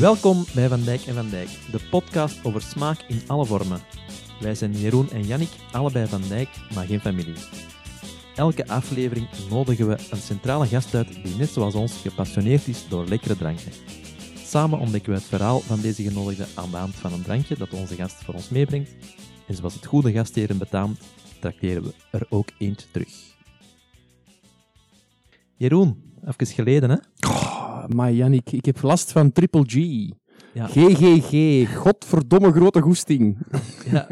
Welkom 0.00 0.44
bij 0.54 0.68
Van 0.68 0.82
Dijk 0.82 1.00
en 1.00 1.14
Van 1.14 1.28
Dijk, 1.28 1.48
de 1.48 1.80
podcast 1.90 2.44
over 2.44 2.62
smaak 2.62 3.04
in 3.08 3.22
alle 3.26 3.44
vormen. 3.44 3.80
Wij 4.40 4.54
zijn 4.54 4.72
Jeroen 4.72 5.10
en 5.10 5.26
Jannik, 5.26 5.48
allebei 5.72 6.06
Van 6.06 6.22
Dijk, 6.28 6.48
maar 6.74 6.86
geen 6.86 7.00
familie. 7.00 7.34
Elke 8.34 8.68
aflevering 8.68 9.28
nodigen 9.50 9.88
we 9.88 9.96
een 10.10 10.20
centrale 10.20 10.66
gast 10.66 10.94
uit 10.94 11.24
die 11.24 11.36
net 11.36 11.48
zoals 11.48 11.74
ons 11.74 11.96
gepassioneerd 11.96 12.68
is 12.68 12.88
door 12.88 13.06
lekkere 13.06 13.36
dranken. 13.36 13.72
Samen 14.44 14.78
ontdekken 14.78 15.12
we 15.12 15.18
het 15.18 15.28
verhaal 15.28 15.60
van 15.60 15.80
deze 15.80 16.02
genodigde 16.02 16.46
aan 16.54 16.70
de 16.70 16.76
hand 16.76 16.94
van 16.94 17.12
een 17.12 17.22
drankje 17.22 17.56
dat 17.56 17.72
onze 17.72 17.94
gast 17.94 18.24
voor 18.24 18.34
ons 18.34 18.48
meebrengt. 18.48 18.90
En 19.46 19.54
zoals 19.54 19.74
het 19.74 19.86
goede 19.86 20.12
gastheren 20.12 20.58
betaamt, 20.58 21.00
trakteren 21.40 21.82
we 21.82 21.94
er 22.10 22.26
ook 22.28 22.48
eentje 22.58 22.86
terug. 22.90 23.12
Jeroen, 25.56 26.02
even 26.24 26.46
geleden 26.46 26.90
hè? 26.90 26.96
Maar 27.86 28.12
Jannik, 28.12 28.52
ik 28.52 28.64
heb 28.64 28.82
last 28.82 29.12
van 29.12 29.32
triple 29.32 29.64
G. 29.66 29.74
Ja. 30.54 30.66
GGG, 30.66 31.66
godverdomme 31.76 32.52
grote 32.52 32.80
goesting. 32.80 33.38
Ja, 33.90 34.06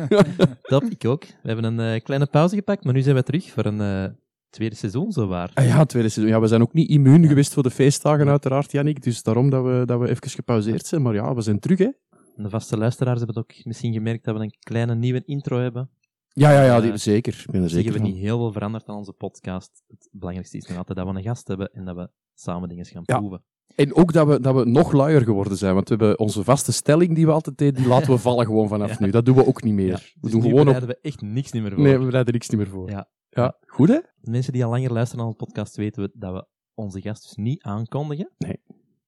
dat 0.63 0.83
ik 0.91 1.05
ook. 1.05 1.25
We 1.25 1.49
hebben 1.53 1.65
een 1.65 1.95
eh, 1.95 2.03
kleine 2.03 2.27
pauze 2.27 2.55
gepakt, 2.55 2.85
maar 2.85 2.95
nu 2.95 3.01
zijn 3.01 3.17
we 3.17 3.23
terug 3.23 3.51
voor 3.51 3.65
een 3.65 3.81
eh, 3.81 4.05
tweede 4.51 4.75
seizoen, 4.75 5.13
zowaar. 5.13 5.51
Ah 5.55 5.67
ja, 5.67 5.85
tweede 5.85 6.09
seizoen. 6.09 6.35
Ja, 6.35 6.41
we 6.41 6.47
zijn 6.47 6.63
ook 6.63 6.73
niet 6.73 6.89
immuun 6.89 7.27
geweest 7.27 7.53
voor 7.55 7.63
de 7.63 7.71
feestdagen, 7.71 8.29
uiteraard, 8.29 8.73
Jannik. 8.73 9.03
Dus 9.03 9.23
daarom 9.23 9.51
dat 9.51 9.65
we, 9.65 9.83
dat 9.87 10.01
we 10.01 10.09
even 10.09 10.31
gepauzeerd 10.31 10.87
zijn. 10.87 11.03
Maar 11.03 11.15
ja, 11.15 11.35
we 11.35 11.41
zijn 11.41 11.59
terug, 11.59 11.79
hè? 11.79 11.91
De 12.37 12.51
vaste 12.51 12.77
luisteraars 12.77 13.19
hebben 13.19 13.37
het 13.37 13.45
ook 13.45 13.65
misschien 13.65 13.93
gemerkt 13.93 14.25
dat 14.25 14.37
we 14.37 14.43
een 14.43 14.55
kleine 14.59 14.95
nieuwe 14.95 15.23
intro 15.25 15.59
hebben. 15.59 15.91
Ja, 16.29 16.51
ja, 16.51 16.65
ja, 16.65 16.77
Eh, 16.77 16.83
die, 16.83 16.97
zeker. 16.97 17.43
Ik 17.47 17.51
ben 17.51 17.63
er 17.63 17.71
Zeker 17.71 17.93
we 17.93 17.99
niet 17.99 18.17
heel 18.17 18.39
veel 18.39 18.53
veranderd 18.53 18.89
aan 18.89 18.97
onze 18.97 19.13
podcast. 19.13 19.83
Het 19.87 20.09
belangrijkste 20.13 20.57
is 20.57 20.67
nog 20.67 20.77
altijd 20.77 20.99
dat 20.99 21.09
we 21.09 21.15
een 21.15 21.23
gast 21.23 21.49
hebben 21.49 21.73
en 21.73 21.85
dat 21.85 21.97
we 21.97 22.11
samen 22.35 22.69
dingen 22.69 22.87
gaan 22.87 23.05
proeven. 23.05 23.45
En 23.77 23.95
ook 23.95 24.13
dat 24.13 24.27
we, 24.27 24.41
dat 24.41 24.55
we 24.55 24.65
nog 24.65 24.93
luier 24.93 25.23
geworden 25.23 25.57
zijn. 25.57 25.75
Want 25.75 25.89
we 25.89 25.95
hebben 25.97 26.19
onze 26.19 26.45
vaste 26.45 26.73
stelling 26.73 27.15
die 27.15 27.27
we 27.27 27.33
altijd 27.33 27.59
deden, 27.59 27.75
die 27.75 27.87
laten 27.87 28.11
we 28.13 28.19
vallen 28.29 28.47
gewoon 28.47 28.69
vanaf 28.69 28.91
Ja. 28.91 28.97
nu. 29.05 29.11
Dat 29.11 29.25
doen 29.25 29.37
we 29.37 29.47
ook 29.47 29.63
niet 29.63 29.75
meer. 29.75 29.87
Ja, 29.87 29.97
we 29.97 30.21
dus 30.21 30.31
doen 30.31 30.41
nu 30.41 30.47
gewoon 30.49 30.61
op... 30.61 30.65
bereiden 30.73 30.89
we 30.89 30.99
echt 31.09 31.21
niks 31.21 31.53
niet 31.53 31.63
meer 31.63 31.73
voor. 31.73 31.83
Nee, 31.83 31.99
we 31.99 32.05
bereiden 32.05 32.33
niks 32.33 32.49
niet 32.49 32.61
meer 32.61 32.69
voor. 32.69 32.91
Ja. 32.91 33.09
ja. 33.29 33.57
Goed, 33.67 33.89
hè? 33.89 33.99
Mensen 34.21 34.53
die 34.53 34.65
al 34.65 34.71
langer 34.71 34.93
luisteren 34.93 35.25
naar 35.25 35.35
onze 35.35 35.45
podcast 35.45 35.77
weten 35.77 36.03
we 36.03 36.11
dat 36.15 36.33
we 36.33 36.47
onze 36.75 37.01
gast 37.01 37.23
dus 37.23 37.35
niet 37.35 37.63
aankondigen. 37.63 38.31
Nee. 38.39 38.61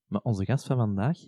Maar 0.07 0.21
onze 0.21 0.45
gast 0.45 0.67
van 0.67 0.77
vandaag, 0.77 1.19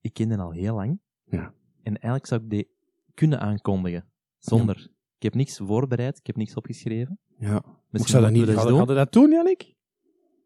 ik 0.00 0.12
ken 0.12 0.28
den 0.28 0.40
al 0.40 0.50
heel 0.50 0.74
lang. 0.74 1.00
Ja. 1.24 1.54
En 1.82 1.92
eigenlijk 1.92 2.26
zou 2.26 2.42
ik 2.42 2.50
die 2.50 2.68
kunnen 3.14 3.40
aankondigen. 3.40 4.06
Zonder. 4.38 4.90
Ik 5.16 5.22
heb 5.22 5.34
niks 5.34 5.56
voorbereid, 5.56 6.18
ik 6.18 6.26
heb 6.26 6.36
niks 6.36 6.54
opgeschreven. 6.54 7.18
Ja. 7.38 7.56
Ik 7.56 7.64
Misschien 7.90 8.12
zou 8.12 8.22
dat 8.22 8.32
niet... 8.32 8.66
doen. 8.68 8.86
je 8.88 8.94
dat 8.94 9.12
doen, 9.12 9.30
Jannik? 9.30 9.74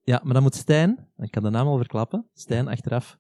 Ja, 0.07 0.21
maar 0.25 0.35
dan 0.35 0.43
moet 0.43 0.55
Stijn, 0.55 1.09
ik 1.17 1.31
kan 1.31 1.43
de 1.43 1.51
naam 1.51 1.67
al 1.67 1.77
verklappen, 1.77 2.29
Stijn 2.33 2.69
achteraf 2.69 3.19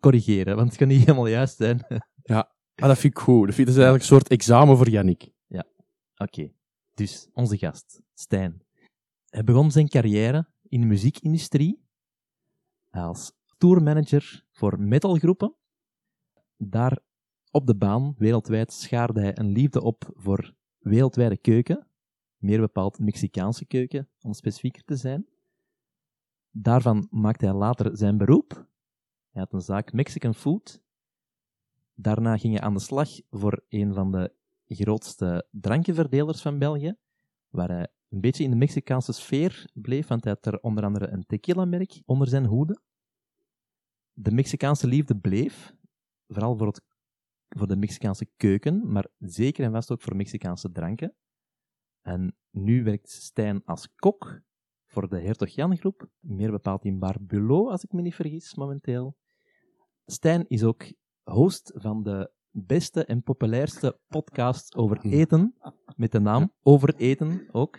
corrigeren, 0.00 0.56
want 0.56 0.68
het 0.68 0.78
kan 0.78 0.88
niet 0.88 1.00
helemaal 1.06 1.26
juist 1.26 1.56
zijn. 1.56 1.86
Ah, 2.24 2.88
dat 2.88 2.98
vind 2.98 3.12
ik 3.12 3.18
goed. 3.18 3.46
Dat 3.46 3.54
vind 3.54 3.68
ik 3.68 3.74
dat 3.74 3.84
is 3.84 3.90
eigenlijk 3.90 4.02
een 4.02 4.16
soort 4.16 4.28
examen 4.28 4.76
voor 4.76 4.88
Jannik. 4.88 5.32
Oké, 6.16 6.52
dus 6.94 7.28
onze 7.32 7.58
gast, 7.58 8.00
Stijn. 8.14 8.62
Hij 9.28 9.44
begon 9.44 9.70
zijn 9.70 9.88
carrière 9.88 10.48
in 10.68 10.80
de 10.80 10.86
muziekindustrie 10.86 11.84
als 12.90 13.32
tourmanager 13.58 14.44
voor 14.50 14.80
metalgroepen. 14.80 15.54
Daar 16.56 16.98
op 17.50 17.66
de 17.66 17.76
baan, 17.76 18.14
wereldwijd, 18.18 18.72
schaarde 18.72 19.20
hij 19.20 19.38
een 19.38 19.52
liefde 19.52 19.82
op 19.82 20.10
voor 20.14 20.54
wereldwijde 20.78 21.36
keuken. 21.36 21.86
Meer 22.36 22.60
bepaald 22.60 22.98
Mexicaanse 22.98 23.66
keuken, 23.66 24.08
om 24.20 24.32
specifieker 24.32 24.84
te 24.84 24.96
zijn. 24.96 25.26
Daarvan 26.50 27.06
maakte 27.10 27.44
hij 27.44 27.54
later 27.54 27.96
zijn 27.96 28.18
beroep. 28.18 28.68
Hij 29.30 29.42
had 29.42 29.52
een 29.52 29.60
zaak 29.60 29.92
Mexican 29.92 30.34
Food. 30.34 30.82
Daarna 31.94 32.36
ging 32.36 32.54
hij 32.54 32.62
aan 32.62 32.74
de 32.74 32.80
slag 32.80 33.08
voor 33.30 33.64
een 33.68 33.94
van 33.94 34.12
de 34.12 34.34
grootste 34.66 35.46
drankenverdelers 35.50 36.42
van 36.42 36.58
België, 36.58 36.96
waar 37.48 37.68
hij 37.68 37.88
een 38.08 38.20
beetje 38.20 38.44
in 38.44 38.50
de 38.50 38.56
Mexicaanse 38.56 39.12
sfeer 39.12 39.70
bleef, 39.72 40.06
want 40.06 40.24
hij 40.24 40.32
had 40.32 40.54
er 40.54 40.60
onder 40.60 40.84
andere 40.84 41.08
een 41.08 41.26
tequila-merk 41.26 42.02
onder 42.04 42.28
zijn 42.28 42.46
hoede. 42.46 42.80
De 44.12 44.30
Mexicaanse 44.30 44.86
liefde 44.86 45.16
bleef, 45.16 45.74
vooral 46.26 46.56
voor, 46.56 46.66
het, 46.66 46.82
voor 47.48 47.66
de 47.66 47.76
Mexicaanse 47.76 48.26
keuken, 48.36 48.92
maar 48.92 49.06
zeker 49.18 49.64
en 49.64 49.72
vast 49.72 49.90
ook 49.90 50.02
voor 50.02 50.16
Mexicaanse 50.16 50.72
dranken. 50.72 51.14
En 52.02 52.36
nu 52.50 52.84
werkt 52.84 53.10
Stijn 53.10 53.64
als 53.64 53.94
kok 53.94 54.42
voor 54.90 55.08
de 55.08 55.20
Hertog 55.20 55.48
Jan 55.48 55.76
groep, 55.76 56.08
meer 56.18 56.50
bepaald 56.50 56.84
in 56.84 56.98
Bar 56.98 57.16
Bulot, 57.20 57.70
als 57.70 57.84
ik 57.84 57.92
me 57.92 58.02
niet 58.02 58.14
vergis, 58.14 58.54
momenteel. 58.54 59.16
Stijn 60.06 60.48
is 60.48 60.64
ook 60.64 60.92
host 61.22 61.72
van 61.74 62.02
de 62.02 62.30
beste 62.50 63.04
en 63.04 63.22
populairste 63.22 63.98
podcast 64.08 64.74
over 64.74 65.00
eten, 65.00 65.54
met 65.96 66.12
de 66.12 66.20
naam 66.20 66.52
Over 66.62 66.94
Eten 66.94 67.48
ook. 67.52 67.78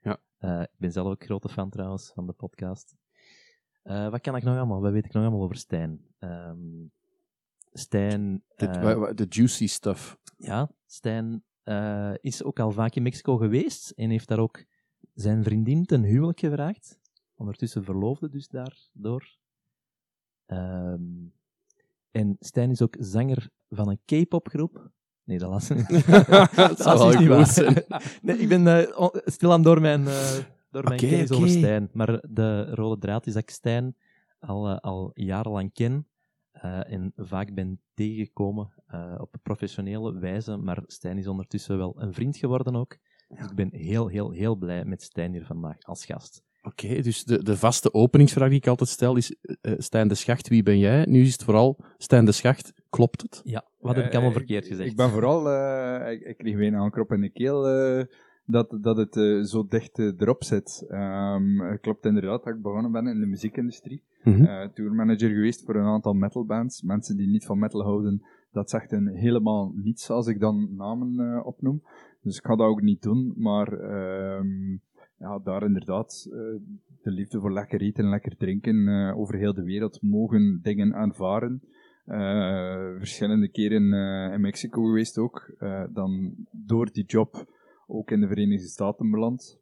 Ja. 0.00 0.20
Eh, 0.38 0.60
ik 0.60 0.76
ben 0.76 0.92
zelf 0.92 1.06
ook 1.06 1.24
grote 1.24 1.48
fan 1.48 1.70
trouwens 1.70 2.12
van 2.14 2.26
de 2.26 2.32
podcast. 2.32 2.94
Eh, 3.82 4.10
wat 4.10 4.20
kan 4.20 4.36
ik 4.36 4.42
nog 4.42 4.56
allemaal? 4.56 4.80
Wat 4.80 4.92
weet 4.92 5.04
ik 5.04 5.12
nog 5.12 5.22
allemaal 5.22 5.42
over 5.42 5.56
Stijn? 5.56 6.06
Ehm 6.18 6.86
Stijn, 7.72 8.44
De, 8.56 8.66
eh, 8.66 9.26
juicy 9.28 9.66
stuff. 9.66 10.18
ja, 10.36 10.70
Stijn 10.86 11.44
is 12.20 12.42
ook 12.42 12.60
al 12.60 12.70
vaak 12.70 12.94
in 12.94 13.02
Mexico 13.02 13.36
geweest 13.36 13.90
en 13.90 14.10
heeft 14.10 14.28
daar 14.28 14.38
ook 14.38 14.64
zijn 15.14 15.44
vriendin 15.44 15.84
ten 15.84 16.02
huwelijk 16.02 16.40
gevraagd. 16.40 16.98
Ondertussen 17.34 17.84
verloofde 17.84 18.28
dus 18.28 18.48
daardoor. 18.48 19.36
Ehm, 20.46 21.02
en 22.10 22.36
Stijn 22.38 22.70
is 22.70 22.82
ook 22.82 22.96
zanger 22.98 23.50
van 23.68 23.88
een 23.88 24.00
K-pop 24.04 24.48
groep. 24.48 24.90
Nee, 25.24 25.38
dat 25.38 25.70
ik 25.70 25.76
niet. 25.76 26.06
dat 26.56 26.80
zou 26.80 26.98
wel 26.98 27.10
is 27.10 27.18
niet 27.18 27.28
waar. 27.28 27.46
zijn. 27.46 27.84
nee, 28.22 28.38
ik 28.38 28.48
ben 28.48 28.66
eh, 28.66 29.08
stilaan 29.24 29.62
door 29.62 29.80
mijn, 29.80 30.06
eh, 30.06 30.36
door 30.70 30.84
mijn 30.84 30.98
kennis 30.98 31.30
over 31.30 31.48
Stijn. 31.48 31.90
Maar 31.92 32.24
de 32.30 32.74
rode 32.74 33.00
draad 33.00 33.26
is 33.26 33.32
dat 33.32 33.42
ik 33.42 33.50
Stijn 33.50 33.96
al, 34.38 34.68
eh, 34.68 34.76
al 34.76 35.10
jarenlang 35.14 35.72
ken. 35.72 36.06
en 36.52 37.12
vaak 37.16 37.54
ben 37.54 37.80
tegengekomen 37.94 38.72
op 39.18 39.34
professionele 39.42 40.18
wijze. 40.18 40.56
Maar 40.56 40.82
Stijn 40.86 41.18
is 41.18 41.26
ondertussen 41.26 41.78
wel 41.78 42.02
een 42.02 42.12
vriend 42.12 42.36
geworden 42.36 42.76
ook. 42.76 42.98
Dus 43.36 43.46
ik 43.50 43.54
ben 43.54 43.68
heel, 43.72 44.08
heel, 44.08 44.30
heel 44.30 44.56
blij 44.56 44.84
met 44.84 45.02
Stijn 45.02 45.32
hier 45.32 45.44
vandaag 45.44 45.76
als 45.80 46.04
gast. 46.04 46.42
Oké, 46.62 47.00
dus 47.00 47.24
de, 47.24 47.42
de 47.42 47.56
vaste 47.56 47.94
openingsvraag 47.94 48.48
die 48.48 48.58
ik 48.58 48.66
altijd 48.66 48.88
stel 48.88 49.16
is: 49.16 49.36
eh, 49.60 49.72
Stijn 49.78 50.08
de 50.08 50.14
Schacht, 50.14 50.48
wie 50.48 50.62
ben 50.62 50.78
jij? 50.78 51.04
Nu 51.04 51.20
is 51.20 51.32
het 51.32 51.44
vooral 51.44 51.78
Stijn 51.98 52.24
de 52.24 52.32
Schacht, 52.32 52.72
klopt 52.90 53.22
het? 53.22 53.40
Ja, 53.44 53.64
wat 53.78 53.96
heb 53.96 54.04
ik 54.04 54.12
allemaal 54.12 54.30
Eh, 54.30 54.36
verkeerd 54.36 54.66
gezegd? 54.66 54.90
Ik 54.90 54.96
ben 54.96 55.10
vooral, 55.10 55.50
eh, 55.50 56.12
ik, 56.12 56.20
ik 56.20 56.36
kreeg 56.36 56.56
weer 56.56 56.66
een 56.66 56.74
aankrop 56.80 57.12
in 57.12 57.20
de 57.20 57.30
keel 57.30 57.68
eh, 57.68 58.04
dat, 58.46 58.76
dat 58.80 58.96
het 58.96 59.16
eh, 59.16 59.42
zo 59.42 59.66
dicht 59.66 59.98
erop 59.98 60.44
zit. 60.44 60.84
Ehm, 60.88 61.58
het 61.60 61.80
klopt 61.80 62.04
inderdaad 62.06 62.44
dat 62.44 62.54
ik 62.54 62.62
begonnen 62.62 62.92
ben 62.92 63.06
in 63.06 63.20
de 63.20 63.26
muziekindustrie. 63.26 64.02
Mhm. 64.22 64.68
Tourmanager 64.74 65.30
geweest 65.30 65.64
voor 65.64 65.76
een 65.76 65.86
aantal 65.86 66.12
metalbands. 66.12 66.82
Mensen 66.82 67.16
die 67.16 67.28
niet 67.28 67.44
van 67.44 67.58
metal 67.58 67.82
houden, 67.82 68.22
dat 68.52 68.70
zegt 68.70 68.90
hen 68.90 69.06
helemaal 69.06 69.72
niets 69.74 70.10
als 70.10 70.26
ik 70.26 70.40
dan 70.40 70.76
namen 70.76 71.20
eh, 71.20 71.46
opnoem. 71.46 71.82
Dus 72.22 72.36
ik 72.36 72.44
ga 72.44 72.56
dat 72.56 72.66
ook 72.66 72.82
niet 72.82 73.02
doen, 73.02 73.32
maar 73.36 73.72
ehm, 73.72 74.76
ja, 75.22 75.38
daar 75.38 75.62
inderdaad 75.62 76.26
eh, 76.30 76.38
de 77.02 77.10
liefde 77.10 77.40
voor 77.40 77.52
lekker 77.52 77.80
eten 77.80 78.04
en 78.04 78.10
lekker 78.10 78.36
drinken 78.36 78.88
eh, 78.88 79.18
over 79.18 79.38
heel 79.38 79.54
de 79.54 79.62
wereld 79.62 80.02
mogen 80.02 80.60
dingen 80.62 80.94
aanvaren. 80.94 81.62
Eh, 82.04 82.96
verschillende 82.96 83.48
keren 83.48 83.92
in 84.32 84.40
Mexico 84.40 84.82
geweest 84.82 85.18
ook. 85.18 85.54
Dan 85.92 86.34
door 86.50 86.92
die 86.92 87.04
job 87.04 87.44
ook 87.86 88.10
in 88.10 88.20
de 88.20 88.26
Verenigde 88.26 88.66
Staten 88.66 89.10
beland. 89.10 89.60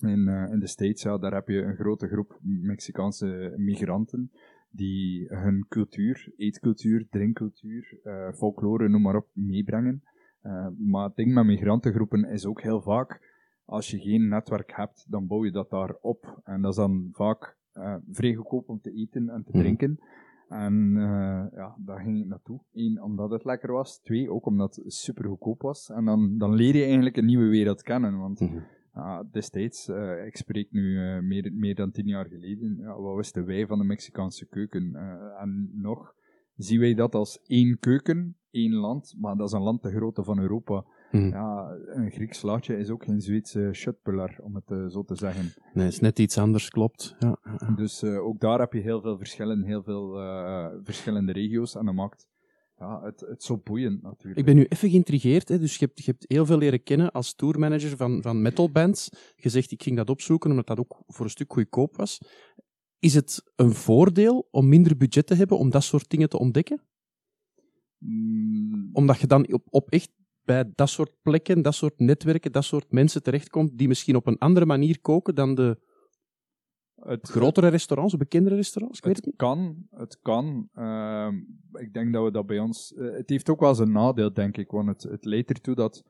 In, 0.00 0.28
in 0.28 0.58
de 0.58 0.66
States, 0.66 1.02
ja, 1.02 1.18
daar 1.18 1.34
heb 1.34 1.48
je 1.48 1.62
een 1.62 1.76
grote 1.76 2.08
groep 2.08 2.38
Mexicaanse 2.42 3.54
migranten 3.56 4.30
die 4.70 5.26
hun 5.28 5.66
cultuur, 5.68 6.32
eetcultuur, 6.36 7.06
drinkcultuur, 7.10 8.00
folklore, 8.34 8.88
noem 8.88 9.02
maar 9.02 9.16
op, 9.16 9.28
meebrengen. 9.32 10.02
Eh, 10.42 10.66
maar 10.78 11.04
het 11.04 11.16
ding 11.16 11.34
met 11.34 11.44
migrantengroepen 11.44 12.24
is 12.24 12.46
ook 12.46 12.62
heel 12.62 12.80
vaak, 12.80 13.30
als 13.64 13.90
je 13.90 13.98
geen 13.98 14.28
netwerk 14.28 14.72
hebt, 14.76 15.06
dan 15.08 15.26
bouw 15.26 15.44
je 15.44 15.50
dat 15.50 15.70
daar 15.70 15.94
op. 16.00 16.40
En 16.44 16.62
dat 16.62 16.70
is 16.70 16.76
dan 16.76 17.08
vaak 17.12 17.56
eh, 17.72 17.94
vrij 18.10 18.34
goedkoop 18.34 18.68
om 18.68 18.80
te 18.80 18.92
eten 18.92 19.28
en 19.28 19.42
te 19.44 19.50
Mhm. 19.52 19.58
drinken. 19.60 19.98
En 20.48 20.92
eh, 20.96 21.44
ja, 21.54 21.74
daar 21.78 22.00
ging 22.00 22.18
ik 22.20 22.26
naartoe. 22.26 22.60
Eén, 22.72 23.02
omdat 23.02 23.30
het 23.30 23.44
lekker 23.44 23.72
was. 23.72 23.98
Twee, 23.98 24.30
ook 24.30 24.46
omdat 24.46 24.76
het 24.76 24.92
super 24.92 25.24
goedkoop 25.24 25.60
was. 25.62 25.90
En 25.90 26.04
dan, 26.04 26.38
dan 26.38 26.54
leer 26.54 26.76
je 26.76 26.84
eigenlijk 26.84 27.16
een 27.16 27.24
nieuwe 27.24 27.48
wereld 27.48 27.82
kennen. 27.82 28.18
Want 28.18 28.40
Mhm. 28.40 29.22
destijds, 29.30 29.88
ik 30.26 30.36
spreek 30.36 30.72
nu 30.72 30.98
meer, 31.22 31.52
meer 31.52 31.74
dan 31.74 31.90
tien 31.90 32.06
jaar 32.06 32.26
geleden, 32.26 32.76
ja, 32.78 33.00
wat 33.00 33.16
wisten 33.16 33.46
wij 33.46 33.66
van 33.66 33.78
de 33.78 33.84
Mexicaanse 33.84 34.46
keuken? 34.48 34.94
En 35.40 35.70
nog 35.74 36.14
zien 36.56 36.80
wij 36.80 36.94
dat 36.94 37.14
als 37.14 37.40
één 37.46 37.78
keuken, 37.78 38.36
één 38.50 38.72
land, 38.72 39.14
maar 39.18 39.36
dat 39.36 39.46
is 39.46 39.52
een 39.52 39.62
land 39.62 39.82
de 39.82 39.90
grootte 39.90 40.24
van 40.24 40.38
Europa. 40.38 40.84
Hm. 41.10 41.28
Ja, 41.28 41.76
een 41.86 42.10
Grieks 42.10 42.38
slaatje 42.38 42.78
is 42.78 42.90
ook 42.90 43.04
geen 43.04 43.20
Zweedse 43.20 43.70
shutpuller, 43.72 44.38
om 44.42 44.54
het 44.54 44.70
eh, 44.70 44.86
zo 44.86 45.04
te 45.04 45.14
zeggen. 45.14 45.52
Nee, 45.74 45.84
het 45.84 45.92
is 45.92 46.00
net 46.00 46.18
iets 46.18 46.38
anders, 46.38 46.68
klopt. 46.68 47.16
Ja. 47.18 47.38
Dus 47.76 48.02
eh, 48.02 48.24
ook 48.24 48.40
daar 48.40 48.58
heb 48.58 48.72
je 48.72 48.80
heel 48.80 49.00
veel 49.00 49.16
verschillen, 49.16 49.64
heel 49.64 49.82
veel 49.82 50.20
eh, 50.20 50.66
verschillende 50.82 51.32
regio's. 51.32 51.74
En 51.74 51.84
dat 51.84 51.94
maakt 51.94 52.28
ja, 52.82 53.02
het, 53.02 53.20
het 53.20 53.42
zo 53.42 53.60
boeiend 53.64 54.02
natuurlijk. 54.02 54.38
Ik 54.38 54.44
ben 54.44 54.54
nu 54.54 54.66
even 54.68 54.90
geïntrigeerd. 54.90 55.48
Hè. 55.48 55.58
Dus 55.58 55.76
je 55.76 55.84
hebt, 55.84 56.04
je 56.04 56.10
hebt 56.10 56.24
heel 56.28 56.46
veel 56.46 56.58
leren 56.58 56.82
kennen 56.82 57.12
als 57.12 57.34
tourmanager 57.34 57.96
van, 57.96 58.22
van 58.22 58.42
metalbands. 58.42 59.10
Je 59.36 59.48
zegt, 59.48 59.70
ik 59.70 59.82
ging 59.82 59.96
dat 59.96 60.10
opzoeken 60.10 60.50
omdat 60.50 60.66
dat 60.66 60.78
ook 60.78 61.02
voor 61.06 61.24
een 61.24 61.30
stuk 61.30 61.52
goedkoop 61.52 61.96
was. 61.96 62.20
Is 63.02 63.14
het 63.14 63.52
een 63.56 63.72
voordeel 63.72 64.48
om 64.50 64.68
minder 64.68 64.96
budget 64.96 65.26
te 65.26 65.34
hebben 65.34 65.58
om 65.58 65.70
dat 65.70 65.82
soort 65.82 66.10
dingen 66.10 66.28
te 66.28 66.38
ontdekken? 66.38 66.80
Mm, 67.98 68.90
Omdat 68.92 69.20
je 69.20 69.26
dan 69.26 69.52
op, 69.52 69.66
op 69.70 69.90
echt 69.90 70.10
bij 70.44 70.72
dat 70.74 70.88
soort 70.88 71.10
plekken, 71.22 71.62
dat 71.62 71.74
soort 71.74 71.98
netwerken, 71.98 72.52
dat 72.52 72.64
soort 72.64 72.92
mensen 72.92 73.22
terechtkomt 73.22 73.78
die 73.78 73.88
misschien 73.88 74.16
op 74.16 74.26
een 74.26 74.38
andere 74.38 74.66
manier 74.66 75.00
koken 75.00 75.34
dan 75.34 75.54
de 75.54 75.78
het, 76.94 77.28
grotere 77.28 77.68
restaurants, 77.68 78.12
of 78.12 78.18
bekendere 78.18 78.54
restaurants? 78.54 78.98
Ik 78.98 79.04
weet 79.04 79.16
het 79.16 79.24
Het 79.24 79.32
niet. 79.32 79.40
kan, 79.40 79.86
het 79.90 80.18
kan. 80.20 80.68
Ehm, 80.72 81.34
ik 81.72 81.92
denk 81.92 82.12
dat 82.12 82.24
we 82.24 82.30
dat 82.30 82.46
bij 82.46 82.58
ons... 82.58 82.94
eh, 82.94 83.12
het 83.12 83.30
heeft 83.30 83.48
ook 83.50 83.60
wel 83.60 83.74
zijn 83.74 83.92
nadeel, 83.92 84.32
denk 84.32 84.56
ik, 84.56 84.70
want 84.70 84.88
het, 84.88 85.02
het 85.02 85.24
leidt 85.24 85.50
ertoe 85.50 85.74
dat 85.74 86.04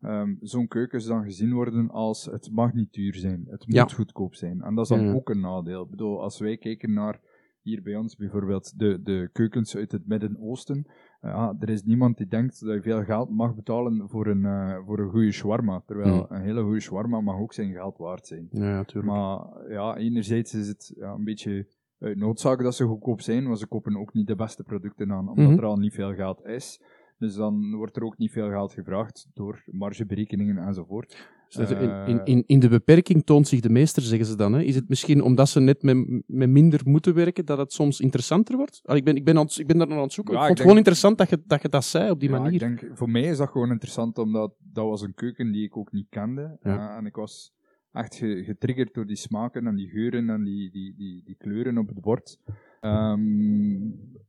ehm, 0.00 0.34
zo'n 0.40 0.68
keukens 0.68 1.06
dan 1.06 1.22
gezien 1.24 1.52
worden 1.52 1.90
als 1.90 2.24
het 2.24 2.50
mag 2.52 2.72
niet 2.72 2.92
duur 2.92 3.14
zijn, 3.14 3.44
het 3.48 3.66
moet 3.66 3.74
Ja. 3.76 3.84
goedkoop 3.84 4.34
zijn. 4.34 4.62
En 4.62 4.74
dat 4.74 4.84
is 4.90 4.96
dan 4.96 5.04
Ja. 5.06 5.12
ook 5.12 5.30
een 5.30 5.40
nadeel. 5.40 5.82
Ik 5.82 5.90
bedoel, 5.90 6.22
als 6.22 6.38
wij 6.38 6.56
kijken 6.56 6.92
naar 6.92 7.20
hier 7.62 7.82
bij 7.82 7.96
ons 7.96 8.16
bijvoorbeeld 8.16 8.78
de, 8.78 9.00
de 9.02 9.28
keukens 9.32 9.76
uit 9.76 9.92
het 9.92 10.06
Midden-Oosten, 10.06 10.86
eh, 11.20 11.30
ja, 11.30 11.56
er 11.60 11.68
is 11.68 11.82
niemand 11.82 12.16
die 12.16 12.26
denkt 12.26 12.60
dat 12.64 12.74
je 12.74 12.82
veel 12.82 13.04
geld 13.04 13.30
mag 13.30 13.54
betalen 13.54 14.08
voor 14.08 14.26
een, 14.26 14.44
eh, 14.44 14.76
voor 14.86 14.98
een 14.98 15.10
goede 15.10 15.30
shawarma. 15.32 15.82
Terwijl 15.86 16.24
Hmm. 16.26 16.36
een 16.36 16.42
hele 16.42 16.62
goede 16.62 16.80
shawarma 16.80 17.20
mag 17.20 17.38
ook 17.38 17.52
zijn 17.52 17.72
geld 17.72 17.96
waard 17.98 18.26
zijn. 18.26 18.48
Ja, 18.50 18.60
natuurlijk. 18.60 19.06
Maar 19.06 19.46
ja, 19.70 19.96
enerzijds 19.96 20.54
is 20.54 20.68
het 20.68 20.92
ja, 20.96 21.12
een 21.12 21.24
beetje 21.24 21.66
uit 21.98 22.16
noodzaak 22.16 22.62
dat 22.62 22.74
ze 22.74 22.84
goedkoop 22.84 23.20
zijn, 23.20 23.44
want 23.46 23.58
ze 23.58 23.66
kopen 23.66 23.96
ook 23.96 24.12
niet 24.12 24.26
de 24.26 24.36
beste 24.36 24.62
producten 24.62 25.12
aan, 25.12 25.28
omdat 25.28 25.46
Mhm. 25.48 25.58
er 25.58 25.64
al 25.64 25.76
niet 25.76 25.94
veel 25.94 26.14
geld 26.14 26.44
is. 26.44 26.82
Dus 27.18 27.34
dan 27.34 27.74
wordt 27.74 27.96
er 27.96 28.02
ook 28.04 28.18
niet 28.18 28.30
veel 28.32 28.48
geld 28.48 28.72
gevraagd 28.72 29.26
door 29.34 29.62
margeberekeningen 29.70 30.58
enzovoort. 30.58 31.28
Dus 31.48 31.70
in, 31.70 31.76
Eh, 31.76 32.08
in, 32.08 32.20
in, 32.24 32.42
in 32.46 32.60
de 32.60 32.68
beperking 32.68 33.24
toont 33.24 33.48
zich 33.48 33.60
de 33.60 33.68
meester, 33.70 34.02
zeggen 34.02 34.26
ze 34.26 34.36
dan. 34.36 34.52
Hè? 34.52 34.60
Is 34.62 34.74
het 34.74 34.88
misschien 34.88 35.22
omdat 35.22 35.48
ze 35.48 35.60
net 35.60 35.82
met, 35.82 36.22
met 36.26 36.48
minder 36.50 36.80
moeten 36.84 37.14
werken, 37.14 37.46
dat 37.46 37.58
het 37.58 37.72
soms 37.72 38.00
interessanter 38.00 38.56
wordt? 38.56 38.80
Ah, 38.84 38.96
ik, 38.96 39.04
ben, 39.04 39.16
ik, 39.16 39.24
ben 39.24 39.38
aan, 39.38 39.46
ik 39.56 39.66
ben 39.66 39.78
daar 39.78 39.86
nog 39.88 39.96
aan 39.96 40.02
het 40.02 40.12
zoeken. 40.12 40.34
Ja, 40.34 40.40
ik 40.40 40.46
vond 40.46 40.58
ik 40.58 40.64
het 40.64 40.66
gewoon 40.66 40.76
interessant 40.76 41.18
dat 41.18 41.28
je, 41.30 41.42
dat 41.46 41.62
je 41.62 41.68
dat 41.68 41.84
zei 41.84 42.10
op 42.10 42.20
die 42.20 42.30
ja, 42.30 42.38
manier. 42.38 42.52
ik 42.62 42.78
denk, 42.80 42.96
voor 42.98 43.10
mij 43.10 43.22
is 43.22 43.36
dat 43.36 43.48
gewoon 43.48 43.70
interessant, 43.70 44.18
omdat 44.18 44.54
dat 44.72 44.84
was 44.84 45.02
een 45.02 45.14
keuken 45.14 45.52
die 45.52 45.64
ik 45.64 45.76
ook 45.76 45.92
niet 45.92 46.06
kende. 46.08 46.58
Ja. 46.62 46.90
Eh, 46.90 46.96
en 46.96 47.06
ik 47.06 47.14
was 47.14 47.52
echt 47.92 48.14
ge- 48.14 48.42
getriggerd 48.44 48.94
door 48.94 49.06
die 49.06 49.16
smaken 49.16 49.66
en 49.66 49.74
die 49.74 49.88
geuren 49.88 50.30
en 50.30 50.44
die, 50.44 50.70
die, 50.70 50.94
die, 50.96 51.22
die 51.24 51.36
kleuren 51.36 51.78
op 51.78 51.88
het 51.88 52.00
bord. 52.00 52.38
Ehm, 52.80 53.20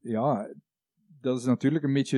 ja, 0.01 0.49
dat 1.21 1.39
is 1.39 1.45
natuurlijk 1.45 1.83
een 1.83 1.93
beetje... 1.93 2.17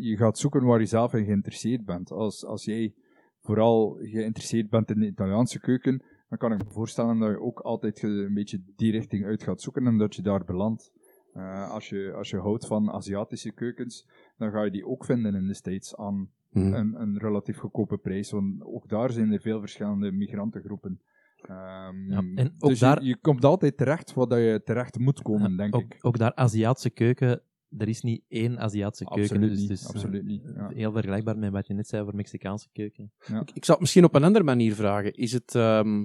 Je 0.00 0.16
gaat 0.16 0.38
zoeken 0.38 0.64
waar 0.64 0.80
je 0.80 0.86
zelf 0.86 1.14
in 1.14 1.24
geïnteresseerd 1.24 1.84
bent. 1.84 2.10
Als, 2.10 2.44
als 2.44 2.64
jij 2.64 2.94
vooral 3.42 3.98
geïnteresseerd 4.00 4.70
bent 4.70 4.90
in 4.90 5.00
de 5.00 5.06
Italiaanse 5.06 5.60
keuken, 5.60 6.02
dan 6.28 6.38
kan 6.38 6.52
ik 6.52 6.58
me 6.64 6.70
voorstellen 6.70 7.18
dat 7.18 7.30
je 7.30 7.40
ook 7.40 7.60
altijd 7.60 8.02
een 8.02 8.34
beetje 8.34 8.62
die 8.76 8.92
richting 8.92 9.24
uit 9.24 9.42
gaat 9.42 9.60
zoeken 9.60 9.86
en 9.86 9.98
dat 9.98 10.14
je 10.14 10.22
daar 10.22 10.44
belandt. 10.44 10.92
Eh, 11.32 11.70
als, 11.70 11.88
je, 11.88 12.12
als 12.12 12.30
je 12.30 12.36
houdt 12.38 12.66
van 12.66 12.90
Aziatische 12.90 13.52
keukens, 13.52 14.08
dan 14.38 14.50
ga 14.50 14.62
je 14.62 14.70
die 14.70 14.86
ook 14.86 15.04
vinden 15.04 15.34
in 15.34 15.46
de 15.46 15.54
States 15.54 15.96
aan 15.96 16.30
Hm. 16.50 16.72
een, 16.74 17.00
een 17.00 17.18
relatief 17.18 17.56
goedkope 17.58 17.96
prijs. 17.98 18.30
Want 18.30 18.62
ook 18.64 18.88
daar 18.88 19.10
zijn 19.10 19.32
er 19.32 19.40
veel 19.40 19.60
verschillende 19.60 20.12
migrantengroepen. 20.12 21.00
Ehm, 21.42 22.10
Ja, 22.10 22.22
en 22.34 22.54
ook 22.58 22.68
dus 22.70 22.78
daar- 22.78 23.00
je, 23.02 23.08
je 23.08 23.16
komt 23.16 23.44
altijd 23.44 23.76
terecht 23.76 24.14
dat 24.14 24.28
je 24.32 24.60
terecht 24.64 24.98
moet 24.98 25.22
komen, 25.22 25.50
Ja, 25.50 25.56
denk 25.56 25.74
ook, 25.74 25.82
ik. 25.82 25.98
ook 26.00 26.18
daar 26.18 26.34
Aziatische 26.34 26.90
keuken, 26.90 27.40
er 27.78 27.88
is 27.88 28.02
niet 28.02 28.22
één 28.28 28.58
Aziatische 28.58 29.04
keuken. 29.04 29.22
Absoluut 29.22 29.50
dus, 29.50 29.60
niet, 29.60 29.68
dus, 29.68 29.86
absoluut 29.86 30.20
eh, 30.20 30.26
niet, 30.26 30.42
ja. 30.56 30.68
Heel 30.68 30.92
vergelijkbaar 30.92 31.38
met 31.38 31.52
wat 31.52 31.66
je 31.66 31.74
net 31.74 31.88
zei 31.88 32.02
over 32.02 32.14
Mexicaanse 32.14 32.68
keuken. 32.72 33.12
Ik, 33.20 33.50
ik 33.54 33.64
zou 33.64 33.72
het 33.72 33.80
misschien 33.80 34.04
op 34.04 34.14
een 34.14 34.24
andere 34.24 34.44
manier 34.44 34.74
vragen. 34.74 35.14
Is 35.14 35.32
het 35.32 35.54
ehm, 35.54 36.04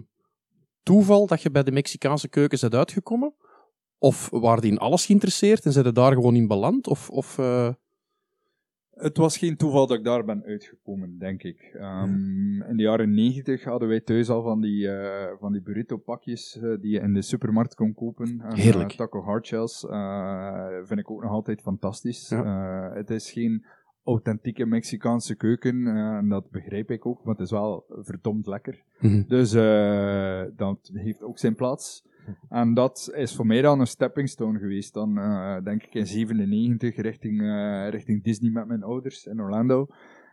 toeval 0.84 1.28
dat 1.28 1.42
je 1.42 1.52
bij 1.52 1.64
de 1.64 1.72
Mexicaanse 1.72 2.28
keukens 2.28 2.62
bent 2.62 2.76
uitgekomen? 2.76 3.34
Of 3.98 4.30
waren 4.30 4.62
die 4.62 4.72
in 4.72 4.78
alles 4.78 5.06
geïnteresseerd 5.06 5.66
en 5.66 5.72
zijn 5.72 5.86
er 5.86 5.94
daar 5.94 6.14
gewoon 6.14 6.36
in 6.36 6.48
beland? 6.48 6.88
Of, 6.88 7.10
of 7.10 7.38
eh, 7.38 7.70
Het 9.02 9.18
was 9.18 9.38
geen 9.38 9.56
toeval 9.58 9.88
dat 9.88 9.98
ik 9.98 10.04
daar 10.04 10.26
ben 10.26 10.44
uitgekomen, 10.46 11.18
denk 11.18 11.44
ik. 11.44 11.72
Ehm, 11.74 12.62
In 12.62 12.78
de 12.78 12.84
jaren 12.84 13.14
negentig 13.14 13.64
hadden 13.64 13.88
wij 13.88 14.00
thuis 14.02 14.30
al 14.30 14.42
van 14.44 14.62
die, 14.62 14.90
eh, 14.90 15.38
van 15.40 15.52
die 15.52 15.62
burrito-pakjes 15.62 16.58
eh, 16.62 16.70
die 16.82 16.92
je 16.92 17.00
in 17.00 17.14
de 17.14 17.22
supermarkt 17.22 17.76
kon 17.76 17.94
kopen. 17.94 18.42
En, 18.42 18.56
Heerlijk. 18.56 18.92
eh, 18.92 18.98
taco 18.98 19.22
hardshells 19.22 19.86
eh, 19.88 20.66
vind 20.84 21.00
ik 21.00 21.12
ook 21.12 21.22
nog 21.22 21.32
altijd 21.32 21.62
fantastisch. 21.62 22.30
Ja. 22.30 22.44
Eh, 22.90 22.96
het 22.96 23.10
is 23.10 23.32
geen 23.32 23.66
authentieke 24.04 24.66
Mexicaanse 24.66 25.36
keuken, 25.36 25.88
eh, 25.88 26.16
en 26.18 26.30
dat 26.30 26.50
begrijp 26.50 26.92
ik 26.92 27.06
ook, 27.06 27.24
maar 27.24 27.34
het 27.36 27.44
is 27.46 27.52
wel 27.52 27.86
verdomd 27.90 28.46
lekker. 28.48 28.84
mhm. 29.00 29.24
Dus 29.28 29.54
eh, 29.54 30.44
dat 30.56 30.90
heeft 30.94 31.22
ook 31.24 31.38
zijn 31.40 31.56
plaats. 31.56 32.10
En 32.50 32.74
dat 32.74 33.12
is 33.16 33.36
voor 33.36 33.46
mij 33.46 33.62
dan 33.62 33.80
een 33.80 33.88
stepping 33.88 34.30
stone 34.30 34.60
geweest. 34.60 34.94
Dan 34.94 35.18
eh, 35.18 35.58
denk 35.64 35.84
ik 35.84 35.94
in 35.94 36.08
97 36.08 36.96
richting, 36.96 37.42
eh, 37.42 37.90
richting 37.90 38.24
Disney 38.24 38.52
met 38.52 38.68
mijn 38.68 38.84
ouders 38.84 39.26
in 39.26 39.42
Orlando. 39.42 39.88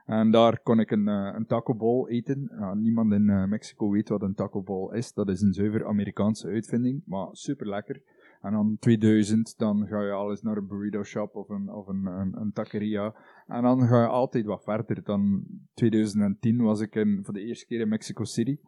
En 0.06 0.30
daar 0.30 0.60
kon 0.60 0.80
ik 0.80 0.90
een, 0.90 1.08
eh, 1.08 1.32
een 1.34 1.46
taco 1.46 1.74
bowl 1.74 2.08
eten. 2.08 2.50
Niemand 2.74 3.12
in 3.12 3.48
Mexico 3.48 3.90
weet 3.90 4.08
wat 4.08 4.22
een 4.22 4.34
taco 4.34 4.62
bowl 4.62 4.94
is. 4.94 5.12
Dat 5.12 5.28
is 5.28 5.40
een 5.40 5.52
zuiver 5.52 5.86
Amerikaanse 5.86 6.48
uitvinding, 6.48 7.02
maar 7.06 7.28
super 7.32 7.68
lekker. 7.68 8.00
En 8.42 8.52
dan 8.52 8.76
2000, 8.80 9.58
dan 9.58 9.86
ga 9.86 10.02
je 10.02 10.12
alles 10.12 10.42
naar 10.42 10.56
een 10.56 10.66
burrito 10.66 11.02
shop 11.02 11.34
of 11.34 11.48
een, 11.48 11.72
of 11.72 11.86
een, 11.86 12.06
een, 12.06 12.40
een 12.40 12.52
taqueria. 12.52 13.14
En 13.46 13.62
dan 13.62 13.86
ga 13.86 14.00
je 14.00 14.06
altijd 14.06 14.44
wat 14.44 14.62
verder. 14.62 15.02
Dan 15.04 15.44
2010 15.74 16.62
was 16.62 16.80
ik 16.80 16.94
in, 16.94 17.20
voor 17.22 17.34
de 17.34 17.44
eerste 17.44 17.66
keer 17.66 17.80
in 17.80 17.88
Mexico 17.88 18.24
City. 18.24 18.58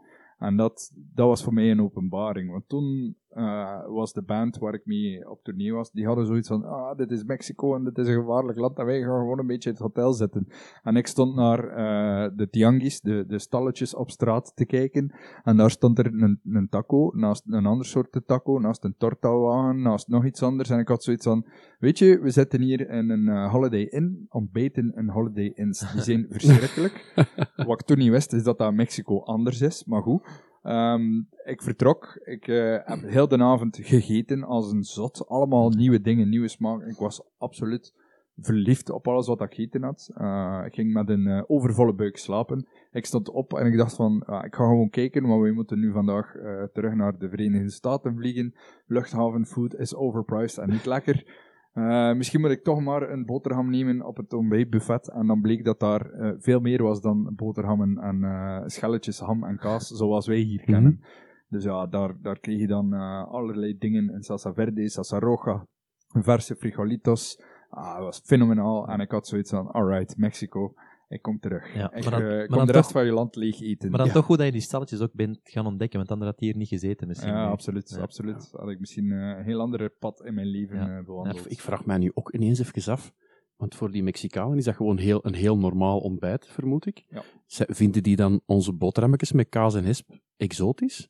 En 0.40 0.56
dat, 0.56 0.92
dat 0.94 1.26
was 1.26 1.42
voor 1.42 1.52
mij 1.52 1.70
een 1.70 1.82
openbaring. 1.82 2.50
Want 2.50 2.68
toen 2.68 3.16
eh, 3.30 3.86
was 3.86 4.12
de 4.12 4.22
band 4.22 4.58
waar 4.58 4.74
ik 4.74 4.86
mee 4.86 5.30
op 5.30 5.42
tournee 5.42 5.72
was, 5.72 5.90
die 5.90 6.06
hadden 6.06 6.26
zoiets 6.26 6.48
van, 6.48 6.64
ah, 6.64 6.96
dit 6.96 7.10
is 7.10 7.24
Mexico 7.24 7.74
en 7.74 7.84
dit 7.84 7.98
is 7.98 8.08
een 8.08 8.20
gevaarlijk 8.20 8.58
land 8.58 8.78
en 8.78 8.84
wij 8.84 9.00
gaan 9.00 9.18
gewoon 9.18 9.38
een 9.38 9.46
beetje 9.46 9.68
in 9.70 9.74
het 9.74 9.84
hotel 9.84 10.12
zitten. 10.12 10.48
En 10.82 10.96
ik 10.96 11.06
stond 11.06 11.34
naar 11.34 11.68
eh, 11.68 12.30
de 12.36 12.48
tianguis, 12.48 13.00
de, 13.00 13.24
de 13.26 13.38
stalletjes 13.38 13.94
op 13.94 14.10
straat 14.10 14.52
te 14.56 14.66
kijken. 14.66 15.14
En 15.44 15.56
daar 15.56 15.70
stond 15.70 15.98
er 15.98 16.06
een, 16.06 16.40
een 16.44 16.68
taco, 16.68 17.10
naast 17.14 17.42
een 17.46 17.66
ander 17.66 17.86
soort 17.86 18.20
taco, 18.26 18.58
naast 18.58 18.84
een 18.84 18.94
tortawagen, 18.98 19.82
naast 19.82 20.08
nog 20.08 20.24
iets 20.24 20.42
anders. 20.42 20.70
En 20.70 20.78
ik 20.78 20.88
had 20.88 21.02
zoiets 21.02 21.24
van, 21.24 21.46
weet 21.78 21.98
je, 21.98 22.20
we 22.20 22.30
zitten 22.30 22.60
hier 22.60 22.90
in 22.90 23.10
een 23.10 23.28
eh, 23.28 23.52
Holiday 23.52 23.82
Inn, 23.82 24.26
ontbijten 24.28 24.92
in 24.96 25.08
Holiday 25.08 25.52
Inns. 25.54 25.92
Die 25.92 26.02
zijn 26.02 26.26
verschrikkelijk. 26.38 27.12
Wat 27.56 27.80
ik 27.80 27.86
toen 27.86 27.98
niet 27.98 28.10
wist, 28.10 28.32
is 28.32 28.42
dat 28.42 28.58
dat 28.58 28.74
Mexico 28.74 29.20
anders 29.20 29.60
is, 29.60 29.84
maar 29.84 30.02
goed. 30.02 30.48
Ehm, 30.62 31.18
ik 31.44 31.62
vertrok, 31.62 32.20
ik 32.24 32.48
eh, 32.48 32.76
heb 32.84 33.00
heel 33.02 33.28
de 33.28 33.38
avond 33.38 33.78
gegeten 33.82 34.44
als 34.44 34.72
een 34.72 34.82
zot. 34.82 35.28
Allemaal 35.28 35.70
nieuwe 35.70 36.00
dingen, 36.00 36.28
nieuwe 36.28 36.48
smaken. 36.48 36.88
Ik 36.88 36.98
was 36.98 37.22
absoluut 37.38 37.94
verliefd 38.36 38.90
op 38.90 39.08
alles 39.08 39.26
wat 39.26 39.40
ik 39.40 39.48
gegeten 39.54 39.82
had. 39.82 40.10
Eh, 40.14 40.62
ik 40.66 40.74
ging 40.74 40.92
met 40.92 41.08
een 41.08 41.26
eh, 41.26 41.42
overvolle 41.46 41.94
buik 41.94 42.16
slapen. 42.16 42.66
Ik 42.92 43.06
stond 43.06 43.30
op 43.30 43.54
en 43.54 43.66
ik 43.66 43.76
dacht 43.76 43.94
van, 43.94 44.16
ik 44.20 44.54
ga 44.54 44.64
gewoon 44.64 44.90
kijken, 44.90 45.22
maar 45.22 45.40
we 45.40 45.52
moeten 45.52 45.78
nu 45.78 45.92
vandaag 45.92 46.32
terug 46.72 46.94
naar 46.94 47.18
de 47.18 47.28
Verenigde 47.28 47.70
Staten 47.70 48.16
vliegen. 48.16 48.54
Luchthavenfood 48.86 49.74
is 49.74 49.94
overpriced 49.94 50.58
en 50.58 50.70
niet 50.70 50.86
lekker. 50.86 51.48
Eh, 51.72 52.12
misschien 52.12 52.40
moet 52.40 52.50
ik 52.50 52.62
toch 52.64 52.80
maar 52.80 53.10
een 53.10 53.24
boterham 53.26 53.70
nemen 53.70 54.06
op 54.06 54.16
het 54.16 54.32
ontbijtbuffet. 54.32 55.10
En 55.10 55.26
dan 55.26 55.40
bleek 55.40 55.64
dat 55.64 55.80
daar 55.80 56.10
eh, 56.10 56.32
veel 56.38 56.60
meer 56.60 56.82
was 56.82 57.00
dan 57.00 57.32
boterhammen 57.36 57.98
en 57.98 58.24
eh, 58.24 58.62
schelletjes 58.66 59.18
ham 59.20 59.44
en 59.44 59.58
kaas, 59.58 59.86
zoals 59.88 60.26
wij 60.26 60.36
hier 60.38 60.60
Mhm. 60.60 60.70
kennen. 60.72 61.00
Dus 61.48 61.64
ja, 61.64 61.86
daar, 61.86 62.14
daar 62.22 62.38
kreeg 62.40 62.60
je 62.60 62.66
dan 62.66 62.92
allerlei 63.28 63.78
dingen 63.78 64.10
in 64.10 64.22
salsa 64.22 64.52
verde, 64.52 64.88
salsa 64.88 65.18
roja, 65.18 65.66
verse 66.08 66.56
frijolitos. 66.56 67.42
Ah, 67.68 67.94
dat 67.94 68.04
was 68.04 68.20
fenomenaal. 68.24 68.88
En 68.88 69.00
ik 69.00 69.10
had 69.10 69.26
zoiets 69.26 69.50
van, 69.50 69.70
alright, 69.70 70.16
Mexico, 70.16 70.74
ik 71.10 71.22
kom 71.22 71.38
terug. 71.40 71.74
Ja, 71.74 71.92
ik 71.94 72.02
maar 72.02 72.10
dan- 72.10 72.20
eh, 72.22 72.28
maar 72.36 72.46
kom 72.46 72.56
dan 72.56 72.66
de 72.66 72.72
rest 72.72 72.84
toch- 72.84 72.92
van 72.92 73.04
je 73.04 73.12
land 73.12 73.36
leeg 73.36 73.60
eten. 73.60 73.88
Maar 73.90 73.98
dan 73.98 74.08
ja. 74.08 74.12
toch 74.12 74.24
goed 74.24 74.36
dat 74.36 74.46
je 74.46 74.52
die 74.52 74.60
stalletjes 74.60 75.00
ook 75.00 75.12
bent 75.12 75.38
gaan 75.42 75.66
ontdekken, 75.66 75.98
want 75.98 76.10
anders 76.10 76.30
had 76.30 76.40
je 76.40 76.46
hier 76.46 76.56
niet 76.56 76.68
gezeten 76.68 77.08
misschien. 77.08 77.32
Ja, 77.32 77.46
absoluut, 77.48 77.90
Ja. 77.90 78.00
absoluut. 78.02 78.48
Had 78.52 78.68
ik 78.68 78.80
misschien 78.80 79.12
eh, 79.12 79.18
een 79.38 79.44
heel 79.44 79.60
andere 79.60 79.88
pad 79.88 80.24
in 80.24 80.34
mijn 80.34 80.46
leven 80.46 80.76
Ja. 80.76 80.98
eh, 80.98 81.04
bewandeld. 81.04 81.50
Ik 81.50 81.60
vraag 81.60 81.84
mij 81.86 81.98
nu 81.98 82.10
ook 82.14 82.32
ineens 82.32 82.58
even 82.58 82.92
af, 82.92 83.12
want 83.56 83.74
voor 83.74 83.90
die 83.90 84.02
Mexicanen 84.02 84.58
is 84.58 84.64
dat 84.64 84.74
gewoon 84.76 84.98
heel, 84.98 85.26
een 85.26 85.34
heel 85.34 85.58
normaal 85.58 85.98
ontbijt, 86.00 86.46
vermoed 86.46 86.86
ik. 86.86 87.04
Ja. 87.08 87.22
Zij- 87.46 87.66
Vinden 87.70 88.02
die 88.02 88.16
dan 88.16 88.40
onze 88.46 88.72
boterhammetjes 88.72 89.32
met 89.32 89.48
kaas 89.48 89.74
en 89.74 89.84
hesp 89.84 90.08
exotisch? 90.36 91.08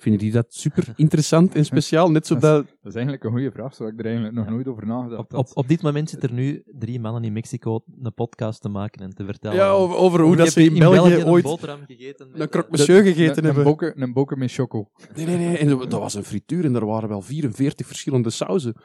Vinden 0.00 0.20
die 0.20 0.32
dat 0.32 0.54
super 0.54 0.92
interessant 0.96 1.54
en 1.54 1.64
speciaal? 1.64 2.10
Net 2.10 2.26
zodat... 2.26 2.66
Dat 2.66 2.76
is 2.82 2.94
eigenlijk 2.94 3.24
een 3.24 3.30
goede 3.30 3.50
vraag, 3.50 3.74
zo 3.74 3.84
heb 3.84 3.92
ik 3.92 3.98
er 3.98 4.04
eigenlijk 4.04 4.34
nog 4.34 4.48
nooit 4.48 4.68
over 4.68 4.86
nagedacht. 4.86 5.20
Op, 5.20 5.34
op, 5.34 5.48
op 5.54 5.68
dit 5.68 5.82
moment 5.82 6.10
zitten 6.10 6.28
er 6.28 6.34
nu 6.34 6.62
drie 6.66 7.00
mannen 7.00 7.24
in 7.24 7.32
Mexico 7.32 7.80
een 8.02 8.14
podcast 8.14 8.60
te 8.62 8.68
maken 8.68 9.00
en 9.00 9.14
te 9.14 9.24
vertellen. 9.24 9.56
Ja, 9.56 9.70
over, 9.70 9.96
over 9.96 10.20
hoe 10.20 10.36
dat 10.36 10.48
ze 10.52 10.64
in 10.64 10.78
België 10.78 11.24
ooit 11.24 11.44
boterham 11.44 11.80
gegeten. 11.86 12.28
een 12.32 12.48
croque 12.48 12.70
monsieur 12.70 13.02
gegeten 13.02 13.38
een, 13.38 13.44
hebben. 13.44 13.62
Een 13.62 13.68
bokken, 13.70 14.02
een 14.02 14.12
bokken 14.12 14.38
met 14.38 14.52
choco. 14.52 14.90
Nee, 15.14 15.26
nee, 15.26 15.36
nee. 15.36 15.58
En 15.58 15.68
dat 15.68 15.92
was 15.92 16.14
een 16.14 16.24
frituur 16.24 16.64
en 16.64 16.74
er 16.74 16.86
waren 16.86 17.08
wel 17.08 17.22
44 17.22 17.86
verschillende 17.86 18.30
sauzen. 18.30 18.74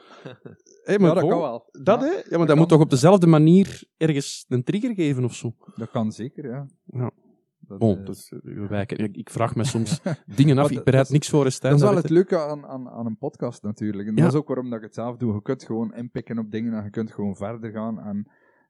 Hé, 0.84 0.98
maar 0.98 1.08
Ja, 1.08 1.20
dat 1.20 1.28
kan 1.28 1.38
wel. 1.40 1.68
Dat, 1.72 2.00
Ja, 2.00 2.06
hè? 2.06 2.12
Ja, 2.12 2.22
maar 2.28 2.38
dat 2.38 2.46
kan. 2.46 2.58
moet 2.58 2.68
toch 2.68 2.80
op 2.80 2.90
dezelfde 2.90 3.26
manier 3.26 3.82
ergens 3.96 4.44
een 4.48 4.64
trigger 4.64 4.94
geven 4.94 5.24
of 5.24 5.34
zo? 5.34 5.54
Dat 5.76 5.90
kan 5.90 6.12
zeker, 6.12 6.48
ja. 6.48 6.66
Ja. 6.84 7.10
Dat, 7.68 7.78
Bon, 7.78 7.98
eh, 7.98 8.04
dus, 8.06 8.32
eh, 8.32 8.38
we 8.42 8.66
wijken. 8.66 8.98
Ik, 8.98 9.16
ik 9.16 9.30
vraag 9.30 9.56
me 9.56 9.64
soms 9.64 10.00
dingen 10.36 10.58
af. 10.58 10.68
Ik 10.70 10.74
dat- 10.74 10.84
bereid 10.84 11.02
dat 11.02 11.06
is- 11.06 11.10
niks 11.12 11.28
voor 11.28 11.44
een 11.44 11.52
Stijn. 11.52 11.72
Dat 11.72 11.80
is 11.80 11.86
wel 11.86 11.94
dat 11.94 12.02
het 12.02 12.12
leuke 12.12 12.38
aan, 12.38 12.66
aan, 12.66 12.88
aan 12.88 13.06
een 13.06 13.18
podcast 13.18 13.62
natuurlijk. 13.62 14.08
En 14.08 14.14
Ja. 14.16 14.22
dat 14.22 14.32
is 14.32 14.38
ook 14.38 14.46
waarom 14.48 14.68
dat 14.70 14.78
ik 14.78 14.84
het 14.84 14.94
zelf 14.94 15.16
doe. 15.16 15.34
Je 15.34 15.42
kunt 15.42 15.64
gewoon 15.64 15.94
inpikken 15.94 16.38
op 16.38 16.50
dingen 16.50 16.72
en 16.72 16.84
je 16.84 16.90
kunt 16.90 17.12
gewoon 17.12 17.36
verder 17.36 17.70
gaan. 17.70 18.00
En 18.00 18.26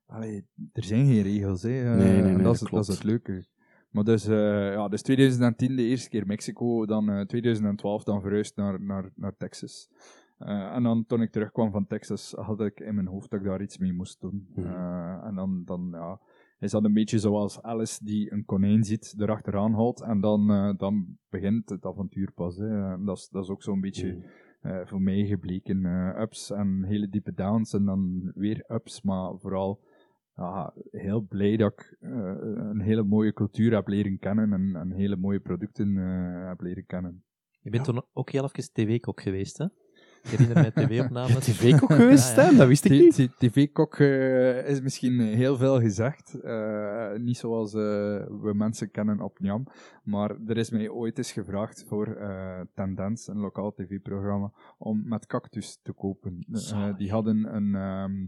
allee, 0.07 0.47
er 0.73 0.85
zijn 0.85 1.07
geen 1.07 1.23
regels. 1.23 1.63
Hè. 1.63 1.69
Eh, 1.91 1.97
Nee, 1.97 2.13
nee, 2.13 2.23
nee, 2.23 2.33
en 2.33 2.33
dat, 2.35 2.43
dat 2.43 2.55
is, 2.55 2.61
dat 2.61 2.69
klopt. 2.69 2.89
is 2.89 2.95
het 2.95 3.05
leuke. 3.05 3.45
Maar 3.91 4.05
dus, 4.05 4.27
eh, 4.27 4.73
ja, 4.73 4.89
dus 4.89 5.03
2010 5.03 5.77
de 5.77 5.83
eerste 5.83 6.09
keer 6.09 6.27
Mexico, 6.27 6.87
dan 6.87 7.09
eh, 7.11 7.21
2012 7.21 8.05
dan 8.05 8.21
verhuisd 8.21 8.57
naar, 8.57 8.81
naar, 8.81 9.11
naar 9.15 9.37
Texas. 9.37 9.89
Eh, 10.39 10.75
en 10.75 10.83
dan 10.83 11.05
toen 11.07 11.23
ik 11.23 11.31
terugkwam 11.33 11.71
van 11.71 11.87
Texas, 11.87 12.33
had 12.37 12.61
ik 12.61 12.81
in 12.81 12.95
mijn 12.95 13.07
hoofd 13.07 13.31
dat 13.31 13.41
ik 13.41 13.47
daar 13.47 13.63
iets 13.63 13.79
mee 13.79 13.93
moest 13.93 14.21
doen. 14.21 14.49
Eh, 14.57 15.21
en 15.25 15.35
dan, 15.35 15.63
dan 15.65 15.89
ja, 15.93 16.21
is 16.59 16.71
dat 16.71 16.85
een 16.85 16.93
beetje 16.93 17.19
zoals 17.19 17.63
Alice 17.63 18.05
die 18.05 18.33
een 18.33 18.45
konijn 18.45 18.85
ziet, 18.85 19.15
erachteraan 19.19 19.73
houdt. 19.73 20.03
En 20.03 20.21
dan, 20.21 20.51
eh, 20.51 20.71
dan 20.77 21.19
begint 21.29 21.69
het 21.69 21.85
avontuur 21.85 22.33
pas. 22.33 22.57
Hè. 22.57 22.93
En 22.93 23.05
dat, 23.05 23.17
is, 23.17 23.29
dat 23.29 23.43
is 23.45 23.51
ook 23.51 23.63
zo'n 23.63 23.81
beetje 23.81 24.13
Mhm. 24.13 24.27
eh, 24.61 24.87
voor 24.87 25.01
mij 25.03 25.27
gebleken. 25.27 25.85
eh, 25.85 26.21
ups 26.21 26.51
en 26.51 26.85
hele 26.85 27.09
diepe 27.09 27.33
downs 27.33 27.73
en 27.73 27.85
dan 27.85 28.31
weer 28.35 28.65
ups, 28.69 29.03
maar 29.03 29.39
vooral 29.39 29.81
ja, 30.35 30.75
heel 30.91 31.21
blij 31.21 31.57
dat 31.57 31.73
ik 31.73 31.97
eh, 32.01 32.11
een 32.57 32.81
hele 32.81 33.03
mooie 33.03 33.33
cultuur 33.33 33.75
heb 33.75 33.87
leren 33.89 34.19
kennen 34.19 34.53
en, 34.53 34.77
en 34.77 34.91
hele 34.93 35.17
mooie 35.17 35.41
producten 35.41 35.97
eh, 35.97 36.49
heb 36.49 36.61
leren 36.61 36.87
kennen. 36.87 37.25
Je 37.61 37.71
bent 37.71 37.85
toen 37.85 38.03
ook 38.13 38.31
heel 38.31 38.45
even 38.45 38.73
tv-kok 38.73 39.21
geweest, 39.21 39.59
hè? 39.59 39.67
Ik 40.27 40.39
herinner 40.39 40.57
mij 40.75 40.87
tv-opnames. 40.87 41.45
TV-kok 41.45 41.93
geweest, 41.93 42.29
Ja, 42.29 42.35
ja. 42.35 42.43
Stijn? 42.43 42.57
Dat 42.57 42.69
wist 42.69 42.85
ik 42.85 42.91
niet. 42.91 43.29
TV-kok 43.39 43.95
eh, 43.99 44.69
is 44.69 44.81
misschien 44.81 45.21
heel 45.21 45.57
veel 45.57 45.81
gezegd. 45.81 46.41
Eh, 46.41 47.13
niet 47.17 47.37
zoals 47.37 47.75
eh, 47.75 47.81
we 48.41 48.53
mensen 48.55 48.91
kennen 48.91 49.21
op 49.21 49.39
Njam. 49.41 49.67
Maar 50.03 50.37
er 50.47 50.57
is 50.57 50.71
mij 50.71 50.89
ooit 50.89 51.19
eens 51.19 51.33
gevraagd 51.33 51.85
voor 51.89 52.19
Tendens, 52.75 53.27
een 53.29 53.39
lokaal 53.39 53.73
tv-programma, 53.73 54.53
om 54.79 55.03
met 55.05 55.27
cactus 55.27 55.79
te 55.83 55.93
kopen. 55.93 56.45
Die 56.97 57.11
hadden 57.11 57.55
een, 57.55 57.75
ehm, 57.75 58.21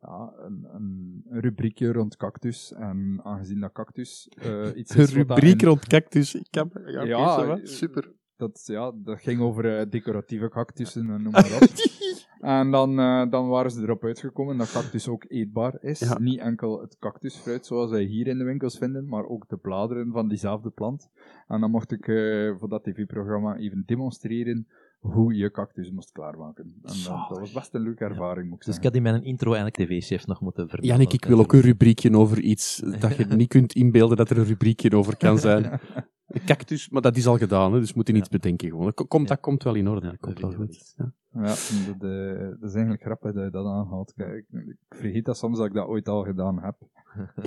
ja, 0.00 0.32
een, 0.36 0.66
een, 0.74 1.22
een 1.28 1.40
rubriekje 1.40 1.92
rond 1.92 2.16
cactus. 2.16 2.72
En 2.72 3.20
aangezien 3.22 3.60
dat 3.60 3.72
cactus 3.72 4.28
iets 4.74 4.94
Een 4.94 5.00
is 5.00 5.06
dat 5.06 5.08
rubriek 5.10 5.62
in- 5.62 5.68
rond 5.68 5.86
cactus. 5.86 6.34
Ik 6.34 6.46
kan, 6.50 6.70
ja, 6.86 7.58
super. 7.62 8.12
Dat, 8.38 8.62
ja, 8.66 8.92
dat 8.94 9.20
ging 9.20 9.40
over 9.40 9.78
eh, 9.78 9.90
decoratieve 9.90 10.48
cactussen 10.48 11.10
en 11.10 11.22
noem 11.22 11.32
maar 11.32 11.58
op. 11.62 11.68
en 12.58 12.70
dan, 12.70 12.98
eh, 12.98 13.30
dan 13.30 13.48
waren 13.48 13.70
ze 13.70 13.82
erop 13.82 14.04
uitgekomen 14.04 14.56
dat 14.56 14.72
cactus 14.72 15.08
ook 15.08 15.24
eetbaar 15.28 15.76
is. 15.80 16.00
Ja. 16.00 16.18
Niet 16.18 16.38
enkel 16.38 16.80
het 16.80 16.96
cactusfruit 16.98 17.66
zoals 17.66 17.90
wij 17.90 18.02
hier 18.02 18.26
in 18.26 18.38
de 18.38 18.44
winkels 18.44 18.78
vinden, 18.78 19.08
maar 19.08 19.24
ook 19.24 19.48
de 19.48 19.56
bladeren 19.56 20.12
van 20.12 20.28
diezelfde 20.28 20.70
plant. 20.70 21.10
En 21.46 21.60
dan 21.60 21.70
mocht 21.70 21.92
ik 21.92 22.08
eh, 22.08 22.56
voor 22.58 22.68
dat 22.68 22.84
tv-programma 22.84 23.56
even 23.56 23.82
demonstreren 23.86 24.66
hoe 24.98 25.34
je 25.34 25.50
cactus 25.50 25.90
moest 25.90 26.12
klaarmaken. 26.12 26.64
En 26.64 26.94
dat, 27.04 27.38
was 27.38 27.52
best 27.52 27.74
een 27.74 27.82
leuke 27.82 28.04
ervaring, 28.04 28.48
moet 28.48 28.60
ik 28.60 28.66
Dus 28.66 28.76
ik 28.76 28.82
had 28.82 28.94
in 28.94 29.02
mijn 29.02 29.22
intro 29.22 29.52
eigenlijk 29.52 29.76
tv-chef 29.76 30.26
nog 30.26 30.40
moeten 30.40 30.68
vermelden. 30.68 30.96
Jannik, 30.96 31.22
ik 31.22 31.28
wil 31.28 31.38
ook 31.38 31.52
een 31.52 31.60
rubriekje 31.60 32.16
over 32.16 32.40
iets 32.40 32.82
dat 33.00 33.16
je 33.16 33.24
niet 33.24 33.48
kunt 33.48 33.72
inbeelden 33.72 34.16
dat 34.16 34.30
er 34.30 34.38
een 34.38 34.44
rubriekje 34.44 34.96
over 34.96 35.16
kan 35.16 35.38
zijn. 35.38 35.64
Cactus, 36.44 36.88
maar 36.88 37.02
dat 37.02 37.16
is 37.16 37.26
al 37.26 37.38
gedaan, 37.38 37.72
hè, 37.72 37.78
dus 37.78 37.88
we 37.88 37.92
moeten 37.96 38.14
niets 38.14 38.28
bedenken. 38.28 38.68
Gewoon. 38.68 38.92
Dat 38.94 39.06
komt, 39.08 39.28
dat 39.28 39.40
komt 39.40 39.62
wel 39.62 39.74
in 39.74 39.88
orde. 39.88 40.06
Dat 40.06 40.18
komt 40.20 40.40
wel 40.40 40.52
goed. 40.52 40.94
Ja. 40.96 41.12
Dat, 41.42 41.72
eh, 42.00 42.38
dat 42.60 42.68
is 42.70 42.74
eigenlijk 42.74 43.02
grappig 43.02 43.32
dat 43.32 43.44
je 43.44 43.50
dat 43.50 43.66
aanhaalt. 43.66 44.12
Kijk, 44.16 44.44
ik, 44.50 44.66
ik 44.66 44.76
vergeet 44.88 45.24
dat 45.24 45.38
soms 45.38 45.58
dat 45.58 45.66
ik 45.66 45.72
dat 45.72 45.86
ooit 45.86 46.08
al 46.08 46.24
gedaan 46.24 46.62
heb. 46.62 46.76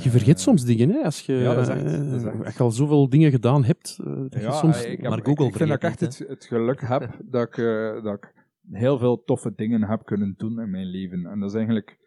Je 0.04 0.10
vergeet 0.10 0.40
soms 0.40 0.66
dingen, 0.66 0.90
hè? 0.90 1.04
Als 1.04 1.22
je, 1.26 1.34
Ja, 1.34 1.54
dat 1.54 1.68
is 1.68 1.74
echt- 1.74 1.84
eh, 1.86 2.10
dat 2.12 2.20
is 2.20 2.24
echt. 2.24 2.46
als 2.46 2.54
je 2.58 2.64
al 2.64 2.72
zoveel 2.72 3.10
dingen 3.10 3.32
gedaan 3.32 3.64
hebt, 3.64 3.98
eh, 4.04 4.06
dat 4.16 4.34
je 4.34 4.40
Ja, 4.40 4.52
soms... 4.52 4.86
ik, 4.86 5.02
heb- 5.02 5.10
Maar 5.10 5.20
Google 5.24 5.46
ik 5.46 5.56
vind 5.56 5.70
dat 5.70 5.78
ik 5.78 5.84
echt 5.84 6.00
het, 6.00 6.18
het 6.28 6.46
geluk 6.46 6.82
heb 6.82 7.18
dat 7.26 7.48
ik, 7.48 7.58
eh, 7.58 8.04
dat 8.04 8.14
ik 8.14 8.34
heel 8.72 8.98
veel 8.98 9.24
toffe 9.24 9.54
dingen 9.56 9.84
heb 9.84 10.06
kunnen 10.06 10.34
doen 10.38 10.60
in 10.62 10.70
mijn 10.70 10.86
leven. 10.86 11.26
En 11.26 11.40
dat 11.40 11.50
is 11.50 11.56
eigenlijk, 11.56 11.98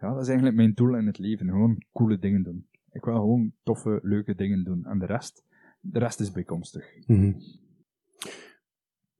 ja, 0.00 0.12
dat 0.12 0.20
is 0.20 0.26
eigenlijk 0.26 0.56
mijn 0.56 0.72
doel 0.74 0.94
in 0.96 1.06
het 1.06 1.18
leven. 1.18 1.46
Gewoon 1.48 1.82
coole 1.92 2.18
dingen 2.18 2.42
doen. 2.42 2.66
Ik 2.92 3.04
wil 3.04 3.14
gewoon 3.14 3.52
toffe, 3.62 3.98
leuke 4.02 4.34
dingen 4.34 4.64
doen. 4.64 4.84
En 4.84 4.98
de 4.98 5.06
rest, 5.06 5.44
de 5.80 5.98
rest 5.98 6.20
is 6.20 6.32
bijkomstig. 6.32 6.84
Mhm. 7.06 7.32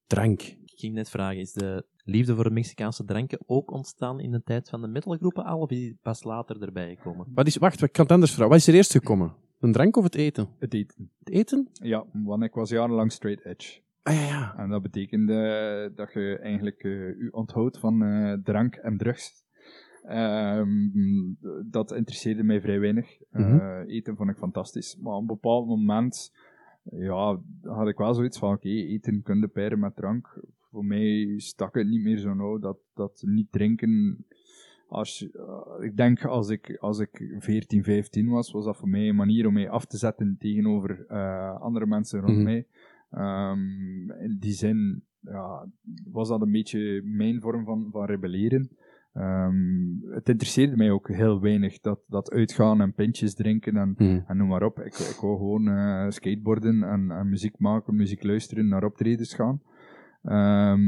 Drank. 0.06 0.42
Ik 0.42 0.78
ging 0.86 0.94
net 0.94 1.10
vragen, 1.10 1.40
is 1.40 1.52
de 1.52 1.86
liefde 2.04 2.34
voor 2.34 2.52
Mexicaanse 2.52 3.04
dranken 3.04 3.38
ook 3.46 3.70
ontstaan 3.70 4.20
in 4.20 4.30
de 4.30 4.42
tijd 4.42 4.68
van 4.68 4.80
de 4.80 4.88
metalgroepen 4.88 5.44
al, 5.44 5.58
of 5.60 5.70
is 5.70 5.78
die 5.78 5.98
pas 6.02 6.24
later 6.24 6.62
erbij 6.62 6.94
gekomen? 6.96 7.26
Wat 7.34 7.46
is, 7.46 7.56
wacht, 7.56 7.82
ik 7.82 7.92
kan 7.92 8.04
het 8.04 8.12
anders 8.12 8.30
vragen. 8.32 8.50
Wat 8.50 8.58
is 8.60 8.66
er 8.66 8.74
eerst 8.74 8.92
gekomen? 8.92 9.34
Een 9.60 9.72
drank 9.72 9.96
of 9.96 10.04
het 10.04 10.14
eten? 10.14 10.48
Het 10.58 10.74
eten. 10.74 11.10
Het 11.18 11.30
eten? 11.34 11.68
Ja, 11.72 12.06
want 12.12 12.42
ik 12.42 12.52
was 12.54 12.70
jarenlang 12.70 13.12
straight 13.12 13.44
edge. 13.44 13.80
Ah 14.02 14.14
ja, 14.14 14.20
ja. 14.22 14.54
En 14.56 14.68
dat 14.68 14.82
betekende 14.82 15.92
dat 15.94 16.12
je 16.12 16.38
eigenlijk 16.38 16.82
eh, 16.82 16.90
u 17.08 17.28
onthoudt 17.30 17.78
van 17.78 18.02
eh, 18.02 18.32
drank 18.42 18.74
en 18.74 18.96
drugs. 18.96 19.32
Ehm, 20.02 20.68
dat 21.70 21.92
interesseerde 21.92 22.42
mij 22.42 22.60
vrij 22.60 22.80
weinig. 22.80 23.20
Eh, 23.30 23.40
Mhm. 23.46 23.84
eten 23.88 24.16
vond 24.16 24.30
ik 24.30 24.36
fantastisch. 24.36 24.96
Maar 24.96 25.14
op 25.14 25.20
een 25.20 25.26
bepaald 25.26 25.66
moment 25.66 26.32
ja, 26.82 27.40
had 27.62 27.88
ik 27.88 27.96
wel 27.96 28.14
zoiets 28.14 28.38
van: 28.38 28.52
oké, 28.52 28.68
eten 28.68 29.22
kun 29.22 29.40
je 29.40 29.48
pairen 29.48 29.78
met 29.78 29.96
drank. 29.96 30.40
Voor 30.70 30.84
mij 30.84 31.34
stak 31.36 31.74
het 31.74 31.88
niet 31.88 32.02
meer 32.02 32.18
zo 32.18 32.34
nauw 32.34 32.58
dat, 32.58 32.78
dat 32.94 33.22
niet 33.26 33.52
drinken. 33.52 34.24
Als, 34.88 35.30
eh, 35.30 35.84
ik 35.84 35.96
denk 35.96 36.24
als 36.24 36.48
ik, 36.48 36.76
als 36.80 36.98
ik 36.98 37.34
14, 37.38 37.84
15 37.84 38.28
was, 38.28 38.52
was 38.52 38.64
dat 38.64 38.76
voor 38.76 38.88
mij 38.88 39.08
een 39.08 39.16
manier 39.16 39.46
om 39.46 39.52
mij 39.52 39.70
af 39.70 39.84
te 39.84 39.96
zetten 39.96 40.36
tegenover 40.38 41.06
eh, 41.08 41.60
andere 41.60 41.86
mensen 41.86 42.20
rond 42.20 42.34
Mhm. 42.34 42.42
mij. 42.44 42.66
Ehm, 43.10 44.10
in 44.10 44.36
die 44.40 44.52
zin 44.52 45.02
ja, 45.20 45.66
was 46.12 46.28
dat 46.28 46.40
een 46.40 46.52
beetje 46.52 47.02
mijn 47.04 47.40
vorm 47.40 47.64
van, 47.64 47.88
van 47.90 48.04
rebelleren. 48.04 48.70
Ehm, 49.12 49.54
het 50.14 50.28
interesseerde 50.28 50.76
mij 50.76 50.90
ook 50.90 51.08
heel 51.08 51.40
weinig 51.40 51.80
dat, 51.80 52.00
dat 52.06 52.30
uitgaan 52.30 52.80
en 52.80 52.94
pintjes 52.94 53.34
drinken 53.34 53.76
en, 53.76 53.94
Mhm. 53.98 54.20
en 54.26 54.36
noem 54.36 54.48
maar 54.48 54.62
op. 54.62 54.78
Ik, 54.78 54.94
ik 54.94 55.18
wou 55.20 55.36
gewoon 55.36 55.68
eh, 55.68 56.06
skateboarden 56.08 56.82
en, 56.82 57.10
en 57.10 57.28
muziek 57.28 57.58
maken, 57.58 57.96
muziek 57.96 58.22
luisteren, 58.22 58.68
naar 58.68 58.84
optredens 58.84 59.34
gaan. 59.34 59.60
Ehm, 60.22 60.80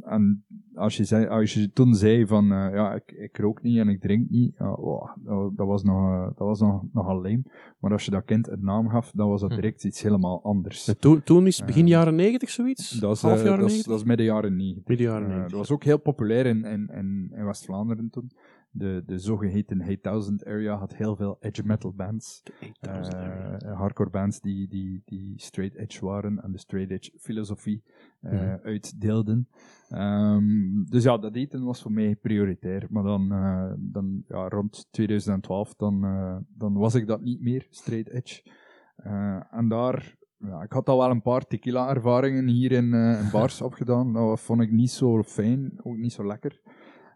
en 0.00 0.44
als 0.78 0.96
je, 0.96 1.04
zei, 1.04 1.26
als 1.26 1.54
je 1.54 1.72
toen 1.72 1.94
zei 1.94 2.26
van, 2.26 2.44
eh, 2.52 2.68
ja, 2.74 2.94
ik, 2.94 3.12
ik 3.12 3.38
rook 3.38 3.62
niet 3.62 3.78
en 3.78 3.88
ik 3.88 4.00
drink 4.00 4.30
niet, 4.30 4.54
ja, 4.58 4.74
wow, 4.74 5.08
dat, 5.24 5.56
dat 5.56 5.66
was, 5.66 5.82
nog, 5.82 6.12
eh, 6.12 6.22
dat 6.22 6.46
was 6.46 6.60
nog, 6.60 6.82
nogal 6.92 7.20
leem. 7.20 7.42
Maar 7.78 7.92
als 7.92 8.04
je 8.04 8.10
dat 8.10 8.24
kind 8.24 8.48
een 8.48 8.64
naam 8.64 8.88
gaf, 8.88 9.10
dan 9.14 9.28
was 9.28 9.40
dat 9.40 9.50
Hm. 9.50 9.54
direct 9.56 9.84
iets 9.84 10.02
helemaal 10.02 10.42
anders. 10.42 10.84
Ja, 10.86 10.94
toen, 10.98 11.22
toen 11.22 11.46
is 11.46 11.56
het 11.56 11.66
begin 11.66 11.82
Eh, 11.84 11.88
jaren 11.90 12.14
negentig 12.14 12.50
zoiets? 12.50 12.90
Dat 12.90 13.16
is, 13.16 13.22
Half 13.22 13.38
eh, 13.38 13.44
jaren 13.44 13.58
dat 13.58 13.66
is, 13.68 13.72
negentig? 13.76 13.90
dat 13.92 14.00
is 14.00 14.06
midden 14.08 14.26
jaren 14.26 14.56
90. 14.56 14.86
Midden 14.86 15.06
jaren 15.06 15.22
Eh, 15.22 15.28
90. 15.28 15.50
dat 15.50 15.60
was 15.60 15.70
ook 15.70 15.84
heel 15.84 15.98
populair 15.98 16.46
in, 16.46 16.64
in, 16.64 16.90
in, 16.94 17.32
in 17.36 17.44
West-Vlaanderen 17.44 18.10
toen. 18.10 18.30
De, 18.70 19.02
de 19.06 19.18
zogeheten 19.18 19.80
8000 19.82 20.44
area 20.44 20.76
had 20.76 20.96
heel 20.96 21.16
veel 21.16 21.36
edge 21.40 21.62
metal 21.66 21.92
bands. 21.92 22.42
Eh, 22.80 23.78
hardcore 23.78 24.10
bands 24.10 24.40
die, 24.40 24.68
die, 24.68 25.02
die 25.04 25.32
straight 25.40 25.76
edge 25.76 26.04
waren 26.04 26.42
en 26.42 26.52
de 26.52 26.58
straight 26.58 26.90
edge 26.90 27.10
filosofie 27.18 27.82
eh, 28.20 28.32
Mhm. 28.32 28.58
uitdeelden. 28.62 29.48
Ehm, 29.88 30.84
dus 30.84 31.02
ja, 31.02 31.18
dat 31.18 31.34
eten 31.36 31.64
was 31.64 31.82
voor 31.82 31.92
mij 31.92 32.16
prioritair. 32.16 32.86
Maar 32.90 33.02
dan, 33.02 33.32
eh, 33.32 33.72
dan 33.78 34.24
ja, 34.28 34.48
rond 34.48 34.86
2012, 34.90 35.74
dan, 35.74 36.04
eh, 36.04 36.36
dan 36.48 36.72
was 36.74 36.94
ik 36.94 37.06
dat 37.06 37.20
niet 37.22 37.40
meer, 37.40 37.66
straight 37.70 38.12
edge. 38.12 38.50
Eh, 38.96 39.42
en 39.50 39.68
daar, 39.68 40.16
ja, 40.38 40.62
ik 40.62 40.72
had 40.72 40.88
al 40.88 40.98
wel 40.98 41.10
een 41.10 41.22
paar 41.22 41.46
tequila-ervaringen 41.46 42.46
hier 42.48 42.72
in, 42.72 42.94
eh, 42.94 43.20
in 43.24 43.30
bars 43.30 43.62
opgedaan. 43.68 44.12
Dat 44.12 44.40
vond 44.40 44.60
ik 44.60 44.70
niet 44.72 44.90
zo 44.90 45.22
fijn, 45.22 45.72
ook 45.82 45.96
niet 45.96 46.12
zo 46.12 46.26
lekker. 46.26 46.60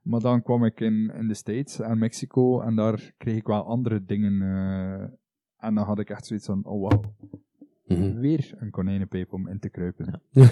Maar 0.02 0.20
dan 0.20 0.42
kwam 0.42 0.64
ik 0.64 0.80
in, 0.80 1.12
in 1.18 1.28
de 1.28 1.34
States 1.34 1.80
en 1.80 1.98
Mexico 1.98 2.60
en 2.60 2.76
daar 2.76 3.12
kreeg 3.18 3.36
ik 3.36 3.46
wel 3.46 3.64
andere 3.64 4.04
dingen. 4.04 4.42
eh, 4.42 5.08
en 5.68 5.74
dan 5.74 5.84
had 5.84 5.98
ik 5.98 6.10
echt 6.10 6.26
zoiets 6.26 6.46
van, 6.46 6.64
oh 6.64 6.90
wow. 6.90 7.04
Mhm. 7.86 8.18
weer 8.18 8.54
een 8.58 8.70
konijnenpijp 8.70 9.32
om 9.32 9.48
in 9.48 9.58
te 9.58 9.68
kruipen. 9.70 10.20
Ja. 10.30 10.44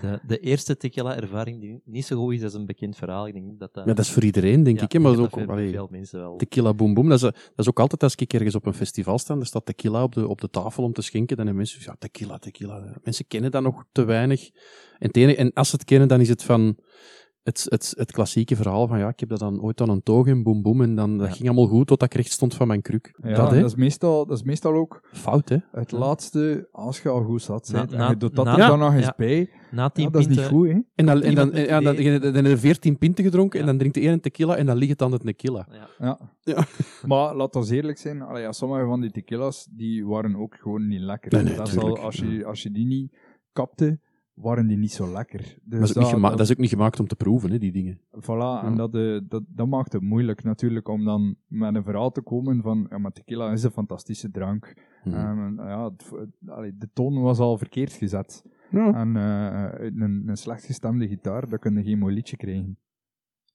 De, 0.00 0.20
de 0.26 0.38
eerste 0.38 0.76
tequila-ervaring 0.76 1.60
die 1.60 1.80
niet 1.84 2.04
zo 2.04 2.16
goed 2.16 2.32
is, 2.34 2.40
dat 2.40 2.50
is 2.52 2.56
een 2.58 2.66
bekend 2.66 2.96
verhaal. 2.96 3.26
Ik 3.26 3.32
denk 3.32 3.58
dat 3.58 3.74
dat... 3.74 3.84
Ja, 3.86 3.92
dat 3.94 4.04
is 4.04 4.10
voor 4.12 4.22
iedereen, 4.24 4.62
denk 4.62 4.78
Ja, 4.78 4.84
ik. 4.84 4.92
Hè? 4.92 4.98
Maar 4.98 5.18
ook, 5.18 5.36
allee, 5.48 5.70
veel 5.70 5.88
mensen 5.90 6.20
wel. 6.20 6.36
tequila 6.36 6.74
boom 6.74 6.94
boom. 6.94 7.08
Dat 7.08 7.16
is, 7.16 7.22
dat 7.22 7.34
is 7.56 7.68
ook 7.68 7.80
altijd 7.80 8.02
als 8.02 8.14
ik 8.14 8.32
ergens 8.32 8.54
op 8.54 8.66
een 8.66 8.74
festival 8.74 9.18
sta, 9.18 9.36
er 9.36 9.46
staat 9.46 9.66
tequila 9.66 10.02
op 10.02 10.12
de, 10.14 10.28
op 10.28 10.40
de 10.40 10.48
tafel 10.50 10.84
om 10.84 10.92
te 10.92 11.02
schenken, 11.02 11.36
dan 11.36 11.46
hebben 11.46 11.62
mensen 11.62 11.80
ja, 11.84 11.96
tequila, 11.98 12.38
tequila. 12.38 12.98
Mensen 13.02 13.26
kennen 13.26 13.50
dat 13.50 13.62
nog 13.62 13.84
te 13.92 14.04
weinig. 14.04 14.50
En, 14.98 15.10
enige- 15.10 15.36
en 15.38 15.52
als 15.52 15.68
ze 15.70 15.76
het 15.76 15.84
kennen, 15.84 16.08
dan 16.08 16.20
is 16.20 16.28
het 16.28 16.42
van 16.42 16.76
het, 17.42 17.66
het, 17.68 17.94
het 17.96 18.12
klassieke 18.12 18.56
verhaal 18.56 18.86
van 18.86 18.98
ja, 18.98 19.08
ik 19.08 19.20
heb 19.20 19.28
dat 19.28 19.38
dan 19.38 19.60
ooit 19.62 19.80
aan 19.80 19.88
een 19.88 20.02
toog 20.02 20.26
in 20.26 20.42
boom 20.42 20.62
boom 20.62 20.80
en 20.82 20.94
dan, 20.94 21.18
dat 21.18 21.26
Ja. 21.28 21.32
ging 21.34 21.48
allemaal 21.48 21.66
goed 21.66 21.86
totdat 21.86 22.08
ik 22.08 22.14
recht 22.20 22.30
stond 22.32 22.54
van 22.54 22.66
mijn 22.66 22.82
kruk. 22.82 23.14
Ja, 23.22 23.34
dat, 23.34 23.50
hè? 23.50 23.60
dat, 23.60 23.70
is 23.70 23.74
meestal, 23.76 24.26
dat 24.26 24.36
is 24.36 24.42
meestal 24.42 24.72
ook 24.74 25.08
Fout, 25.12 25.48
hè? 25.48 25.56
het 25.72 25.92
laatste, 25.92 26.68
als 26.72 27.00
je 27.02 27.08
al 27.08 27.22
goed 27.22 27.42
zat 27.42 27.68
bent, 27.72 27.90
na- 27.90 28.04
en 28.04 28.10
je 28.10 28.16
doet 28.16 28.36
dat 28.36 28.44
na- 28.44 28.52
er 28.52 28.58
Ja. 28.58 28.66
dan 28.68 28.78
nog 28.78 28.92
eens 28.94 29.04
Ja. 29.04 29.14
bij, 29.16 29.50
Na 29.70 29.88
tien 29.90 30.04
ja, 30.04 30.10
dat 30.10 30.20
is 30.20 30.26
niet 30.26 30.36
pinten- 30.36 30.54
goed, 30.56 30.68
hè. 30.68 30.78
En 30.94 31.06
dan, 31.06 31.22
en 31.22 31.34
dan, 31.34 31.50
ja, 31.54 31.80
dan, 31.80 31.94
idee. 31.94 32.18
dan, 32.18 32.32
dan 32.32 32.44
heb 32.44 32.52
je 32.52 32.58
14 32.58 32.98
pinten 32.98 33.24
gedronken 33.24 33.58
Ja. 33.58 33.64
en 33.64 33.70
dan 33.70 33.78
drinkt 33.78 33.94
de 33.96 34.02
ene 34.02 34.12
een 34.12 34.20
tequila 34.20 34.56
en 34.56 34.66
dan 34.66 34.76
ligt 34.76 34.90
het 34.90 35.02
aan 35.02 35.12
het 35.12 35.20
tequila. 35.22 35.66
Ja. 35.70 35.88
Ja. 35.98 36.18
Ja. 36.40 36.64
Maar 37.06 37.36
laat 37.36 37.56
ons 37.56 37.70
eerlijk 37.70 37.98
zijn, 37.98 38.22
allee, 38.22 38.42
ja, 38.42 38.52
sommige 38.52 38.84
van 38.86 39.00
die 39.00 39.10
tequila's 39.10 39.68
die 39.70 40.06
waren 40.06 40.36
ook 40.36 40.54
gewoon 40.54 40.88
niet 40.88 41.00
lekker. 41.00 41.32
Nee, 41.32 41.42
nee, 41.42 41.54
dat 41.56 41.68
is 41.68 41.74
al, 41.76 41.80
tuurlijk, 41.80 42.02
als, 42.02 42.16
je, 42.16 42.44
als 42.44 42.62
je 42.62 42.70
die 42.70 42.86
niet 42.86 43.16
kapte, 43.52 44.00
waren 44.40 44.66
die 44.66 44.78
niet 44.78 44.92
zo 44.92 45.12
lekker. 45.12 45.58
Dus 45.64 45.80
dat, 45.80 45.88
is 45.88 45.96
ook 45.96 46.02
niet 46.02 46.12
gema- 46.12 46.30
dat 46.30 46.40
is 46.40 46.50
ook 46.52 46.58
niet 46.58 46.70
gemaakt 46.70 47.00
om 47.00 47.06
te 47.06 47.16
proeven, 47.16 47.50
hè, 47.50 47.58
die 47.58 47.72
dingen. 47.72 48.00
Voilà, 48.16 48.64
en 48.64 48.74
dat, 48.74 48.94
eh, 48.94 49.20
dat, 49.28 49.42
dat 49.48 49.66
maakt 49.66 49.92
het 49.92 50.02
moeilijk 50.02 50.42
natuurlijk 50.42 50.88
om 50.88 51.04
dan 51.04 51.36
met 51.46 51.74
een 51.74 51.82
verhaal 51.82 52.10
te 52.10 52.22
komen 52.22 52.62
van 52.62 52.86
ja, 52.90 52.98
maar 52.98 53.12
tequila 53.12 53.52
is 53.52 53.62
een 53.62 53.70
fantastische 53.70 54.30
drank. 54.30 54.74
Mhm. 55.04 55.54
Ja, 55.56 55.90
allee, 56.46 56.76
de 56.76 56.88
toon 56.92 57.20
was 57.20 57.38
al 57.38 57.58
verkeerd 57.58 57.92
gezet. 57.92 58.44
Ja. 58.70 58.94
En 58.94 59.16
uit 59.16 60.00
een, 60.00 60.22
een 60.26 60.36
slecht 60.36 60.64
gestemde 60.64 61.08
gitaar, 61.08 61.48
dan 61.48 61.58
kun 61.58 61.74
je 61.74 61.82
geen 61.82 61.98
mooi 61.98 62.14
liedje 62.14 62.36
krijgen. 62.36 62.78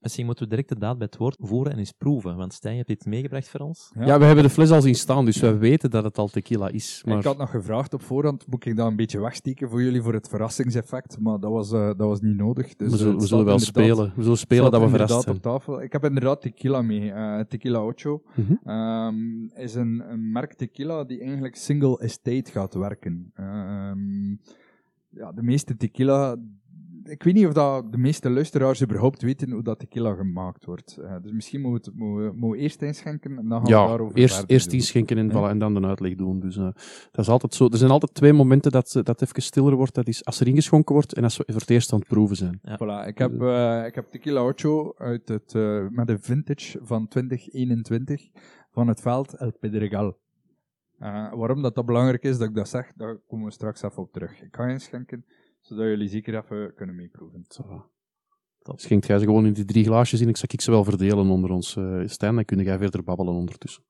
Misschien 0.05 0.25
moeten 0.25 0.43
we 0.43 0.50
direct 0.50 0.69
de 0.69 0.79
daad 0.79 0.97
bij 0.97 1.07
het 1.09 1.17
woord 1.17 1.38
voeren 1.39 1.71
en 1.71 1.77
eens 1.77 1.91
proeven. 1.91 2.35
Want 2.35 2.53
Stijn, 2.53 2.74
je 2.74 2.79
hebt 2.79 2.91
iets 2.91 3.05
meegebracht 3.05 3.50
voor 3.50 3.59
ons. 3.59 3.91
Ja. 4.00 4.19
we 4.19 4.25
hebben 4.25 4.43
de 4.43 4.50
fles 4.50 4.71
al 4.71 4.81
zien 4.81 4.95
staan, 4.95 5.25
dus 5.25 5.39
wij 5.39 5.57
weten 5.57 5.89
dat 5.89 6.03
het 6.03 6.17
al 6.17 6.27
tequila 6.27 6.69
is. 6.69 7.01
Maar... 7.05 7.17
Ik 7.17 7.24
had 7.24 7.38
nog 7.38 7.50
gevraagd 7.50 7.93
op 7.93 8.01
voorhand, 8.01 8.47
moet 8.47 8.65
ik 8.65 8.75
dat 8.75 8.88
een 8.88 8.95
beetje 8.95 9.19
wegsteken 9.19 9.69
voor 9.69 9.83
jullie 9.83 10.01
voor 10.01 10.13
het 10.13 10.27
verrassingseffect, 10.27 11.19
maar 11.19 11.39
dat 11.39 11.51
was, 11.51 11.71
eh, 11.71 11.85
dat 11.85 11.97
was 11.97 12.21
niet 12.21 12.35
nodig. 12.35 12.75
Dus, 12.75 12.91
we 12.91 12.97
zullen, 12.97 13.13
eh, 13.13 13.19
we 13.19 13.27
zullen 13.27 13.45
wel 13.45 13.59
spelen. 13.59 14.13
We 14.15 14.21
zullen 14.21 14.38
spelen 14.38 14.71
dat 14.71 14.81
we 14.81 14.89
verrast 14.89 15.21
zijn. 15.21 15.35
op 15.35 15.41
tafel. 15.41 15.81
Ik 15.81 15.91
heb 15.91 16.03
inderdaad 16.03 16.41
tequila 16.41 16.81
mee, 16.81 17.12
eh, 17.12 17.39
tequila 17.39 17.85
Ocho. 17.85 18.21
Mhm. 18.35 18.53
Ehm, 18.63 19.43
is 19.55 19.75
een, 19.75 20.03
een 20.12 20.31
merk 20.31 20.53
tequila 20.53 21.03
die 21.03 21.19
eigenlijk 21.19 21.55
single 21.55 22.00
estate 22.00 22.51
gaat 22.51 22.74
werken. 22.74 23.31
Ehm, 23.35 24.29
ja, 25.09 25.31
de 25.31 25.43
meeste 25.43 25.77
tequila... 25.77 26.35
Ik 27.07 27.24
weet 27.24 27.33
niet 27.33 27.45
of 27.47 27.53
dat 27.53 27.91
de 27.91 27.97
meeste 27.97 28.29
luisteraars 28.29 28.83
überhaupt 28.83 29.21
weten 29.21 29.51
hoe 29.51 29.63
dat 29.63 29.79
tequila 29.79 30.13
gemaakt 30.13 30.65
wordt. 30.65 30.97
Eh, 30.97 31.15
dus 31.21 31.31
misschien 31.31 31.62
moeten 31.62 31.93
we, 31.97 32.31
we, 32.39 32.47
we 32.47 32.57
eerst 32.57 32.81
inschenken 32.81 33.38
en 33.38 33.47
dan 33.47 33.51
gaan 33.51 33.63
we 33.63 33.69
Ja, 33.69 33.88
daarover 33.88 34.17
eerst, 34.17 34.35
verder 34.35 34.51
eerst 34.51 34.71
inschenken 34.74 35.17
en, 35.17 35.27
Ja. 35.29 35.33
voilà, 35.47 35.50
en 35.50 35.59
dan 35.59 35.74
de 35.74 35.88
uitleg 35.88 36.15
doen. 36.15 36.39
Dus, 36.39 36.57
eh, 36.57 36.63
dat 37.12 37.17
is 37.25 37.27
altijd 37.29 37.53
zo. 37.53 37.67
Er 37.67 37.77
zijn 37.77 37.91
altijd 37.91 38.13
twee 38.13 38.33
momenten 38.33 38.71
dat, 38.71 38.89
ze- 38.89 39.03
dat 39.03 39.19
het 39.19 39.29
even 39.29 39.41
stiller 39.41 39.75
wordt. 39.75 39.93
Dat 39.95 40.07
is 40.07 40.25
als 40.25 40.39
er 40.39 40.47
ingeschonken 40.47 40.93
wordt 40.93 41.13
en 41.13 41.24
als 41.24 41.38
we 41.38 41.43
voor 41.47 41.59
het 41.62 41.69
eerst 41.69 41.93
aan 41.93 42.00
het 42.00 42.07
proeven 42.07 42.35
zijn. 42.35 42.59
Voilà, 42.63 43.07
ik 43.07 43.17
heb, 43.17 43.41
eh, 43.41 43.83
ik 43.85 43.95
heb 43.95 44.05
Tequila 44.07 44.45
Ocho 44.47 44.93
uit 44.97 45.27
het, 45.27 45.53
eh, 45.55 45.85
met 45.89 46.09
een 46.09 46.19
vintage 46.21 46.79
van 46.81 47.07
2021 47.07 48.29
van 48.71 48.88
het 48.88 49.01
veld 49.01 49.33
El 49.33 49.51
Pedregal. 49.59 50.17
Eh, 51.00 51.33
waarom 51.33 51.62
dat, 51.62 51.75
dat 51.75 51.85
belangrijk 51.85 52.24
is 52.24 52.38
dat 52.38 52.47
ik 52.50 52.55
dat 52.55 52.69
zeg, 52.69 52.91
daar 52.95 53.17
komen 53.27 53.45
we 53.45 53.51
straks 53.51 53.81
even 53.83 53.97
op 54.03 54.12
terug. 54.12 54.41
Ik 54.41 54.55
ga 54.55 54.67
inschenken, 54.67 55.25
zodat 55.65 55.86
jullie 55.86 56.07
zeker 56.07 56.36
even 56.38 56.74
kunnen 56.75 56.95
meeproeven. 56.95 57.45
Va. 57.48 57.89
Schenkt 58.75 59.07
jij 59.07 59.19
ze 59.19 59.25
gewoon 59.25 59.45
in 59.45 59.53
die 59.53 59.65
drie 59.65 59.84
glaasjes 59.84 60.22
in. 60.22 60.27
Ik 60.29 60.38
zal 60.38 60.48
ik 60.51 60.62
ze 60.62 60.72
wel 60.72 60.84
verdelen 60.84 61.29
onder 61.29 61.50
ons. 61.50 61.75
eh 61.75 62.01
Stijn, 62.05 62.36
dan 62.36 62.45
kun 62.45 62.63
jij 62.63 62.77
verder 62.77 63.03
babbelen 63.03 63.34
ondertussen. 63.34 63.84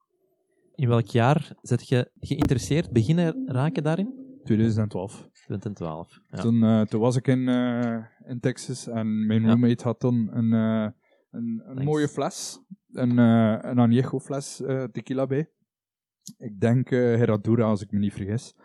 In 0.75 0.87
welk 0.87 1.05
jaar 1.07 1.55
zet 1.61 1.87
je 1.87 2.11
geïnteresseerd 2.19 2.91
beginnen 2.91 3.47
raken 3.51 3.83
daarin? 3.83 4.39
2012. 4.43 5.29
2012. 5.33 6.19
Ja. 6.27 6.37
Toen, 6.41 6.63
eh, 6.63 6.81
toen 6.81 6.99
was 7.01 7.15
ik 7.15 7.27
in, 7.27 7.47
eh, 7.47 8.05
in 8.27 8.39
Texas 8.39 8.87
en 8.87 9.25
mijn 9.25 9.41
Ja. 9.41 9.47
roommate 9.49 9.83
had 9.83 9.99
toen 9.99 10.37
een, 10.37 10.53
eh, 10.53 10.91
een, 11.31 11.63
een 11.65 11.83
mooie 11.83 12.07
fles, 12.07 12.59
een, 12.91 13.19
eh 13.19 13.57
een 13.61 13.77
Añejo 14.03 14.17
fles 14.21 14.61
eh, 14.61 14.83
tequila 14.83 15.27
bij. 15.27 15.49
Ik 16.37 16.59
denk 16.59 16.91
uh, 16.91 16.99
Herradura, 16.99 17.65
als 17.65 17.81
ik 17.81 17.91
me 17.91 17.99
niet 17.99 18.13
vergis. 18.13 18.55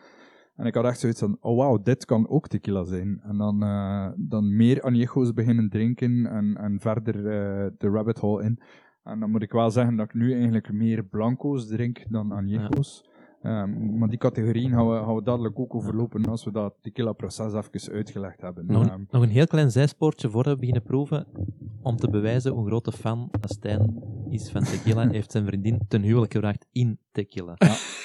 En 0.61 0.67
ik 0.67 0.75
had 0.75 0.85
echt 0.85 1.01
zoiets 1.01 1.21
van, 1.21 1.37
oh 1.41 1.57
wauw, 1.57 1.83
dit 1.83 2.05
kan 2.05 2.29
ook 2.29 2.49
tequila 2.49 2.85
zijn. 2.85 3.21
En 3.23 3.37
dan, 3.37 3.63
eh, 3.63 4.09
dan 4.17 4.57
meer 4.57 4.81
Añejo's 4.83 5.33
beginnen 5.35 5.69
drinken 5.69 6.27
en, 6.27 6.57
en 6.57 6.81
verder 6.81 7.17
eh, 7.17 7.71
de 7.79 7.89
rabbit 7.89 8.19
hole 8.19 8.43
in. 8.43 8.61
En 9.05 9.21
dan 9.21 9.31
moet 9.31 9.43
ik 9.43 9.53
wel 9.53 9.71
zeggen 9.71 9.97
dat 9.97 10.07
ik 10.07 10.15
nu 10.15 10.33
eigenlijk 10.33 10.73
meer 10.73 11.05
blanco's 11.05 11.67
drink 11.67 12.05
dan 12.09 12.33
Añejo's. 12.33 13.09
Ehm, 13.43 13.99
maar 13.99 14.09
die 14.09 14.19
categorieën 14.19 14.71
gaan 14.71 14.89
we, 14.89 14.97
gaan 14.97 15.15
we 15.15 15.23
dadelijk 15.23 15.59
ook 15.59 15.75
overlopen 15.75 16.25
als 16.25 16.45
we 16.45 16.53
dat 16.53 16.75
tequila-proces 16.81 17.53
even 17.53 17.93
uitgelegd 17.93 18.41
hebben. 18.41 18.67
Nog, 18.67 18.89
Ehm, 18.89 19.03
nog 19.11 19.23
een 19.23 19.29
heel 19.29 19.47
klein 19.47 19.71
zijspoortje 19.71 20.31
voordat 20.31 20.53
we 20.53 20.59
beginnen 20.59 20.83
proeven, 20.83 21.27
om 21.83 21.97
te 21.97 22.11
bewijzen 22.11 22.53
hoe 22.53 22.67
grote 22.67 22.93
fan 22.93 23.31
Stijn 23.41 24.03
is 24.29 24.51
van 24.51 24.63
tequila, 24.63 25.09
heeft 25.11 25.31
zijn 25.31 25.47
vriendin 25.47 25.81
ten 25.89 26.03
huwelijk 26.03 26.33
gevraagd 26.33 26.67
in 26.73 26.99
tequila. 27.13 27.55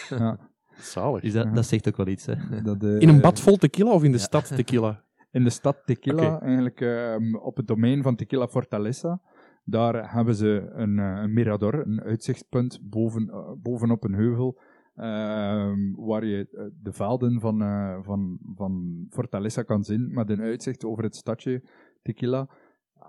ja, 0.10 0.40
Zalig. 0.78 1.22
Dus 1.22 1.34
dat, 1.34 1.56
dat 1.56 1.66
zegt 1.66 1.88
ook 1.88 1.98
wel 1.98 2.08
iets, 2.08 2.26
hè. 2.26 2.62
dat, 2.64 2.84
eh, 2.84 3.00
In 3.00 3.10
een 3.10 3.22
bad 3.22 3.40
vol 3.40 3.58
tequila 3.58 3.92
of 3.92 4.04
in 4.04 4.12
de 4.12 4.18
Ja. 4.18 4.24
stad 4.24 4.56
tequila? 4.56 5.04
In 5.32 5.44
de 5.44 5.50
stad 5.50 5.82
Tequila, 5.86 6.42
eigenlijk 6.42 6.82
ehm, 6.82 7.36
op 7.36 7.58
het 7.58 7.68
domein 7.68 8.04
van 8.04 8.16
Tequila 8.16 8.48
Fortaleza. 8.48 9.22
Daar 9.64 10.14
hebben 10.14 10.36
ze 10.36 10.70
een, 10.74 11.00
eh, 11.00 11.20
een 11.22 11.34
mirador, 11.34 11.74
een 11.88 12.02
uitzichtpunt 12.02 12.80
boven, 12.84 13.30
eh, 13.30 13.52
bovenop 13.58 14.04
een 14.04 14.14
heuvel. 14.14 14.60
ehm, 14.96 15.80
waar 15.96 16.26
je 16.26 16.70
de 16.82 16.92
velden 16.94 17.40
van, 17.40 17.62
eh, 17.62 17.98
van, 18.02 18.38
van 18.56 19.06
Fortaleza 19.10 19.62
kan 19.64 19.84
zien, 19.84 20.14
met 20.14 20.30
een 20.30 20.42
uitzicht 20.42 20.86
over 20.86 21.04
het 21.04 21.16
stadje 21.16 21.62
Tequila. 22.02 22.48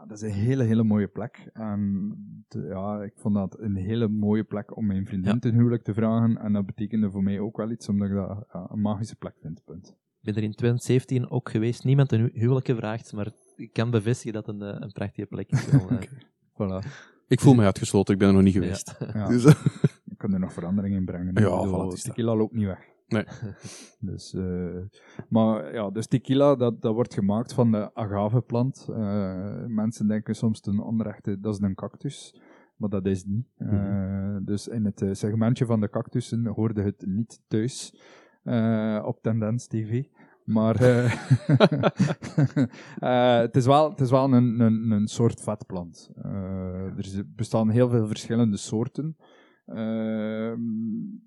Dat 0.08 0.22
is 0.22 0.22
een 0.22 0.36
hele, 0.38 0.64
hele 0.64 0.82
mooie 0.82 1.06
plek. 1.08 1.50
En 1.52 2.10
de- 2.48 2.66
ja, 2.68 3.02
ik 3.02 3.12
vond 3.16 3.34
dat 3.34 3.58
een 3.60 3.76
hele 3.76 4.08
mooie 4.08 4.44
plek 4.44 4.76
om 4.76 4.86
mijn 4.86 5.06
vriendin 5.06 5.32
Ja. 5.32 5.38
ten 5.38 5.54
huwelijk 5.54 5.82
te 5.82 5.94
vragen. 5.94 6.38
En 6.38 6.52
dat 6.52 6.66
betekende 6.66 7.10
voor 7.10 7.22
mij 7.22 7.40
ook 7.40 7.56
wel 7.56 7.70
iets, 7.70 7.88
omdat 7.88 8.08
ik 8.08 8.14
dat 8.14 8.44
ja, 8.52 8.66
een 8.70 8.80
magische 8.80 9.16
plek 9.16 9.34
vind. 9.40 9.62
Punt. 9.64 9.88
Ik 10.20 10.34
ben 10.34 10.34
er 10.34 10.42
in 10.42 10.54
2017 10.54 11.30
ook 11.30 11.50
geweest, 11.50 11.84
niemand 11.84 12.12
een 12.12 12.20
hu- 12.20 12.30
huwelijk 12.32 12.66
gevraagd, 12.66 13.12
maar 13.12 13.30
ik 13.56 13.72
kan 13.72 13.90
bevestigen 13.90 14.32
dat 14.32 14.46
het 14.46 14.60
een, 14.60 14.68
eh, 14.74 14.80
een 14.80 14.92
prachtige 14.92 15.26
plek 15.26 15.50
is. 15.50 15.70
Wel, 15.70 15.88
eh. 15.90 15.98
Voilà. 16.52 16.86
Ik 17.28 17.40
voel 17.40 17.54
mij 17.54 17.64
uitgesloten, 17.64 18.12
ik 18.14 18.18
ben 18.20 18.28
er 18.28 18.34
nog 18.34 18.42
niet 18.42 18.52
geweest. 18.54 18.96
Ja. 19.12 19.28
Dus, 19.32 19.44
eh, 19.44 19.54
Je 20.04 20.16
kan 20.16 20.32
er 20.32 20.40
nog 20.40 20.52
verandering 20.52 20.94
in 20.94 21.04
brengen. 21.04 21.34
Ja, 21.34 21.40
Ik 21.40 21.68
voilà, 21.68 21.70
het 21.84 21.92
is 21.92 22.02
dat. 22.02 22.14
tequila 22.14 22.36
loopt 22.36 22.54
niet 22.54 22.66
weg. 22.66 22.94
Nee. 23.08 23.24
dus, 24.10 24.34
eh, 24.34 24.76
maar 25.28 25.74
ja, 25.74 25.90
dus 25.90 26.06
tequila, 26.06 26.56
dat, 26.56 26.82
dat 26.82 26.94
wordt 26.94 27.14
gemaakt 27.14 27.54
van 27.54 27.70
de 27.70 27.94
agaveplant. 27.94 28.86
Eh 28.90 29.64
mensen 29.66 30.08
denken 30.08 30.34
soms 30.34 30.60
ten 30.60 30.78
onrechte, 30.78 31.40
dat 31.40 31.54
is 31.54 31.60
een 31.60 31.74
cactus. 31.74 32.40
Maar 32.76 32.88
dat 32.88 33.06
is 33.06 33.24
niet. 33.24 33.46
Eh, 33.56 33.68
Mhm. 33.68 34.44
dus 34.44 34.68
in 34.68 34.84
het 34.84 35.04
segmentje 35.12 35.66
van 35.66 35.80
de 35.80 35.90
cactussen 35.90 36.46
hoorde 36.46 36.82
het 36.82 37.04
niet 37.06 37.40
thuis 37.48 37.94
op 39.04 39.18
Tendens 39.22 39.66
TV. 39.66 40.04
Maar 40.44 40.78
het 43.42 43.56
is 43.56 43.66
wel, 43.66 43.90
het 43.90 44.00
is 44.00 44.10
wel 44.10 44.32
een, 44.32 44.60
een, 44.60 44.90
een 44.90 45.06
soort 45.06 45.40
vetplant. 45.40 46.10
Er 46.96 47.26
bestaan 47.36 47.70
heel 47.70 47.88
veel 47.88 48.06
verschillende 48.06 48.56
soorten 48.56 49.16
ehm, 49.66 50.60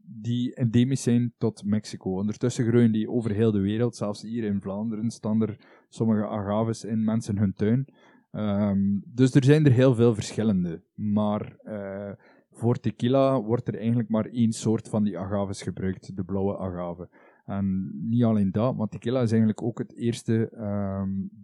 die 0.03 0.53
endemisch 0.53 1.03
zijn 1.03 1.33
tot 1.37 1.63
Mexico. 1.65 2.17
Ondertussen 2.17 2.65
groeien 2.67 2.91
die 2.91 3.09
over 3.09 3.31
heel 3.31 3.51
de 3.51 3.59
wereld. 3.59 3.95
Zelfs 3.95 4.21
hier 4.21 4.43
in 4.43 4.61
Vlaanderen 4.61 5.11
staan 5.11 5.41
er 5.41 5.57
sommige 5.89 6.27
agaves 6.27 6.83
in 6.83 7.03
mensen 7.03 7.37
hun 7.37 7.53
tuin. 7.53 7.87
Ehm, 8.31 8.99
dus 9.05 9.33
er 9.35 9.43
zijn 9.43 9.65
er 9.65 9.71
heel 9.71 9.95
veel 9.95 10.13
verschillende. 10.13 10.81
Maar 10.95 11.55
eh, 11.63 12.11
voor 12.51 12.79
tequila 12.79 13.41
wordt 13.41 13.67
er 13.67 13.77
eigenlijk 13.77 14.09
maar 14.09 14.25
één 14.25 14.51
soort 14.51 14.89
van 14.89 15.03
die 15.03 15.17
agaves 15.17 15.61
gebruikt, 15.61 16.15
de 16.15 16.23
blauwe 16.23 16.57
agave. 16.57 17.09
En 17.45 17.91
niet 18.09 18.23
alleen 18.23 18.51
dat, 18.51 18.75
maar 18.75 18.87
tequila 18.87 19.21
is 19.21 19.29
eigenlijk 19.29 19.61
ook 19.61 19.77
het 19.77 19.95
eerste 19.95 20.51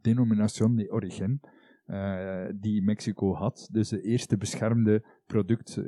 denominación 0.02 0.76
de 0.76 0.92
origen 0.92 1.42
eh, 1.86 2.46
die 2.54 2.82
Mexico 2.82 3.34
had. 3.34 3.70
Dus 3.72 3.92
het 3.92 4.04
eerste 4.04 4.38
beschermde 4.38 5.04
product. 5.26 5.82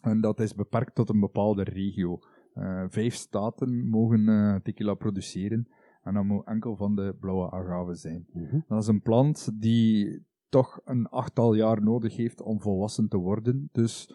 En 0.00 0.20
dat 0.20 0.40
is 0.40 0.54
beperkt 0.54 0.94
tot 0.94 1.08
een 1.08 1.20
bepaalde 1.20 1.62
regio. 1.62 2.18
Eh, 2.54 2.84
vijf 2.88 3.14
staten 3.14 3.88
mogen 3.88 4.28
eh, 4.28 4.54
tequila 4.54 4.94
produceren. 4.94 5.68
En 6.02 6.14
dat 6.14 6.24
moet 6.24 6.46
enkel 6.46 6.76
van 6.76 6.96
de 6.96 7.16
blauwe 7.20 7.50
agave 7.50 7.94
zijn. 7.94 8.26
Mhm. 8.32 8.60
Dat 8.68 8.82
is 8.82 8.86
een 8.86 9.02
plant 9.02 9.60
die 9.60 10.22
toch 10.48 10.80
een 10.84 11.06
achttal 11.06 11.54
jaar 11.54 11.82
nodig 11.82 12.16
heeft 12.16 12.42
om 12.42 12.60
volwassen 12.60 13.08
te 13.08 13.16
worden. 13.16 13.68
Dus 13.72 14.14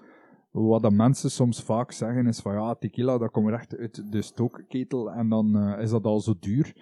wat 0.52 0.82
dat 0.82 0.94
mensen 0.94 1.32
soms 1.32 1.64
vaak 1.64 1.92
zeggen 1.92 2.28
is 2.28 2.40
van 2.40 2.54
ja, 2.54 2.76
tequila 2.76 3.18
dat 3.18 3.32
komt 3.32 3.52
echt 3.52 3.78
uit 3.78 4.12
de 4.12 4.22
stookketel 4.22 5.12
en 5.12 5.30
dan 5.30 5.58
eh, 5.58 5.82
is 5.82 5.90
dat 5.90 6.04
al 6.04 6.20
zo 6.20 6.34
duur. 6.40 6.76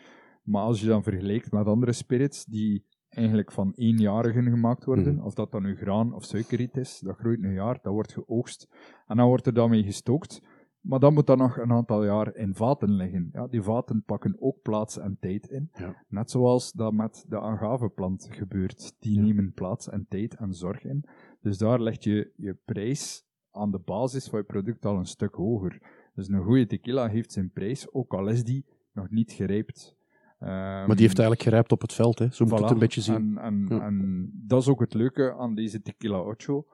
Maar 0.43 0.63
als 0.63 0.81
je 0.81 0.87
dan 0.87 1.03
vergelijkt 1.03 1.51
met 1.51 1.65
andere 1.65 1.93
spirits 1.93 2.45
die 2.45 2.85
eigenlijk 3.11 3.51
van 3.51 3.71
eenjarigen 3.75 4.49
gemaakt 4.49 4.85
worden, 4.85 5.15
Mhm. 5.15 5.23
of 5.25 5.33
dat 5.33 5.51
dan 5.51 5.63
nu 5.63 5.75
graan 5.75 6.13
of 6.13 6.23
suikerriet 6.23 6.77
is, 6.77 6.99
dat 6.99 7.17
groeit 7.17 7.43
een 7.43 7.53
jaar, 7.53 7.79
dat 7.81 7.93
wordt 7.93 8.13
geoogst 8.13 8.67
en 9.07 9.17
dan 9.17 9.27
wordt 9.27 9.45
er 9.45 9.53
daarmee 9.53 9.83
gestookt. 9.83 10.41
Maar 10.81 10.99
dan 10.99 11.13
moet 11.13 11.27
dat 11.27 11.37
nog 11.37 11.57
een 11.57 11.71
aantal 11.71 12.03
jaar 12.05 12.35
in 12.35 12.55
vaten 12.55 12.91
liggen. 12.91 13.29
Ja, 13.33 13.47
die 13.47 13.61
vaten 13.61 14.03
pakken 14.03 14.35
ook 14.39 14.61
plaats 14.61 14.97
en 14.99 15.17
tijd 15.19 15.47
in. 15.47 15.69
Ja. 15.73 16.03
Net 16.07 16.31
zoals 16.31 16.71
dat 16.71 16.93
met 16.93 17.25
de 17.27 17.39
agaveplant 17.39 18.27
gebeurt. 18.31 18.93
Die 18.99 19.15
Ja. 19.15 19.21
nemen 19.21 19.53
plaats 19.53 19.89
en 19.89 20.05
tijd 20.09 20.35
en 20.35 20.53
zorg 20.53 20.83
in. 20.83 21.03
Dus 21.41 21.57
daar 21.57 21.81
leg 21.81 22.03
je 22.03 22.31
je 22.35 22.57
prijs 22.65 23.25
aan 23.51 23.71
de 23.71 23.79
basis 23.79 24.27
van 24.29 24.39
je 24.39 24.45
product 24.45 24.85
al 24.85 24.97
een 24.97 25.05
stuk 25.05 25.33
hoger. 25.35 25.81
Dus 26.15 26.27
een 26.27 26.43
goede 26.43 26.65
tequila 26.65 27.07
heeft 27.07 27.31
zijn 27.31 27.51
prijs, 27.51 27.93
ook 27.93 28.13
al 28.13 28.27
is 28.27 28.43
die 28.43 28.65
nog 28.93 29.09
niet 29.09 29.31
gerijpt. 29.31 29.95
Ehm, 30.41 30.49
Maar 30.87 30.95
die 30.95 31.05
heeft 31.05 31.19
eigenlijk 31.19 31.41
gerijpt 31.41 31.71
op 31.71 31.81
het 31.81 31.93
veld, 31.93 32.19
hè. 32.19 32.27
zo 32.31 32.45
moet 32.45 32.57
je 32.57 32.63
het 32.63 32.73
een 32.73 32.79
beetje 32.79 33.01
zien. 33.01 33.15
En, 33.15 33.37
en, 33.37 33.65
Ja. 33.69 33.85
en 33.85 34.29
dat 34.47 34.61
is 34.61 34.67
ook 34.67 34.79
het 34.79 34.93
leuke 34.93 35.33
aan 35.37 35.55
deze 35.55 35.81
Tequila 35.81 36.19
Ocho. 36.19 36.65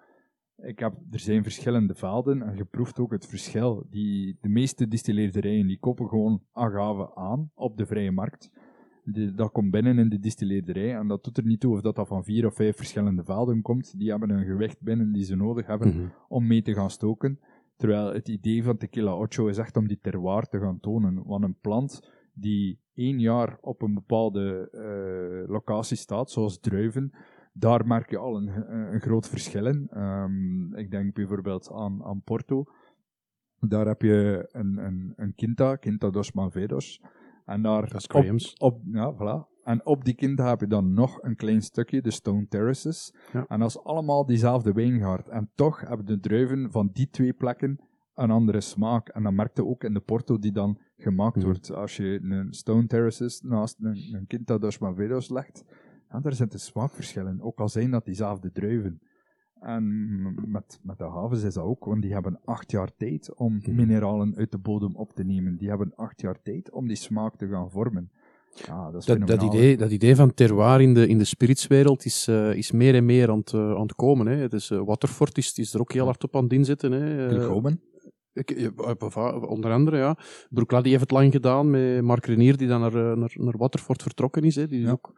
Ik 0.58 0.80
heb, 0.80 0.94
er 1.12 1.20
zijn 1.20 1.44
verschillende 1.44 1.96
velden 1.96 2.42
en 2.42 2.56
je 2.56 2.66
proeft 2.66 3.00
ook 3.00 3.12
het 3.12 3.26
verschil. 3.28 3.86
Die, 3.90 4.38
de 4.42 4.50
meeste 4.50 4.88
distilleerderijen 4.88 5.68
die 5.68 5.80
kopen 5.80 6.08
gewoon 6.08 6.42
agave 6.52 7.16
aan 7.16 7.52
op 7.56 7.78
de 7.78 7.86
vrije 7.86 8.12
markt. 8.12 8.52
Dat 9.36 9.52
komt 9.52 9.72
binnen 9.72 9.98
in 10.00 10.10
de 10.10 10.20
distilleerderij 10.20 10.96
en 10.96 11.08
dat 11.08 11.24
doet 11.24 11.38
er 11.38 11.46
niet 11.46 11.60
toe 11.60 11.74
of 11.76 11.82
dat, 11.82 11.96
dat 11.96 12.08
van 12.08 12.24
vier 12.24 12.46
of 12.46 12.56
vijf 12.56 12.76
verschillende 12.78 13.24
velden 13.24 13.62
komt. 13.62 14.00
Die 14.00 14.10
hebben 14.10 14.30
een 14.30 14.46
gewicht 14.46 14.82
binnen 14.82 15.12
die 15.12 15.24
ze 15.24 15.36
nodig 15.36 15.66
hebben 15.68 15.88
Mhm. 15.88 16.08
om 16.28 16.48
mee 16.48 16.62
te 16.62 16.74
gaan 16.74 16.90
stoken. 16.90 17.40
Terwijl 17.78 18.14
het 18.14 18.28
idee 18.30 18.64
van 18.64 18.78
Tequila 18.78 19.14
Ocho 19.16 19.48
is 19.48 19.58
echt 19.58 19.78
om 19.78 19.88
die 19.88 20.00
terroir 20.02 20.44
te 20.48 20.60
gaan 20.60 20.80
tonen. 20.80 21.24
Want 21.26 21.44
een 21.44 21.58
plant 21.62 22.10
die 22.40 22.80
één 22.94 23.20
jaar 23.20 23.58
op 23.62 23.82
een 23.82 23.94
bepaalde 23.94 24.70
eh, 24.72 25.50
locatie 25.50 25.98
staat, 25.98 26.32
zoals 26.32 26.60
druiven, 26.60 27.12
daar 27.54 27.88
merk 27.88 28.10
je 28.10 28.18
al 28.18 28.36
een, 28.36 28.72
een, 28.94 29.02
groot 29.02 29.30
verschil 29.30 29.66
in. 29.66 29.88
Ehm, 29.90 30.76
ik 30.76 30.92
denk 30.92 31.14
bijvoorbeeld 31.14 31.72
aan, 31.72 32.04
aan 32.04 32.22
Porto. 32.22 32.66
Daar 33.60 33.88
heb 33.88 34.02
je 34.02 34.50
een, 34.52 34.78
een, 34.78 35.14
een 35.16 35.36
Quinta, 35.36 35.76
Quinta 35.76 36.10
dos 36.10 36.32
Malvedos. 36.32 37.02
En 37.46 37.62
daar 37.62 37.90
Dat 37.90 38.24
is 38.24 38.54
op, 38.58 38.74
op, 38.74 38.82
ja, 38.92 39.14
voilà. 39.14 39.58
En 39.64 39.86
op 39.86 40.06
die 40.06 40.14
Quinta 40.14 40.50
heb 40.50 40.60
je 40.60 40.68
dan 40.68 40.94
nog 40.94 41.24
een 41.24 41.36
klein 41.36 41.62
stukje, 41.62 42.02
de 42.02 42.12
Stone 42.12 42.48
Terraces. 42.48 43.14
Ja. 43.34 43.46
En 43.48 43.60
dat 43.60 43.70
is 43.70 43.84
allemaal 43.84 44.26
diezelfde 44.26 44.72
wijngaard. 44.72 45.28
En 45.28 45.50
toch 45.56 45.80
hebben 45.80 46.06
de 46.06 46.20
druiven 46.20 46.72
van 46.72 46.90
die 46.94 47.10
twee 47.10 47.34
plekken 47.34 47.80
een 48.14 48.32
andere 48.32 48.62
smaak. 48.62 49.08
En 49.10 49.24
dat 49.24 49.34
merkte 49.34 49.66
ook 49.66 49.84
in 49.84 49.94
de 49.94 50.00
Porto 50.00 50.40
die 50.40 50.52
dan 50.52 50.80
gemaakt 50.98 51.36
Mhm. 51.36 51.46
wordt. 51.46 51.74
Als 51.74 51.98
je 51.98 52.20
een 52.24 52.54
Stone 52.54 52.88
Terraces 52.88 53.42
naast 53.42 53.76
een, 53.82 54.10
een 54.14 54.28
Quinta 54.28 54.58
dos 54.58 54.78
Malvedos 54.78 55.30
legt, 55.30 55.64
ja, 56.12 56.20
daar 56.20 56.34
zitten 56.34 56.60
smaakverschillen. 56.60 57.42
Ook 57.42 57.60
al 57.60 57.70
zijn 57.70 57.92
dat 57.92 58.06
diezelfde 58.06 58.52
druiven. 58.52 59.00
En 59.62 60.22
met, 60.52 60.80
met 60.84 60.98
de 60.98 61.04
havens 61.10 61.44
is 61.44 61.54
dat 61.54 61.64
ook, 61.64 61.86
want 61.86 62.02
die 62.02 62.14
hebben 62.14 62.40
acht 62.46 62.72
jaar 62.72 62.90
tijd 62.98 63.36
om 63.36 63.54
Mhm. 63.56 63.76
mineralen 63.76 64.36
uit 64.36 64.52
de 64.52 64.58
bodem 64.58 64.96
op 64.96 65.14
te 65.14 65.24
nemen. 65.24 65.58
Die 65.58 65.70
hebben 65.70 65.92
acht 65.96 66.22
jaar 66.22 66.42
tijd 66.42 66.72
om 66.72 66.88
die 66.88 66.96
smaak 66.98 67.36
te 67.36 67.48
gaan 67.48 67.72
vormen. 67.72 68.12
Ja, 68.66 68.92
dat 68.92 69.06
Dat, 69.06 69.28
dat, 69.28 69.42
idee, 69.44 69.78
dat 69.78 69.92
idee 69.92 70.16
van 70.16 70.34
terroir 70.34 70.82
in 70.82 70.94
de, 70.94 71.08
in 71.08 71.18
de 71.18 71.24
spiritswereld 71.24 72.06
is, 72.06 72.28
eh, 72.28 72.54
is 72.54 72.72
meer 72.72 72.96
en 72.96 73.06
meer 73.06 73.30
aan 73.30 73.38
het, 73.38 73.54
eh, 73.54 73.72
aan 73.76 73.82
het 73.82 73.96
komen. 73.96 74.28
Hè. 74.28 74.48
Dus, 74.48 74.72
eh, 74.72 74.82
Waterford 74.86 75.38
is, 75.38 75.58
is 75.58 75.74
er 75.74 75.80
ook 75.80 75.92
heel 75.94 76.06
hard 76.06 76.24
op 76.24 76.36
aan 76.36 76.44
het 76.44 76.54
inzetten. 76.54 76.92
Hè. 76.92 77.28
Eh, 78.46 78.64
ik- 78.64 79.50
onder 79.50 79.72
andere, 79.72 79.98
ja. 79.98 80.18
Broekla 80.50 80.82
heeft 80.82 81.00
het 81.02 81.12
lang 81.12 81.32
gedaan 81.32 81.70
met 81.70 82.02
Mark 82.02 82.26
Renier, 82.26 82.58
die 82.58 82.68
dan 82.68 82.82
naar, 82.82 82.96
eh, 83.12 83.18
naar, 83.18 83.34
naar 83.38 83.58
Waterford 83.58 84.02
vertrokken 84.02 84.44
is. 84.44 84.56
Hè. 84.56 84.68
Die 84.68 84.82
Ja. 84.82 84.92
ook... 84.92 85.14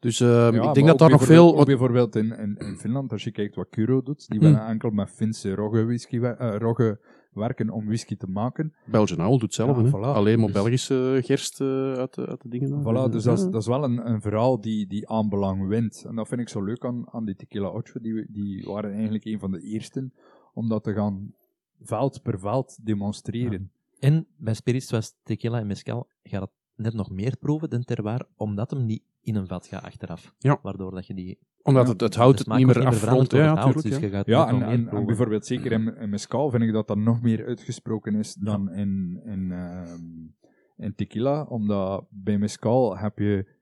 Dus 0.00 0.20
eh, 0.20 0.28
Ja, 0.52 0.68
ik 0.68 0.74
denk 0.74 0.86
dat 0.86 0.98
daar 0.98 1.10
nog 1.10 1.24
veel... 1.24 1.58
ook 1.58 1.66
bijvoorbeeld 1.66 2.16
in, 2.16 2.38
in, 2.38 2.56
in 2.58 2.76
Finland, 2.76 3.12
als 3.12 3.24
je 3.24 3.30
kijkt 3.30 3.54
wat 3.54 3.66
Kuro 3.70 4.02
doet, 4.02 4.28
die 4.28 4.38
Hmm. 4.38 4.48
willen 4.48 4.66
enkel 4.66 4.90
met 4.90 5.10
Finse 5.10 5.54
rogge, 5.54 5.84
whisky, 5.84 6.18
eh, 6.20 6.54
rogge 6.58 7.00
werken 7.32 7.70
om 7.70 7.86
whisky 7.86 8.16
te 8.16 8.26
maken. 8.26 8.74
Belgian 8.86 9.18
Owl 9.20 9.30
doet 9.30 9.42
hetzelfde. 9.42 9.82
Ja, 9.82 9.88
voilà. 9.88 10.16
Alleen 10.16 10.38
maar 10.38 10.46
Dus- 10.46 10.56
Belgische 10.62 11.18
gerst 11.24 11.60
uit, 11.60 12.14
de, 12.14 12.26
uit 12.26 12.42
de 12.42 12.48
dingen. 12.48 12.80
Voilà, 12.82 13.12
dus 13.12 13.22
dat 13.24 13.38
is, 13.38 13.44
dat 13.44 13.60
is 13.60 13.66
wel 13.66 13.84
een, 13.84 14.10
een 14.10 14.20
verhaal 14.20 14.60
die, 14.60 14.86
die 14.86 15.08
aanbelang 15.08 15.66
wint. 15.68 16.04
En 16.08 16.14
dat 16.14 16.28
vind 16.28 16.40
ik 16.40 16.48
zo 16.48 16.64
leuk 16.64 16.84
aan, 16.84 17.04
aan 17.10 17.24
die 17.24 17.34
Tequila 17.34 17.68
Ocho. 17.68 18.00
Die, 18.00 18.26
die 18.28 18.64
waren 18.66 18.92
eigenlijk 18.92 19.24
een 19.24 19.38
van 19.38 19.50
de 19.50 19.60
eersten 19.60 20.12
om 20.54 20.68
dat 20.68 20.84
te 20.84 20.92
gaan 20.92 21.32
veld 21.80 22.22
per 22.22 22.38
veld 22.38 22.86
demonstreren. 22.86 23.70
En 23.98 24.26
bij 24.36 24.54
spirits 24.54 24.86
zoals 24.86 25.14
tequila 25.22 25.58
en 25.58 25.66
mezcal 25.66 26.08
gaat 26.22 26.40
het 26.40 26.50
net 26.74 26.94
nog 26.94 27.10
meer 27.10 27.36
proeven 27.36 27.70
dan 27.70 27.84
terroir, 27.84 28.26
omdat 28.36 28.70
hem 28.70 28.86
niet 28.86 29.02
in 29.22 29.34
een 29.34 29.46
vat 29.46 29.66
gaat 29.66 29.82
achteraf. 29.82 30.34
Ja. 30.38 30.58
Waardoor 30.62 30.90
dat 30.90 31.06
je 31.06 31.14
die... 31.14 31.38
Omdat 31.62 31.88
het, 31.88 32.00
het 32.00 32.14
hout 32.14 32.34
het 32.34 32.40
smaak 32.40 32.58
niet 32.58 32.66
meer 32.66 32.86
afrondt. 32.86 33.30
door 33.30 33.40
Ja, 33.40 33.66
het 33.66 33.82
dus 33.82 33.94
ja. 33.94 34.00
je 34.00 34.08
gaat 34.08 34.26
Ja, 34.26 34.48
en, 34.48 34.62
en, 34.62 35.06
bijvoorbeeld 35.06 35.46
zeker 35.46 35.72
in, 35.72 35.96
in 35.96 36.10
mezcal 36.10 36.50
vind 36.50 36.62
ik 36.62 36.72
dat 36.72 36.88
dat 36.88 36.96
nog 36.96 37.22
meer 37.22 37.46
uitgesproken 37.46 38.14
is 38.14 38.34
dan 38.34 38.72
in, 38.72 39.20
in, 39.24 39.52
ehm, 39.52 40.00
in 40.76 40.94
tequila, 40.94 41.42
omdat 41.42 42.06
bij 42.10 42.38
mezcal 42.38 42.98
heb 42.98 43.18
je... 43.18 43.56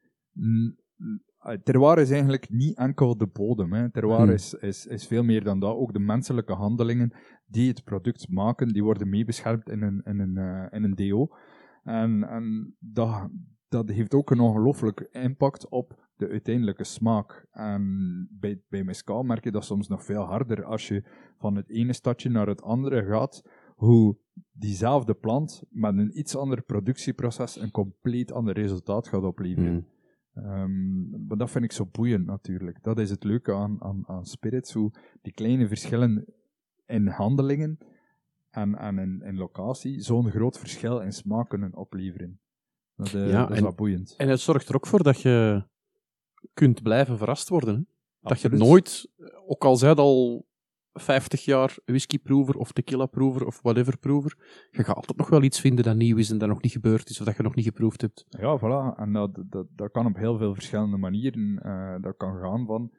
eh, 1.38 1.52
Terroir 1.62 1.98
is 1.98 2.10
eigenlijk 2.10 2.50
niet 2.50 2.78
enkel 2.78 3.16
de 3.16 3.26
bodem. 3.26 3.72
Hè. 3.72 3.90
Terroir 3.90 4.22
Hmm. 4.22 4.30
is, 4.30 4.54
is, 4.54 4.86
is 4.86 5.06
veel 5.06 5.22
meer 5.22 5.44
dan 5.44 5.60
dat. 5.60 5.74
Ook 5.74 5.92
de 5.92 5.98
menselijke 5.98 6.52
handelingen 6.52 7.12
die 7.46 7.68
het 7.68 7.84
product 7.84 8.28
maken, 8.28 8.68
die 8.68 8.84
worden 8.84 9.08
meebeschermd 9.08 9.68
in 9.68 9.82
een, 9.82 10.00
in 10.04 10.18
een, 10.20 10.36
eh, 10.36 10.78
in 10.78 10.84
een 10.84 10.94
DO. 10.94 11.28
En, 11.82 12.28
en 12.28 12.76
dat, 12.78 13.28
dat 13.68 13.88
heeft 13.88 14.14
ook 14.14 14.30
een 14.30 14.40
ongelooflijk 14.40 15.08
impact 15.12 15.68
op 15.68 16.04
de 16.16 16.28
uiteindelijke 16.28 16.84
smaak. 16.84 17.46
En 17.50 18.28
bij, 18.30 18.60
bij 18.68 18.84
mezcal 18.84 19.22
merk 19.22 19.44
je 19.44 19.50
dat 19.50 19.64
soms 19.64 19.88
nog 19.88 20.04
veel 20.04 20.22
harder 20.22 20.64
als 20.64 20.88
je 20.88 21.04
van 21.38 21.56
het 21.56 21.70
ene 21.70 21.92
stadje 21.92 22.30
naar 22.30 22.46
het 22.46 22.62
andere 22.62 23.04
gaat, 23.04 23.42
hoe 23.74 24.16
diezelfde 24.52 25.14
plant 25.14 25.62
met 25.70 25.98
een 25.98 26.18
iets 26.18 26.36
ander 26.36 26.62
productieproces 26.62 27.60
een 27.60 27.70
compleet 27.70 28.32
ander 28.32 28.54
resultaat 28.54 29.08
gaat 29.08 29.22
opleveren. 29.22 29.72
Mm. 29.72 29.86
Ehm, 30.34 31.26
maar 31.26 31.36
dat 31.36 31.50
vind 31.50 31.64
ik 31.64 31.72
zo 31.72 31.88
boeiend 31.92 32.26
natuurlijk. 32.26 32.82
Dat 32.82 32.98
is 32.98 33.10
het 33.10 33.24
leuke 33.24 33.54
aan, 33.54 33.82
aan, 33.82 34.02
aan 34.06 34.24
spirits, 34.24 34.72
hoe 34.72 34.92
die 35.22 35.32
kleine 35.32 35.68
verschillen 35.68 36.24
in 36.86 37.06
handelingen 37.06 37.78
en, 38.50 38.78
en 38.78 38.98
in, 38.98 39.22
in 39.24 39.36
locatie 39.36 40.00
zo'n 40.00 40.30
groot 40.30 40.58
verschil 40.58 41.00
in 41.00 41.12
smaak 41.12 41.48
kunnen 41.48 41.74
opleveren. 41.76 42.40
Dat, 42.96 43.14
eh, 43.14 43.30
Ja, 43.30 43.40
dat 43.40 43.50
is 43.50 43.56
en- 43.56 43.62
wel 43.62 43.72
boeiend. 43.74 44.14
En 44.16 44.28
het 44.28 44.40
zorgt 44.40 44.68
er 44.68 44.74
ook 44.74 44.86
voor 44.86 45.02
dat 45.02 45.20
je 45.20 45.64
kunt 46.54 46.82
blijven 46.82 47.18
verrast 47.18 47.48
worden. 47.48 47.74
Hè? 47.74 48.28
Dat 48.28 48.40
je 48.40 48.48
nooit, 48.48 49.12
ook 49.46 49.64
al 49.64 49.76
zij 49.76 49.88
het 49.88 49.98
al 49.98 50.46
50 50.92 51.44
jaar 51.44 51.76
whiskyproever 51.84 52.56
of 52.56 52.72
tequila-proever 52.72 53.46
of 53.46 53.60
whatever-proever, 53.62 54.36
je 54.70 54.84
gaat 54.84 54.96
altijd 54.96 55.18
nog 55.18 55.28
wel 55.28 55.42
iets 55.42 55.60
vinden 55.60 55.84
dat 55.84 55.96
nieuw 55.96 56.16
is 56.16 56.30
en 56.30 56.38
dat 56.38 56.48
nog 56.48 56.62
niet 56.62 56.72
gebeurd 56.72 57.10
is 57.10 57.18
of 57.20 57.26
dat 57.26 57.36
je 57.36 57.42
nog 57.42 57.54
niet 57.54 57.64
geproefd 57.64 58.00
hebt. 58.00 58.24
Ja, 58.28 58.58
voilà. 58.58 58.98
En 58.98 59.12
dat, 59.12 59.42
dat, 59.46 59.66
dat 59.70 59.90
kan 59.90 60.06
op 60.06 60.16
heel 60.16 60.38
veel 60.38 60.54
verschillende 60.54 60.96
manieren. 60.96 61.58
Eh, 61.62 61.96
dat 62.00 62.16
kan 62.16 62.38
gaan 62.40 62.66
van 62.66 62.90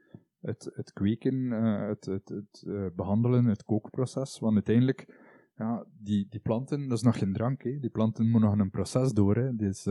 het, 0.41 0.71
het 0.73 0.93
kweken, 0.93 1.51
eh, 1.51 1.87
het, 1.87 2.05
het, 2.05 2.29
het 2.29 2.63
eh, 2.67 2.85
behandelen, 2.95 3.45
het 3.45 3.63
kookproces. 3.63 4.39
Want 4.39 4.53
uiteindelijk, 4.53 5.25
ja, 5.55 5.85
die, 5.99 6.27
die 6.29 6.39
planten, 6.39 6.87
dat 6.87 6.97
is 6.97 7.03
nog 7.03 7.17
geen 7.17 7.33
drank. 7.33 7.63
Hè. 7.63 7.79
Die 7.79 7.89
planten 7.89 8.29
moeten 8.29 8.49
nog 8.49 8.59
een 8.59 8.69
proces 8.69 9.11
door. 9.13 9.35
Hè. 9.35 9.55
Dus, 9.55 9.83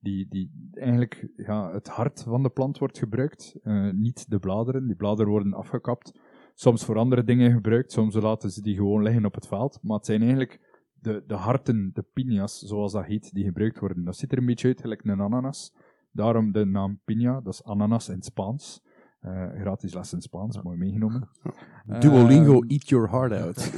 die, 0.00 0.28
die, 0.28 0.70
eigenlijk, 0.72 1.28
ja, 1.36 1.72
het 1.72 1.88
hart 1.88 2.22
van 2.22 2.42
de 2.42 2.50
plant 2.50 2.78
wordt 2.78 2.98
gebruikt, 2.98 3.56
niet 3.92 4.30
de 4.30 4.38
bladeren. 4.38 4.86
Die 4.86 4.96
bladeren 4.96 5.30
worden 5.30 5.54
afgekapt. 5.54 6.18
Soms 6.54 6.84
voor 6.84 6.96
andere 6.96 7.24
dingen 7.24 7.52
gebruikt, 7.52 7.92
soms 7.92 8.14
laten 8.14 8.50
ze 8.50 8.62
die 8.62 8.74
gewoon 8.74 9.02
liggen 9.02 9.24
op 9.24 9.34
het 9.34 9.46
veld. 9.46 9.78
Maar 9.82 9.96
het 9.96 10.06
zijn 10.06 10.20
eigenlijk 10.20 10.60
de, 10.94 11.24
de 11.26 11.34
harten, 11.34 11.90
de 11.94 12.02
piñas, 12.02 12.66
zoals 12.66 12.92
dat 12.92 13.04
heet, 13.04 13.34
die 13.34 13.44
gebruikt 13.44 13.78
worden. 13.78 14.04
Dat 14.04 14.16
ziet 14.16 14.32
er 14.32 14.38
een 14.38 14.46
beetje 14.46 14.68
uit 14.68 14.80
gelijk 14.80 15.04
een 15.04 15.20
ananas. 15.20 15.74
Daarom 16.10 16.52
de 16.52 16.64
naam 16.64 17.00
piña, 17.00 17.42
dat 17.42 17.52
is 17.52 17.64
ananas 17.64 18.08
in 18.08 18.14
het 18.14 18.24
Spaans. 18.24 18.82
Eh, 19.24 19.60
gratis 19.60 19.94
les 19.94 20.12
in 20.12 20.20
Spaans, 20.20 20.62
mooi 20.62 20.76
meegenomen. 20.76 21.28
Duolingo, 22.00 22.60
Ehm, 22.60 22.70
eat 22.70 22.88
your 22.88 23.08
heart 23.10 23.32
out. 23.32 23.72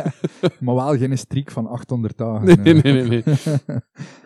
maar 0.64 0.74
wel 0.74 0.96
geen 0.96 1.18
streak 1.18 1.50
van 1.50 1.66
800 1.66 2.18
dagen. 2.18 2.46
Nee, 2.46 2.74
eh. 2.74 2.82
nee, 2.82 2.92
nee, 2.92 3.08
nee. 3.08 3.22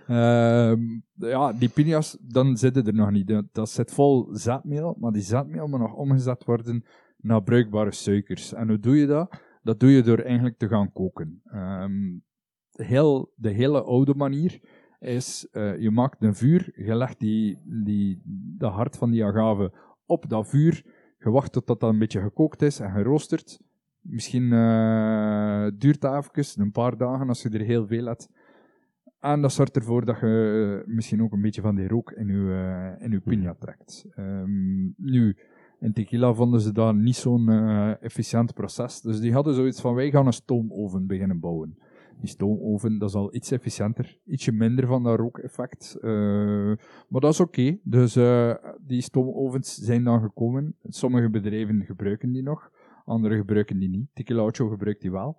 Ehm, 0.06 0.80
ja, 1.14 1.52
die 1.52 1.68
piñas, 1.68 2.16
dan 2.20 2.56
zitten 2.56 2.86
er 2.86 2.94
nog 2.94 3.10
niet. 3.10 3.42
Dat, 3.52 3.70
zit 3.70 3.92
vol 3.92 4.28
zetmeel, 4.32 4.96
maar 5.00 5.12
die 5.12 5.22
zetmeel 5.22 5.66
moet 5.66 5.80
nog 5.80 5.94
omgezet 5.94 6.44
worden 6.44 6.84
naar 7.16 7.42
bruikbare 7.42 7.92
suikers. 7.92 8.52
En 8.52 8.68
hoe 8.68 8.78
doe 8.78 8.96
je 8.96 9.06
dat? 9.06 9.40
Dat 9.62 9.80
doe 9.80 9.90
je 9.90 10.02
door 10.02 10.18
eigenlijk 10.18 10.58
te 10.58 10.68
gaan 10.68 10.92
koken. 10.92 11.40
Ehm, 11.44 12.18
heel, 12.70 13.32
de 13.34 13.50
hele 13.50 13.82
oude 13.82 14.14
manier 14.14 14.60
is, 14.98 15.48
eh, 15.50 15.78
je 15.78 15.90
maakt 15.90 16.22
een 16.22 16.34
vuur, 16.34 16.72
je 16.74 16.94
legt 16.94 17.18
die, 17.20 17.58
die, 17.64 18.20
de 18.58 18.66
hart 18.66 18.96
van 18.96 19.10
die 19.10 19.24
agave 19.24 19.72
op 20.07 20.29
dat 20.29 20.49
vuur, 20.49 20.85
je 21.19 21.31
wacht 21.31 21.53
tot 21.53 21.66
dat 21.66 21.83
een 21.83 21.99
beetje 21.99 22.21
gekookt 22.21 22.62
is 22.62 22.81
en 22.81 22.90
geroosterd. 22.90 23.61
Misschien 24.01 24.53
eh, 24.53 25.66
duurt 25.75 26.01
dat 26.01 26.31
even, 26.37 26.62
een 26.62 26.73
paar 26.73 26.97
dagen, 26.97 27.29
als 27.29 27.42
je 27.42 27.49
er 27.49 27.61
heel 27.61 27.87
veel 27.87 28.05
hebt. 28.05 28.29
En 29.21 29.40
dat 29.42 29.53
zorgt 29.53 29.77
ervoor 29.77 30.05
dat 30.05 30.21
je 30.21 30.83
eh, 30.85 30.95
misschien 30.95 31.23
ook 31.23 31.33
een 31.33 31.40
beetje 31.40 31.61
van 31.61 31.75
die 31.75 31.88
rook 31.88 32.11
in 32.11 32.27
je, 32.27 32.53
eh, 32.99 33.05
in 33.05 33.11
je 33.11 33.21
piña 33.21 33.59
trekt. 33.59 34.07
Ehm, 34.14 34.85
nu, 34.97 35.37
in 35.81 35.92
tequila 35.92 36.33
vonden 36.35 36.61
ze 36.61 36.73
dat 36.73 36.95
niet 36.95 37.16
zo'n 37.16 37.49
efficiënt 38.01 38.55
proces. 38.55 39.01
Dus 39.01 39.21
die 39.21 39.33
hadden 39.33 39.55
zoiets 39.55 39.81
van, 39.81 39.95
wij 39.95 40.11
gaan 40.11 40.27
een 40.27 40.33
stoomoven 40.33 41.07
beginnen 41.07 41.40
bouwen. 41.40 41.79
Die 42.20 42.29
stoomoven, 42.29 42.98
dat 42.98 43.09
is 43.09 43.14
al 43.14 43.35
iets 43.35 43.50
efficiënter, 43.50 44.18
ietsje 44.24 44.52
minder 44.52 44.87
van 44.87 45.02
dat 45.02 45.18
rookeffect. 45.18 45.98
eh, 46.00 46.11
maar 47.09 47.20
dat 47.20 47.33
is 47.33 47.40
oké. 47.40 47.79
Dus 47.83 48.16
eh, 48.16 48.55
die 48.87 49.00
stoomovens 49.00 49.74
zijn 49.74 50.05
dan 50.05 50.20
gekomen. 50.20 50.74
Sommige 50.83 51.31
bedrijven 51.31 51.85
gebruiken 51.85 52.33
die 52.33 52.42
nog, 52.42 52.70
andere 53.05 53.37
gebruiken 53.37 53.79
die 53.79 53.88
niet. 53.88 54.07
Tequilaucho 54.12 54.68
gebruikt 54.68 55.00
die 55.00 55.11
wel. 55.11 55.37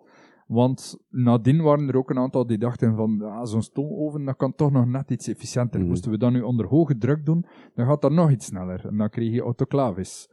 Want 0.47 0.97
nadien 1.09 1.61
waren 1.61 1.87
er 1.87 1.97
ook 1.97 2.09
een 2.09 2.17
aantal 2.17 2.47
die 2.47 2.57
dachten 2.57 2.95
van, 2.95 3.21
ah, 3.21 3.45
zo'n 3.45 3.61
stoomoven, 3.61 4.25
dat 4.25 4.35
kan 4.35 4.55
toch 4.55 4.71
nog 4.71 4.85
net 4.85 5.11
iets 5.11 5.27
efficiënter. 5.27 5.79
Mhm. 5.79 5.89
Moesten 5.89 6.11
we 6.11 6.17
dat 6.17 6.31
nu 6.31 6.41
onder 6.41 6.65
hoge 6.65 6.97
druk 6.97 7.25
doen, 7.25 7.45
dan 7.75 7.85
gaat 7.85 8.01
dat 8.01 8.11
nog 8.11 8.31
iets 8.31 8.45
sneller. 8.45 8.85
En 8.87 8.97
dan 8.97 9.09
kreeg 9.09 9.33
je 9.33 9.41
autoclaves. 9.41 10.29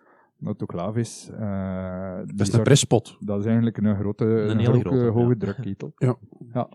Eh, 1.30 2.16
die 2.24 2.36
Dat 2.36 2.46
is 2.46 2.52
een 2.52 2.62
presspot. 2.62 3.16
dat 3.20 3.38
is 3.40 3.44
eigenlijk 3.44 3.76
een 3.76 3.96
grote, 3.96 4.24
Een 4.24 4.64
grote, 4.64 4.80
grote, 4.80 5.04
hoge 5.04 5.28
ja. 5.28 5.36
drukketel. 5.38 5.92
Ja. 5.96 6.16
ja. 6.52 6.68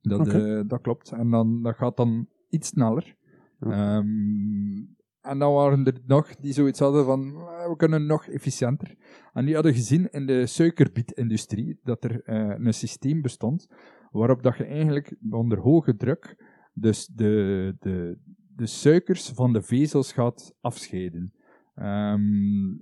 Dat, 0.00 0.28
eh, 0.28 0.60
dat 0.66 0.80
klopt. 0.80 1.12
En 1.12 1.30
dan, 1.30 1.62
dat 1.62 1.76
gaat 1.76 1.96
dan 1.96 2.28
iets 2.48 2.68
sneller. 2.68 3.16
Ja. 3.60 3.70
Ehm, 3.70 4.84
en 5.20 5.38
dan 5.38 5.52
waren 5.52 5.84
er 5.84 6.00
nog 6.06 6.36
die 6.36 6.52
zoiets 6.52 6.78
hadden 6.78 7.04
van, 7.04 7.20
"Eh, 7.20 7.68
we 7.68 7.74
kunnen 7.76 8.06
nog 8.06 8.26
efficiënter. 8.26 8.94
En 9.32 9.44
die 9.44 9.54
hadden 9.54 9.74
gezien 9.74 10.10
in 10.10 10.26
de 10.26 10.46
suikerbietindustrie 10.46 11.78
dat 11.82 12.04
er 12.04 12.22
eh, 12.22 12.54
een 12.58 12.74
systeem 12.74 13.22
bestond 13.22 13.66
waarop 14.10 14.42
dat 14.42 14.56
je 14.56 14.64
eigenlijk 14.64 15.16
onder 15.30 15.58
hoge 15.58 15.96
druk 15.96 16.36
dus 16.74 17.06
de, 17.06 17.74
de, 17.78 18.18
de 18.56 18.66
suikers 18.66 19.28
van 19.28 19.52
de 19.52 19.62
vezels 19.62 20.12
gaat 20.12 20.54
afscheiden. 20.60 21.32
Ehm, 21.76 22.20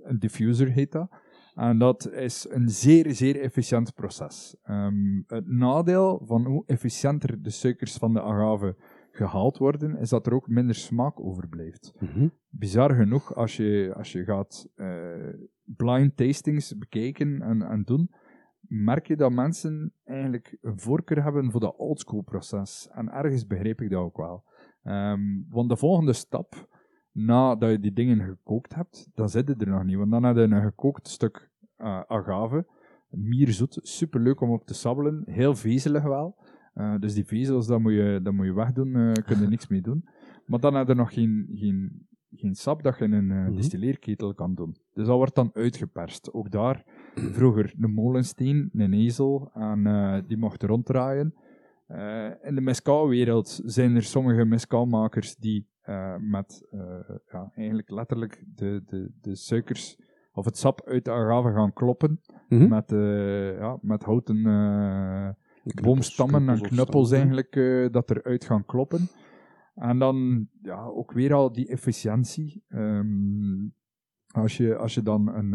een 0.01 0.19
diffuser 0.19 0.71
heet 0.71 0.91
dat. 0.91 1.09
En 1.55 1.77
dat 1.77 2.11
is 2.11 2.47
een 2.49 2.69
zeer, 2.69 3.13
zeer 3.13 3.41
efficiënt 3.41 3.93
proces. 3.93 4.55
Ehm, 4.63 5.21
het 5.27 5.47
nadeel 5.47 6.21
van 6.25 6.45
hoe 6.45 6.63
efficiënter 6.65 7.41
de 7.41 7.49
suikers 7.49 7.97
van 7.97 8.13
de 8.13 8.21
agave 8.21 8.75
gehaald 9.11 9.57
worden, 9.57 9.97
is 9.97 10.09
dat 10.09 10.25
er 10.25 10.33
ook 10.33 10.47
minder 10.47 10.75
smaak 10.75 11.19
overblijft. 11.19 11.93
Mhm. 11.99 12.27
Bizar 12.49 12.93
genoeg, 12.93 13.35
als 13.35 13.57
je, 13.57 13.93
als 13.97 14.11
je 14.11 14.23
gaat 14.23 14.69
eh, 14.75 15.33
blind 15.63 16.17
tastings 16.17 16.77
bekijken 16.77 17.41
en, 17.41 17.61
en 17.61 17.83
doen, 17.83 18.11
merk 18.67 19.07
je 19.07 19.15
dat 19.15 19.31
mensen 19.31 19.93
eigenlijk 20.03 20.57
een 20.61 20.79
voorkeur 20.79 21.23
hebben 21.23 21.51
voor 21.51 21.59
dat 21.59 21.75
oldschool 21.77 22.21
proces. 22.21 22.89
En 22.91 23.11
ergens 23.11 23.47
begrijp 23.47 23.81
ik 23.81 23.89
dat 23.89 24.01
ook 24.01 24.17
wel. 24.17 24.43
Ehm, 24.83 25.21
want 25.49 25.69
de 25.69 25.77
volgende 25.77 26.13
stap, 26.13 26.67
nadat 27.15 27.69
je 27.71 27.79
die 27.79 27.93
dingen 27.93 28.19
gekookt 28.19 28.75
hebt, 28.75 29.07
dan 29.13 29.29
zit 29.29 29.47
het 29.47 29.61
er 29.61 29.67
nog 29.67 29.83
niet. 29.83 29.97
Want 29.97 30.11
dan 30.11 30.23
heb 30.23 30.35
je 30.35 30.41
een 30.41 30.61
gekookt 30.61 31.07
stuk 31.07 31.49
eh, 31.77 32.01
agave, 32.07 32.65
mierzoet, 33.09 33.79
superleuk 33.81 34.41
om 34.41 34.49
op 34.51 34.65
te 34.65 34.73
sabbelen, 34.73 35.23
heel 35.25 35.55
vezelig 35.55 36.03
wel. 36.03 36.35
Eh, 36.73 36.95
dus 36.99 37.13
die 37.13 37.25
vezels, 37.25 37.67
dat 37.67 37.79
moet 37.79 37.93
je, 37.93 38.19
dat 38.23 38.33
moet 38.33 38.45
je 38.45 38.53
wegdoen, 38.53 38.95
eh 38.95 39.11
kun 39.25 39.39
je 39.39 39.47
niks 39.47 39.67
mee 39.67 39.81
doen. 39.81 40.05
Maar 40.45 40.59
dan 40.59 40.73
heb 40.75 40.87
je 40.87 40.93
nog 40.93 41.13
geen, 41.13 41.47
geen, 41.53 42.07
geen 42.31 42.55
sap 42.55 42.83
dat 42.83 42.97
je 42.97 43.03
in 43.03 43.11
een 43.13 43.27
Mhm. 43.27 43.55
distilleerketel 43.55 44.33
kan 44.33 44.55
doen. 44.55 44.75
Dus 44.93 45.07
dat 45.07 45.15
wordt 45.17 45.35
dan 45.35 45.49
uitgeperst. 45.53 46.33
Ook 46.33 46.51
daar, 46.51 46.83
vroeger 47.15 47.73
de 47.77 47.87
molensteen, 47.87 48.69
een 48.73 48.93
ezel, 48.93 49.51
en 49.53 50.23
die 50.27 50.37
mocht 50.37 50.63
ronddraaien. 50.63 51.33
In 52.43 52.55
de 52.55 52.61
mescalwereld 52.61 53.61
zijn 53.65 53.95
er 53.95 54.03
sommige 54.03 54.45
mescalmakers 54.45 55.35
die 55.35 55.67
eh, 55.85 56.15
met 56.19 56.67
eh, 56.71 57.15
ja, 57.31 57.51
eigenlijk 57.55 57.89
letterlijk 57.89 58.43
de, 58.55 58.83
de, 58.85 59.11
de 59.21 59.35
suikers 59.35 59.99
of 60.33 60.45
het 60.45 60.57
sap 60.57 60.81
uit 60.85 61.05
de 61.05 61.11
agave 61.11 61.51
gaan 61.51 61.73
kloppen 61.73 62.21
Mhm. 62.49 62.67
met, 62.67 62.91
eh, 62.91 63.57
ja, 63.57 63.77
met 63.81 64.03
houten 64.03 64.41
Knuppels, 64.41 65.81
boomstammen 65.81 66.49
en 66.49 66.61
knuppels 66.61 67.11
eigenlijk 67.11 67.53
dat 67.91 68.09
eruit 68.11 68.45
gaan 68.45 68.65
kloppen. 68.65 69.07
En 69.75 69.99
dan 69.99 70.47
ja, 70.61 70.83
ook 70.85 71.11
weer 71.11 71.33
al 71.33 71.51
die 71.51 71.67
efficiëntie. 71.67 72.63
Ehm, 72.67 73.67
als, 74.31 74.57
je, 74.57 74.75
als 74.75 74.93
je 74.93 75.01
dan 75.01 75.27
een, 75.27 75.53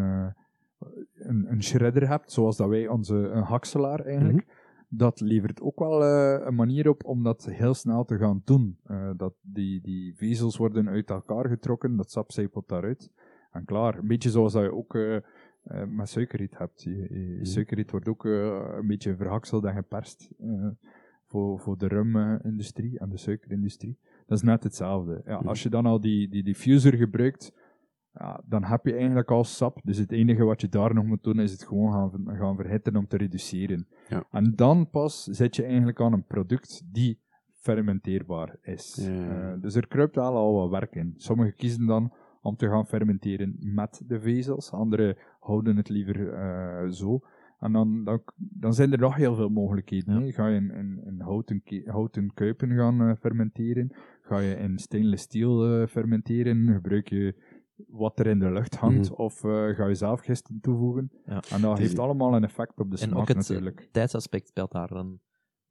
een, 1.14 1.46
een 1.50 1.62
shredder 1.62 2.08
hebt, 2.08 2.32
zoals 2.32 2.56
dat 2.56 2.68
wij 2.68 2.88
onze 2.88 3.16
een 3.16 3.42
hakselaar 3.42 4.00
eigenlijk, 4.00 4.49
dat 4.92 5.20
levert 5.20 5.60
ook 5.60 5.78
wel 5.78 6.04
eh, 6.04 6.46
een 6.46 6.54
manier 6.54 6.88
op 6.88 7.04
om 7.04 7.22
dat 7.22 7.44
heel 7.44 7.74
snel 7.74 8.04
te 8.04 8.18
gaan 8.18 8.42
doen. 8.44 8.78
Eh, 8.84 9.10
dat 9.16 9.34
die, 9.42 9.80
die 9.80 10.14
vezels 10.16 10.56
worden 10.56 10.88
uit 10.88 11.10
elkaar 11.10 11.48
getrokken, 11.48 11.96
dat 11.96 12.10
sap 12.10 12.32
zijpelt 12.32 12.68
daaruit. 12.68 13.10
En 13.52 13.64
klaar, 13.64 13.98
een 13.98 14.06
beetje 14.08 14.30
zoals 14.30 14.52
dat 14.52 14.62
je 14.62 14.74
ook 14.74 14.94
eh, 14.94 15.16
met 15.88 16.08
suikerriet 16.08 16.58
hebt. 16.58 16.82
Je, 16.82 16.90
je- 16.96 17.34
Mhm. 17.34 17.44
Suikerriet 17.44 17.90
wordt 17.90 18.08
ook 18.08 18.24
een 18.24 18.86
beetje 18.86 19.16
verhakseld 19.16 19.64
en 19.64 19.74
geperst 19.74 20.30
voor, 21.26 21.58
voor 21.60 21.78
de 21.78 21.86
rumindustrie 21.86 22.98
en 22.98 23.08
de 23.08 23.16
suikerindustrie. 23.16 23.96
Dat 24.26 24.38
is 24.38 24.44
net 24.44 24.62
hetzelfde. 24.64 25.22
Ja, 25.24 25.38
Mhm. 25.38 25.48
Als 25.48 25.62
je 25.62 25.68
dan 25.68 25.86
al 25.86 26.00
die, 26.00 26.28
die 26.28 26.42
diffuser 26.42 26.94
gebruikt, 26.96 27.52
ja, 28.12 28.42
dan 28.46 28.64
heb 28.64 28.84
je 28.84 28.94
eigenlijk 28.94 29.30
al 29.30 29.44
sap. 29.44 29.80
Dus 29.84 29.98
het 29.98 30.12
enige 30.12 30.44
wat 30.44 30.60
je 30.60 30.68
daar 30.68 30.94
nog 30.94 31.04
moet 31.04 31.22
doen, 31.22 31.40
is 31.40 31.52
het 31.52 31.64
gewoon 31.64 31.92
gaan, 31.92 32.36
gaan 32.36 32.56
verhitten 32.56 32.96
om 32.96 33.06
te 33.06 33.16
reduceren. 33.16 33.86
Ja. 34.08 34.24
En 34.30 34.52
dan 34.56 34.90
pas 34.90 35.24
zit 35.24 35.56
je 35.56 35.64
eigenlijk 35.64 36.00
aan 36.00 36.12
een 36.12 36.26
product 36.26 36.82
die 36.92 37.20
fermenteerbaar 37.60 38.56
is. 38.62 38.98
Ja. 39.00 39.52
Eh, 39.52 39.60
dus 39.60 39.74
er 39.74 39.86
kruipt 39.86 40.14
wel 40.14 40.36
al 40.36 40.54
wat 40.54 40.70
werk 40.70 40.94
in. 40.94 41.14
Sommigen 41.16 41.54
kiezen 41.54 41.86
dan 41.86 42.12
om 42.42 42.56
te 42.56 42.68
gaan 42.68 42.86
fermenteren 42.86 43.56
met 43.60 44.02
de 44.06 44.20
vezels, 44.20 44.72
anderen 44.72 45.16
houden 45.40 45.76
het 45.76 45.88
liever 45.88 46.32
eh, 46.32 46.90
zo. 46.90 47.20
En 47.58 47.72
dan, 47.72 48.04
dan, 48.04 48.22
dan 48.36 48.74
zijn 48.74 48.92
er 48.92 48.98
nog 48.98 49.16
heel 49.16 49.34
veel 49.34 49.48
mogelijkheden. 49.48 50.26
Ja. 50.26 50.32
Ga 50.32 50.46
je 50.46 50.56
in, 50.56 50.70
in, 50.70 51.00
in 51.04 51.20
houten, 51.20 51.62
houten 51.84 52.34
kuipen 52.34 52.76
gaan 52.76 53.00
eh, 53.00 53.16
fermenteren? 53.20 53.92
Ga 54.22 54.38
je 54.38 54.54
in 54.54 54.78
stainless 54.78 55.22
steel 55.22 55.86
fermenteren? 55.86 56.72
Gebruik 56.72 57.08
je 57.08 57.34
wat 57.88 58.18
er 58.18 58.26
in 58.26 58.38
de 58.38 58.50
lucht 58.50 58.74
hangt? 58.76 59.10
Mhm. 59.10 59.20
Of 59.20 59.44
eh, 59.44 59.68
ga 59.68 59.86
je 59.86 59.94
zelf 59.94 60.20
gisten 60.20 60.58
toevoegen? 60.60 61.10
Ja. 61.24 61.42
En 61.50 61.60
dat 61.60 61.78
is- 61.78 61.84
heeft 61.84 61.98
allemaal 61.98 62.34
een 62.34 62.44
effect 62.44 62.78
op 62.80 62.90
de 62.90 62.96
En 62.96 63.08
smaak 63.08 63.18
ook 63.20 63.28
het 63.28 63.36
natuurlijk. 63.36 63.88
tijdsaspect 63.92 64.48
speelt 64.48 64.72
daar 64.72 64.90
een, 64.90 65.20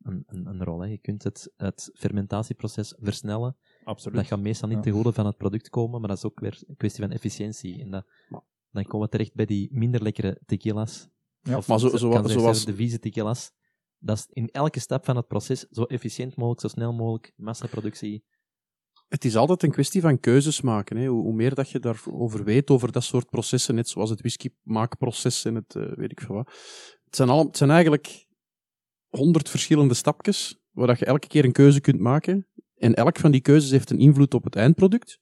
een, 0.01 0.23
een, 0.27 0.45
een 0.45 0.63
rol. 0.63 0.79
Hè. 0.79 0.87
Je 0.87 0.97
kunt 0.97 1.23
het, 1.23 1.53
het 1.57 1.89
fermentatieproces 1.93 2.95
versnellen. 2.99 3.57
Absoluut. 3.83 4.17
Dat 4.17 4.27
gaat 4.27 4.39
meestal 4.39 4.67
niet 4.67 4.77
Ja. 4.77 4.83
ten 4.83 4.91
goede 4.93 5.13
van 5.13 5.25
het 5.25 5.37
product 5.37 5.69
komen, 5.69 5.99
maar 5.99 6.09
dat 6.09 6.17
is 6.17 6.25
ook 6.25 6.39
weer 6.39 6.63
een 6.67 6.75
kwestie 6.75 7.03
van 7.03 7.11
efficiëntie. 7.11 7.81
En 7.81 7.91
dat, 7.91 8.05
dan 8.71 8.83
komen 8.83 9.05
we 9.05 9.11
terecht 9.11 9.33
bij 9.33 9.45
die 9.45 9.69
minder 9.71 10.01
lekkere 10.03 10.41
tequila's. 10.45 11.09
Ja, 11.41 11.57
Of 11.57 11.67
maar 11.67 11.79
zo- 11.79 11.97
zo- 11.97 12.09
kan 12.09 12.29
zoals- 12.29 12.65
de 12.65 12.73
vieze 12.75 12.99
tequila's. 12.99 13.51
Dat 14.01 14.17
is 14.17 14.27
in 14.29 14.47
elke 14.49 14.79
stap 14.79 15.05
van 15.05 15.15
het 15.15 15.27
proces 15.27 15.59
zo 15.69 15.83
efficiënt 15.83 16.35
mogelijk, 16.35 16.61
zo 16.61 16.67
snel 16.67 16.93
mogelijk, 16.93 17.33
massaproductie. 17.35 18.23
Het 19.09 19.25
is 19.25 19.35
altijd 19.35 19.63
een 19.63 19.71
kwestie 19.71 20.01
van 20.01 20.19
keuzes 20.19 20.61
maken. 20.61 20.97
Hè. 20.97 21.07
Hoe, 21.07 21.21
hoe 21.21 21.33
meer 21.33 21.53
dat 21.55 21.69
je 21.69 21.79
daarover 21.79 22.43
weet, 22.43 22.69
over 22.69 22.91
dat 22.91 23.03
soort 23.03 23.29
processen, 23.29 23.75
net 23.75 23.89
zoals 23.89 24.09
het 24.09 24.19
whisky-maakproces 24.19 25.45
en 25.45 25.55
het 25.55 25.75
eh, 25.75 25.83
weet 25.95 26.11
ik 26.11 26.21
veel 26.21 26.35
wat. 26.35 26.47
Het 27.05 27.15
zijn, 27.15 27.29
al, 27.29 27.45
het 27.45 27.57
zijn 27.57 27.69
eigenlijk 27.69 28.27
honderd 29.07 29.49
verschillende 29.49 29.93
stapjes, 29.93 30.59
waar 30.71 30.87
dat 30.87 30.99
je 30.99 31.05
elke 31.05 31.27
keer 31.27 31.45
een 31.45 31.51
keuze 31.51 31.81
kunt 31.81 31.99
maken. 31.99 32.47
En 32.75 32.93
elk 32.93 33.17
van 33.19 33.31
die 33.31 33.41
keuzes 33.41 33.71
heeft 33.71 33.89
een 33.89 33.99
invloed 33.99 34.33
op 34.33 34.43
het 34.43 34.55
eindproduct. 34.55 35.19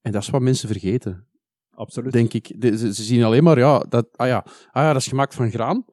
En 0.00 0.12
dat 0.12 0.22
is 0.22 0.28
wat 0.28 0.40
mensen 0.40 0.68
vergeten, 0.68 1.28
Absoluut. 1.70 2.12
denk 2.12 2.32
ik. 2.32 2.60
De- 2.60 2.78
ze, 2.78 2.94
ze 2.94 3.02
zien 3.02 3.22
alleen 3.22 3.42
maar, 3.42 3.58
ja 3.58 3.78
dat, 3.78 4.08
ah 4.16 4.26
ja, 4.26 4.44
ah 4.46 4.82
ja, 4.82 4.92
dat 4.92 5.02
is 5.02 5.08
gemaakt 5.08 5.34
van 5.34 5.50
graan. 5.50 5.84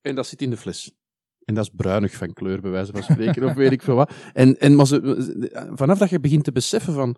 En 0.00 0.14
dat 0.14 0.26
zit 0.26 0.42
in 0.42 0.50
de 0.50 0.56
fles. 0.56 0.92
En 1.48 1.54
dat 1.54 1.64
is 1.64 1.70
bruinig 1.76 2.14
van 2.14 2.32
kleur, 2.32 2.60
bij 2.60 2.70
wijze 2.70 2.92
van 2.92 3.02
spreken, 3.02 3.44
of 3.44 3.54
weet 3.54 3.72
ik 3.72 3.82
veel 3.82 3.94
wat. 3.94 4.12
En, 4.32 4.58
en 4.58 4.74
maar 4.74 4.86
ze, 4.86 5.70
vanaf 5.74 5.98
dat 5.98 6.10
je 6.10 6.20
begint 6.20 6.44
te 6.44 6.52
beseffen 6.52 6.94
van 6.94 7.16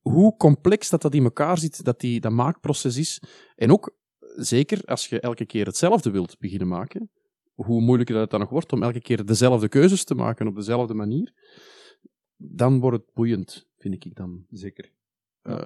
hoe 0.00 0.36
complex 0.36 0.90
dat, 0.90 1.02
dat 1.02 1.14
in 1.14 1.24
elkaar 1.24 1.58
zit, 1.58 1.84
dat 1.84 2.00
die, 2.00 2.20
dat 2.20 2.32
maakproces 2.32 2.96
is. 2.96 3.22
En 3.56 3.70
ook, 3.70 3.96
zeker 4.36 4.84
als 4.84 5.06
je 5.08 5.20
elke 5.20 5.46
keer 5.46 5.66
hetzelfde 5.66 6.10
wilt 6.10 6.38
beginnen 6.38 6.68
maken, 6.68 7.10
hoe 7.54 7.80
moeilijker 7.80 8.14
dat 8.14 8.22
het 8.22 8.30
dan 8.32 8.40
nog 8.40 8.50
wordt 8.50 8.72
om 8.72 8.82
elke 8.82 9.00
keer 9.00 9.24
dezelfde 9.24 9.68
keuzes 9.68 10.04
te 10.04 10.14
maken 10.14 10.46
op 10.46 10.54
dezelfde 10.54 10.94
manier, 10.94 11.32
dan 12.36 12.80
wordt 12.80 12.96
het 12.96 13.14
boeiend, 13.14 13.66
vind 13.78 13.94
ik 14.04 14.14
dan. 14.14 14.46
Zeker. 14.50 14.93
Eh, 15.44 15.56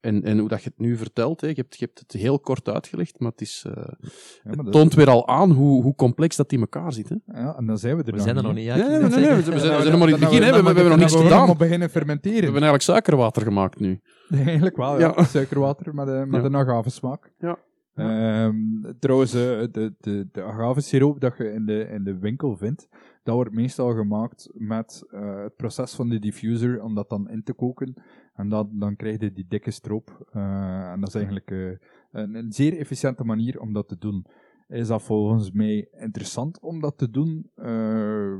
en, 0.00 0.22
en 0.22 0.38
hoe 0.38 0.48
dat 0.48 0.62
je 0.62 0.68
het 0.68 0.78
nu 0.78 0.96
vertelt, 0.96 1.40
hè, 1.40 1.46
je, 1.46 1.54
hebt, 1.54 1.78
je 1.78 1.84
hebt 1.84 1.98
het 1.98 2.12
heel 2.12 2.38
kort 2.40 2.68
uitgelegd, 2.68 3.18
maar 3.20 3.30
het, 3.30 3.40
is, 3.40 3.64
eh, 3.66 3.72
Ja, 3.76 4.50
het 4.50 4.62
maar 4.62 4.72
toont 4.72 4.94
weer 4.94 5.08
al 5.10 5.28
aan 5.28 5.50
hoe, 5.50 5.82
hoe 5.82 5.94
complex 5.94 6.36
dat 6.36 6.52
in 6.52 6.60
elkaar 6.60 6.92
zit. 6.92 7.08
Hè. 7.08 7.16
ja, 7.40 7.56
en 7.56 7.66
dan 7.66 7.78
zijn 7.78 7.96
we 7.96 8.02
er 8.02 8.10
We 8.10 8.16
nog 8.16 8.22
zijn 8.22 8.36
er 8.36 8.42
nog 8.42 8.54
niet. 8.54 8.64
Ja, 8.64 8.76
Nee, 8.76 8.86
nee, 8.86 8.98
nee, 9.08 9.34
we 9.34 9.42
zijn- 9.42 9.54
we 9.54 9.58
zijn 9.60 9.90
nog 9.90 9.98
maar 9.98 10.08
in 10.08 10.12
het 10.14 10.20
dan 10.22 10.30
begin. 10.30 10.40
We, 10.54 10.60
we 10.60 10.64
hebben 10.66 10.88
nog 10.88 10.96
niks 10.98 11.12
dan 11.12 11.22
gedaan. 11.22 11.46
nog 11.46 11.56
beginnen 11.56 11.86
We 11.86 11.92
fermenteren. 11.92 12.34
hebben 12.42 12.52
eigenlijk 12.62 12.82
suikerwater 12.82 13.42
gemaakt 13.42 13.80
nu. 13.80 14.00
Eigenlijk 14.46 14.76
wel, 14.76 14.98
ja. 14.98 15.12
Ja. 15.16 15.24
Suikerwater 15.24 15.94
met, 15.94 16.08
een 16.08 16.28
met 16.30 16.40
Ja. 16.40 16.46
een 16.46 16.56
agave 16.56 16.90
smaak. 16.90 17.32
Ja. 17.38 17.58
Ehm, 17.94 18.54
trouwens, 18.98 19.34
eh, 19.34 19.40
de, 19.70 19.94
de, 20.00 20.28
de 20.32 20.42
agavesiroop 20.42 21.20
dat 21.20 21.36
je 21.36 21.52
in 21.52 21.66
de, 21.66 21.88
in 21.92 22.04
de 22.04 22.18
winkel 22.18 22.56
vindt, 22.56 22.88
dat 23.22 23.34
wordt 23.34 23.52
meestal 23.52 23.94
gemaakt 23.94 24.48
met 24.52 25.04
eh, 25.10 25.42
het 25.42 25.56
proces 25.56 25.94
van 25.94 26.08
de 26.08 26.18
diffuser 26.18 26.82
om 26.82 26.94
dat 26.94 27.08
dan 27.08 27.30
in 27.30 27.42
te 27.42 27.52
koken. 27.52 27.94
En 28.34 28.48
dat, 28.48 28.68
dan 28.70 28.96
krijg 28.96 29.20
je 29.20 29.32
die 29.32 29.46
dikke 29.48 29.70
stroop. 29.70 30.26
Eh, 30.32 30.90
en 30.90 31.00
dat 31.00 31.08
is 31.08 31.14
eigenlijk 31.14 31.50
eh, 31.50 31.70
een, 32.10 32.34
een 32.34 32.52
zeer 32.52 32.78
efficiënte 32.78 33.24
manier 33.24 33.60
om 33.60 33.72
dat 33.72 33.88
te 33.88 33.98
doen. 33.98 34.26
Is 34.68 34.86
dat 34.86 35.02
volgens 35.02 35.50
mij 35.50 35.88
interessant 35.92 36.60
om 36.60 36.80
dat 36.80 36.98
te 36.98 37.10
doen? 37.10 37.50
Eh, 37.54 38.34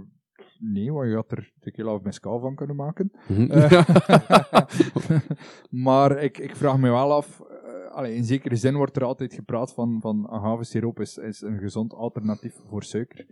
nee, 0.58 0.92
want 0.92 1.08
je 1.08 1.14
had 1.14 1.32
er 1.32 1.52
tequila 1.60 1.94
of 1.94 2.02
mezcal 2.02 2.38
van 2.38 2.54
kunnen 2.54 2.76
maken. 2.76 3.12
Mhm. 3.28 3.68
Maar 5.84 6.22
ik, 6.22 6.38
ik 6.38 6.56
vraag 6.56 6.78
me 6.78 6.90
wel 6.90 7.12
af, 7.12 7.42
allee, 7.90 8.14
in 8.14 8.24
zekere 8.24 8.56
zin 8.56 8.76
wordt 8.76 8.96
er 8.96 9.04
altijd 9.04 9.34
gepraat 9.34 9.72
van, 9.72 10.00
van 10.00 10.28
agavesiroop 10.28 11.00
is, 11.00 11.16
is 11.16 11.40
een 11.40 11.58
gezond 11.58 11.94
alternatief 11.94 12.54
voor 12.68 12.82
suiker. 12.82 13.26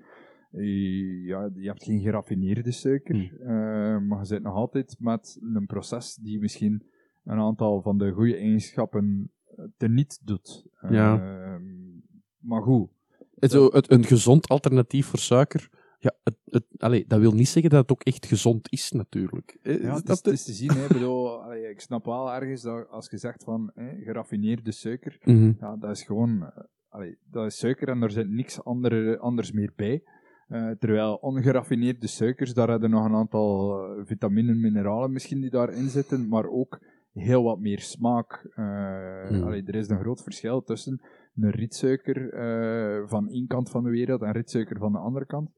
Ja, 0.52 1.50
je 1.54 1.66
hebt 1.68 1.84
geen 1.84 2.00
geraffineerde 2.00 2.70
suiker, 2.72 3.14
Hmm. 3.14 3.40
eh, 3.40 3.98
maar 4.08 4.18
je 4.18 4.24
zit 4.24 4.42
nog 4.42 4.54
altijd 4.54 4.96
met 4.98 5.38
een 5.54 5.66
proces 5.66 6.14
die 6.14 6.40
misschien 6.40 6.82
een 7.24 7.38
aantal 7.38 7.82
van 7.82 7.98
de 7.98 8.10
goede 8.12 8.36
eigenschappen 8.36 9.30
eh, 9.56 9.64
teniet 9.76 10.20
doet. 10.24 10.66
Ja. 10.90 11.14
Ehm, 11.20 11.62
maar 12.38 12.62
goed, 12.62 12.90
zo, 13.38 13.68
het, 13.72 13.90
een 13.90 14.04
gezond 14.04 14.48
alternatief 14.48 15.06
voor 15.06 15.18
suiker. 15.18 15.70
Ja, 15.98 16.12
het, 16.24 16.36
het, 16.44 16.64
allee, 16.76 17.04
dat 17.06 17.20
wil 17.20 17.32
niet 17.32 17.48
zeggen 17.48 17.70
dat 17.70 17.80
het 17.80 17.90
ook 17.92 18.02
echt 18.02 18.26
gezond 18.26 18.72
is, 18.72 18.90
natuurlijk. 18.92 19.58
Eh, 19.62 19.82
Ja, 19.82 19.88
is 19.88 19.88
het 19.88 19.96
is, 19.96 20.02
dat 20.04 20.24
het 20.24 20.34
is 20.34 20.44
te 20.44 20.52
zien. 20.52 20.70
Hè. 20.70 20.82
Ik 20.82 20.88
bedoel, 20.92 21.42
allee, 21.42 21.70
ik 21.70 21.80
snap 21.80 22.04
wel 22.04 22.32
ergens 22.32 22.62
dat 22.62 22.88
als 22.88 23.10
je 23.10 23.16
zegt 23.18 23.44
van 23.44 23.70
hè, 23.74 24.02
geraffineerde 24.04 24.72
suiker, 24.72 25.18
Mhm. 25.24 25.52
ja, 25.60 25.76
dat 25.76 25.90
is 25.90 26.02
gewoon 26.02 26.52
allee, 26.88 27.18
dat 27.30 27.46
is 27.46 27.58
suiker 27.58 27.88
en 27.88 28.02
er 28.02 28.10
zit 28.10 28.28
niks 28.30 28.64
andere, 28.64 29.18
anders 29.18 29.52
meer 29.52 29.72
bij. 29.76 30.02
Eh, 30.52 30.70
terwijl 30.70 31.14
ongeraffineerde 31.14 32.06
suikers, 32.06 32.54
daar 32.54 32.68
hebben 32.68 32.90
nog 32.90 33.04
een 33.04 33.14
aantal 33.14 33.78
eh, 33.84 34.04
vitaminen, 34.04 34.60
mineralen 34.60 35.12
misschien 35.12 35.40
die 35.40 35.50
daarin 35.50 35.88
zitten, 35.88 36.28
maar 36.28 36.46
ook 36.48 36.80
heel 37.12 37.42
wat 37.42 37.58
meer 37.58 37.80
smaak. 37.80 38.48
Eh, 38.54 39.28
Hmm. 39.28 39.42
allee, 39.42 39.62
er 39.64 39.74
is 39.74 39.88
een 39.88 40.00
groot 40.00 40.22
verschil 40.22 40.62
tussen 40.62 41.00
een 41.34 41.50
rietsuiker 41.50 42.30
van 43.08 43.28
één 43.28 43.46
kant 43.46 43.70
van 43.70 43.84
de 43.84 43.90
wereld 43.90 44.22
en 44.22 44.32
rietsuiker 44.32 44.78
van 44.78 44.92
de 44.92 44.98
andere 44.98 45.26
kant. 45.26 45.50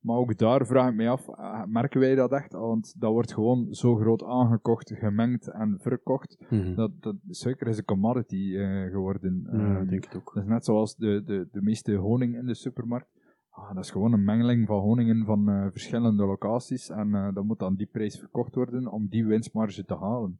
Maar 0.00 0.16
ook 0.16 0.38
daar 0.38 0.66
vraag 0.66 0.88
ik 0.88 0.94
mij 0.94 1.08
af, 1.08 1.26
merken 1.66 2.00
wij 2.00 2.14
dat 2.14 2.32
echt? 2.32 2.52
Want 2.52 3.00
dat 3.00 3.12
wordt 3.12 3.32
gewoon 3.32 3.74
zo 3.74 3.96
groot 3.96 4.24
aangekocht, 4.24 4.92
gemengd 4.94 5.50
en 5.50 5.76
verkocht. 5.80 6.44
Mhm. 6.50 6.74
Dat, 6.74 6.90
dat, 7.00 7.16
suiker 7.28 7.66
is 7.66 7.78
een 7.78 7.84
commodity 7.84 8.56
geworden. 8.90 9.48
Ja, 9.52 9.78
ik 9.78 9.88
denk 9.88 10.04
het 10.04 10.16
ook. 10.16 10.34
dat 10.34 10.42
is 10.42 10.48
net 10.48 10.64
zoals 10.64 10.96
de, 10.96 11.22
de, 11.24 11.48
de 11.52 11.62
meeste 11.62 11.94
honing 11.94 12.36
in 12.36 12.46
de 12.46 12.54
supermarkt. 12.54 13.08
Ah, 13.56 13.74
dat 13.74 13.84
is 13.84 13.90
gewoon 13.90 14.12
een 14.12 14.24
mengeling 14.24 14.66
van 14.66 14.80
honingen 14.80 15.24
van 15.24 15.48
eh, 15.48 15.66
verschillende 15.70 16.24
locaties. 16.24 16.90
En 16.90 17.14
eh 17.14 17.28
dat 17.34 17.44
moet 17.44 17.62
aan 17.62 17.74
die 17.74 17.88
prijs 17.92 18.18
verkocht 18.18 18.54
worden 18.54 18.86
om 18.92 19.06
die 19.08 19.26
winstmarge 19.26 19.84
te 19.84 19.94
halen. 19.96 20.38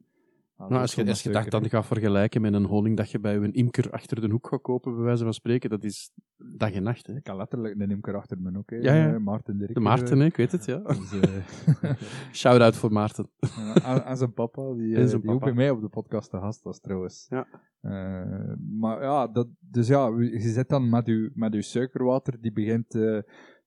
Ah, 0.57 0.69
Nou, 0.69 0.81
als 0.81 0.95
je, 0.95 1.07
als 1.07 1.23
je 1.23 1.29
dat 1.31 1.49
dan 1.49 1.69
gaat 1.69 1.85
vergelijken 1.85 2.41
met 2.41 2.53
een 2.53 2.65
honing 2.65 2.97
dat 2.97 3.11
je 3.11 3.19
bij 3.19 3.35
een 3.35 3.53
imker 3.53 3.91
achter 3.91 4.21
de 4.21 4.29
hoek 4.29 4.47
gaat 4.47 4.61
kopen, 4.61 4.95
bij 4.95 5.03
wijze 5.03 5.23
van 5.23 5.33
spreken, 5.33 5.69
dat 5.69 5.83
is 5.83 6.11
dag 6.37 6.71
en 6.71 6.83
nacht. 6.83 7.07
Hè. 7.07 7.15
Ik 7.15 7.23
kan 7.23 7.35
letterlijk 7.37 7.79
een 7.79 7.91
imker 7.91 8.15
achter 8.15 8.37
ook. 8.57 8.69
hè. 8.69 8.75
Ja, 8.75 8.93
ja. 8.93 9.13
Eh, 9.13 9.19
Maarten 9.19 9.57
Dirk. 9.57 9.73
De 9.73 9.79
Maarten, 9.79 10.19
hè, 10.19 10.25
ik 10.25 10.35
weet 10.35 10.51
het, 10.51 10.65
ja. 10.65 10.77
Dus, 10.87 11.09
Shout-out 12.41 12.75
voor 12.75 12.91
Maarten. 12.91 13.29
Ja, 13.39 13.75
en, 13.95 14.05
en 14.05 14.17
zijn 14.17 14.33
papa, 14.33 14.73
die, 14.73 14.95
En 14.95 15.09
zijn 15.09 15.21
die 15.21 15.29
ook 15.31 15.43
bij 15.43 15.53
mij 15.53 15.69
op 15.69 15.81
de 15.81 15.89
podcast 15.89 16.29
te 16.29 16.37
gast 16.37 16.63
was 16.63 16.79
trouwens. 16.79 17.25
Ja. 17.29 17.47
Eh, 17.85 18.53
maar 18.79 19.01
ja, 19.01 19.27
dat, 19.27 19.47
dus 19.59 19.87
ja, 19.87 20.07
je 20.07 20.39
zit 20.39 20.69
dan 20.69 20.89
met 20.89 21.05
je, 21.05 21.31
met 21.33 21.53
je 21.53 21.61
suikerwater, 21.61 22.41
die 22.41 22.51
begint 22.51 22.95
eh, 22.95 23.19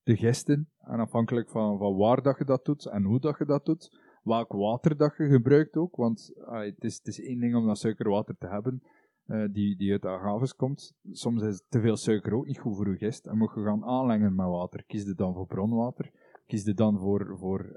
te 0.02 0.16
gisten. 0.16 0.70
En 0.78 1.00
afhankelijk 1.00 1.50
van, 1.50 1.78
van 1.78 1.96
waar 1.96 2.22
dat 2.22 2.38
je 2.38 2.44
dat 2.44 2.64
doet 2.64 2.87
en 2.87 3.02
hoe 3.02 3.20
dat 3.20 3.38
je 3.38 3.44
dat 3.44 3.64
doet, 3.64 3.98
welk 4.22 4.52
water 4.52 4.96
dat 4.96 5.14
je 5.16 5.28
gebruikt 5.28 5.76
ook. 5.76 5.96
Want 5.96 6.33
ah, 6.44 6.64
het, 6.64 6.85
is, 6.85 6.96
het 6.96 7.07
is 7.07 7.20
één 7.20 7.40
ding 7.40 7.54
om 7.54 7.66
dat 7.66 7.78
suikerwater 7.78 8.37
te 8.38 8.46
hebben, 8.46 8.83
eh, 9.26 9.44
die, 9.50 9.76
die 9.76 9.92
uit 9.92 10.02
de 10.02 10.09
agaves 10.09 10.54
komt. 10.54 10.94
Soms 11.11 11.42
is 11.42 11.62
te 11.68 11.81
veel 11.81 11.96
suiker 11.96 12.35
ook 12.35 12.46
niet 12.46 12.59
goed 12.59 12.76
voor 12.76 12.90
je 12.90 12.96
gist. 12.96 13.26
En 13.26 13.38
moet 13.38 13.52
je 13.54 13.62
gaan 13.62 13.85
aanlengen 13.85 14.35
met 14.35 14.46
water. 14.46 14.85
Kies 14.85 15.04
je 15.04 15.14
dan 15.14 15.35
voor 15.35 15.46
bronwater? 15.46 16.11
Kies 16.46 16.64
je 16.64 16.74
dan 16.74 16.98
voor, 16.98 17.37
voor 17.38 17.76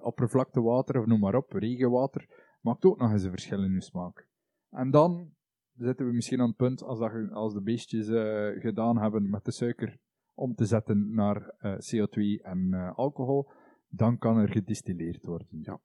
oppervlaktewater 0.00 1.00
of 1.00 1.06
noem 1.06 1.20
maar 1.20 1.34
op, 1.34 1.52
regenwater? 1.52 2.28
Maakt 2.60 2.84
ook 2.84 2.98
nog 2.98 3.12
eens 3.12 3.22
een 3.22 3.30
verschil 3.30 3.62
in 3.62 3.72
je 3.72 3.82
smaak. 3.82 4.28
En 4.70 4.90
dan 4.90 5.32
zitten 5.76 6.06
we 6.06 6.12
misschien 6.12 6.40
aan 6.40 6.48
het 6.48 6.56
punt, 6.56 6.82
als, 6.82 6.98
dat, 6.98 7.12
als 7.32 7.54
de 7.54 7.62
beestjes 7.62 8.08
eh, 8.08 8.60
gedaan 8.60 8.98
hebben 8.98 9.30
met 9.30 9.44
de 9.44 9.52
suiker 9.52 9.98
om 10.34 10.54
te 10.54 10.64
zetten 10.64 11.14
naar 11.14 11.54
eh, 11.58 11.72
CO2 11.72 12.42
en 12.42 12.68
eh, 12.72 12.96
alcohol, 12.96 13.50
dan 13.88 14.18
kan 14.18 14.38
er 14.38 14.48
gedistilleerd 14.48 15.24
worden. 15.24 15.48
Ja. 15.50 15.80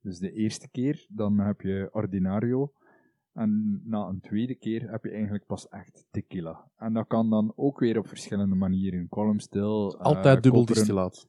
Dus 0.00 0.18
de 0.18 0.32
eerste 0.32 0.70
keer, 0.70 1.06
dan 1.08 1.38
heb 1.38 1.60
je 1.60 1.88
ordinario. 1.92 2.72
En 3.32 3.82
na 3.84 4.06
een 4.06 4.20
tweede 4.20 4.54
keer 4.54 4.90
heb 4.90 5.04
je 5.04 5.10
eigenlijk 5.10 5.46
pas 5.46 5.68
echt 5.68 6.06
tequila. 6.10 6.70
En 6.76 6.92
dat 6.92 7.06
kan 7.06 7.30
dan 7.30 7.52
ook 7.56 7.78
weer 7.78 7.98
op 7.98 8.06
verschillende 8.06 8.54
manieren. 8.54 9.08
Column 9.08 9.40
stil. 9.40 9.98
Altijd 9.98 10.42
dubbel 10.42 10.60
koperen. 10.60 10.76
distillaat. 10.76 11.26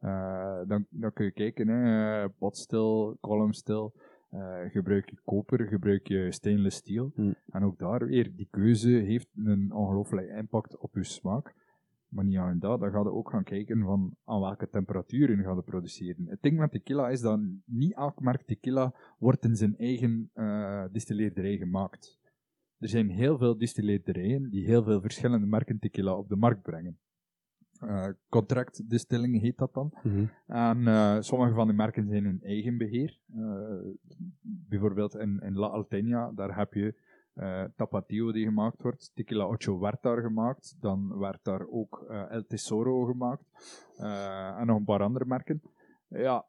Eh, 0.00 0.60
dan, 0.66 0.86
dan 0.90 1.12
kun 1.12 1.24
je 1.24 1.32
kijken, 1.32 1.68
hè, 1.68 2.22
eh, 2.22 2.28
potstil, 2.38 3.16
columnstil. 3.20 3.94
Eh 4.30 4.70
gebruik 4.70 5.10
je 5.10 5.16
koper, 5.24 5.66
gebruik 5.66 6.08
je 6.08 6.32
stainless 6.32 6.76
steel. 6.76 7.12
Hmm. 7.14 7.34
En 7.48 7.62
ook 7.62 7.78
daar 7.78 8.06
weer, 8.06 8.36
die 8.36 8.48
keuze 8.50 8.88
heeft 8.88 9.28
een 9.36 9.72
ongelooflijk 9.72 10.28
impact 10.28 10.78
op 10.78 10.94
je 10.94 11.04
smaak. 11.04 11.54
Maar 12.08 12.24
niet 12.24 12.38
alleen 12.38 12.58
dat, 12.58 12.80
dan 12.80 12.90
ga 12.90 12.98
je 12.98 13.12
ook 13.12 13.30
gaan 13.30 13.44
kijken 13.44 13.82
van 13.82 14.16
aan 14.24 14.40
welke 14.40 14.68
temperaturen 14.68 15.36
je 15.36 15.42
gaat 15.42 15.64
produceren. 15.64 16.26
Het 16.26 16.42
ding 16.42 16.58
met 16.58 16.70
tequila 16.70 17.08
is 17.08 17.20
dat 17.20 17.40
niet 17.64 17.94
elk 17.94 18.20
merk 18.20 18.42
tequila 18.42 18.94
wordt 19.18 19.44
in 19.44 19.56
zijn 19.56 19.76
eigen 19.76 20.30
eh 20.34 20.84
distilleerderij 20.92 21.56
gemaakt. 21.56 22.18
Er 22.78 22.88
zijn 22.88 23.10
heel 23.10 23.38
veel 23.38 23.58
distilleerderijen 23.58 24.50
die 24.50 24.64
heel 24.64 24.82
veel 24.82 25.00
verschillende 25.00 25.46
merken 25.46 25.78
tequila 25.78 26.16
op 26.16 26.28
de 26.28 26.36
markt 26.36 26.62
brengen. 26.62 26.98
Eh 27.80 28.08
contractdistilling 28.28 29.40
heet 29.40 29.58
dat 29.58 29.74
dan. 29.74 29.92
Mhm. 30.02 30.24
En 30.46 30.86
eh, 30.86 31.16
sommige 31.20 31.54
van 31.54 31.66
die 31.66 31.76
merken 31.76 32.06
zijn 32.08 32.24
in 32.24 32.40
eigen 32.42 32.78
beheer. 32.78 33.18
Eh, 33.34 33.92
bijvoorbeeld 34.68 35.14
in, 35.14 35.40
in 35.40 35.54
La 35.54 35.84
Alteña, 35.84 36.34
daar 36.34 36.56
heb 36.56 36.72
je 36.72 36.94
eh, 37.34 37.64
Tapatio 37.76 38.32
die 38.32 38.44
gemaakt 38.44 38.82
wordt. 38.82 39.10
Tequila 39.14 39.46
Ocho 39.46 39.78
werd 39.78 40.02
daar 40.02 40.20
gemaakt. 40.20 40.76
Dan 40.80 41.18
werd 41.18 41.44
daar 41.44 41.66
ook 41.68 42.04
El 42.30 42.44
Tesoro 42.46 43.04
gemaakt. 43.04 43.44
En 44.58 44.66
nog 44.66 44.76
een 44.76 44.84
paar 44.84 45.02
andere 45.02 45.24
merken. 45.24 45.62
Ja, 46.08 46.46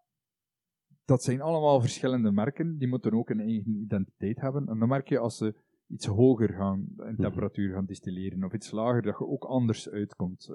dat 1.06 1.24
zijn 1.24 1.41
allemaal 1.41 1.82
verschillende 1.82 2.32
merken. 2.32 2.78
Die 2.78 2.88
moeten 2.88 3.13
ook 3.13 3.30
een 3.30 3.39
eigen 3.39 3.76
identiteit 3.76 4.41
hebben. 4.41 4.67
En 4.67 4.80
dan 4.80 4.88
merk 4.88 5.08
je 5.08 5.20
als 5.20 5.38
ze 5.38 5.56
iets 5.88 6.06
hoger 6.06 6.54
gaan 6.54 6.88
in 6.98 7.15
temperatuur 7.15 7.74
gaan 7.74 7.86
distilleren, 7.86 8.44
of 8.44 8.54
iets 8.54 8.72
lager, 8.72 9.02
dat 9.02 9.17
je 9.17 9.28
ook 9.28 9.44
anders 9.44 9.89
uitkomt. 9.89 10.50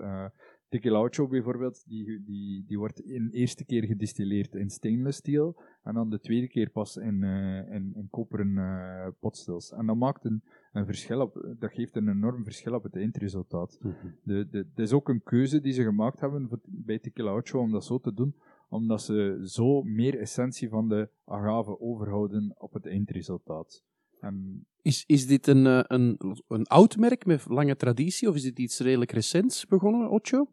Tequila 0.69 1.03
Ocho 1.03 1.29
bijvoorbeeld, 1.29 1.85
die, 1.89 2.23
die, 2.25 2.65
die 2.67 2.79
wordt 2.79 3.01
in 3.01 3.29
eerste 3.31 3.65
keer 3.65 3.85
gedistilleerd 3.85 4.55
in 4.55 4.71
stainless 4.71 5.19
steel, 5.19 5.57
en 5.83 5.95
dan 5.95 6.11
de 6.11 6.21
tweede 6.21 6.49
keer 6.49 6.71
pas 6.71 6.97
in, 6.97 7.23
eh, 7.23 7.75
in, 7.75 7.93
in 7.95 8.09
koperen 8.11 8.59
eh, 8.59 9.09
potstils. 9.21 9.73
En 9.73 9.87
dat 9.87 9.97
maakt 9.97 10.25
een, 10.25 10.43
een 10.73 10.87
verschil 10.87 11.21
op, 11.21 11.55
dat 11.59 11.73
geeft 11.73 11.97
een 11.97 12.09
enorm 12.09 12.45
verschil 12.45 12.75
op 12.75 12.83
het 12.83 12.97
eindresultaat. 12.97 13.79
Mhm. 13.81 13.93
De, 14.23 14.49
de, 14.51 14.59
het 14.59 14.79
is 14.79 14.93
ook 14.93 15.09
een 15.09 15.23
keuze 15.23 15.61
die 15.61 15.73
ze 15.73 15.83
gemaakt 15.83 16.21
hebben 16.21 16.49
voor- 16.49 16.61
bij 16.65 16.99
Tequila 16.99 17.37
Ocho 17.37 17.61
om 17.61 17.71
dat 17.71 17.85
zo 17.85 17.99
te 17.99 18.15
doen, 18.15 18.35
omdat 18.69 19.03
ze 19.03 19.39
zo 19.43 19.83
meer 19.83 20.19
essentie 20.19 20.69
van 20.69 20.89
de 20.89 21.09
agave 21.25 21.81
overhouden 21.81 22.55
op 22.59 22.73
het 22.73 22.87
eindresultaat. 22.87 23.85
En 24.21 24.67
Is, 24.87 25.05
is 25.07 25.27
dit 25.27 25.47
een, 25.47 25.67
eh, 25.67 25.81
een, 25.87 26.19
een 26.49 26.67
oud 26.67 26.97
merk 26.97 27.27
met 27.27 27.47
lange 27.49 27.77
traditie, 27.77 28.29
of 28.29 28.35
is 28.35 28.43
dit 28.43 28.59
iets 28.59 28.81
redelijk 28.81 29.11
recents 29.13 29.67
begonnen, 29.67 30.11
Ocho? 30.11 30.47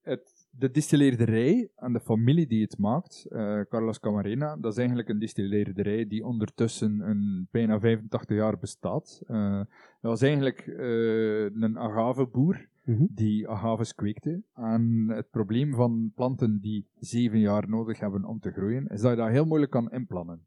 het, 0.00 0.48
de 0.50 0.70
distilleerderij 0.70 1.70
en 1.76 1.92
de 1.92 2.00
familie 2.00 2.46
die 2.46 2.62
het 2.62 2.78
maakt, 2.78 3.26
eh, 3.28 3.60
Carlos 3.68 4.00
Camarena, 4.00 4.56
dat 4.56 4.72
is 4.72 4.78
eigenlijk 4.78 5.08
een 5.08 5.18
distilleerderij 5.18 6.06
die 6.06 6.24
ondertussen 6.24 7.00
een 7.00 7.48
bijna 7.50 7.80
85 7.80 8.36
jaar 8.36 8.58
bestaat. 8.58 9.22
Eh, 9.26 9.56
dat 10.00 10.10
was 10.10 10.22
eigenlijk 10.22 10.66
een 11.54 11.78
agaveboer 11.78 12.68
Mhm. 12.84 13.06
die 13.10 13.48
agaves 13.48 13.94
kweekte. 13.94 14.42
En 14.54 15.08
het 15.08 15.30
probleem 15.30 15.74
van 15.74 16.12
planten 16.14 16.60
die 16.60 16.86
zeven 16.98 17.38
jaar 17.38 17.68
nodig 17.68 18.00
hebben 18.00 18.24
om 18.24 18.38
te 18.40 18.50
groeien, 18.50 18.86
is 18.86 19.00
dat 19.00 19.10
je 19.10 19.16
dat 19.16 19.28
heel 19.28 19.44
moeilijk 19.44 19.70
kan 19.70 19.90
inplannen. 19.90 20.46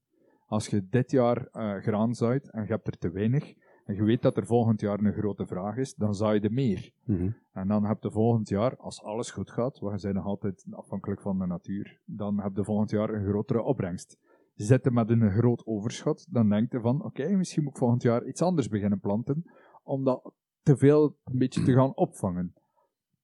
Als 0.54 0.68
je 0.68 0.88
dit 0.90 1.12
jaar 1.12 1.48
eh, 1.48 1.76
graan 1.76 2.14
zaait 2.14 2.52
en 2.52 2.62
je 2.62 2.72
hebt 2.72 2.88
er 2.88 2.98
te 2.98 3.12
weinig, 3.12 3.54
en 3.86 3.96
je 3.96 4.04
weet 4.04 4.22
dat 4.22 4.38
er 4.38 4.46
volgend 4.46 4.82
jaar 4.82 5.00
een 5.00 5.14
grote 5.14 5.46
vraag 5.46 5.78
is, 5.78 5.96
dan 5.96 6.16
zaai 6.16 6.40
je 6.42 6.50
meer. 6.50 6.92
Mhm. 7.06 7.30
En 7.52 7.68
dan 7.68 7.86
heb 7.86 8.04
je 8.04 8.12
volgend 8.12 8.50
jaar, 8.50 8.78
als 8.78 9.04
alles 9.04 9.32
goed 9.32 9.52
gaat, 9.52 9.80
want 9.80 9.94
we 9.94 10.00
zijn 10.00 10.16
nog 10.16 10.26
altijd 10.26 10.66
afhankelijk 10.70 11.22
van 11.22 11.40
de 11.40 11.46
natuur, 11.46 12.00
dan 12.06 12.40
heb 12.40 12.56
je 12.56 12.64
volgend 12.64 12.90
jaar 12.90 13.10
een 13.10 13.26
grotere 13.26 13.62
opbrengst. 13.62 14.18
Zit 14.54 14.84
je 14.84 14.92
met 14.92 15.10
een 15.10 15.32
groot 15.32 15.66
overschot, 15.66 16.34
dan 16.34 16.50
denk 16.50 16.72
je 16.72 16.80
van, 16.80 17.04
oké, 17.04 17.30
misschien 17.30 17.64
moet 17.64 17.72
ik 17.72 17.78
volgend 17.78 18.02
jaar 18.02 18.26
iets 18.26 18.42
anders 18.42 18.68
beginnen 18.68 19.00
planten, 19.00 19.44
om 19.84 20.04
dat 20.04 20.34
te 20.62 20.78
veel 20.78 21.18
een 21.24 21.38
beetje 21.38 21.64
te 21.64 21.74
gaan 21.74 21.96
opvangen. 21.96 22.54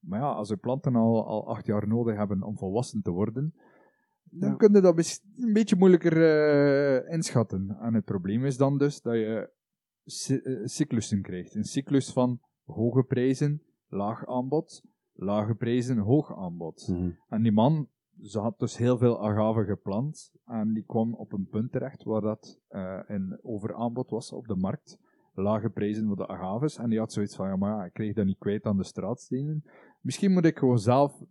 Maar 0.00 0.20
ja, 0.20 0.32
als 0.32 0.48
de 0.48 0.56
planten 0.56 0.96
al, 0.96 1.26
al 1.26 1.48
acht 1.48 1.66
jaar 1.66 1.88
nodig 1.88 2.16
hebben 2.16 2.42
om 2.42 2.58
volwassen 2.58 3.02
te 3.02 3.10
worden, 3.10 3.54
dan 4.30 4.56
kun 4.56 4.72
je 4.72 4.80
dat 4.80 5.20
een 5.36 5.52
beetje 5.52 5.76
moeilijker 5.76 6.16
eh, 7.04 7.12
inschatten. 7.12 7.76
En 7.80 7.94
het 7.94 8.04
probleem 8.04 8.44
is 8.44 8.56
dan 8.56 8.78
dus 8.78 9.02
dat 9.02 9.14
je 9.14 9.50
cy- 10.04 10.40
eh, 10.44 10.60
cyclussen 10.64 11.22
krijgt. 11.22 11.54
Een 11.54 11.64
cyclus 11.64 12.12
van 12.12 12.40
hoge 12.64 13.02
prijzen, 13.02 13.62
laag 13.88 14.26
aanbod, 14.26 14.82
lage 15.12 15.54
prijzen, 15.54 15.98
hoog 15.98 16.36
aanbod. 16.36 16.88
Mhm. 16.88 17.10
En 17.28 17.42
die 17.42 17.52
man, 17.52 17.88
ze 18.22 18.38
had 18.38 18.58
dus 18.58 18.76
heel 18.76 18.98
veel 18.98 19.28
agave 19.28 19.64
geplant. 19.64 20.32
En 20.44 20.72
die 20.72 20.84
kwam 20.86 21.14
op 21.14 21.32
een 21.32 21.48
punt 21.50 21.72
terecht 21.72 22.02
waar 22.02 22.20
dat 22.20 22.60
eh, 22.68 23.00
een 23.06 23.38
overaanbod 23.42 24.10
was 24.10 24.32
op 24.32 24.46
de 24.46 24.56
markt. 24.56 24.98
Lage 25.34 25.70
prijzen 25.70 26.06
voor 26.06 26.16
de 26.16 26.28
agaves. 26.28 26.76
En 26.76 26.90
die 26.90 26.98
had 26.98 27.12
zoiets 27.12 27.36
van, 27.36 27.48
ja 27.48 27.56
maar 27.56 27.76
ja, 27.76 27.84
ik 27.84 27.92
kreeg 27.92 28.14
dat 28.14 28.24
niet 28.26 28.38
kwijt 28.38 28.64
aan 28.64 28.76
de 28.76 28.84
straatstenen. 28.84 29.64
Misschien 30.00 30.32
moet 30.32 30.44
ik 30.44 30.58
gewoon 30.58 30.78
zelf 30.78 31.22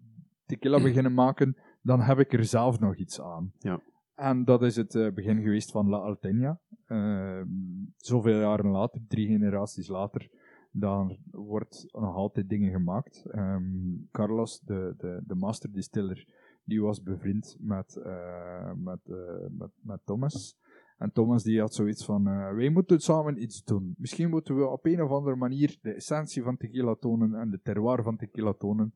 tequila 0.45 0.81
beginnen 0.89 1.13
maken. 1.13 1.57
Dan 1.81 2.01
heb 2.01 2.19
ik 2.19 2.33
er 2.33 2.45
zelf 2.45 2.79
nog 2.79 2.95
iets 2.95 3.21
aan. 3.21 3.51
Ja. 3.57 3.81
En 4.15 4.43
dat 4.43 4.63
is 4.63 4.75
het 4.75 4.95
eh, 4.95 5.11
begin 5.13 5.41
geweest 5.41 5.71
van 5.71 5.89
La 5.89 6.15
Alteña. 6.15 6.69
Eh, 6.89 7.41
zoveel 7.97 8.39
jaren 8.39 8.71
later, 8.71 9.01
drie 9.07 9.27
generaties 9.27 9.87
later, 9.87 10.29
dan 10.71 11.17
wordt 11.31 11.87
nog 11.91 12.15
altijd 12.15 12.49
dingen 12.49 12.71
gemaakt. 12.71 13.25
Ehm, 13.25 13.63
Carlos, 14.11 14.59
de, 14.59 14.93
de, 14.97 15.21
de 15.25 15.35
master 15.35 15.71
distiller, 15.71 16.27
die 16.63 16.81
was 16.81 17.03
bevriend 17.03 17.57
met, 17.59 17.95
eh, 17.95 18.71
met, 18.75 18.99
eh, 19.05 19.47
met, 19.49 19.69
met 19.81 20.05
Thomas. 20.05 20.57
En 20.97 21.11
Thomas 21.11 21.43
die 21.43 21.59
had 21.59 21.73
zoiets 21.73 22.05
van, 22.05 22.23
wij 22.55 22.69
moeten 22.69 22.99
samen 22.99 23.41
iets 23.41 23.63
doen. 23.63 23.95
Misschien 23.97 24.29
moeten 24.29 24.55
we 24.55 24.67
op 24.67 24.85
een 24.85 25.01
of 25.01 25.11
andere 25.11 25.35
manier 25.35 25.77
de 25.81 25.93
essentie 25.93 26.43
van 26.43 26.57
tequila 26.57 26.95
tonen 26.95 27.33
en 27.33 27.49
de 27.49 27.61
terroir 27.61 28.03
van 28.03 28.17
tequila 28.17 28.53
tonen. 28.53 28.93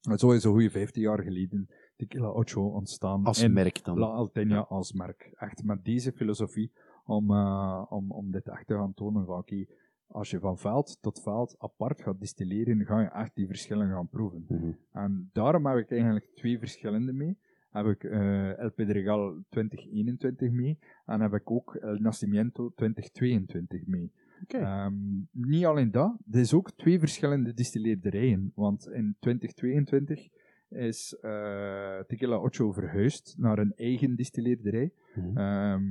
En 0.00 0.18
zo 0.18 0.30
is 0.30 0.44
een 0.44 0.50
goede 0.50 0.70
15 0.70 1.02
jaar 1.02 1.22
geleden 1.22 1.68
Tequila 1.96 2.28
Ocho 2.28 2.66
ontstaan. 2.66 3.24
Als 3.24 3.48
merk 3.48 3.84
dan. 3.84 3.98
La 3.98 4.28
Alteña 4.28 4.68
als 4.68 4.92
merk. 4.92 5.32
Echt 5.34 5.64
met 5.64 5.84
deze 5.84 6.12
filosofie 6.12 6.72
om, 7.04 7.30
eh, 7.30 7.84
om, 7.88 8.10
om 8.10 8.30
dit 8.30 8.48
echt 8.48 8.66
te 8.66 8.74
gaan 8.74 8.94
tonen 8.94 9.26
van 9.26 9.38
oké, 9.38 9.64
als 10.06 10.30
je 10.30 10.38
van 10.38 10.58
veld 10.58 10.98
tot 11.00 11.22
veld 11.22 11.54
apart 11.58 12.02
gaat 12.02 12.20
distilleren, 12.20 12.86
ga 12.86 13.00
je 13.00 13.08
echt 13.08 13.34
die 13.34 13.46
verschillen 13.46 13.88
gaan 13.88 14.08
proeven. 14.08 14.44
Mhm. 14.48 14.70
En 14.92 15.30
daarom 15.32 15.66
heb 15.66 15.78
ik 15.78 15.90
eigenlijk 15.90 16.30
twee 16.34 16.58
verschillende 16.58 17.12
mee. 17.12 17.38
Heb 17.70 17.86
ik 17.86 18.04
eh, 18.04 18.58
El 18.58 18.70
Pedregal 18.70 19.42
2021 19.48 20.50
mee 20.50 20.78
en 21.04 21.20
heb 21.20 21.32
ik 21.32 21.50
ook 21.50 21.74
El 21.74 21.96
Nacimiento 21.98 22.72
2022 22.74 23.86
mee. 23.86 24.12
Ehm, 24.46 24.94
niet 25.30 25.64
alleen 25.64 25.90
dat, 25.90 26.16
er 26.30 26.40
is 26.40 26.54
ook 26.54 26.70
twee 26.70 26.98
verschillende 26.98 27.54
distilleerderijen. 27.54 28.52
Want 28.54 28.88
in 28.88 29.16
2022 29.20 30.28
is 30.68 31.16
eh, 31.20 31.98
Tequila 31.98 32.36
Ocho 32.38 32.72
verhuisd 32.72 33.34
naar 33.38 33.58
een 33.58 33.72
eigen 33.76 34.16
distilleerderij. 34.16 34.92
Ehm, 35.34 35.82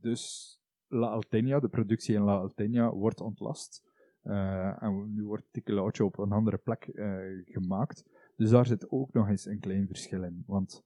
dus 0.00 0.56
La 0.88 1.20
Alteña, 1.20 1.60
de 1.60 1.68
productie 1.70 2.14
in 2.14 2.22
La 2.22 2.48
Alteña, 2.48 2.94
wordt 2.94 3.20
ontlast. 3.20 3.90
Eh, 4.22 4.82
en 4.82 5.14
nu 5.14 5.24
wordt 5.24 5.46
Tequila 5.50 5.82
Ocho 5.82 6.04
op 6.04 6.18
een 6.18 6.32
andere 6.32 6.58
plek 6.58 6.84
eh, 6.84 7.16
gemaakt. 7.44 8.04
Dus 8.36 8.50
daar 8.50 8.66
zit 8.66 8.90
ook 8.90 9.12
nog 9.12 9.28
eens 9.28 9.46
een 9.46 9.60
klein 9.60 9.86
verschil 9.86 10.22
in. 10.22 10.42
Want 10.46 10.84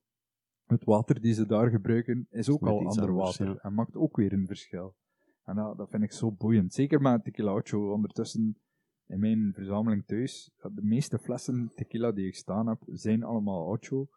het 0.67 0.85
water 0.85 1.21
die 1.21 1.33
ze 1.33 1.47
daar 1.47 1.71
gebruiken 1.71 2.27
is 2.31 2.51
ook 2.51 2.67
al 2.67 2.79
ander 2.79 3.09
anders, 3.09 3.39
water. 3.39 3.47
ja. 3.47 3.59
En 3.61 3.75
maakt 3.75 3.97
ook 3.97 4.17
weer 4.17 4.33
een 4.33 4.47
verschil. 4.47 4.95
En 5.45 5.57
dat, 5.57 5.77
dat 5.77 5.91
vind 5.91 6.03
ik 6.03 6.13
zo 6.13 6.33
boeiend. 6.33 6.73
Zeker 6.73 7.01
met 7.01 7.25
Tequila 7.25 7.55
Ocho 7.55 7.93
ondertussen 7.93 8.57
in 9.09 9.19
mijn 9.21 9.53
verzameling 9.55 10.05
thuis. 10.07 10.51
De 10.63 10.83
meeste 10.83 11.19
flessen 11.19 11.73
tequila 11.75 12.13
die 12.13 12.27
ik 12.27 12.35
staan 12.35 12.69
heb, 12.69 12.79
zijn 12.87 13.23
allemaal 13.23 13.65
Ocho. 13.67 14.09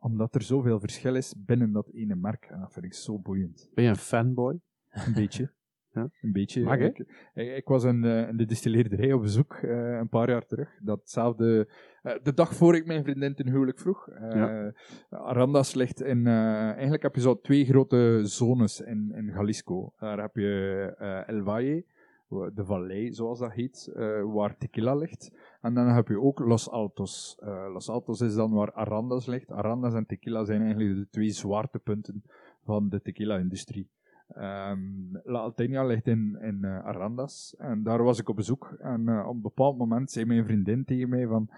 Omdat 0.00 0.34
er 0.34 0.42
zoveel 0.42 0.80
verschil 0.80 1.14
is 1.14 1.34
binnen 1.46 1.72
dat 1.72 1.88
ene 1.92 2.14
merk. 2.14 2.44
En 2.50 2.60
dat 2.60 2.72
vind 2.72 2.84
ik 2.84 2.94
zo 2.94 3.18
boeiend. 3.18 3.70
Ben 3.74 3.84
je 3.84 3.90
een 3.90 3.96
fanboy? 3.96 4.60
Een 4.90 5.14
beetje. 5.14 5.50
Ja. 5.92 6.10
Een 6.20 6.32
beetje. 6.32 6.62
Mag, 6.62 6.78
ik, 6.78 6.98
ik, 7.34 7.56
ik 7.56 7.64
was 7.68 7.84
in, 7.84 8.04
eh, 8.04 8.28
in 8.28 8.36
de 8.36 8.44
distilleerderij 8.44 9.12
op 9.12 9.20
bezoek 9.22 9.52
eh, 9.54 9.96
een 9.96 10.08
paar 10.08 10.28
jaar 10.30 10.46
terug. 10.46 10.78
Datzelfde, 10.82 11.68
eh, 12.02 12.14
de 12.22 12.34
dag 12.34 12.54
voor 12.54 12.76
ik 12.76 12.86
mijn 12.86 13.02
vriendin 13.02 13.34
ten 13.34 13.48
huwelijk 13.48 13.78
vroeg. 13.78 14.08
Eh, 14.08 14.34
Ja. 14.34 14.72
Arandas 15.10 15.74
ligt 15.74 16.00
in... 16.02 16.26
eh, 16.26 16.70
eigenlijk 16.72 17.02
heb 17.02 17.14
je 17.14 17.20
zo 17.20 17.40
twee 17.40 17.64
grote 17.64 18.20
zones 18.22 18.80
in, 18.80 19.12
in 19.14 19.24
Jalisco. 19.26 19.92
Daar 19.98 20.20
heb 20.20 20.36
je 20.36 20.94
eh, 20.98 21.28
El 21.28 21.44
Valle, 21.44 21.84
de 22.28 22.64
vallei 22.64 23.12
zoals 23.12 23.38
dat 23.38 23.52
heet, 23.52 23.92
eh, 23.94 24.22
waar 24.22 24.56
tequila 24.56 24.94
ligt. 24.94 25.32
En 25.60 25.74
dan 25.74 25.88
heb 25.88 26.08
je 26.08 26.20
ook 26.20 26.38
Los 26.38 26.70
Altos. 26.70 27.38
Eh, 27.40 27.68
Los 27.72 27.88
Altos 27.88 28.20
is 28.20 28.34
dan 28.34 28.52
waar 28.52 28.72
Arandas 28.72 29.26
ligt. 29.26 29.50
Arandas 29.50 29.94
en 29.94 30.06
tequila 30.06 30.44
zijn 30.44 30.62
eigenlijk 30.62 30.96
de 30.96 31.08
twee 31.10 31.30
zwaartepunten 31.30 32.22
van 32.64 32.88
de 32.88 33.00
tequila-industrie. 33.00 33.90
Ehm, 34.28 34.80
La 35.24 35.40
Alteña 35.40 35.86
ligt 35.86 36.06
in, 36.06 36.38
in 36.40 36.64
eh, 36.64 36.84
Arandas 36.84 37.54
en 37.58 37.82
daar 37.82 38.02
was 38.02 38.18
ik 38.18 38.28
op 38.28 38.36
bezoek. 38.36 38.76
En 38.78 39.08
eh, 39.08 39.26
op 39.26 39.34
een 39.34 39.40
bepaald 39.40 39.78
moment 39.78 40.10
zei 40.10 40.24
mijn 40.24 40.44
vriendin 40.44 40.84
tegen 40.84 41.08
mij 41.08 41.26
van... 41.26 41.50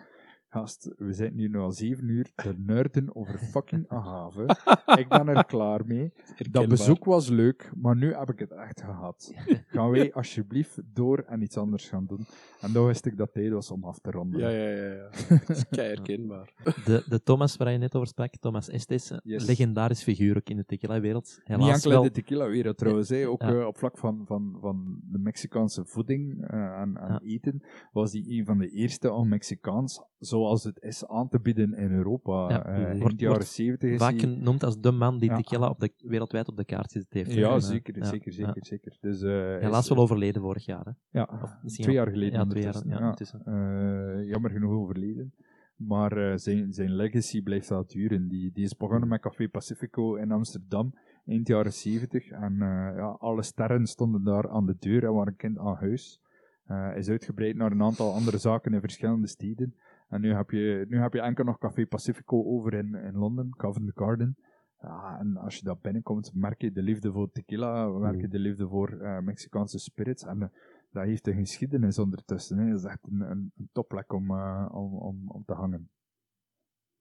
Gast, 0.55 0.91
we 0.99 1.13
zitten 1.13 1.37
nu 1.37 1.57
al 1.59 1.73
zeven 1.73 2.09
uur 2.09 2.31
te 2.35 2.55
nerden 2.67 3.17
over 3.17 3.39
fucking 3.39 3.85
agave. 3.89 4.57
ik 5.03 5.09
ben 5.09 5.29
er 5.29 5.45
klaar 5.45 5.87
mee. 5.87 6.13
Dat 6.51 6.69
bezoek 6.69 7.05
was 7.05 7.29
leuk, 7.29 7.71
maar 7.77 7.97
nu 7.97 8.15
heb 8.15 8.31
ik 8.31 8.39
het 8.39 8.51
echt 8.53 8.81
gehad. 8.83 9.33
Gaan 9.67 9.91
wij 9.91 10.13
alsjeblieft 10.13 10.79
door 10.93 11.19
en 11.19 11.43
iets 11.43 11.57
anders 11.57 11.89
gaan 11.89 12.07
doen? 12.07 12.27
En 12.61 12.73
dan 12.73 12.87
wist 12.87 13.07
ik 13.07 13.17
dat 13.17 13.33
tijd 13.33 13.53
was 13.53 13.71
om 13.71 13.85
af 13.85 13.99
te 13.99 14.11
ronden. 14.11 14.41
Ja, 14.41 14.49
ja, 14.49 14.69
ja. 14.69 14.93
ja. 14.95 15.09
Dat 15.47 15.49
is 15.57 15.65
kei 15.69 15.89
herkenbaar. 15.89 16.53
De, 16.85 17.05
de 17.09 17.23
Thomas 17.23 17.57
waar 17.57 17.73
je 17.73 17.79
net 17.79 17.95
over 17.95 18.09
sprak, 18.09 18.37
Thomas 18.37 18.69
Estes, 18.69 19.11
een 19.11 19.21
Yes. 19.23 19.47
legendarisch 19.47 20.03
figuur 20.03 20.37
ook 20.37 20.49
in 20.49 20.57
de 20.57 20.65
tequila-wereld. 20.65 21.41
Helaas 21.45 21.65
Niet 21.65 21.75
enkel 21.75 21.91
wel. 21.91 22.01
in 22.03 22.07
de 22.07 22.13
tequila-wereld 22.15 22.79
trouwens, 22.79 23.13
ook 23.13 23.43
Ja. 23.43 23.49
eh, 23.61 23.67
op 23.67 23.79
vlak 23.79 23.99
van, 23.99 24.23
van, 24.27 24.57
van 24.61 25.01
de 25.03 25.19
Mexicaanse 25.19 25.85
voeding 25.85 26.47
eh, 26.47 26.59
en, 26.81 26.97
en 26.97 27.13
Ja. 27.13 27.21
eten, 27.25 27.63
was 27.93 28.11
die 28.11 28.39
een 28.39 28.45
van 28.45 28.59
de 28.59 28.71
eerste 28.71 29.13
om 29.13 29.29
Mexicaans, 29.29 30.03
zoals 30.41 30.65
het 30.65 30.83
is, 30.83 31.07
aan 31.07 31.29
te 31.29 31.41
bieden 31.41 31.75
in 31.75 31.91
Europa. 31.93 32.49
Ja. 32.49 32.65
Eh, 32.67 32.75
in 32.75 32.83
de 32.83 33.15
jaren 33.17 33.29
wordt 33.29 33.47
70 33.47 33.91
is 33.91 33.99
Vaak 33.99 34.19
genoemd 34.19 34.65
als 34.65 34.81
de 34.81 34.91
man 34.93 35.19
die 35.19 35.35
tequila 35.35 35.69
op 35.69 35.81
de, 35.81 35.93
wereldwijd 35.97 36.49
op 36.49 36.57
de 36.57 36.65
kaart 36.65 36.93
gezet 36.93 37.13
heeft. 37.13 37.33
Ja, 37.33 37.49
En, 37.49 37.55
eh, 37.55 37.61
zeker, 37.61 38.05
zeker, 38.05 38.33
zeker, 38.33 38.67
zeker. 38.67 38.97
Dus, 39.01 39.23
eh, 39.23 39.31
Helaas 39.31 39.83
is- 39.83 39.89
wel 39.89 40.03
overleden 40.03 40.43
vorig 40.43 40.65
jaar. 40.65 40.85
Hè. 40.85 41.19
Ja, 41.21 41.29
Of 41.65 41.73
twee 41.73 41.95
jaar 41.95 42.11
geleden 42.11 42.39
Ja, 42.39 42.47
twee 42.47 42.63
jaar 42.63 42.87
ja. 42.87 43.15
Eh, 43.45 44.29
jammer 44.29 44.51
genoeg 44.51 44.73
overleden. 44.73 45.35
Maar 45.77 46.13
eh, 46.31 46.37
zijn, 46.37 46.73
zijn 46.73 46.95
legacy 46.95 47.43
blijft 47.43 47.69
wel 47.69 47.87
duren. 47.87 48.29
Die, 48.29 48.53
die 48.53 48.65
is 48.65 48.77
begonnen 48.77 49.09
met 49.09 49.21
Café 49.21 49.49
Pacifico 49.49 50.15
in 50.15 50.31
Amsterdam 50.31 50.95
eind 51.27 51.49
jaren 51.49 51.73
70. 51.73 52.31
En 52.31 52.53
eh, 52.53 52.97
ja, 52.97 53.17
alle 53.19 53.43
sterren 53.43 53.87
stonden 53.87 54.25
daar 54.25 54.51
aan 54.51 54.67
de 54.67 54.77
deur 54.79 55.05
en 55.05 55.13
waren 55.13 55.37
kind 55.37 55.59
aan 55.59 55.77
huis. 55.77 56.21
Eh, 56.65 56.97
is 56.97 57.09
uitgebreid 57.09 57.57
naar 57.57 57.73
een 57.73 57.83
aantal 57.83 58.13
andere 58.13 58.39
zaken 58.39 58.75
in 58.75 58.81
verschillende 58.81 59.27
steden. 59.27 59.75
En 60.11 60.21
nu 60.21 60.35
heb 60.35 60.51
je, 60.51 60.87
nu 60.89 60.99
heb 60.99 61.13
je 61.13 61.21
enkel 61.21 61.45
nog 61.45 61.59
Café 61.59 61.87
Pacifico 61.87 62.45
over 62.45 62.75
in, 62.75 62.95
in 62.95 63.15
Londen, 63.15 63.51
Covent 63.57 63.93
Garden. 63.95 64.37
Ja, 64.81 65.19
en 65.19 65.37
als 65.37 65.57
je 65.57 65.65
daar 65.65 65.79
binnenkomt, 65.79 66.35
merk 66.35 66.61
je 66.61 66.73
de 66.73 66.83
liefde 66.83 67.13
voor 67.13 67.31
tequila, 67.31 67.87
merk 67.87 68.21
je 68.21 68.29
de 68.29 68.39
liefde 68.39 68.69
voor 68.69 69.01
eh, 69.01 69.19
Mexicaanse 69.19 69.79
spirits. 69.79 70.23
En 70.23 70.43
eh, 70.43 70.49
dat 70.91 71.05
heeft 71.05 71.27
een 71.27 71.35
geschiedenis 71.35 71.99
ondertussen. 71.99 72.59
Hè. 72.59 72.71
Dat 72.71 72.79
is 72.79 72.85
echt 72.85 73.07
een, 73.07 73.21
een, 73.21 73.53
een 73.57 73.69
topplek 73.73 74.13
om, 74.13 74.31
eh, 74.31 74.69
om, 74.73 74.95
om, 74.95 75.31
om 75.31 75.45
te 75.45 75.53
hangen. 75.53 75.91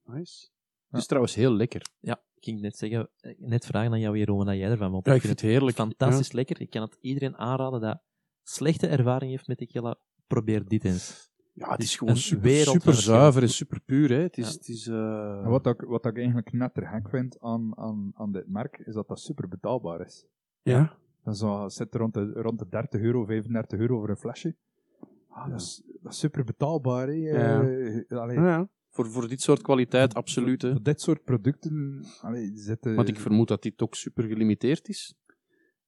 Nice. 0.03 0.49
Het 0.89 0.99
is 0.99 1.07
trouwens 1.07 1.35
heel 1.35 1.51
lekker. 1.51 1.89
Ja, 1.99 2.21
ik 2.35 2.43
ging 2.43 2.61
net 2.61 2.77
zeggen, 2.77 3.09
net 3.37 3.65
vragen 3.65 3.91
aan 3.91 3.99
jou, 3.99 4.17
Jeroen, 4.17 4.45
wat 4.45 4.55
jij 4.55 4.69
ervan 4.69 4.91
vond. 4.91 5.05
Ja, 5.05 5.13
ik 5.13 5.21
vind 5.21 5.41
het 5.41 5.49
heerlijk. 5.49 5.77
fantastisch 5.77 6.31
lekker. 6.31 6.61
Ik 6.61 6.69
kan 6.69 6.81
het 6.81 6.97
iedereen 7.01 7.37
aanraden 7.37 7.81
dat 7.81 8.01
slechte 8.43 8.87
ervaring 8.87 9.31
heeft 9.31 9.47
met 9.47 9.57
tequila. 9.57 9.99
Probeer 10.27 10.67
dit 10.67 10.83
eens. 10.83 11.28
Ja, 11.59 11.71
het 11.71 11.81
is 11.81 11.95
gewoon 11.97 12.17
super, 12.17 12.55
super 12.55 12.93
zuiver 12.93 13.41
en 13.41 13.49
super 13.49 13.79
puur. 13.85 14.09
Hè. 14.09 14.21
Het 14.21 14.37
is, 14.37 14.47
Ja. 14.47 14.53
het 14.57 14.67
is, 14.67 14.87
eh, 14.87 15.47
wat, 15.47 15.65
ik, 15.67 15.81
wat 15.81 16.05
ik 16.05 16.17
eigenlijk 16.17 16.53
net 16.53 16.73
te 16.73 16.85
gek 16.85 17.09
vind 17.09 17.39
aan, 17.39 17.77
aan, 17.77 18.11
aan 18.15 18.31
dit 18.31 18.47
merk, 18.47 18.81
is 18.85 18.93
dat 18.93 19.07
dat 19.07 19.19
super 19.19 19.47
betaalbaar 19.47 20.01
is. 20.01 20.25
ja. 20.63 20.97
Dat 21.23 21.37
zo, 21.37 21.69
zit 21.69 21.95
rond 21.95 22.13
de, 22.13 22.31
rond 22.33 22.59
de 22.59 22.65
30 22.69 23.01
euro, 23.01 23.25
35 23.25 23.79
euro 23.79 23.99
voor 23.99 24.09
een 24.09 24.17
flesje. 24.17 24.55
Ah, 25.29 25.49
dat, 25.49 25.59
is, 25.61 25.83
dat 26.01 26.11
is 26.11 26.19
super 26.19 26.43
betaalbaar. 26.43 27.07
Hè. 27.07 27.13
Ja. 27.13 27.61
Eh, 27.61 28.17
allee, 28.19 28.35
Ja, 28.37 28.47
ja. 28.47 28.69
Voor, 28.89 29.09
voor 29.09 29.27
dit 29.27 29.41
soort 29.41 29.61
kwaliteit, 29.61 30.13
absoluut. 30.13 30.61
Hè. 30.61 30.71
Voor 30.71 30.83
dit 30.83 31.01
soort 31.01 31.23
producten 31.23 32.05
allee, 32.21 32.51
zitten... 32.55 32.95
Want 32.95 33.07
ik 33.07 33.19
vermoed 33.19 33.47
dat 33.47 33.61
dit 33.63 33.81
ook 33.81 33.95
super 33.95 34.23
gelimiteerd 34.23 34.87
is. 34.89 35.15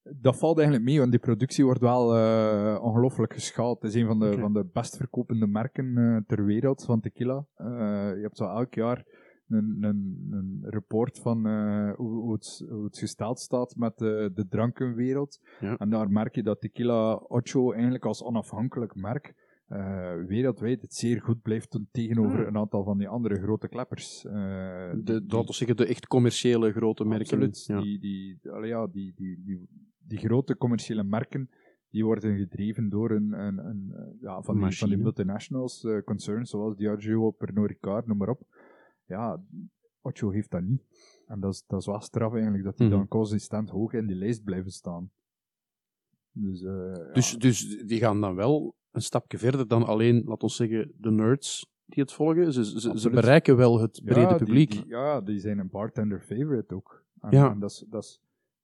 Dat 0.03 0.37
valt 0.37 0.57
eigenlijk 0.57 0.87
mee, 0.87 0.99
want 0.99 1.11
die 1.11 1.19
productie 1.19 1.65
wordt 1.65 1.79
wel 1.79 2.17
eh, 2.17 2.83
ongelooflijk 2.83 3.33
geschaald. 3.33 3.81
Het 3.81 3.93
is 3.93 4.01
een 4.01 4.07
van 4.07 4.19
de, 4.19 4.37
van 4.39 4.53
de 4.53 4.69
best 4.73 4.97
verkopende 4.97 5.47
merken 5.47 5.97
eh, 5.97 6.17
ter 6.27 6.45
wereld 6.45 6.83
van 6.85 7.01
tequila. 7.01 7.45
Eh, 7.55 7.67
je 8.15 8.21
hebt 8.21 8.37
zo 8.37 8.45
elk 8.45 8.73
jaar 8.73 9.05
een, 9.47 9.77
een, 9.81 10.27
een 10.31 10.59
report 10.61 11.19
van 11.19 11.47
hoe, 11.95 12.21
hoe, 12.21 12.33
het, 12.33 12.65
hoe 12.69 12.83
het 12.83 12.97
gesteld 12.97 13.39
staat 13.39 13.75
met 13.75 13.97
de, 13.97 14.31
de 14.33 14.47
drankenwereld. 14.47 15.39
Ja. 15.59 15.77
En 15.77 15.89
daar 15.89 16.09
merk 16.09 16.35
je 16.35 16.43
dat 16.43 16.61
Tequila 16.61 17.13
Ocho 17.13 17.71
eigenlijk 17.71 18.05
als 18.05 18.23
onafhankelijk 18.23 18.95
merk 18.95 19.33
wereldwijd 20.27 20.81
het 20.81 20.93
zeer 20.93 21.21
goed 21.21 21.41
blijft 21.41 21.79
tegenover 21.91 22.37
Hmm. 22.37 22.47
een 22.47 22.57
aantal 22.57 22.83
van 22.83 22.97
die 22.97 23.07
andere 23.07 23.41
grote 23.41 23.67
kleppers. 23.67 24.21
De, 24.21 25.23
we 25.27 25.43
zeggen, 25.45 25.77
de 25.77 25.85
echt 25.85 26.07
commerciële 26.07 26.71
grote 26.71 27.05
merken. 27.05 27.25
Absoluut. 27.25 27.65
Ja. 27.65 27.81
Die, 27.81 27.99
die, 27.99 28.39
allee, 28.51 28.69
ja, 28.69 28.87
die, 28.87 29.13
die, 29.15 29.41
die, 29.45 29.67
die 30.11 30.19
grote 30.19 30.57
commerciële 30.57 31.03
merken 31.03 31.49
die 31.89 32.05
worden 32.05 32.37
gedreven 32.37 32.89
door 32.89 33.11
een, 33.11 33.31
een, 33.33 33.57
een, 33.57 33.91
eh, 33.95 34.21
ja, 34.21 34.41
van, 34.41 34.59
die, 34.63 34.77
van 34.77 34.89
die 34.89 34.97
multinationals, 34.97 35.83
eh, 35.83 36.01
concerns 36.03 36.49
zoals 36.49 36.75
Diageo, 36.77 37.31
Pernod 37.31 37.67
Ricard, 37.67 38.05
noem 38.07 38.17
maar 38.17 38.29
op. 38.29 38.41
Ja, 39.05 39.43
Ocho 40.01 40.29
heeft 40.31 40.51
dat 40.51 40.61
niet. 40.61 40.81
En 41.27 41.39
dat 41.39 41.53
is, 41.53 41.63
dat 41.67 41.79
is 41.79 41.85
wel 41.85 42.01
straf 42.01 42.33
eigenlijk, 42.33 42.63
dat 42.63 42.77
die 42.77 42.87
Mhm. 42.87 42.95
dan 42.97 43.07
consistent 43.07 43.69
hoog 43.69 43.93
in 43.93 44.07
die 44.07 44.15
lijst 44.15 44.43
blijven 44.43 44.71
staan. 44.71 45.11
Dus, 46.31 46.61
eh, 46.63 46.91
ja. 46.95 47.13
Dus, 47.13 47.37
dus 47.37 47.83
die 47.85 47.99
gaan 47.99 48.21
dan 48.21 48.35
wel 48.35 48.75
een 48.91 49.01
stapje 49.01 49.37
verder 49.37 49.67
dan 49.67 49.83
alleen, 49.85 50.23
laten 50.25 50.47
we 50.47 50.53
zeggen, 50.53 50.91
de 50.97 51.11
nerds 51.11 51.69
die 51.85 52.03
het 52.03 52.11
volgen. 52.13 52.53
Ze, 52.53 52.65
ze, 52.79 52.99
ze 52.99 53.09
bereiken 53.09 53.55
wel 53.57 53.79
het 53.81 54.01
brede 54.03 54.19
Ja, 54.21 54.27
die- 54.27 54.37
publiek. 54.37 54.71
die- 54.71 54.87
ja, 54.87 55.21
die 55.21 55.39
zijn 55.39 55.59
een 55.59 55.69
bartender 55.69 56.19
favorite 56.19 56.75
ook. 56.75 57.03
En, 57.21 57.31
Ja. 57.31 57.51
en 57.51 57.59
dat, 57.59 57.71
is, 57.71 57.85
dat, 57.89 58.03
is, 58.03 58.21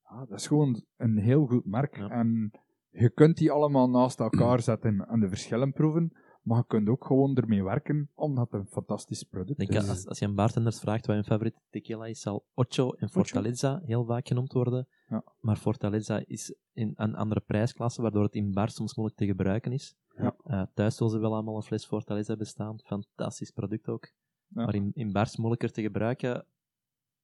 ja, 0.10 0.26
dat 0.26 0.40
is 0.40 0.48
gewoon 0.48 0.84
een 0.98 1.18
heel 1.18 1.46
goed 1.46 1.66
merk. 1.66 1.98
Ja. 1.98 2.10
En 2.10 2.52
je 2.90 3.10
kunt 3.10 3.38
die 3.38 3.52
allemaal 3.52 3.90
naast 3.90 4.20
elkaar 4.20 4.62
zetten 4.62 5.08
en 5.08 5.20
de 5.20 5.30
verschillen 5.30 5.74
proeven, 5.74 6.18
maar 6.42 6.58
je 6.58 6.66
kunt 6.68 6.90
ook 6.90 7.06
gewoon 7.06 7.36
ermee 7.36 7.64
werken, 7.64 8.12
omdat 8.14 8.52
het 8.52 8.62
een 8.62 8.68
fantastisch 8.68 9.24
product 9.24 9.62
Ik 9.62 9.70
is. 9.70 9.76
denk, 9.76 9.90
als, 9.90 10.08
als 10.08 10.20
je 10.20 10.26
een 10.26 10.36
bartenders 10.36 10.80
vraagt 10.80 11.06
wat 11.06 11.16
hun 11.16 11.26
favoriete 11.26 11.62
tequila 11.70 12.06
is, 12.06 12.22
zal 12.22 12.46
Ocho 12.54 12.92
en 12.92 13.10
Fortaleza 13.10 13.82
heel 13.84 14.06
vaak 14.06 14.28
genoemd 14.28 14.54
worden. 14.54 14.88
Ja. 15.08 15.24
Maar 15.40 15.58
Fortaleza 15.58 16.24
is 16.26 16.56
in 16.74 16.94
een 16.96 17.16
andere 17.16 17.40
prijsklasse, 17.40 18.02
waardoor 18.02 18.24
het 18.24 18.36
in 18.36 18.52
bar 18.52 18.70
soms 18.70 18.96
moeilijk 18.96 19.20
te 19.20 19.26
gebruiken 19.26 19.72
is. 19.72 19.96
Ja. 20.16 20.36
Eh, 20.44 20.62
thuis 20.74 20.96
zullen 20.96 21.12
ze 21.12 21.20
wel 21.20 21.34
allemaal 21.34 21.56
een 21.56 21.62
fles 21.62 21.86
Fortaleza 21.86 22.36
bestaan. 22.36 22.80
Fantastisch 22.84 23.52
product 23.52 23.88
ook. 23.88 24.12
Ja. 24.48 24.66
Maar 24.66 24.76
in, 24.76 24.92
in 24.94 25.12
bars 25.12 25.38
moeilijker 25.38 25.72
te 25.72 25.82
gebruiken 25.82 26.46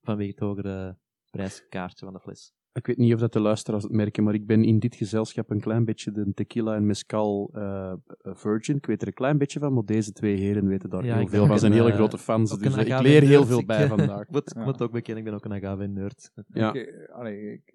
vanwege 0.02 0.30
het 0.30 0.40
hogere 0.40 0.98
prijskaartje 1.30 2.06
van 2.06 2.14
de 2.14 2.20
fles. 2.20 2.54
Ik 2.74 2.88
weet 2.88 2.98
niet 2.98 3.14
of 3.14 3.20
dat 3.20 3.34
de 3.34 3.40
luisteraars 3.40 3.84
het 3.84 3.92
merken, 3.92 4.24
maar 4.24 4.34
ik 4.34 4.46
ben 4.46 4.64
in 4.64 4.80
dit 4.80 4.96
gezelschap 4.96 5.50
een 5.50 5.60
klein 5.60 5.86
beetje 5.86 6.12
de 6.12 6.32
tequila 6.34 6.76
en 6.76 6.86
mezcal 6.86 7.50
eh, 7.54 7.94
virgin. 8.24 8.76
Ik 8.76 8.86
weet 8.86 9.02
er 9.02 9.08
een 9.08 9.14
klein 9.14 9.38
beetje 9.38 9.60
van, 9.60 9.74
maar 9.74 9.86
deze 9.86 10.12
twee 10.12 10.36
heren 10.36 10.68
weten 10.68 10.90
daar 10.90 11.06
Ja, 11.06 11.14
heel 11.14 11.24
ik 11.24 11.30
veel 11.30 11.42
van. 11.46 11.52
ook 11.52 11.60
zijn 11.60 11.72
hele 11.72 11.90
eh, 11.90 11.96
grote 11.96 12.18
fans, 12.18 12.60
dus 12.60 12.76
ik 12.78 13.00
leer 13.00 13.22
heel 13.22 13.46
veel 13.46 13.60
Ik, 13.60 13.66
bij 13.68 13.84
eh, 13.84 13.90
vandaag. 13.90 14.28
moet, 14.32 14.52
Ja. 14.56 14.64
moet 14.64 14.82
ook 14.82 14.92
bekennen, 14.92 15.24
ik 15.24 15.30
ben 15.30 15.40
ook 15.40 15.46
een 15.46 15.54
agave-nerd. 15.64 16.32
Ja. 16.48 16.74
Ik, 16.74 16.88
eh, 16.88 17.16
allee, 17.16 17.52
ik 17.52 17.74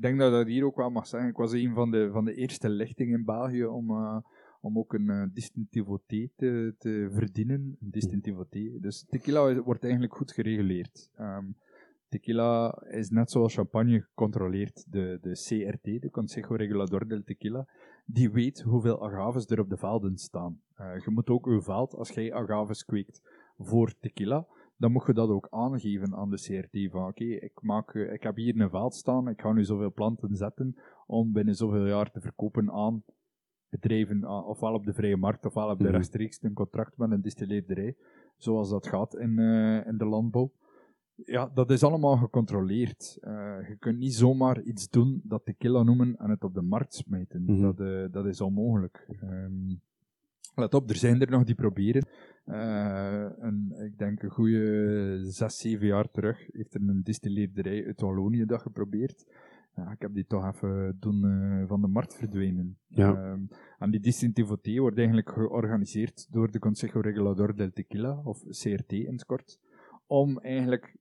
denk 0.00 0.18
dat 0.18 0.26
ik 0.28 0.34
dat 0.38 0.46
hier 0.46 0.64
ook 0.64 0.76
wel 0.76 0.90
mag 0.90 1.06
zeggen. 1.06 1.30
Ik 1.30 1.36
was 1.36 1.52
een 1.52 1.74
van 1.74 1.90
de, 1.90 2.08
van 2.12 2.24
de 2.24 2.34
eerste 2.34 2.68
lichtingen 2.68 3.18
in 3.18 3.24
België 3.24 3.64
om, 3.64 3.90
eh, 3.90 4.16
om 4.60 4.78
ook 4.78 4.92
een 4.92 5.10
uh, 5.10 5.22
distinctivité 5.32 6.28
te, 6.36 6.74
te 6.78 7.08
verdienen. 7.12 7.76
Een 7.80 7.90
distinctivité. 7.90 8.78
Dus 8.80 9.04
tequila 9.08 9.62
wordt 9.62 9.82
eigenlijk 9.82 10.14
goed 10.14 10.32
gereguleerd. 10.32 11.10
Ehm, 11.16 11.44
tequila 12.08 12.82
is 12.90 13.10
net 13.10 13.30
zoals 13.30 13.54
champagne 13.54 14.00
gecontroleerd. 14.00 14.92
De, 14.92 15.18
de 15.20 15.32
CRT, 15.32 16.00
de 16.02 16.10
Consejo 16.10 16.54
Regulador 16.54 17.08
del 17.08 17.22
Tequila, 17.22 17.66
die 18.06 18.30
weet 18.30 18.60
hoeveel 18.60 19.04
agaves 19.06 19.46
er 19.46 19.60
op 19.60 19.68
de 19.68 19.76
velden 19.76 20.16
staan. 20.16 20.60
Eh, 20.74 20.98
je 21.04 21.10
moet 21.10 21.28
ook 21.28 21.46
uw 21.46 21.62
veld, 21.62 21.94
als 21.94 22.10
jij 22.10 22.32
agaves 22.32 22.84
kweekt 22.84 23.20
voor 23.58 23.94
tequila, 24.00 24.46
dan 24.76 24.92
moet 24.92 25.06
je 25.06 25.12
dat 25.12 25.28
ook 25.28 25.46
aangeven 25.50 26.14
aan 26.14 26.30
de 26.30 26.36
CRT. 26.36 26.90
Van 26.90 27.06
oké, 27.06 27.24
ik 27.24 27.62
maak, 27.62 27.94
eh, 27.94 28.12
ik 28.12 28.22
heb 28.22 28.36
hier 28.36 28.60
een 28.60 28.70
veld 28.70 28.94
staan, 28.94 29.28
ik 29.28 29.40
ga 29.40 29.52
nu 29.52 29.64
zoveel 29.64 29.92
planten 29.92 30.36
zetten 30.36 30.76
om 31.06 31.32
binnen 31.32 31.54
zoveel 31.54 31.86
jaar 31.86 32.10
te 32.10 32.20
verkopen 32.20 32.70
aan 32.70 33.02
bedrijven, 33.70 34.24
ah, 34.24 34.46
ofwel 34.48 34.72
op 34.74 34.84
de 34.84 34.92
vrije 34.92 35.16
markt, 35.16 35.44
ofwel 35.46 35.70
op 35.70 35.78
de 35.78 35.84
Mhm. 35.84 35.92
rechtstreeks 35.92 36.42
een 36.42 36.52
contract 36.52 36.96
met 36.96 37.10
een 37.10 37.20
distilleerderij, 37.20 37.96
zoals 38.36 38.70
dat 38.70 38.86
gaat 38.86 39.14
in, 39.16 39.38
eh, 39.38 39.86
in 39.86 39.96
de 39.96 40.04
landbouw. 40.06 40.52
Ja, 41.24 41.50
dat 41.54 41.70
is 41.70 41.82
allemaal 41.82 42.16
gecontroleerd. 42.16 43.18
Eh, 43.20 43.68
je 43.68 43.76
kunt 43.78 43.98
niet 43.98 44.14
zomaar 44.14 44.62
iets 44.62 44.88
doen 44.88 45.20
dat 45.24 45.44
tequila 45.44 45.82
noemen 45.82 46.16
en 46.16 46.30
het 46.30 46.44
op 46.44 46.54
de 46.54 46.62
markt 46.62 46.94
smijten. 46.94 47.42
Mhm. 47.42 47.60
dat, 47.60 47.80
eh, 47.80 48.04
dat 48.10 48.26
is 48.26 48.40
onmogelijk. 48.40 49.06
Ehm, 49.20 49.74
let 50.54 50.74
op, 50.74 50.90
er 50.90 50.96
zijn 50.96 51.20
er 51.20 51.30
nog 51.30 51.44
die 51.44 51.54
proberen. 51.54 52.06
Eh, 52.44 53.26
een, 53.38 53.74
ik 53.84 53.98
denk 53.98 54.22
een 54.22 54.30
goede 54.30 55.18
zes, 55.22 55.58
zeven 55.58 55.86
jaar 55.86 56.10
terug 56.10 56.48
heeft 56.52 56.74
er 56.74 56.80
een 56.80 57.02
distilleerderij 57.02 57.86
uit 57.86 58.00
Wallonië 58.00 58.44
dat 58.44 58.62
geprobeerd. 58.62 59.24
Ja, 59.74 59.90
ik 59.90 60.00
heb 60.00 60.14
die 60.14 60.26
toch 60.26 60.46
even 60.46 60.96
doen 61.00 61.20
van 61.66 61.80
de 61.80 61.86
markt 61.86 62.16
verdwenen. 62.16 62.78
Ja. 62.86 63.14
Ehm, 63.14 63.42
en 63.78 63.90
die 63.90 64.00
distinctivité 64.00 64.80
wordt 64.80 64.96
eigenlijk 64.96 65.30
georganiseerd 65.30 66.26
door 66.30 66.50
de 66.50 66.58
Consejo 66.58 67.00
Regulador 67.00 67.56
del 67.56 67.70
Tequila, 67.70 68.20
of 68.24 68.42
CRT 68.48 68.92
in 68.92 69.12
het 69.12 69.24
kort, 69.24 69.58
om 70.06 70.38
eigenlijk 70.38 70.96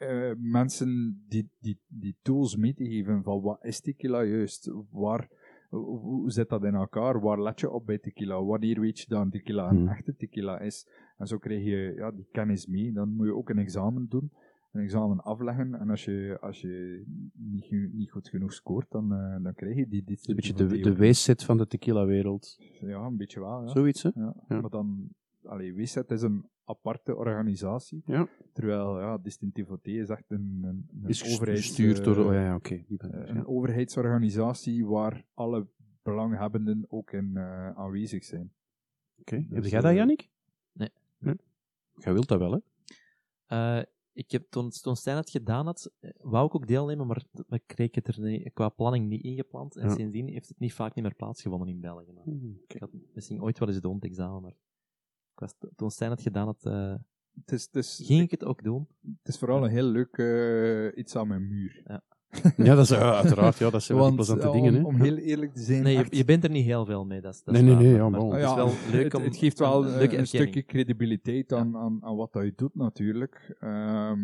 eh, 0.00 0.32
mensen 0.36 1.22
die, 1.28 1.50
die, 1.58 1.78
die 1.88 2.16
tools 2.22 2.56
mee 2.56 2.74
te 2.74 2.84
geven 2.84 3.22
van 3.22 3.40
wat 3.40 3.64
is 3.64 3.80
tequila 3.80 4.22
juist, 4.22 4.72
waar, 4.90 5.28
hoe, 5.68 6.30
zit 6.30 6.48
dat 6.48 6.64
in 6.64 6.74
elkaar, 6.74 7.20
waar 7.20 7.42
let 7.42 7.60
je 7.60 7.70
op 7.70 7.86
bij 7.86 7.98
tequila, 7.98 8.42
wanneer 8.42 8.80
weet 8.80 8.98
je 8.98 9.04
dat 9.08 9.20
een 9.20 9.30
tequila 9.30 9.70
een 9.70 9.76
Hmm. 9.76 9.88
echte 9.88 10.14
tequila 10.16 10.60
is. 10.60 10.88
En 11.18 11.26
zo 11.26 11.38
krijg 11.38 11.64
je 11.64 11.92
ja, 11.96 12.10
die 12.10 12.26
kennis 12.32 12.66
mee. 12.66 12.92
Dan 12.92 13.14
moet 13.14 13.26
je 13.26 13.34
ook 13.34 13.48
een 13.48 13.58
examen 13.58 14.06
doen, 14.08 14.30
een 14.72 14.82
examen 14.82 15.20
afleggen. 15.20 15.74
En 15.74 15.90
als 15.90 16.04
je, 16.04 16.38
als 16.40 16.60
je 16.60 17.04
niet, 17.32 17.92
niet 17.92 18.10
goed 18.10 18.28
genoeg 18.28 18.52
scoort, 18.52 18.90
dan, 18.90 19.12
eh, 19.12 19.42
dan 19.42 19.54
krijg 19.54 19.76
je 19.76 19.88
die 19.88 20.04
Een 20.06 20.34
beetje 20.34 20.54
de, 20.54 20.80
de 20.80 20.94
weeset 20.94 21.44
van 21.44 21.56
de 21.56 21.66
tequila-wereld. 21.66 22.56
Ja, 22.80 23.00
een 23.04 23.16
beetje 23.16 23.40
wel. 23.40 23.62
Ja. 23.62 23.68
Zoiets, 23.68 24.02
hè? 24.02 24.10
Ja. 24.14 24.34
Ja. 24.48 24.60
Maar 24.60 24.70
dan, 24.70 25.08
allee, 25.42 25.74
WSET 25.74 26.10
is 26.10 26.22
een 26.22 26.44
aparte 26.70 27.16
organisatie. 27.16 28.02
Ja. 28.06 28.28
Terwijl, 28.52 29.00
ja, 29.00 29.18
Distinctivité 29.18 29.90
is 29.90 30.08
echt 30.08 30.30
een, 30.30 30.60
een, 30.64 30.88
een 31.02 31.08
Is 31.08 31.34
overheids- 31.34 31.66
gestuurd 31.66 32.04
door... 32.04 32.16
eh, 32.16 32.26
Oh 32.26 32.32
ja, 32.32 32.44
ja 32.44 32.54
oké. 32.54 32.74
eh, 32.74 32.82
ik, 32.88 33.02
een 33.02 33.34
ja. 33.34 33.42
overheidsorganisatie 33.42 34.86
waar 34.86 35.24
alle 35.34 35.66
belanghebbenden 36.02 36.84
ook 36.88 37.12
in 37.12 37.36
eh, 37.36 37.70
aanwezig 37.70 38.24
zijn. 38.24 38.52
Oké. 39.20 39.36
Heb 39.50 39.62
dus, 39.62 39.70
jij 39.70 39.80
dat, 39.80 39.90
eh, 39.90 39.96
Jannik? 39.96 40.28
Nee. 40.72 40.90
nee? 41.18 41.36
Jij 41.94 42.12
wilt 42.12 42.28
dat 42.28 42.38
wel, 42.38 42.52
hè? 42.52 42.58
Eh, 43.46 43.84
ik 44.12 44.30
heb, 44.30 44.46
toen, 44.50 44.70
toen 44.70 44.96
Stijn 44.96 45.16
het 45.16 45.30
gedaan 45.30 45.66
had, 45.66 45.92
eh, 46.00 46.10
wou 46.20 46.46
ik 46.46 46.54
ook 46.54 46.66
deelnemen, 46.66 47.06
maar 47.06 47.24
ik 47.48 47.62
kreeg 47.66 47.94
het 47.94 48.08
er 48.08 48.20
niet, 48.20 48.50
qua 48.52 48.68
planning 48.68 49.08
niet 49.08 49.22
ingepland. 49.22 49.76
En 49.76 49.88
Ja. 49.88 49.94
sindsdien 49.94 50.28
heeft 50.28 50.48
het 50.48 50.58
niet 50.58 50.72
vaak 50.72 50.94
niet 50.94 51.04
meer 51.04 51.14
plaatsgevonden 51.14 51.68
in 51.68 51.80
België. 51.80 52.12
Maar 52.12 52.24
Hmm, 52.24 52.60
ik 52.68 52.80
had 52.80 52.90
misschien 53.14 53.42
ooit 53.42 53.58
wel 53.58 53.68
eens 53.68 53.76
het 53.82 54.04
examen, 54.04 54.42
maar 54.42 54.54
was, 55.40 55.54
toen 55.76 55.90
Stijn 55.90 56.10
het 56.10 56.22
gedaan 56.22 56.46
had, 56.46 56.64
eh, 56.64 56.94
Het 57.34 57.52
is, 57.52 57.62
het 57.72 57.76
is, 57.76 58.00
ging 58.04 58.22
ik 58.22 58.30
het 58.30 58.44
ook 58.44 58.62
doen. 58.62 58.88
het 59.18 59.28
is 59.28 59.38
vooral 59.38 59.64
een 59.64 59.70
heel 59.70 59.84
leuk 59.84 60.16
eh, 60.18 60.98
iets 60.98 61.16
aan 61.16 61.28
mijn 61.28 61.48
muur. 61.48 61.82
Ja, 61.86 62.02
dat 62.74 62.78
is 62.78 62.88
ja, 62.88 63.14
uiteraard. 63.14 63.58
Ja, 63.58 63.70
dat 63.70 63.82
zijn 63.82 63.98
wel 63.98 64.14
plezante 64.14 64.46
eh, 64.46 64.52
dingen, 64.52 64.74
om, 64.74 64.80
hè? 64.80 64.86
om 64.86 64.96
Ja. 64.96 65.02
heel 65.02 65.16
eerlijk 65.16 65.54
te 65.54 65.60
zijn, 65.62 65.82
Nee, 65.82 65.92
je, 65.92 65.98
echt- 65.98 66.16
je 66.16 66.24
bent 66.24 66.44
er 66.44 66.50
niet 66.50 66.64
heel 66.64 66.84
veel 66.84 67.04
mee. 67.04 67.20
Dat 67.20 67.34
is, 67.34 67.42
dat 67.42 67.54
Nee, 67.54 67.62
nee, 67.62 67.74
nee, 67.74 67.84
maar- 67.84 67.94
ja, 67.96 68.08
maar 68.08 68.20
bon. 68.20 68.30
Het 68.32 68.42
is 68.42 68.48
ja, 68.48 68.56
wel 68.56 68.70
leuk 68.92 69.04
het, 69.04 69.14
om... 69.14 69.22
het 69.22 69.36
geeft 69.36 69.58
wel 69.58 69.86
een 70.00 70.26
stukje 70.26 70.64
credibiliteit 70.64 71.52
aan, 71.52 71.76
aan, 71.76 71.98
aan 72.04 72.16
wat 72.16 72.32
dat 72.32 72.44
je 72.44 72.52
doet, 72.56 72.74
natuurlijk. 72.74 73.56
Ehm, 73.60 74.18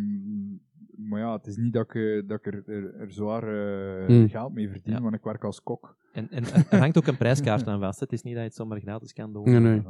maar 1.08 1.20
ja, 1.20 1.32
het 1.36 1.46
is 1.46 1.56
niet 1.56 1.72
dat 1.72 1.84
ik, 1.84 1.94
eh, 1.94 2.28
dat 2.28 2.38
ik 2.38 2.46
er, 2.46 2.62
er, 2.68 2.94
er 3.00 3.12
zwaar 3.12 3.42
eh, 3.42 4.06
Hmm. 4.06 4.28
geld 4.28 4.52
mee 4.54 4.68
verdien, 4.68 4.92
Ja. 4.94 5.00
want 5.00 5.14
ik 5.14 5.22
werk 5.24 5.44
als 5.44 5.62
kok. 5.62 5.96
En, 6.12 6.30
en 6.30 6.44
er 6.70 6.78
hangt 6.78 6.98
ook 6.98 7.06
een 7.06 7.16
prijskaart 7.16 7.66
aan 7.66 7.80
vast. 7.80 7.98
hè. 7.98 8.04
Het 8.04 8.14
is 8.14 8.22
niet 8.22 8.32
dat 8.32 8.42
je 8.42 8.48
het 8.48 8.56
zomaar 8.58 8.80
gratis 8.80 9.12
kan 9.12 9.32
doen. 9.32 9.44
Nee, 9.44 9.60
nee. 9.60 9.82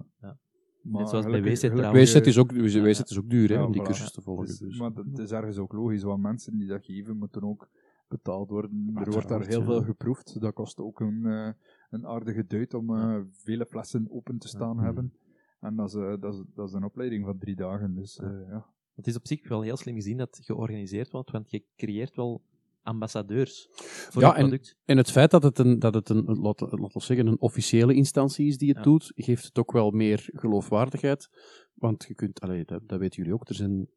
Maar 0.91 1.01
Net 1.01 1.11
zoals 1.11 1.25
bij 1.25 1.55
trouwens. 1.55 2.13
WZ 2.13 2.15
eh, 2.15 2.27
is 2.27 2.39
ook, 2.39 2.53
WZ 2.53 3.01
is 3.01 3.19
ook 3.19 3.31
duur, 3.31 3.49
hè, 3.49 3.55
Ja, 3.55 3.65
om 3.65 3.73
die 3.73 3.81
voilà. 3.81 3.85
cursus 3.85 4.13
te 4.13 4.23
volgen. 4.23 4.47
Dus, 4.47 4.59
dus. 4.59 4.79
Maar 4.79 4.93
dat 4.93 5.19
is 5.19 5.31
ergens 5.31 5.59
ook 5.59 5.73
logisch, 5.73 6.03
want 6.03 6.23
mensen 6.23 6.57
die 6.57 6.67
dat 6.67 6.85
geven 6.85 7.17
moeten 7.17 7.43
ook 7.43 7.69
betaald 8.09 8.51
worden. 8.51 8.93
Er 8.95 9.11
wordt 9.11 9.29
daar 9.29 9.47
heel 9.47 9.61
ja. 9.61 9.65
veel 9.65 9.83
geproefd. 9.83 10.41
Dat 10.41 10.55
kost 10.55 10.81
ook 10.81 11.01
een, 11.01 11.27
eh, 11.27 11.53
een 11.91 12.07
aardige 12.07 12.47
duit 12.47 12.75
om 12.75 12.97
eh, 12.97 13.19
vele 13.33 13.67
flessen 13.67 14.07
open 14.11 14.39
te 14.39 14.49
staan 14.49 14.79
hebben. 14.79 15.13
En 15.61 15.77
dat 15.77 15.89
is, 15.89 15.95
eh, 15.95 16.15
dat, 16.21 16.35
is, 16.35 16.43
dat 16.55 16.69
is 16.69 16.75
een 16.75 16.85
opleiding 16.85 17.25
van 17.25 17.39
drie 17.39 17.57
dagen. 17.57 17.95
Dus 17.95 18.19
eh, 18.19 18.49
ja. 18.49 18.67
Het 18.95 19.07
is 19.07 19.17
op 19.17 19.27
zich 19.27 19.49
wel 19.49 19.63
heel 19.63 19.77
slim 19.77 19.95
gezien 19.95 20.17
dat 20.17 20.37
het 20.37 20.45
georganiseerd 20.45 21.11
wordt, 21.11 21.31
want 21.31 21.51
je 21.51 21.65
creëert 21.77 22.17
wel 22.17 22.43
ambassadeurs 22.87 23.69
voor 24.11 24.23
Ja, 24.23 24.29
het 24.29 24.39
product. 24.39 24.77
En 24.85 24.97
het 24.97 25.11
feit 25.11 25.31
dat 25.31 25.43
het 25.43 25.59
een, 25.59 25.79
dat 25.79 25.95
het 25.95 26.09
een 26.09 26.25
laten 26.25 26.69
laten 26.69 26.99
we 26.99 27.01
zeggen, 27.05 27.27
een 27.27 27.41
officiële 27.41 27.95
instantie 27.95 28.47
is 28.47 28.59
die 28.59 28.69
het 28.69 28.77
Ja. 28.79 28.83
doet, 28.83 29.13
geeft 29.15 29.45
het 29.45 29.59
ook 29.59 29.73
wel 29.73 29.91
meer 29.91 30.29
geloofwaardigheid. 30.33 31.29
Want 31.75 32.05
je 32.09 32.15
kunt, 32.15 32.41
allee, 32.41 32.65
dat, 32.65 32.83
dat 32.89 32.99
weten 32.99 33.17
jullie 33.17 33.33
ook, 33.35 33.49
er 33.49 33.55
zijn 33.55 33.89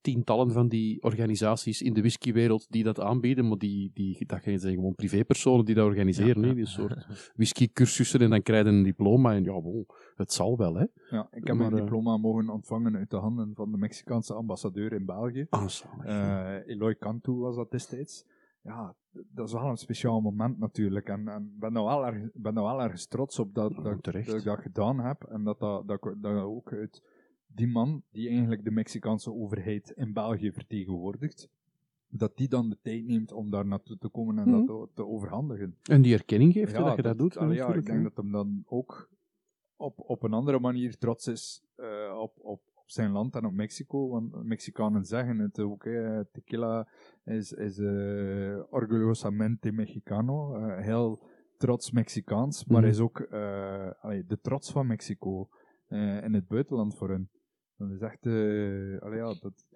tientallen 0.00 0.52
van 0.52 0.68
die 0.68 1.02
organisaties 1.02 1.82
in 1.82 1.92
de 1.92 2.00
whiskywereld 2.00 2.66
die 2.70 2.82
dat 2.84 3.00
aanbieden, 3.00 3.48
maar 3.48 3.58
die, 3.58 3.90
die, 3.94 4.26
dat 4.26 4.40
zijn 4.42 4.60
gewoon 4.74 4.94
privépersonen 4.94 5.64
die 5.64 5.74
dat 5.74 5.86
organiseren. 5.86 6.42
hè, 6.42 6.54
die 6.54 6.66
soort 6.66 7.06
whiskycursussen 7.36 8.20
en 8.20 8.30
dan 8.30 8.42
krijg 8.42 8.64
je 8.64 8.70
een 8.70 8.82
diploma 8.82 9.34
en 9.34 9.44
ja, 9.44 9.60
bon, 9.60 9.86
het 10.16 10.32
zal 10.32 10.56
wel, 10.56 10.74
hè. 10.74 10.84
Ja, 11.10 11.28
ik 11.30 11.46
heb 11.46 11.56
Maar, 11.56 11.56
mijn 11.56 11.72
eh, 11.72 11.78
diploma 11.80 12.16
mogen 12.16 12.48
ontvangen 12.48 12.96
uit 12.96 13.10
de 13.10 13.16
handen 13.16 13.52
van 13.54 13.70
de 13.70 13.76
Mexicaanse 13.78 14.34
ambassadeur 14.34 14.92
in 14.92 15.04
België. 15.04 15.46
Ah. 15.50 15.66
Eh, 16.04 16.56
Eloy 16.66 16.96
Cantu 16.96 17.32
was 17.32 17.56
dat 17.56 17.70
destijds. 17.70 18.24
Ja, 18.64 18.94
dat 19.10 19.46
is 19.46 19.52
wel 19.52 19.64
een 19.68 19.76
speciaal 19.76 20.20
moment 20.20 20.58
natuurlijk. 20.58 21.08
En 21.08 21.20
ik 21.20 21.58
ben 21.58 21.72
daar 21.72 21.84
wel, 21.84 22.06
erg, 22.06 22.30
ben 22.34 22.54
wel 22.54 22.82
ergens 22.82 23.06
trots 23.06 23.38
op 23.38 23.54
dat, 23.54 23.72
Ja, 23.74 23.82
dat, 23.82 24.04
dat 24.04 24.14
ik 24.14 24.44
dat 24.44 24.58
gedaan 24.58 24.98
heb. 25.00 25.22
En 25.24 25.44
dat 25.44 25.58
dat, 25.58 25.86
dat, 25.86 26.24
ook 26.24 26.72
uit 26.72 27.02
die 27.46 27.66
man, 27.66 28.02
die 28.10 28.28
eigenlijk 28.28 28.64
de 28.64 28.70
Mexicaanse 28.70 29.32
overheid 29.32 29.90
in 29.90 30.12
België 30.12 30.52
vertegenwoordigt, 30.52 31.48
dat 32.08 32.36
die 32.36 32.48
dan 32.48 32.68
de 32.68 32.78
tijd 32.82 33.04
neemt 33.06 33.32
om 33.32 33.50
daar 33.50 33.66
naartoe 33.66 33.98
te 33.98 34.08
komen 34.08 34.38
en 34.38 34.48
Mhm. 34.48 34.66
dat 34.66 34.88
te, 34.94 35.06
overhandigen. 35.06 35.76
En 35.82 36.02
die 36.02 36.14
erkenning 36.14 36.52
geeft, 36.52 36.76
hè, 36.76 36.84
dat 36.84 36.96
je 36.96 37.02
dat 37.02 37.18
doet. 37.18 37.36
allee, 37.36 37.56
ja, 37.56 37.74
ik 37.74 37.86
denk 37.86 38.02
dat 38.02 38.16
hem 38.16 38.30
dan 38.30 38.62
ook 38.66 39.08
op, 39.76 40.00
op 40.00 40.22
een 40.22 40.32
andere 40.32 40.60
manier 40.60 40.98
trots 40.98 41.26
is 41.26 41.62
eh, 41.74 42.18
op, 42.20 42.32
op 42.40 42.60
zijn 42.94 43.10
land 43.10 43.34
en 43.34 43.44
op 43.44 43.52
Mexico. 43.52 44.08
Want 44.08 44.44
Mexicanen 44.44 45.04
zeggen 45.04 45.38
het 45.38 45.58
ook. 45.58 45.84
Hè, 45.84 46.24
tequila 46.24 46.88
is, 47.24 47.52
is 47.52 47.78
eh, 47.78 48.62
orgullosamente 48.70 49.72
mexicano. 49.72 50.54
eh, 50.54 50.84
heel 50.84 51.22
trots 51.56 51.90
Mexicaans. 51.90 52.64
Maar 52.64 52.80
Mhm. 52.80 52.90
is 52.90 53.00
ook 53.00 53.20
eh, 53.20 53.90
allee, 54.00 54.24
de 54.24 54.40
trots 54.40 54.72
van 54.72 54.86
Mexico 54.86 55.48
in 56.22 56.34
het 56.34 56.46
buitenland 56.48 56.96
voor 56.96 57.10
hen. 57.10 57.30
Dat 57.76 57.90
is 57.90 58.00
echt... 58.00 58.26
allee, 59.02 59.18
ja, 59.18 59.34
dat, 59.40 59.66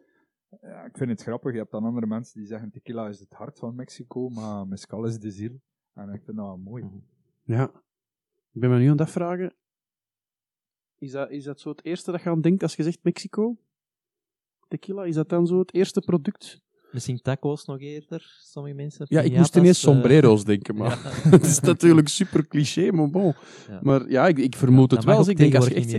ja, 0.60 0.84
ik 0.84 0.96
vind 0.96 1.10
het 1.10 1.22
grappig. 1.22 1.52
Je 1.52 1.58
hebt 1.58 1.70
dan 1.70 1.84
andere 1.84 2.06
mensen 2.06 2.38
die 2.38 2.48
zeggen 2.48 2.70
tequila 2.70 3.08
is 3.08 3.20
het 3.20 3.32
hart 3.32 3.58
van 3.58 3.74
Mexico, 3.74 4.28
maar 4.28 4.66
mezcal 4.66 5.04
is 5.04 5.18
de 5.18 5.30
ziel. 5.30 5.60
En 5.94 6.08
ik 6.08 6.22
vind 6.24 6.36
dat 6.36 6.46
wel 6.46 6.56
mooi. 6.56 6.84
Ja. 7.42 7.64
Ik 8.52 8.60
ben 8.60 8.70
me 8.70 8.78
nu 8.78 8.84
aan 8.84 8.90
het 8.90 9.00
afvragen. 9.00 9.54
Is 10.98 11.10
dat, 11.10 11.30
is 11.30 11.44
dat 11.44 11.60
zo 11.60 11.68
het 11.68 11.84
eerste 11.84 12.10
dat 12.10 12.22
je 12.22 12.28
aan 12.28 12.40
denkt 12.40 12.62
als 12.62 12.76
je 12.76 12.82
zegt 12.82 12.98
Mexico? 13.02 13.56
Tequila, 14.68 15.04
is 15.04 15.14
dat 15.14 15.28
dan 15.28 15.46
zo 15.46 15.58
het 15.58 15.74
eerste 15.74 16.00
product? 16.00 16.60
Misschien 16.90 17.20
taco's 17.20 17.64
nog 17.64 17.80
eerder, 17.80 18.36
sommige 18.40 18.74
mensen. 18.74 19.06
Ja, 19.08 19.20
ik 19.20 19.36
moest 19.36 19.56
ineens 19.56 19.84
eh, 19.84 19.92
sombrero's 19.92 20.44
denken, 20.44 20.76
maar 20.76 20.90
ja. 20.90 21.30
het 21.36 21.44
is 21.44 21.60
natuurlijk 21.60 22.08
super 22.08 22.48
cliché, 22.48 22.90
maar 22.90 23.10
bon. 23.10 23.34
Ja. 23.68 23.80
Maar 23.82 24.10
ja, 24.10 24.26
ik, 24.26 24.38
ik 24.38 24.56
vermoed 24.56 24.90
het 24.90 25.04
wel. 25.04 25.18
Dus 25.18 25.28
ik 25.28 25.36
denk 25.36 25.54
als 25.54 25.66
je 25.66 25.74
echt 25.74 25.90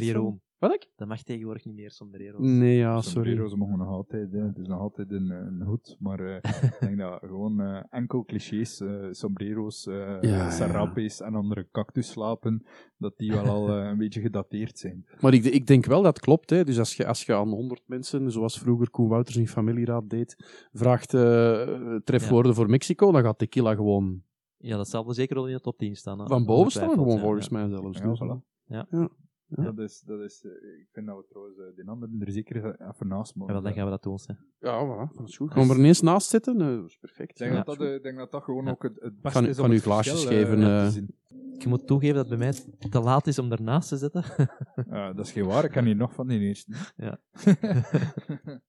Wat 0.59 0.73
ik? 0.73 0.89
Dat 0.95 1.07
mag 1.07 1.23
tegenwoordig 1.23 1.65
niet 1.65 1.75
meer, 1.75 1.91
sombrero's. 1.91 2.45
Nee, 2.45 2.77
ja, 2.77 3.01
sorry. 3.01 3.27
Sombrero's 3.27 3.55
mogen 3.55 3.77
nog 3.77 3.87
altijd, 3.87 4.31
hè. 4.31 4.39
het 4.45 4.57
is 4.57 4.67
nog 4.67 4.79
altijd 4.79 5.11
een, 5.11 5.29
een 5.29 5.61
hoed, 5.61 5.95
maar 5.99 6.19
eh, 6.19 6.35
ik 6.63 6.77
denk 6.79 6.97
dat 6.97 7.19
gewoon 7.19 7.61
eh, 7.61 7.83
enkel 7.89 8.23
clichés, 8.25 8.81
eh, 8.81 9.07
sombrero's, 9.11 9.87
eh 9.87 10.17
ja. 10.21 10.49
sarapes 10.49 11.21
en 11.21 11.35
andere 11.35 11.67
cactusslapen, 11.71 12.65
dat 12.97 13.17
die 13.17 13.31
wel 13.31 13.45
al 13.45 13.69
eh, 13.69 13.87
een 13.87 13.97
beetje 13.97 14.21
gedateerd 14.21 14.79
zijn. 14.79 15.05
Maar 15.19 15.33
ik, 15.33 15.43
ik 15.43 15.67
denk 15.67 15.85
wel 15.85 16.01
dat 16.01 16.15
het 16.15 16.25
klopt. 16.25 16.49
Hè. 16.49 16.63
Dus 16.63 16.79
als 16.79 16.95
je, 16.95 17.07
als 17.07 17.25
je 17.25 17.35
aan 17.35 17.49
100 17.49 17.81
mensen, 17.85 18.31
zoals 18.31 18.59
vroeger 18.59 18.89
Koen 18.89 19.09
Wouters 19.09 19.37
in 19.37 19.47
familieraad 19.47 20.09
deed, 20.09 20.35
vraagt 20.71 21.13
eh 21.13 21.95
trefwoorden 22.03 22.53
voor 22.55 22.69
Mexico, 22.69 23.11
dan 23.11 23.23
gaat 23.23 23.37
tequila 23.37 23.75
gewoon 23.75 24.23
Ja, 24.57 24.77
dat 24.77 24.87
zal 24.89 25.07
er 25.07 25.13
zeker 25.13 25.35
wel 25.35 25.47
in 25.47 25.53
de 25.53 25.61
top 25.61 25.77
10 25.77 25.95
staan. 25.95 26.19
hè. 26.19 26.27
van 26.27 26.45
boven 26.45 26.71
staan, 26.71 26.83
Ongetwijfeld, 26.83 26.99
gewoon 26.99 27.15
ja, 27.15 27.23
volgens 27.23 27.47
ja. 27.47 27.57
mij 27.57 27.67
zelfs. 27.67 27.97
Ja, 27.97 28.07
Dus, 28.07 28.19
voilà. 28.19 28.47
Ja. 28.65 29.09
Ja. 29.49 29.63
Ja. 29.63 29.71
Dat 29.71 29.89
is, 29.89 30.01
dat 30.01 30.19
is, 30.19 30.43
eh, 30.45 30.51
ik 30.51 30.87
vind 30.91 31.05
dat 31.07 31.17
we 31.17 31.25
trouwens 31.29 31.57
eh, 31.57 31.65
die 31.75 31.87
anderen 31.87 32.21
er 32.21 32.31
zeker 32.31 32.81
even 32.89 33.07
naast 33.07 33.33
Ja, 33.33 33.39
mogen. 33.39 33.53
wel, 33.53 33.63
dan 33.63 33.73
gaan 33.73 33.83
we 33.85 33.89
dat 33.91 34.03
doen. 34.03 34.19
Hè. 34.25 34.33
Ja, 34.69 34.85
voilà, 34.85 35.15
dat 35.15 35.27
is 35.27 35.37
goed. 35.37 35.51
Gaan 35.51 35.67
we 35.67 35.73
er 35.73 35.79
ineens 35.79 36.01
naast 36.01 36.29
zitten? 36.29 36.61
Eh, 36.61 36.67
dat 36.75 36.85
is 36.85 36.97
perfect. 36.97 37.29
Ik 37.29 37.37
denk, 37.37 37.51
Ja, 37.51 37.57
dat, 37.63 37.77
dat 37.77 37.87
eh, 37.87 37.93
ik 37.93 38.03
denk 38.03 38.17
dat 38.17 38.31
dat 38.31 38.43
gewoon 38.43 38.65
Ja. 38.65 38.71
ook 38.71 38.83
het, 38.83 38.95
het 39.01 39.21
beste 39.21 39.39
Van- 39.39 39.47
is 39.47 39.55
van 39.55 39.65
om 39.65 39.69
uw 39.71 39.75
het 39.75 39.85
glaasjes 39.85 40.13
verschil, 40.13 40.31
eh, 40.37 40.43
geven, 40.43 40.59
te 40.59 40.65
eh. 40.65 40.87
zien. 40.87 41.15
Ik 41.59 41.65
moet 41.65 41.87
toegeven 41.87 42.15
dat 42.15 42.29
het 42.29 42.39
bij 42.39 42.47
mij 42.51 42.89
te 42.89 42.99
laat 42.99 43.27
is 43.27 43.39
om 43.39 43.51
ernaast 43.51 43.89
te 43.89 43.97
zitten. 43.97 44.23
Eh, 44.89 45.15
dat 45.15 45.25
is 45.25 45.31
geen 45.31 45.45
waar, 45.45 45.63
ik 45.63 45.71
kan 45.71 45.85
hier 45.85 45.95
nog 45.95 46.13
van 46.13 46.27
die 46.27 46.39
eerste. 46.39 46.71
Ja. 46.95 47.19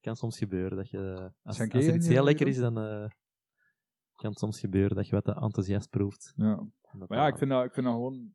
kan 0.00 0.16
soms 0.16 0.38
gebeuren 0.38 0.76
dat 0.76 0.90
je... 0.90 0.98
Als, 1.42 1.60
als 1.60 1.86
er 1.86 1.94
iets 1.94 2.06
heel 2.08 2.24
lekker 2.24 2.46
is, 2.46 2.56
dan 2.56 2.78
eh, 2.78 3.08
kan 4.14 4.30
het 4.30 4.38
soms 4.38 4.60
gebeuren 4.60 4.96
dat 4.96 5.06
je 5.08 5.14
wat 5.14 5.24
te 5.24 5.34
enthousiast 5.34 5.90
proeft. 5.90 6.32
ja. 6.36 6.66
Maar 6.92 7.18
ja, 7.18 7.26
ik 7.26 7.38
vind 7.38 7.50
dat, 7.50 7.64
ik 7.64 7.72
vind 7.72 7.86
dat 7.86 7.94
gewoon... 7.94 8.34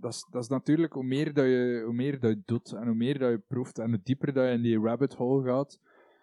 Dat 0.00 0.12
is, 0.12 0.26
dat 0.30 0.42
is 0.42 0.48
natuurlijk, 0.48 0.92
hoe 0.92 1.04
meer, 1.04 1.34
dat 1.34 1.44
je, 1.44 1.82
hoe 1.84 1.94
meer 1.94 2.20
dat 2.20 2.30
je 2.30 2.42
doet 2.44 2.72
en 2.72 2.86
hoe 2.86 2.94
meer 2.94 3.18
dat 3.18 3.30
je 3.30 3.38
proeft 3.38 3.78
en 3.78 3.88
hoe 3.88 4.00
dieper 4.02 4.32
dat 4.32 4.44
je 4.44 4.52
in 4.52 4.62
die 4.62 4.80
rabbit 4.80 5.14
hole 5.14 5.44
gaat, 5.44 5.80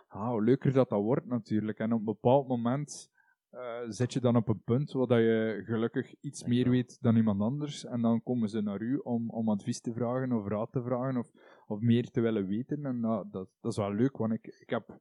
ah, 0.07 0.29
hoe 0.29 0.43
leuker 0.43 0.73
dat 0.73 0.89
dat 0.89 1.01
wordt 1.01 1.25
natuurlijk. 1.25 1.79
En 1.79 1.93
op 1.93 1.99
een 1.99 2.05
bepaald 2.05 2.47
moment 2.47 3.11
eh, 3.49 3.79
zit 3.87 4.13
je 4.13 4.19
dan 4.19 4.35
op 4.35 4.47
een 4.47 4.61
punt 4.63 4.91
waar 4.91 5.07
dat 5.07 5.17
je 5.17 5.61
gelukkig 5.65 6.15
iets 6.19 6.43
meer 6.43 6.69
weet 6.69 6.97
dan 7.01 7.15
iemand 7.15 7.41
anders 7.41 7.85
en 7.85 8.01
dan 8.01 8.23
komen 8.23 8.49
ze 8.49 8.61
naar 8.61 8.81
u 8.81 8.97
om, 8.97 9.29
om 9.29 9.49
advies 9.49 9.81
te 9.81 9.93
vragen 9.93 10.31
of 10.31 10.47
raad 10.47 10.71
te 10.71 10.81
vragen 10.81 11.17
of, 11.17 11.31
of 11.67 11.79
meer 11.79 12.09
te 12.09 12.21
willen 12.21 12.47
weten. 12.47 12.85
En 12.85 13.01
dat, 13.01 13.31
dat, 13.31 13.49
dat 13.61 13.71
is 13.71 13.77
wel 13.77 13.93
leuk, 13.93 14.17
want 14.17 14.33
ik, 14.33 14.47
ik 14.59 14.69
heb 14.69 14.99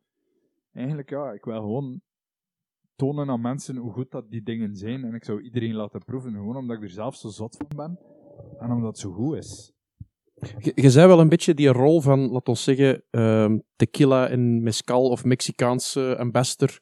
eigenlijk, 0.73 1.11
ja, 1.11 1.33
ik 1.33 1.45
wil 1.45 1.61
gewoon 1.61 2.01
tonen 2.97 3.31
aan 3.31 3.41
mensen 3.41 3.77
hoe 3.77 3.93
goed 3.93 4.11
dat 4.11 4.31
die 4.31 4.43
dingen 4.43 4.77
zijn. 4.77 5.05
En 5.05 5.15
ik 5.15 5.25
zou 5.25 5.43
iedereen 5.43 5.75
laten 5.75 6.05
proeven, 6.05 6.33
gewoon 6.33 6.57
omdat 6.57 6.77
ik 6.77 6.83
er 6.83 6.89
zelf 6.89 7.17
zo 7.17 7.29
zot 7.29 7.57
van 7.57 7.77
ben. 7.77 7.99
En 8.59 8.71
omdat 8.71 8.89
het 8.89 8.99
zo 8.99 9.13
goed 9.13 9.37
is. 9.37 9.73
Je, 10.59 10.73
je 10.75 10.91
zei 10.91 11.07
wel 11.07 11.21
een 11.21 11.29
beetje 11.29 11.55
die 11.55 11.69
rol 11.69 12.01
van, 12.01 12.31
laten 12.31 12.53
we 12.53 12.59
zeggen, 12.59 13.03
ehm, 13.11 13.59
tequila 13.77 14.29
en 14.29 14.63
mezcal 14.63 15.09
of 15.09 15.25
Mexicaanse 15.25 16.17
ambassador 16.19 16.79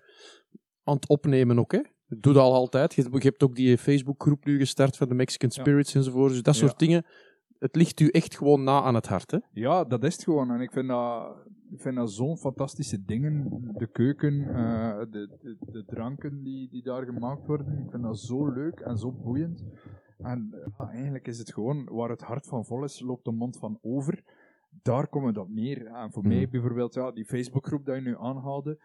aan 0.85 0.95
het 0.95 1.09
opnemen 1.09 1.59
ook, 1.59 1.73
hè? 1.73 1.81
Doe 2.09 2.33
dat 2.33 2.43
al 2.43 2.55
altijd. 2.55 2.95
Je, 2.95 3.03
je 3.11 3.19
hebt 3.19 3.43
ook 3.43 3.55
die 3.55 3.79
Facebookgroep 3.79 4.45
nu 4.45 4.59
gestart 4.59 4.97
van 4.97 5.09
de 5.09 5.15
Mexican 5.15 5.51
Ja. 5.55 5.61
Spirits 5.61 5.95
enzovoort. 5.95 6.31
Dus 6.33 6.43
dat 6.43 6.55
Ja. 6.57 6.61
soort 6.67 6.79
dingen. 6.79 7.05
Het 7.59 7.77
ligt 7.77 8.01
u 8.01 8.09
echt 8.09 8.37
gewoon 8.37 8.65
na 8.65 8.83
aan 8.83 8.95
het 8.95 9.07
hart, 9.07 9.31
hè? 9.31 9.39
Ja, 9.53 9.85
dat 9.85 10.05
is 10.05 10.13
het 10.15 10.25
gewoon. 10.25 10.51
En 10.51 10.61
ik 10.61 10.73
vind 10.73 10.89
dat, 10.89 11.37
ik 11.71 11.81
vind 11.81 11.97
dat 11.97 12.13
zo'n 12.13 12.37
fantastische 12.39 13.05
dingen. 13.05 13.49
De 13.77 13.87
keuken, 13.91 14.49
eh, 14.49 14.99
de, 14.99 15.37
de, 15.43 15.57
de 15.73 15.85
dranken 15.87 16.43
die, 16.43 16.69
die 16.71 16.83
daar 16.83 17.05
gemaakt 17.05 17.47
worden. 17.47 17.79
Ik 17.85 17.91
vind 17.91 18.03
dat 18.03 18.19
zo 18.19 18.47
leuk 18.53 18.81
en 18.81 18.97
zo 18.97 19.13
boeiend. 19.13 19.65
En 20.19 20.49
eh, 20.53 20.67
ja, 20.79 20.89
eigenlijk 20.91 21.27
is 21.27 21.39
het 21.39 21.53
gewoon, 21.53 21.85
waar 21.91 22.09
het 22.11 22.21
hart 22.23 22.47
van 22.47 22.65
vol 22.65 22.85
is, 22.85 23.01
loopt 23.01 23.25
de 23.25 23.33
mond 23.33 23.57
van 23.59 23.79
over. 23.83 24.23
Daar 24.83 25.09
komen 25.09 25.35
we 25.35 25.41
op 25.41 25.49
neer. 25.51 25.87
En 25.87 26.13
voor 26.13 26.23
Mhm. 26.27 26.35
mij 26.35 26.49
bijvoorbeeld, 26.49 26.95
ja, 26.95 27.11
die 27.11 27.25
Facebookgroep 27.25 27.85
dat 27.85 27.95
je 27.95 28.01
nu 28.03 28.17
aanhaalde. 28.19 28.79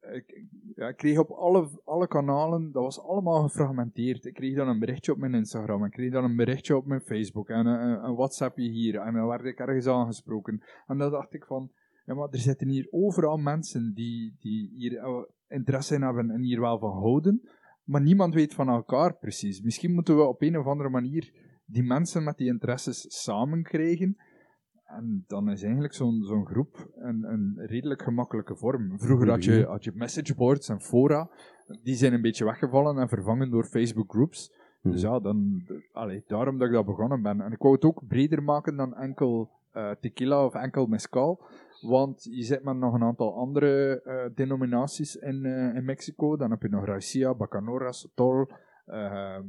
Ik, 0.00 0.44
ja, 0.74 0.88
ik 0.88 0.96
kreeg 0.96 1.18
op 1.18 1.30
alle, 1.30 1.68
alle 1.84 2.06
kanalen, 2.08 2.72
dat 2.72 2.82
was 2.82 3.00
allemaal 3.00 3.42
gefragmenteerd. 3.42 4.24
Ik 4.24 4.34
kreeg 4.34 4.56
dan 4.56 4.68
een 4.68 4.78
berichtje 4.78 5.12
op 5.12 5.18
mijn 5.18 5.34
Instagram, 5.34 5.84
ik 5.84 5.90
kreeg 5.90 6.12
dan 6.12 6.24
een 6.24 6.36
berichtje 6.36 6.76
op 6.76 6.86
mijn 6.86 7.00
Facebook 7.00 7.48
en 7.48 7.66
een, 7.66 8.04
een 8.04 8.14
WhatsAppje 8.14 8.68
hier. 8.70 8.94
En 9.00 9.14
dan 9.14 9.26
werd 9.26 9.44
ik 9.44 9.58
ergens 9.58 9.86
aangesproken. 9.86 10.62
En 10.86 10.98
dan 10.98 11.10
dacht 11.10 11.34
ik 11.34 11.44
van, 11.44 11.70
ja, 12.04 12.14
maar 12.14 12.28
er 12.30 12.38
zitten 12.38 12.68
hier 12.68 12.86
overal 12.90 13.36
mensen 13.36 13.94
die, 13.94 14.36
die 14.38 14.72
hier 14.76 14.96
eh, 14.98 15.22
interesse 15.48 15.94
in 15.94 16.02
hebben 16.02 16.30
en 16.30 16.42
hier 16.42 16.60
wel 16.60 16.78
van 16.78 16.92
houden. 16.92 17.48
Maar 17.86 18.00
niemand 18.00 18.34
weet 18.34 18.54
van 18.54 18.68
elkaar 18.68 19.16
precies. 19.16 19.60
Misschien 19.60 19.94
moeten 19.94 20.16
we 20.16 20.22
op 20.22 20.42
een 20.42 20.58
of 20.58 20.66
andere 20.66 20.88
manier 20.88 21.32
die 21.66 21.82
mensen 21.82 22.24
met 22.24 22.36
die 22.36 22.46
interesses 22.46 23.22
samen 23.22 23.62
krijgen. 23.62 24.16
En 24.84 25.24
dan 25.26 25.50
is 25.50 25.62
eigenlijk 25.62 25.94
zo'n 25.94 26.22
zo'n 26.22 26.46
groep 26.46 26.90
een, 26.94 27.24
een 27.24 27.54
redelijk 27.56 28.02
gemakkelijke 28.02 28.56
vorm. 28.56 28.98
Vroeger 28.98 29.30
had 29.30 29.44
je, 29.44 29.64
had 29.64 29.84
je 29.84 29.92
messageboards 29.94 30.68
en 30.68 30.80
fora. 30.80 31.30
Die 31.82 31.94
zijn 31.94 32.12
een 32.12 32.20
beetje 32.20 32.44
weggevallen 32.44 32.98
en 32.98 33.08
vervangen 33.08 33.50
door 33.50 33.64
Facebook 33.64 34.12
groups. 34.12 34.52
Dus 34.82 35.00
ja, 35.00 35.20
dan, 35.20 35.66
allee, 35.92 36.24
daarom 36.26 36.58
dat 36.58 36.68
ik 36.68 36.74
dat 36.74 36.86
begonnen 36.86 37.22
ben. 37.22 37.40
En 37.40 37.52
ik 37.52 37.58
wou 37.58 37.74
het 37.74 37.84
ook 37.84 38.06
breder 38.06 38.42
maken 38.42 38.76
dan 38.76 38.94
enkel 38.94 39.50
eh, 39.72 39.90
tequila 40.00 40.44
of 40.44 40.54
enkel 40.54 40.86
mezcal. 40.86 41.44
Want 41.80 42.24
je 42.30 42.42
zit 42.42 42.62
met 42.62 42.76
nog 42.76 42.94
een 42.94 43.02
aantal 43.02 43.34
andere 43.34 44.02
eh, 44.02 44.34
denominaties 44.34 45.16
in, 45.16 45.44
eh, 45.44 45.74
in 45.74 45.84
Mexico. 45.84 46.36
Dan 46.36 46.50
heb 46.50 46.62
je 46.62 46.68
nog 46.68 46.84
Raicilla, 46.84 47.34
Bacanora, 47.34 47.92
Sotol. 47.92 48.46
ehm, 48.86 49.44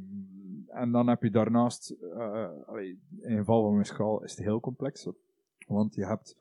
en 0.66 0.92
dan 0.92 1.08
heb 1.08 1.22
je 1.22 1.30
daarnaast, 1.30 1.90
eh, 1.90 2.48
allee, 2.66 3.00
in 3.20 3.30
het 3.30 3.38
geval 3.38 3.62
van 3.62 3.76
mezcal 3.76 4.22
is 4.22 4.30
het 4.30 4.44
heel 4.44 4.60
complex. 4.60 5.08
Want 5.66 5.94
je 5.94 6.06
hebt 6.06 6.36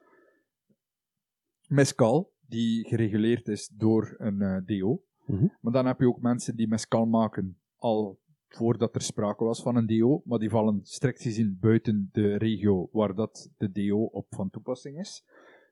mezcal, 1.68 2.32
die 2.48 2.88
gereguleerd 2.88 3.48
is 3.48 3.68
door 3.68 4.16
een 4.18 4.64
DO. 4.66 5.02
Mhm. 5.26 5.48
Maar 5.62 5.74
dan 5.74 5.86
heb 5.86 6.00
je 6.00 6.08
ook 6.08 6.22
mensen 6.22 6.56
die 6.56 6.68
mezcal 6.68 7.06
maken 7.06 7.58
al 7.76 8.20
voordat 8.48 8.96
er 8.96 9.02
sprake 9.02 9.44
was 9.44 9.62
van 9.62 9.76
een 9.76 9.88
DO, 9.88 10.22
maar 10.26 10.40
die 10.40 10.50
vallen 10.50 10.80
strikt 10.84 11.22
gezien 11.22 11.58
buiten 11.62 12.10
de 12.12 12.36
regio 12.36 12.90
waar 12.92 13.16
dat 13.16 13.50
de 13.58 13.72
DO 13.72 14.04
op 14.04 14.26
van 14.30 14.50
toepassing 14.50 15.00
is. 15.00 15.26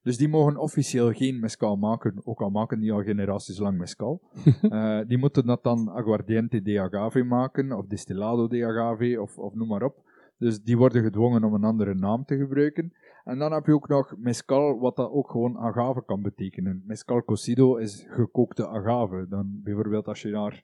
Dus 0.05 0.17
die 0.17 0.29
mogen 0.29 0.57
officieel 0.57 1.11
geen 1.11 1.39
mezcal 1.39 1.75
maken, 1.75 2.21
ook 2.23 2.41
al 2.41 2.49
maken 2.49 2.79
die 2.79 2.91
al 2.91 3.03
generaties 3.03 3.59
lang 3.59 3.77
mezcal. 3.77 4.21
Eh, 4.61 4.99
die 5.07 5.17
moeten 5.17 5.45
dat 5.45 5.63
dan 5.63 5.89
aguardiente 5.89 6.61
de 6.61 6.81
agave 6.81 7.23
maken, 7.23 7.71
of 7.71 7.85
distillado 7.85 8.47
de 8.47 8.65
agave, 8.65 9.21
of, 9.21 9.37
of 9.37 9.53
noem 9.53 9.67
maar 9.67 9.83
op. 9.83 10.03
Dus 10.37 10.61
die 10.61 10.77
worden 10.77 11.03
gedwongen 11.03 11.43
om 11.43 11.53
een 11.53 11.63
andere 11.63 11.93
naam 11.93 12.25
te 12.25 12.37
gebruiken. 12.37 12.93
En 13.23 13.39
dan 13.39 13.51
heb 13.51 13.65
je 13.65 13.73
ook 13.73 13.87
nog 13.87 14.15
mescal, 14.17 14.79
wat 14.79 14.95
dat 14.95 15.11
ook 15.11 15.31
gewoon 15.31 15.57
agave 15.57 16.03
kan 16.05 16.21
betekenen. 16.21 16.83
Mescal 16.85 17.23
cocido 17.23 17.75
is 17.75 18.05
gekookte 18.09 18.67
agave. 18.67 19.25
Dan 19.29 19.61
bijvoorbeeld 19.63 20.07
als 20.07 20.21
je 20.21 20.29
naar, 20.29 20.63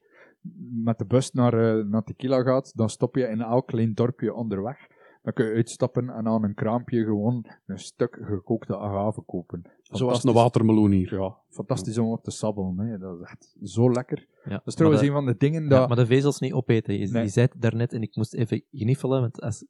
met 0.84 0.98
de 0.98 1.06
bus 1.06 1.32
naar, 1.32 1.78
uh, 1.78 1.86
naar 1.86 2.04
Tequila 2.04 2.42
gaat, 2.42 2.78
dan 2.78 2.90
stop 2.90 3.16
je 3.16 3.28
in 3.28 3.42
elk 3.42 3.68
klein 3.68 3.94
dorpje 3.94 4.34
onderweg. 4.34 4.88
Dan 5.24 5.34
kun 5.34 5.46
je 5.46 5.54
uitstappen 5.54 6.10
en 6.10 6.28
aan 6.28 6.44
een 6.44 6.54
kraampje 6.54 7.04
gewoon 7.04 7.46
een 7.66 7.80
stuk 7.80 8.18
gekookte 8.22 8.78
agave 8.78 9.22
kopen. 9.22 9.62
Zoals 9.82 10.24
een 10.24 10.34
watermeloen 10.34 10.92
hier. 10.92 11.20
Ja, 11.20 11.38
fantastisch 11.50 11.98
om 11.98 12.12
op 12.12 12.24
te 12.24 12.32
sabbelen. 12.32 12.78
Hè. 12.78 12.98
Dat 12.98 13.20
is 13.20 13.28
echt 13.30 13.56
zo 13.64 13.92
lekker. 13.92 14.28
Ja, 14.44 14.50
Dat 14.50 14.68
is 14.68 14.76
trouwens 14.76 15.02
een 15.02 15.12
van 15.12 15.26
de 15.26 15.36
dingen 15.38 15.70
dat... 15.70 15.80
ja, 15.80 15.88
maar 15.88 15.96
de 15.98 16.06
vezels 16.06 16.40
niet 16.40 16.54
opeten. 16.54 17.00
Je, 17.00 17.08
Nee. 17.08 17.24
je 17.24 17.30
zei 17.30 17.48
het 17.52 17.62
daarnet 17.62 17.94
en 17.94 18.02
ik 18.02 18.16
moest 18.16 18.34
even 18.34 18.64
gniffelen, 18.72 19.22
want 19.22 19.42
als, 19.42 19.62
ik 19.62 19.68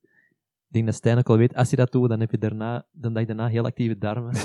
denk 0.78 0.86
dat 0.86 0.95
Stijn 0.95 1.18
ook 1.18 1.30
al 1.30 1.38
weet, 1.38 1.56
als 1.56 1.70
je 1.70 1.76
dat 1.76 1.91
doet, 1.91 2.10
dan 2.10 2.20
heb 2.20 2.32
je 2.32 2.38
daarna, 2.38 2.86
de 2.91 3.12
dag 3.12 3.26
daarna 3.26 3.47
heel 3.47 3.66
actieve 3.66 3.97
darmen. 3.97 4.34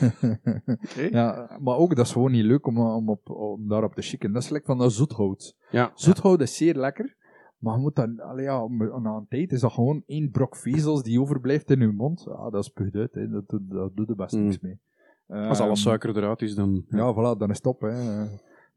ja, 1.10 1.56
maar 1.60 1.76
ook, 1.76 1.96
dat 1.96 2.06
is 2.06 2.12
gewoon 2.12 2.32
niet 2.32 2.44
leuk 2.44 2.66
om, 2.66 2.78
om, 2.78 3.08
op, 3.08 3.30
om 3.30 3.68
daarop 3.68 3.94
te 3.94 4.02
chicken. 4.02 4.32
Dat 4.32 4.42
is 4.42 4.48
lekker 4.48 4.68
van 4.74 4.78
dat 4.84 4.92
zoethout. 4.92 5.56
Ja. 5.70 5.92
Zoethout 5.94 6.40
is 6.40 6.56
zeer 6.56 6.74
lekker, 6.74 7.16
maar 7.62 7.74
je 7.74 7.80
moet 7.80 7.96
dan, 7.96 8.20
allee, 8.20 8.44
ja, 8.44 8.66
na 9.02 9.10
een 9.16 9.26
tijd 9.28 9.52
is 9.52 9.60
dat 9.60 9.72
gewoon 9.72 10.02
één 10.06 10.30
brok 10.30 10.56
vezels 10.56 11.02
die 11.02 11.20
overblijft 11.20 11.70
in 11.70 11.80
je 11.80 11.86
mond. 11.92 12.24
Ja, 12.28 12.50
dat 12.50 12.64
spuugt 12.64 12.94
uit, 12.94 13.14
hè. 13.14 13.28
Dat, 13.30 13.48
doet- 13.48 13.70
dat 13.70 13.96
doet 13.96 14.08
er 14.08 14.16
best 14.16 14.34
Mm. 14.36 14.42
niks 14.42 14.60
mee. 14.60 14.78
Als 15.26 15.58
alle 15.60 15.68
Ehm, 15.68 15.76
suiker 15.78 16.16
eruit 16.16 16.42
is, 16.42 16.54
dan... 16.54 16.84
Ja, 16.88 17.12
voilà, 17.14 17.38
dan 17.38 17.50
is 17.50 17.56
het 17.56 17.66
op. 17.66 17.80
Hè. 17.80 18.24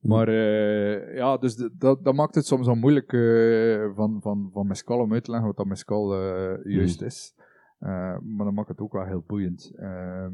Maar 0.01 0.27
eh, 0.27 1.15
ja, 1.15 1.37
dus 1.37 1.69
dat, 1.77 2.03
dat 2.03 2.13
maakt 2.15 2.35
het 2.35 2.45
soms 2.45 2.65
wel 2.65 2.75
moeilijk 2.75 3.13
eh, 3.13 3.95
van, 3.95 4.17
van, 4.21 4.49
van 4.53 4.67
mescal 4.67 4.99
om 4.99 5.13
uit 5.13 5.23
te 5.23 5.29
leggen 5.31 5.47
wat 5.47 5.57
dat 5.57 5.65
mescal 5.65 6.13
eh, 6.21 6.73
juist 6.73 7.01
is. 7.01 7.33
Eh, 7.79 7.89
maar 8.21 8.45
dat 8.45 8.53
maakt 8.53 8.67
het 8.69 8.79
ook 8.79 8.93
wel 8.93 9.05
heel 9.05 9.23
boeiend. 9.27 9.71
Ehm, 9.75 10.33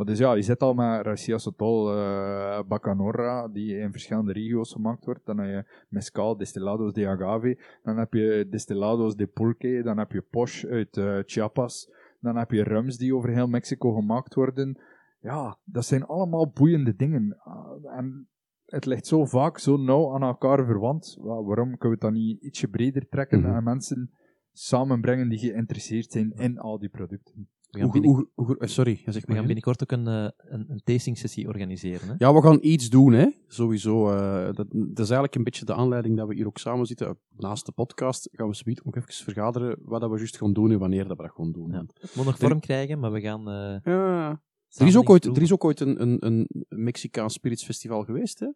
maar 0.00 0.08
dus 0.08 0.18
ja, 0.18 0.32
je 0.34 0.42
zit 0.42 0.60
al 0.62 0.74
met 0.74 1.04
Racia 1.04 1.38
Sotol 1.38 1.92
eh 1.96 2.60
Bacanora, 2.68 3.48
die 3.48 3.76
in 3.78 3.90
verschillende 3.90 4.32
regio's 4.32 4.72
gemaakt 4.72 5.04
wordt. 5.04 5.26
Dan 5.26 5.38
heb 5.38 5.48
je 5.48 5.84
mescal, 5.88 6.36
destillados 6.36 6.92
de 6.92 7.06
agave. 7.08 7.58
Dan 7.82 7.96
heb 7.98 8.12
je 8.12 8.46
destillados 8.50 9.16
de 9.16 9.26
pulque. 9.26 9.82
Dan 9.82 9.98
heb 9.98 10.12
je 10.12 10.22
posh 10.30 10.64
uit 10.64 10.96
eh, 10.96 11.18
Chiapas. 11.24 11.90
Dan 12.20 12.36
heb 12.36 12.50
je 12.50 12.62
rums 12.62 12.96
die 12.96 13.14
over 13.14 13.30
heel 13.30 13.46
Mexico 13.48 13.92
gemaakt 13.92 14.34
worden. 14.34 14.80
Ja, 15.20 15.58
dat 15.64 15.84
zijn 15.84 16.04
allemaal 16.04 16.50
boeiende 16.50 16.94
dingen. 16.96 17.36
Ah, 17.38 17.96
en 17.96 18.28
het 18.64 18.86
ligt 18.86 19.06
zo 19.06 19.24
vaak 19.24 19.58
zo 19.58 19.76
nauw 19.76 20.14
aan 20.14 20.22
elkaar 20.22 20.64
verwant. 20.66 21.16
Wa- 21.20 21.42
waarom 21.42 21.76
kunnen 21.78 21.80
we 21.80 21.88
het 21.88 22.00
dan 22.00 22.12
niet 22.12 22.42
ietsje 22.42 22.68
breder 22.68 23.08
trekken 23.08 23.40
Mhm. 23.40 23.54
en 23.54 23.64
mensen 23.64 24.10
samenbrengen 24.52 25.28
die 25.28 25.38
geïnteresseerd 25.38 26.12
zijn 26.12 26.32
in 26.32 26.58
al 26.58 26.78
die 26.78 26.88
producten? 26.88 27.48
We 27.70 27.78
gaan, 27.78 27.88
Hoe, 27.90 28.00
binnen- 28.00 28.10
hoe, 28.34 28.46
hoe- 28.46 28.58
eh, 28.58 28.68
sorry, 28.68 28.96
zeg 29.04 29.14
we 29.14 29.20
maar. 29.26 29.36
gaan 29.36 29.44
binnenkort 29.46 29.82
ook 29.82 29.90
een, 29.92 30.06
eh, 30.06 30.28
een, 30.36 30.64
een 30.68 30.80
tasting 30.84 31.18
sessie 31.18 31.46
organiseren. 31.48 32.08
Hè? 32.08 32.14
Ja, 32.18 32.34
we 32.34 32.42
gaan 32.42 32.58
iets 32.60 32.88
doen, 32.88 33.12
hè. 33.12 33.26
Sowieso. 33.46 34.10
eh, 34.10 34.44
dat, 34.44 34.66
dat 34.70 34.98
is 34.98 34.98
eigenlijk 34.98 35.34
een 35.34 35.44
beetje 35.44 35.64
de 35.64 35.74
aanleiding 35.74 36.16
dat 36.16 36.28
we 36.28 36.34
hier 36.34 36.46
ook 36.46 36.58
samen 36.58 36.86
zitten. 36.86 37.18
Naast 37.36 37.66
de 37.66 37.72
podcast 37.72 38.28
gaan 38.32 38.48
we 38.48 38.54
zometeen 38.54 38.86
ook 38.86 38.96
even 38.96 39.12
vergaderen 39.24 39.78
wat 39.82 40.00
dat 40.00 40.10
we 40.10 40.16
juist 40.16 40.36
gaan 40.36 40.52
doen 40.52 40.70
en 40.70 40.78
wanneer 40.78 41.08
dat 41.08 41.16
we 41.16 41.22
dat 41.22 41.32
gaan 41.32 41.52
doen. 41.52 41.70
Ja. 41.70 41.84
Het 42.00 42.14
moet 42.16 42.24
nog 42.24 42.38
vorm 42.38 42.60
krijgen, 42.60 42.98
maar 42.98 43.12
we 43.12 43.20
gaan... 43.20 43.48
eh 43.48 43.76
Ja. 43.92 44.42
Er 44.76 44.86
is, 44.86 44.96
ook 44.96 45.10
ooit, 45.10 45.24
er 45.24 45.42
is 45.42 45.52
ook 45.52 45.64
ooit 45.64 45.80
een, 45.80 46.02
een, 46.02 46.16
een 46.26 46.64
Mexicaans 46.68 47.32
Spirits 47.34 47.64
Festival 47.64 48.04
geweest, 48.04 48.38
hè? 48.38 48.48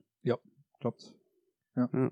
Klopt. 0.78 1.14
Ja. 1.74 1.88
Ja. 1.92 2.10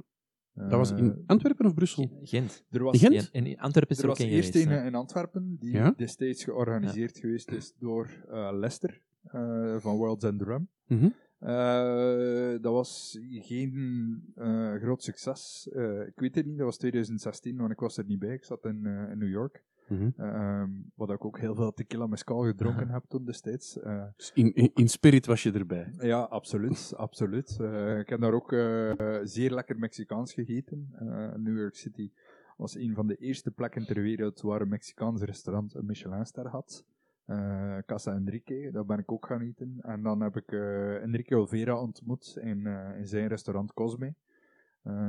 Dat 0.55 0.71
was 0.71 0.91
Eh, 0.93 0.99
in 0.99 1.23
Antwerpen 1.27 1.67
of 1.67 1.75
Brussel? 1.75 2.21
Gent. 2.23 2.65
er 2.71 2.83
was, 2.83 2.99
Gent? 2.99 3.31
En 3.31 3.47
in 3.47 3.59
Antwerpen 3.59 3.91
is 3.97 3.99
er 3.99 4.05
er 4.05 4.11
ook 4.11 4.17
was 4.19 4.27
een 4.27 4.33
eerst 4.33 4.51
geweest. 4.53 4.71
een 4.71 4.77
hè. 4.79 4.87
in 4.87 4.95
Antwerpen, 4.95 5.57
die 5.61 5.73
Ja? 5.73 5.95
destijds 5.97 6.45
georganiseerd 6.45 7.19
geweest 7.19 7.51
is 7.51 7.75
door 7.79 8.11
eh, 8.31 8.51
Lester 8.53 9.01
eh, 9.23 9.77
van 9.79 9.97
World's 9.97 10.25
End 10.25 10.43
Rum. 10.43 10.69
Mhm. 10.87 11.09
Eh, 11.39 12.51
dat 12.61 12.73
was 12.73 13.19
geen 13.23 14.23
eh, 14.37 14.75
groot 14.75 15.03
succes. 15.03 15.69
Eh, 15.73 16.01
ik 16.07 16.13
weet 16.21 16.35
het 16.35 16.47
niet, 16.47 16.57
dat 16.57 16.67
was 16.67 16.77
2016, 16.77 17.57
want 17.57 17.71
ik 17.73 17.79
was 17.81 17.97
er 17.97 18.05
niet 18.05 18.19
bij. 18.19 18.35
Ik 18.35 18.45
zat 18.45 18.65
in, 18.65 18.87
eh, 18.87 19.11
in 19.11 19.19
New 19.19 19.29
York. 19.31 19.65
Mhm. 19.93 20.11
Ehm, 20.17 20.71
wat 20.95 21.11
ik 21.11 21.25
ook 21.25 21.39
heel 21.39 21.55
veel 21.55 21.73
tequila 21.73 22.07
mescal 22.07 22.45
gedronken 22.45 22.89
heb 22.97 23.05
toen 23.09 23.25
destijds. 23.25 23.81
Eh, 23.81 24.05
Dus 24.17 24.31
in, 24.35 24.55
in, 24.55 24.71
in 24.75 24.89
spirit 24.89 25.27
was 25.27 25.43
je 25.43 25.53
erbij. 25.53 25.93
ja, 25.99 26.21
absoluut. 26.21 26.93
absoluut. 26.97 27.59
Eh, 27.61 27.99
ik 27.99 28.09
heb 28.09 28.21
daar 28.21 28.33
ook 28.33 28.53
eh, 28.53 29.19
zeer 29.23 29.51
lekker 29.51 29.79
Mexicaans 29.79 30.33
gegeten. 30.33 30.95
New 31.37 31.59
York 31.59 31.75
City 31.75 32.11
was 32.57 32.75
een 32.75 32.95
van 32.95 33.07
de 33.07 33.17
eerste 33.17 33.51
plekken 33.51 33.87
ter 33.87 34.03
wereld 34.03 34.41
waar 34.41 34.61
een 34.61 34.69
Mexicaans 34.69 35.23
restaurant 35.23 35.75
een 35.75 35.87
Michelinster 35.87 36.49
had. 36.49 36.85
Casa 37.87 38.15
Enrique, 38.15 38.71
daar 38.73 38.85
ben 38.85 38.99
ik 38.99 39.13
ook 39.13 39.27
gaan 39.27 39.41
eten. 39.41 39.79
En 39.81 40.03
dan 40.03 40.21
heb 40.21 40.37
ik 40.37 40.53
Enrique 41.03 41.39
Olvera 41.39 41.81
ontmoet 41.81 42.37
in, 42.41 42.67
in 42.97 43.07
zijn 43.07 43.29
restaurant 43.29 43.73
Cosme. 43.73 44.15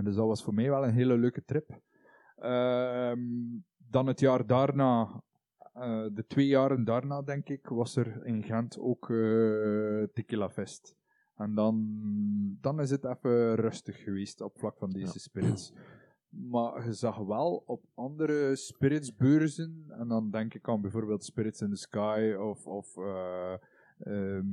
Dus 0.03 0.15
dat 0.15 0.27
was 0.27 0.43
voor 0.43 0.53
mij 0.53 0.69
wel 0.69 0.83
een 0.83 0.93
hele 0.93 1.17
leuke 1.17 1.43
trip. 1.45 1.81
Ehm, 2.35 3.19
dan 3.93 4.07
het 4.07 4.19
jaar 4.19 4.45
daarna, 4.47 5.23
eh, 5.73 6.05
de 6.13 6.25
twee 6.27 6.47
jaren 6.47 6.83
daarna 6.83 7.21
denk 7.21 7.49
ik, 7.49 7.67
was 7.67 7.95
er 7.95 8.25
in 8.25 8.43
Gent 8.43 8.79
ook 8.79 9.09
eh 9.09 10.03
Tequila 10.13 10.49
Fest. 10.49 10.95
En 11.35 11.55
dan, 11.55 11.97
dan 12.61 12.79
is 12.81 12.89
het 12.89 13.03
even 13.05 13.55
rustig 13.55 14.03
geweest 14.03 14.41
op 14.41 14.57
vlak 14.59 14.77
van 14.77 14.89
deze 14.89 15.05
Ja. 15.05 15.19
spirits. 15.19 15.73
Maar 16.29 16.85
je 16.85 16.93
zag 16.93 17.17
wel 17.17 17.63
op 17.65 17.83
andere 17.93 18.55
spiritsbeurzen, 18.55 19.85
en 19.87 20.07
dan 20.07 20.29
denk 20.31 20.53
ik 20.53 20.69
aan 20.69 20.81
bijvoorbeeld 20.81 21.23
Spirits 21.23 21.61
in 21.61 21.69
the 21.69 21.75
Sky 21.75 22.33
of, 22.39 22.67
of 22.67 22.97
ehm, 23.99 24.45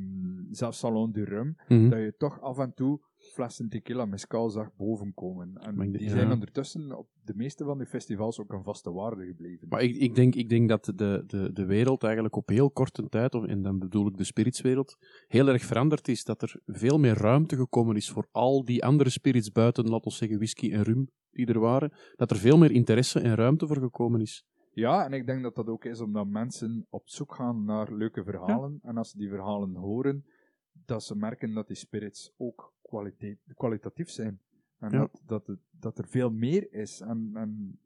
zelfs 0.50 0.78
Salon 0.78 1.12
du 1.12 1.24
Rum, 1.24 1.56
Mhm. 1.68 1.88
dat 1.88 1.98
je 1.98 2.14
toch 2.16 2.40
af 2.40 2.58
en 2.58 2.74
toe 2.74 3.00
flessen 3.20 3.68
tequila 3.68 4.04
mescal 4.04 4.50
zag 4.50 4.70
bovenkomen. 4.76 5.56
En 5.56 5.92
die 5.92 6.08
zijn 6.08 6.26
ja. 6.26 6.32
ondertussen 6.32 6.98
op 6.98 7.08
de 7.24 7.34
meeste 7.34 7.64
van 7.64 7.78
die 7.78 7.86
festivals 7.86 8.40
ook 8.40 8.52
een 8.52 8.62
vaste 8.62 8.92
waarde 8.92 9.26
gebleven. 9.26 9.68
Maar 9.68 9.82
ik, 9.82 9.96
ik, 9.96 10.14
denk, 10.14 10.34
ik 10.34 10.48
denk 10.48 10.68
dat 10.68 10.84
de, 10.84 11.24
de, 11.26 11.52
de 11.52 11.64
wereld 11.64 12.02
eigenlijk 12.02 12.36
op 12.36 12.48
heel 12.48 12.70
korte 12.70 13.08
tijd, 13.08 13.34
en 13.34 13.62
dan 13.62 13.78
bedoel 13.78 14.06
ik 14.06 14.16
de 14.16 14.24
spiritswereld, 14.24 14.96
heel 15.26 15.48
erg 15.48 15.64
veranderd 15.64 16.08
is. 16.08 16.24
Dat 16.24 16.42
er 16.42 16.60
veel 16.66 16.98
meer 16.98 17.14
ruimte 17.14 17.56
gekomen 17.56 17.96
is 17.96 18.10
voor 18.10 18.26
al 18.30 18.64
die 18.64 18.84
andere 18.84 19.10
spirits 19.10 19.52
buiten, 19.52 19.88
laten 19.88 20.10
we 20.10 20.16
zeggen, 20.16 20.36
whisky 20.36 20.72
en 20.72 20.82
rum 20.82 21.08
die 21.30 21.46
er 21.46 21.60
waren. 21.60 21.92
Dat 22.16 22.30
er 22.30 22.36
veel 22.36 22.58
meer 22.58 22.70
interesse 22.70 23.20
en 23.20 23.34
ruimte 23.34 23.66
voor 23.66 23.78
gekomen 23.78 24.20
is. 24.20 24.44
Ja, 24.72 25.04
en 25.04 25.12
ik 25.12 25.26
denk 25.26 25.42
dat 25.42 25.54
dat 25.54 25.68
ook 25.68 25.84
is 25.84 26.00
omdat 26.00 26.26
mensen 26.26 26.86
op 26.90 27.08
zoek 27.08 27.34
gaan 27.34 27.64
naar 27.64 27.92
leuke 27.92 28.24
verhalen. 28.24 28.78
En 28.82 28.96
als 28.96 29.10
ze 29.10 29.18
die 29.18 29.28
verhalen 29.28 29.74
horen, 29.74 30.24
dat 30.72 31.02
ze 31.02 31.16
merken 31.16 31.54
dat 31.54 31.66
die 31.66 31.76
spirits 31.76 32.34
ook 32.36 32.74
kwaliteit, 32.82 33.38
kwalitatief 33.54 34.10
zijn. 34.10 34.40
En 34.78 34.90
Ja. 34.90 34.98
dat, 34.98 35.22
dat, 35.26 35.46
het, 35.46 35.58
dat 35.70 35.98
er 35.98 36.06
veel 36.08 36.30
meer 36.30 36.72
is. 36.72 37.00
En, 37.00 37.30
en 37.34 37.78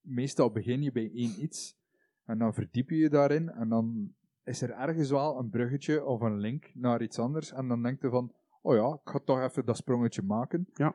meestal 0.00 0.50
begin 0.50 0.82
je 0.82 0.92
bij 0.92 1.10
één 1.14 1.42
iets. 1.42 1.76
En 2.24 2.38
dan 2.38 2.54
verdiep 2.54 2.90
je 2.90 2.96
je 2.96 3.08
daarin. 3.10 3.48
En 3.50 3.68
dan 3.68 4.14
is 4.44 4.62
er 4.62 4.70
ergens 4.70 5.10
wel 5.10 5.38
een 5.38 5.50
bruggetje 5.50 6.04
of 6.04 6.20
een 6.20 6.38
link 6.38 6.70
naar 6.74 7.02
iets 7.02 7.18
anders. 7.18 7.52
En 7.52 7.68
dan 7.68 7.82
denk 7.82 8.02
je 8.02 8.08
van, 8.10 8.32
oh 8.62 8.74
ja, 8.74 8.94
ik 9.04 9.10
ga 9.10 9.18
toch 9.24 9.40
even 9.40 9.64
dat 9.64 9.76
sprongetje 9.76 10.22
maken. 10.22 10.68
Ja. 10.74 10.94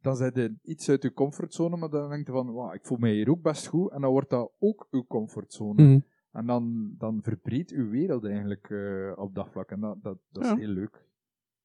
Dan 0.00 0.16
zit 0.16 0.34
je 0.34 0.54
iets 0.62 0.88
uit 0.88 1.02
je 1.02 1.12
comfortzone, 1.12 1.76
maar 1.76 1.90
dan 1.90 2.10
denk 2.10 2.26
je 2.26 2.32
van, 2.32 2.52
wauw, 2.52 2.72
ik 2.72 2.86
voel 2.86 2.98
mij 2.98 3.12
hier 3.12 3.30
ook 3.30 3.42
best 3.42 3.66
goed. 3.66 3.90
En 3.92 4.00
dan 4.00 4.10
wordt 4.10 4.30
dat 4.30 4.52
ook 4.58 4.86
uw 4.90 5.04
comfortzone. 5.06 5.82
Mhm. 5.82 5.98
En 6.38 6.46
dan, 6.46 6.94
dan 6.98 7.22
verbreedt 7.22 7.70
uw 7.70 7.90
wereld 7.90 8.24
eigenlijk 8.24 8.70
eh, 8.70 9.12
op 9.16 9.34
dat 9.34 9.48
vlak. 9.50 9.70
En 9.70 9.80
dat, 9.80 10.02
dat, 10.02 10.18
dat 10.30 10.42
is 10.42 10.48
Ja. 10.48 10.56
heel 10.56 10.68
leuk. 10.68 11.06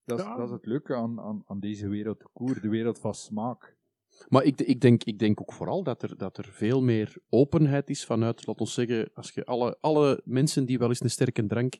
Dat 0.05 0.19
is, 0.19 0.25
Ja. 0.25 0.35
dat 0.35 0.45
is 0.45 0.51
het 0.51 0.65
leuke 0.65 0.95
aan, 0.95 1.19
aan, 1.19 1.43
aan 1.45 1.59
deze 1.59 1.87
wereld, 1.87 2.19
de 2.19 2.27
koer, 2.33 2.61
de 2.61 2.69
wereld 2.69 2.99
van 2.99 3.13
smaak. 3.13 3.77
Maar 4.29 4.43
ik, 4.43 4.61
ik, 4.61 4.81
denk, 4.81 5.03
ik 5.03 5.19
denk 5.19 5.41
ook 5.41 5.53
vooral 5.53 5.83
dat 5.83 6.03
er, 6.03 6.17
dat 6.17 6.37
er 6.37 6.45
veel 6.45 6.81
meer 6.81 7.17
openheid 7.29 7.89
is 7.89 8.05
vanuit, 8.05 8.47
laten 8.47 8.65
we 8.65 8.71
zeggen, 8.71 9.09
als 9.13 9.31
je 9.31 9.45
alle, 9.45 9.77
alle 9.81 10.21
mensen 10.25 10.65
die 10.65 10.77
wel 10.77 10.89
eens 10.89 11.01
een 11.03 11.09
sterke 11.09 11.45
drank 11.45 11.73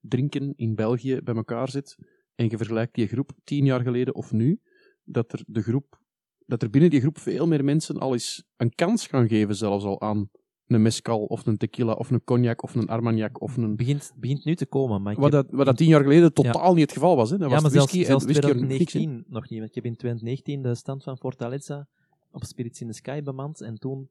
drinken 0.00 0.52
in 0.56 0.74
België 0.74 1.20
bij 1.24 1.34
elkaar 1.34 1.68
zet, 1.68 1.98
en 2.34 2.48
je 2.48 2.56
vergelijkt 2.56 2.94
die 2.94 3.06
groep 3.06 3.30
tien 3.44 3.64
jaar 3.64 3.80
geleden 3.80 4.14
of 4.14 4.32
nu, 4.32 4.60
dat 5.04 5.32
er, 5.32 5.42
de 5.46 5.62
groep, 5.62 6.00
dat 6.46 6.62
er 6.62 6.70
binnen 6.70 6.90
die 6.90 7.00
groep 7.00 7.18
veel 7.18 7.46
meer 7.46 7.64
mensen 7.64 7.98
al 7.98 8.12
eens 8.12 8.44
een 8.56 8.74
kans 8.74 9.06
gaan 9.06 9.28
geven, 9.28 9.56
zelfs 9.56 9.84
al 9.84 10.00
aan 10.00 10.30
een 10.70 10.82
mescal, 10.82 11.24
of 11.24 11.46
een 11.46 11.56
tequila, 11.56 11.92
of 11.92 12.10
een 12.10 12.24
cognac, 12.24 12.62
of 12.62 12.74
een 12.74 12.88
armagnac, 12.88 13.40
of 13.40 13.56
een... 13.56 13.62
Het 13.62 13.76
begint, 13.76 14.12
begint 14.16 14.44
nu 14.44 14.54
te 14.56 14.66
komen, 14.66 15.02
maar 15.02 15.12
ik 15.12 15.18
Wat 15.18 15.32
heb- 15.32 15.46
dat, 15.46 15.56
wat 15.56 15.66
dat 15.66 15.76
tien 15.76 15.88
jaar 15.88 16.02
geleden 16.02 16.32
totaal 16.32 16.72
niet 16.74 16.82
het 16.82 16.92
geval 16.92 17.16
was. 17.16 17.30
Hè? 17.30 17.38
Dat 17.38 17.46
ja, 17.48 17.52
was 17.54 17.62
maar 17.62 17.70
zelfs, 17.70 17.92
whisky, 17.92 18.06
zelfs 18.08 18.24
en 18.24 18.30
whisky 18.32 18.48
er 18.50 18.56
niks 18.56 18.70
in. 18.70 18.86
2019 18.86 19.24
nog 19.34 19.48
niet. 19.48 19.58
Want 19.58 19.68
ik 19.70 19.74
heb 19.74 19.84
in 19.84 19.96
2019 19.96 20.62
de 20.62 20.74
stand 20.74 21.02
van 21.02 21.16
Fortaleza 21.18 21.88
op 22.30 22.44
Spirits 22.44 22.80
in 22.80 22.86
the 22.86 22.92
Sky 22.92 23.22
bemand. 23.22 23.60
En 23.60 23.78
toen 23.78 24.10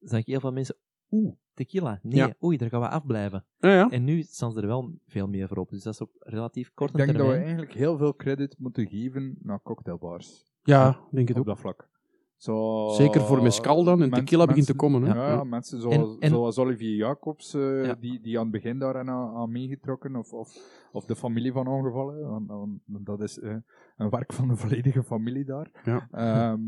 zag 0.00 0.18
ik 0.20 0.26
heel 0.26 0.40
veel 0.40 0.52
mensen, 0.52 0.76
oeh, 1.10 1.34
tequila. 1.54 1.98
Nee, 2.02 2.16
Ja. 2.16 2.34
oei, 2.44 2.56
daar 2.56 2.68
gaan 2.68 2.80
we 2.80 2.88
afblijven. 2.88 3.44
Ja, 3.58 3.74
ja. 3.74 3.90
En 3.90 4.04
nu 4.04 4.22
staan 4.22 4.52
ze 4.52 4.60
er 4.60 4.66
wel 4.66 4.92
veel 5.06 5.28
meer 5.28 5.48
voor 5.48 5.56
op. 5.56 5.70
Dus 5.70 5.82
dat 5.82 5.92
is 5.92 6.00
op 6.00 6.10
relatief 6.18 6.70
korte 6.74 6.98
Ik 6.98 7.04
denk 7.04 7.18
dat 7.18 7.26
we 7.26 7.32
termijn. 7.32 7.46
eigenlijk 7.48 7.78
heel 7.78 7.96
veel 7.96 8.14
credit 8.16 8.54
moeten 8.58 8.88
geven 8.88 9.36
naar 9.42 9.62
cocktailbars. 9.62 10.44
ja, 10.62 10.98
denk 11.10 11.30
op 11.30 11.36
ook. 11.36 11.46
dat 11.46 11.58
vlak. 11.58 11.88
Zo, 12.36 12.88
Zeker 12.88 13.20
voor 13.20 13.42
mescal 13.42 13.84
dan, 13.84 14.02
en 14.02 14.08
mens- 14.08 14.18
tequila 14.22 14.44
begint 14.46 14.66
te 14.66 14.72
mensen- 14.72 14.90
komen, 15.00 15.10
hè? 15.10 15.14
Ja, 15.26 15.32
Ja. 15.32 15.44
mensen 15.44 15.80
zoals, 15.80 15.96
En- 16.14 16.20
en- 16.20 16.28
zoals 16.30 16.58
Olivier 16.58 16.96
Jacobs, 16.96 17.54
eh, 17.54 17.84
Ja. 17.84 17.94
die, 18.00 18.20
die 18.20 18.36
aan 18.38 18.42
het 18.42 18.52
begin 18.52 18.78
daar 18.78 18.98
aan, 18.98 19.08
aan 19.08 19.52
meegetrokken, 19.52 20.16
of, 20.16 20.32
of, 20.32 20.56
of 20.92 21.04
de 21.04 21.16
familie 21.16 21.52
van 21.52 21.66
ongevallen, 21.66 22.28
want, 22.28 22.48
want 22.86 23.06
dat 23.06 23.20
is 23.20 23.38
eh, 23.40 23.56
een 23.96 24.10
werk 24.10 24.32
van 24.32 24.48
de 24.48 24.56
volledige 24.56 25.02
familie 25.02 25.44
daar. 25.44 25.70
Ja. 25.84 26.08
Ehm, 26.10 26.60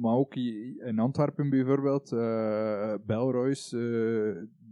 maar 0.00 0.14
ook 0.14 0.34
in 0.34 0.98
Antwerpen 0.98 1.50
bijvoorbeeld, 1.50 2.12
eh 2.12 2.94
Belroys, 3.06 3.72
eh, 3.72 3.80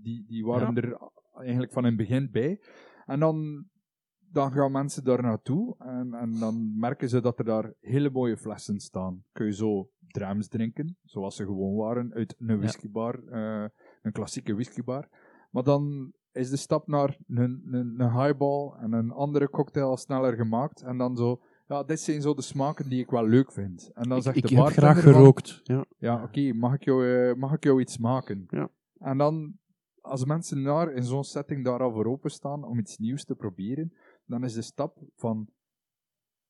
die, 0.03 0.25
die 0.29 0.45
waren 0.45 0.77
er 0.77 0.99
eigenlijk 1.35 1.73
van 1.73 1.83
in 1.83 1.89
het 1.89 1.99
begin 1.99 2.29
bij. 2.33 2.61
En 3.07 3.21
dan, 3.21 3.65
dan 4.33 4.53
gaan 4.53 4.73
mensen 4.73 5.05
daar 5.05 5.23
naartoe 5.23 5.75
en, 5.79 6.15
en 6.15 6.39
dan 6.39 6.79
merken 6.79 7.09
ze 7.09 7.21
dat 7.21 7.39
er 7.39 7.45
daar 7.45 7.73
hele 7.81 8.11
mooie 8.11 8.37
flessen 8.37 8.81
staan. 8.81 9.25
Kun 9.33 9.47
je 9.47 9.55
zo 9.55 9.91
drams 10.09 10.49
drinken, 10.49 10.97
zoals 11.05 11.37
ze 11.37 11.45
gewoon 11.45 11.77
waren, 11.77 12.13
uit 12.15 12.35
een 12.39 12.59
whiskybar, 12.59 13.23
eh, 13.29 13.69
een 14.03 14.13
klassieke 14.13 14.55
whiskybar. 14.55 15.09
Maar 15.51 15.63
dan 15.63 16.13
is 16.33 16.51
de 16.51 16.57
stap 16.57 16.87
naar 16.87 17.19
een, 17.27 17.63
een, 17.71 18.01
een 18.01 18.13
highball 18.13 18.73
en 18.79 18.93
een 18.93 19.11
andere 19.11 19.51
cocktail 19.51 19.97
sneller 19.97 20.35
gemaakt. 20.35 20.83
En 20.83 20.99
dan 20.99 21.17
zo, 21.17 21.41
ja, 21.67 21.83
dit 21.83 22.01
zijn 22.01 22.23
zo 22.23 22.35
de 22.35 22.43
smaken 22.43 22.89
die 22.89 23.01
ik 23.01 23.11
wel 23.11 23.27
leuk 23.27 23.53
vind. 23.53 23.91
En 23.95 24.09
dan 24.09 24.17
Ik, 24.17 24.23
zegt 24.23 24.37
ik 24.37 24.43
de 24.43 24.55
heb 24.55 24.65
bartender 24.65 24.91
graag 24.91 25.05
van, 25.05 25.13
gerookt. 25.13 25.61
Ja. 25.63 25.85
ja, 25.99 26.23
oké, 26.23 26.53
mag, 26.53 26.75
ik 26.75 26.85
jou, 26.85 27.09
eh, 27.09 27.35
mag 27.35 27.53
ik 27.53 27.65
jou 27.65 27.81
iets 27.81 27.99
maken? 27.99 28.45
Ja. 28.49 28.71
En 28.99 29.19
dan, 29.19 29.59
als 30.01 30.25
mensen 30.25 30.63
daar 30.63 30.93
in 30.93 31.03
zo'n 31.03 31.25
setting 31.25 31.65
daar 31.65 31.81
al 31.81 31.93
voor 31.93 32.07
openstaan 32.07 32.65
om 32.65 32.79
iets 32.79 32.99
nieuws 32.99 33.25
te 33.25 33.35
proberen, 33.35 33.93
dan 34.31 34.45
is 34.45 34.55
de 34.55 34.63
stap 34.63 34.99
van 35.17 35.49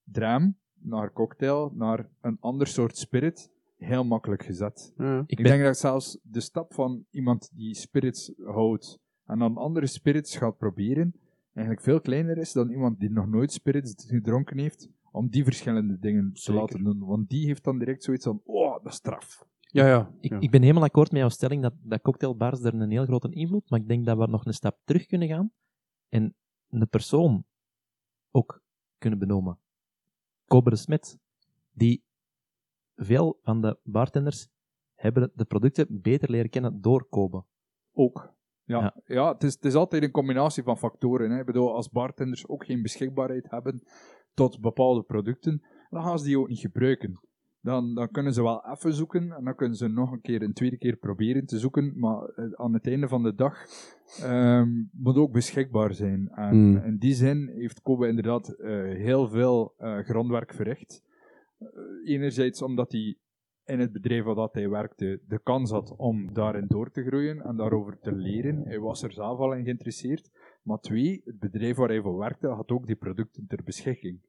dram 0.03 0.59
naar 0.73 1.13
cocktail 1.13 1.73
naar 1.75 2.09
een 2.21 2.37
ander 2.41 2.67
soort 2.67 2.97
spirit 2.97 3.51
heel 3.77 4.05
makkelijk 4.05 4.45
gezet. 4.45 4.93
Ja. 4.97 5.25
Ik 5.27 5.45
denk 5.45 5.63
dat 5.63 5.79
zelfs 5.79 6.19
de 6.23 6.41
stap 6.41 6.75
van 6.75 7.05
iemand 7.11 7.51
die 7.55 7.75
spirits 7.75 8.33
houdt 8.45 8.99
en 9.25 9.39
dan 9.39 9.57
andere 9.57 9.87
spirits 9.87 10.37
gaat 10.37 10.57
proberen, 10.57 11.15
eigenlijk 11.53 11.85
veel 11.85 12.01
kleiner 12.01 12.39
is 12.39 12.53
dan 12.53 12.71
iemand 12.71 13.01
die 13.01 13.11
nog 13.11 13.27
nooit 13.27 13.53
spirits 13.53 14.05
gedronken 14.07 14.59
heeft, 14.59 14.89
om 15.11 15.29
die 15.29 15.45
verschillende 15.45 15.99
dingen 15.99 16.33
te 16.33 16.41
Zeker. 16.41 16.61
laten 16.61 16.85
doen. 16.85 16.99
Want 16.99 17.29
die 17.29 17.47
heeft 17.47 17.65
dan 17.65 17.79
direct 17.79 18.05
zoiets 18.05 18.25
van, 18.25 18.41
oh, 18.45 18.73
dat 18.73 18.93
is 18.93 18.95
straf. 18.95 19.49
Ja, 19.61 19.87
ja. 19.87 20.15
ik, 20.21 20.31
ja. 20.31 20.41
ik 20.41 20.51
ben 20.51 20.61
helemaal 20.63 20.85
akkoord 20.85 21.11
met 21.11 21.21
jouw 21.21 21.29
stelling 21.29 21.63
dat, 21.63 21.75
dat 21.83 22.01
cocktailbars 22.01 22.63
er 22.63 22.75
een 22.75 22.91
heel 22.91 23.05
grote 23.05 23.31
invloed, 23.31 23.71
maar 23.71 23.81
ik 23.81 23.89
denk 23.89 24.07
dat 24.07 24.19
we 24.19 24.27
nog 24.27 24.45
een 24.45 24.55
stap 24.55 24.81
terug 24.85 25.07
kunnen 25.07 25.29
gaan 25.29 25.53
en 26.09 26.35
een 26.69 26.89
persoon 26.89 27.45
ook 28.31 28.63
kunnen 28.99 29.19
benoemen. 29.19 29.59
Kobe 30.45 30.71
de 30.71 30.77
Smet, 30.77 31.19
die 31.73 32.05
veel 32.95 33.39
van 33.43 33.61
de 33.61 33.79
bartenders 33.83 34.49
hebben 34.95 35.33
de 35.35 35.45
producten 35.45 36.01
beter 36.01 36.31
leren 36.31 36.51
kennen 36.51 36.81
door 36.81 37.09
Kobe. 37.09 37.45
Ook. 37.93 38.35
Ja, 38.65 38.81
Ja. 38.81 38.95
ja. 39.05 39.33
het, 39.33 39.43
is, 39.43 39.55
het 39.55 39.65
is 39.65 39.75
altijd 39.75 40.03
een 40.03 40.11
combinatie 40.11 40.63
van 40.63 40.79
factoren. 40.79 41.31
Hè. 41.31 41.39
Ik 41.41 41.47
bedoel, 41.47 41.75
als 41.75 41.89
bartenders 41.89 42.49
ook 42.49 42.65
geen 42.65 42.83
beschikbaarheid 42.83 43.51
hebben 43.51 43.83
tot 44.35 44.61
bepaalde 44.61 45.03
producten, 45.03 45.67
dan 45.91 46.03
gaan 46.03 46.19
ze 46.19 46.25
die 46.25 46.39
ook 46.39 46.49
niet 46.49 46.59
gebruiken. 46.59 47.21
Dan, 47.63 47.95
dan 47.95 48.11
kunnen 48.11 48.33
ze 48.33 48.43
wel 48.43 48.65
even 48.71 48.93
zoeken 48.93 49.33
en 49.33 49.45
dan 49.45 49.55
kunnen 49.55 49.77
ze 49.77 49.89
nog 49.89 50.13
een 50.13 50.21
keer, 50.21 50.43
een 50.43 50.53
tweede 50.53 50.77
keer 50.79 50.97
proberen 50.97 51.47
te 51.47 51.59
zoeken, 51.59 51.99
maar 51.99 52.29
eh, 52.29 52.45
aan 52.53 52.75
het 52.75 52.87
einde 52.87 53.09
van 53.09 53.23
de 53.23 53.35
dag 53.35 53.65
ehm, 54.23 54.69
moet 54.93 55.17
ook 55.17 55.33
beschikbaar 55.33 55.95
zijn. 55.95 56.29
En 56.35 56.49
Hmm. 56.51 56.77
in 56.77 56.97
die 56.99 57.15
zin 57.15 57.49
heeft 57.49 57.83
Kobe 57.83 58.09
inderdaad 58.09 58.49
eh, 58.49 58.71
heel 58.83 59.29
veel 59.29 59.75
eh, 59.79 59.99
grondwerk 59.99 60.55
verricht. 60.55 61.03
Enerzijds 62.05 62.63
omdat 62.63 62.93
hij 62.93 63.17
in 63.65 63.81
het 63.81 63.93
bedrijf 63.93 64.25
waar 64.25 64.35
dat 64.35 64.55
hij 64.55 64.69
werkte 64.69 65.21
de 65.29 65.41
kans 65.43 65.71
had 65.71 65.97
om 65.97 66.33
daarin 66.33 66.65
door 66.69 66.91
te 66.91 67.03
groeien 67.05 67.41
en 67.43 67.57
daarover 67.57 67.99
te 67.99 68.13
leren. 68.13 68.63
Hij 68.65 68.79
was 68.79 69.03
er 69.03 69.13
zelf 69.13 69.39
al 69.39 69.53
in 69.55 69.65
geïnteresseerd. 69.65 70.31
Maar 70.63 70.79
twee, 70.79 71.23
het 71.25 71.39
bedrijf 71.39 71.77
waar 71.77 71.89
hij 71.89 72.01
voor 72.01 72.19
werkte 72.19 72.47
had 72.49 72.71
ook 72.71 72.87
die 72.87 72.97
producten 72.97 73.47
ter 73.47 73.63
beschikking. 73.65 74.21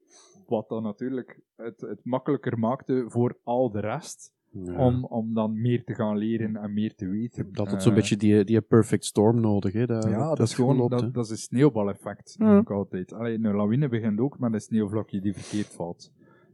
Wat 0.52 0.70
dan 0.70 0.84
natuurlijk 0.84 1.40
het, 1.56 1.82
het 1.82 2.00
makkelijker 2.04 2.60
maakte 2.60 3.06
voor 3.08 3.38
al 3.44 3.72
de 3.72 3.80
rest 3.80 4.34
Ja. 4.54 4.86
om, 4.86 5.06
om 5.06 5.34
dan 5.34 5.62
meer 5.62 5.84
te 5.84 5.94
gaan 5.96 6.18
leren 6.18 6.56
en 6.56 6.74
meer 6.74 6.96
te 6.96 7.08
weten. 7.08 7.54
Dat 7.54 7.68
had 7.68 7.76
Eh, 7.76 7.82
zo'n 7.82 7.94
beetje 7.94 8.18
die, 8.18 8.44
die 8.44 8.62
perfect 8.62 9.06
storm 9.06 9.40
nodig. 9.42 9.74
Hè? 9.74 9.86
Dat, 9.86 10.04
ja, 10.04 10.30
dat, 10.36 10.40
is 10.48 10.54
gewoon 10.54 10.76
geloopt, 10.76 11.14
dat, 11.14 11.26
is 11.26 11.32
een 11.32 11.38
sneeuwbaleffect, 11.38 12.36
Ja. 12.38 12.46
noem 12.46 12.58
ik 12.60 12.72
altijd. 12.72 13.14
Allee, 13.14 13.34
een 13.36 13.56
lawine 13.56 13.88
begint 13.90 14.20
ook 14.20 14.40
met 14.40 14.54
een 14.54 14.62
sneeuwvlokje 14.62 15.22
die 15.22 15.34
verkeerd 15.34 15.74
valt. 15.74 16.12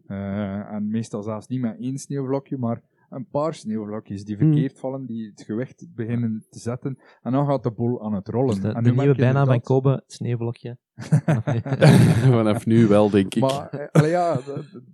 Eh, 0.07 0.71
en 0.71 0.89
meestal 0.89 1.23
zelfs 1.23 1.47
niet 1.47 1.61
met 1.61 1.79
één 1.79 1.97
sneeuwvlokje, 1.97 2.57
maar 2.57 2.81
een 3.09 3.27
paar 3.27 3.53
sneeuwvlokjes 3.53 4.25
die 4.25 4.37
Hmm. 4.37 4.51
verkeerd 4.51 4.79
vallen, 4.79 5.05
die 5.05 5.29
het 5.29 5.41
gewicht 5.41 5.87
beginnen 5.95 6.45
te 6.49 6.59
zetten. 6.59 6.97
En 7.21 7.31
dan 7.31 7.45
gaat 7.45 7.63
de 7.63 7.71
boel 7.71 8.01
aan 8.03 8.13
het 8.13 8.27
rollen. 8.27 8.53
Dus 8.53 8.63
de, 8.63 8.67
en 8.67 8.83
de 8.83 8.89
nu 8.91 8.97
nieuwe 8.97 9.15
bijnaam 9.15 9.45
van 9.45 9.61
Kobe, 9.61 9.89
het 9.91 10.11
sneeuwvlokje. 10.13 10.77
Vanaf 12.37 12.65
nu 12.65 12.87
wel, 12.87 13.09
denk 13.09 13.35
ik. 13.35 13.41
Maar 13.41 13.69
eh, 13.69 13.87
allee, 13.91 14.09
ja, 14.09 14.39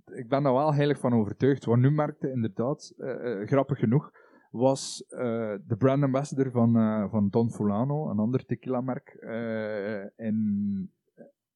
ik 0.04 0.28
ben 0.28 0.42
daar 0.42 0.52
wel 0.52 0.74
heilig 0.74 0.98
van 0.98 1.12
overtuigd. 1.14 1.64
Wat 1.64 1.78
nu 1.78 1.90
merkte, 1.90 2.30
inderdaad, 2.30 2.92
eh, 2.96 3.40
eh, 3.40 3.48
grappig 3.48 3.78
genoeg, 3.78 4.10
was 4.50 5.04
eh, 5.08 5.54
de 5.66 5.76
brand 5.78 6.02
ambassador 6.02 6.50
van, 6.50 6.76
eh, 6.76 7.10
van 7.10 7.28
Don 7.28 7.50
Fulano, 7.50 8.10
een 8.10 8.18
ander 8.18 8.44
tequila-merk, 8.44 9.08
eh, 9.08 10.26
in, 10.26 10.36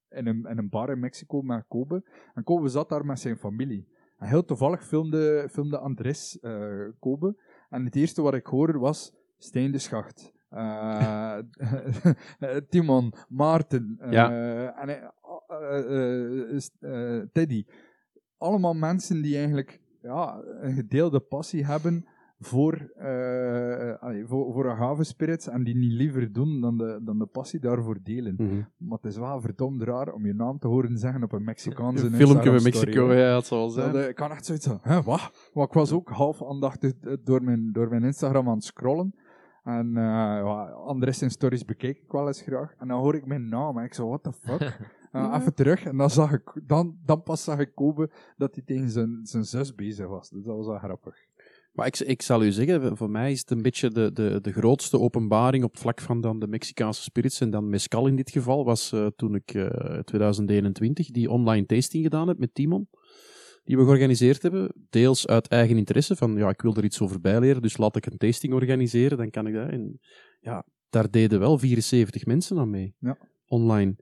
in, 0.08 0.26
een, 0.26 0.46
in 0.50 0.58
een 0.58 0.68
bar 0.68 0.90
in 0.90 0.98
Mexico 1.00 1.42
met 1.42 1.64
Kobe. 1.68 2.02
En 2.34 2.44
Kobe 2.44 2.68
zat 2.68 2.88
daar 2.88 3.04
met 3.04 3.20
zijn 3.20 3.36
familie. 3.36 3.96
En 4.18 4.28
heel 4.28 4.44
toevallig 4.44 4.84
filmde, 4.86 5.48
filmde 5.50 5.78
Andres 5.78 6.40
eh, 6.40 6.84
Kobe. 6.98 7.36
En 7.68 7.84
het 7.84 7.96
eerste 7.96 8.22
wat 8.22 8.34
ik 8.34 8.46
hoorde 8.46 8.78
was 8.78 9.12
Steen 9.38 9.72
de 9.72 9.78
Schacht. 9.78 10.32
Eh, 10.48 11.38
Timon, 12.70 13.12
Maarten 13.28 13.96
eh, 14.00 14.12
Ja. 14.12 14.30
en, 14.74 15.12
Teddy. 17.32 17.64
Allemaal 18.36 18.74
mensen 18.74 19.22
die 19.22 19.36
eigenlijk 19.36 19.80
ja, 20.02 20.42
een 20.60 20.74
gedeelde 20.74 21.20
passie 21.20 21.64
hebben 21.64 22.06
voor, 22.40 22.90
eh, 22.96 24.02
allee, 24.02 24.26
voor, 24.26 24.52
voor 24.52 24.70
agavenspirits 24.70 25.48
en 25.48 25.64
die 25.64 25.76
niet 25.76 25.92
liever 25.92 26.32
doen 26.32 26.60
dan 26.60 26.78
de, 26.78 27.00
dan 27.02 27.18
de 27.18 27.26
passie 27.26 27.60
daarvoor 27.60 27.98
delen. 28.02 28.34
Mhm. 28.38 28.62
Maar 28.76 28.98
het 29.02 29.12
is 29.12 29.16
wel 29.16 29.40
verdomd 29.40 29.82
raar 29.82 30.12
om 30.12 30.26
je 30.26 30.34
naam 30.34 30.58
te 30.58 30.66
horen 30.66 30.98
zeggen 30.98 31.22
op 31.22 31.32
een 31.32 31.44
Mexicaanse 31.44 32.04
Een 32.04 32.14
filmpje 32.14 32.50
Instagram-story, 32.50 32.86
Mexico, 32.86 33.12
ja, 33.12 33.34
het 33.34 33.46
zal 33.46 33.68
zijn. 33.68 33.92
Dat, 33.92 34.02
eh, 34.02 34.08
ik 34.08 34.14
kan 34.14 34.30
echt 34.30 34.46
zoiets 34.46 34.66
van, 34.66 34.78
hè, 34.82 35.02
wat? 35.02 35.50
Maar 35.54 35.64
ik 35.64 35.72
was 35.72 35.92
ook 35.92 36.08
half 36.08 36.44
aandachtig 36.44 36.92
eh, 37.00 37.12
door 37.24 37.42
mijn, 37.42 37.72
door 37.72 37.88
mijn 37.88 38.04
Instagram 38.04 38.48
aan 38.48 38.54
het 38.54 38.64
scrollen. 38.64 39.14
En 39.64 39.96
eh 39.96 40.02
ja, 40.02 40.70
Andres 40.70 41.18
zijn 41.18 41.30
stories 41.30 41.64
bekijk 41.64 41.96
ik 41.96 42.12
wel 42.12 42.26
eens 42.26 42.40
graag. 42.40 42.74
En 42.78 42.88
dan 42.88 43.00
hoor 43.00 43.14
ik 43.14 43.26
mijn 43.26 43.48
naam 43.48 43.78
en 43.78 43.84
ik 43.84 43.94
zo, 43.94 44.08
what 44.08 44.22
the 44.22 44.32
fuck? 44.32 44.78
Eh, 45.12 45.34
even 45.40 45.54
terug. 45.54 45.84
En 45.84 45.96
dan, 45.96 46.10
zag 46.10 46.32
ik, 46.32 46.60
dan, 46.66 46.98
dan 47.04 47.22
pas 47.22 47.44
zag 47.44 47.58
ik 47.58 47.74
Kobe 47.74 48.10
dat 48.36 48.54
hij 48.54 48.64
tegen 48.64 48.90
zijn, 48.90 49.20
zijn 49.22 49.44
zus 49.44 49.74
bezig 49.74 50.06
was. 50.06 50.30
Dus 50.30 50.44
dat 50.44 50.56
was 50.56 50.66
wel 50.66 50.78
grappig. 50.78 51.27
Maar 51.72 51.86
ik, 51.86 51.98
ik 51.98 52.22
zal 52.22 52.42
u 52.44 52.50
zeggen, 52.52 52.96
voor 52.96 53.10
mij 53.10 53.30
is 53.32 53.40
het 53.40 53.50
een 53.50 53.62
beetje 53.62 53.90
de, 53.90 54.12
de, 54.12 54.38
de 54.40 54.52
grootste 54.52 54.98
openbaring 54.98 55.64
op 55.64 55.70
het 55.72 55.80
vlak 55.80 56.00
van 56.00 56.20
dan 56.20 56.38
de 56.38 56.46
Mexicaanse 56.46 57.02
spirits 57.02 57.40
en 57.40 57.50
dan 57.50 57.68
mescal 57.68 58.06
in 58.06 58.16
dit 58.16 58.30
geval, 58.30 58.64
was 58.64 58.92
eh, 58.92 59.06
toen 59.16 59.34
ik 59.34 59.54
eh 59.54 59.98
2021 59.98 61.10
die 61.10 61.30
online 61.30 61.66
tasting 61.66 62.02
gedaan 62.02 62.28
heb 62.28 62.38
met 62.38 62.54
Timon, 62.54 62.88
die 63.64 63.76
we 63.76 63.82
georganiseerd 63.84 64.42
hebben, 64.42 64.72
deels 64.90 65.26
uit 65.26 65.48
eigen 65.48 65.76
interesse, 65.76 66.16
van 66.16 66.36
ja, 66.36 66.48
ik 66.48 66.60
wil 66.62 66.74
er 66.74 66.84
iets 66.84 67.00
over 67.00 67.20
bijleren, 67.20 67.62
dus 67.62 67.76
laat 67.76 67.96
ik 67.96 68.06
een 68.06 68.18
tasting 68.18 68.52
organiseren, 68.52 69.18
dan 69.18 69.30
kan 69.30 69.46
ik 69.46 69.54
dat. 69.54 69.68
En 69.68 70.00
ja, 70.40 70.66
daar 70.88 71.10
deden 71.10 71.38
wel 71.38 71.58
74 71.58 72.26
mensen 72.26 72.58
aan 72.58 72.70
mee, 72.70 72.94
Ja. 72.98 73.18
online. 73.46 73.96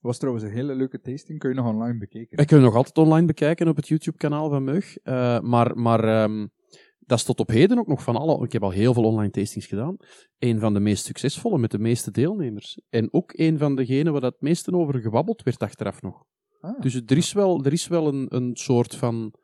was 0.00 0.18
trouwens 0.18 0.44
een 0.44 0.52
hele 0.52 0.74
leuke 0.74 1.00
tasting. 1.00 1.38
Kun 1.38 1.50
je 1.50 1.56
nog 1.56 1.66
online 1.66 1.98
bekijken. 1.98 2.38
Ik 2.38 2.46
kun 2.46 2.58
je 2.58 2.64
nog 2.64 2.74
altijd 2.74 2.98
online 2.98 3.26
bekijken 3.26 3.68
op 3.68 3.76
het 3.76 3.88
YouTube-kanaal 3.88 4.48
van 4.50 4.64
Mug. 4.64 4.96
Eh, 4.96 5.40
maar 5.40 5.78
maar 5.78 6.04
ehm, 6.04 6.46
dat 7.06 7.18
is 7.18 7.24
tot 7.24 7.40
op 7.40 7.48
heden 7.48 7.78
ook 7.78 7.86
nog 7.86 8.02
van 8.02 8.16
alle... 8.16 8.44
Ik 8.44 8.52
heb 8.52 8.62
al 8.62 8.70
heel 8.70 8.94
veel 8.94 9.04
online 9.04 9.30
tastings 9.30 9.66
gedaan. 9.66 9.96
Een 10.38 10.58
van 10.58 10.74
de 10.74 10.80
meest 10.80 11.04
succesvolle, 11.04 11.58
met 11.58 11.70
de 11.70 11.78
meeste 11.78 12.10
deelnemers. 12.10 12.80
En 12.88 13.12
ook 13.12 13.32
een 13.32 13.58
van 13.58 13.76
degenen 13.76 14.12
waar 14.12 14.22
het 14.22 14.40
meeste 14.40 14.72
over 14.72 15.00
gewabbeld 15.00 15.42
werd 15.42 15.62
achteraf 15.62 16.02
nog. 16.02 16.24
Ah. 16.60 16.80
Dus 16.80 16.94
er 16.94 17.16
is 17.16 17.32
wel, 17.32 17.64
er 17.64 17.72
is 17.72 17.86
wel 17.86 18.06
een, 18.08 18.26
een 18.34 18.56
soort 18.56 18.94
van... 18.94 19.34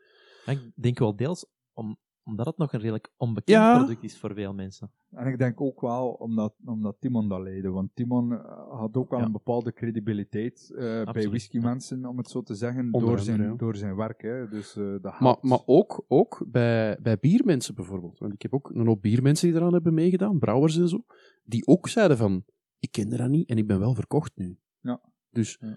Ik 0.46 0.70
denk 0.74 0.98
wel 0.98 1.16
deels 1.16 1.46
om, 1.72 1.96
omdat 2.24 2.46
het 2.46 2.56
nog 2.56 2.72
een 2.72 2.80
redelijk 2.80 3.12
onbekend 3.16 3.56
Ja. 3.58 3.76
product 3.78 4.02
is 4.04 4.18
voor 4.18 4.34
veel 4.34 4.54
mensen. 4.54 4.90
En 5.10 5.26
ik 5.26 5.38
denk 5.38 5.60
ook 5.60 5.80
wel 5.80 6.08
omdat, 6.08 6.54
omdat 6.64 6.96
Timon 7.00 7.28
dat 7.28 7.40
leidde. 7.40 7.70
Want 7.70 7.90
Timon 7.94 8.32
eh, 8.32 8.68
had 8.70 8.96
ook 8.96 9.12
al 9.12 9.18
Ja. 9.18 9.24
een 9.24 9.32
bepaalde 9.32 9.72
credibiliteit 9.72 10.70
eh, 10.74 10.78
bij 10.80 11.04
Absoluut, 11.04 11.28
whisky-mensen, 11.28 12.06
om 12.06 12.16
het 12.18 12.30
zo 12.30 12.42
te 12.42 12.54
zeggen, 12.54 12.80
Onder 12.84 13.00
door 13.00 13.08
andere, 13.08 13.24
zijn, 13.24 13.42
ja. 13.42 13.54
door 13.56 13.76
zijn 13.76 13.96
werk. 13.96 14.22
Hè. 14.22 14.48
Dus, 14.48 14.76
eh, 14.76 14.94
dat 15.02 15.20
Maar, 15.20 15.36
maar 15.40 15.60
ook, 15.66 16.04
ook 16.08 16.44
bij, 16.48 16.98
bij 17.02 17.18
biermensen 17.18 17.74
bijvoorbeeld. 17.74 18.18
Want 18.18 18.32
ik 18.32 18.42
heb 18.42 18.54
ook 18.54 18.70
een 18.70 18.86
hoop 18.86 19.02
biermensen 19.02 19.48
die 19.48 19.56
eraan 19.56 19.72
hebben 19.72 19.94
meegedaan, 19.94 20.38
brouwers 20.38 20.76
en 20.78 20.88
zo, 20.88 21.04
die 21.44 21.66
ook 21.66 21.88
zeiden 21.88 22.16
van, 22.16 22.44
ik 22.78 22.90
kende 22.92 23.16
dat 23.16 23.28
niet 23.28 23.48
en 23.48 23.56
ik 23.58 23.66
ben 23.66 23.78
wel 23.78 23.94
verkocht 23.94 24.32
nu. 24.36 24.58
Ja. 24.80 25.00
Dus, 25.30 25.56
Ja. 25.60 25.76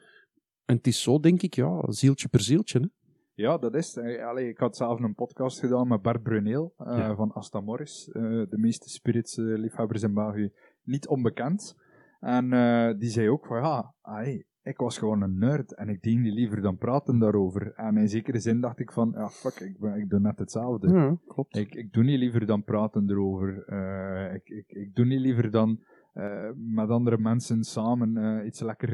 en 0.65 0.75
het 0.75 0.87
is 0.87 1.01
zo, 1.01 1.19
denk 1.19 1.41
ik, 1.41 1.53
ja, 1.55 1.91
zieltje 1.91 2.27
per 2.27 2.41
zieltje. 2.41 2.79
Hè? 2.79 2.85
Ja, 3.36 3.57
dat 3.57 3.73
is. 3.75 3.95
eh, 3.97 4.25
allee, 4.27 4.49
ik 4.49 4.57
had 4.57 4.75
zelf 4.75 4.99
een 4.99 5.15
podcast 5.15 5.59
gedaan 5.59 5.88
met 5.88 6.01
Bart 6.01 6.23
Bruneel 6.23 6.73
eh, 6.77 6.97
Ja. 6.97 7.15
van 7.15 7.31
Asta 7.31 7.59
Morris. 7.61 8.09
eh, 8.11 8.21
de 8.23 8.57
meeste 8.57 8.89
spirits-liefhebbers 8.89 10.03
in 10.03 10.13
België 10.13 10.51
niet 10.83 11.07
onbekend. 11.07 11.75
En 12.19 12.49
die 12.99 13.09
zei 13.09 13.29
ook 13.29 13.45
van 13.45 13.57
ja, 13.61 13.93
ai, 14.01 14.45
ik 14.61 14.77
was 14.77 14.97
gewoon 14.97 15.21
een 15.21 15.38
nerd 15.38 15.75
en 15.75 15.89
ik 15.89 16.01
deed 16.01 16.17
niet 16.19 16.33
liever 16.33 16.61
dan 16.61 16.77
praten 16.77 17.19
daarover. 17.19 17.73
En 17.73 17.97
in 17.97 18.07
zekere 18.09 18.39
zin 18.39 18.61
dacht 18.61 18.79
ik 18.79 18.91
van 18.91 19.11
ja, 19.15 19.27
fuck, 19.29 19.59
ik, 19.59 19.79
ben, 19.79 19.95
ik 19.95 20.09
doe 20.09 20.19
net 20.19 20.39
hetzelfde. 20.39 20.88
Ja, 20.93 21.17
klopt. 21.27 21.57
Ik, 21.57 21.75
ik 21.75 21.93
doe 21.93 22.03
niet 22.03 22.19
liever 22.19 22.45
dan 22.45 22.63
praten 22.63 23.09
erover. 23.09 23.57
Ik, 24.33 24.49
ik, 24.49 24.71
ik 24.71 24.95
doe 24.95 25.05
niet 25.05 25.19
liever 25.19 25.51
dan 25.51 25.83
met 26.55 26.89
andere 26.89 27.17
mensen 27.17 27.63
samen 27.63 28.45
iets 28.45 28.61
lekker 28.61 28.89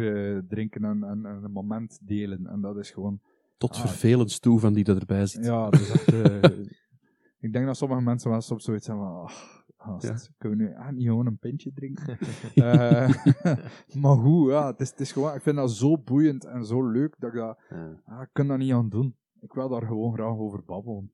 drinken 0.47 0.83
en, 0.83 1.03
en, 1.03 1.25
en 1.25 1.43
een 1.43 1.51
moment 1.51 1.99
delen. 2.07 2.47
En 2.47 2.61
dat 2.61 2.77
is 2.77 2.91
gewoon 2.91 3.19
Tot 3.62 3.74
Ah. 3.76 3.80
vervelend 3.80 4.41
toe 4.41 4.59
van 4.59 4.74
die 4.74 4.84
dat 4.84 4.99
erbij 4.99 5.26
zit. 5.26 5.45
ja, 5.45 5.70
dat 5.70 5.80
is 5.80 5.89
echt, 5.89 6.14
eh, 6.14 6.49
ik 7.45 7.53
denk 7.53 7.66
dat 7.66 7.78
sommige 7.78 8.01
mensen 8.01 8.30
wel 8.32 8.41
soms 8.41 8.64
zoiets 8.64 8.88
hebben 8.88 9.05
van, 9.05 9.30
gast, 9.78 10.05
Ja. 10.05 10.34
kunnen 10.38 10.57
we 10.57 10.64
nu 10.64 10.76
ah, 10.76 10.89
niet 10.91 11.05
gewoon 11.07 11.26
een 11.26 11.38
pintje 11.38 11.72
drinken? 11.74 12.18
Eh, 12.55 13.09
maar 14.01 14.16
hoe, 14.16 14.51
ja, 14.51 14.68
het 14.68 14.80
is, 14.80 14.89
het 14.89 14.99
is 14.99 15.12
gewoon, 15.12 15.36
ik 15.36 15.41
vind 15.41 15.55
dat 15.55 15.72
zo 15.72 15.97
boeiend 15.97 16.45
en 16.45 16.66
zo 16.66 16.91
leuk, 16.91 17.16
dat 17.20 17.30
ik 17.30 17.36
dat, 17.36 17.57
Ja. 17.70 18.01
ah, 18.05 18.22
ik 18.22 18.30
kan 18.34 18.47
dat 18.47 18.57
niet 18.57 18.72
aan 18.74 18.89
doen. 18.89 19.16
Ik 19.41 19.53
wil 19.53 19.70
daar 19.70 19.86
gewoon 19.86 20.14
graag 20.14 20.38
over 20.38 20.64
babbelen. 20.66 21.12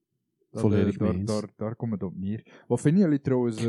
Dat, 0.52 0.62
Volledig 0.62 1.00
mee 1.00 1.24
daar, 1.24 1.41
daar, 1.41 1.50
daar 1.56 1.76
komt 1.76 1.91
het 1.91 2.04
op 2.04 2.14
neer. 2.18 2.64
Wat 2.68 2.82
vinden 2.82 3.04
jullie 3.04 3.22
trouwens? 3.22 3.62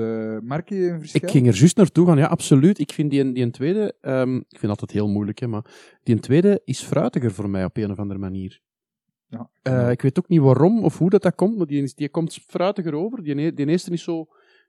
merk 0.43 0.69
je 0.69 0.89
een 0.91 0.99
verschil? 0.99 1.21
Ik 1.23 1.31
ging 1.31 1.47
er 1.47 1.55
juist 1.55 1.77
naartoe 1.77 2.07
gaan, 2.07 2.19
ja, 2.19 2.27
absoluut. 2.27 2.79
Ik 2.79 2.93
vind 2.93 3.11
die, 3.11 3.33
die 3.33 3.43
een 3.45 3.51
tweede, 3.51 3.95
ehm, 4.01 4.37
ik 4.37 4.59
vind 4.59 4.69
altijd 4.71 4.91
heel 4.91 5.09
moeilijk, 5.09 5.39
hè, 5.39 5.47
maar 5.47 5.99
die 6.03 6.15
een 6.15 6.21
tweede 6.21 6.61
is 6.65 6.83
fruitiger 6.83 7.33
voor 7.33 7.51
mij 7.51 7.65
op 7.65 7.77
een 7.77 7.91
of 7.91 7.99
andere 7.99 8.21
manier. 8.21 8.61
Ja, 9.29 9.51
Eh, 9.63 9.91
ik 9.91 10.03
weet 10.03 10.19
ook 10.19 10.29
niet 10.29 10.41
waarom 10.41 10.85
of 10.85 10.99
hoe 10.99 11.11
dat, 11.11 11.23
dat 11.23 11.35
komt, 11.35 11.57
maar 11.57 11.67
die, 11.67 11.93
die 11.95 12.09
komt 12.09 12.35
fruitiger 12.47 12.95
over. 12.95 13.23
Die, 13.23 13.53
die 13.53 13.67
eerste 13.67 13.91
is 13.91 14.03
zo 14.03 14.27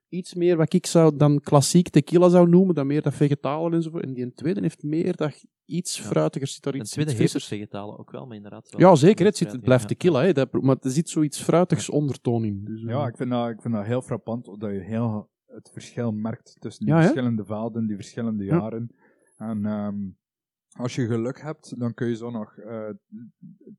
iets 0.10 0.34
meer 0.34 0.58
wat 0.58 0.74
ik 0.74 0.86
zou 0.86 1.16
dan 1.16 1.40
klassiek 1.40 1.90
tequila 1.90 2.30
zou 2.30 2.50
noemen, 2.50 2.76
dan 2.76 2.88
meer 2.88 3.02
dat 3.02 3.14
vegetalen 3.14 3.74
enzovoort. 3.74 4.04
En 4.04 4.14
die 4.14 4.34
tweede 4.34 4.62
heeft 4.62 4.84
meer 4.84 5.16
dat 5.16 5.46
iets 5.66 5.98
Ja. 5.98 6.04
fruitiger, 6.04 6.48
zit 6.48 6.64
daar 6.64 6.74
En 6.74 6.80
iets, 6.80 6.92
tweede 6.92 7.12
heeft 7.12 7.46
vegetalen 7.46 8.00
ook 8.00 8.12
wel, 8.12 8.26
maar 8.26 8.36
inderdaad 8.36 8.70
wel. 8.70 8.82
Ja, 8.82 8.96
zeker. 8.96 9.26
Het, 9.26 9.38
zit, 9.38 9.52
het 9.52 9.62
blijft 9.62 9.88
tequila, 9.88 10.22
hè, 10.24 10.34
dat, 10.34 10.52
maar 10.62 10.78
er 10.82 10.92
zit 10.92 11.10
zoiets 11.10 11.42
fruitigs 11.42 11.90
ondertoon 11.90 12.44
in. 12.44 12.64
Dus, 12.66 12.82
eh, 12.84 12.90
Ja, 12.90 13.08
ik 13.08 13.18
vind, 13.18 13.30
dat, 13.30 13.50
ik 13.50 13.62
vind 13.62 13.74
dat 13.74 13.86
heel 13.86 14.02
frappant, 14.02 14.46
dat 14.46 14.72
je 14.72 14.80
heel 14.80 15.30
het 15.46 15.70
verschil 15.74 16.12
merkt 16.12 16.56
tussen 16.60 16.86
die 16.86 16.94
Ja, 16.94 17.02
verschillende 17.02 17.46
velden, 17.46 17.88
die 17.88 17.96
verschillende 17.96 18.44
Ja. 18.44 18.56
jaren. 18.58 18.92
En 19.38 19.66
ehm, 19.66 19.96
als 20.80 20.96
je 20.96 21.08
geluk 21.08 21.42
hebt, 21.42 21.80
dan 21.80 21.94
kun 21.94 22.08
je 22.08 22.16
zo 22.16 22.30
nog 22.30 22.58
eh 22.58 22.90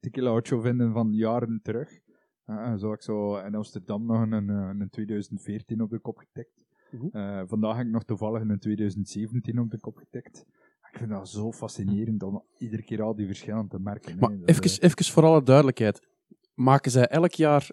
tequila 0.01 0.35
ocho 0.35 0.61
vinden 0.61 0.93
van 0.93 1.13
jaren 1.13 1.61
terug. 1.63 2.01
Eh, 2.45 2.75
zo 2.77 2.87
heb 2.89 2.99
ik 2.99 3.03
zo 3.03 3.37
in 3.37 3.55
Amsterdam 3.55 4.07
nog 4.07 4.21
een, 4.21 4.33
een, 4.33 4.81
een 4.81 4.91
2014 4.91 5.83
op 5.83 5.91
de 5.91 5.99
kop 5.99 6.17
getikt. 6.17 6.65
Mhm. 6.91 7.17
Eh, 7.17 7.43
vandaag 7.47 7.77
heb 7.77 7.87
ik 7.87 7.93
nog 7.93 8.05
toevallig 8.05 8.41
een 8.41 8.59
2017 8.59 9.61
op 9.61 9.71
de 9.71 9.79
kop 9.79 9.97
getikt. 9.97 10.47
Ik 10.93 10.99
vind 10.99 11.11
dat 11.11 11.29
zo 11.29 11.53
fascinerend 11.53 12.23
om 12.23 12.43
iedere 12.59 12.83
keer 12.83 13.03
al 13.03 13.15
die 13.15 13.27
verschillen 13.27 13.69
te 13.69 13.79
merken. 13.79 14.19
Maar 14.19 14.31
even, 14.45 14.63
eh, 14.65 14.77
even 14.81 15.05
voor 15.05 15.25
alle 15.25 15.43
duidelijkheid. 15.43 16.07
Maken 16.55 16.91
zij 16.91 17.07
elk 17.07 17.33
jaar 17.33 17.71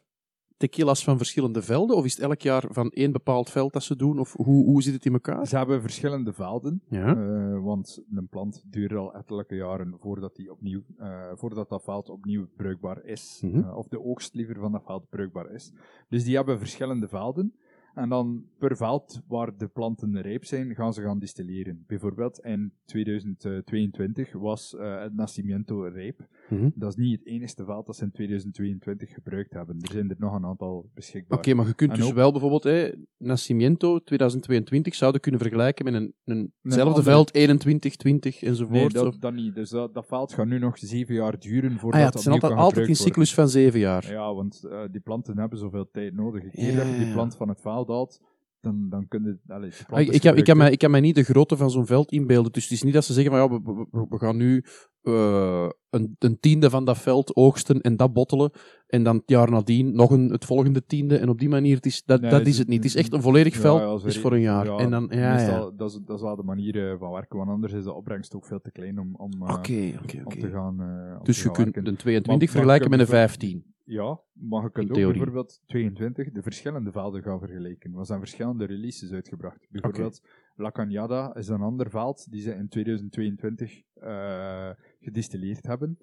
tequila's 0.57 1.03
van 1.03 1.17
verschillende 1.17 1.61
velden? 1.61 1.95
Of 1.95 2.05
is 2.05 2.13
het 2.13 2.23
elk 2.23 2.41
jaar 2.41 2.63
van 2.69 2.89
één 2.89 3.11
bepaald 3.11 3.49
veld 3.49 3.73
dat 3.73 3.83
ze 3.83 3.95
doen? 3.95 4.19
Of 4.19 4.33
hoe, 4.33 4.65
hoe 4.65 4.81
zit 4.81 4.93
het 4.93 5.05
in 5.05 5.13
elkaar? 5.13 5.47
Ze 5.47 5.57
hebben 5.57 5.81
verschillende 5.81 6.33
velden. 6.33 6.81
Ja. 6.89 7.15
Eh, 7.15 7.63
want 7.63 8.03
een 8.15 8.27
plant 8.27 8.63
duurt 8.65 8.93
al 8.93 9.13
ettelijke 9.13 9.55
jaren 9.55 9.95
voordat, 9.99 10.35
die 10.35 10.51
opnieuw, 10.51 10.81
eh, 10.97 11.31
voordat 11.33 11.69
dat 11.69 11.83
veld 11.83 12.09
opnieuw 12.09 12.47
bruikbaar 12.55 13.03
is. 13.03 13.41
Mhm. 13.41 13.59
Eh, 13.59 13.77
of 13.77 13.87
de 13.87 14.03
oogst 14.03 14.33
liever 14.33 14.55
van 14.55 14.71
dat 14.71 14.83
veld 14.85 15.09
bruikbaar 15.09 15.51
is. 15.51 15.73
Dus 16.09 16.23
die 16.23 16.35
hebben 16.35 16.59
verschillende 16.59 17.07
velden. 17.07 17.53
En 17.97 18.09
dan 18.09 18.43
per 18.57 18.77
veld 18.77 19.21
waar 19.27 19.57
de 19.57 19.67
planten 19.67 20.21
rijp 20.21 20.45
zijn, 20.45 20.75
gaan 20.75 20.93
ze 20.93 21.01
gaan 21.01 21.19
distilleren. 21.19 21.83
Bijvoorbeeld 21.87 22.39
in 22.39 22.71
2022 22.85 24.31
was 24.33 24.75
eh, 24.75 25.01
het 25.01 25.15
Nascimento 25.15 25.81
rijp. 25.81 26.27
Mhm. 26.49 26.69
Dat 26.75 26.89
is 26.89 26.95
niet 26.95 27.19
het 27.19 27.27
enige 27.27 27.65
veld 27.65 27.85
dat 27.85 27.95
ze 27.95 28.03
in 28.03 28.11
2022 28.11 29.09
gebruikt 29.13 29.53
hebben. 29.53 29.75
Er 29.81 29.91
zijn 29.91 30.09
er 30.09 30.15
nog 30.19 30.33
een 30.35 30.45
aantal 30.45 30.89
beschikbaar. 30.93 31.37
Oké, 31.37 31.53
maar 31.53 31.67
je 31.67 31.73
kunt 31.73 31.91
En 31.91 31.97
dus 31.97 32.07
ook- 32.07 32.13
wel 32.13 32.31
bijvoorbeeld 32.31 32.63
hè, 32.63 32.89
Nascimento 33.17 33.99
2022 33.99 34.95
zouden 34.95 35.21
kunnen 35.21 35.41
vergelijken 35.41 35.85
met 35.85 35.93
een, 35.93 36.13
een 36.25 36.53
hetzelfde 36.61 36.93
andere- 36.93 37.09
veld 37.11 37.33
21, 37.33 37.95
20 37.95 38.41
enzovoort. 38.43 38.75
Nee, 38.75 38.85
Of- 38.85 38.91
dat, 39.11 39.21
dat 39.21 39.33
niet. 39.33 39.55
Dus 39.55 39.69
dat, 39.69 39.93
dat 39.93 40.05
veld 40.07 40.33
gaat 40.33 40.45
nu 40.47 40.59
nog 40.59 40.77
zeven 40.77 41.15
jaar 41.15 41.39
duren 41.39 41.71
voordat 41.79 41.93
ah 42.01 42.07
ja, 42.07 42.11
het 42.13 42.21
zijn 42.21 42.35
opnieuw 42.35 42.51
altijd, 42.57 42.75
in 42.87 42.93
worden. 42.93 42.95
cyclus 43.05 43.33
van 43.33 43.49
zeven 43.49 43.79
jaar. 43.79 44.11
Ja, 44.11 44.33
want 44.33 44.63
eh, 44.63 44.81
die 44.91 45.01
planten 45.01 45.37
hebben 45.37 45.57
zoveel 45.59 45.89
tijd 45.91 46.13
nodig. 46.13 46.43
Een 46.43 46.65
Ja, 46.65 46.75
dat 46.75 46.85
je 46.87 46.91
ja, 46.93 46.97
die 47.03 47.13
plant 47.13 47.35
van 47.35 47.49
het 47.49 47.61
veld 47.61 47.86
haalt, 47.89 48.21
dan, 48.61 48.89
dan 48.89 49.07
kun 49.07 49.23
je... 49.23 49.53
Allee, 49.53 49.69
die 49.69 49.79
Ah, 49.89 49.99
ik, 50.01 50.07
ik, 50.09 50.23
heb, 50.23 50.35
ik, 50.35 50.43
kan 50.43 50.57
mij, 50.57 50.71
ik 50.71 50.77
kan 50.79 50.91
mij 50.91 50.99
niet 50.99 51.15
de 51.15 51.23
grootte 51.23 51.57
van 51.57 51.71
zo'n 51.71 51.85
veld 51.85 52.11
inbeelden. 52.11 52.51
Dus 52.51 52.63
het 52.63 52.71
is 52.71 52.83
niet 52.83 52.93
dat 52.93 53.05
ze 53.05 53.13
zeggen 53.13 53.31
van 53.31 53.41
ja, 53.41 53.49
we, 53.49 53.73
we- 53.73 53.87
we- 53.91 54.05
we 54.09 54.17
gaan 54.17 54.37
nu 54.37 54.63
eh, 55.01 55.69
een, 55.89 56.15
een 56.19 56.39
tiende 56.39 56.69
van 56.69 56.85
dat 56.85 56.97
veld 56.97 57.35
oogsten 57.35 57.81
en 57.81 57.95
dat 57.97 58.13
bottelen. 58.13 58.51
En 58.87 59.03
dan 59.03 59.15
het 59.15 59.29
jaar 59.29 59.51
nadien 59.51 59.95
nog 59.95 60.11
een, 60.11 60.29
het 60.29 60.45
volgende 60.45 60.85
tiende. 60.85 61.17
En 61.17 61.29
op 61.29 61.39
die 61.39 61.49
manier, 61.49 61.75
het 61.75 61.85
is, 61.85 62.03
dat, 62.03 62.21
Nee, 62.21 62.29
dat 62.31 62.47
is 62.47 62.57
het 62.57 62.67
niet. 62.67 62.77
Het 62.83 62.85
is 62.85 62.95
echt 62.95 63.13
een 63.13 63.21
volledig 63.21 63.55
veld, 63.55 64.01
ja, 64.01 64.07
is 64.07 64.19
voor 64.19 64.33
een 64.33 64.41
jaar. 64.41 64.65
Ja, 64.65 64.77
en 64.77 64.89
dan, 64.91 65.07
ja, 65.11 65.33
meestal, 65.33 65.65
ja. 65.65 65.71
Dat, 65.77 65.89
is, 65.91 65.99
dat 66.05 66.15
is 66.15 66.21
wel 66.23 66.35
de 66.35 66.43
manier 66.43 66.91
eh, 66.91 66.99
van 66.99 67.11
werken, 67.11 67.37
want 67.37 67.49
anders 67.49 67.73
is 67.73 67.83
de 67.83 67.93
opbrengst 67.93 68.35
ook 68.35 68.45
veel 68.45 68.59
te 68.59 68.71
klein 68.71 68.99
om, 68.99 69.15
om, 69.15 69.31
eh, 69.33 69.55
om 69.55 69.61
te 69.61 70.49
gaan 70.49 70.79
om 71.19 71.23
Dus 71.23 71.41
te 71.41 71.41
je 71.49 71.55
gaan 71.55 71.63
kunt 71.63 71.75
werken. 71.75 71.87
een 71.91 71.97
22 71.97 72.25
Maar- 72.25 72.37
maar 72.37 72.47
vergelijken 72.47 72.89
met 72.89 72.99
een 72.99 73.05
kunt 73.05 73.17
15. 73.17 73.75
Ja, 73.89 74.19
maar 74.33 74.63
je 74.63 74.71
kunt 74.71 74.89
ook 74.89 74.95
theorie. 74.95 75.17
bijvoorbeeld 75.17 75.61
22 75.65 76.31
de 76.31 76.41
verschillende 76.41 76.91
velden 76.91 77.21
gaan 77.23 77.39
vergelijken. 77.39 77.95
Er 77.97 78.05
zijn 78.05 78.19
verschillende 78.19 78.65
releases 78.65 79.11
uitgebracht. 79.11 79.67
Bijvoorbeeld 79.69 80.21
La 80.55 80.71
Cañada 80.71 81.37
is 81.37 81.47
een 81.47 81.61
ander 81.61 81.89
veld 81.89 82.31
die 82.31 82.41
ze 82.41 82.53
in 82.53 82.67
2022 82.67 83.81
eh, 83.93 84.69
gedistilleerd 84.99 85.65
hebben. 85.65 85.97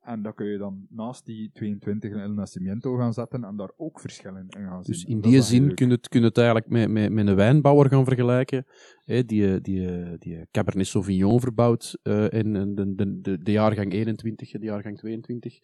En 0.00 0.22
dat 0.22 0.34
kun 0.34 0.46
je 0.46 0.58
dan 0.58 0.86
naast 0.88 1.26
die 1.26 1.50
22 1.52 2.12
El 2.12 2.32
Nacimiento 2.32 2.96
gaan 2.96 3.12
zetten 3.12 3.44
en 3.44 3.56
daar 3.56 3.70
ook 3.76 4.00
verschillen 4.00 4.46
in 4.48 4.62
gaan 4.62 4.84
zien. 4.84 4.94
Dus 4.94 5.04
in 5.04 5.20
die 5.20 5.42
zin 5.42 5.74
kun 5.74 5.86
je 5.88 5.92
het, 5.94 6.08
kun 6.08 6.20
je 6.20 6.26
het 6.26 6.36
eigenlijk 6.38 6.68
met, 6.68 6.90
met, 6.90 7.12
met 7.12 7.26
een 7.26 7.34
wijnbouwer 7.34 7.88
gaan 7.88 8.04
vergelijken. 8.04 8.66
Hè, 9.04 9.24
die, 9.24 9.60
die, 9.60 10.18
die 10.18 10.46
Cabernet 10.50 10.86
Sauvignon 10.86 11.40
verbouwt 11.40 11.98
eh 12.02 12.30
in 12.30 12.52
de, 12.52 12.94
de, 12.94 13.20
de, 13.20 13.38
de 13.38 13.52
jaargang 13.52 13.92
21 13.92 14.52
en 14.52 14.60
de 14.60 14.66
jaargang 14.66 14.98
22. 14.98 15.58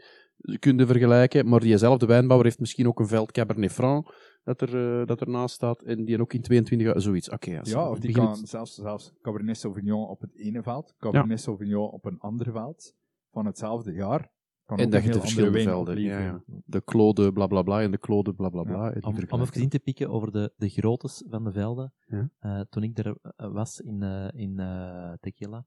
Kun 0.59 0.79
je 0.79 0.87
vergelijken, 0.87 1.49
maar 1.49 1.61
diezelfde 1.61 2.07
wijnbouwer 2.07 2.47
heeft 2.47 2.61
misschien 2.61 2.87
ook 2.87 3.01
een 3.01 3.07
veld 3.07 3.33
Cabernet 3.33 3.73
Franc 3.73 4.15
dat, 4.45 4.61
er, 4.61 5.01
eh, 5.01 5.07
dat 5.07 5.21
ernaast 5.21 5.55
staat 5.55 5.83
en 5.83 6.05
die 6.05 6.21
ook 6.21 6.33
in 6.33 6.43
22 6.43 6.87
jaar- 6.87 7.01
zoiets. 7.01 7.31
Oké, 7.31 7.61
ja, 7.63 7.91
of 7.91 7.99
die 7.99 8.13
Begin 8.13 8.25
kan 8.31 8.47
zelfs, 8.47 8.75
zelfs 8.75 9.13
Cabernet 9.23 9.57
Sauvignon 9.57 10.09
op 10.09 10.21
het 10.21 10.37
ene 10.37 10.63
veld, 10.63 10.95
Cabernet 10.99 11.41
Sauvignon 11.41 11.91
op 11.91 12.05
een 12.05 12.19
ander 12.19 12.53
veld 12.53 12.95
van 13.31 13.47
hetzelfde 13.47 13.93
jaar. 13.93 14.35
Kan 14.65 14.79
En 14.79 14.91
dat 14.91 15.03
je 15.05 15.11
de 15.11 15.21
verschillende 15.21 15.63
velden. 15.63 16.01
Ja. 16.01 16.43
De 16.65 16.85
Claude 16.85 17.33
bla 17.33 17.47
bla 17.47 17.63
bla 17.63 17.83
en 17.83 17.91
de 17.91 17.99
Claude 17.99 18.35
bla 18.35 18.49
bla. 18.49 18.63
Ja, 18.63 18.95
Om, 19.01 19.17
om 19.29 19.41
even 19.41 19.61
in 19.61 19.69
te 19.69 19.79
pikken 19.79 20.09
over 20.11 20.33
de, 20.33 20.53
de 20.57 20.69
groottes 20.69 21.25
van 21.29 21.45
de 21.45 21.53
velden. 21.53 21.93
Ja. 22.07 22.31
Eh, 22.39 22.61
toen 22.61 22.83
ik 22.83 22.99
er 22.99 23.17
eh, 23.23 23.53
was 23.53 23.81
in, 23.81 24.03
eh, 24.03 24.29
in 24.33 24.59
eh, 24.59 25.13
Tequila, 25.21 25.67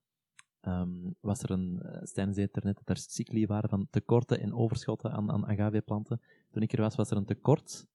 ehm, 0.62 1.12
was 1.20 1.44
er 1.44 1.52
een, 1.52 1.82
uh, 1.86 1.98
Stijn 2.02 2.34
zei 2.34 2.46
het 2.46 2.56
er 2.56 2.66
net, 2.66 2.76
dat 2.76 2.90
er 2.90 2.98
cycli 2.98 3.46
waren 3.46 3.70
van 3.70 3.88
tekorten 3.90 4.40
en 4.40 4.54
overschotten 4.54 5.12
aan, 5.12 5.32
aan 5.32 5.48
agaveplanten. 5.48 6.22
Toen 6.52 6.62
ik 6.62 6.74
er 6.74 6.82
was, 6.82 6.96
was 6.96 7.12
er 7.12 7.18
een 7.18 7.26
tekort 7.26 7.88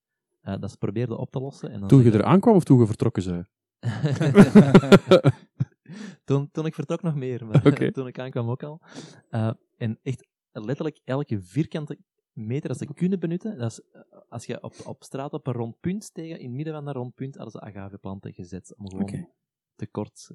eh, 0.45 0.61
dat 0.61 0.71
ze 0.71 0.79
probeerden 0.79 1.19
op 1.19 1.31
te 1.31 1.41
lossen. 1.41 1.71
En 1.71 1.81
dan 1.81 1.89
Toen 1.89 2.03
je 2.03 2.11
er 2.11 2.25
aankwam 2.25 2.55
of 2.55 2.65
toen 2.65 2.79
je 2.79 2.87
vertrokken 2.87 3.23
zei? 3.23 3.45
toen, 6.25 6.51
toen 6.51 6.67
ik 6.67 6.75
vertrok 6.75 7.03
nog 7.03 7.15
meer, 7.15 7.47
maar 7.47 7.63
toen 7.93 8.07
ik 8.07 8.19
aankwam 8.19 8.51
ook 8.51 8.63
al. 8.63 8.81
Eh, 9.29 9.51
en 9.77 9.99
echt 10.03 10.29
letterlijk 10.53 11.01
elke 11.05 11.43
vierkante 11.43 11.99
meter 12.33 12.69
dat 12.69 12.79
ze 12.79 12.95
kunnen 12.95 13.21
benutten, 13.21 13.59
dat 13.59 13.71
is, 13.71 13.81
eh, 13.81 14.01
als 14.29 14.47
je 14.47 14.63
op, 14.63 14.75
op 14.85 15.03
straat 15.03 15.33
op 15.33 15.47
een 15.47 15.53
rond 15.53 15.81
punt 15.81 16.15
tegen, 16.15 16.39
in 16.39 16.47
het 16.47 16.55
midden 16.55 16.75
van 16.75 16.85
dat 16.85 16.95
rond 16.95 17.15
punt, 17.15 17.35
hadden 17.35 17.53
ze 17.53 17.61
agaveplanten 17.61 18.33
gezet 18.33 18.75
om 18.77 18.89
gewoon 18.89 19.03
Oké. 19.03 19.29
tekort 19.77 20.31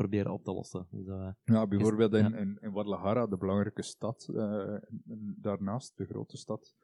proberen 0.00 0.32
op 0.32 0.44
te 0.44 0.52
lossen. 0.52 0.86
Dus, 0.90 1.06
eh, 1.06 1.28
Ja, 1.44 1.66
bijvoorbeeld 1.66 2.12
in, 2.14 2.34
in, 2.34 2.58
in 2.60 2.72
Guadalajara, 2.72 3.26
de 3.26 3.36
belangrijke 3.36 3.82
stad, 3.82 4.28
eh, 4.34 4.74
daarnaast, 5.36 5.96
de 5.96 6.04
grote 6.04 6.36
stad. 6.36 6.74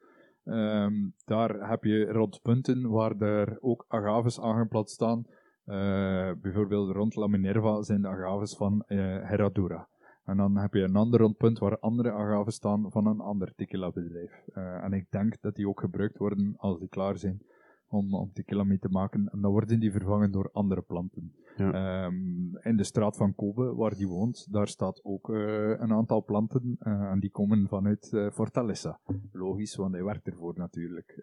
ehm, 0.43 0.93
daar 1.25 1.69
heb 1.69 1.83
je 1.83 2.05
rondpunten 2.05 2.89
waar 2.89 3.21
er 3.21 3.57
ook 3.61 3.85
agaves 3.87 4.39
aangeplant 4.39 4.89
staan. 4.89 5.25
Eh, 5.65 6.31
bijvoorbeeld 6.41 6.91
rond 6.91 7.15
La 7.15 7.27
Minerva 7.27 7.81
zijn 7.81 8.01
de 8.01 8.07
agaves 8.07 8.55
van 8.55 8.83
Herradura. 9.29 9.87
En 10.23 10.37
dan 10.37 10.57
heb 10.57 10.73
je 10.73 10.81
een 10.81 10.95
ander 10.95 11.19
rondpunt 11.19 11.59
waar 11.59 11.79
andere 11.79 12.11
agaves 12.11 12.55
staan 12.55 12.91
van 12.91 13.05
een 13.07 13.19
ander 13.19 13.53
tequila 13.55 13.91
bedrijf. 13.91 14.47
En 14.83 14.93
ik 14.93 15.11
denk 15.11 15.41
dat 15.41 15.55
die 15.55 15.67
ook 15.67 15.79
gebruikt 15.79 16.17
worden 16.17 16.53
als 16.57 16.79
die 16.79 16.89
klaar 16.89 17.17
zijn 17.17 17.41
om, 17.89 18.13
om 18.15 18.31
tequila 18.33 18.63
mee 18.63 18.79
te 18.79 18.89
maken. 18.89 19.29
En 19.31 19.41
dan 19.41 19.51
worden 19.51 19.79
die 19.79 19.91
vervangen 19.91 20.31
door 20.31 20.49
andere 20.51 20.81
planten. 20.81 21.33
Ja. 21.57 21.71
Ehm, 21.73 22.55
in 22.57 22.77
de 22.77 22.83
straat 22.83 23.17
van 23.17 23.35
Kobe, 23.35 23.75
waar 23.75 23.95
die 23.95 24.07
woont, 24.07 24.47
daar 24.51 24.67
staat 24.67 25.03
ook 25.03 25.29
eh, 25.29 25.69
een 25.79 25.91
aantal 25.91 26.23
planten. 26.23 26.75
eh, 26.79 27.11
en 27.11 27.19
die 27.19 27.31
komen 27.31 27.67
vanuit 27.67 28.13
eh, 28.13 28.31
Fortaleza. 28.31 28.99
Logisch, 29.31 29.75
want 29.75 29.93
hij 29.93 30.03
werkt 30.03 30.27
ervoor 30.27 30.53
natuurlijk. 30.55 31.21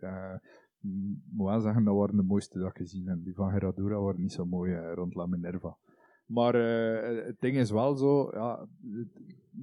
Moet 1.31 1.49
wel 1.49 1.61
zeggen, 1.61 1.85
dat 1.85 1.95
waren 1.95 2.17
de 2.17 2.23
mooiste 2.23 2.59
dat 2.59 2.69
ik 2.71 2.77
gezien 2.77 3.09
heb. 3.09 3.25
Die 3.25 3.35
van 3.35 3.51
Herradura 3.51 4.01
waren 4.01 4.21
niet 4.21 4.33
zo 4.33 4.45
mooi 4.45 4.77
rond 4.77 5.15
La 5.15 5.27
Minerva. 5.27 5.77
Maar 6.27 6.55
het 7.25 7.41
ding 7.41 7.57
is 7.57 7.71
wel 7.71 7.97
zo, 7.97 8.31
ja, 8.33 8.67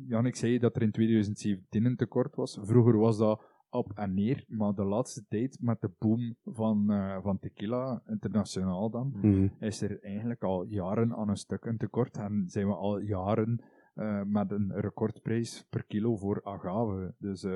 Jannik 0.08 0.36
zei 0.36 0.60
dat 0.60 0.76
er 0.76 0.82
in 0.82 0.91
2017 0.91 1.86
een 1.86 1.95
tekort 1.95 2.36
was. 2.36 2.60
Vroeger 2.62 2.97
was 2.97 3.18
dat 3.18 3.41
op 3.72 3.92
en 3.96 4.14
neer, 4.14 4.46
maar 4.48 4.74
de 4.74 4.84
laatste 4.84 5.26
tijd 5.28 5.58
met 5.62 5.82
de 5.82 5.90
boom 6.00 6.36
van, 6.46 6.92
eh, 6.92 7.18
van 7.22 7.40
tequila, 7.40 8.02
internationaal 8.08 8.90
dan, 8.90 9.12
Mhm. 9.16 9.48
is 9.60 9.82
er 9.82 10.04
eigenlijk 10.04 10.44
al 10.44 10.64
jaren 10.64 11.16
aan 11.16 11.30
een 11.30 11.38
stuk 11.38 11.66
een 11.66 11.78
tekort. 11.78 12.18
En 12.18 12.44
zijn 12.48 12.68
we 12.68 12.74
al 12.76 12.98
jaren 13.00 13.62
eh, 13.96 14.22
met 14.26 14.52
een 14.52 14.72
recordprijs 14.76 15.66
per 15.70 15.84
kilo 15.84 16.16
voor 16.16 16.40
agave. 16.44 17.14
Dus 17.18 17.44
eh, 17.44 17.52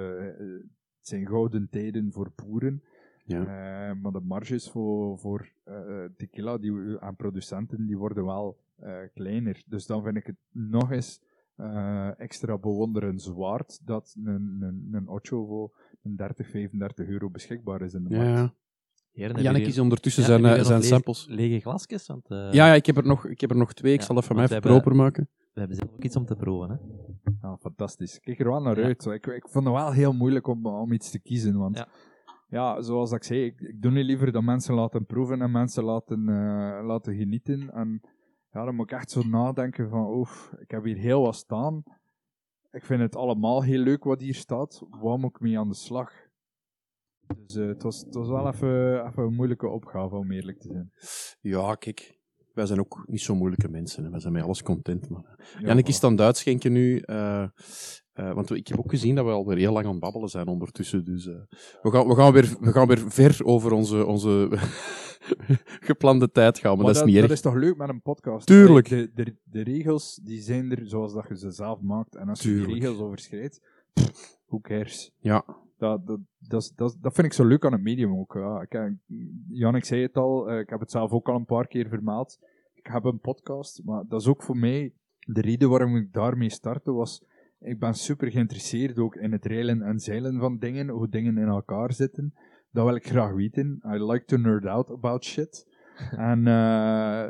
het 0.98 1.08
zijn 1.08 1.28
gouden 1.28 1.68
tijden 1.70 2.12
voor 2.12 2.32
boeren. 2.36 2.84
Ja. 3.26 3.40
Eh, 3.40 4.02
maar 4.02 4.12
de 4.12 4.20
marges 4.24 4.70
voor, 4.72 5.20
voor 5.20 5.52
eh, 5.64 6.04
tequila 6.18 6.58
die, 6.58 7.00
aan 7.00 7.16
producenten 7.16 7.86
die 7.88 7.98
worden 7.98 8.26
wel 8.26 8.58
eh, 8.76 8.98
kleiner. 9.14 9.64
Dus 9.68 9.86
dan 9.86 10.04
vind 10.04 10.16
ik 10.18 10.26
het 10.26 10.36
nog 10.52 10.92
eens 10.92 11.24
eh, 11.56 12.20
extra 12.20 12.58
bewonderenswaard 12.58 13.86
dat 13.88 14.16
een, 14.24 14.62
een, 14.62 14.90
een 14.92 15.08
Ocho 15.08 15.46
voor 15.46 15.64
een 15.64 15.85
30, 16.16 16.48
35 16.50 17.08
euro 17.08 17.30
beschikbaar 17.30 17.82
is 17.82 17.94
in 17.94 18.04
de 18.04 18.10
Ja, 18.10 18.18
markt. 18.24 18.32
ja. 18.38 18.54
Heren, 19.12 19.36
hebben 19.36 19.44
Jannik 19.52 19.68
is 19.68 19.80
ondertussen 19.80 20.22
Ja, 20.24 20.28
zijn, 20.28 20.46
eh, 20.46 20.64
zijn 20.66 20.84
samples. 20.84 21.26
Lege, 21.28 21.42
lege 21.42 21.60
glasjes, 21.60 22.08
want 22.08 22.30
eh, 22.30 22.38
Ja, 22.38 22.68
ja 22.68 22.74
ik, 22.74 22.86
heb 22.86 22.98
er 22.98 23.06
nog, 23.06 23.26
ik 23.28 23.42
heb 23.42 23.50
er 23.50 23.56
nog 23.58 23.74
twee. 23.74 23.94
Ik 23.94 24.00
Ja, 24.00 24.06
zal 24.06 24.16
dat 24.16 24.26
van 24.26 24.36
mij 24.36 24.46
even 24.46 24.62
proper 24.62 24.96
maken. 24.96 25.30
we 25.54 25.60
hebben 25.60 25.78
zelf 25.78 25.92
ook 25.94 26.04
iets 26.04 26.16
om 26.16 26.26
te 26.26 26.36
proeven. 26.36 26.70
Hè. 26.70 26.76
Ja, 27.48 27.58
fantastisch. 27.58 28.16
Ik 28.16 28.22
kijk 28.22 28.40
er 28.40 28.48
wel 28.50 28.62
naar 28.62 28.80
Ja. 28.80 28.86
uit. 28.86 29.04
zo. 29.04 29.12
Ik, 29.12 29.26
ik 29.26 29.48
vond 29.50 29.66
het 29.66 29.74
wel 29.74 29.92
heel 29.92 30.14
moeilijk 30.14 30.48
om, 30.48 30.66
om 30.66 30.92
iets 30.92 31.12
te 31.12 31.20
kiezen. 31.20 31.58
Want 31.58 31.78
Ja. 31.78 31.88
ja, 32.50 32.82
zoals 32.82 33.12
ik 33.12 33.24
zei, 33.24 33.46
ik, 33.46 33.60
ik 33.62 33.82
doe 33.82 33.92
niet 33.92 34.06
liever 34.06 34.32
dat 34.32 34.44
mensen 34.44 34.74
laten 34.76 35.06
proeven 35.06 35.42
en 35.42 35.52
mensen 35.52 35.84
laten, 35.84 36.30
eh, 36.30 36.86
laten 36.86 37.16
genieten. 37.16 37.72
En 37.74 38.02
ja, 38.52 38.66
dan 38.66 38.76
moet 38.76 38.92
ik 38.92 38.98
echt 38.98 39.12
zo 39.12 39.22
nadenken 39.24 39.90
van, 39.90 40.08
oef, 40.18 40.54
ik 40.60 40.72
heb 40.72 40.84
hier 40.84 40.98
heel 40.98 41.22
wat 41.22 41.36
staan. 41.36 41.84
Ik 42.76 42.86
vind 42.86 43.02
het 43.02 43.16
allemaal 43.16 43.64
heel 43.64 43.80
leuk 43.80 44.04
wat 44.04 44.20
hier 44.20 44.36
staat. 44.36 44.82
Waar 44.90 45.20
moet 45.20 45.30
ik 45.30 45.40
mee 45.40 45.60
aan 45.60 45.70
de 45.70 45.76
slag? 45.76 46.12
Dus 47.38 47.56
eh, 47.56 47.68
het, 47.68 47.84
was, 47.84 48.00
het 48.00 48.14
was 48.14 48.28
wel 48.28 48.48
even, 48.48 49.06
even 49.08 49.24
een 49.24 49.34
moeilijke 49.34 49.68
opgave, 49.68 50.16
om 50.16 50.32
eerlijk 50.32 50.60
te 50.60 50.68
zijn. 50.68 50.92
Ja, 51.42 51.76
kijk. 51.76 52.20
Wij 52.54 52.66
zijn 52.66 52.80
ook 52.80 53.04
niet 53.06 53.22
zo 53.22 53.36
moeilijke 53.36 53.70
mensen. 53.70 54.04
Hè. 54.04 54.10
Wij 54.10 54.20
zijn 54.20 54.34
met 54.34 54.44
alles 54.44 54.64
content. 54.64 55.10
Maar... 55.10 55.56
Ja, 55.60 55.68
Jannik 55.68 55.88
is 55.88 56.00
dan 56.00 56.16
Duits 56.16 56.40
schenken 56.40 56.72
nu. 56.72 57.00
eh, 57.00 57.44
eh, 57.44 58.34
want 58.34 58.52
ik 58.52 58.68
heb 58.68 58.80
ook 58.80 58.90
gezien 58.90 59.16
dat 59.16 59.26
we 59.26 59.32
alweer 59.32 59.58
heel 59.58 59.74
lang 59.74 59.86
aan 59.86 59.92
het 59.92 60.00
babbelen 60.00 60.30
zijn 60.30 60.48
ondertussen. 60.48 61.06
Dus 61.06 61.28
eh, 61.28 61.34
we, 61.82 61.92
gaan, 61.92 62.08
we, 62.08 62.16
gaan 62.16 62.34
weer, 62.34 62.56
we 62.60 62.72
gaan 62.72 62.88
weer 62.88 63.12
ver 63.12 63.40
over 63.44 63.72
onze, 63.72 64.06
onze 64.06 64.50
geplande 65.90 66.32
tijd 66.32 66.60
gaan. 66.60 66.78
Maar, 66.78 66.86
dat 66.86 66.96
is 66.96 67.04
niet 67.04 67.14
dat 67.14 67.24
erg. 67.24 67.32
is 67.34 67.42
toch 67.42 67.54
leuk 67.56 67.78
met 67.78 67.90
een 67.90 68.02
podcast? 68.02 68.48
Tuurlijk. 68.48 68.90
De, 68.90 69.12
de, 69.14 69.36
de 69.44 69.62
regels 69.62 70.20
die 70.24 70.42
zijn 70.42 70.72
er 70.72 70.88
zoals 70.88 71.14
dat 71.14 71.26
je 71.28 71.38
ze 71.38 71.52
zelf 71.52 71.82
maakt. 71.82 72.16
En 72.16 72.30
als 72.30 72.42
je 72.42 72.54
die 72.54 72.66
regels 72.66 73.00
overschrijdt, 73.00 73.62
who 74.46 74.60
cares? 74.60 75.12
Ja. 75.20 75.46
Dat, 75.78 76.08
dat, 76.08 76.20
dat, 76.40 76.72
dat, 76.76 76.98
dat 77.02 77.14
vind 77.14 77.28
ik 77.28 77.34
zo 77.34 77.46
leuk 77.46 77.66
aan 77.66 77.72
het 77.72 77.82
medium 77.82 78.18
ook. 78.18 78.34
Ja. 78.34 78.62
Ik, 78.62 78.72
heb- 78.72 78.94
Jan, 79.48 79.76
ik 79.76 79.86
zei 79.86 80.02
het 80.02 80.18
al, 80.18 80.50
eh, 80.50 80.60
ik 80.60 80.70
heb 80.70 80.80
het 80.80 80.92
zelf 80.92 81.12
ook 81.12 81.30
al 81.30 81.36
een 81.36 81.46
paar 81.46 81.68
keer 81.68 81.88
vermeld. 81.88 82.40
Ik 82.74 82.88
heb 82.92 83.04
een 83.04 83.20
podcast, 83.20 83.82
maar 83.84 84.04
dat 84.08 84.22
is 84.22 84.28
ook 84.28 84.44
voor 84.44 84.58
mij 84.58 84.94
de 85.20 85.42
reden 85.42 85.70
waarom 85.70 85.96
ik 85.96 86.14
daarmee 86.14 86.50
startte. 86.50 86.92
Was, 86.92 87.24
ik 87.60 87.80
ben 87.80 87.94
super 87.94 88.32
geïnteresseerd 88.32 88.98
ook 88.98 89.16
in 89.16 89.32
het 89.32 89.46
reilen 89.46 89.82
en 89.82 90.00
zeilen 90.00 90.40
van 90.40 90.58
dingen, 90.58 90.90
hoe 90.90 91.10
dingen 91.10 91.38
in 91.38 91.48
elkaar 91.48 91.94
zitten. 91.94 92.34
Dat 92.76 92.86
wil 92.86 92.96
ik 92.96 93.08
graag 93.08 93.32
weten. 93.34 93.82
I 93.86 94.04
like 94.04 94.26
to 94.26 94.38
nerd 94.38 94.66
out 94.66 94.92
about 94.92 95.24
shit. 95.24 95.68
en 96.32 96.48
eh, 96.48 97.30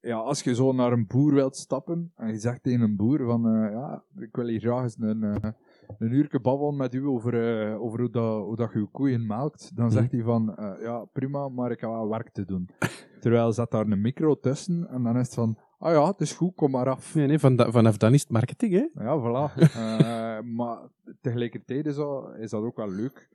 ja, 0.00 0.16
als 0.16 0.42
je 0.42 0.54
zo 0.54 0.72
naar 0.72 0.92
een 0.92 1.06
boer 1.06 1.34
wilt 1.34 1.56
stappen 1.56 2.12
en 2.16 2.28
je 2.28 2.38
zegt 2.38 2.62
tegen 2.62 2.80
een 2.80 2.96
boer 2.96 3.24
van 3.24 3.46
eh, 3.46 3.70
ja, 3.72 4.04
ik 4.16 4.36
wil 4.36 4.46
hier 4.46 4.60
graag 4.60 4.82
eens 4.82 4.96
een, 4.98 5.22
eh, 5.22 5.50
een 5.98 6.12
uurtje 6.12 6.40
babbelen 6.40 6.76
met 6.76 6.94
u 6.94 7.06
over, 7.06 7.34
over 7.78 8.00
hoe, 8.00 8.10
dat, 8.10 8.42
hoe 8.44 8.56
dat 8.56 8.72
je 8.72 8.88
koeien 8.92 9.26
melkt, 9.26 9.76
dan 9.76 9.84
Mhm. 9.86 9.94
zegt 9.94 10.12
hij 10.12 10.22
van 10.22 10.54
ja, 10.80 11.04
prima, 11.12 11.48
maar 11.48 11.70
ik 11.70 11.80
heb 11.80 11.90
wel 11.90 12.08
werk 12.08 12.30
te 12.30 12.44
doen. 12.44 12.68
Terwijl 13.20 13.52
zat 13.52 13.70
daar 13.70 13.86
een 13.86 14.00
micro 14.00 14.38
tussen 14.38 14.88
en 14.88 15.02
dan 15.02 15.18
is 15.18 15.26
het 15.26 15.34
van 15.34 15.58
ah 15.78 15.92
ja, 15.92 16.06
het 16.06 16.20
is 16.20 16.32
goed, 16.32 16.54
kom 16.54 16.70
maar 16.70 16.88
af. 16.88 17.14
Nee, 17.14 17.26
nee, 17.26 17.38
van 17.38 17.56
da- 17.56 17.70
vanaf 17.70 17.96
dan 17.96 18.14
is 18.14 18.20
het 18.22 18.30
marketing, 18.30 18.72
hè? 18.72 19.02
Ja, 19.04 19.18
voilà. 19.20 19.52
Maar 20.56 20.78
tegelijkertijd 21.20 21.86
is 21.86 21.94
dat, 21.96 22.34
is 22.38 22.50
dat 22.50 22.62
ook 22.62 22.76
wel 22.76 22.90
leuk. 22.90 23.28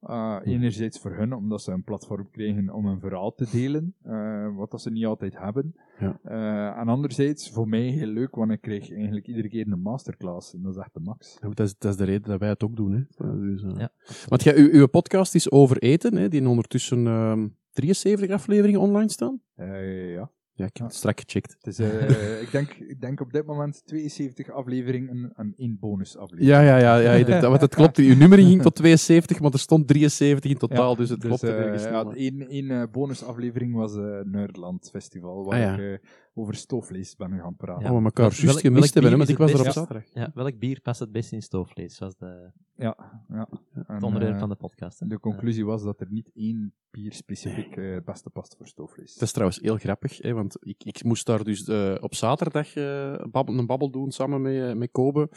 Eh, 0.00 0.38
enerzijds 0.44 0.98
voor 0.98 1.14
hun, 1.14 1.32
omdat 1.32 1.62
ze 1.62 1.72
een 1.72 1.84
platform 1.84 2.30
krijgen 2.30 2.70
om 2.70 2.86
een 2.86 3.00
verhaal 3.00 3.34
te 3.34 3.48
delen, 3.52 3.94
eh, 4.02 4.56
wat 4.56 4.70
dat 4.70 4.82
ze 4.82 4.90
niet 4.90 5.04
altijd 5.04 5.38
hebben. 5.38 5.74
Ja. 5.98 6.18
Eh, 6.22 6.80
en 6.80 6.88
anderzijds, 6.88 7.50
voor 7.50 7.68
mij 7.68 7.80
heel 7.80 8.06
leuk, 8.06 8.34
want 8.34 8.50
ik 8.50 8.60
krijg 8.60 8.92
eigenlijk 8.92 9.26
iedere 9.26 9.48
keer 9.48 9.66
een 9.72 9.80
masterclass. 9.80 10.54
En 10.54 10.62
dat 10.62 10.76
is 10.76 10.80
echt 10.82 10.94
de 10.94 11.00
max. 11.00 11.38
Ja, 11.40 11.48
Dat 11.48 11.66
is, 11.66 11.78
dat 11.78 11.90
is 11.90 11.96
de 11.96 12.04
reden 12.04 12.30
dat 12.30 12.40
wij 12.40 12.48
het 12.48 12.62
ook 12.62 12.76
doen, 12.76 12.92
hè? 12.92 13.30
Dus, 13.40 13.62
eh, 13.62 13.70
Ja. 13.76 13.90
Want 14.28 14.42
jij, 14.42 14.56
uw, 14.56 14.68
uw 14.72 14.86
podcast 14.86 15.34
is 15.34 15.50
over 15.50 15.78
eten, 15.78 16.16
hè? 16.16 16.28
Die 16.28 16.48
ondertussen 16.48 17.06
ehm 17.06 17.48
73 17.72 18.30
afleveringen 18.30 18.80
online 18.80 19.10
staan. 19.10 19.40
Eh, 19.54 20.12
ja. 20.12 20.30
Ja, 20.60 20.66
ik 20.66 20.76
heb 20.76 20.82
Ja. 20.82 20.84
het 20.84 20.94
strak 20.94 21.20
gecheckt. 21.20 21.56
Het 21.60 21.66
is, 21.66 21.78
eh, 21.78 22.42
ik, 22.44 22.50
denk, 22.50 22.70
ik 22.72 23.00
denk 23.00 23.20
op 23.20 23.32
dit 23.32 23.46
moment 23.46 23.82
72 23.86 24.50
afleveringen 24.50 25.32
en 25.36 25.52
één 25.56 25.76
bonusaflevering. 25.80 26.48
Ja, 26.50 26.60
ja, 26.60 26.76
ja, 26.78 26.96
ja 26.96 27.12
inderdaad. 27.12 27.48
Want 27.48 27.60
het 27.60 27.74
klopt. 27.74 27.96
Uw 27.98 28.16
nummering 28.16 28.48
ging 28.48 28.62
tot 28.62 28.74
72, 28.74 29.40
maar 29.40 29.52
er 29.52 29.58
stond 29.58 29.88
73 29.88 30.50
in 30.50 30.56
totaal, 30.58 30.90
Ja, 30.90 30.96
dus 30.96 31.08
het 31.08 31.20
Dus, 31.20 31.28
klopt 31.28 31.42
ergens 31.56 31.82
ja, 31.82 32.04
één, 32.14 32.48
één 32.48 32.70
eh, 32.70 32.82
bonusaflevering 32.92 33.74
was 33.74 33.96
eh 33.96 34.18
Nerdland 34.24 34.88
Festival, 34.90 35.44
waar 35.44 35.54
Ah, 35.54 35.78
ja. 35.78 35.84
ik 35.84 36.00
over 36.40 36.54
stoofvlees 36.54 37.16
ben 37.16 37.38
gaan 37.38 37.56
praten. 37.56 37.90
Oh, 37.90 37.98
we 37.98 38.04
elkaar 38.04 38.24
juist 38.24 38.42
welk 38.42 38.60
gemist 38.60 38.94
hebben, 38.94 39.16
want 39.16 39.28
ik 39.28 39.38
was 39.38 39.52
er 39.52 39.60
op 39.60 39.66
zaterdag. 39.72 40.04
Ja, 40.14 40.30
welk 40.34 40.58
bier 40.58 40.80
past 40.80 41.00
het 41.00 41.12
best 41.12 41.32
in 41.32 41.42
stoofvlees? 41.42 41.98
was 41.98 42.16
de, 42.16 42.50
Ja, 42.74 42.96
ja. 43.28 43.48
het 43.86 44.02
onderwerp 44.02 44.32
eh, 44.32 44.38
van 44.38 44.48
de 44.48 44.54
podcast. 44.54 45.00
hè. 45.00 45.06
de 45.06 45.20
conclusie 45.20 45.64
was 45.64 45.82
dat 45.82 46.00
er 46.00 46.06
niet 46.10 46.30
één 46.34 46.74
bier 46.90 47.12
specifiek 47.12 47.76
eh, 47.76 47.94
het 47.94 48.04
beste 48.04 48.30
past 48.30 48.54
voor 48.56 48.66
stoofvlees. 48.66 49.14
Dat 49.14 49.22
is 49.22 49.32
trouwens 49.32 49.60
heel 49.60 49.76
grappig, 49.76 50.18
hè, 50.18 50.32
want 50.32 50.56
ik, 50.60 50.84
ik 50.84 51.04
moest 51.04 51.26
daar 51.26 51.44
dus 51.44 51.64
eh, 51.68 51.94
op 52.00 52.14
zaterdag 52.14 52.74
eh, 52.74 53.24
babbel, 53.30 53.58
een 53.58 53.66
babbel 53.66 53.90
doen 53.90 54.10
samen 54.10 54.42
met, 54.42 54.54
eh, 54.62 54.74
met 54.74 54.90
Kobe, 54.92 55.28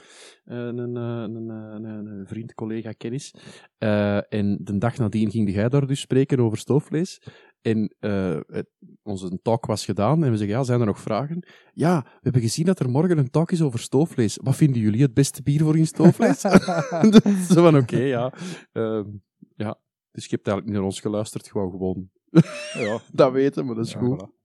eh, 0.43 0.58
een, 0.58 0.97
eh, 0.97 1.04
een, 1.04 1.36
een, 1.36 1.84
een, 1.84 2.06
een 2.06 2.28
vriend, 2.28 2.54
collega, 2.54 2.91
kennis. 2.91 3.36
Eh, 3.78 4.34
en 4.34 4.58
de 4.62 4.78
dag 4.78 4.97
nadien 4.97 5.32
ging 5.32 5.54
jij 5.54 5.70
daar 5.70 5.88
dus 5.88 5.99
spreken 5.99 6.39
over 6.39 6.58
stoofvlees. 6.58 7.22
En 7.64 7.95
eh, 7.99 8.39
het- 8.47 8.70
onze 9.03 9.39
talk 9.41 9.66
was 9.66 9.86
gedaan 9.86 10.24
en 10.24 10.32
we 10.32 10.38
zeggen, 10.38 10.55
ja, 10.57 10.64
zijn 10.64 10.80
er 10.80 10.86
nog 10.86 10.99
vragen? 10.99 11.47
Ja, 11.74 12.01
we 12.03 12.20
hebben 12.22 12.41
gezien 12.41 12.66
dat 12.66 12.80
er 12.80 12.89
morgen 12.89 13.18
een 13.18 13.30
talk 13.30 13.51
is 13.51 13.61
over 13.61 13.80
stoofvlees. 13.80 14.38
Wat 14.41 14.55
vinden 14.55 14.82
jullie 14.82 15.01
het 15.01 15.14
beste 15.14 15.43
bier 15.43 15.59
voor 15.64 15.78
in 15.78 15.88
stoofvlees? 15.88 16.41
Dus 17.22 17.47
Zo 17.47 17.64
van, 17.64 17.78
oké, 17.78 17.97
ja. 17.97 18.34
Ehm, 18.72 19.09
ja. 19.55 19.80
Dus 20.11 20.26
je 20.26 20.30
hebt 20.36 20.47
eigenlijk 20.47 20.66
niet 20.66 20.74
naar 20.76 20.84
ons 20.84 20.99
geluisterd, 20.99 21.47
gewoon 21.47 21.72
gewoon 21.72 22.09
ja, 22.88 22.99
dat 23.11 23.32
weten, 23.32 23.66
maar 23.66 23.76
dat 23.76 23.86
is 23.86 23.91
Ja, 23.93 23.99
goed. 23.99 24.22
voilà. 24.24 24.41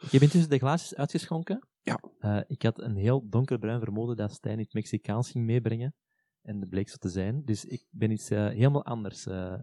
Ik 0.00 0.10
heb 0.10 0.22
intussen 0.22 0.50
de 0.50 0.58
glaasjes 0.58 0.94
uitgeschonken. 0.94 1.68
Ja. 1.82 2.00
Eh, 2.18 2.40
ik 2.46 2.62
had 2.62 2.80
een 2.80 2.96
heel 2.96 3.28
donkerbruin 3.28 3.80
vermoeden 3.80 4.16
dat 4.16 4.32
Stijn 4.32 4.58
iets 4.58 4.72
Mexicaans 4.74 5.30
ging 5.30 5.44
meebrengen. 5.44 5.94
En 6.42 6.60
dat 6.60 6.68
bleek 6.68 6.88
zo 6.88 6.96
te 6.96 7.08
zijn. 7.08 7.42
Dus 7.44 7.64
ik 7.64 7.84
ben 7.90 8.10
iets 8.10 8.30
eh, 8.30 8.38
helemaal 8.48 8.84
anders 8.84 9.26
eh, 9.26 9.54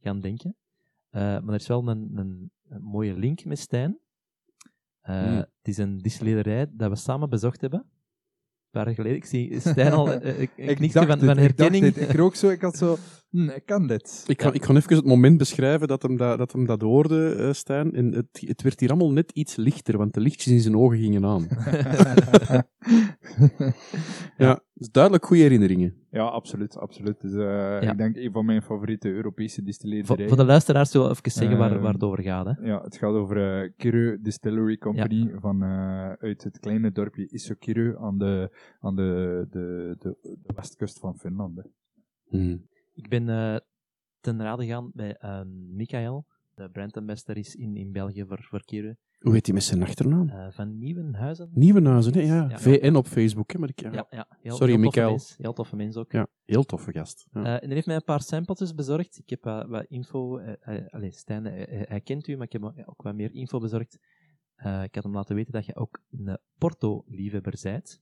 gaan 0.00 0.20
denken. 0.20 0.56
Eh, 1.10 1.20
maar 1.20 1.48
er 1.48 1.60
is 1.60 1.66
wel 1.66 1.88
een, 1.88 2.10
een, 2.14 2.50
een 2.68 2.82
mooie 2.82 3.14
link 3.14 3.44
met 3.44 3.58
Stijn. 3.58 3.98
Hmm. 5.00 5.36
Het 5.36 5.48
is 5.62 5.76
een 5.76 5.98
distillerij 5.98 6.66
dat 6.70 6.90
we 6.90 6.96
samen 6.96 7.30
bezocht 7.30 7.60
hebben. 7.60 7.80
Een 7.80 8.70
paar 8.70 8.86
jaar 8.86 8.94
geleden. 8.94 9.16
Ik 9.16 9.24
zie 9.24 9.60
Stijn 9.60 9.92
al 9.92 10.10
eh, 10.12 10.48
knikje 10.54 10.92
dacht 10.92 10.92
van, 10.92 11.08
het, 11.08 11.08
van 11.08 11.18
ik 11.18 11.26
dacht 11.26 11.38
herkenning. 11.38 11.84
het. 11.84 11.96
Ik 11.96 12.16
rook 12.16 12.34
zo, 12.34 12.48
ik 12.48 12.60
had 12.60 12.76
zo, 12.76 12.96
hm, 13.30 13.48
ik 13.48 13.62
kan 13.66 13.86
dit. 13.86 14.24
Ik 14.26 14.42
ga, 14.42 14.52
ik 14.52 14.64
ga 14.64 14.74
even 14.74 14.96
het 14.96 15.04
moment 15.04 15.38
beschrijven 15.38 15.88
dat 15.88 16.02
hem 16.02 16.16
dat, 16.16 16.38
dat, 16.38 16.52
hem 16.52 16.66
dat 16.66 16.80
hoorde, 16.80 17.34
eh, 17.34 17.52
Stijn. 17.52 17.92
En 17.94 18.12
het, 18.12 18.42
het 18.46 18.62
werd 18.62 18.80
hier 18.80 18.88
allemaal 18.90 19.12
net 19.12 19.30
iets 19.32 19.56
lichter, 19.56 19.98
want 19.98 20.14
de 20.14 20.20
lichtjes 20.20 20.52
in 20.52 20.60
zijn 20.60 20.76
ogen 20.76 20.98
gingen 20.98 21.24
aan. 21.24 21.46
ja, 24.36 24.60
dus 24.74 24.90
duidelijk 24.90 25.24
goede 25.26 25.42
herinneringen. 25.42 25.94
ja, 26.10 26.22
absoluut, 26.24 26.76
absoluut. 26.76 27.20
Dus, 27.20 27.32
eh, 27.32 27.38
Ja. 27.82 27.90
Ik 27.92 27.98
denk 27.98 28.16
een 28.16 28.32
van 28.32 28.44
mijn 28.44 28.62
favoriete 28.62 29.08
Europese 29.08 29.54
Voor, 29.56 29.64
distilleerderijen. 29.64 30.28
voor 30.28 30.36
de 30.38 30.44
luisteraars 30.44 30.92
we 30.92 31.08
even 31.08 31.30
zeggen 31.30 31.58
waar, 31.58 31.72
Ehm, 31.72 31.80
waar 31.80 31.92
het 31.92 32.02
over 32.02 32.22
gaat. 32.22 32.46
Hè. 32.46 32.66
Ja, 32.66 32.82
het 32.82 32.96
gaat 32.96 33.12
over 33.14 33.62
uh, 33.64 33.70
Kireu 33.76 34.18
Distillery 34.22 34.76
Company 34.76 35.32
van, 35.40 35.62
eh, 35.62 36.12
uit 36.12 36.44
het 36.44 36.58
kleine 36.58 36.92
dorpje 36.92 37.28
Isokiru 37.30 37.96
aan 37.98 38.18
de, 38.18 38.50
aan 38.80 38.96
de, 38.96 39.46
de, 39.50 39.96
de, 39.98 40.16
de 40.22 40.52
westkust 40.54 40.98
van 40.98 41.18
Finland. 41.18 41.56
hè. 41.56 41.62
Hmm. 42.38 42.66
Ik 42.98 43.08
ben 43.08 43.28
eh, 43.28 43.56
ten 44.20 44.42
rade 44.42 44.62
gegaan 44.62 44.90
bij 44.94 45.16
eh 45.16 45.42
Michael 45.70 46.26
de 46.54 46.70
brandambassador 46.70 47.36
is 47.36 47.54
in, 47.54 47.76
in 47.76 47.92
België 47.92 48.24
voor, 48.26 48.42
voor 48.42 48.64
Kiro. 48.64 48.94
Hoe 49.18 49.32
heet 49.32 49.44
die 49.44 49.54
met 49.54 49.62
zijn 49.62 49.82
achternaam? 49.82 50.28
Eh, 50.28 50.50
van 50.50 50.78
Nieuwenhuizen. 50.78 51.50
Nieuwenhuizen, 51.52 52.12
hè? 52.12 52.20
Ja. 52.20 52.48
Ja. 52.48 52.58
VN 52.58 52.94
op 52.94 53.06
Facebook, 53.06 53.52
hè? 53.52 53.58
Maar 53.58 53.68
ik, 53.68 53.80
ja. 53.80 53.92
Ja, 53.92 54.06
ja. 54.10 54.26
Heel, 54.40 54.56
Sorry, 54.56 54.80
heel 54.80 55.10
mens, 55.10 55.36
Heel 55.36 55.52
toffe 55.52 55.76
mens 55.76 55.96
ook. 55.96 56.12
Ja, 56.12 56.26
heel 56.44 56.64
toffe 56.64 56.92
gast. 56.92 57.26
Ja. 57.32 57.44
Eh, 57.44 57.52
en 57.52 57.66
hij 57.66 57.74
heeft 57.74 57.86
mij 57.86 57.96
een 57.96 58.04
paar 58.04 58.22
sampletjes 58.22 58.74
bezorgd. 58.74 59.18
Ik 59.18 59.30
heb 59.30 59.44
wat 59.68 59.84
info. 59.84 60.38
allee, 60.90 61.10
Stijn, 61.10 61.44
hij 61.44 62.00
kent 62.00 62.28
u, 62.28 62.36
maar 62.36 62.46
ik 62.46 62.52
heb 62.52 62.62
ook 62.62 63.02
wat 63.02 63.14
meer 63.14 63.32
info 63.32 63.58
bezorgd. 63.58 63.98
Ik 64.56 64.94
had 64.94 65.04
hem 65.04 65.14
laten 65.14 65.34
weten 65.34 65.52
dat 65.52 65.66
je 65.66 65.76
ook 65.76 66.02
een 66.10 66.38
Porto-liefhebber 66.58 67.58
bent. 67.62 68.00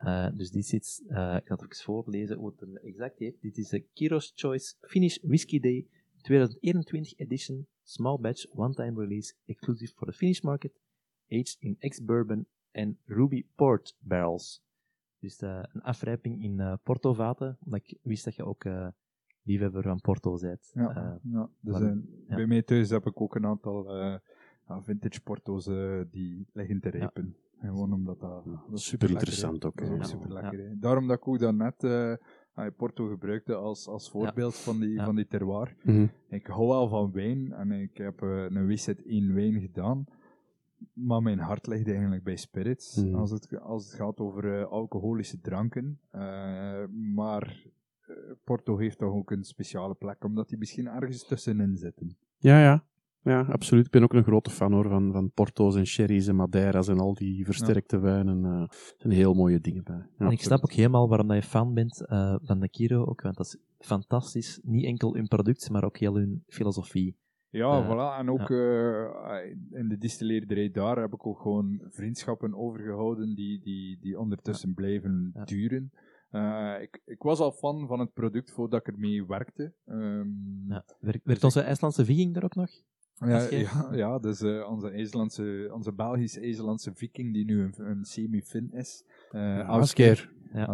Eh, 0.00 0.28
dus 0.34 0.50
dit 0.50 0.66
zit, 0.66 1.02
eh, 1.08 1.36
ik 1.40 1.46
ga 1.46 1.54
het 1.54 1.62
even 1.62 1.76
voorlezen 1.84 2.36
hoe 2.36 2.50
het 2.50 2.60
hem 2.60 2.76
exact 2.76 3.18
heet. 3.18 3.40
Dit 3.40 3.58
is 3.58 3.68
de 3.68 3.80
Kiro's 3.80 4.32
Choice 4.34 4.74
Finnish 4.80 5.18
Whiskey 5.22 5.60
Day 5.60 5.86
2021 6.22 7.18
edition, 7.18 7.66
small 7.82 8.18
batch, 8.18 8.46
one-time 8.54 9.00
release, 9.00 9.34
exclusive 9.46 9.92
for 9.96 10.06
the 10.06 10.12
Finnish 10.12 10.40
market, 10.40 10.72
aged 11.30 11.56
in 11.58 11.76
ex-bourbon 11.78 12.46
en 12.70 12.98
ruby 13.04 13.44
port 13.54 13.96
barrels. 13.98 14.62
Dus 15.18 15.38
eh, 15.38 15.62
een 15.72 15.82
afrijping 15.82 16.42
in 16.42 16.78
Porto-vaten, 16.82 17.58
omdat 17.64 17.80
ik 17.84 17.98
wist 18.02 18.24
dat 18.24 18.34
je 18.34 18.44
ook 18.44 18.64
liefhebber 19.42 19.82
van 19.82 20.00
Porto 20.00 20.38
bent. 20.38 20.70
Ja, 20.74 21.20
ja. 21.32 21.50
Dus, 21.60 21.72
maar- 21.78 21.94
ja. 22.28 22.34
Bij 22.36 22.46
mij 22.46 22.62
thuis 22.62 22.90
heb 22.90 23.06
ik 23.06 23.20
ook 23.20 23.34
een 23.34 23.46
aantal 23.46 23.84
vintage 24.82 25.20
porto's 25.22 25.64
die 26.10 26.46
liggen 26.52 26.80
te 26.80 26.88
rijpen. 26.88 27.36
Gewoon 27.60 27.92
omdat 27.92 28.20
dat, 28.20 28.44
dat 28.44 28.52
is 28.52 28.58
Super 28.62 28.78
superlekker, 28.78 29.10
interessant 29.10 29.64
ook. 29.64 29.76
Dat 29.76 29.90
is 29.90 29.98
ook 29.98 30.04
super 30.04 30.32
lekker. 30.32 30.80
Daarom 30.80 31.06
dat 31.06 31.16
ik 31.16 31.28
ook 31.28 31.38
daarnet 31.38 31.84
eh 31.84 32.14
ah, 32.54 32.76
Porto 32.76 33.06
gebruikte 33.08 33.54
als, 33.54 33.86
als 33.88 34.10
voorbeeld 34.10 34.56
van, 34.56 34.80
die, 34.80 34.90
Ja. 34.92 35.04
van 35.04 35.16
die 35.16 35.26
terroir. 35.26 35.76
Mhm. 35.82 36.06
Ik 36.28 36.46
hou 36.46 36.68
wel 36.68 36.88
van 36.88 37.12
wijn 37.12 37.52
en 37.52 37.70
ik 37.70 37.96
heb 37.96 38.22
eh, 38.22 38.44
een 38.48 38.66
WZ 38.66 38.88
1 38.88 39.34
wijn 39.34 39.60
gedaan. 39.60 40.04
Maar 40.92 41.22
mijn 41.22 41.38
hart 41.38 41.66
ligt 41.66 41.88
eigenlijk 41.88 42.24
bij 42.24 42.36
spirits. 42.36 42.96
Mhm. 42.96 43.14
Als, 43.14 43.30
het, 43.30 43.60
als 43.60 43.84
het 43.84 43.94
gaat 43.94 44.18
over 44.18 44.58
eh, 44.58 44.66
alcoholische 44.66 45.40
dranken. 45.40 46.00
Eh, 46.10 46.84
maar 47.14 47.66
eh, 48.06 48.14
Porto 48.44 48.78
heeft 48.78 48.98
toch 48.98 49.12
ook 49.12 49.30
een 49.30 49.44
speciale 49.44 49.94
plek, 49.94 50.24
omdat 50.24 50.48
die 50.48 50.58
misschien 50.58 50.86
ergens 50.86 51.26
tussenin 51.26 51.76
zitten. 51.76 52.16
Ja, 52.38 52.60
ja. 52.62 52.84
Ja, 53.22 53.40
absoluut. 53.40 53.84
Ik 53.86 53.90
ben 53.90 54.02
ook 54.02 54.12
een 54.12 54.22
grote 54.24 54.50
fan 54.50 54.72
hoor, 54.72 54.88
van, 54.88 55.12
van 55.12 55.30
Porto's 55.32 55.76
en 55.76 55.86
Sherry's 55.86 56.26
en 56.26 56.36
Madeiras 56.36 56.88
en 56.88 56.98
al 56.98 57.14
die 57.14 57.44
versterkte 57.44 57.98
wijnen. 57.98 58.44
eh, 58.44 58.60
Er 58.60 58.94
zijn 58.96 59.12
heel 59.12 59.34
mooie 59.34 59.60
dingen 59.60 59.84
bij. 59.84 60.06
Ja. 60.18 60.26
en 60.26 60.30
ik 60.30 60.40
snap 60.42 60.62
ook 60.62 60.72
helemaal 60.72 61.08
waarom 61.08 61.26
dat 61.28 61.36
je 61.36 61.42
fan 61.48 61.74
bent 61.74 62.06
eh, 62.06 62.34
van 62.42 62.60
de 62.60 62.68
Kiro, 62.68 63.04
ook, 63.04 63.20
want 63.22 63.36
dat 63.36 63.46
is 63.46 63.56
fantastisch. 63.78 64.60
Niet 64.62 64.84
enkel 64.84 65.14
hun 65.14 65.28
product, 65.28 65.70
maar 65.70 65.84
ook 65.84 65.96
heel 65.98 66.14
hun 66.16 66.42
filosofie. 66.46 67.16
Ja, 67.50 67.78
Eh, 67.78 67.86
voilà. 67.90 68.18
En 68.18 68.30
ook 68.30 68.50
eh, 68.50 69.78
in 69.80 69.88
de 69.88 69.96
distilleerderij 69.98 70.70
daar 70.70 70.96
heb 71.00 71.12
ik 71.12 71.26
ook 71.26 71.40
gewoon 71.40 71.80
vriendschappen 71.88 72.54
overgehouden 72.54 73.34
die, 73.34 73.60
die, 73.62 73.98
die 74.00 74.18
ondertussen 74.18 74.74
blijven 74.74 75.30
Ja. 75.34 75.44
duren. 75.44 75.90
Eh, 76.30 76.74
ik, 76.80 77.00
ik 77.04 77.22
was 77.22 77.38
al 77.40 77.52
fan 77.52 77.86
van 77.86 77.98
het 78.00 78.12
product 78.12 78.52
voordat 78.52 78.80
ik 78.80 78.92
ermee 78.94 79.26
werkte. 79.26 79.72
Ehm, 79.86 80.28
Ja. 80.68 80.84
Werkt, 81.00 81.24
werkt 81.24 81.44
onze 81.44 81.60
IJslandse 81.60 82.04
viking 82.04 82.36
er 82.36 82.44
ook 82.44 82.54
nog? 82.54 82.70
Ja, 83.26 83.46
ja, 83.50 83.88
ja, 83.92 84.18
dus 84.18 84.42
eh, 84.42 84.70
onze, 84.70 84.90
IJslandse, 84.90 85.70
onze 85.72 85.92
Belgisch-IJslandse 85.92 86.94
viking, 86.94 87.32
die 87.32 87.44
nu 87.44 87.62
een, 87.62 87.74
een 87.76 88.04
semi-fin 88.04 88.72
is. 88.72 89.04
Askeer. 89.66 90.30
Ja. 90.52 90.66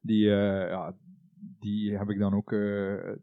Die, 0.00 0.30
eh, 0.30 0.68
ja, 0.68 0.94
die 1.60 1.96
heb 1.96 2.08
ik 2.08 2.18
dan 2.18 2.34
ook 2.34 2.52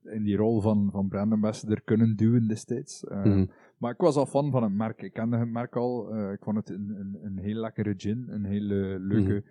in 0.04 0.24
die 0.24 0.36
rol 0.36 0.62
van, 0.62 0.90
van 0.92 1.08
brand 1.08 1.32
ambassador 1.32 1.82
kunnen 1.82 2.16
duwen 2.16 2.48
destijds. 2.48 3.04
Mhm. 3.04 3.46
Maar 3.78 3.92
ik 3.92 4.02
was 4.02 4.16
al 4.16 4.26
fan 4.26 4.52
van 4.52 4.64
het 4.64 4.74
merk. 4.74 5.02
Ik 5.02 5.14
kende 5.14 5.38
het 5.38 5.52
merk 5.52 5.76
al. 5.76 6.18
ik 6.32 6.44
vond 6.44 6.58
het 6.58 6.70
een, 6.70 6.96
een, 7.00 7.18
een 7.22 7.38
heel 7.38 7.60
lekkere 7.60 7.94
gin. 7.98 8.26
Een 8.30 8.46
hele 8.46 9.00
leuke 9.00 9.44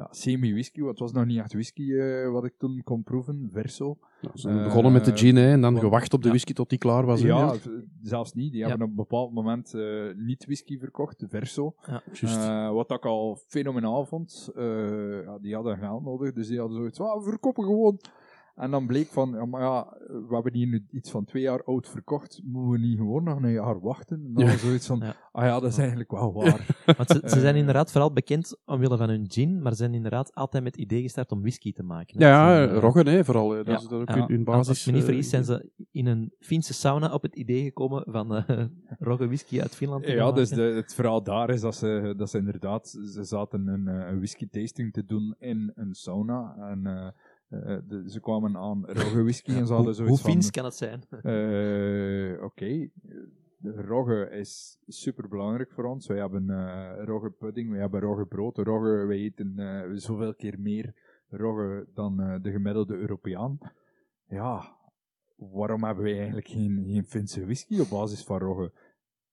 ja, 0.00 0.08
semi-whisky. 0.10 0.78
Want 0.80 0.90
het 0.90 0.98
was 0.98 1.12
nog 1.12 1.24
niet 1.26 1.38
echt 1.38 1.52
whisky 1.52 1.92
eh, 1.92 2.30
wat 2.32 2.44
ik 2.44 2.54
toen 2.58 2.80
kon 2.84 3.02
proeven. 3.02 3.48
Verso. 3.52 3.98
Nou, 4.20 4.32
ze 4.34 4.40
zijn 4.40 4.58
Eh, 4.58 4.64
begonnen 4.64 4.92
met 4.92 5.04
de 5.04 5.16
gin 5.16 5.36
hè, 5.36 5.50
en 5.52 5.60
dan 5.60 5.78
gewacht 5.78 6.12
op 6.12 6.20
de 6.20 6.26
ja. 6.26 6.32
whisky 6.32 6.52
tot 6.52 6.68
die 6.68 6.78
klaar 6.78 7.06
was. 7.06 7.20
ja, 7.20 7.54
zelfs 8.02 8.32
niet. 8.34 8.52
Die 8.52 8.60
Ja. 8.60 8.68
hebben 8.68 8.84
op 8.86 8.90
een 8.90 8.96
bepaald 8.96 9.32
moment 9.32 9.74
eh, 9.74 9.82
niet 10.16 10.44
whisky 10.44 10.78
verkocht. 10.78 11.24
Verso. 11.28 11.74
Eh, 12.22 12.70
wat 12.72 12.90
ik 12.90 13.04
al 13.06 13.38
fenomenaal 13.46 14.06
vond. 14.06 14.50
Eh, 14.56 15.22
ja, 15.24 15.38
die 15.38 15.54
hadden 15.54 15.78
geld 15.78 16.02
nodig, 16.04 16.32
dus 16.32 16.48
die 16.48 16.58
hadden 16.58 16.76
zoiets 16.76 16.98
van, 16.98 17.06
ah, 17.10 17.16
we 17.24 17.28
verkopen 17.30 17.64
gewoon. 17.64 18.00
En 18.60 18.70
dan 18.70 18.86
bleek 18.86 19.06
van, 19.06 19.30
ja, 19.30 19.44
maar 19.46 19.60
ja, 19.62 19.96
we 20.06 20.26
hebben 20.34 20.54
hier 20.54 20.66
nu 20.66 20.86
iets 20.90 21.10
van 21.10 21.24
twee 21.24 21.42
jaar 21.42 21.64
oud 21.64 21.88
verkocht, 21.88 22.40
moeten 22.44 22.70
we 22.70 22.78
niet 22.86 22.98
gewoon 22.98 23.24
nog 23.24 23.42
een 23.42 23.50
jaar 23.52 23.80
wachten? 23.80 24.22
En 24.26 24.32
dan 24.34 24.44
Ja. 24.44 24.56
zoiets 24.56 24.86
van, 24.86 24.98
Ja. 25.04 25.16
ah 25.32 25.44
ja, 25.44 25.60
dat 25.60 25.70
is 25.70 25.78
eigenlijk 25.78 26.10
wel 26.10 26.32
waar. 26.32 26.82
Want 26.96 27.10
ze, 27.10 27.20
ze 27.24 27.40
zijn 27.40 27.54
Eh. 27.54 27.60
inderdaad 27.60 27.90
vooral 27.92 28.12
bekend 28.12 28.58
omwille 28.64 28.96
van 28.96 29.08
hun 29.08 29.24
gin, 29.30 29.62
maar 29.62 29.72
ze 29.72 29.78
zijn 29.78 29.94
inderdaad 29.94 30.34
altijd 30.34 30.62
met 30.62 30.72
het 30.72 30.80
idee 30.84 31.02
gestart 31.02 31.32
om 31.32 31.40
whisky 31.40 31.72
te 31.72 31.82
maken. 31.82 32.18
hè. 32.22 32.28
ja, 32.28 32.60
ja, 32.62 32.68
eh, 32.68 32.78
Roggen 32.78 33.06
hè, 33.06 33.24
vooral. 33.24 33.50
hè. 33.50 33.56
Dat 33.56 33.66
ja, 33.66 33.74
is 33.74 33.82
dat 33.82 34.00
ook 34.00 34.08
ja. 34.08 34.14
hun, 34.14 34.24
hun 34.28 34.44
Als- 34.46 34.56
basis. 34.56 34.68
Als 34.68 34.80
ik 34.80 34.86
me 34.86 34.92
niet 34.92 35.00
eh, 35.02 35.06
vergis, 35.08 35.30
zijn 35.30 35.44
ze 35.44 35.70
in 35.90 36.06
een 36.06 36.32
Finse 36.38 36.74
sauna 36.74 37.12
op 37.12 37.22
het 37.22 37.36
idee 37.36 37.62
gekomen 37.62 38.02
van 38.06 38.34
eh 38.36 38.64
Rogge 38.98 39.26
whisky 39.26 39.60
uit 39.60 39.74
Finland 39.76 40.04
te 40.04 40.12
ja, 40.12 40.32
dus 40.32 40.48
de, 40.48 40.62
het 40.62 40.94
verhaal 40.94 41.22
daar 41.22 41.50
is 41.50 41.60
dat 41.60 41.74
ze, 41.74 42.14
dat 42.16 42.30
ze 42.30 42.38
inderdaad, 42.38 42.88
ze 42.88 43.24
zaten 43.24 43.66
een, 43.66 43.88
eh, 43.88 44.08
een 44.10 44.16
whisky 44.16 44.48
tasting 44.48 44.92
te 44.92 45.04
doen 45.04 45.34
in 45.38 45.72
een 45.74 45.94
sauna. 45.94 46.54
En 46.58 46.86
eh, 46.86 47.08
eh, 47.50 47.78
de- 47.88 48.04
ze 48.10 48.20
kwamen 48.20 48.56
aan 48.56 48.86
rogge 48.86 49.22
whisky 49.22 49.50
en 49.50 49.66
ze 49.66 49.72
hadden 49.72 49.84
hoe, 49.84 49.94
zoiets 49.94 50.10
hoe 50.14 50.18
van... 50.22 50.30
Fins 50.32 50.50
kan 50.50 50.64
het 50.64 50.74
zijn? 50.74 51.02
Eh, 51.10 52.42
Oké, 52.44 52.88
de 53.56 53.82
rogge 53.82 54.30
is 54.30 54.78
super 54.86 55.28
belangrijk 55.28 55.72
voor 55.72 55.84
ons. 55.84 56.06
Wij 56.06 56.18
hebben 56.18 56.50
eh 56.50 57.04
rogge 57.04 57.30
pudding, 57.30 57.70
wij 57.70 57.80
hebben 57.80 58.00
rogge 58.00 58.26
brood. 58.26 58.58
Rogge, 58.58 59.04
wij 59.06 59.16
eten 59.18 59.58
eh, 59.58 59.90
zoveel 59.94 60.34
keer 60.34 60.60
meer 60.60 60.94
rogge 61.28 61.88
dan 61.94 62.20
eh, 62.20 62.42
de 62.42 62.50
gemiddelde 62.50 62.94
Europeaan. 62.96 63.58
Ja, 64.28 64.76
waarom 65.36 65.84
hebben 65.84 66.04
wij 66.04 66.16
eigenlijk 66.16 66.48
geen, 66.48 66.82
geen 66.86 67.04
Finse 67.04 67.44
whisky 67.44 67.80
op 67.80 67.88
basis 67.88 68.24
van 68.24 68.38
rogge? 68.38 68.72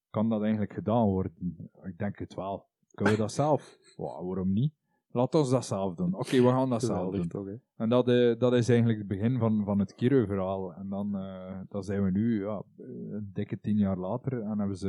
Kan 0.10 0.30
dat 0.30 0.41
eigenlijk 0.41 0.73
gedaan 0.73 1.06
worden? 1.06 1.69
Ik 1.84 1.98
denk 1.98 2.19
het 2.19 2.34
wel. 2.34 2.65
Kunnen 2.91 3.14
we 3.14 3.19
dat 3.19 3.31
zelf? 3.31 3.77
Waarom 3.98 4.53
niet? 4.53 4.73
Laat 5.18 5.35
ons 5.35 5.49
dat 5.49 5.65
zelf 5.65 5.95
doen. 5.95 6.14
Oké, 6.14 6.41
we 6.41 6.48
gaan 6.48 6.69
dat 6.69 6.84
zelf 6.84 7.15
doen. 7.15 7.27
toch. 7.27 7.48
En 7.77 7.89
dat, 7.89 8.07
eh, 8.07 8.39
dat 8.39 8.53
is 8.53 8.69
eigenlijk 8.69 8.99
het 8.99 9.07
begin 9.07 9.38
van, 9.38 9.64
van 9.65 9.80
het 9.80 9.95
Kiro-verhaal. 9.95 10.73
En 10.73 10.89
dan, 10.89 11.15
eh, 11.18 11.60
dan 11.69 11.84
zijn 11.84 12.03
we 12.03 12.11
nu 12.11 12.44
ja, 12.44 12.61
een 12.77 13.30
dikke 13.34 13.60
tien 13.60 13.77
jaar 13.77 13.98
later 13.98 14.41
en 14.41 14.60
hebben 14.60 14.77
ze 14.77 14.88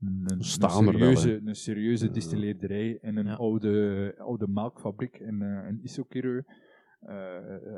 een, 0.00 0.22
een, 0.24 0.40
er 0.40 0.58
wel, 0.58 0.70
serieuze, 0.70 1.40
een 1.44 1.54
serieuze 1.54 2.10
distilleerderij 2.10 2.98
in 3.02 3.16
een 3.16 3.26
Ja. 3.26 3.34
oude, 3.34 4.14
oude 4.18 4.48
melkfabriek 4.48 5.18
in, 5.18 5.42
eh 5.42 5.68
in 5.68 5.80
Isokiro. 5.82 6.40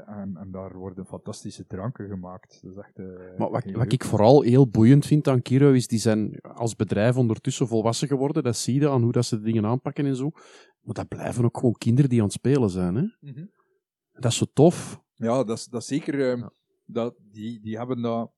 En, 0.06 0.36
en 0.36 0.48
daar 0.50 0.76
worden 0.76 1.06
fantastische 1.06 1.66
dranken 1.66 2.08
gemaakt. 2.08 2.60
Dat 2.62 2.72
is 2.72 2.78
echt, 2.78 2.96
Maar 3.38 3.50
wat, 3.50 3.70
wat 3.70 3.92
ik 3.92 4.04
vooral 4.04 4.42
heel 4.42 4.68
boeiend 4.68 5.06
vind 5.06 5.28
aan 5.28 5.42
Kiro 5.42 5.72
is, 5.72 5.86
die 5.86 5.98
zijn 5.98 6.40
als 6.40 6.76
bedrijf 6.76 7.16
ondertussen 7.16 7.66
volwassen 7.68 8.08
geworden. 8.08 8.42
Dat 8.42 8.56
zie 8.56 8.80
je 8.80 8.88
aan 8.88 9.02
hoe 9.02 9.12
dat 9.12 9.24
ze 9.24 9.36
de 9.36 9.42
dingen 9.42 9.66
aanpakken 9.66 10.06
en 10.06 10.16
zo. 10.16 10.30
Maar 10.82 10.94
dat 10.94 11.08
blijven 11.08 11.44
ook 11.44 11.56
gewoon 11.58 11.74
kinderen 11.78 12.10
die 12.10 12.18
aan 12.18 12.24
het 12.24 12.34
spelen 12.34 12.70
zijn. 12.70 12.94
Hè? 12.94 13.02
Mhm. 13.20 13.46
Dat 14.12 14.24
is 14.30 14.36
zo 14.36 14.46
tof. 14.52 15.02
Ja, 15.14 15.44
dat 15.44 15.58
is, 15.58 15.66
dat 15.66 15.80
is 15.80 15.86
zeker. 15.86 16.30
ehm, 16.30 16.38
Ja. 16.38 16.52
dat, 16.84 17.14
die, 17.30 17.60
die 17.60 17.76
hebben 17.78 18.02
dat 18.02 18.32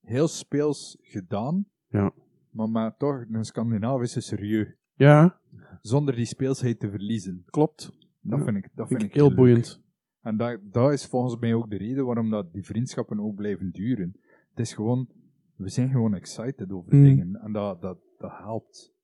heel 0.00 0.28
speels 0.28 0.96
gedaan. 1.00 1.66
Ja. 1.88 2.12
Maar 2.50 2.68
met 2.70 2.98
toch 2.98 3.24
een 3.30 3.44
Scandinavische 3.44 4.20
serieus. 4.20 4.74
Ja, 4.94 5.40
Zonder 5.80 6.14
die 6.14 6.24
speelsheid 6.24 6.78
te 6.80 6.90
verliezen. 6.90 7.42
klopt. 7.46 7.92
Dat 8.20 8.38
Ja. 8.38 8.44
vind 8.44 8.56
ik, 8.56 8.68
dat 8.74 8.86
Vind 8.88 9.00
vind 9.00 9.10
ik 9.12 9.16
heel 9.16 9.26
leuk. 9.28 9.36
boeiend. 9.36 9.80
En 10.20 10.36
dat, 10.36 10.58
dat 10.62 10.92
is 10.92 11.06
volgens 11.06 11.36
mij 11.40 11.54
ook 11.54 11.70
de 11.70 11.76
reden 11.76 12.04
waarom 12.06 12.30
dat 12.30 12.52
die 12.52 12.64
vriendschappen 12.64 13.20
ook 13.20 13.34
blijven 13.34 13.70
duren. 13.70 14.16
Het 14.50 14.60
is 14.60 14.72
gewoon, 14.74 15.08
we 15.56 15.68
zijn 15.68 15.90
gewoon 15.90 16.14
excited 16.14 16.72
over 16.72 16.94
Mm. 16.94 17.04
dingen. 17.04 17.36
En 17.40 17.52
dat, 17.52 17.80
dat, 17.82 17.98
dat 18.18 18.30
helpt. 18.38 18.94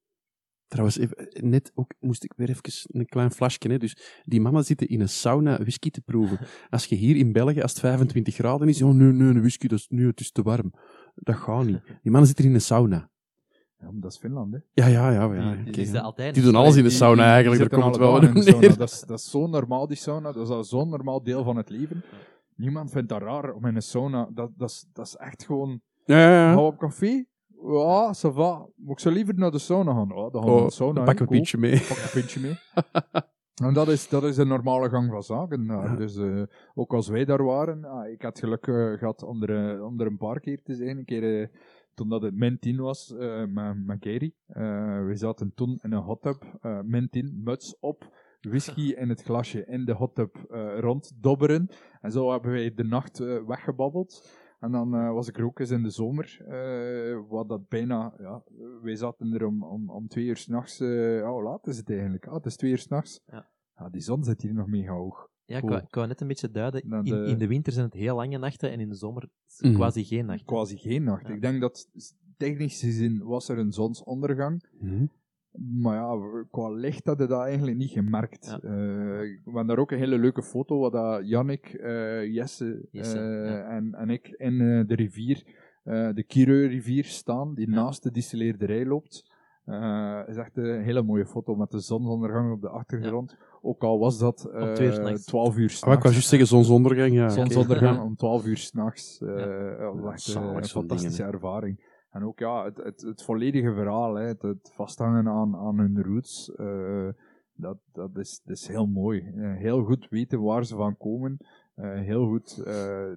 Trouwens, 0.69 0.97
even, 0.97 1.27
net 1.49 1.71
ook 1.75 1.91
moest 1.99 2.23
ik 2.23 2.33
weer 2.35 2.49
even 2.49 2.63
een 2.99 3.05
klein 3.05 3.31
flashje. 3.31 3.69
Hè. 3.71 3.77
Dus 3.77 4.21
die 4.25 4.41
mannen 4.41 4.63
zitten 4.63 4.87
in 4.87 5.01
een 5.01 5.09
sauna 5.09 5.57
whisky 5.57 5.89
te 5.89 6.01
proeven. 6.01 6.39
Als 6.69 6.85
je 6.85 6.95
hier 6.95 7.15
in 7.15 7.31
België, 7.31 7.61
als 7.61 7.71
het 7.71 7.79
25 7.79 8.33
graden 8.35 8.67
is, 8.67 8.81
oh 8.81 8.93
nee, 8.93 9.11
nee, 9.11 9.27
een 9.27 9.39
whisky, 9.39 9.67
dat 9.67 9.79
is, 9.79 9.85
nee, 9.89 10.05
het 10.05 10.19
is 10.19 10.31
te 10.31 10.41
warm. 10.41 10.73
Dat 11.15 11.35
gaat 11.35 11.65
niet. 11.65 11.81
Die 11.85 12.11
mannen 12.11 12.25
zitten 12.27 12.45
in 12.45 12.53
een 12.53 12.61
sauna. 12.61 13.09
Ja, 13.79 13.89
dat 13.93 14.11
is 14.11 14.17
Finland, 14.17 14.53
hè. 14.53 14.59
Ja, 14.73 14.87
ja, 14.87 15.11
ja. 15.11 15.33
ja, 15.33 15.51
Die- 15.51 15.61
oké. 15.61 15.71
Die 15.71 15.81
is 15.81 15.91
dat 15.91 16.03
altijd. 16.03 16.33
Die 16.33 16.43
doen 16.43 16.55
alles 16.55 16.75
in 16.75 16.83
de 16.83 16.89
sauna 16.89 17.15
die- 17.23 17.31
eigenlijk, 17.31 17.61
die 17.61 17.69
daar 17.69 17.79
komt 17.81 17.97
wel 17.97 18.21
in 18.21 18.43
sauna. 18.43 18.67
Dat 18.75 18.91
is, 18.91 19.01
dat 19.01 19.19
is 19.19 19.29
zo 19.29 19.47
normaal, 19.47 19.87
die 19.87 19.97
sauna. 19.97 20.31
Dat 20.31 20.43
is 20.43 20.49
al 20.49 20.63
zo'n 20.63 20.89
normaal 20.89 21.23
deel 21.23 21.43
van 21.43 21.55
het 21.57 21.69
leven. 21.69 22.03
Niemand 22.55 22.91
vindt 22.91 23.09
dat 23.09 23.21
raar 23.21 23.53
om 23.53 23.65
in 23.65 23.75
een 23.75 23.81
sauna. 23.81 24.29
Dat, 24.33 24.51
dat, 24.57 24.69
is, 24.69 24.85
dat 24.93 25.05
is 25.07 25.15
echt 25.15 25.45
gewoon. 25.45 25.81
Ja, 26.05 26.17
ja, 26.19 26.29
ja. 26.31 26.53
Hou 26.53 26.65
op 26.67 26.77
café? 26.77 27.25
Ja, 27.63 28.13
ça 28.13 28.29
va. 28.33 28.67
Moet 28.75 28.91
ik 28.91 28.99
zo 28.99 29.09
liever 29.09 29.33
naar 29.35 29.51
de 29.51 29.59
sauna 29.59 29.93
gaan? 29.93 30.07
Ja, 30.07 30.29
dan 30.29 30.31
gaan 30.31 30.41
we 30.41 30.47
naar 30.49 30.59
Oh, 30.59 30.65
de 30.65 30.71
sauna. 30.73 30.93
dan 30.93 31.05
pak 31.05 31.19
een 31.19 31.27
pintje 31.27 31.57
mee. 31.57 31.71
Pak 31.87 31.97
een 31.97 32.09
pintje 32.13 32.39
mee. 32.39 32.55
en 33.67 33.73
dat 33.73 33.87
is, 33.87 34.09
dat 34.09 34.23
is 34.23 34.37
een 34.37 34.47
normale 34.47 34.89
gang 34.89 35.09
van 35.11 35.23
zaken. 35.23 35.63
Ja. 35.65 35.95
Dus 35.95 36.15
eh, 36.17 36.41
ook 36.75 36.93
als 36.93 37.07
wij 37.07 37.25
daar 37.25 37.43
waren, 37.43 37.85
ah, 37.85 38.09
ik 38.09 38.21
had 38.21 38.39
geluk 38.39 38.67
eh, 38.67 38.91
gehad 38.93 39.23
om 39.23 39.43
er, 39.43 39.75
eh, 39.75 39.85
om 39.85 39.99
er 39.99 40.07
een 40.07 40.17
paar 40.17 40.39
keer 40.39 40.61
te 40.63 40.75
zijn. 40.75 40.97
Een 40.97 41.05
keer 41.05 41.41
eh, 41.41 41.47
toen 41.93 42.09
dat 42.09 42.21
het 42.21 42.35
min 42.35 42.59
10 42.59 42.77
was 42.81 43.15
eh, 43.17 43.43
met, 43.45 43.85
met 43.85 43.97
Gary. 43.99 44.33
Eh, 44.47 45.05
we 45.05 45.11
zaten 45.15 45.51
toen 45.55 45.79
in 45.81 45.91
een 45.91 46.01
hot 46.03 46.21
tub, 46.21 46.43
eh, 46.61 46.79
min 46.83 47.09
10, 47.09 47.41
muts 47.43 47.77
op, 47.79 48.03
whisky 48.41 48.91
in 49.01 49.09
het 49.09 49.23
glasje 49.23 49.65
in 49.65 49.85
de 49.85 49.93
hot 49.93 50.15
tub 50.15 50.35
eh, 50.49 50.79
ronddobberen. 50.79 51.69
En 52.01 52.11
zo 52.11 52.31
hebben 52.31 52.51
wij 52.51 52.73
de 52.73 52.83
nacht 52.83 53.19
eh, 53.19 53.37
weggebabbeld. 53.47 54.29
En 54.59 54.71
dan 54.71 54.95
eh, 54.95 55.11
was 55.13 55.27
ik 55.27 55.37
er 55.37 55.45
ook 55.45 55.59
eens 55.59 55.69
in 55.69 55.83
de 55.83 55.89
zomer, 55.89 56.37
eh, 56.47 57.19
wat 57.29 57.49
dat 57.49 57.67
bijna, 57.67 58.13
ja, 58.19 58.43
wij 58.81 58.95
zaten 58.95 59.33
er 59.33 59.45
om, 59.45 59.63
om, 59.63 59.89
om 59.89 60.07
twee 60.07 60.25
uur 60.25 60.37
s'nachts, 60.37 60.79
uh, 60.81 61.23
oh, 61.23 61.29
hoe 61.31 61.43
laat 61.43 61.67
is 61.67 61.77
het 61.77 61.89
eigenlijk? 61.89 62.27
Ah, 62.27 62.33
het 62.33 62.45
is 62.45 62.55
twee 62.55 62.71
uur 62.71 62.77
s'nachts. 62.77 63.21
Ja. 63.25 63.49
Ja, 63.75 63.89
die 63.89 64.01
zon 64.01 64.23
zit 64.23 64.41
hier 64.41 64.53
nog 64.53 64.67
mega 64.67 64.91
hoog. 64.93 65.27
Ja, 65.45 65.57
ik 65.57 65.63
wou, 65.63 65.81
ik 65.81 65.93
wou 65.95 66.07
net 66.07 66.21
een 66.21 66.27
beetje 66.27 66.51
duiden. 66.51 66.81
In, 66.81 67.03
de- 67.03 67.25
in 67.25 67.37
de 67.37 67.47
winter 67.47 67.73
zijn 67.73 67.85
het 67.85 67.93
heel 67.93 68.15
lange 68.15 68.37
nachten 68.37 68.71
en 68.71 68.79
in 68.79 68.89
de 68.89 68.95
zomer 68.95 69.29
Mhm. 69.59 69.73
quasi 69.73 70.03
geen 70.03 70.25
nachten. 70.25 70.45
Quasi 70.45 70.77
geen 70.77 71.03
nacht. 71.03 71.27
Ja. 71.27 71.33
Ik 71.33 71.41
denk 71.41 71.61
dat 71.61 71.87
technisch 72.37 72.79
gezien 72.79 73.23
was 73.23 73.49
er 73.49 73.57
een 73.57 73.71
zonsondergang. 73.71 74.69
Mhm. 74.79 75.05
Maar 75.81 75.95
ja, 75.95 76.17
qua 76.51 76.69
licht 76.69 77.05
hadden 77.05 77.27
we 77.27 77.33
dat 77.33 77.43
eigenlijk 77.43 77.77
niet 77.77 77.91
gemerkt. 77.91 78.45
Ja. 78.45 78.55
Eh, 78.69 78.69
we 78.69 79.39
hebben 79.43 79.67
daar 79.67 79.77
ook 79.77 79.91
een 79.91 79.97
hele 79.97 80.17
leuke 80.17 80.43
foto, 80.43 80.79
waar 80.79 80.91
dat 80.91 81.27
Jannik, 81.29 81.65
eh, 81.65 82.33
Jesse, 82.33 82.87
Jesse, 82.91 83.19
eh, 83.19 83.51
ja. 83.51 83.63
en, 83.69 83.93
en 83.93 84.09
ik 84.09 84.27
in 84.27 84.61
eh, 84.61 84.87
de 84.87 84.95
rivier, 84.95 85.43
eh, 85.83 86.09
de 86.13 86.23
Kireu-rivier 86.23 87.05
staan, 87.05 87.53
die 87.55 87.69
Ja. 87.69 87.75
naast 87.75 88.03
de 88.03 88.11
distilleerderij 88.11 88.85
loopt. 88.85 89.37
Eh 89.65 90.21
is 90.27 90.37
echt 90.37 90.57
een 90.57 90.81
hele 90.83 91.01
mooie 91.03 91.25
foto 91.25 91.55
met 91.55 91.71
de 91.71 91.79
zonsondergang 91.79 92.51
op 92.53 92.61
de 92.61 92.69
achtergrond. 92.69 93.37
Ook 93.61 93.83
al 93.83 93.99
was 93.99 94.19
dat 94.19 94.45
eh, 94.53 94.71
twee 94.73 94.87
uur 94.87 94.93
s'nachts. 94.93 95.25
12 95.25 95.57
uur 95.57 95.63
Ah, 95.69 95.69
s'nachts. 95.69 95.97
ik 95.97 96.03
was 96.03 96.11
juist 96.11 96.27
zeggen 96.27 96.47
zonsondergang. 96.47 97.13
Ja. 97.13 97.29
Zonsondergang 97.29 98.01
om 98.07 98.15
12 98.15 98.45
uur 98.45 98.57
s'nachts. 98.57 99.21
Uh, 99.21 99.29
Ja, 99.79 99.93
was 99.95 100.35
echt 100.35 100.35
een 100.35 100.65
fantastische 100.65 101.17
dingen, 101.17 101.33
ervaring. 101.33 101.88
En 102.09 102.23
ook 102.23 102.39
ja, 102.39 102.63
het, 102.65 102.77
het, 102.77 103.01
het 103.01 103.23
volledige 103.23 103.73
verhaal, 103.73 104.15
hè, 104.15 104.25
het, 104.25 104.41
het 104.41 104.71
vasthangen 104.73 105.27
aan, 105.27 105.55
aan 105.55 105.77
hun 105.79 106.03
roots, 106.03 106.55
eh, 106.55 107.07
dat, 107.53 107.77
dat, 107.93 108.17
is, 108.17 108.41
dat 108.43 108.55
is 108.57 108.67
heel 108.67 108.87
mooi. 108.87 109.31
Eh, 109.35 109.55
heel 109.55 109.83
goed 109.83 110.07
weten 110.09 110.41
waar 110.41 110.65
ze 110.65 110.75
van 110.75 110.97
komen. 110.97 111.37
Eh, 111.75 111.93
heel 111.99 112.27
goed 112.27 112.63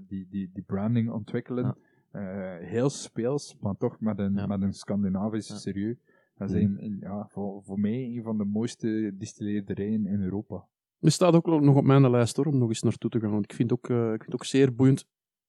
die, 0.09 0.27
die, 0.31 0.51
die 0.53 0.63
branding 0.67 1.11
ontwikkelen. 1.11 1.65
Ja. 1.65 2.59
Heel 2.61 2.91
speels, 2.91 3.57
maar 3.61 3.77
toch 3.77 4.01
met 4.01 4.19
een, 4.19 4.35
Ja. 4.35 4.47
met 4.47 4.63
een 4.63 4.73
Scandinavisch 4.75 5.49
Ja. 5.49 5.55
serieus. 5.55 5.97
Dat 6.37 6.51
is 6.51 6.63
Mhm. 6.67 6.79
een, 6.79 6.97
ja, 7.01 7.27
voor, 7.31 7.63
voor 7.63 7.81
mij 7.81 8.05
een 8.17 8.23
van 8.23 8.39
de 8.39 8.45
mooiste 8.45 9.15
distilleerderijen 9.19 10.07
in 10.07 10.23
Europa. 10.23 10.65
Er 11.01 11.11
staat 11.11 11.35
ook 11.35 11.47
nog 11.47 11.77
op 11.77 11.85
mijn 11.85 12.11
lijst 12.11 12.37
hoor, 12.37 12.47
om 12.47 12.59
nog 12.59 12.69
eens 12.69 12.83
naartoe 12.83 13.11
te 13.11 13.21
gaan. 13.21 13.31
Want 13.31 13.45
ik 13.45 13.53
vind 13.53 13.71
het 13.71 13.79
ook, 13.79 13.91
ik 13.91 13.97
vind 14.09 14.25
het 14.25 14.35
ook 14.35 14.45
zeer 14.45 14.75
boeiend. 14.75 15.07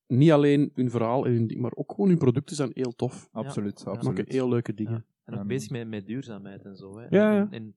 Niet 0.07 0.31
alleen 0.31 0.71
hun 0.73 0.89
verhaal 0.89 1.25
en 1.25 1.31
hun 1.33 1.47
ding, 1.47 1.61
maar 1.61 1.71
ook 1.75 1.91
gewoon 1.91 2.09
hun 2.09 2.17
producten 2.17 2.55
zijn 2.55 2.71
heel 2.73 2.95
tof. 2.95 3.29
Absoluut, 3.31 3.81
Ja. 3.85 3.91
Absoluut. 3.91 4.17
maken 4.17 4.33
heel 4.33 4.49
leuke 4.49 4.73
dingen. 4.73 4.93
Ja. 4.93 5.03
En 5.33 5.39
ook 5.39 5.47
bezig 5.47 5.69
met, 5.71 5.87
met 5.87 6.05
duurzaamheid 6.05 6.65
en 6.65 6.75
zo. 6.75 6.97
Hè. 6.99 7.03
Ja, 7.09 7.33
ja. 7.33 7.39
En, 7.39 7.51
en 7.51 7.75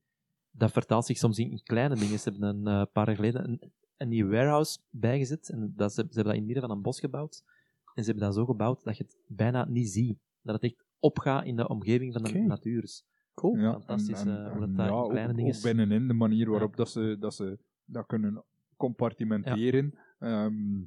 dat 0.50 0.72
vertaalt 0.72 1.06
zich 1.06 1.16
soms 1.16 1.38
in, 1.38 1.50
in 1.50 1.62
kleine 1.62 1.94
dingen. 1.94 2.18
Ze 2.18 2.30
hebben 2.30 2.48
een 2.48 2.66
eh, 2.80 2.92
paar 2.92 3.06
jaar 3.06 3.16
geleden 3.16 3.44
een, 3.48 3.72
een 3.96 4.08
nieuw 4.08 4.28
warehouse 4.28 4.78
bijgezet. 4.90 5.48
En 5.48 5.72
dat, 5.76 5.92
ze, 5.92 6.00
ze 6.00 6.04
hebben 6.06 6.24
dat 6.24 6.32
in 6.32 6.38
het 6.38 6.44
midden 6.46 6.66
van 6.68 6.76
een 6.76 6.82
bos 6.82 7.00
gebouwd. 7.00 7.42
En 7.94 8.04
ze 8.04 8.10
hebben 8.10 8.26
dat 8.26 8.34
zo 8.34 8.44
gebouwd 8.44 8.84
dat 8.84 8.96
je 8.96 9.02
het 9.04 9.16
bijna 9.26 9.64
niet 9.64 9.88
ziet. 9.88 10.18
Dat 10.42 10.54
het 10.54 10.64
echt 10.64 10.84
opgaat 10.98 11.44
in 11.44 11.56
de 11.56 11.68
omgeving 11.68 12.12
van 12.12 12.22
de 12.22 12.38
natuur. 12.38 12.80
Dus 12.80 13.04
Cool. 13.34 13.56
Ja, 13.56 13.72
Fantastisch, 13.72 14.20
en- 14.20 14.28
eh, 14.28 14.44
en- 14.44 14.50
hoe 14.50 14.60
dat 14.60 14.76
daar 14.76 14.90
ja, 14.90 15.02
in 15.02 15.08
kleine 15.08 15.30
ook, 15.30 15.36
dingen 15.36 15.54
ook 15.56 15.62
binnenin 15.62 16.08
de 16.08 16.14
manier 16.14 16.50
waarop 16.50 16.76
dat, 16.76 16.90
ze, 16.90 17.16
dat 17.20 17.34
ze 17.34 17.58
dat 17.84 18.06
kunnen 18.06 18.44
compartimenteren. 18.76 19.94
Ehm, 20.18 20.80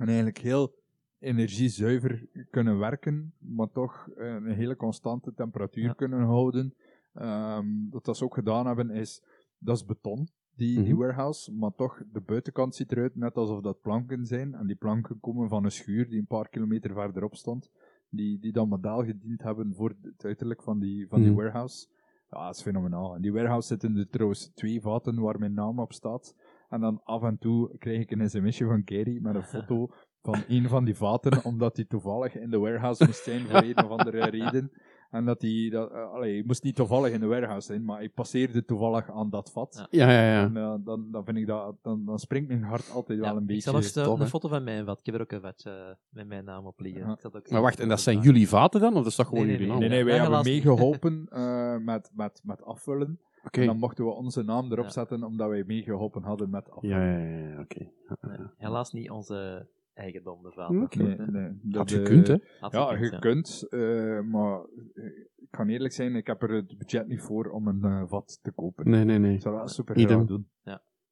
en 0.00 0.06
eigenlijk 0.06 0.38
heel 0.38 0.74
energiezuiver 1.18 2.26
kunnen 2.50 2.78
werken, 2.78 3.32
maar 3.38 3.70
toch 3.72 4.08
eh, 4.16 4.26
een 4.34 4.46
hele 4.52 4.76
constante 4.76 5.32
temperatuur 5.34 5.84
Ja. 5.84 5.92
kunnen 5.92 6.22
houden. 6.22 6.74
Ehm, 7.14 7.66
dat 7.90 8.04
dat 8.04 8.16
ze 8.16 8.24
ook 8.24 8.34
gedaan 8.34 8.66
hebben 8.66 8.90
is, 8.90 9.22
dat 9.58 9.76
is 9.76 9.84
beton, 9.84 10.28
die, 10.54 10.82
die 10.82 10.92
Mhm. 10.94 11.00
warehouse, 11.02 11.52
maar 11.54 11.74
toch 11.74 12.02
de 12.12 12.20
buitenkant 12.20 12.74
ziet 12.74 12.92
eruit 12.92 13.16
net 13.16 13.34
alsof 13.36 13.60
dat 13.60 13.80
planken 13.80 14.26
zijn. 14.26 14.54
En 14.54 14.66
die 14.66 14.76
planken 14.76 15.20
komen 15.20 15.48
van 15.48 15.64
een 15.64 15.70
schuur 15.72 16.08
die 16.08 16.18
een 16.18 16.26
paar 16.26 16.48
kilometer 16.48 16.92
verderop 16.92 17.34
stond, 17.34 17.70
die, 18.08 18.38
die 18.38 18.52
dan 18.52 18.68
model 18.68 19.04
gediend 19.04 19.42
hebben 19.42 19.74
voor 19.74 19.94
het 20.02 20.24
uiterlijk 20.24 20.62
van 20.62 20.78
die, 20.78 21.08
van 21.08 21.20
die 21.20 21.30
Mhm. 21.30 21.38
warehouse. 21.40 21.88
Ja, 22.30 22.46
dat 22.46 22.54
is 22.56 22.62
fenomenaal. 22.62 23.14
En 23.14 23.22
die 23.22 23.32
warehouse 23.32 23.66
zitten 23.68 23.96
er 23.96 24.08
trouwens 24.08 24.50
twee 24.54 24.80
vaten 24.80 25.20
waar 25.20 25.38
mijn 25.38 25.54
naam 25.54 25.78
op 25.80 25.92
staat. 25.92 26.34
En 26.70 26.80
dan 26.80 27.00
af 27.04 27.22
en 27.22 27.38
toe 27.38 27.78
krijg 27.78 28.00
ik 28.00 28.10
een 28.10 28.30
sms'je 28.30 28.66
van 28.66 28.82
Gary 28.84 29.18
met 29.22 29.34
een 29.34 29.42
foto 29.42 29.88
van 30.22 30.42
een 30.48 30.68
van 30.68 30.84
die 30.84 30.94
vaten, 30.94 31.44
omdat 31.50 31.74
die 31.76 31.86
toevallig 31.86 32.36
in 32.36 32.50
de 32.50 32.58
warehouse 32.58 33.04
moest 33.04 33.22
zijn 33.22 33.46
voor 33.46 33.62
een 33.62 33.84
of 33.84 33.90
andere 33.90 34.24
reden. 34.24 34.72
En 35.10 35.24
dat 35.24 35.40
die, 35.40 35.70
dat, 35.70 35.92
eh, 35.92 36.12
allee, 36.12 36.34
hij 36.34 36.42
moest 36.46 36.62
niet 36.62 36.76
toevallig 36.76 37.12
in 37.12 37.20
de 37.20 37.26
warehouse 37.26 37.66
zijn, 37.66 37.84
maar 37.84 37.98
hij 37.98 38.08
passeerde 38.08 38.64
toevallig 38.64 39.10
aan 39.10 39.30
dat 39.30 39.50
vat. 39.52 39.86
Ja. 39.90 40.06
Ja, 40.06 40.12
ja, 40.12 40.32
ja. 40.32 40.42
En 40.44 40.56
eh, 40.56 40.74
dan, 40.84 41.08
dan 41.10 41.24
vind 41.24 41.36
ik 41.36 41.46
dat, 41.46 41.76
dan, 41.82 42.04
dan 42.04 42.18
springt 42.18 42.48
mijn 42.48 42.62
hart 42.62 42.90
altijd 42.90 43.18
wel 43.18 43.36
een 43.36 43.40
ik 43.40 43.46
beetje 43.46 43.62
zal 43.62 43.72
nog 43.72 43.84
zo- 43.84 44.04
tof, 44.04 44.20
een 44.20 44.26
foto 44.26 44.48
van 44.48 44.64
mijn 44.64 44.84
vat. 44.84 44.98
Ik 44.98 45.06
heb 45.06 45.14
er 45.14 45.20
ook 45.20 45.32
een 45.32 45.40
vatje 45.40 45.98
met 46.08 46.26
mijn 46.26 46.44
naam 46.44 46.66
op 46.66 46.80
liggen. 46.80 47.06
Ja. 47.06 47.18
Ik 47.22 47.36
ook 47.36 47.50
Maar 47.50 47.60
wacht, 47.62 47.80
en 47.80 47.88
dat 47.88 48.00
zijn 48.00 48.20
jullie 48.20 48.48
vaten 48.48 48.80
dan? 48.80 48.90
Of 48.90 48.96
dat 48.96 49.06
is 49.06 49.14
toch 49.14 49.28
gewoon 49.28 49.46
Nee, 49.46 49.56
nee, 49.56 49.66
jullie 49.66 49.80
nee, 49.80 49.88
naam? 49.88 49.90
Nee, 49.90 50.04
nee, 50.04 50.18
wij 50.18 50.28
dat 50.28 50.34
hebben 50.44 50.52
meegeholpen 50.52 51.26
eh, 51.30 51.76
met, 51.76 52.10
met, 52.14 52.40
met 52.44 52.62
afvullen. 52.62 53.20
Oké. 53.44 53.60
En 53.60 53.66
dan 53.66 53.78
mochten 53.78 54.04
we 54.04 54.10
onze 54.10 54.42
naam 54.42 54.72
erop 54.72 54.84
Ja. 54.84 54.90
zetten, 54.90 55.22
omdat 55.22 55.48
wij 55.48 55.64
meegeholpen 55.66 56.22
hadden 56.22 56.50
met 56.50 56.70
afvullen. 56.70 56.96
Ja, 56.98 57.18
ja, 57.18 57.38
ja, 57.38 57.48
ja, 57.48 57.60
oké. 57.60 57.90
Nee, 58.20 58.46
helaas 58.56 58.92
niet 58.92 59.10
onze 59.10 59.68
eigendom, 59.94 60.42
de 60.42 60.52
vaten. 60.52 60.82
Oké. 60.82 61.02
Nee, 61.02 61.16
nee, 61.16 61.58
dat, 61.62 61.76
Had 61.76 61.90
eh, 61.90 61.96
gekund, 61.98 62.26
hè? 62.26 62.36
Had 62.60 62.72
Ja, 62.72 62.96
je 62.98 63.18
kunt, 63.18 63.66
eh, 63.68 64.20
maar 64.20 64.60
eh, 64.94 65.04
ik 65.36 65.50
kan 65.50 65.68
eerlijk 65.68 65.92
zijn, 65.92 66.16
ik 66.16 66.26
heb 66.26 66.42
er 66.42 66.50
het 66.54 66.78
budget 66.78 67.08
niet 67.08 67.20
voor 67.22 67.50
om 67.50 67.66
een 67.68 67.84
eh, 67.84 68.02
vat 68.06 68.38
te 68.42 68.52
kopen. 68.52 68.90
Nee, 68.90 69.04
nee, 69.04 69.18
nee. 69.18 69.34
Ik 69.34 69.40
zou 69.40 69.58
dat 69.58 69.70
super 69.70 70.00
graag 70.00 70.24
doen. 70.26 70.48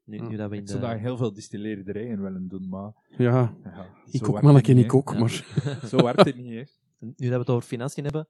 Nu, 0.05 0.19
nu 0.19 0.37
dat 0.37 0.51
we 0.51 0.57
in 0.57 0.63
Ik 0.63 0.69
zou 0.69 0.81
daar 0.81 0.95
de... 0.95 1.01
heel 1.01 1.17
veel 1.17 1.33
distilleerderijen 1.33 2.23
willen 2.23 2.49
doen, 2.49 2.69
maar 2.69 2.93
Ja, 3.09 3.55
ja, 3.65 3.87
ik 4.11 4.29
ook, 4.29 4.43
het 4.43 4.69
ik 4.69 4.75
niet, 4.75 4.91
ook, 4.91 5.13
hè. 5.13 5.19
maar... 5.19 5.45
hè. 5.63 5.87
Zo 5.87 5.97
werkt 5.97 6.25
het 6.25 6.37
niet, 6.37 6.53
hè. 6.53 6.63
Nu 6.99 7.13
dat 7.17 7.29
we 7.29 7.39
het 7.39 7.51
over 7.51 7.69
financiën 7.69 8.05
hebben, 8.05 8.29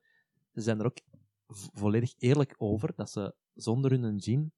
zijn 0.52 0.78
er 0.78 0.84
ook 0.86 0.96
volledig 1.72 2.14
eerlijk 2.18 2.54
over 2.58 2.92
dat 2.96 3.10
ze 3.10 3.34
zonder 3.54 3.90
hun 3.90 4.20
gin 4.20 4.52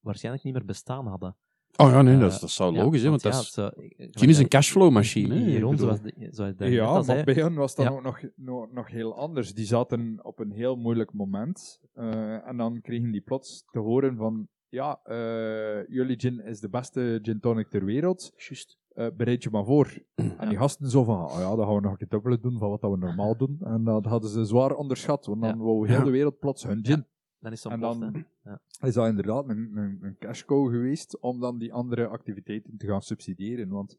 waarschijnlijk 0.00 0.44
niet 0.44 0.54
meer 0.54 0.64
bestaan 0.64 1.06
hadden. 1.06 1.36
Oh 1.76 1.90
ja, 1.90 2.02
nee, 2.02 2.14
Eh, 2.14 2.20
dat, 2.20 2.32
is- 2.32 2.38
dat 2.40 2.50
zou 2.50 2.74
Ja, 2.74 2.82
logisch 2.82 2.98
zijn, 2.98 3.10
want 3.10 3.22
dat 3.22 3.32
ja, 3.32 3.38
is... 3.40 3.52
zo- 3.52 3.70
Gin 4.10 4.28
is 4.28 4.38
een 4.38 4.48
cashflow-machine? 4.48 5.34
Hier 5.34 5.64
ons, 5.66 5.80
de, 5.80 6.28
zoals 6.30 6.54
Ja, 6.58 6.92
maar 6.92 7.04
zei. 7.04 7.24
bij 7.24 7.34
hen 7.34 7.54
was 7.54 7.74
dat 7.74 7.86
Ja. 7.86 7.92
ook 7.92 8.02
nog, 8.02 8.20
nog, 8.36 8.72
nog 8.72 8.88
heel 8.90 9.16
anders. 9.16 9.54
Die 9.54 9.66
zaten 9.66 10.18
op 10.24 10.38
een 10.38 10.52
heel 10.52 10.76
moeilijk 10.76 11.12
moment. 11.12 11.80
eh, 11.92 12.46
en 12.48 12.56
dan 12.56 12.80
kregen 12.80 13.10
die 13.10 13.20
plots 13.20 13.64
te 13.70 13.78
horen 13.78 14.16
van... 14.16 14.48
Ja, 14.68 15.00
eh, 15.04 15.86
jullie 15.88 16.20
gin 16.20 16.40
is 16.44 16.60
de 16.60 16.68
beste 16.68 17.18
gin 17.22 17.40
tonic 17.40 17.68
ter 17.68 17.84
wereld. 17.84 18.32
Juist. 18.36 18.78
Eh, 18.94 19.06
bereid 19.16 19.42
je 19.42 19.50
maar 19.50 19.64
voor. 19.64 19.92
En 20.38 20.48
die 20.48 20.58
gasten 20.58 20.90
zo 20.90 21.04
van, 21.04 21.24
oh 21.24 21.36
ja, 21.38 21.56
dan 21.56 21.66
gaan 21.66 21.74
we 21.74 21.80
nog 21.80 21.90
een 21.90 21.96
keer 21.96 22.08
dubbele 22.08 22.40
doen 22.40 22.58
van 22.58 22.68
wat 22.70 22.80
dat 22.80 22.90
we 22.90 22.96
normaal 22.96 23.36
doen. 23.44 23.58
En 23.60 23.84
dat 23.84 24.04
hadden 24.04 24.30
ze 24.30 24.44
zwaar 24.44 24.74
onderschat, 24.74 25.26
want 25.26 25.40
dan 25.40 25.50
Ja. 25.50 25.56
wou 25.64 25.88
heel 25.88 26.04
de 26.04 26.10
wereld 26.18 26.38
plots 26.38 26.62
hun 26.64 26.84
gin. 26.84 27.06
Dan 27.38 27.52
is 27.52 27.64
En 27.64 27.80
dan-. 27.80 28.24
Ja. 28.44 28.60
Is 28.80 28.94
dat 28.94 29.06
inderdaad 29.08 29.48
een, 29.48 29.70
een, 29.76 29.98
een 30.00 30.16
cash 30.18 30.44
cow 30.44 30.70
geweest 30.70 31.20
om 31.20 31.40
dan 31.40 31.58
die 31.58 31.72
andere 31.72 32.06
activiteiten 32.06 32.76
te 32.76 32.86
gaan 32.86 33.02
subsidiëren. 33.02 33.68
Want 33.68 33.96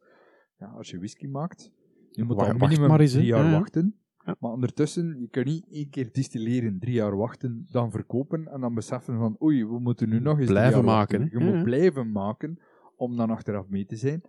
ja, 0.57 0.67
als 0.67 0.89
je 0.89 0.97
whisky 0.97 1.27
maakt, 1.27 1.71
je 2.11 2.23
moet 2.23 2.35
Wacht- 2.35 2.51
al 2.61 2.67
minimum 2.67 2.95
eens, 2.99 3.11
drie 3.11 3.25
jaar 3.25 3.43
Ja, 3.43 3.49
ja. 3.51 3.57
wachten. 3.59 3.95
Ja. 4.25 4.35
Maar 4.39 4.51
ondertussen, 4.51 5.19
je 5.19 5.27
kan 5.29 5.43
niet 5.43 5.65
één 5.69 5.89
keer 5.89 6.09
distilleren, 6.11 6.79
drie 6.79 6.93
jaar 6.93 7.15
wachten, 7.17 7.67
dan 7.71 7.91
verkopen 7.91 8.47
en 8.47 8.61
dan 8.61 8.73
beseffen 8.73 9.17
van 9.17 9.35
oei, 9.41 9.65
we 9.65 9.79
moeten 9.79 10.09
nu 10.09 10.19
nog 10.19 10.39
eens 10.39 10.49
Blijven 10.49 10.85
maken. 10.85 11.27
Je 11.31 11.39
moet 11.39 11.63
blijven 11.63 12.11
maken 12.11 12.59
om 12.95 13.17
dan 13.17 13.29
achteraf 13.29 13.67
mee 13.69 13.85
te 13.85 13.95
zijn. 13.95 14.21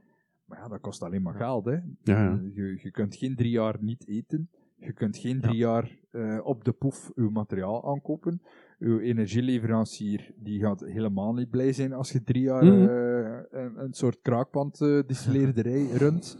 Maar 0.46 0.58
ja, 0.58 0.68
dat 0.68 0.80
kost 0.80 1.02
alleen 1.02 1.22
maar 1.22 1.34
geld. 1.34 1.64
Hè. 1.64 1.72
Ja, 1.72 1.80
ja. 2.02 2.40
Je, 2.54 2.78
je 2.82 2.90
kunt 2.90 3.16
geen 3.16 3.34
drie 3.36 3.50
jaar 3.50 3.76
niet 3.80 4.08
eten. 4.08 4.48
Je 4.78 4.92
kunt 4.92 5.16
geen 5.16 5.40
drie 5.40 5.56
jaar 5.56 5.98
eh, 6.10 6.38
op 6.42 6.64
de 6.64 6.72
poef 6.72 7.10
uw 7.14 7.30
materiaal 7.30 7.88
aankopen. 7.88 8.42
Uw 8.78 8.98
energieleverancier 8.98 10.30
die 10.36 10.60
gaat 10.60 10.80
helemaal 10.80 11.32
niet 11.34 11.50
blij 11.50 11.72
zijn 11.72 11.92
als 11.92 12.12
je 12.12 12.22
drie 12.22 12.42
jaar 12.42 12.64
Mhm. 12.64 12.88
eh, 12.88 13.60
een, 13.62 13.72
een 13.84 13.92
soort 13.94 14.18
kraakpand 14.22 14.80
eh 14.80 15.00
distilleerderij 15.06 15.86
runt. 16.04 16.38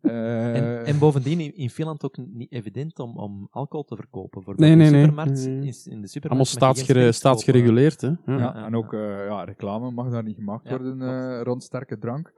Eh, 0.00 0.56
En, 0.56 0.84
en 0.84 0.98
bovendien 0.98 1.40
in, 1.40 1.54
in 1.56 1.70
Finland 1.70 2.04
ook 2.04 2.16
niet 2.32 2.52
evident 2.52 2.98
om, 2.98 3.16
om 3.18 3.48
alcohol 3.50 3.84
te 3.84 3.96
verkopen. 3.96 4.42
Voor 4.42 4.54
Nee, 4.56 4.70
in 4.70 4.78
de 4.78 4.82
nee, 4.84 4.92
nee. 4.92 5.00
supermarkt, 5.02 5.46
Nee. 5.46 5.54
in, 5.56 5.62
in 5.62 6.00
de 6.00 6.06
supermarkt 6.08 6.24
Allemaal 6.24 6.44
staatsgere, 6.44 7.12
staatsgereguleerd, 7.12 8.00
hè? 8.00 8.08
Ja. 8.08 8.16
ja, 8.26 8.36
ja, 8.38 8.66
en 8.66 8.74
ook 8.76 8.92
eh, 8.92 9.00
ja, 9.26 9.44
reclame 9.44 9.90
mag 9.90 10.10
daar 10.10 10.22
niet 10.22 10.36
gemaakt 10.36 10.64
Ja, 10.68 10.70
worden 10.78 11.02
eh, 11.02 11.40
rond 11.42 11.62
sterke 11.62 11.98
drank. 11.98 12.32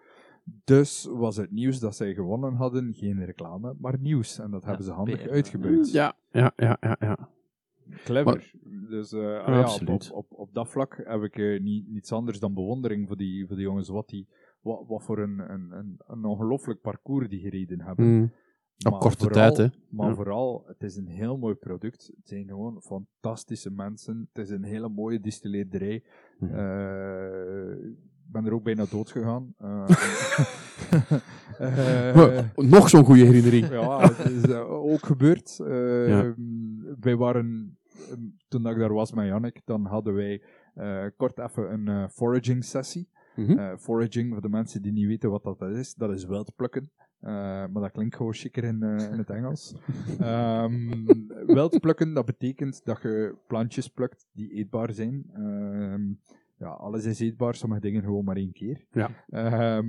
Dus 0.65 1.09
was 1.11 1.37
het 1.37 1.51
nieuws 1.51 1.79
dat 1.81 1.97
zij 1.97 2.15
gewonnen 2.15 2.55
hadden 2.55 2.95
geen 2.95 3.25
reclame, 3.25 3.75
maar 3.79 3.99
nieuws. 3.99 4.39
En 4.39 4.51
dat 4.51 4.65
hebben 4.65 4.85
ze 4.85 4.93
handig 4.93 5.23
PR, 5.23 5.31
uitgebuit. 5.31 5.93
Ja, 5.93 6.17
ja, 6.31 6.53
ja, 6.57 6.77
ja, 6.81 6.97
ja. 7.01 7.29
Clever. 8.05 8.53
dus 8.91 9.13
eh, 9.13 9.21
ja, 9.21 9.75
op, 9.75 9.89
op, 9.89 10.03
op, 10.13 10.27
op 10.31 10.55
dat 10.55 10.69
vlak 10.69 11.03
heb 11.05 11.23
ik 11.23 11.37
eh, 11.39 11.61
niet, 11.61 11.89
niets 11.89 12.13
anders 12.13 12.39
dan 12.41 12.55
bewondering 12.55 13.07
voor 13.07 13.17
die, 13.17 13.47
voor 13.47 13.57
die 13.57 13.65
jongens. 13.65 13.89
Wat, 13.89 14.09
die, 14.09 14.29
wat, 14.61 14.85
wat 14.87 15.03
voor 15.03 15.19
een, 15.19 15.39
een, 15.53 15.71
een, 15.73 15.97
een 16.07 16.25
ongelooflijk 16.25 16.81
parcours 16.81 17.29
die 17.29 17.41
gereden 17.41 17.81
hebben. 17.81 18.07
Mm. 18.07 18.33
Op 18.85 18.91
Maar 18.93 19.01
korte 19.01 19.25
vooral- 19.25 19.55
tijd, 19.55 19.73
hè. 19.73 19.79
Maar 19.91 20.09
Ja. 20.09 20.15
vooral, 20.15 20.65
het 20.67 20.83
is 20.83 20.97
een 20.97 21.07
heel 21.09 21.37
mooi 21.39 21.55
product. 21.55 22.13
Het 22.17 22.29
zijn 22.29 22.47
gewoon 22.47 22.83
fantastische 22.83 23.71
mensen. 23.71 24.29
Het 24.33 24.45
is 24.45 24.51
een 24.51 24.65
hele 24.65 24.89
mooie 24.89 25.21
distilleerderij. 25.21 26.03
Eh, 26.41 27.71
Ik 27.71 28.06
ben 28.27 28.47
er 28.47 28.53
ook 28.53 28.63
bijna 28.63 28.85
dood 28.91 29.11
gegaan. 29.11 29.55
Eh, 31.59 32.37
eh, 32.39 32.45
Nog 32.55 32.89
zo'n 32.89 33.05
goede 33.05 33.25
herinnering. 33.25 33.69
ja, 33.69 34.01
het 34.01 34.31
is 34.31 34.43
eh, 34.43 34.71
ook 34.71 35.07
gebeurd. 35.07 35.57
Ja. 36.07 36.35
Wij 37.01 37.17
waren, 37.17 37.79
toen 38.49 38.67
ik 38.67 38.79
daar 38.79 38.93
was 38.93 39.13
met 39.13 39.27
Jannik, 39.27 39.61
dan 39.65 39.87
hadden 39.87 40.15
wij 40.15 40.43
kort 41.17 41.39
even 41.39 41.89
een 41.89 42.11
foraging 42.11 42.65
sessie. 42.65 43.09
Mhm. 43.37 43.77
Foraging, 43.77 44.33
voor 44.33 44.43
de 44.43 44.49
mensen 44.49 44.83
die 44.83 44.93
niet 44.93 45.07
weten 45.07 45.31
wat 45.31 45.43
dat 45.43 45.63
is, 45.63 45.95
dat 45.95 46.11
is 46.11 46.25
wildplukken. 46.25 46.91
Eh, 47.21 47.33
maar 47.33 47.83
dat 47.83 47.91
klinkt 47.91 48.17
gewoon 48.17 48.35
chiquer 48.35 48.65
in, 48.65 48.83
in 48.83 49.19
het 49.19 49.31
Engels. 49.31 49.75
Ehm 50.21 51.05
wildplukken, 51.47 52.15
dat 52.15 52.25
betekent 52.25 52.85
dat 52.85 53.03
je 53.03 53.35
plantjes 53.47 53.89
plukt 53.89 54.27
die 54.33 54.51
eetbaar 54.51 54.93
zijn. 54.93 55.25
Ehm, 55.35 56.03
ja, 56.59 56.69
alles 56.69 57.05
is 57.05 57.21
eetbaar, 57.21 57.55
sommige 57.55 57.81
dingen 57.81 58.03
gewoon 58.03 58.25
maar 58.25 58.37
één 58.37 58.53
keer. 58.53 58.87
Ja. 58.91 59.11
Ehm, 59.29 59.87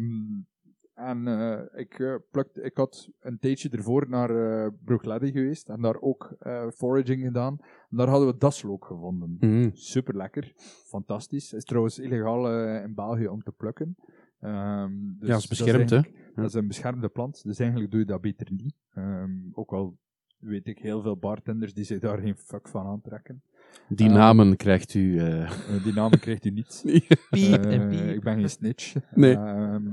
en 0.94 1.28
eh, 1.28 1.80
ik, 1.80 2.00
eh, 2.00 2.16
plukte, 2.32 2.62
ik 2.62 2.78
had 2.78 3.10
een 3.20 3.40
tijdje 3.40 3.70
ervoor 3.70 4.10
naar 4.10 4.30
Brooklady 4.74 5.32
geweest 5.32 5.70
en 5.70 5.82
daar 5.82 6.02
ook 6.02 6.36
foraging 6.76 7.24
gedaan. 7.24 7.58
En 7.90 7.98
daar 7.98 8.08
hadden 8.08 8.28
we 8.28 8.38
daslook 8.38 8.86
gevonden. 8.86 9.38
Mhm. 9.40 9.70
Super 9.74 10.16
lekker, 10.16 10.52
fantastisch. 10.86 11.54
is 11.54 11.64
trouwens 11.64 12.00
illegaal 12.00 12.72
in 12.84 12.94
België 12.94 13.28
om 13.28 13.44
te 13.44 13.52
plukken. 13.52 13.96
Ehm, 14.40 14.92
dus 15.20 15.28
Ja, 15.28 15.34
dat 15.34 15.42
is 15.42 15.48
beschermd, 15.48 15.90
hè? 15.90 16.02
Dat 16.36 16.46
is 16.46 16.54
een 16.54 16.68
beschermde 16.68 17.10
plant, 17.10 17.44
dus 17.44 17.60
eigenlijk 17.60 17.92
doe 17.92 18.00
je 18.00 18.06
dat 18.06 18.22
beter 18.22 18.48
niet. 18.52 18.76
Ehm, 18.94 19.32
ook 19.52 19.72
al 19.74 19.98
weet 20.40 20.68
ik 20.68 20.80
heel 20.80 21.02
veel 21.02 21.18
bartenders 21.18 21.74
die 21.74 21.84
zich 21.84 22.00
daar 22.00 22.18
geen 22.18 22.38
fuck 22.38 22.68
van 22.68 22.86
aantrekken. 22.86 23.42
Die 23.90 24.08
Eh, 24.08 24.14
namen 24.14 24.56
krijgt 24.56 24.94
u... 24.94 25.20
eh, 25.20 25.42
Eh, 25.44 25.84
die 25.84 25.94
namen 25.94 26.20
krijgt 26.20 26.46
u 26.46 26.50
niet. 26.50 26.82
Piep 27.30 27.66
en 27.66 27.90
piep. 27.90 28.08
Ik 28.10 28.22
ben 28.24 28.36
geen 28.40 28.50
snitch. 28.50 28.96
Nee. 29.14 29.34
Ehm, 29.36 29.84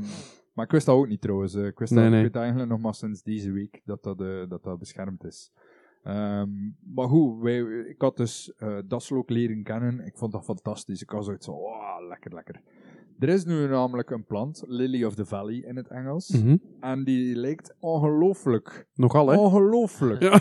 maar 0.53 0.65
ik 0.65 0.71
wist 0.71 0.87
dat 0.87 0.97
ook 0.97 1.09
niet 1.09 1.21
trouwens. 1.21 1.55
Ik 1.55 1.79
wist 1.79 1.93
Nee, 1.93 2.03
dat, 2.03 2.13
nee. 2.13 2.25
ik 2.25 2.33
weet 2.33 2.43
eigenlijk 2.43 2.71
nog 2.71 2.81
maar 2.81 2.95
sinds 2.95 3.23
deze 3.23 3.51
week 3.53 3.81
dat 3.85 4.03
dat, 4.03 4.19
dat, 4.49 4.63
dat 4.63 4.79
beschermd 4.79 5.25
is. 5.25 5.53
Ehm, 6.03 6.49
maar 6.95 7.09
goed, 7.09 7.41
wij, 7.43 7.59
ik 7.89 7.95
had 8.03 8.17
dus 8.17 8.53
eh 8.57 8.79
daslook 8.85 9.31
leren 9.31 9.63
kennen. 9.63 10.07
Ik 10.07 10.17
vond 10.17 10.33
dat 10.33 10.45
fantastisch. 10.45 11.03
Ik 11.03 11.11
was 11.11 11.25
zoiets 11.25 11.47
van, 11.47 11.55
wow, 11.55 12.09
lekker, 12.09 12.35
lekker. 12.35 12.61
Er 13.19 13.29
is 13.29 13.45
nu 13.45 13.67
namelijk 13.69 14.11
een 14.11 14.25
plant, 14.27 14.63
Lily 14.67 15.05
of 15.05 15.15
the 15.15 15.25
Valley 15.25 15.55
in 15.55 15.77
het 15.77 15.89
Engels. 15.89 16.29
mhm. 16.29 16.57
En 16.81 17.05
die 17.05 17.37
lijkt 17.37 17.75
ongelooflijk, 17.79 18.87
Nogal, 18.95 19.29
hè? 19.29 19.37
ongelooflijk 19.37 20.23
Ja. 20.23 20.41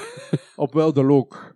op 0.56 0.74
wel 0.74 0.94
de 0.94 1.04
look. 1.04 1.56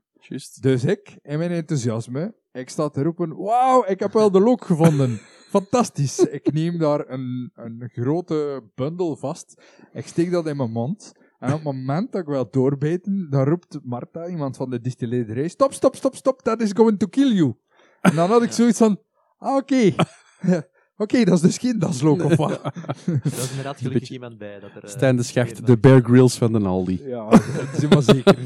Dus 0.62 0.84
ik, 0.84 1.18
in 1.22 1.38
mijn 1.38 1.52
enthousiasme, 1.52 2.36
ik 2.52 2.70
sta 2.70 2.90
te 2.90 3.04
roepen, 3.04 3.36
wauw, 3.36 3.86
ik 3.86 4.00
heb 4.00 4.14
wel 4.14 4.32
de 4.32 4.40
look 4.40 4.66
gevonden. 4.66 5.20
Fantastisch. 5.50 6.20
Ik 6.20 6.54
neem 6.54 6.78
daar 6.78 7.10
een, 7.10 7.52
een 7.54 7.90
grote 7.94 8.64
bundel 8.76 9.16
vast. 9.16 9.62
Ik 9.94 10.08
steek 10.08 10.32
dat 10.32 10.48
in 10.48 10.58
mijn 10.58 10.72
mond. 10.72 11.12
En 11.40 11.50
op 11.50 11.56
het 11.56 11.64
moment 11.64 12.12
dat 12.12 12.22
ik 12.22 12.28
wil 12.28 12.50
doorbijten, 12.50 13.28
dan 13.30 13.44
roept 13.44 13.80
Marta, 13.84 14.28
iemand 14.28 14.58
van 14.58 14.70
de 14.70 14.80
distilleerderij, 14.80 15.48
stop, 15.48 15.74
stop, 15.74 15.96
stop, 15.96 16.16
stop, 16.16 16.42
that 16.42 16.62
is 16.62 16.72
going 16.74 17.00
to 17.00 17.08
kill 17.08 17.34
you. 17.34 17.54
En 18.02 18.16
dan 18.16 18.30
had 18.30 18.44
ik 18.44 18.52
zoiets 18.52 18.78
van, 18.78 19.02
ah, 19.38 19.56
oké. 19.56 19.94
Oké, 20.98 21.24
dat 21.24 21.34
is 21.36 21.42
dus 21.42 21.58
geen 21.58 21.80
daslook 21.80 22.24
of 22.24 22.36
wat? 22.36 22.52
Er 22.52 23.20
was 23.24 23.50
inderdaad 23.50 23.78
gelukkig 23.78 24.00
beetje- 24.00 24.14
iemand 24.14 24.38
bij. 24.38 24.60
Dat 24.60 24.70
er, 24.76 24.84
eh, 24.84 24.90
Stijn 24.90 25.16
de 25.16 25.24
Schacht, 25.24 25.66
de 25.66 25.78
Bear 25.78 26.02
Grylls 26.02 26.38
van 26.38 26.52
de 26.54 26.60
Aldi. 26.60 27.02
Ja, 27.06 27.38
zeg 27.80 27.90
maar 27.90 28.02
zeker. 28.02 28.38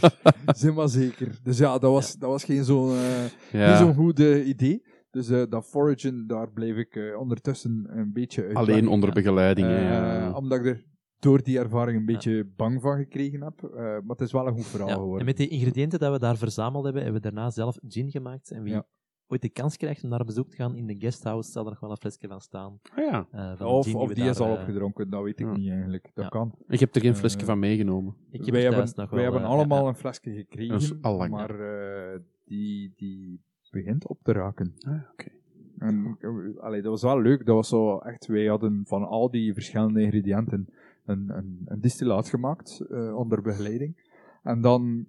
Zeg 0.45 0.73
maar 0.73 0.89
zeker. 0.89 1.39
Dus 1.43 1.57
ja, 1.57 1.71
dat 1.77 1.91
was, 1.91 2.15
dat 2.17 2.29
was 2.29 2.43
geen 2.43 2.63
zo'n... 2.63 2.91
eh, 2.95 3.25
Ja. 3.51 3.77
zo'n 3.77 3.93
goed 3.95 4.19
eh, 4.19 4.47
idee. 4.47 4.83
Dus 5.11 5.29
eh, 5.29 5.43
dat 5.49 5.65
foragen, 5.65 6.27
daar 6.27 6.51
bleef 6.51 6.75
ik 6.75 6.95
eh, 6.95 7.19
ondertussen 7.19 7.87
een 7.89 8.11
beetje 8.13 8.43
uit. 8.45 8.55
Alleen 8.55 8.87
onder 8.87 9.11
begeleiding. 9.11 9.67
Eh, 9.67 9.83
ja. 9.83 10.31
Omdat 10.31 10.59
ik 10.59 10.65
er 10.65 10.83
door 11.19 11.43
die 11.43 11.59
ervaring 11.59 11.97
een 11.99 12.05
beetje 12.05 12.51
bang 12.55 12.81
van 12.81 12.97
gekregen 12.97 13.41
heb. 13.41 13.63
Eh, 13.63 13.79
maar 13.81 14.01
het 14.07 14.21
is 14.21 14.31
wel 14.31 14.47
een 14.47 14.53
goed 14.53 14.65
verhaal 14.67 14.87
Ja, 14.87 14.93
geworden. 14.93 15.19
en 15.19 15.25
met 15.25 15.37
die 15.37 15.47
ingrediënten 15.47 15.99
dat 15.99 16.11
we 16.11 16.19
daar 16.19 16.37
verzameld 16.37 16.83
hebben, 16.83 17.03
hebben 17.03 17.21
we 17.21 17.29
daarna 17.29 17.49
zelf 17.49 17.77
gin 17.87 18.09
gemaakt. 18.11 18.51
En 18.51 18.63
wie 18.63 18.73
Ja. 18.73 18.85
Ooit 19.31 19.41
de 19.41 19.49
kans 19.49 19.77
krijgt 19.77 20.03
om 20.03 20.09
naar 20.09 20.25
bezoek 20.25 20.49
te 20.49 20.55
gaan 20.55 20.75
in 20.75 20.87
de 20.87 20.95
guesthouse, 20.99 21.51
zal 21.51 21.63
er 21.63 21.69
nog 21.69 21.79
wel 21.79 21.91
een 21.91 21.97
flesje 21.97 22.27
van 22.27 22.41
staan. 22.41 22.79
Ah, 22.95 22.97
ja. 23.11 23.27
eh, 23.31 23.57
van 23.57 23.67
Of, 23.67 23.95
of 23.95 24.07
die 24.07 24.23
daar, 24.23 24.29
is 24.29 24.39
al 24.39 24.45
eh, 24.53 24.59
opgedronken, 24.59 25.09
dat 25.09 25.23
weet 25.23 25.39
ik 25.39 25.45
ja. 25.45 25.51
niet 25.57 25.69
eigenlijk. 25.71 26.11
Dat 26.13 26.23
Ja. 26.23 26.29
kan. 26.29 26.55
Ik 26.67 26.79
heb 26.79 26.95
er 26.95 27.01
geen 27.01 27.11
Eh, 27.11 27.17
flesje 27.17 27.45
van 27.45 27.59
meegenomen. 27.59 28.15
Ik 28.29 28.39
heb 28.45 28.49
wij 28.49 28.65
er 28.65 28.67
hebben, 28.67 28.79
thuis 28.85 28.93
nog 28.95 29.09
wij 29.09 29.23
wel, 29.23 29.31
hebben 29.31 29.49
allemaal 29.49 29.87
een 29.87 29.95
flesje 29.95 30.31
gekregen, 30.33 30.99
lang, 31.01 31.31
maar 31.31 31.59
eh, 31.59 32.19
die, 32.45 32.93
die 32.95 33.41
begint 33.71 34.07
op 34.07 34.19
te 34.23 34.31
raken. 34.31 34.73
Ah, 34.79 34.93
oké. 35.11 35.29
En, 35.77 36.17
allee, 36.59 36.81
dat 36.81 36.91
was 36.91 37.01
wel 37.01 37.21
leuk. 37.21 37.45
Dat 37.45 37.55
was 37.55 37.67
zo 37.69 37.97
echt, 37.97 38.25
wij 38.27 38.45
hadden 38.45 38.81
van 38.85 39.03
al 39.07 39.31
die 39.31 39.53
verschillende 39.53 40.01
ingrediënten 40.01 40.67
een, 41.05 41.29
een, 41.37 41.61
een 41.65 41.81
distillaat 41.81 42.29
gemaakt 42.29 42.79
eh, 42.89 43.15
onder 43.15 43.41
begeleiding. 43.41 44.09
En 44.43 44.61
dan 44.61 45.05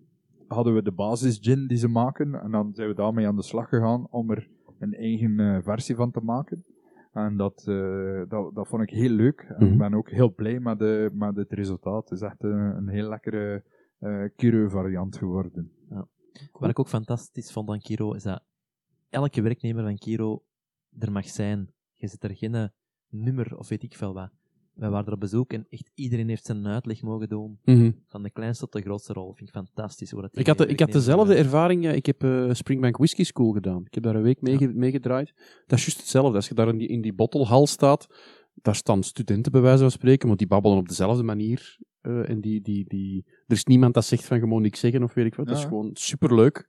hadden 0.53 0.75
we 0.75 0.83
de 0.83 0.93
basis 0.93 1.39
gin 1.41 1.67
die 1.67 1.77
ze 1.79 1.89
maken. 1.89 2.35
En 2.43 2.51
dan 2.51 2.71
zijn 2.75 2.89
we 2.89 2.95
daarmee 2.95 3.27
aan 3.27 3.37
de 3.37 3.43
slag 3.43 3.69
gegaan 3.69 4.07
om 4.11 4.31
er 4.31 4.49
een 4.79 4.95
eigen 4.95 5.41
eh, 5.41 5.59
versie 5.63 5.95
van 5.95 6.11
te 6.11 6.21
maken. 6.21 6.65
En 7.13 7.37
dat, 7.37 7.65
eh, 7.69 8.23
dat, 8.29 8.55
dat 8.55 8.69
vond 8.69 8.83
ik 8.83 8.91
heel 8.91 9.11
leuk. 9.11 9.41
En 9.49 9.65
Mhm. 9.65 9.73
ik 9.73 9.79
ben 9.79 9.95
ook 9.95 10.11
heel 10.11 10.35
blij 10.35 10.61
met, 10.61 10.79
de, 10.79 11.11
met 11.13 11.37
het 11.37 11.53
resultaat. 11.53 12.09
Het 12.11 12.19
is 12.19 12.27
echt 12.27 12.43
een, 12.43 12.59
een 12.77 12.89
heel 12.89 13.09
lekkere 13.09 13.63
eh 13.99 14.25
Kiro 14.37 14.69
variant 14.69 15.17
geworden. 15.17 15.73
Wat 16.53 16.71
ik 16.71 16.79
ook 16.79 16.89
fantastisch 16.89 17.53
vond 17.53 17.69
aan 17.71 17.81
Kiro, 17.81 18.13
is 18.13 18.23
dat 18.23 18.43
elke 19.11 19.43
werknemer 19.43 19.83
van 19.83 19.99
Kiro 19.99 20.43
er 20.99 21.13
mag 21.13 21.27
zijn. 21.29 21.71
Je 21.95 22.07
zet 22.09 22.25
er 22.25 22.37
geen 22.37 22.55
eh, 22.55 22.69
nummer 23.09 23.59
of 23.59 23.69
weet 23.69 23.83
ik 23.83 23.95
veel 23.97 24.15
wat. 24.15 24.31
Wij 24.75 24.91
waren 24.91 25.07
er 25.07 25.13
op 25.13 25.21
bezoek 25.21 25.53
en 25.53 25.67
echt 25.71 25.91
iedereen 25.95 26.29
heeft 26.29 26.45
zijn 26.47 26.67
uitleg 26.67 27.03
mogen 27.03 27.29
doen. 27.29 27.59
Mhm. 27.65 27.91
Van 28.07 28.23
de 28.23 28.31
kleinste 28.31 28.65
tot 28.65 28.73
de 28.73 28.81
grootste 28.89 29.13
rol. 29.13 29.35
Vind 29.35 29.49
ik 29.49 29.55
fantastisch. 29.55 30.11
Hoe 30.11 30.21
dat 30.23 30.37
Ik 30.39 30.47
had, 30.47 30.59
de- 30.59 30.67
ik 30.67 30.81
had 30.81 30.93
dezelfde 30.93 31.35
eh, 31.35 31.41
ervaring. 31.41 31.83
ja. 31.85 31.91
Ik 31.91 32.07
heb 32.07 32.23
eh, 32.25 32.49
Springbank 32.53 32.97
Whisky 32.97 33.25
School 33.25 33.53
gedaan. 33.53 33.83
Ik 33.87 33.95
heb 33.95 34.03
daar 34.03 34.15
een 34.15 34.23
week 34.23 34.41
mee, 34.41 34.69
meegedraaid. 34.69 35.33
Dat 35.67 35.79
is 35.79 35.85
juist 35.85 35.97
hetzelfde. 35.97 36.35
Als 36.37 36.49
je 36.49 36.55
daar 36.55 36.69
in 36.69 36.79
die, 36.79 36.89
in 36.89 37.01
die 37.01 37.13
bottelhal 37.15 37.67
staat, 37.67 38.07
daar 38.55 38.75
staan 38.75 39.03
studenten 39.03 39.53
bij 39.53 39.61
wijze 39.61 39.81
van 39.81 39.91
spreken, 39.91 40.27
want 40.27 40.39
die 40.39 40.49
babbelen 40.49 40.79
op 40.79 40.89
dezelfde 40.89 41.23
manier. 41.23 41.79
eh, 42.01 42.29
en 42.29 42.41
die, 42.41 42.61
die, 42.61 42.85
die, 42.89 43.25
er 43.47 43.55
is 43.57 43.65
niemand 43.65 43.95
dat 43.95 44.05
zegt 44.05 44.25
van 44.25 44.39
gewoon 44.39 44.63
niks 44.63 44.81
zeggen 44.81 45.03
of 45.03 45.15
weet 45.15 45.27
ik 45.27 45.35
wat. 45.35 45.47
Dat 45.47 45.57
is 45.57 45.63
Ja. 45.63 45.69
gewoon 45.69 45.91
superleuk 45.93 46.69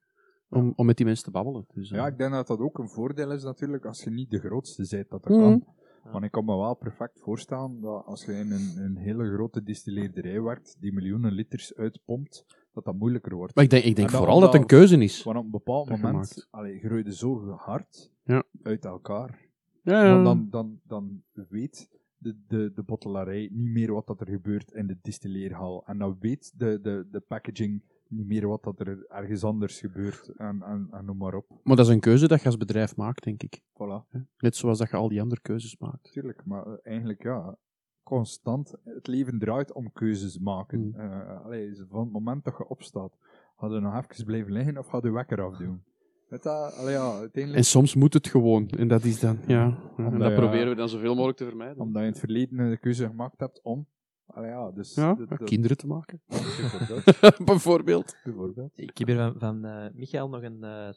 om, 0.50 0.74
om 0.76 0.86
met 0.86 0.98
die 0.98 1.06
mensen 1.06 1.26
te 1.26 1.32
babbelen. 1.32 1.66
Dus, 1.74 1.92
eh, 1.92 1.98
Ja, 1.98 2.08
ik 2.08 2.18
denk 2.18 2.32
dat 2.32 2.48
dat 2.48 2.60
ook 2.60 2.78
een 2.80 2.90
voordeel 2.90 3.32
is 3.32 3.44
natuurlijk 3.44 3.86
als 3.86 4.04
je 4.04 4.10
niet 4.10 4.30
de 4.32 4.40
grootste 4.40 4.88
bent 4.90 5.10
dat 5.10 5.24
dat 5.24 5.32
Mhm. 5.32 5.42
kan. 5.42 5.66
Want 6.12 6.24
ik 6.24 6.32
kan 6.32 6.46
me 6.46 6.58
wel 6.58 6.76
perfect 6.76 7.20
voorstellen 7.20 7.82
dat 7.82 8.06
als 8.06 8.26
je 8.26 8.34
in 8.34 8.52
een, 8.52 8.78
een 8.78 8.98
hele 8.98 9.34
grote 9.34 9.64
distilleerderij 9.64 10.42
werkt, 10.42 10.78
die 10.80 10.94
miljoenen 10.94 11.32
liters 11.32 11.76
uitpompt, 11.76 12.46
dat 12.74 12.86
dat 12.86 12.96
moeilijker 12.96 13.36
wordt. 13.36 13.56
Maar 13.56 13.64
ik 13.64 13.70
denk, 13.70 13.84
ik 13.84 13.96
denk 13.96 14.10
vooral 14.10 14.40
dat 14.40 14.54
het 14.54 14.62
een 14.62 14.68
keuze 14.68 14.98
is. 14.98 15.24
Want 15.24 15.38
op 15.38 15.44
een 15.44 15.52
bepaald 15.52 15.88
Dat 15.88 16.00
moment, 16.02 16.48
allee, 16.52 16.80
groeide 16.80 17.16
zo 17.16 17.50
hard 17.50 18.12
Ja. 18.24 18.44
uit 18.64 18.86
elkaar. 18.86 19.40
Ja, 19.82 20.04
ja. 20.06 20.14
Want 20.22 20.26
dan, 20.26 20.48
dan, 20.52 20.80
dan 20.88 21.24
weet 21.50 21.90
de, 22.18 22.38
de, 22.48 22.72
de 22.76 22.84
bottelarij 22.84 23.50
niet 23.52 23.72
meer 23.72 23.94
wat 23.94 24.08
dat 24.08 24.22
er 24.22 24.28
gebeurt 24.28 24.72
in 24.72 24.88
de 24.88 24.98
distilleerhal. 25.02 25.84
En 25.86 25.98
dan 25.98 26.18
weet 26.20 26.54
de, 26.60 26.80
de, 26.82 27.08
de 27.12 27.20
packaging 27.20 27.82
niet 28.16 28.28
meer 28.28 28.48
wat 28.48 28.64
dat 28.64 28.80
er 28.80 29.06
ergens 29.08 29.44
anders 29.44 29.80
gebeurt. 29.80 30.28
En, 30.38 30.62
en, 30.62 30.88
en 30.92 31.06
noem 31.06 31.18
maar 31.18 31.34
op. 31.34 31.46
Maar 31.64 31.76
dat 31.76 31.86
is 31.86 31.92
een 31.94 32.00
keuze 32.00 32.28
dat 32.28 32.40
je 32.40 32.46
als 32.46 32.58
bedrijf 32.58 32.96
maakt, 32.96 33.24
denk 33.24 33.44
ik. 33.44 33.62
Voilà. 33.62 34.22
Net 34.38 34.56
zoals 34.56 34.78
dat 34.78 34.90
je 34.90 34.96
al 34.96 35.10
die 35.10 35.22
andere 35.22 35.42
keuzes 35.42 35.78
maakt. 35.78 36.12
Tuurlijk, 36.12 36.46
maar 36.46 36.66
eh, 36.66 36.74
eigenlijk 36.84 37.24
ja, 37.24 37.58
constant. 38.04 38.76
Het 38.84 39.08
leven 39.08 39.40
draait 39.40 39.74
om 39.74 39.92
keuzes 39.92 40.40
maken. 40.40 40.80
Mm. 40.80 40.96
Allee, 41.44 41.86
van 41.90 42.00
het 42.00 42.12
moment 42.12 42.44
dat 42.44 42.58
je 42.58 42.68
opstaat, 42.68 43.18
je 43.60 43.80
nog 43.80 44.06
even 44.10 44.26
blijven 44.26 44.52
liggen 44.52 44.78
of 44.78 44.92
je 44.92 45.12
wekker 45.12 45.42
afdoen? 45.42 45.84
Dat, 46.30 46.46
allee, 46.46 46.94
ja, 46.94 47.12
uiteindelijk, 47.12 47.56
En 47.56 47.64
soms 47.64 47.96
moet 47.96 48.14
het 48.14 48.28
gewoon. 48.28 48.70
En 48.70 48.88
dat 48.88 49.04
is 49.04 49.20
dan, 49.20 49.38
ja. 49.48 49.78
en 49.98 50.20
dat 50.20 50.36
proberen 50.36 50.70
we 50.70 50.76
dan 50.76 50.90
zoveel 50.90 51.14
mogelijk 51.14 51.38
te 51.38 51.46
vermijden. 51.46 51.80
omdat 51.80 52.02
je 52.02 52.08
in 52.08 52.14
het 52.14 52.20
verleden 52.20 52.60
een 52.60 52.80
keuze 52.80 53.08
gemaakt 53.08 53.40
hebt 53.40 53.62
om. 53.62 53.88
Allee, 54.34 54.50
ja, 54.50 54.72
dus 54.72 54.96
Ja, 54.96 55.14
dat- 55.28 55.44
kinderen 55.44 55.78
te 55.78 55.88
maken. 55.88 56.22
bijvoorbeeld. 56.28 57.04
Bijvoorbeeld. 57.46 58.16
bijvoorbeeld. 58.24 58.72
Ik 58.76 58.98
heb 58.98 59.08
hier 59.08 59.18
van, 59.18 59.34
van 59.38 59.66
eh, 59.66 59.86
Michael 59.94 60.30
nog 60.30 60.42
een 60.44 60.64
eh, 60.64 60.90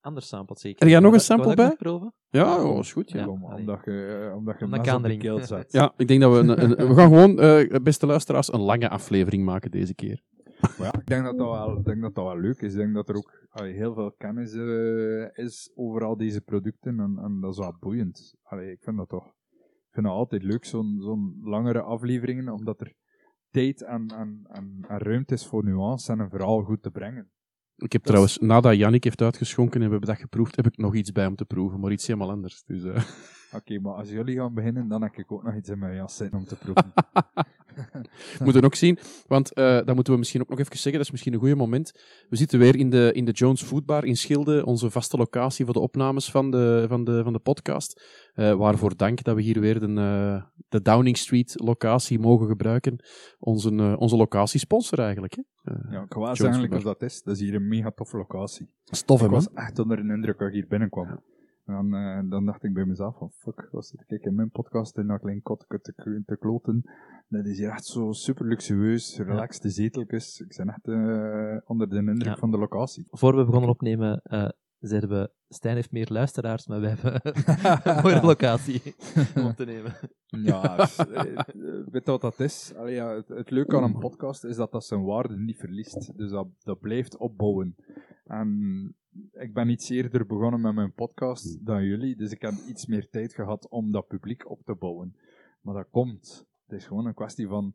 ander 0.00 0.22
sample 0.22 0.56
zeker. 0.58 0.82
Er 0.86 0.90
jij 0.92 1.00
nog 1.00 1.12
een 1.12 1.20
sample 1.20 1.54
bij? 1.54 1.76
proeven? 1.76 2.14
Ja, 2.28 2.62
oh, 2.64 2.78
is 2.78 2.92
goed. 2.92 3.10
Ja. 3.10 3.24
Kom, 3.24 3.44
allee. 3.44 3.58
omdat 3.58 3.84
je, 3.84 4.26
eh, 4.30 4.36
omdat 4.36 4.58
je 4.58 4.64
Omdat 4.64 5.02
de 5.02 5.16
keel 5.16 5.38
zet. 5.38 5.72
ja, 5.72 5.92
ik 5.96 6.08
denk 6.08 6.20
dat 6.20 6.32
we... 6.32 6.38
Een, 6.38 6.62
een- 6.80 6.88
we 6.88 6.94
gaan 6.94 7.08
gewoon, 7.08 7.38
eh, 7.38 7.80
beste 7.82 8.06
luisteraars, 8.06 8.52
een 8.52 8.60
lange 8.60 8.88
aflevering 8.88 9.44
maken 9.44 9.70
deze 9.70 9.94
keer. 9.94 10.22
Maar 10.60 10.86
ja, 10.86 10.94
ik 11.00 11.06
denk 11.06 11.24
dat 11.24 11.38
dat 11.38 11.50
wel, 11.50 11.78
ik 11.78 11.84
denk 11.84 12.02
dat 12.02 12.14
dat 12.14 12.24
wel 12.24 12.38
leuk 12.38 12.60
is. 12.60 12.72
Ik 12.72 12.78
denk 12.78 12.94
dat 12.94 13.08
er 13.08 13.14
ook 13.16 13.46
allee, 13.48 13.72
heel 13.72 13.94
veel 13.94 14.12
kennis 14.18 14.52
eh, 14.54 15.44
is 15.44 15.70
over 15.74 16.04
al 16.04 16.16
deze 16.16 16.40
producten. 16.40 17.00
En, 17.00 17.18
en 17.22 17.38
dat 17.40 17.50
is 17.52 17.58
wel 17.58 17.76
boeiend. 17.80 18.34
Allee, 18.42 18.70
ik 18.70 18.82
vind 18.82 18.96
dat 18.96 19.08
toch 19.08 19.32
vind 19.98 20.06
dat 20.06 20.16
altijd 20.16 20.42
leuk, 20.42 20.64
zo'n 20.64 20.98
zo'n 21.00 21.38
langere 21.42 21.82
afleveringen, 21.82 22.52
omdat 22.52 22.80
er 22.80 22.94
tijd 23.50 23.82
en, 23.82 24.08
en, 24.08 24.46
en, 24.50 24.84
en 24.88 24.98
ruimte 24.98 25.34
is 25.34 25.46
voor 25.46 25.64
nuance 25.64 26.12
en 26.12 26.18
een 26.18 26.30
verhaal 26.30 26.62
goed 26.62 26.82
te 26.82 26.90
brengen. 26.90 27.30
Ik 27.76 27.92
heb 27.92 28.02
trouwens, 28.02 28.38
nadat 28.38 28.76
Yannick 28.76 29.04
heeft 29.04 29.22
uitgeschonken 29.22 29.80
en 29.80 29.86
we 29.86 29.92
hebben 29.92 30.08
dat 30.08 30.18
geproefd, 30.18 30.56
heb 30.56 30.66
ik 30.66 30.76
nog 30.76 30.94
iets 30.94 31.12
bij 31.12 31.26
om 31.26 31.36
te 31.36 31.44
proeven, 31.44 31.80
maar 31.80 31.92
iets 31.92 32.06
helemaal 32.06 32.30
anders. 32.30 32.62
Dus, 32.64 32.84
eh, 32.84 33.04
Oké, 33.52 33.78
maar 33.80 33.92
als 33.92 34.10
jullie 34.10 34.36
gaan 34.36 34.54
beginnen, 34.54 34.88
dan 34.88 35.02
heb 35.02 35.14
ik 35.14 35.32
ook 35.32 35.42
nog 35.42 35.54
iets 35.54 35.68
in 35.68 35.78
mijn 35.78 35.94
jas 35.94 36.16
zitten 36.16 36.38
om 36.38 36.44
te 36.44 36.56
proeven. 36.56 36.92
we 38.38 38.44
moeten 38.44 38.64
ook 38.64 38.74
zien, 38.74 38.98
want 39.26 39.52
eh, 39.52 39.64
dat 39.64 39.94
moeten 39.94 40.12
we 40.12 40.18
misschien 40.18 40.40
ook 40.40 40.48
nog 40.48 40.58
even 40.58 40.72
zeggen, 40.72 40.92
dat 40.92 41.02
is 41.02 41.10
misschien 41.10 41.32
een 41.32 41.38
goed 41.40 41.54
moment. 41.54 41.92
We 42.28 42.36
zitten 42.36 42.58
weer 42.58 42.76
in 42.76 42.90
de, 42.90 43.10
in 43.12 43.24
de 43.24 43.32
Jones 43.32 43.62
Foodbar 43.62 44.04
in 44.04 44.16
Schilde, 44.16 44.64
onze 44.66 44.90
vaste 44.90 45.16
locatie 45.16 45.64
voor 45.64 45.74
de 45.74 45.80
opnames 45.80 46.30
van 46.30 46.50
de, 46.50 46.84
van 46.88 47.04
de, 47.04 47.22
van 47.22 47.32
de 47.32 47.38
podcast. 47.38 48.02
Eh, 48.34 48.54
waarvoor 48.54 48.96
dank 48.96 49.22
dat 49.22 49.34
we 49.34 49.42
hier 49.42 49.60
weer 49.60 49.80
de, 49.80 49.86
eh, 49.86 50.42
de 50.68 50.82
Downing 50.82 51.16
Street 51.16 51.54
locatie 51.56 52.18
mogen 52.18 52.46
gebruiken. 52.46 53.04
Onze, 53.38 53.96
onze 53.98 54.16
locatiesponsor 54.16 54.98
eigenlijk. 54.98 55.36
Hè? 55.36 55.42
Ja, 55.90 56.02
ik 56.02 56.12
Foodbar. 56.12 56.76
of 56.76 56.82
dat 56.82 57.02
is. 57.02 57.22
Dat 57.22 57.34
is 57.34 57.40
hier 57.40 57.54
een 57.54 57.68
mega 57.68 57.90
toffe 57.90 58.16
locatie. 58.16 58.70
Stof, 58.84 59.18
hè, 59.18 59.24
Ik 59.24 59.30
man? 59.30 59.40
was 59.44 59.64
echt 59.64 59.78
onder 59.78 59.96
de 59.96 60.12
indruk 60.12 60.38
als 60.38 60.48
ik 60.48 60.54
hier 60.54 60.66
binnenkwam. 60.68 61.06
En 61.06 61.22
dan, 61.68 61.94
eh, 61.94 62.20
dan 62.30 62.44
dacht 62.44 62.64
ik 62.64 62.74
bij 62.74 62.84
mezelf 62.84 63.16
van, 63.18 63.30
fuck, 63.30 63.68
was 63.72 63.88
zit 63.88 64.04
ik 64.10 64.24
in 64.24 64.34
mijn 64.34 64.50
podcast 64.50 64.98
in 64.98 65.06
dat 65.06 65.20
klein 65.20 65.42
kotje 65.42 65.80
te, 65.80 66.22
te 66.26 66.36
kloten. 66.36 66.82
Dat 67.28 67.46
is 67.46 67.58
hier 67.58 67.70
echt 67.70 67.84
zo 67.86 68.12
super 68.12 68.46
luxueus, 68.46 69.18
relaxte 69.18 69.68
zeteltjes. 69.70 70.40
Ik 70.40 70.56
ben 70.56 70.68
echt 70.68 70.88
eh, 70.88 71.56
onder 71.70 71.88
de 71.88 71.96
indruk 71.96 72.22
Ja. 72.22 72.36
van 72.36 72.50
de 72.50 72.58
locatie. 72.58 73.06
Voor 73.10 73.36
we 73.36 73.44
begonnen 73.44 73.70
opnemen, 73.70 74.20
eh, 74.22 74.48
zeiden 74.78 75.10
we, 75.10 75.30
Stijn 75.48 75.74
heeft 75.74 75.92
meer 75.92 76.08
luisteraars, 76.10 76.66
maar 76.66 76.80
wij 76.80 76.90
hebben 76.98 77.20
een 77.96 78.02
mooie 78.02 78.20
locatie 78.22 78.82
om 79.34 79.54
te 79.54 79.64
nemen. 79.64 79.92
Ja, 80.26 80.76
dus, 80.76 80.96
weet 81.90 82.04
je 82.04 82.10
wat 82.10 82.20
dat 82.20 82.40
is? 82.40 82.72
Allee, 82.76 82.94
ja, 82.94 83.14
het, 83.14 83.28
het 83.28 83.50
leuke 83.50 83.76
aan 83.76 83.82
een 83.82 83.98
podcast 83.98 84.44
is 84.44 84.56
dat 84.56 84.72
dat 84.72 84.84
zijn 84.84 85.04
waarde 85.04 85.36
niet 85.38 85.56
verliest. 85.58 86.16
Dus 86.16 86.30
dat, 86.30 86.48
dat 86.62 86.80
blijft 86.80 87.16
opbouwen. 87.16 87.76
En 88.24 88.48
ik 89.32 89.54
ben 89.54 89.68
iets 89.68 89.88
eerder 89.88 90.26
begonnen 90.26 90.60
met 90.60 90.74
mijn 90.74 90.92
podcast 90.92 91.66
dan 91.66 91.84
jullie, 91.84 92.16
dus 92.16 92.32
ik 92.32 92.42
heb 92.42 92.54
iets 92.68 92.86
meer 92.86 93.08
tijd 93.10 93.34
gehad 93.34 93.68
om 93.68 93.92
dat 93.92 94.06
publiek 94.06 94.50
op 94.50 94.64
te 94.64 94.74
bouwen. 94.74 95.16
Maar 95.60 95.74
dat 95.74 95.88
komt. 95.90 96.46
Het 96.66 96.78
is 96.78 96.86
gewoon 96.86 97.06
een 97.06 97.14
kwestie 97.14 97.46
van 97.46 97.74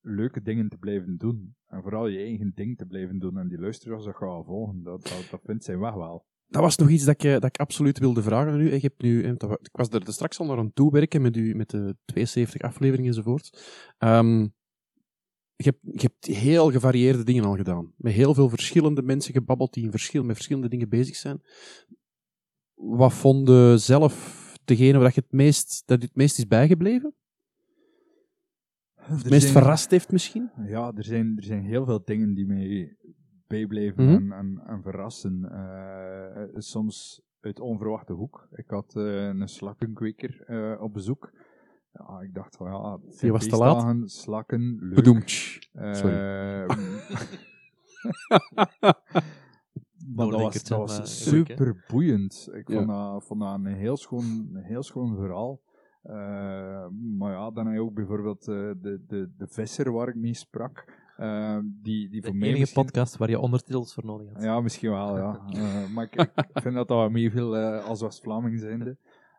leuke 0.00 0.42
dingen 0.42 0.68
te 0.68 0.76
blijven 0.76 1.16
doen. 1.16 1.56
En 1.66 1.82
vooral 1.82 2.06
je 2.06 2.18
eigen 2.18 2.52
ding 2.54 2.76
te 2.76 2.86
blijven 2.86 3.18
doen. 3.18 3.38
En 3.38 3.48
die 3.48 3.58
luisteraars 3.58 4.04
dat 4.04 4.16
gaan 4.16 4.44
volgen, 4.44 4.82
dat, 4.82 5.02
dat, 5.02 5.28
dat 5.30 5.40
vindt 5.44 5.64
zijn 5.64 5.78
weg 5.78 5.94
wel. 5.94 6.26
Dat 6.48 6.62
was 6.62 6.76
nog 6.76 6.88
iets 6.88 7.04
dat 7.04 7.14
ik, 7.14 7.24
eh, 7.24 7.32
dat 7.32 7.44
ik 7.44 7.56
absoluut 7.56 7.98
wilde 7.98 8.22
vragen 8.22 8.52
aan 8.52 8.60
u. 8.60 8.72
Ik, 8.72 8.82
heb 8.82 9.02
nu, 9.02 9.22
eh, 9.22 9.30
ik 9.60 9.70
was 9.72 9.88
er 9.88 10.12
straks 10.12 10.38
al 10.38 10.46
naar 10.46 10.58
aan 10.58 10.72
toe 10.72 10.92
werken 10.92 11.22
met, 11.22 11.36
u, 11.36 11.54
met 11.54 11.70
de 11.70 11.96
72 12.04 12.60
afleveringen 12.60 13.08
enzovoort. 13.08 13.62
Ehm, 13.98 14.46
je, 15.56 15.64
hebt, 15.64 16.00
je 16.00 16.06
hebt 16.06 16.26
heel 16.26 16.70
gevarieerde 16.70 17.22
dingen 17.22 17.44
al 17.44 17.56
gedaan. 17.56 17.92
Met 17.96 18.12
heel 18.12 18.34
veel 18.34 18.48
verschillende 18.48 19.02
mensen 19.02 19.32
gebabbeld 19.32 19.74
die 19.74 19.84
in 19.84 19.90
verschil, 19.90 20.22
met 20.24 20.34
verschillende 20.34 20.68
dingen 20.68 20.88
bezig 20.88 21.16
zijn. 21.16 21.42
Wat 22.74 23.12
vonden 23.12 23.80
zelf 23.80 24.44
degene 24.64 24.98
waar 24.98 25.12
je 25.14 25.20
het 25.20 25.32
meest, 25.32 25.82
dat 25.86 26.02
het 26.02 26.16
meest 26.16 26.38
is 26.38 26.46
bijgebleven? 26.46 27.14
Het 28.94 29.30
meest 29.30 29.50
verrast 29.50 29.90
heeft 29.90 30.12
misschien? 30.12 30.50
Ja, 30.66 30.92
er 30.96 31.04
zijn, 31.04 31.36
er 31.36 31.44
zijn 31.44 31.64
heel 31.64 31.84
veel 31.84 32.02
dingen 32.04 32.34
die 32.34 32.46
mij 32.46 32.96
bijblijven 33.46 34.04
Mhm. 34.04 34.14
en, 34.14 34.32
en, 34.32 34.62
en 34.66 34.82
verrassen. 34.82 35.44
Eh, 35.50 36.44
soms 36.54 37.22
uit 37.40 37.60
onverwachte 37.60 38.12
hoek. 38.12 38.48
Ik 38.52 38.68
had 38.70 38.96
eh, 38.96 39.26
een 39.26 39.48
slakkenkweker 39.48 40.42
eh, 40.46 40.82
op 40.82 40.92
bezoek. 40.92 41.32
Ja, 41.98 42.20
ik 42.20 42.34
dacht 42.34 42.56
van 42.56 42.70
ja, 42.70 42.98
het 43.06 43.20
Je 43.20 43.32
was 43.32 43.46
te 43.46 43.56
laat? 43.56 44.10
slakken, 44.10 44.78
leuk. 44.80 44.94
Bedoemd. 44.94 45.58
Eh, 45.72 45.92
Sorry. 45.94 46.16
maar 50.14 50.26
dat 50.30 50.40
was, 50.40 50.62
dat 50.64 50.78
was 50.78 50.96
leuk, 51.30 51.48
hè? 51.48 51.54
super 51.54 51.84
boeiend. 51.88 52.48
Ik 52.52 52.68
Ja. 52.68 52.74
vond, 52.76 52.88
dat, 52.88 53.24
vond 53.24 53.40
dat 53.40 53.54
een 53.54 53.66
heel 53.66 53.96
schoon, 53.96 54.24
een 54.54 54.62
heel 54.64 54.82
schoon 54.82 55.16
verhaal. 55.16 55.60
Eh, 56.02 56.86
maar 57.18 57.32
ja, 57.32 57.50
dan 57.50 57.66
heb 57.66 57.74
je 57.74 57.80
ook 57.82 57.94
bijvoorbeeld 57.94 58.48
eh, 58.48 58.54
de, 58.54 59.04
de, 59.06 59.30
de 59.36 59.46
visser 59.48 59.92
waar 59.92 60.08
ik 60.08 60.14
mee 60.14 60.34
sprak. 60.34 61.04
eh, 61.16 61.58
die, 61.64 62.08
die 62.10 62.20
De 62.20 62.26
voor 62.26 62.36
mij 62.36 62.46
enige 62.48 62.60
misschien- 62.60 62.84
podcast 62.84 63.16
waar 63.16 63.30
je 63.30 63.38
ondertitels 63.40 63.94
voor 63.94 64.04
nodig 64.04 64.32
had. 64.32 64.42
Ja, 64.42 64.60
misschien 64.60 64.90
wel, 64.90 65.16
ja. 65.16 65.40
Eh, 65.50 65.88
maar 65.94 66.04
ik, 66.04 66.14
ik 66.36 66.60
vind 66.62 66.74
dat 66.74 66.88
dat 66.88 66.98
wel 66.98 67.10
meeviel 67.10 67.56
eh, 67.56 67.84
als 67.84 68.00
West-Vlaming 68.00 68.60
zijnde. 68.60 68.96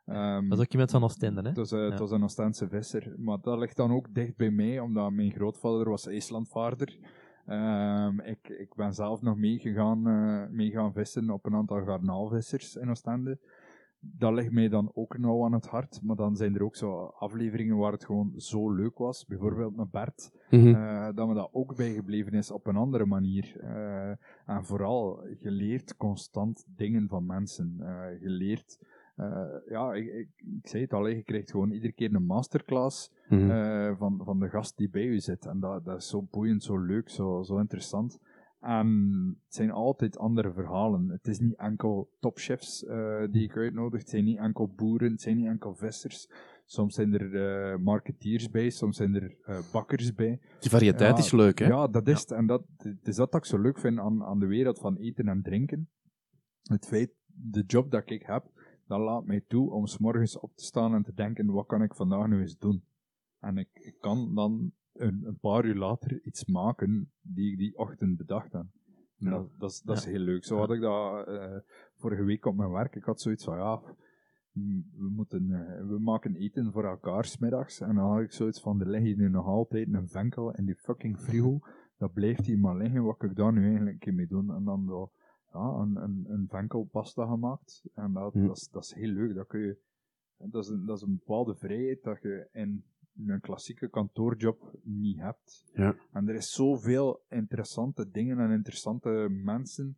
Ehm, 0.07 0.49
Dat 0.49 0.57
is 0.57 0.63
ook 0.65 0.71
iemand 0.71 0.91
van 0.91 1.03
Oostende, 1.03 1.41
hè? 1.41 1.47
het 1.47 1.57
was, 1.57 1.71
eh, 1.71 1.89
het 1.89 1.99
was 1.99 2.11
een 2.11 2.23
Oostense 2.23 2.67
visser. 2.67 3.13
Maar 3.17 3.37
dat 3.41 3.59
ligt 3.59 3.75
dan 3.75 3.91
ook 3.91 4.13
dicht 4.13 4.35
bij 4.35 4.51
mij, 4.51 4.79
omdat 4.79 5.11
mijn 5.11 5.31
grootvader 5.31 5.89
was 5.89 6.07
IJslandvaarder. 6.07 6.97
Ehm 7.45 8.19
ik, 8.19 8.49
ik 8.49 8.75
ben 8.75 8.93
zelf 8.93 9.21
nog 9.21 9.37
meegegaan 9.37 10.07
eh, 10.07 10.49
mee 10.49 10.71
gaan 10.71 10.93
vissen 10.93 11.29
op 11.29 11.45
een 11.45 11.55
aantal 11.55 11.83
garnaalvissers 11.83 12.75
in 12.75 12.89
Oostende. 12.89 13.39
Dat 13.99 14.33
ligt 14.33 14.51
mij 14.51 14.69
dan 14.69 14.91
ook 14.93 15.17
nauw 15.17 15.45
aan 15.45 15.53
het 15.53 15.67
hart. 15.67 15.99
Maar 16.03 16.15
dan 16.15 16.35
zijn 16.35 16.55
er 16.55 16.63
ook 16.63 16.75
zo 16.75 17.03
afleveringen 17.05 17.77
waar 17.77 17.91
het 17.91 18.05
gewoon 18.05 18.33
zo 18.35 18.71
leuk 18.75 18.97
was. 18.97 19.25
Bijvoorbeeld 19.25 19.75
met 19.75 19.91
Bert. 19.91 20.31
Mhm. 20.49 20.73
Eh, 20.75 21.07
dat 21.15 21.27
me 21.27 21.33
dat 21.33 21.49
ook 21.51 21.75
bijgebleven 21.75 22.33
is 22.33 22.51
op 22.51 22.67
een 22.67 22.75
andere 22.75 23.05
manier. 23.05 23.55
En 24.45 24.65
vooral, 24.65 25.27
je 25.39 25.51
leert 25.51 25.97
constant 25.97 26.65
dingen 26.75 27.07
van 27.07 27.25
mensen. 27.25 27.75
Je 28.21 28.29
leert, 28.29 28.79
eh, 29.17 29.69
ja, 29.69 29.93
ik, 29.93 30.05
ik, 30.13 30.29
ik 30.61 30.67
zei 30.67 30.83
het 30.83 30.93
al, 30.93 31.07
je 31.07 31.23
krijgt 31.23 31.51
gewoon 31.51 31.71
iedere 31.71 31.93
keer 31.93 32.13
een 32.15 32.25
masterclass 32.25 33.11
Mhm. 33.29 33.51
eh, 33.51 33.97
van, 33.97 34.21
van 34.23 34.39
de 34.39 34.49
gast 34.49 34.77
die 34.77 34.89
bij 34.89 35.05
u 35.05 35.19
zit. 35.19 35.45
En 35.45 35.59
dat, 35.59 35.85
dat 35.85 35.97
is 35.97 36.07
zo 36.07 36.21
boeiend, 36.31 36.63
zo 36.63 36.77
leuk, 36.77 37.09
zo, 37.09 37.43
zo 37.43 37.57
interessant. 37.57 38.19
En 38.59 38.87
het 39.45 39.55
zijn 39.55 39.71
altijd 39.71 40.17
andere 40.17 40.53
verhalen. 40.53 41.09
Het 41.09 41.27
is 41.27 41.39
niet 41.39 41.55
enkel 41.57 42.09
topchefs 42.19 42.85
eh, 42.85 43.23
die 43.31 43.43
ik 43.43 43.57
uitnodig, 43.57 43.99
het 43.99 44.09
zijn 44.09 44.23
niet 44.23 44.37
enkel 44.37 44.67
boeren, 44.75 45.11
het 45.11 45.21
zijn 45.21 45.37
niet 45.37 45.45
enkel 45.47 45.75
vissers. 45.75 46.29
Soms 46.65 46.95
zijn 46.95 47.13
er 47.13 47.35
eh, 47.35 47.77
marketeers 47.79 48.49
bij, 48.49 48.69
soms 48.69 48.97
zijn 48.97 49.15
er 49.15 49.35
bakkers 49.71 50.13
bij. 50.13 50.39
Die 50.59 50.69
variëteit 50.69 51.17
Ja, 51.17 51.23
is 51.23 51.31
leuk, 51.31 51.59
hè? 51.59 51.67
Ja, 51.67 51.87
dat 51.87 52.07
is 52.07 52.19
het. 52.19 52.31
En 52.31 52.45
dat, 52.45 52.63
het 52.77 53.07
is 53.07 53.15
dat 53.15 53.31
dat 53.31 53.41
ik 53.41 53.47
zo 53.47 53.57
leuk 53.61 53.79
vind 53.79 53.99
aan, 53.99 54.23
aan 54.23 54.39
de 54.39 54.45
wereld 54.47 54.79
van 54.79 54.97
eten 54.97 55.27
en 55.27 55.41
drinken. 55.41 55.89
Het 56.63 56.85
feit, 56.87 57.11
de 57.25 57.63
job 57.67 57.91
dat 57.91 58.09
ik 58.09 58.23
heb, 58.25 58.45
dat 58.87 58.99
laat 58.99 59.25
mij 59.25 59.41
toe 59.47 59.71
om 59.71 59.85
's 59.85 59.97
morgens 59.97 60.39
op 60.39 60.55
te 60.55 60.63
staan 60.63 60.93
en 60.93 61.03
te 61.03 61.13
denken, 61.13 61.45
wat 61.51 61.65
kan 61.65 61.81
ik 61.81 61.95
vandaag 61.95 62.27
nu 62.27 62.39
eens 62.39 62.57
doen? 62.57 62.83
En 63.39 63.57
ik, 63.57 63.95
kan 63.99 64.35
dan 64.35 64.71
een, 64.93 65.21
een 65.25 65.39
paar 65.39 65.65
uur 65.65 65.75
later 65.75 66.23
iets 66.23 66.45
maken 66.45 67.11
die 67.21 67.51
ik 67.51 67.57
die 67.57 67.77
ochtend 67.77 68.17
bedacht 68.17 68.51
heb. 68.51 68.65
Ja. 69.15 69.29
Dat, 69.29 69.49
dat, 69.59 69.71
is, 69.71 69.81
dat 69.81 69.97
is 69.97 70.03
Ja. 70.03 70.09
heel 70.09 70.19
leuk. 70.19 70.43
Zo 70.45 70.57
had 70.57 70.71
ik 70.71 70.81
dat 70.81 71.27
eh, 71.27 71.57
vorige 71.95 72.23
week 72.23 72.45
op 72.45 72.55
mijn 72.55 72.71
werk. 72.71 72.95
Ik 72.95 73.03
had 73.03 73.21
zoiets 73.21 73.43
van, 73.43 73.57
ja, 73.57 73.81
mm, 74.51 74.89
we, 74.97 75.09
moeten, 75.09 75.51
eh, 75.51 75.87
we 75.87 75.99
maken 75.99 76.35
eten 76.35 76.71
voor 76.71 76.85
elkaar 76.85 77.25
smiddags. 77.25 77.79
En 77.81 77.95
dan 77.95 78.11
had 78.11 78.21
ik 78.21 78.31
zoiets 78.31 78.61
van, 78.61 78.79
er 78.81 78.89
ligt 78.89 79.03
hier 79.03 79.17
nu 79.17 79.29
nog 79.29 79.45
altijd 79.45 79.93
een 79.93 80.07
venkel 80.07 80.51
in 80.55 80.65
die 80.65 80.75
fucking 80.75 81.19
frigo. 81.19 81.59
Dat 81.97 82.13
blijft 82.13 82.45
hier 82.45 82.59
maar 82.59 82.77
liggen. 82.77 83.03
Wat 83.03 83.17
kan 83.17 83.29
ik 83.29 83.35
daar 83.35 83.53
nu 83.53 83.65
eigenlijk 83.67 84.13
mee 84.13 84.27
doen? 84.27 84.53
En 84.55 84.63
dan 84.63 84.85
zo, 84.85 85.11
ja, 85.53 85.59
een, 85.59 85.95
een, 85.95 86.25
een 86.27 86.47
venkelpasta 86.49 87.25
gemaakt. 87.25 87.83
En 87.93 88.13
dat, 88.13 88.33
Hm. 88.33 88.47
dat, 88.47 88.57
is, 88.57 88.69
dat 88.69 88.83
is 88.83 88.93
heel 88.93 89.09
leuk. 89.09 89.35
Dat, 89.35 89.47
kun 89.47 89.59
je, 89.59 89.77
dat, 90.37 90.63
is 90.63 90.69
een, 90.69 90.85
dat 90.85 90.97
is 90.97 91.03
een 91.03 91.17
bepaalde 91.17 91.55
vrijheid 91.55 92.03
dat 92.03 92.21
je 92.21 92.47
in 92.51 92.83
een 93.25 93.39
klassieke 93.41 93.89
kantoorjob 93.89 94.79
niet 94.83 95.19
hebt. 95.19 95.65
Ja. 95.73 95.95
En 96.11 96.27
er 96.27 96.35
is 96.35 96.51
zoveel 96.51 97.23
interessante 97.29 98.09
dingen 98.09 98.39
en 98.39 98.51
interessante 98.51 99.27
mensen 99.29 99.95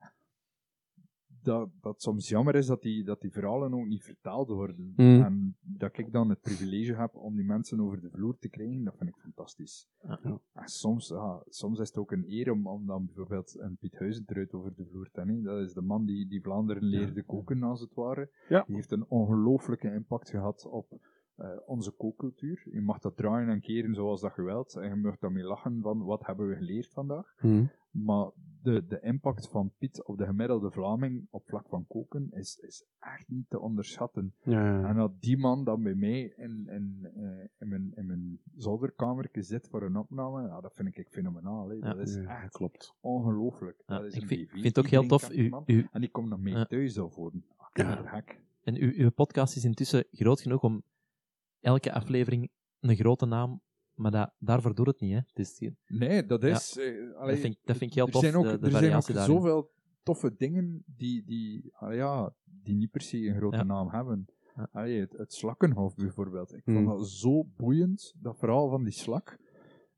dat, 1.44 1.70
dat 1.82 2.02
soms 2.02 2.30
jammer 2.30 2.56
is 2.56 2.66
dat 2.66 2.82
die, 2.82 3.03
dat 3.03 3.22
die 3.22 3.32
verhalen 3.32 3.74
ook 3.74 3.86
niet 3.86 4.03
vertaald 4.03 4.48
worden. 4.48 4.94
Mm. 4.95 5.22
En 5.22 5.57
dat 5.60 5.98
ik 5.98 6.11
dan 6.11 6.30
het 6.30 6.41
privilege 6.41 6.95
heb 6.95 7.16
om 7.16 7.36
die 7.36 7.45
mensen 7.45 7.82
over 7.82 8.02
de 8.02 8.10
vloer 8.10 8.38
te 8.38 8.49
krijgen, 8.49 8.84
dat 8.84 8.98
vind 8.98 9.10
ik 9.10 9.16
fantastisch. 9.16 9.88
Ja. 10.02 10.20
Ja. 10.24 10.40
En 10.53 10.68
soms, 10.68 11.07
ja, 11.07 11.44
soms 11.48 11.80
is 11.80 11.88
het 11.88 11.98
ook 11.98 12.11
een 12.11 12.26
eer 12.28 12.52
om, 12.52 12.68
om 12.68 12.86
dan 12.86 13.06
bijvoorbeeld 13.06 13.60
een 13.60 13.78
Piet 13.78 13.99
Huizentruid 13.99 14.53
over 14.53 14.76
de 14.76 14.86
vloer 14.86 15.10
te 15.11 15.20
hebben. 15.20 15.44
Dat 15.44 15.60
is 15.60 15.74
de 15.74 15.82
man 15.82 16.06
die, 16.06 16.28
die 16.28 16.41
Vlaanderen 16.41 16.84
leerde 16.84 17.24
koken, 17.24 17.64
als 17.64 17.82
het 17.82 17.94
ware. 17.94 18.30
Ja. 18.49 18.64
Die 18.68 18.76
heeft 18.76 18.91
een 18.91 19.06
ongelooflijke 19.07 19.94
impact 19.94 20.30
gehad 20.30 20.66
op 20.66 20.99
eh, 21.36 21.49
onze 21.66 21.91
kookcultuur. 21.91 22.68
Je 22.72 22.82
mag 22.82 22.99
dat 22.99 23.18
draaien 23.18 23.49
en 23.49 23.61
keren 23.61 23.94
zoals 23.94 24.22
dat 24.22 24.36
je 24.36 24.41
wilt. 24.41 24.76
En 24.76 24.90
je 24.90 24.95
mag 24.95 25.18
daarmee 25.18 25.44
lachen 25.44 25.82
van 25.82 26.03
wat 26.03 26.26
hebben 26.26 26.48
we 26.48 26.56
geleerd 26.56 26.91
vandaag. 26.91 27.36
Mhm. 27.41 27.66
Maar 27.91 28.30
de, 28.61 28.86
de 28.88 28.99
impact 29.02 29.48
van 29.48 29.72
Piet 29.78 30.03
op 30.03 30.18
de 30.18 30.26
gemiddelde 30.26 30.72
Vlaming 30.72 31.28
op 31.30 31.48
vlak 31.48 31.68
van 31.70 31.88
koken 31.88 32.32
is, 32.32 32.57
is 32.57 32.86
echt 32.99 33.28
niet 33.28 33.49
te 33.49 33.60
onderschatten. 33.60 34.34
Ja. 34.44 34.84
En 34.88 34.95
dat 34.95 35.22
die 35.22 35.38
man 35.38 35.64
dan 35.64 35.84
bij 35.84 35.95
mij 35.95 36.34
in, 36.38 36.68
in, 36.68 37.10
eh, 37.16 37.48
in, 37.57 37.68
mijn, 37.68 37.91
in 37.95 38.06
mijn 38.06 38.40
zolderkamer 38.56 39.30
zit 39.32 39.68
voor 39.68 39.84
een 39.84 39.98
opname, 39.98 40.48
ja, 40.48 40.61
dat 40.61 40.74
vind 40.76 40.98
ik 40.98 41.07
fenomenaal. 41.10 41.70
Hè. 41.70 41.76
Ja. 41.76 41.94
Dat 41.94 42.07
is 42.07 42.16
echt 42.16 42.52
klopt. 42.52 42.95
ongelooflijk. 42.99 43.84
Ja, 43.86 43.98
Dat 43.98 44.06
is 44.06 44.14
ik 44.16 44.28
vind, 44.28 44.64
het 44.64 44.80
ook 44.80 44.88
heel 44.88 45.06
tof. 45.07 45.32
U, 45.32 45.52
u, 45.66 45.88
En 45.91 46.02
die 46.02 46.10
komt 46.10 46.30
nog 46.30 46.40
mee 46.40 46.66
thuis 46.68 46.99
al 46.99 47.10
voor. 47.10 47.32
Ah, 47.56 47.68
Ja. 47.74 48.24
en 48.64 48.76
u, 48.76 49.03
uw 49.03 49.11
podcast 49.11 49.56
is 49.56 49.66
intussen 49.66 50.06
groot 50.11 50.41
genoeg 50.41 50.64
om 50.64 50.84
elke 51.60 51.94
aflevering 51.94 52.49
een 52.80 52.95
grote 52.95 53.26
naam 53.26 53.61
maar 53.99 54.11
dat, 54.11 54.31
daarvoor 54.39 54.76
doet 54.76 54.88
het 54.88 54.99
niet. 54.99 55.11
Hè. 55.11 55.17
Het 55.17 55.39
is, 55.39 55.71
Nee, 55.88 56.26
dat 56.26 56.43
is... 56.43 56.77
eh, 56.77 56.85
allee, 57.17 57.31
dat, 57.34 57.39
vind, 57.39 57.53
ik- 57.55 57.61
dat 57.63 57.77
vind 57.77 57.89
ik 57.89 57.95
heel 57.97 58.05
er 58.05 58.11
tof, 58.11 58.21
zijn 58.21 58.35
ook, 58.35 58.43
de, 58.43 58.59
de 58.59 58.65
er 58.65 58.71
zijn 58.71 58.95
ook 58.95 59.07
daarin. 59.07 59.35
zoveel 59.35 59.71
toffe 60.03 60.35
dingen 60.38 60.84
die, 60.85 61.23
die, 61.26 61.69
allee, 61.73 61.97
ja, 61.97 62.34
die 62.43 62.76
niet 62.76 62.91
per 62.91 63.01
se 63.01 63.17
een 63.27 63.35
grote 63.35 63.57
Ja. 63.57 63.63
naam 63.63 63.89
hebben. 63.89 64.26
Ja. 64.55 64.69
Allee, 64.71 64.99
het, 64.99 65.11
het 65.17 65.34
slakkenhof 65.34 65.95
bijvoorbeeld. 65.95 66.53
Ik 66.53 66.61
Hmm. 66.65 66.73
vond 66.76 66.88
dat 66.88 67.09
zo 67.09 67.43
boeiend, 67.55 68.13
dat 68.21 68.38
verhaal 68.38 68.69
van 68.69 68.84
die 68.84 68.93
slak. 68.93 69.38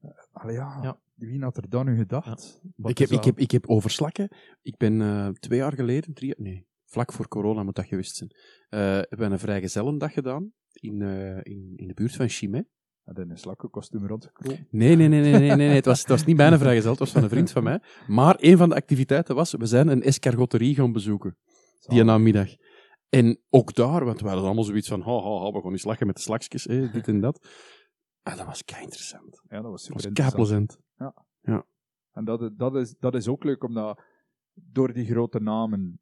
Eh, 0.01 0.09
allee, 0.31 0.55
ja, 0.55 0.79
Ja. 0.83 0.99
wie 1.15 1.41
had 1.41 1.57
er 1.57 1.69
dan 1.69 1.85
nu 1.85 1.97
gedacht? 1.97 2.61
Ik 2.83 2.97
heb, 2.97 3.09
ik, 3.09 3.23
heb, 3.23 3.37
ik 3.39 3.51
heb 3.51 3.67
over 3.67 3.89
slakken. 3.89 4.29
Ik 4.61 4.77
ben 4.77 5.01
eh, 5.01 5.27
twee 5.29 5.59
jaar 5.59 5.73
geleden, 5.73 6.13
drie, 6.13 6.33
nee, 6.37 6.65
vlak 6.85 7.13
voor 7.13 7.27
corona 7.27 7.63
moet 7.63 7.75
dat 7.75 7.85
geweest 7.85 8.15
zijn. 8.15 8.29
eh 8.69 8.79
hebben 8.79 9.17
we 9.17 9.25
een 9.25 9.39
vrijgezellendag 9.39 10.13
gedaan 10.13 10.51
in, 10.73 11.01
eh, 11.01 11.37
in, 11.37 11.73
in 11.75 11.87
de 11.87 11.93
buurt 11.93 12.15
van 12.15 12.29
Chimay. 12.29 12.65
Had 13.03 13.15
hij 13.15 13.25
een 13.29 13.37
slakkenkostuum 13.37 14.07
rondgekropen? 14.07 14.67
Nee, 14.69 14.95
nee, 14.95 15.07
nee, 15.07 15.21
nee, 15.21 15.31
nee, 15.31 15.39
nee, 15.39 15.55
nee. 15.55 15.69
Het, 15.75 15.85
was, 15.85 15.99
het 15.99 16.09
was 16.09 16.25
niet 16.25 16.37
bijna 16.37 16.57
vrijgezel, 16.57 16.89
het 16.89 16.99
was 16.99 17.11
van 17.11 17.23
een 17.23 17.29
vriend 17.29 17.51
van 17.51 17.63
mij. 17.63 17.81
Maar 18.07 18.35
een 18.39 18.57
van 18.57 18.69
de 18.69 18.75
activiteiten 18.75 19.35
was, 19.35 19.51
we 19.53 19.65
zijn 19.65 19.87
een 19.87 20.01
escargoterie 20.01 20.75
gaan 20.75 20.91
bezoeken, 20.91 21.37
die 21.87 22.03
namiddag. 22.03 22.47
En 23.09 23.39
ook 23.49 23.73
daar, 23.73 24.05
want 24.05 24.21
we 24.21 24.27
hadden 24.27 24.45
allemaal 24.45 24.63
zoiets 24.63 24.87
van, 24.87 25.01
ha, 25.01 25.11
ha, 25.21 25.39
ha, 25.39 25.51
we 25.51 25.61
gaan 25.61 25.71
eens 25.71 25.83
lachen 25.83 26.07
met 26.07 26.15
de 26.15 26.21
slakjes, 26.21 26.63
dit 26.63 27.07
en 27.07 27.19
dat. 27.21 27.47
En 28.23 28.37
dat 28.37 28.45
was 28.45 28.63
kei 28.63 28.83
interessant. 28.83 29.41
Ja, 29.49 29.61
dat 29.61 29.71
was 29.71 29.71
Dat 29.71 29.81
super 29.81 29.93
was 29.93 30.03
kei 30.03 30.27
interessant. 30.27 30.67
plezant. 30.67 31.65
En 32.11 32.25
dat, 32.25 32.51
dat, 32.57 32.75
is, 32.75 32.95
dat 32.99 33.15
is 33.15 33.27
ook 33.27 33.43
leuk, 33.43 33.63
omdat 33.63 34.01
door 34.53 34.93
die 34.93 35.05
grote 35.05 35.39
namen, 35.39 35.99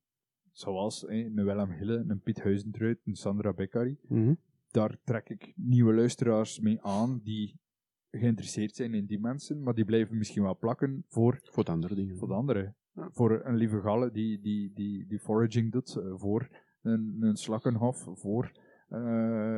zoals 0.51 1.01
hè, 1.01 1.07
een 1.07 1.43
Willem 1.45 1.71
een 2.09 2.21
Piet 2.23 2.41
Huizentruid, 2.43 2.99
een 3.05 3.15
Sandra 3.15 3.53
Beccari, 3.53 3.97
Mhm. 4.07 4.33
Daar 4.71 4.97
trek 5.03 5.29
ik 5.29 5.53
nieuwe 5.55 5.93
luisteraars 5.93 6.59
mee 6.59 6.81
aan 6.81 7.19
die 7.23 7.59
geïnteresseerd 8.11 8.75
zijn 8.75 8.93
in 8.93 9.05
die 9.05 9.19
mensen, 9.19 9.63
maar 9.63 9.73
die 9.73 9.85
blijven 9.85 10.17
misschien 10.17 10.43
wel 10.43 10.57
plakken 10.57 11.05
voor, 11.07 11.39
Voor 11.43 11.63
de 11.63 11.71
andere 11.71 11.95
dingen. 11.95 12.17
voor 12.17 12.27
de 12.27 12.33
anderen. 12.33 12.75
Ja. 12.93 13.09
Voor 13.11 13.45
een 13.45 13.55
lieve 13.55 13.81
galle 13.81 14.11
die, 14.11 14.39
die, 14.39 14.73
die, 14.73 15.07
die 15.07 15.19
foraging 15.19 15.71
doet, 15.71 15.95
eh, 15.95 16.13
voor 16.15 16.49
een, 16.81 17.17
een 17.19 17.35
slakkenhof, 17.35 18.07
voor 18.13 18.51
eh, 18.89 18.99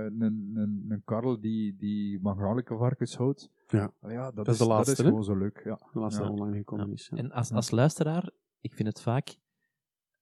een, 0.04 0.52
een, 0.56 0.86
een 0.90 1.02
karel 1.06 1.40
die, 1.40 1.76
die 1.76 2.20
varkens 2.64 3.16
houdt. 3.16 3.52
Ja. 3.68 3.94
Ja, 4.02 4.32
dat, 4.32 4.48
is 4.48 4.58
de 4.58 4.68
laatste, 4.68 4.96
Dat 4.96 5.00
is 5.00 5.06
gewoon 5.06 5.24
zo 5.24 5.36
leuk, 5.36 5.62
ja. 5.64 5.80
De 5.94 6.00
laatste 6.00 6.24
Ja. 6.24 6.30
online 6.30 6.58
gekomen 6.58 6.88
Ja. 6.88 6.94
is. 6.94 7.08
Ja. 7.12 7.18
En 7.18 7.32
als, 7.32 7.52
als 7.52 7.72
luisteraar, 7.72 8.30
ik 8.60 8.74
vind 8.74 8.88
het 8.88 9.02
vaak 9.02 9.36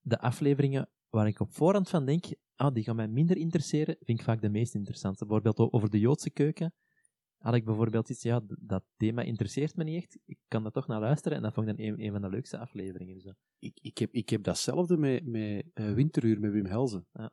de 0.02 0.20
afleveringen 0.20 0.90
waar 1.10 1.28
ik 1.28 1.40
op 1.40 1.52
voorhand 1.52 1.90
van 1.90 2.06
denk, 2.06 2.26
ah, 2.56 2.74
die 2.74 2.84
gaan 2.84 2.96
mij 2.96 3.08
minder 3.08 3.38
interesseren, 3.38 3.96
vind 4.00 4.20
ik 4.20 4.26
vaak 4.26 4.42
de 4.42 4.50
meest 4.50 4.76
interessante. 4.76 5.26
Bijvoorbeeld 5.26 5.72
over 5.72 5.90
de 5.90 6.00
Joodse 6.00 6.30
keuken 6.30 6.74
had 7.40 7.54
ik 7.54 7.66
bijvoorbeeld 7.66 8.10
iets, 8.10 8.22
ja, 8.22 8.42
dat 8.60 8.84
thema 8.98 9.22
interesseert 9.22 9.76
me 9.76 9.84
niet 9.84 9.96
echt, 9.96 10.18
ik 10.26 10.38
kan 10.48 10.66
er 10.66 10.72
toch 10.72 10.88
naar 10.88 11.00
luisteren 11.00 11.38
en 11.38 11.44
dat 11.44 11.54
vond 11.54 11.68
ik 11.68 11.78
dan 11.78 11.86
een, 11.86 12.04
een 12.04 12.12
van 12.12 12.22
de 12.22 12.30
leukste 12.30 12.58
afleveringen. 12.58 13.22
Zo. 13.22 13.30
ik, 13.60 13.80
ik, 13.82 13.98
heb, 13.98 14.14
ik 14.14 14.30
heb 14.30 14.44
datzelfde 14.44 14.98
met, 14.98 15.26
met 15.26 15.66
eh, 15.74 15.94
Winteruur, 15.94 16.40
met 16.40 16.52
Wim 16.52 16.66
Helzen. 16.66 17.08
Ja. 17.14 17.32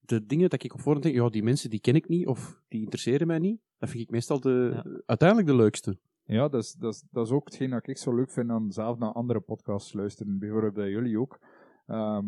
De 0.00 0.26
dingen 0.26 0.50
dat 0.50 0.62
ik 0.62 0.74
op 0.74 0.80
voorhand 0.80 1.04
denk, 1.04 1.16
ja, 1.16 1.28
die 1.28 1.42
mensen 1.42 1.70
die 1.70 1.80
ken 1.80 1.94
ik 1.94 2.08
niet, 2.08 2.26
of 2.26 2.62
die 2.68 2.80
interesseren 2.80 3.26
mij 3.26 3.38
niet, 3.38 3.60
dat 3.78 3.90
vind 3.90 4.02
ik 4.02 4.10
meestal 4.10 4.40
de, 4.40 4.70
Ja. 4.74 5.00
uiteindelijk 5.06 5.48
de 5.48 5.56
leukste. 5.56 5.98
Ja, 6.24 6.48
dat 6.48 6.62
is, 6.62 6.72
dat, 6.72 6.94
is, 6.94 7.04
dat 7.10 7.26
is 7.26 7.32
ook 7.32 7.44
hetgeen 7.44 7.70
dat 7.70 7.88
ik 7.88 7.98
zo 7.98 8.14
leuk 8.14 8.30
vind 8.30 8.50
aan 8.50 8.70
zelf 8.70 8.98
naar 8.98 9.12
andere 9.12 9.40
podcasts 9.40 9.92
luisteren. 9.92 10.38
Bijvoorbeeld 10.38 10.74
bij 10.74 10.90
jullie 10.90 11.18
ook. 11.18 11.38
Ehm, 11.86 12.24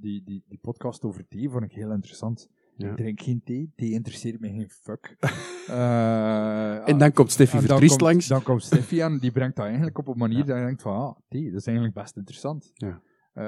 die, 0.00 0.22
die, 0.24 0.44
die 0.48 0.58
podcast 0.58 1.04
over 1.04 1.28
thee 1.28 1.50
vond 1.50 1.64
ik 1.64 1.72
heel 1.72 1.90
interessant. 1.92 2.48
Ja. 2.76 2.90
Ik 2.90 2.96
drink 2.96 3.20
geen 3.20 3.42
thee, 3.44 3.72
thee 3.76 3.90
interesseert 3.90 4.40
me 4.40 4.48
geen 4.48 4.70
fuck. 4.70 5.16
Eh, 5.66 6.88
En 6.88 6.98
dan 6.98 7.12
komt 7.12 7.30
Steffi 7.30 7.56
en 7.56 7.60
dan 7.66 7.70
Vertriest 7.78 8.00
langs. 8.00 8.26
Dan 8.26 8.42
komt 8.42 8.62
Steffi 8.62 8.98
aan, 8.98 9.18
die 9.18 9.30
brengt 9.32 9.56
dat 9.56 9.64
eigenlijk 9.64 9.98
op 9.98 10.08
een 10.08 10.18
manier 10.18 10.44
dat 10.44 10.56
je 10.58 10.64
denkt 10.64 10.82
van, 10.82 10.92
ah, 10.96 11.16
thee, 11.28 11.50
dat 11.50 11.60
is 11.60 11.66
eigenlijk 11.66 11.96
best 11.96 12.16
interessant. 12.16 12.70
Ja. 12.74 13.00
Eh, 13.32 13.44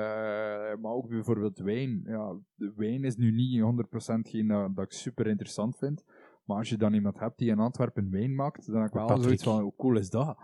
maar 0.80 0.92
ook 0.92 1.08
bijvoorbeeld 1.08 1.58
wijn. 1.58 2.02
Ja, 2.06 2.36
wijn 2.76 3.04
is 3.04 3.16
nu 3.16 3.30
niet 3.32 3.60
100% 3.60 4.28
geen 4.28 4.46
dat, 4.48 4.76
dat 4.76 4.84
ik 4.84 4.92
super 4.92 5.26
interessant 5.26 5.76
vind. 5.78 6.04
Maar 6.44 6.56
als 6.56 6.68
je 6.68 6.76
dan 6.76 6.94
iemand 6.94 7.18
hebt 7.18 7.38
die 7.38 7.50
in 7.50 7.58
Antwerpen 7.58 8.10
wijn 8.10 8.34
maakt, 8.34 8.66
dan 8.66 8.76
heb 8.76 8.86
ik 8.88 8.92
wel 8.94 9.06
Patrick. 9.06 9.24
zoiets 9.24 9.42
van, 9.42 9.62
hoe 9.62 9.74
cool 9.76 9.96
is 9.96 10.10
dat? 10.10 10.36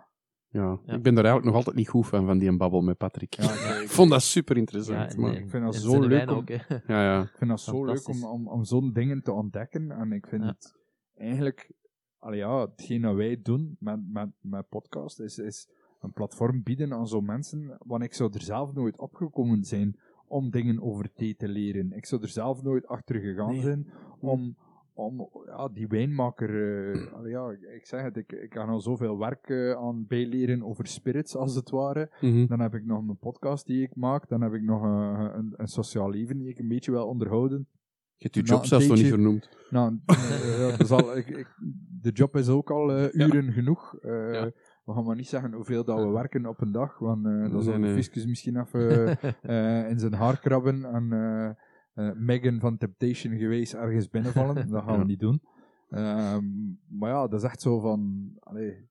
Ja, 0.54 0.78
Ja. 0.86 0.94
ik 0.94 1.02
ben 1.02 1.14
daar 1.14 1.24
eigenlijk 1.24 1.44
nog 1.44 1.54
altijd 1.54 1.76
niet 1.76 1.88
goed 1.88 2.06
van, 2.06 2.26
van 2.26 2.38
die 2.38 2.56
babbel 2.56 2.80
met 2.80 2.96
Patrick. 2.96 3.34
Ja, 3.34 3.42
ik- 3.76 3.82
ik 3.82 3.88
vond 3.88 4.10
dat 4.10 4.22
super 4.22 4.56
interessant. 4.56 5.14
En- 5.14 5.24
ik 5.36 5.48
vind 5.50 5.64
dat 5.64 5.74
zo 5.74 6.00
leuk 6.00 6.30
om- 6.30 6.36
ook, 6.36 6.48
ja, 6.48 6.62
ja. 6.86 7.22
Ik 7.22 7.34
vind 7.36 7.50
dat 7.50 7.60
zo 7.60 7.84
leuk 7.84 8.08
om, 8.08 8.24
om, 8.24 8.48
om 8.48 8.64
zo'n 8.64 8.92
dingen 8.92 9.22
te 9.22 9.32
ontdekken. 9.32 9.90
En 9.90 10.12
ik 10.12 10.26
vind 10.26 10.42
Ja. 10.42 10.48
het 10.48 10.74
eigenlijk, 11.16 11.72
allee 12.18 12.38
ja, 12.38 12.60
hetgeen 12.60 13.00
dat 13.02 13.14
wij 13.14 13.40
doen 13.42 13.76
met, 13.80 14.00
met, 14.12 14.28
met 14.40 14.68
podcast, 14.68 15.20
is, 15.20 15.38
is 15.38 15.68
een 16.00 16.12
platform 16.12 16.62
bieden 16.62 16.92
aan 16.92 17.06
zo'n 17.06 17.24
mensen. 17.24 17.76
Want 17.78 18.02
ik 18.02 18.14
zou 18.14 18.30
er 18.32 18.42
zelf 18.42 18.72
nooit 18.72 18.98
opgekomen 18.98 19.64
zijn 19.64 19.98
om 20.26 20.50
dingen 20.50 20.82
over 20.82 21.12
thee 21.14 21.34
te 21.36 21.48
leren. 21.48 21.92
Ik 21.92 22.06
zou 22.06 22.22
er 22.22 22.28
zelf 22.28 22.62
nooit 22.62 22.86
achter 22.86 23.20
gegaan 23.20 23.52
Nee. 23.52 23.60
zijn 23.62 23.86
om, 24.20 24.56
om 24.94 25.28
ja, 25.46 25.68
die 25.68 25.86
wijnmaker, 25.86 26.50
eh, 26.92 27.12
allee 27.14 27.30
ja, 27.30 27.50
ik 27.74 27.86
zeg 27.86 28.02
het, 28.02 28.16
ik, 28.16 28.32
ik 28.32 28.52
ga 28.54 28.64
al 28.64 28.80
zoveel 28.80 29.18
werk 29.18 29.48
eh, 29.48 29.72
aan 29.72 30.06
bijleren 30.06 30.62
over 30.64 30.86
spirits, 30.86 31.36
als 31.36 31.54
het 31.54 31.70
ware. 31.70 32.10
Mhm. 32.20 32.46
Dan 32.46 32.60
heb 32.60 32.74
ik 32.74 32.84
nog 32.84 32.98
een 33.08 33.18
podcast 33.18 33.66
die 33.66 33.82
ik 33.82 33.96
maak. 33.96 34.28
Dan 34.28 34.40
heb 34.42 34.52
ik 34.52 34.62
nog 34.62 34.82
een, 34.82 35.36
een, 35.38 35.52
een 35.56 35.68
sociaal 35.68 36.10
leven 36.10 36.38
die 36.38 36.48
ik 36.48 36.58
een 36.58 36.68
beetje 36.68 36.90
wil 36.90 37.06
onderhouden. 37.06 37.68
Je 38.16 38.30
hebt 38.30 38.34
je 38.34 38.52
job 38.54 38.64
zelfs 38.64 38.86
nog 38.86 38.96
niet 38.96 39.06
vernoemd. 39.06 39.48
Nou, 39.70 39.98
eh, 40.06 40.90
al- 40.90 41.16
ik, 41.16 41.28
ik- 41.28 41.56
de 42.00 42.10
job 42.10 42.36
is 42.36 42.48
ook 42.48 42.70
al 42.70 42.92
eh, 42.92 43.14
uren 43.14 43.52
genoeg. 43.52 43.98
Eh, 44.00 44.32
Ja. 44.32 44.50
We 44.84 44.92
gaan 44.92 45.04
maar 45.04 45.16
niet 45.16 45.28
zeggen 45.28 45.52
hoeveel 45.52 45.84
dat 45.84 45.98
we 45.98 46.08
werken 46.08 46.46
op 46.46 46.60
een 46.60 46.72
dag, 46.72 46.98
want 46.98 47.26
eh 47.26 47.50
dan 47.50 47.62
zal 47.62 47.72
Nee, 47.72 47.80
de 47.80 47.86
nee. 47.86 47.94
fiscus 47.94 48.26
misschien 48.26 48.56
even 48.60 49.18
eh, 49.42 49.88
in 49.90 49.98
zijn 49.98 50.12
haar 50.12 50.40
krabben 50.40 50.84
en 50.84 51.12
eh, 51.12 51.44
eh, 51.46 51.54
Megan 52.14 52.60
van 52.60 52.76
Temptation 52.76 53.36
geweest 53.36 53.74
ergens 53.74 54.08
binnenvallen. 54.08 54.68
Dat 54.68 54.84
gaan 54.84 54.98
we 54.98 55.04
niet 55.04 55.20
doen. 55.20 55.42
Ehm, 55.90 56.44
maar 56.88 57.10
ja, 57.10 57.28
dat 57.28 57.40
is 57.40 57.46
echt 57.46 57.60
zo 57.60 57.80
van... 57.80 58.30
Allee, 58.38 58.88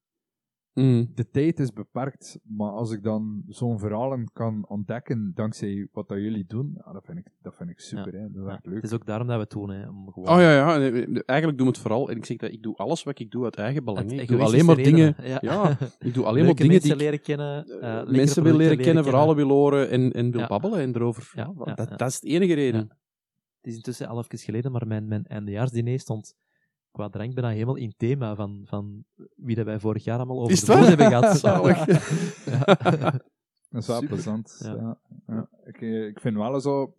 Mhm. 0.73 1.05
de 1.15 1.29
tijd 1.29 1.59
is 1.59 1.71
beperkt, 1.73 2.39
maar 2.43 2.71
als 2.71 2.91
ik 2.91 3.03
dan 3.03 3.43
zo'n 3.47 3.79
verhalen 3.79 4.29
kan 4.33 4.65
ontdekken 4.67 5.31
dankzij 5.35 5.87
wat 5.91 6.07
dat 6.07 6.17
jullie 6.17 6.45
doen, 6.47 6.71
ja, 6.85 6.93
dat, 6.93 7.05
vind 7.05 7.17
ik, 7.17 7.27
dat 7.41 7.55
vind 7.55 7.69
ik 7.69 7.79
super. 7.79 8.13
Hè. 8.13 8.19
Dat 8.31 8.41
is 8.41 8.47
Ja, 8.47 8.53
echt 8.53 8.65
leuk. 8.65 8.75
Het 8.75 8.83
is 8.83 8.93
ook 8.93 9.05
daarom 9.05 9.27
dat 9.27 9.35
we 9.35 9.41
het 9.41 9.51
doen, 9.51 9.69
hè, 9.69 9.89
om 9.89 10.11
gewoon... 10.11 10.29
Oh 10.35 10.41
ja, 10.41 10.53
ja. 10.53 10.79
Eigenlijk 11.25 11.57
doen 11.57 11.67
we 11.67 11.73
het 11.73 11.77
vooral, 11.77 12.09
en 12.09 12.17
ik 12.17 12.25
zeg 12.25 12.37
dat 12.37 12.51
ik 12.51 12.63
doe 12.63 12.75
alles 12.75 13.03
wat 13.03 13.19
ik 13.19 13.31
doe 13.31 13.43
uit 13.43 13.55
eigen 13.55 13.83
belang. 13.83 14.11
Ik 14.21 14.27
doe 14.27 14.41
alleen 14.41 14.65
maar 14.65 14.75
dingen, 14.75 15.15
redenen, 15.17 15.39
ja, 15.41 15.77
ik 15.99 16.13
doe 16.13 16.25
alleen 16.25 16.45
maar 16.45 16.55
dingen 16.55 16.71
mensen 16.71 16.89
die 16.89 16.99
leren 16.99 17.21
kennen, 17.21 17.65
eh, 17.65 17.79
lekkere 17.81 18.11
mensen 18.11 18.43
wil 18.43 18.51
producten 18.51 18.57
leren 18.57 18.77
kennen, 18.77 19.03
verhalen 19.03 19.35
wil 19.35 19.49
horen 19.49 19.89
en, 19.89 20.11
en 20.11 20.31
wil 20.31 20.39
Ja. 20.41 20.47
babbelen 20.47 20.79
en 20.79 20.95
erover. 20.95 21.31
Ja, 21.35 21.41
Ja, 21.57 21.63
ja, 21.65 21.73
dat, 21.73 21.89
ja. 21.89 21.95
dat 21.95 22.09
is 22.09 22.19
de 22.19 22.27
enige 22.27 22.53
reden. 22.53 22.79
Het 23.61 23.71
is 23.71 23.75
intussen 23.75 24.07
al 24.07 24.17
even 24.17 24.37
geleden, 24.37 24.71
maar 24.71 24.87
mijn, 24.87 25.07
mijn 25.07 25.25
eindejaarsdiner 25.25 25.99
stond 25.99 26.35
qua 26.93 27.09
drank 27.09 27.33
bijna 27.33 27.49
helemaal 27.49 27.75
in 27.75 27.93
thema 27.97 28.35
van, 28.35 28.61
van 28.65 29.03
wie 29.35 29.55
dat 29.55 29.65
wij 29.65 29.79
vorig 29.79 30.03
jaar 30.03 30.17
allemaal 30.17 30.39
over 30.39 30.51
Is 30.51 30.61
de 30.65 30.73
hebben 30.73 31.07
gehad. 31.07 31.37
Zalig. 31.47 31.85
Ja. 32.45 32.65
Dat 33.69 33.81
is 33.81 33.87
wel 33.87 33.99
Super. 33.99 34.07
plezant. 34.13 34.59
Ja. 34.63 34.73
Ja. 34.75 34.99
Ja. 35.27 35.49
Ik, 35.63 35.81
eh, 35.81 36.05
ik 36.07 36.19
vind 36.19 36.35
wel 36.35 36.59
zo... 36.59 36.95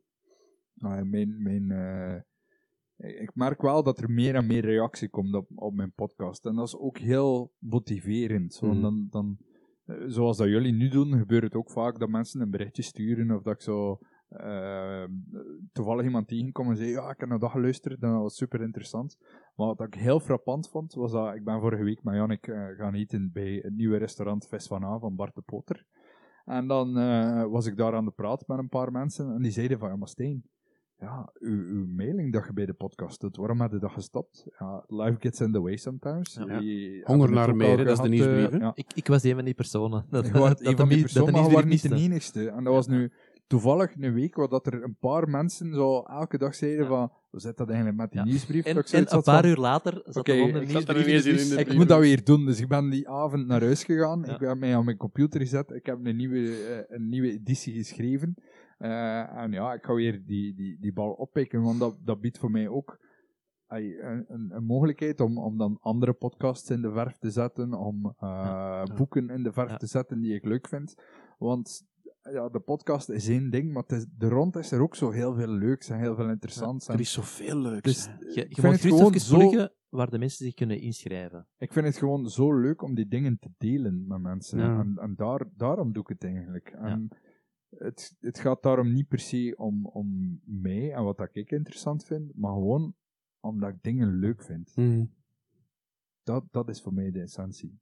nou 0.74 1.04
mijn, 1.04 1.42
mijn, 1.42 1.70
eh, 1.70 3.20
ik 3.22 3.30
merk 3.34 3.62
wel 3.62 3.82
dat 3.82 3.98
er 3.98 4.10
meer 4.10 4.34
en 4.34 4.46
meer 4.46 4.64
reactie 4.64 5.08
komt 5.08 5.34
op, 5.34 5.48
op 5.54 5.74
mijn 5.74 5.92
podcast. 5.92 6.46
En 6.46 6.54
dat 6.54 6.66
is 6.66 6.76
ook 6.76 6.98
heel 6.98 7.52
motiverend. 7.58 8.54
Zo, 8.54 8.66
Mhm. 8.66 8.80
dan, 8.80 9.06
dan, 9.10 9.38
eh, 9.84 9.96
zoals 10.06 10.36
dat 10.36 10.48
jullie 10.48 10.72
nu 10.72 10.88
doen, 10.88 11.18
gebeurt 11.18 11.42
het 11.42 11.54
ook 11.54 11.70
vaak 11.70 11.98
dat 11.98 12.08
mensen 12.08 12.40
een 12.40 12.50
berichtje 12.50 12.82
sturen 12.82 13.30
of 13.36 13.42
dat 13.42 13.54
ik 13.54 13.62
zo 13.62 13.98
toevallig 15.72 16.04
iemand 16.04 16.28
tegenkom 16.28 16.70
en 16.70 16.76
zei, 16.76 16.88
ja, 16.90 17.10
ik 17.10 17.20
heb 17.20 17.28
naar 17.28 17.38
dat 17.38 17.50
geluisterd 17.50 18.02
en 18.02 18.10
dat 18.10 18.20
was 18.20 18.36
super 18.36 18.60
interessant. 18.60 19.16
Maar 19.54 19.66
wat 19.66 19.80
ik 19.80 19.94
heel 19.94 20.20
frappant 20.20 20.68
vond, 20.68 20.94
was 20.94 21.12
dat 21.12 21.34
ik 21.34 21.44
ben 21.44 21.60
vorige 21.60 21.82
week 21.82 22.02
met 22.02 22.14
Jannik 22.14 22.46
eh, 22.46 22.66
gaan 22.76 22.94
eten 22.94 23.30
bij 23.32 23.60
het 23.62 23.76
nieuwe 23.76 23.96
restaurant 23.96 24.46
Vis 24.46 24.66
van 24.66 24.84
A 24.84 24.98
van 24.98 25.16
Bart 25.16 25.34
de 25.34 25.42
Potter. 25.42 25.86
En 26.44 26.66
dan 26.66 26.98
eh, 26.98 27.44
was 27.44 27.66
ik 27.66 27.76
daar 27.76 27.94
aan 27.94 28.04
de 28.04 28.10
praat 28.10 28.46
met 28.46 28.58
een 28.58 28.68
paar 28.68 28.92
mensen 28.92 29.34
en 29.34 29.42
die 29.42 29.50
zeiden 29.50 29.78
van, 29.78 29.88
ja 29.88 29.96
maar 29.96 30.08
Steen, 30.08 30.44
ja, 30.98 31.32
uw, 31.38 31.64
uw 31.66 31.86
mailing 31.86 32.32
dat 32.32 32.44
je 32.46 32.52
bij 32.52 32.66
de 32.66 32.72
podcast 32.72 33.20
doet, 33.20 33.36
waarom 33.36 33.60
heb 33.60 33.72
je 33.72 33.78
dat 33.78 33.92
gestopt? 33.92 34.46
Ja, 34.58 34.84
life 34.86 35.16
gets 35.20 35.40
in 35.40 35.52
the 35.52 35.60
way 35.60 35.76
sometimes. 35.76 36.34
Ja. 36.34 36.58
Die 36.58 37.02
Honger 37.04 37.30
naar 37.30 37.56
meer, 37.56 37.76
dat 37.76 37.86
is 37.86 37.86
de 37.86 37.94
gehad, 37.94 38.08
nieuwsbrief, 38.08 38.50
eh, 38.50 38.60
ja. 38.60 38.72
ik, 38.74 38.92
ik 38.94 39.06
was 39.06 39.22
een 39.22 39.34
van 39.34 39.44
die 39.44 39.54
personen. 39.54 40.06
Dat, 40.10 40.24
dat 40.32 40.58
die 40.58 40.74
dat 41.12 41.30
was 41.30 41.64
niet 41.64 41.88
de 41.88 41.94
enigste. 41.94 42.48
En 42.48 42.64
dat 42.64 42.72
was 42.72 42.86
nu 42.86 43.12
toevallig 43.46 43.94
een 44.00 44.12
week 44.14 44.34
waar 44.36 44.48
dat 44.48 44.66
er 44.66 44.82
een 44.82 44.96
paar 45.00 45.28
mensen 45.28 45.74
zo 45.74 46.02
elke 46.02 46.38
dag 46.38 46.54
zeiden 46.54 46.82
Ja. 46.82 46.88
van, 46.88 47.12
hoe 47.30 47.40
zit 47.40 47.56
dat 47.56 47.66
eigenlijk 47.68 47.98
met 47.98 48.10
die 48.10 48.20
Ja. 48.20 48.26
nieuwsbrief? 48.26 48.64
En, 48.64 48.76
een 48.76 49.06
van, 49.06 49.22
paar 49.22 49.46
uur 49.46 49.56
later 49.56 50.02
zat 50.04 50.26
de 50.26 50.32
ik 50.36 50.54
er 50.54 50.66
nieuwsbrief 50.66 51.06
in 51.06 51.22
dus- 51.22 51.48
de 51.48 51.58
ik 51.58 51.64
brief. 51.64 51.78
moet 51.78 51.88
dat 51.88 52.00
weer 52.00 52.24
doen, 52.24 52.44
dus 52.46 52.60
ik 52.60 52.68
ben 52.68 52.90
die 52.90 53.08
avond 53.08 53.46
naar 53.46 53.60
huis 53.60 53.84
gegaan. 53.84 54.22
Ja. 54.26 54.34
Ik 54.34 54.40
heb 54.40 54.58
mij 54.58 54.76
aan 54.76 54.84
mijn 54.84 54.96
computer 54.96 55.40
gezet. 55.40 55.70
Ik 55.70 55.86
heb 55.86 55.98
een 56.04 56.16
nieuwe, 56.16 56.38
eh, 56.66 56.96
een 56.96 57.08
nieuwe 57.08 57.30
editie 57.32 57.74
geschreven. 57.74 58.34
Eh, 58.78 59.36
en 59.36 59.52
ja, 59.52 59.72
ik 59.72 59.84
ga 59.84 59.94
weer 59.94 60.22
die, 60.26 60.54
die, 60.54 60.76
die 60.80 60.92
bal 60.92 61.10
oppikken, 61.12 61.62
want 61.62 61.78
dat, 61.78 61.96
dat 62.04 62.20
biedt 62.20 62.38
voor 62.38 62.50
mij 62.50 62.68
ook 62.68 62.98
een, 63.68 64.24
een, 64.28 64.50
een 64.50 64.64
mogelijkheid 64.64 65.20
om, 65.20 65.38
om 65.38 65.58
dan 65.58 65.78
andere 65.80 66.12
podcasts 66.12 66.70
in 66.70 66.82
de 66.82 66.92
verf 66.92 67.16
te 67.18 67.30
zetten, 67.30 67.72
om 67.74 68.06
eh, 68.06 68.12
Ja. 68.28 68.86
boeken 68.96 69.30
in 69.30 69.42
de 69.42 69.52
verf 69.52 69.70
Ja. 69.70 69.76
te 69.76 69.86
zetten 69.86 70.20
die 70.20 70.34
ik 70.34 70.44
leuk 70.44 70.68
vind. 70.68 70.94
Want 71.38 71.82
ja, 72.32 72.48
de 72.48 72.60
podcast 72.60 73.08
is 73.08 73.28
één 73.28 73.50
ding, 73.50 73.72
maar 73.72 73.84
is, 73.86 74.06
er 74.18 74.28
rond 74.28 74.56
is 74.56 74.70
er 74.70 74.80
ook 74.80 74.94
zo 74.96 75.10
heel 75.10 75.34
veel 75.34 75.48
leuks 75.48 75.88
en 75.88 75.98
heel 75.98 76.14
veel 76.14 76.28
interessants. 76.28 76.88
Er 76.88 77.00
is 77.00 77.12
zoveel 77.12 77.56
leuks. 77.56 77.82
dus, 77.82 78.06
hè. 78.06 78.12
Je, 78.18 78.26
ik 78.44 78.48
je 78.48 78.54
gewoon 78.54 78.74
even 78.74 79.20
zo- 79.20 79.68
waar 79.88 80.10
de 80.10 80.18
mensen 80.18 80.44
zich 80.44 80.54
kunnen 80.54 80.80
inschrijven. 80.80 81.46
Ik 81.58 81.72
vind 81.72 81.86
het 81.86 81.96
gewoon 81.96 82.28
zo 82.30 82.60
leuk 82.60 82.82
om 82.82 82.94
die 82.94 83.08
dingen 83.08 83.38
te 83.38 83.50
delen 83.58 84.06
met 84.06 84.20
mensen. 84.20 84.58
Ja. 84.58 84.78
En, 84.78 84.96
en 84.98 85.14
daar, 85.14 85.46
daarom 85.56 85.92
doe 85.92 86.02
ik 86.02 86.08
het 86.08 86.24
eigenlijk. 86.24 86.68
En 86.68 87.08
het, 87.68 88.16
het 88.20 88.38
gaat 88.38 88.62
daarom 88.62 88.92
niet 88.92 89.08
per 89.08 89.18
se 89.18 89.54
om, 89.56 89.86
om 89.86 90.40
mij 90.44 90.92
en 90.92 91.04
wat 91.04 91.16
dat 91.16 91.28
ik 91.32 91.50
interessant 91.50 92.04
vind, 92.04 92.32
maar 92.34 92.52
gewoon 92.52 92.94
omdat 93.40 93.70
ik 93.70 93.82
dingen 93.82 94.18
leuk 94.18 94.42
vind. 94.42 94.76
Mhm. 94.76 95.04
Dat, 96.22 96.44
dat 96.50 96.68
is 96.68 96.82
voor 96.82 96.94
mij 96.94 97.10
de 97.10 97.20
essentie. 97.20 97.78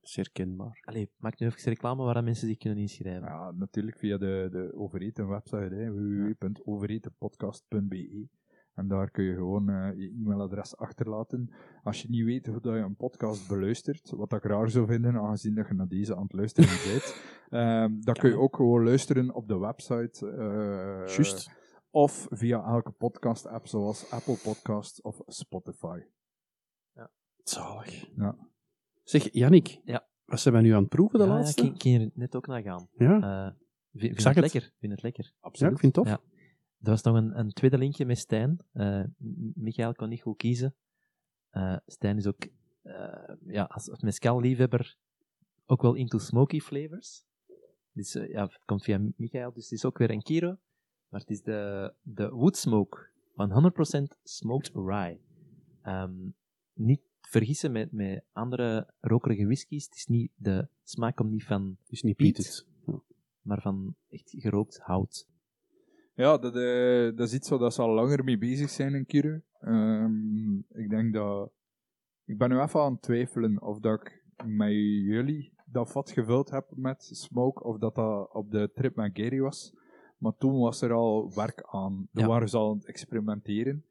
Zeer 0.00 0.30
kenbaar. 0.32 0.80
Allee, 0.84 1.10
maak 1.16 1.38
nu 1.38 1.46
even 1.46 1.62
reclame 1.72 2.04
waar 2.04 2.24
mensen 2.24 2.48
zich 2.48 2.56
kunnen 2.56 2.78
inschrijven. 2.78 3.28
Ja, 3.28 3.50
natuurlijk 3.50 3.98
via 3.98 4.18
de, 4.18 4.48
de 4.50 4.72
Overeten 4.74 5.28
website, 5.28 5.74
hè, 5.74 5.92
www.overetenpodcast.be. 5.92 8.28
En 8.74 8.88
daar 8.88 9.10
kun 9.10 9.24
je 9.24 9.34
gewoon 9.34 9.68
eh, 9.68 9.92
je 9.96 10.08
e-mailadres 10.08 10.76
achterlaten. 10.76 11.50
Als 11.82 12.02
je 12.02 12.08
niet 12.10 12.24
weet 12.24 12.46
hoe 12.46 12.60
dat 12.60 12.74
je 12.74 12.80
een 12.80 12.96
podcast 12.96 13.48
beluistert, 13.48 14.10
wat 14.10 14.32
ik 14.32 14.42
raar 14.44 14.70
zou 14.70 14.86
vinden, 14.86 15.16
aangezien 15.16 15.54
dat 15.54 15.68
je 15.68 15.74
naar 15.74 15.88
deze 15.88 16.16
aan 16.16 16.22
het 16.22 16.32
luisteren 16.32 16.68
bent, 16.92 17.16
ehm, 17.50 18.00
dan 18.00 18.14
kun 18.14 18.30
je 18.30 18.38
ook 18.38 18.56
gewoon 18.56 18.84
luisteren 18.84 19.34
op 19.34 19.48
de 19.48 19.58
website. 19.58 20.30
eh, 20.30 21.06
Juist. 21.14 21.50
Of 21.90 22.26
via 22.30 22.64
elke 22.64 22.90
podcast-app 22.90 23.66
zoals 23.66 24.10
Apple 24.10 24.36
Podcasts 24.42 25.00
of 25.00 25.20
Spotify. 25.26 26.00
Zalig. 27.44 28.08
Ja. 28.16 28.36
Zeg, 29.02 29.32
Jannik. 29.32 29.80
Ja. 29.84 30.06
Wat 30.24 30.40
zijn 30.40 30.54
wij 30.54 30.62
nu 30.62 30.70
aan 30.72 30.80
het 30.80 30.88
proeven, 30.88 31.18
de 31.18 31.24
Ja, 31.24 31.30
ja, 31.30 31.36
laatste? 31.38 31.62
ik 31.66 31.82
ging 31.82 32.02
er 32.02 32.10
net 32.14 32.36
ook 32.36 32.46
naar 32.46 32.62
gaan. 32.62 32.88
Ja, 32.96 33.20
Eh, 33.46 33.52
vind, 34.00 34.16
het 34.16 34.24
het. 34.24 34.36
lekker. 34.52 34.72
Vind 34.78 34.92
het 34.92 35.02
lekker. 35.02 35.32
ja, 35.52 35.68
ik 35.68 35.78
vind 35.78 35.82
het 35.82 36.04
tof. 36.04 36.06
Ja. 36.08 36.20
Er 36.80 36.90
was 36.90 37.02
nog 37.02 37.16
een, 37.16 37.38
een 37.38 37.52
tweede 37.52 37.78
linkje 37.78 38.04
met 38.06 38.18
Stijn. 38.18 38.64
M- 38.72 39.04
Michael 39.54 39.94
kon 39.94 40.08
niet 40.08 40.22
goed 40.22 40.36
kiezen. 40.36 40.74
Eh, 41.50 41.76
Stijn 41.86 42.16
is 42.16 42.26
ook, 42.26 42.46
ja, 43.46 43.64
als, 43.64 43.90
als 43.90 44.00
mezcal-liefhebber, 44.02 44.96
ook 45.66 45.82
wel 45.82 45.94
into 45.94 46.18
smoky 46.18 46.60
flavors. 46.60 47.24
Dus 47.92 48.12
ja, 48.12 48.42
het 48.42 48.58
komt 48.64 48.82
via 48.84 49.00
Michael, 49.16 49.52
dus 49.52 49.62
het 49.64 49.72
is 49.72 49.84
ook 49.84 49.98
weer 49.98 50.10
een 50.10 50.22
kiro. 50.22 50.56
Maar 51.08 51.20
het 51.20 51.30
is 51.30 51.42
de, 51.42 51.92
de 52.02 52.28
Woodsmoke, 52.30 53.08
100% 54.10 54.18
smoked 54.22 54.70
rye. 54.74 55.18
Ehm, 55.82 56.14
niet 56.72 57.00
vergissen 57.32 57.72
met, 57.72 57.92
met 57.92 58.22
andere 58.32 58.86
rokerige 59.00 59.44
whiskies. 59.44 59.84
Het 59.84 59.94
is 59.94 60.06
niet, 60.06 60.30
de 60.34 60.66
smaak 60.82 61.16
komt 61.16 61.30
niet 61.30 61.44
van, 61.44 61.76
Het 61.82 61.92
is 61.92 62.02
niet 62.02 62.16
Piet. 62.16 62.34
Piet. 62.36 62.66
maar 63.42 63.60
van 63.60 63.94
echt 64.10 64.34
gerookt 64.38 64.78
hout. 64.78 65.28
Ja, 66.14 66.38
dat, 66.38 66.56
eh, 66.56 67.16
dat 67.16 67.28
is 67.28 67.34
iets 67.34 67.48
waar 67.48 67.58
dat 67.58 67.74
ze 67.74 67.82
al 67.82 67.94
langer 67.94 68.24
mee 68.24 68.38
bezig 68.38 68.70
zijn 68.70 68.94
in 68.94 69.06
Kure. 69.06 69.42
Ehm, 69.60 70.56
ik 70.58 70.90
denk 70.90 71.12
dat... 71.14 71.50
Ik 72.24 72.38
ben 72.38 72.48
nu 72.50 72.60
even 72.60 72.80
aan 72.80 72.92
het 72.92 73.02
twijfelen 73.02 73.62
of 73.62 73.78
dat 73.78 74.00
ik 74.00 74.22
met 74.44 74.70
jullie 75.04 75.52
dat 75.64 75.90
vat 75.92 76.10
gevuld 76.10 76.50
heb 76.50 76.66
met 76.76 77.02
smoke, 77.12 77.62
of 77.64 77.78
dat 77.78 77.94
dat 77.94 78.32
op 78.32 78.50
de 78.50 78.70
trip 78.74 78.96
met 78.96 79.10
Gary 79.14 79.40
was. 79.40 79.74
Maar 80.18 80.36
toen 80.36 80.58
was 80.60 80.82
er 80.82 80.92
al 80.92 81.32
werk 81.34 81.62
aan. 81.70 82.08
Toen 82.12 82.22
Ja. 82.22 82.28
waren 82.28 82.48
ze 82.48 82.56
al 82.56 82.70
aan 82.70 82.76
het 82.76 82.86
experimenteren. 82.86 83.84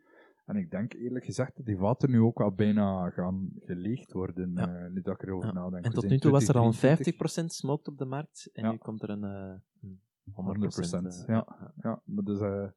En 0.51 0.57
ik 0.57 0.71
denk 0.71 0.93
eerlijk 0.93 1.25
gezegd 1.25 1.55
dat 1.55 1.65
die 1.65 1.77
vaten 1.77 2.11
nu 2.11 2.19
ook 2.19 2.41
al 2.41 2.53
bijna 2.53 3.09
gaan 3.09 3.49
geleegd 3.59 4.11
worden, 4.11 4.51
Ja. 4.55 4.75
eh, 4.85 4.91
nu 4.91 5.01
dat 5.01 5.13
ik 5.13 5.23
erover 5.27 5.47
Ja. 5.47 5.53
nadenk. 5.53 5.85
En 5.85 5.91
tot 5.91 6.09
nu 6.09 6.17
toe 6.17 6.31
was 6.31 6.47
er 6.47 6.55
al 6.57 6.65
een 6.65 6.71
2023. 6.71 7.43
50% 7.43 7.45
smoked 7.53 7.87
op 7.87 7.97
de 7.97 8.05
markt, 8.05 8.49
en 8.53 8.63
Ja. 8.63 8.71
nu 8.71 8.77
komt 8.77 9.01
er 9.03 9.09
een, 9.09 9.23
eh, 9.23 9.55
een 9.81 10.01
100%. 10.33 10.91
100%, 10.91 11.21
eh, 11.27 11.35
ja. 11.35 11.73
Ja, 11.81 12.01
maar 12.05 12.23
dat 12.23 12.35
is 12.35 12.41
eh 12.41 12.69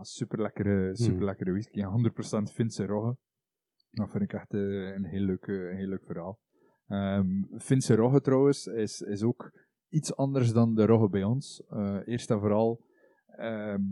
super 0.00 0.40
lekkere, 0.42 0.96
super 0.96 1.24
lekkere 1.24 1.50
whisky. 1.50 1.80
En 1.80 1.88
100% 1.88 2.52
Finse 2.52 2.86
rogge. 2.86 3.16
Dat 3.90 4.10
vind 4.10 4.22
ik 4.22 4.32
echt 4.32 4.54
eh, 4.54 4.94
een, 4.94 5.04
heel 5.04 5.20
leuk, 5.20 5.46
eh, 5.46 5.54
een 5.70 5.76
heel 5.76 5.88
leuk 5.88 6.04
verhaal. 6.06 6.38
Ehm 6.86 7.42
Finse 7.58 7.94
rogge 7.94 8.20
trouwens 8.20 8.66
is, 8.66 9.00
is 9.00 9.22
ook 9.22 9.52
iets 9.88 10.16
anders 10.16 10.52
dan 10.52 10.74
de 10.74 10.86
rogge 10.86 11.08
bij 11.08 11.24
ons. 11.24 11.62
Eh, 11.68 11.98
eerst 12.04 12.30
en 12.30 12.38
vooral, 12.40 12.84
ehm, 13.26 13.82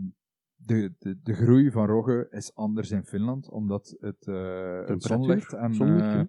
de, 0.65 0.93
de, 0.99 1.19
de 1.23 1.33
groei 1.33 1.71
van 1.71 1.85
rogge 1.85 2.27
is 2.29 2.55
anders 2.55 2.91
in 2.91 3.03
Finland, 3.05 3.49
omdat 3.49 3.95
het, 3.99 4.27
eh, 4.27 4.85
het 4.85 5.03
zonlicht 5.03 5.53
en, 5.53 5.73
zonlicht, 5.73 6.13
eh, 6.13 6.23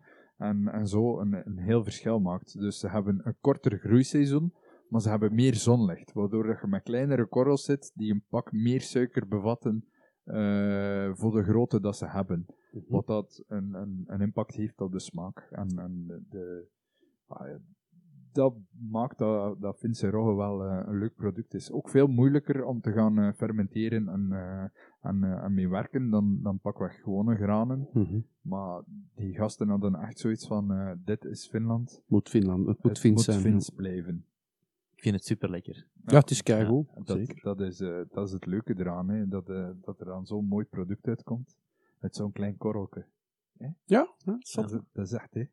en, 0.49 0.69
en 0.69 0.87
zo 0.87 1.21
een, 1.21 1.47
een 1.47 1.59
heel 1.59 1.83
verschil 1.85 2.21
maakt. 2.21 2.59
Dus 2.59 2.79
ze 2.79 2.89
hebben 2.89 3.21
een 3.25 3.37
korter 3.41 3.79
groeiseizoen, 3.79 4.55
maar 4.89 5.01
ze 5.01 5.09
hebben 5.09 5.35
meer 5.35 5.55
zonlicht, 5.55 6.13
waardoor 6.13 6.47
dat 6.47 6.61
je 6.61 6.67
met 6.67 6.83
kleinere 6.83 7.27
korrels 7.27 7.65
zit 7.65 7.93
die 7.95 8.13
een 8.13 8.25
pak 8.29 8.53
meer 8.53 8.81
suiker 8.81 9.29
bevatten 9.29 9.85
eh, 10.25 11.11
voor 11.15 11.33
de 11.33 11.43
grootte 11.43 11.81
dat 11.81 11.97
ze 11.97 12.07
hebben. 12.07 12.47
Mhm. 12.73 12.85
Wat 12.89 13.07
dat 13.07 13.45
een, 13.47 13.75
een, 13.75 14.05
een 14.07 14.21
impact 14.21 14.55
heeft 14.55 14.81
op 14.81 14.93
de 14.93 15.01
smaak. 15.01 15.49
En, 15.51 15.79
en 15.79 16.05
de, 16.07 16.23
de- 16.29 16.69
ah 17.27 17.49
dat 18.37 18.55
maakt 18.91 19.19
dat, 19.19 19.61
dat 19.61 19.79
Finse 19.79 20.11
rogge 20.11 20.35
wel 20.35 20.65
eh, 20.65 20.83
een 20.87 20.99
leuk 20.99 21.15
product 21.15 21.55
is. 21.55 21.71
Ook 21.71 21.89
veel 21.89 22.07
moeilijker 22.07 22.65
om 22.65 22.81
te 22.81 22.93
gaan 22.93 23.19
eh, 23.19 23.33
fermenteren 23.33 24.09
en, 24.09 24.33
eh, 24.33 24.65
en, 25.01 25.25
en 25.43 25.55
mee 25.55 25.69
werken 25.69 26.11
dan, 26.11 26.39
dan 26.43 26.59
pakweg 26.59 27.01
gewone 27.03 27.37
granen. 27.37 27.89
Mhm. 27.93 28.19
Maar 28.41 28.83
die 29.15 29.35
gasten 29.35 29.69
hadden 29.69 29.95
echt 29.95 30.19
zoiets 30.19 30.47
van, 30.47 30.73
eh, 30.73 30.93
dit 31.05 31.25
is 31.25 31.49
Finland. 31.49 32.03
Moet 32.07 32.29
Finland, 32.29 32.67
het 32.67 32.83
moet 32.83 32.93
het 32.93 32.99
Fins 32.99 33.15
moet 33.15 33.25
zijn. 33.25 33.41
Fins 33.41 33.71
blijven. 33.71 34.25
Ik 34.95 35.03
vind 35.03 35.15
het 35.15 35.25
super 35.25 35.51
lekker. 35.51 35.87
Ja, 36.07 36.19
het 36.19 36.31
is 36.31 36.43
keigoed. 36.43 36.87
Ja, 36.95 37.03
dat, 37.05 37.33
dat, 37.43 37.61
is, 37.61 37.81
eh, 37.81 38.01
dat 38.11 38.27
is 38.27 38.33
het 38.33 38.47
leuke 38.47 38.75
eraan, 38.79 39.09
hè, 39.09 39.29
dat, 39.29 39.49
eh, 39.49 39.69
dat 39.83 40.01
er 40.01 40.07
dan 40.07 40.27
zo'n 40.27 40.47
mooi 40.47 40.65
product 40.65 41.07
uitkomt. 41.09 41.57
Uit 42.01 42.17
zo'n 42.17 42.33
klein 42.33 42.57
korrelke. 42.57 43.05
Ja, 43.59 43.75
ja, 43.85 44.09
dat 44.25 44.37
is 44.43 44.53
Dat 44.53 44.71
zot. 44.71 44.81
is, 44.81 44.87
dat 44.93 45.07
is 45.07 45.13
echt, 45.13 45.35
hè. 45.35 45.45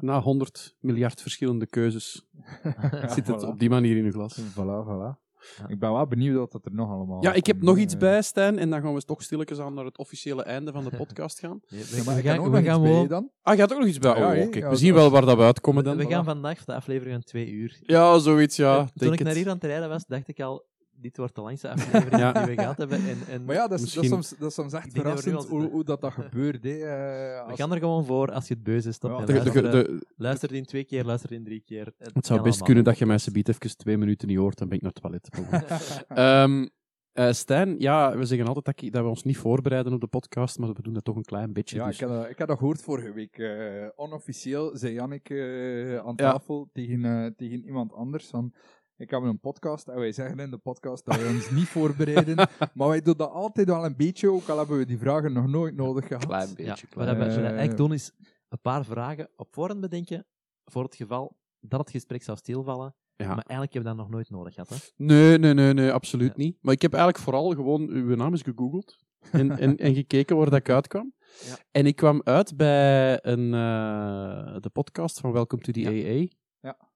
Na 0.00 0.20
100 0.20 0.76
miljard 0.80 1.22
verschillende 1.22 1.66
keuzes 1.66 2.26
zit 3.14 3.26
het 3.26 3.42
voilà. 3.44 3.48
op 3.48 3.58
die 3.58 3.68
manier 3.70 3.96
in 3.96 4.04
uw 4.04 4.12
glas. 4.12 4.40
Voilà, 4.40 4.86
voilà. 4.86 5.22
Ja. 5.58 5.68
Ik 5.68 5.78
ben 5.78 5.92
wel 5.92 6.06
benieuwd 6.06 6.36
wat 6.36 6.52
dat 6.52 6.64
er 6.64 6.74
nog 6.74 6.90
allemaal 6.90 7.22
Ja, 7.22 7.32
ik 7.32 7.46
heb 7.46 7.62
nog 7.62 7.78
iets 7.78 7.96
bij, 7.96 8.22
Stijn, 8.22 8.58
en 8.58 8.70
dan 8.70 8.80
gaan 8.82 8.94
we 8.94 9.02
toch 9.02 9.22
stilletjes 9.22 9.58
aan 9.58 9.74
naar 9.74 9.84
het 9.84 9.98
officiële 9.98 10.42
einde 10.42 10.72
van 10.72 10.84
de 10.84 10.96
podcast 11.02 11.38
gaan. 11.38 11.60
We, 11.68 11.76
Ja, 11.96 12.04
maar 12.04 12.18
ik 12.18 12.24
gaan, 12.24 12.38
ook 12.38 12.44
we 12.44 12.50
nog 12.50 12.64
gaan 12.64 12.80
iets 12.86 12.98
bij 12.98 13.06
dan. 13.06 13.30
Ah, 13.42 13.54
je 13.54 13.60
had 13.60 13.72
ook 13.72 13.78
nog 13.78 13.88
iets 13.88 13.98
bij? 13.98 14.18
Ja, 14.18 14.46
oh, 14.46 14.52
Ja, 14.54 14.68
we 14.70 14.76
zien 14.76 14.94
wel 14.94 15.10
waar 15.10 15.24
dat 15.24 15.36
we 15.36 15.42
uitkomen 15.42 15.84
dan. 15.84 15.96
we 15.96 16.06
gaan 16.06 16.22
voilà. 16.22 16.26
vandaag 16.26 16.56
voor 16.56 16.66
de 16.66 16.74
aflevering 16.74 17.14
van 17.14 17.22
twee 17.24 17.50
uur. 17.50 17.78
Ja, 17.82 18.18
zoiets, 18.18 18.56
ja. 18.56 18.78
Eh, 18.78 18.86
Toen 18.94 19.12
ik 19.12 19.22
naar 19.22 19.34
hier 19.34 19.48
aan 19.48 19.54
het 19.54 19.64
rijden 19.64 19.88
was, 19.88 20.06
dacht 20.06 20.28
ik 20.28 20.40
al, 20.40 20.64
dit 21.04 21.16
wordt 21.16 21.34
de 21.34 21.40
langste 21.40 21.68
aflevering 21.68 22.18
Ja. 22.18 22.32
die 22.32 22.54
we 22.54 22.62
gehad 22.62 22.76
hebben. 22.76 22.98
En, 22.98 23.18
en 23.28 23.44
Maar 23.44 23.54
ja, 23.54 23.66
dat 23.68 23.78
is, 23.78 23.84
Misschien- 23.84 24.10
dat 24.10 24.18
is, 24.18 24.26
soms, 24.28 24.40
dat 24.40 24.48
is 24.48 24.54
soms 24.54 24.72
echt 24.72 24.92
verrassend 24.92 25.48
hoe, 25.48 25.84
dat, 25.84 26.00
dat 26.00 26.12
gebeurt. 26.12 26.62
Hè. 26.64 26.70
Eh, 26.70 27.46
we 27.48 27.56
gaan 27.56 27.72
er 27.72 27.78
gewoon 27.78 28.04
voor, 28.04 28.32
als 28.32 28.48
je 28.48 28.54
het 28.54 28.62
beu 28.62 28.76
is, 28.76 28.98
Ja, 29.00 29.86
Luister 30.16 30.52
in 30.52 30.64
twee 30.64 30.84
keer, 30.84 31.04
luister 31.04 31.32
in 31.32 31.44
drie 31.44 31.60
keer. 31.66 31.92
het 31.98 31.98
zou 31.98 32.12
best 32.20 32.34
allemaal. 32.36 32.66
kunnen 32.66 32.84
dat 32.84 32.98
je 32.98 33.06
mij 33.06 33.18
subiet 33.18 33.48
even 33.48 33.76
twee 33.76 33.98
minuten 33.98 34.28
niet 34.28 34.38
hoort, 34.38 34.58
dan 34.58 34.68
ben 34.68 34.76
ik 34.76 34.82
naar 34.82 34.92
het 34.94 35.02
toilet. 35.02 35.28
Ehm 36.08 36.66
eh, 37.12 37.32
Stijn, 37.32 37.74
ja, 37.78 38.16
we 38.16 38.24
zeggen 38.24 38.46
altijd 38.46 38.64
dat, 38.64 38.82
ik- 38.82 38.92
dat 38.92 39.02
we 39.02 39.08
ons 39.08 39.22
niet 39.22 39.36
voorbereiden 39.36 39.92
op 39.92 40.00
de 40.00 40.06
podcast, 40.06 40.58
maar 40.58 40.72
we 40.72 40.82
doen 40.82 40.94
dat 40.94 41.04
toch 41.04 41.16
een 41.16 41.22
klein 41.24 41.52
beetje. 41.52 41.76
Ja, 41.76 41.84
dus- 41.86 41.94
ik 41.94 42.00
heb, 42.00 42.08
dat, 42.08 42.28
ik 42.28 42.38
heb 42.38 42.48
dat 42.48 42.58
gehoord 42.58 42.82
vorige 42.82 43.12
week. 43.12 43.38
Eh, 43.38 43.86
onofficieel 43.96 44.76
zei 44.76 44.92
Jannik 44.92 45.30
eh, 45.30 45.96
aan 45.96 46.12
Ja. 46.16 46.32
tafel 46.32 46.68
tegen, 46.72 47.34
tegen 47.36 47.64
iemand 47.64 47.92
anders 47.92 48.26
van... 48.26 48.52
Ik 48.96 49.10
heb 49.10 49.22
een 49.22 49.40
podcast 49.40 49.88
en 49.88 49.98
wij 49.98 50.12
zeggen 50.12 50.38
in 50.38 50.50
de 50.50 50.58
podcast 50.58 51.04
dat 51.04 51.16
we 51.16 51.28
ons 51.28 51.50
niet 51.50 51.66
voorbereiden. 51.68 52.36
maar 52.74 52.88
wij 52.88 53.00
doen 53.00 53.16
dat 53.16 53.30
altijd 53.30 53.66
wel 53.68 53.84
een 53.84 53.96
beetje, 53.96 54.30
ook 54.30 54.48
al 54.48 54.58
hebben 54.58 54.78
we 54.78 54.84
die 54.86 54.98
vragen 54.98 55.32
nog 55.32 55.46
nooit 55.46 55.76
nodig 55.76 56.06
gehad. 56.06 56.26
Klein 56.26 56.48
Ja, 56.48 56.54
beetje. 56.54 56.86
we, 56.90 57.04
wat 57.04 57.16
we 57.16 57.22
Eh, 57.24 57.36
eigenlijk 57.44 57.76
doen 57.76 57.92
is 57.92 58.12
een 58.48 58.60
paar 58.60 58.84
vragen 58.84 59.28
op 59.36 59.48
voorhand 59.54 59.80
bedenken, 59.80 60.26
voor 60.64 60.82
het 60.82 60.96
geval 60.96 61.36
dat 61.60 61.80
het 61.80 61.90
gesprek 61.90 62.22
zou 62.22 62.38
stilvallen. 62.38 62.94
Ja. 63.16 63.26
Maar 63.26 63.34
eigenlijk 63.46 63.72
hebben 63.72 63.90
we 63.92 63.96
dat 63.96 64.06
nog 64.06 64.14
nooit 64.14 64.30
nodig 64.30 64.54
gehad. 64.54 64.68
Hè? 64.68 64.76
Nee, 64.96 65.38
nee, 65.38 65.54
nee, 65.54 65.72
nee, 65.72 65.92
absoluut 65.92 66.32
Ja. 66.36 66.42
niet. 66.44 66.58
Maar 66.60 66.74
ik 66.74 66.82
heb 66.82 66.92
eigenlijk 66.92 67.24
vooral 67.24 67.50
gewoon 67.50 67.88
uw 67.88 68.14
naam 68.16 68.30
eens 68.32 68.42
gegoogeld 68.42 68.98
en, 69.30 69.58
en, 69.58 69.76
en 69.76 69.94
gekeken 69.94 70.36
waar 70.36 70.50
dat 70.50 70.58
ik 70.58 70.68
uitkwam. 70.70 71.14
Ja. 71.44 71.56
En 71.70 71.86
ik 71.86 71.96
kwam 71.96 72.20
uit 72.24 72.56
bij 72.56 73.18
een, 73.24 73.54
eh, 73.54 74.56
de 74.60 74.70
podcast 74.72 75.20
van 75.20 75.32
Welcome 75.32 75.62
to 75.62 75.72
the 75.72 75.80
Ja. 75.80 75.90
AA. 75.90 76.26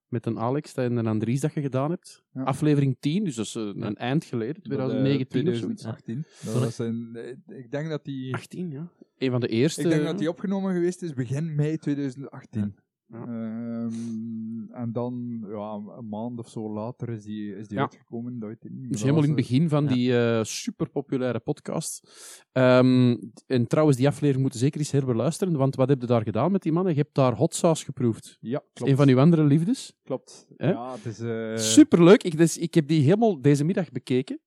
Met 0.09 0.27
een 0.27 0.39
Alex 0.39 0.75
en 0.75 0.97
een 0.97 1.07
Andries 1.07 1.41
dat 1.41 1.55
je 1.55 1.61
gedaan 1.61 1.91
hebt. 1.91 2.23
Ja. 2.33 2.43
Aflevering 2.43 2.97
10, 3.01 3.25
dus 3.25 3.35
dat 3.35 3.45
is 3.47 3.55
eh, 3.55 3.63
een 3.63 3.79
Ja. 3.79 3.95
eind 3.95 4.25
geleden, 4.25 4.55
Dat, 4.63 4.65
eh, 4.79 4.85
2019 4.85 5.49
of 5.49 5.55
zoiets. 5.57 5.83
2018. 5.83 6.25
Dat 6.45 6.53
Toen- 6.53 6.63
was 6.63 6.79
een, 6.79 7.17
eh, 7.49 7.59
ik 7.59 7.71
denk 7.71 7.89
dat 7.89 8.05
die... 8.05 8.35
18, 8.35 8.71
ja. 8.71 8.89
Een 9.19 9.31
van 9.31 9.41
de 9.41 9.49
eerste. 9.49 9.83
Ik 9.83 9.89
denk 9.89 10.03
dat 10.05 10.19
die 10.19 10.29
opgenomen 10.29 10.73
geweest 10.73 11.03
is 11.03 11.13
begin 11.15 11.55
mei 11.55 11.77
2018. 11.79 12.77
Ja. 13.13 13.23
Ehm, 13.27 14.73
en 14.73 14.93
dan, 14.93 15.45
ja, 15.51 15.81
een 15.99 16.09
maand 16.09 16.39
of 16.39 16.49
zo 16.49 16.73
later 16.73 17.09
is 17.09 17.23
die, 17.25 17.57
is 17.57 17.69
die 17.69 17.77
Ja. 17.77 17.83
uitgekomen. 17.83 18.39
Dat 18.39 18.49
weet 18.49 18.65
ik 18.65 18.71
niet. 18.71 18.81
maar 18.81 18.89
Dus 18.91 19.01
helemaal 19.01 19.23
in 19.23 19.29
het 19.29 19.39
begin 19.39 19.69
van 19.69 19.85
ja. 19.85 19.91
die 19.93 20.19
eh 20.19 20.45
super 20.45 20.89
populaire 20.91 21.39
podcast. 21.41 22.11
Ehm, 22.53 23.17
en 23.47 23.67
trouwens, 23.67 23.97
die 23.97 24.07
aflevering 24.07 24.41
moeten 24.43 24.61
zeker 24.61 24.79
eens 24.81 24.91
herbeluisteren, 24.91 25.57
want 25.57 25.75
wat 25.75 25.89
heb 25.89 26.01
je 26.01 26.07
daar 26.07 26.23
gedaan 26.23 26.53
met 26.53 26.63
die 26.63 26.73
mannen? 26.73 26.95
Je 26.95 27.01
hebt 27.01 27.15
daar 27.15 27.35
hot 27.35 27.55
sauce 27.55 27.85
geproefd. 27.85 28.39
eh, 28.41 28.51
Ja, 28.51 28.63
klopt. 28.73 28.91
Een 28.91 28.97
van 28.97 29.09
uw 29.09 29.19
andere 29.19 29.45
liefdes. 29.45 29.97
Klopt. 30.05 30.47
Hè? 30.57 30.71
Ja, 30.71 30.93
het 30.93 31.05
is... 31.05 31.21
eh, 31.21 31.57
Superleuk. 31.57 32.23
Ik, 32.23 32.37
dus, 32.37 32.59
ik 32.59 32.75
heb 32.75 32.89
die 32.89 33.03
helemaal 33.03 33.41
deze 33.41 33.65
middag 33.65 33.91
bekeken. 33.91 34.41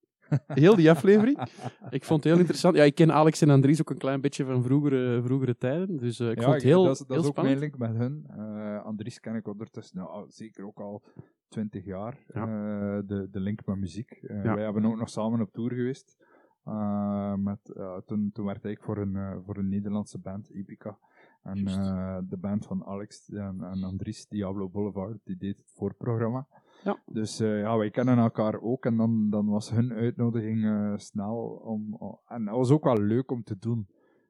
Heel 0.46 0.76
die 0.76 0.90
aflevering. 0.90 1.38
Ik 1.90 2.04
vond 2.04 2.22
het 2.22 2.32
heel 2.32 2.38
interessant. 2.40 2.76
Ja, 2.76 2.82
ik 2.82 2.94
ken 2.94 3.12
Alex 3.12 3.40
en 3.40 3.50
Andries 3.50 3.80
ook 3.80 3.90
een 3.90 3.98
klein 3.98 4.20
beetje 4.20 4.44
van 4.44 4.62
vroegere, 4.62 5.22
vroegere 5.22 5.56
tijden. 5.56 5.96
Dus 5.96 6.20
eh, 6.20 6.30
ik 6.30 6.36
ja, 6.38 6.42
vond 6.42 6.54
het 6.54 6.62
heel, 6.62 6.84
dat 6.84 6.92
is, 6.92 6.98
dat 6.98 7.08
heel 7.08 7.18
is 7.20 7.26
ook 7.26 7.32
spannend. 7.32 7.58
mijn 7.58 7.70
link 7.70 7.78
met 7.78 7.96
hun. 8.02 8.24
Eh, 8.28 8.84
Andries 8.84 9.20
ken 9.20 9.34
ik 9.34 9.48
ondertussen 9.48 9.98
nou, 9.98 10.24
zeker 10.28 10.66
ook 10.66 10.78
al 10.80 11.02
twintig 11.48 11.84
jaar. 11.84 12.18
Ja. 12.34 12.42
eh, 12.42 13.02
de, 13.06 13.28
de 13.30 13.40
link 13.40 13.66
met 13.66 13.76
muziek. 13.76 14.10
Eh, 14.10 14.44
Ja. 14.44 14.54
Wij 14.54 14.64
hebben 14.64 14.84
ook 14.84 14.96
nog 14.98 15.08
samen 15.10 15.40
op 15.40 15.52
tour 15.52 15.70
geweest. 15.72 16.16
Eh, 16.64 17.34
met, 17.34 17.58
toen, 18.06 18.30
toen 18.32 18.44
werkte 18.46 18.70
ik 18.70 18.82
voor 18.82 18.96
een, 18.98 19.42
voor 19.44 19.56
een 19.56 19.68
Nederlandse 19.68 20.18
band, 20.18 20.50
Epica. 20.50 20.98
En 21.42 21.66
eh, 21.66 22.18
de 22.28 22.36
band 22.36 22.66
van 22.66 22.84
Alex 22.84 23.28
en, 23.30 23.62
en 23.62 23.82
Andries, 23.82 24.26
Diablo 24.28 24.68
Boulevard, 24.68 25.18
die 25.24 25.36
deed 25.36 25.58
het 25.58 25.72
voorprogramma. 25.74 26.46
Ja. 26.84 26.98
Dus 27.06 27.40
eh, 27.40 27.60
ja, 27.60 27.76
wij 27.76 27.90
kennen 27.90 28.18
elkaar 28.18 28.60
ook. 28.60 28.84
En 28.86 28.96
dan, 28.96 29.30
dan 29.30 29.46
was 29.46 29.70
hun 29.70 29.92
uitnodiging 29.92 30.64
eh, 30.64 30.92
snel 30.96 31.60
om... 31.64 31.98
en 32.26 32.44
dat 32.44 32.54
was 32.54 32.70
ook 32.70 32.84
wel 32.84 32.98
leuk 32.98 33.30
om 33.30 33.42
te 33.42 33.58
doen. 33.58 33.86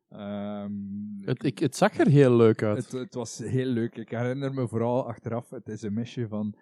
Ehm, 0.09 0.73
Het, 1.21 1.45
ik, 1.45 1.59
het 1.59 1.77
zag 1.77 1.99
er 1.99 2.07
heel 2.07 2.37
leuk 2.37 2.63
uit. 2.63 2.77
het, 2.77 2.93
het 2.93 3.15
was 3.15 3.39
heel 3.39 3.67
leuk. 3.67 3.97
Ik 3.97 4.11
herinner 4.11 4.55
me 4.55 4.69
vooral 4.69 5.07
achteraf, 5.07 5.51
het 5.51 5.69
is 5.69 5.83
een 5.83 5.93
misje 5.95 6.29
van, 6.29 6.55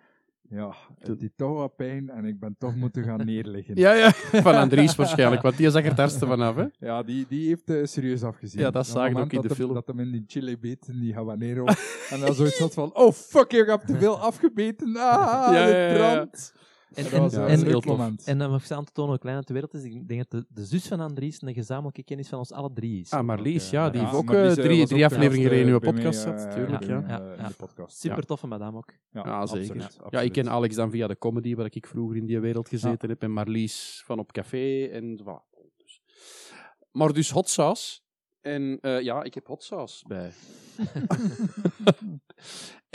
ja, 0.51 0.75
het 0.99 1.21
deed 1.21 1.33
toch 1.37 1.57
wat 1.57 1.77
pijn 1.77 2.11
en 2.11 2.25
ik 2.25 2.41
ben 2.41 2.55
toch 2.59 2.77
moeten 2.77 3.05
gaan 3.05 3.25
neerliggen. 3.33 3.77
Ja, 3.77 3.93
ja. 3.93 4.11
Van 4.43 4.55
Andries 4.55 4.97
waarschijnlijk, 4.97 5.43
want 5.43 5.57
die 5.57 5.71
zag 5.71 5.83
er 5.83 5.89
het 5.89 5.99
hardste 5.99 6.27
vanaf. 6.27 6.57
Hè? 6.57 6.65
Ja, 6.79 7.03
die, 7.03 7.27
die 7.29 7.49
heeft 7.49 7.71
eh, 7.71 7.85
serieus 7.85 8.23
afgezien. 8.23 8.61
Ja, 8.61 8.71
dat 8.71 8.87
zagen 8.87 9.17
ook 9.17 9.33
in 9.33 9.41
de 9.41 9.47
hem- 9.47 9.57
film. 9.57 9.75
Dat 9.75 9.87
hem 9.87 10.01
in 10.01 10.11
die 10.11 10.25
chili 10.27 10.59
beet, 10.59 10.89
in 10.89 11.01
die 11.01 11.15
habanero. 11.15 11.65
en 12.11 12.21
dan 12.21 12.35
zoiets 12.35 12.59
had 12.59 12.75
van, 12.75 12.95
oh 12.95 13.13
fuck, 13.13 13.53
ik 13.53 13.67
heb 13.67 13.81
te 13.81 13.99
veel 13.99 14.19
afgebeten. 14.21 14.89
Ah, 14.97 15.53
Ja, 15.53 15.65
dit 15.67 15.75
ja, 15.75 15.79
ja, 15.81 15.87
ja. 15.89 15.95
brandt. 16.15 16.55
En, 16.91 17.03
Dat 17.05 17.13
en, 17.13 17.21
was 17.21 17.33
ja, 17.33 17.43
een 17.43 17.49
en, 17.49 17.65
heel 17.67 17.81
tof. 17.81 17.97
moment. 17.97 18.25
en 18.27 18.43
om 18.43 18.55
even 18.55 18.77
aan 18.77 18.85
te 18.85 18.93
tonen 18.93 19.11
hoe 19.11 19.19
klein 19.21 19.37
het 19.37 19.47
de 19.47 19.53
wereld 19.53 19.75
is, 19.75 19.83
ik 19.85 20.09
denk 20.09 20.31
dat 20.31 20.31
de, 20.31 20.47
de 20.61 20.65
zus 20.65 20.87
van 20.89 21.01
Andries 21.01 21.43
een 21.43 21.55
gezamenlijke 21.55 22.03
kennis 22.03 22.29
van 22.29 22.39
ons 22.39 22.53
alle 22.53 22.73
drie 22.73 23.01
is. 23.01 23.11
Ah, 23.11 23.25
Marlies, 23.25 23.71
ja, 23.71 23.87
eh, 23.87 23.93
die 23.93 24.01
heeft 24.01 24.15
ook 24.15 24.25
Marlies, 24.25 24.43
eh, 24.43 24.49
eh, 24.51 24.55
drie, 24.55 24.87
drie 24.87 25.03
ook 25.05 25.09
te 25.11 25.15
afleveringen 25.15 25.49
geleden 25.51 25.67
in 25.69 25.75
eh, 25.75 25.81
uw 25.81 25.93
podcast 25.93 26.25
mij, 26.27 26.39
zat. 26.39 26.47
eh, 26.47 26.53
Tuurlijk, 26.55 26.85
ja. 26.85 27.21
eh. 27.37 27.47
Super 27.87 28.27
toffe 28.27 28.47
madame 28.47 28.77
ook. 28.77 28.93
Ja, 29.13 29.47
zeker. 29.47 29.91
Ja, 30.09 30.21
ik 30.21 30.33
ken. 30.33 30.49
Alex 30.51 30.75
dan 30.75 30.91
via 30.91 31.07
de 31.07 31.19
comedy, 31.19 31.55
waar 31.55 31.67
ik 31.71 31.87
vroeger 31.87 32.17
in 32.17 32.27
die 32.27 32.41
wereld 32.41 32.69
gezeten 32.69 33.09
heb, 33.09 33.23
en 33.23 33.33
Marlies 33.33 34.03
van 34.07 34.19
op 34.19 34.33
café. 34.33 34.85
En, 34.85 35.21
voilà. 35.23 35.59
dus. 35.77 36.03
Maar 36.93 37.13
dus 37.13 37.31
hot 37.31 37.49
sauce. 37.49 38.01
En 38.41 38.79
eh, 38.81 39.01
ja, 39.01 39.23
ik 39.23 39.35
heb 39.35 39.47
hot 39.47 39.65
sauce 39.65 40.05
bij. 40.07 40.33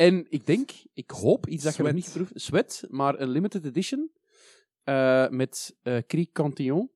en 0.08 0.26
ik 0.30 0.46
denk, 0.46 0.70
ik 0.94 1.12
hoop 1.12 1.48
iets 1.48 1.64
dat 1.64 1.76
je 1.76 1.84
nog 1.84 1.94
niet 1.94 2.12
proeft. 2.14 2.32
Sweat, 2.36 2.84
maar 2.90 3.20
een 3.20 3.30
limited 3.30 3.66
edition. 3.66 4.12
eh, 4.84 5.30
met 5.30 5.78
eh 5.82 5.98
Kriek 6.08 6.32
Cantillon. 6.32 6.92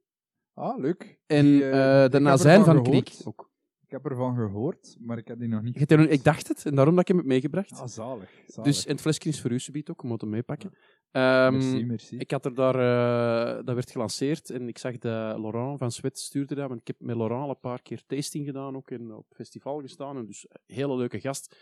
Ah, 0.53 0.79
leuk. 0.79 1.19
En 1.25 1.45
Die, 1.45 2.03
ik 2.03 2.11
de 2.11 2.19
nazijn 2.19 2.63
van. 2.63 2.83
Kriek 2.83 3.11
ook. 3.23 3.49
Ik 3.89 3.95
heb 3.95 4.05
ervan 4.05 4.35
gehoord, 4.35 4.97
maar 4.99 5.17
ik 5.17 5.27
heb 5.27 5.39
die 5.39 5.47
nog 5.47 5.61
niet 5.61 5.91
Ik 6.11 6.23
dacht 6.23 6.47
het, 6.47 6.65
en 6.65 6.75
daarom 6.75 6.93
dat 6.93 7.01
ik 7.01 7.07
hem 7.07 7.17
heb 7.17 7.25
meegebracht. 7.25 7.71
Ah, 7.71 7.87
zalig. 7.87 8.29
zalig. 8.47 8.63
dus, 8.63 8.85
en 8.85 8.91
het 8.91 9.01
flesje 9.01 9.29
is 9.29 9.41
voor 9.41 9.51
u, 9.51 9.59
subiet 9.59 9.89
ook, 9.89 10.01
je 10.01 10.07
moet 10.07 10.21
hem 10.21 10.29
meepakken. 10.29 10.73
Ehm, 11.11 11.53
merci, 11.53 11.85
merci. 11.85 12.17
Ik 12.17 12.31
had 12.31 12.45
er 12.45 12.53
daar, 12.53 12.75
eh, 12.75 13.65
dat 13.65 13.75
werd 13.75 13.91
gelanceerd 13.91 14.49
en 14.49 14.67
ik 14.67 14.77
zag 14.77 14.97
dat 14.97 15.39
Laurent 15.39 15.77
van 15.77 15.91
Sweat 15.91 16.19
stuurde 16.19 16.55
dat, 16.55 16.67
want 16.67 16.79
ik 16.79 16.87
heb 16.87 16.99
met 16.99 17.15
Laurent 17.15 17.43
al 17.43 17.49
een 17.49 17.59
paar 17.59 17.81
keer 17.81 18.03
tasting 18.05 18.45
gedaan 18.45 18.75
ook 18.75 18.91
en 18.91 19.13
op 19.13 19.25
festival 19.29 19.81
gestaan. 19.81 20.17
En 20.17 20.25
dus 20.25 20.45
een 20.49 20.75
hele 20.75 20.95
leuke 20.95 21.19
gast. 21.19 21.55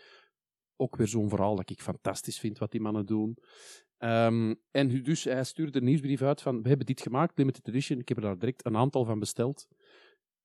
Ook 0.76 0.96
weer 0.96 1.08
zo'n 1.08 1.28
verhaal 1.28 1.56
dat 1.56 1.70
ik 1.70 1.80
fantastisch 1.80 2.38
vind 2.38 2.58
wat 2.58 2.70
die 2.70 2.80
mannen 2.80 3.06
doen. 3.06 3.38
Ehm, 3.98 4.54
en 4.70 5.02
dus 5.02 5.24
hij 5.24 5.44
stuurde 5.44 5.78
een 5.78 5.84
nieuwsbrief 5.84 6.22
uit 6.22 6.42
van, 6.42 6.62
we 6.62 6.68
hebben 6.68 6.86
dit 6.86 7.00
gemaakt, 7.00 7.38
limited 7.38 7.68
edition. 7.68 7.98
Ik 7.98 8.08
heb 8.08 8.16
er 8.16 8.22
daar 8.22 8.38
direct 8.38 8.66
een 8.66 8.76
aantal 8.76 9.04
van 9.04 9.18
besteld. 9.18 9.68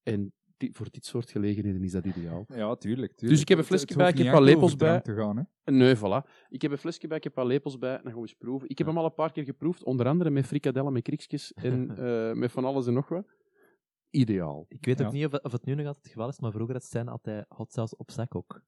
En 0.03 0.33
die, 0.57 0.69
voor 0.73 0.87
dit 0.91 1.05
soort 1.05 1.31
gelegenheden 1.31 1.83
is 1.83 1.91
dat 1.91 2.05
ideaal. 2.05 2.45
Ja, 2.47 2.75
tuurlijk. 2.75 2.77
tuurlijk. 2.77 3.19
Dus 3.19 3.41
ik 3.41 3.47
heb 3.47 3.57
een 3.57 3.63
flesje 3.63 3.85
bij, 3.95 4.09
ik 4.09 4.17
heb 4.17 4.25
wat 4.25 4.35
enkel 4.35 4.41
lepels 4.53 4.75
drank 4.75 5.03
te 5.03 5.13
gaan, 5.15 5.37
hè. 5.37 5.71
Nee, 5.71 5.95
voilà. 5.97 6.29
Ik 6.49 6.61
heb 6.61 6.71
een 6.71 6.77
flesje 6.77 7.07
bij, 7.07 7.17
ik 7.17 7.23
heb 7.23 7.35
wat 7.35 7.45
lepels 7.45 7.77
bij, 7.77 7.91
dan 7.95 8.03
gaan 8.05 8.13
we 8.13 8.19
eens 8.19 8.33
proeven. 8.33 8.69
Ik 8.69 8.77
heb 8.77 8.87
hem 8.87 8.97
al 8.97 9.05
een 9.05 9.13
paar 9.13 9.31
keer 9.31 9.43
geproefd, 9.43 9.83
onder 9.83 10.07
andere 10.07 10.29
met 10.29 10.45
frikadellen, 10.45 10.93
met 10.93 11.03
kriekjes 11.03 11.53
en 11.69 11.97
eh, 11.97 12.33
met 12.33 12.51
van 12.51 12.65
alles 12.65 12.87
en 12.87 12.93
nog 12.93 13.07
wat. 13.09 13.25
Ideaal. 14.09 14.65
Ik 14.69 14.85
weet 14.85 15.01
ook 15.01 15.07
Ja. 15.07 15.13
niet 15.13 15.25
of, 15.25 15.39
of 15.41 15.51
het 15.51 15.65
nu 15.65 15.75
nog 15.75 15.85
altijd 15.85 16.03
het 16.03 16.13
geval 16.13 16.29
is, 16.29 16.39
maar 16.39 16.51
vroeger 16.51 16.73
had 16.73 16.83
Stijn 16.83 17.07
altijd 17.07 17.45
hot 17.49 17.73
sauce 17.73 17.97
op 17.97 18.11
zak 18.11 18.35
ook. 18.35 18.61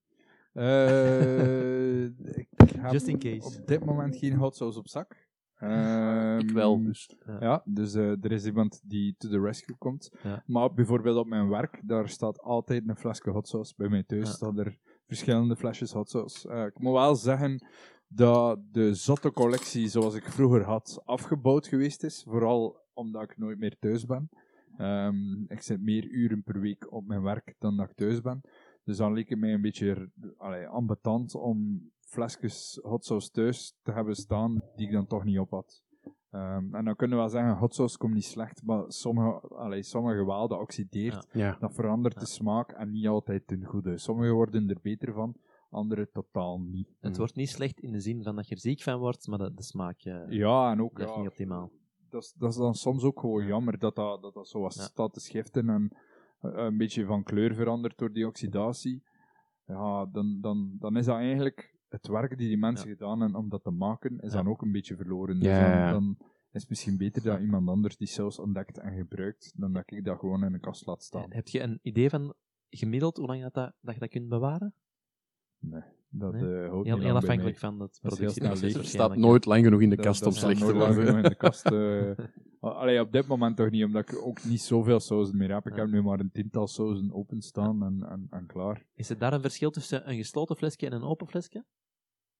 Eh, 0.54 2.04
ik 2.42 2.48
heb 2.58 2.92
Just 2.92 3.08
in 3.08 3.20
case. 3.20 3.60
op 3.60 3.68
dit 3.68 3.86
moment 3.86 4.16
geen 4.16 4.34
hot 4.36 4.56
sauce 4.56 4.80
op 4.80 4.88
zak. 4.88 5.25
Ehm, 5.70 6.40
ik 6.40 6.52
wel, 6.52 6.84
dus. 6.84 7.16
Ja, 7.40 7.62
dus 7.66 7.94
eh, 7.94 8.24
er 8.24 8.32
is 8.32 8.46
iemand 8.46 8.82
die 8.86 9.16
to 9.18 9.30
the 9.30 9.40
rescue 9.40 9.76
komt. 9.78 10.12
Ja. 10.24 10.44
Maar 10.46 10.74
bijvoorbeeld 10.74 11.18
op 11.18 11.28
mijn 11.28 11.50
werk, 11.50 11.82
daar 11.84 12.10
staat 12.10 12.40
altijd 12.42 12.88
een 12.88 12.96
flesje 12.98 13.30
hot 13.30 13.48
sauce. 13.48 13.74
Bij 13.78 13.90
mij 13.90 14.04
thuis 14.04 14.28
Ja. 14.28 14.34
staan 14.34 14.60
er 14.60 14.78
verschillende 15.08 15.56
flesjes 15.56 15.92
hot 15.92 16.10
sauce. 16.10 16.50
Eh, 16.50 16.66
ik 16.66 16.80
moet 16.80 16.94
wel 16.94 17.16
zeggen 17.16 17.66
dat 18.08 18.60
de 18.72 18.94
zotte 18.94 19.32
collectie 19.32 19.88
zoals 19.88 20.16
ik 20.16 20.24
vroeger 20.24 20.64
had 20.64 21.02
afgebouwd 21.06 21.68
geweest 21.68 22.04
is. 22.04 22.24
Vooral 22.28 22.84
omdat 22.94 23.24
ik 23.24 23.38
nooit 23.38 23.58
meer 23.60 23.76
thuis 23.80 24.06
ben. 24.06 24.30
Ehm, 24.78 25.44
ik 25.48 25.62
zit 25.62 25.82
meer 25.82 26.04
uren 26.04 26.44
per 26.44 26.60
week 26.60 26.92
op 26.94 27.08
mijn 27.08 27.22
werk 27.22 27.56
dan 27.60 27.78
dat 27.78 27.90
ik 27.90 27.96
thuis 27.96 28.22
ben. 28.22 28.42
Dus 28.84 28.98
dan 28.98 29.14
leek 29.14 29.30
het 29.30 29.40
mij 29.40 29.54
een 29.54 29.62
beetje 29.62 30.10
allee, 30.38 30.68
ambetant 30.68 31.36
om 31.36 31.90
flesjes 32.06 32.80
hot 32.84 33.06
sauce 33.06 33.30
thuis 33.32 33.76
te 33.84 33.92
hebben 33.92 34.16
staan 34.16 34.62
die 34.76 34.88
ik 34.88 34.94
dan 34.94 35.08
toch 35.08 35.24
niet 35.24 35.40
op 35.40 35.50
had. 35.50 35.84
Ehm, 36.32 36.76
en 36.76 36.86
dan 36.86 36.96
kunnen 36.96 37.18
we 37.18 37.24
wel 37.24 37.32
zeggen, 37.32 37.58
hot 37.58 37.76
sauce 37.76 37.98
komt 37.98 38.14
niet 38.14 38.26
slecht, 38.26 38.64
maar 38.64 38.84
sommige, 38.88 39.48
allee, 39.48 39.84
sommige 39.84 40.26
wel, 40.26 40.48
dat 40.48 40.60
oxideert, 40.60 41.28
Ja. 41.32 41.46
Ja. 41.46 41.58
dat 41.60 41.74
verandert 41.74 42.20
de 42.20 42.26
smaak 42.26 42.72
en 42.72 42.92
niet 42.92 43.08
altijd 43.08 43.48
ten 43.48 43.64
goede. 43.66 43.98
Sommige 43.98 44.32
worden 44.32 44.70
er 44.70 44.80
beter 44.82 45.14
van, 45.14 45.36
andere 45.70 46.10
totaal 46.12 46.60
niet. 46.60 46.88
Het 47.00 47.12
Mm. 47.12 47.18
wordt 47.18 47.36
niet 47.36 47.50
slecht 47.50 47.80
in 47.80 47.92
de 47.92 48.00
zin 48.00 48.24
van 48.24 48.36
dat 48.36 48.48
je 48.48 48.56
er 48.56 48.62
ziek 48.62 48.82
van 48.82 49.00
wordt, 49.00 49.28
maar 49.28 49.38
de, 49.38 49.54
de 49.54 49.64
smaak 49.64 50.00
eh, 50.02 50.30
Ja, 50.30 50.72
en 50.72 50.82
ook, 50.82 50.94
blijft 50.94 51.14
ja, 51.14 51.20
niet 51.20 51.30
optimaal. 51.30 51.72
dat, 52.10 52.24
is, 52.24 52.34
dat 52.38 52.50
is 52.50 52.56
dan 52.58 52.74
soms 52.76 53.04
ook 53.04 53.20
gewoon 53.20 53.46
jammer 53.46 53.80
dat 53.80 53.96
dat, 53.96 54.22
dat, 54.22 54.34
dat 54.34 54.48
zo 54.48 54.60
wat 54.60 54.76
Ja. 54.76 54.82
staat 54.82 55.14
te 55.14 55.20
schiften 55.20 55.70
en 55.70 55.98
eh, 56.42 56.52
een 56.54 56.78
beetje 56.78 57.06
van 57.06 57.24
kleur 57.24 57.56
verandert 57.56 57.98
door 57.98 58.14
die 58.14 58.28
oxidatie. 58.28 59.04
Ja, 59.66 60.06
dan, 60.06 60.38
dan, 60.42 60.76
dan 60.80 60.98
is 60.98 61.06
dat 61.06 61.16
eigenlijk 61.16 61.75
het 61.90 62.08
werk 62.08 62.38
die 62.38 62.48
die 62.48 62.58
mensen 62.58 62.88
gedaan 62.90 63.20
hebben 63.22 63.40
om 63.40 63.50
dat 63.50 63.64
te 63.64 63.72
maken, 63.72 64.20
is 64.20 64.32
Ja. 64.34 64.38
dan 64.44 64.48
ook 64.52 64.62
een 64.62 64.72
beetje 64.72 64.96
verloren. 64.96 65.40
Dus 65.40 65.48
Ja, 65.48 65.60
dan, 65.62 65.70
ja, 65.70 65.86
ja. 65.86 65.92
dan 65.92 66.18
is 66.52 66.62
het 66.62 66.70
misschien 66.70 66.98
beter 66.98 67.24
dat 67.24 67.40
iemand 67.40 67.68
anders 67.70 67.98
die 67.98 68.08
saus 68.08 68.40
ontdekt 68.40 68.78
en 68.78 68.96
gebruikt, 68.96 69.54
dan 69.56 69.74
dat 69.74 69.84
ik 69.92 70.04
dat 70.06 70.20
gewoon 70.20 70.44
in 70.44 70.54
een 70.54 70.60
kast 70.60 70.86
laat 70.86 71.04
staan. 71.04 71.34
Heb 71.34 71.48
je 71.48 71.60
een 71.62 71.80
idee 71.82 72.10
van 72.10 72.34
gemiddeld 72.70 73.18
hoe 73.18 73.26
lang 73.28 73.42
dat, 73.42 73.54
dat, 73.54 73.74
dat 73.82 73.94
je 73.94 74.00
dat 74.00 74.10
kunt 74.10 74.30
bewaren? 74.30 74.74
Nee, 75.60 75.82
dat 76.10 76.34
Nee? 76.34 76.64
eh, 76.64 76.84
Heel, 76.84 77.16
afhankelijk 77.16 77.58
van 77.58 77.80
het 77.80 78.00
Dat 78.02 78.20
leeg. 78.20 78.76
Er 78.76 78.86
staat 78.86 79.16
nooit 79.16 79.46
lang 79.46 79.64
genoeg 79.64 79.82
in 79.82 79.90
de 79.90 79.96
kast 79.96 80.24
dat 80.24 80.34
om 80.34 80.40
slecht 80.40 80.60
te 80.66 80.74
worden. 80.74 81.16
in 81.18 81.24
de 81.24 81.36
kast. 81.36 81.66
eh. 81.72 82.12
Allee, 82.60 83.00
op 83.02 83.12
dit 83.12 83.28
moment 83.28 83.58
toch 83.58 83.70
niet, 83.70 83.84
omdat 83.84 84.10
ik 84.12 84.26
ook 84.26 84.44
niet 84.44 84.62
zoveel 84.62 85.00
sauzen 85.00 85.38
meer 85.38 85.54
heb. 85.54 85.66
Ik 85.68 85.76
Ja. 85.76 85.82
heb 85.82 85.92
nu 85.92 86.02
maar 86.02 86.20
een 86.20 86.32
tiental 86.32 86.68
sauzen 86.68 87.14
openstaan 87.14 87.84
en, 87.84 88.10
en, 88.10 88.28
en 88.30 88.46
klaar. 88.46 88.86
Is 88.96 89.10
er 89.10 89.18
daar 89.18 89.34
een 89.34 89.42
verschil 89.42 89.72
tussen 89.72 90.10
een 90.10 90.16
gesloten 90.16 90.56
flesje 90.56 90.86
en 90.86 90.94
een 90.94 91.04
open 91.04 91.28
flesje? 91.28 91.66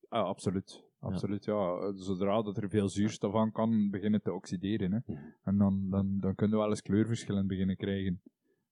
Ah, 0.08 0.24
absoluut. 0.26 0.84
Absoluut, 1.00 1.44
ja. 1.44 1.92
Zodra 1.96 2.42
dat 2.42 2.56
er 2.56 2.68
veel 2.68 2.88
zuurstof 2.88 3.34
aan 3.34 3.52
kan, 3.52 3.90
beginnen 3.90 4.22
te 4.22 4.32
oxideren. 4.32 4.92
Hè. 4.92 5.14
En 5.44 5.58
dan, 5.58 5.86
dan, 5.90 6.16
dan 6.20 6.34
kunnen 6.34 6.56
we 6.56 6.62
wel 6.62 6.70
eens 6.72 6.82
kleurverschillen 6.82 7.46
beginnen 7.46 7.76
krijgen. 7.76 8.20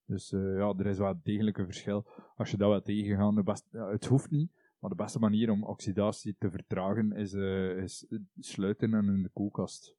Dus 0.07 0.33
eh, 0.33 0.57
ja, 0.57 0.75
er 0.79 0.87
is 0.87 0.99
wel 0.99 1.21
degelijk 1.23 1.59
een 1.59 1.65
verschil. 1.65 2.07
Als 2.37 2.51
je 2.51 2.57
dat 2.57 2.71
wil 2.71 2.83
tegengaan, 2.83 3.43
best, 3.45 3.67
ja, 3.71 3.89
het 3.91 4.05
hoeft 4.07 4.31
niet, 4.31 4.51
maar 4.85 4.97
de 4.97 5.03
beste 5.03 5.19
manier 5.19 5.51
om 5.51 5.65
oxidatie 5.65 6.37
te 6.39 6.51
vertragen 6.51 7.13
is, 7.13 7.33
eh, 7.33 7.83
is 7.83 8.07
sluiten 8.39 8.95
en 8.95 9.05
in 9.05 9.23
de 9.23 9.31
koelkast. 9.33 9.97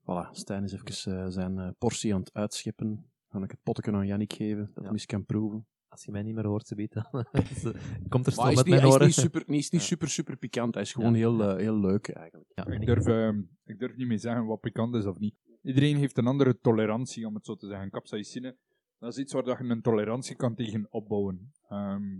Voilà, 0.00 0.30
Stijn 0.30 0.64
is 0.64 0.72
even 0.72 1.12
eh, 1.18 1.26
zijn 1.28 1.58
eh, 1.58 1.70
portie 1.78 2.14
aan 2.14 2.20
het 2.20 2.32
uitscheppen. 2.32 3.10
Ga 3.28 3.38
ik 3.42 3.50
het 3.50 3.62
potje 3.62 3.92
aan 3.92 4.06
Jannik 4.06 4.32
geven, 4.32 4.64
dat 4.66 4.74
Ja. 4.74 4.82
hij 4.82 4.90
eens 4.92 5.06
kan 5.06 5.24
proeven. 5.24 5.66
Als 5.88 6.04
je 6.04 6.10
mij 6.10 6.22
niet 6.22 6.34
meer 6.34 6.46
hoort, 6.46 6.66
ze 6.66 6.74
weten. 6.74 7.06
komt 8.08 8.26
er 8.26 8.32
is 8.32 8.36
met 8.36 8.46
niet, 8.54 8.66
mijn 8.68 8.80
hij 8.80 8.90
is 8.90 8.98
niet 8.98 9.14
super, 9.14 9.42
niet, 9.46 9.60
is 9.60 9.70
niet 9.70 9.80
Ja. 9.80 9.86
super, 9.86 10.08
super 10.08 10.36
pikant. 10.36 10.74
Hij 10.74 10.82
is 10.82 10.92
gewoon 10.92 11.12
Ja. 11.12 11.18
heel, 11.18 11.56
heel 11.56 11.80
leuk 11.80 12.08
eigenlijk. 12.08 12.50
Ja, 12.54 12.66
Ik 12.66 12.86
durf, 12.86 13.06
ehm, 13.06 13.42
ik 13.64 13.78
durf 13.78 13.96
niet 13.96 14.06
meer 14.06 14.18
zeggen 14.18 14.46
wat 14.46 14.60
pikant 14.60 14.94
is 14.94 15.04
of 15.06 15.18
niet. 15.18 15.34
Iedereen 15.62 15.96
heeft 15.96 16.18
een 16.18 16.26
andere 16.26 16.58
tolerantie, 16.60 17.26
om 17.26 17.34
het 17.34 17.44
zo 17.46 17.56
te 17.56 17.66
zeggen. 17.66 17.90
Capsaicine, 17.90 18.56
dat 18.98 19.12
is 19.12 19.18
iets 19.18 19.32
waar 19.32 19.42
dat 19.44 19.58
je 19.58 19.64
een 19.64 19.82
tolerantie 19.82 20.36
kan 20.36 20.54
tegen 20.54 20.86
opbouwen. 20.90 21.52
Ehm, 21.68 22.18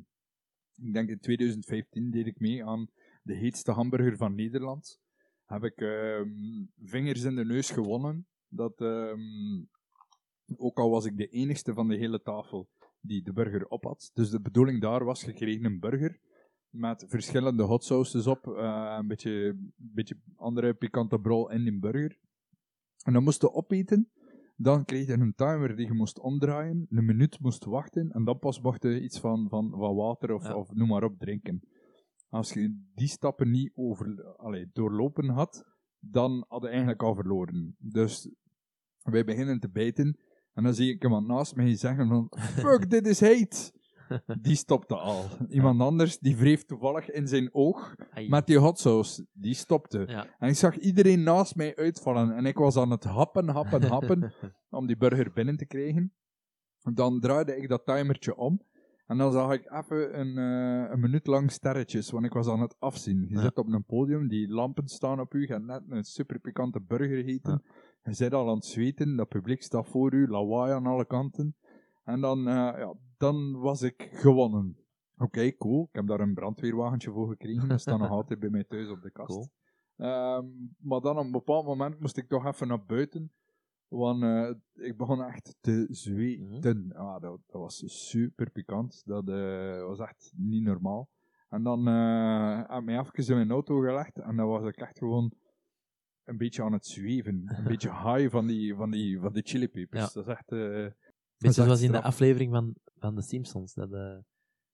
ik 0.83 0.93
denk 0.93 1.09
in 1.09 1.19
2015 1.19 2.11
deed 2.11 2.27
ik 2.27 2.41
mee 2.41 2.65
aan 2.65 2.89
de 3.23 3.35
heetste 3.35 3.71
hamburger 3.71 4.17
van 4.17 4.35
Nederland. 4.35 5.01
Heb 5.45 5.65
ik 5.65 5.81
ehm, 5.81 6.65
vingers 6.83 7.23
in 7.23 7.35
de 7.35 7.45
neus 7.45 7.71
gewonnen. 7.71 8.27
Dat, 8.49 8.81
ehm, 8.81 9.65
ook 10.57 10.79
al 10.79 10.91
was 10.91 11.05
ik 11.05 11.17
de 11.17 11.29
enigste 11.29 11.75
van 11.75 11.89
de 11.89 11.97
hele 11.97 12.23
tafel 12.23 12.69
die 13.01 13.23
de 13.23 13.33
burger 13.33 13.67
op 13.67 13.85
had. 13.85 14.11
Dus 14.15 14.31
de 14.31 14.41
bedoeling 14.41 14.81
daar 14.81 15.05
was, 15.05 15.25
je 15.25 15.33
kreeg 15.33 15.63
een 15.63 15.81
burger 15.81 16.21
met 16.69 17.05
verschillende 17.09 17.63
hot 17.63 17.85
sauces 17.85 18.27
op, 18.27 18.47
eh, 18.47 18.97
een 18.99 19.07
beetje, 19.07 19.57
beetje 19.77 20.17
andere 20.37 20.75
pikante 20.75 21.19
brol 21.19 21.51
in 21.51 21.65
die 21.65 21.79
burger. 21.79 22.19
En 23.05 23.13
dan 23.13 23.23
moest 23.23 23.41
je 23.41 23.53
opeten. 23.53 24.11
Dan 24.63 24.85
kreeg 24.85 25.07
je 25.07 25.13
een 25.13 25.35
timer 25.35 25.77
die 25.77 25.87
je 25.87 25.93
moest 25.93 26.19
omdraaien, 26.19 26.87
een 26.91 27.05
minuut 27.05 27.41
moest 27.41 27.65
wachten, 27.65 28.11
en 28.11 28.25
dan 28.25 28.39
pas 28.39 28.61
mocht 28.61 28.83
je 28.83 29.03
iets 29.03 29.21
van, 29.21 29.49
van, 29.49 29.71
van 29.71 29.95
water 29.95 30.35
of, 30.35 30.43
Ja. 30.43 30.55
of 30.55 30.73
noem 30.73 30.89
maar 30.89 31.05
op 31.05 31.19
drinken. 31.19 31.61
Als 32.29 32.53
je 32.53 32.91
die 32.95 33.09
stappen 33.09 33.51
niet 33.51 33.73
over, 33.75 34.25
allee, 34.37 34.71
doorlopen 34.73 35.29
had, 35.29 35.65
dan 35.99 36.45
had 36.49 36.63
je 36.63 36.69
eigenlijk 36.69 37.03
al 37.03 37.15
verloren. 37.15 37.77
Dus 37.79 38.31
wij 39.03 39.25
beginnen 39.25 39.61
te 39.61 39.71
bijten, 39.71 40.19
en 40.53 40.63
dan 40.63 40.75
zie 40.75 40.91
ik 40.95 41.03
iemand 41.03 41.27
naast 41.27 41.57
mij 41.57 41.77
zeggen 41.77 42.09
van, 42.09 42.33
fuck, 42.65 42.91
dit 42.91 43.07
is 43.07 43.21
heet! 43.21 43.81
Die 44.41 44.57
stopte 44.57 44.95
al. 44.97 45.25
Iemand 45.49 45.81
anders, 45.81 46.19
die 46.19 46.37
wreef 46.37 46.65
toevallig 46.65 47.11
in 47.11 47.29
zijn 47.29 47.55
oog 47.55 47.95
Ai. 48.11 48.29
met 48.29 48.47
die 48.47 48.59
hot 48.59 48.79
sauce. 48.79 49.27
Die 49.33 49.55
stopte. 49.55 50.05
Ja. 50.07 50.27
En 50.39 50.49
ik 50.49 50.55
zag 50.55 50.79
iedereen 50.79 51.23
naast 51.23 51.57
mij 51.57 51.77
uitvallen. 51.77 52.31
En 52.35 52.47
ik 52.47 52.57
was 52.59 52.77
aan 52.77 52.91
het 52.91 53.05
happen, 53.05 53.49
happen, 53.49 53.83
happen 53.83 54.33
om 54.79 54.87
die 54.87 54.97
burger 54.97 55.33
binnen 55.33 55.57
te 55.57 55.67
krijgen. 55.67 56.13
Dan 56.95 57.21
draaide 57.21 57.57
ik 57.57 57.69
dat 57.69 57.87
timertje 57.87 58.37
om. 58.37 58.63
En 59.07 59.19
dan 59.19 59.33
zag 59.33 59.53
ik 59.53 59.73
even 59.73 60.21
een, 60.21 60.39
eh, 60.39 60.91
een 60.91 61.01
minuut 61.01 61.27
lang 61.27 61.51
sterretjes, 61.51 62.11
want 62.11 62.25
ik 62.25 62.33
was 62.33 62.49
aan 62.49 62.61
het 62.61 62.77
afzien. 62.79 63.27
Je 63.29 63.35
Ja. 63.35 63.41
zit 63.43 63.59
op 63.59 63.73
een 63.73 63.85
podium, 63.85 64.29
die 64.29 64.49
lampen 64.49 64.89
staan 64.89 65.21
op 65.21 65.35
u, 65.35 65.41
je 65.41 65.47
hebt 65.53 65.65
net 65.67 65.83
een 65.89 66.05
super 66.05 66.39
pikante 66.39 66.81
burger 66.81 67.17
gegeten. 67.17 67.63
Je 68.03 68.13
zit 68.13 68.33
al 68.35 68.49
aan 68.49 68.55
het 68.55 68.65
zweten, 68.65 69.17
dat 69.17 69.29
publiek 69.29 69.63
staat 69.63 69.89
voor 69.89 70.13
u, 70.15 70.29
lawaai 70.29 70.73
aan 70.73 70.87
alle 70.87 71.07
kanten. 71.07 71.57
En 72.05 72.21
dan, 72.21 72.39
eh, 72.39 72.55
ja, 72.55 72.95
dan 73.17 73.61
was 73.61 73.83
ik 73.83 74.09
gewonnen. 74.13 74.77
Oké, 75.17 75.57
cool. 75.57 75.83
Ik 75.83 75.95
heb 75.95 76.07
daar 76.07 76.21
een 76.21 76.35
brandweerwagentje 76.35 77.11
voor 77.11 77.29
gekregen. 77.29 77.69
Dat 77.69 77.81
staat 77.81 77.99
nog 77.99 78.11
altijd 78.11 78.41
bij 78.41 78.49
mij 78.49 78.65
thuis 78.65 78.89
op 78.89 79.03
de 79.03 79.11
kast. 79.11 79.29
Cool. 79.29 79.51
Ehm, 79.97 80.47
maar 80.79 81.01
dan 81.01 81.19
op 81.19 81.25
een 81.25 81.31
bepaald 81.31 81.67
moment 81.67 82.01
moest 82.01 82.17
ik 82.17 82.29
toch 82.29 82.47
even 82.47 82.69
naar 82.69 82.85
buiten. 82.85 83.33
Want 83.89 84.23
eh, 84.23 84.51
ik 84.87 84.97
begon 84.97 85.25
echt 85.25 85.57
te 85.61 85.87
zweten. 85.91 86.93
Ah, 86.95 87.21
dat, 87.21 87.41
dat 87.47 87.61
was 87.61 88.09
super 88.09 88.51
pikant. 88.51 89.03
Dat 89.05 89.29
eh, 89.29 89.87
was 89.87 89.99
echt 89.99 90.33
niet 90.37 90.63
normaal. 90.63 91.09
En 91.49 91.63
dan 91.63 91.87
heb 91.87 92.79
ik 92.79 92.85
mij 92.85 92.99
even 92.99 93.27
in 93.27 93.35
mijn 93.35 93.51
auto 93.51 93.81
gelegd. 93.81 94.19
En 94.19 94.37
dan 94.37 94.49
was 94.49 94.65
ik 94.65 94.77
echt 94.77 94.99
gewoon 94.99 95.33
een 96.25 96.37
beetje 96.37 96.63
aan 96.63 96.73
het 96.73 96.87
zweven. 96.87 97.43
Een 97.47 97.65
beetje 97.73 97.91
high 97.91 98.31
van 98.31 98.47
die, 98.47 98.75
van 98.75 98.91
die, 98.91 99.21
van 99.21 99.33
die 99.33 99.43
chilipepers. 99.43 100.13
Ja. 100.13 100.23
Dat 100.23 100.27
is 100.27 100.33
echt... 100.33 100.51
eh, 101.43 101.49
Beetje 101.49 101.63
zoals 101.63 101.83
in 101.83 101.93
de 101.93 102.03
aflevering 102.03 102.53
van, 102.53 102.75
van 102.99 103.15
The 103.15 103.23
Simpsons. 103.23 103.75
Dat, 103.75 103.93
eh, 103.93 104.01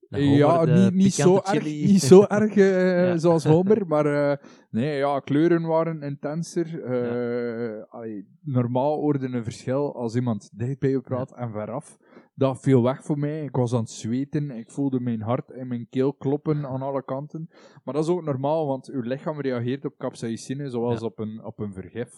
dat 0.08 0.20
Ja, 0.20 0.50
Homer 0.58 0.66
de 0.74 0.80
niet, 0.80 0.94
niet, 0.94 1.14
zo 1.14 1.36
erg, 1.36 1.64
niet 1.64 2.00
zo 2.02 2.22
erg 2.22 2.56
eh, 2.56 3.06
Ja. 3.08 3.16
zoals 3.16 3.44
Homer, 3.44 3.86
maar 3.92 4.06
eh, 4.30 4.36
nee, 4.70 4.96
ja, 4.96 5.20
kleuren 5.20 5.62
waren 5.66 6.02
intenser. 6.02 6.82
Eh, 6.82 7.84
allee, 7.88 8.28
normaal 8.42 8.96
hoorde 8.96 9.26
een 9.26 9.42
verschil 9.44 9.94
als 9.94 10.14
iemand 10.14 10.50
dicht 10.58 10.78
bij 10.78 10.90
je 10.90 11.00
praat 11.00 11.36
en 11.36 11.50
veraf. 11.50 11.98
Dat 12.34 12.60
viel 12.60 12.82
weg 12.82 13.04
voor 13.04 13.18
mij. 13.18 13.42
Ik 13.44 13.56
was 13.56 13.72
aan 13.72 13.80
het 13.80 13.90
zweten, 13.90 14.50
ik 14.50 14.70
voelde 14.70 15.00
mijn 15.00 15.20
hart 15.22 15.50
en 15.50 15.68
mijn 15.68 15.86
keel 15.88 16.14
kloppen 16.14 16.66
aan 16.66 16.82
alle 16.82 17.04
kanten. 17.04 17.46
Maar 17.84 17.94
dat 17.94 18.04
is 18.04 18.10
ook 18.10 18.22
normaal, 18.24 18.66
want 18.66 18.88
uw 18.88 19.00
lichaam 19.00 19.40
reageert 19.40 19.84
op 19.84 19.96
capsaïcine 19.96 20.68
zoals 20.70 21.00
Ja. 21.00 21.06
op, 21.06 21.18
een, 21.18 21.44
op 21.44 21.58
een 21.58 21.72
vergif. 21.72 22.10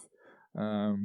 Ehm, 0.51 0.99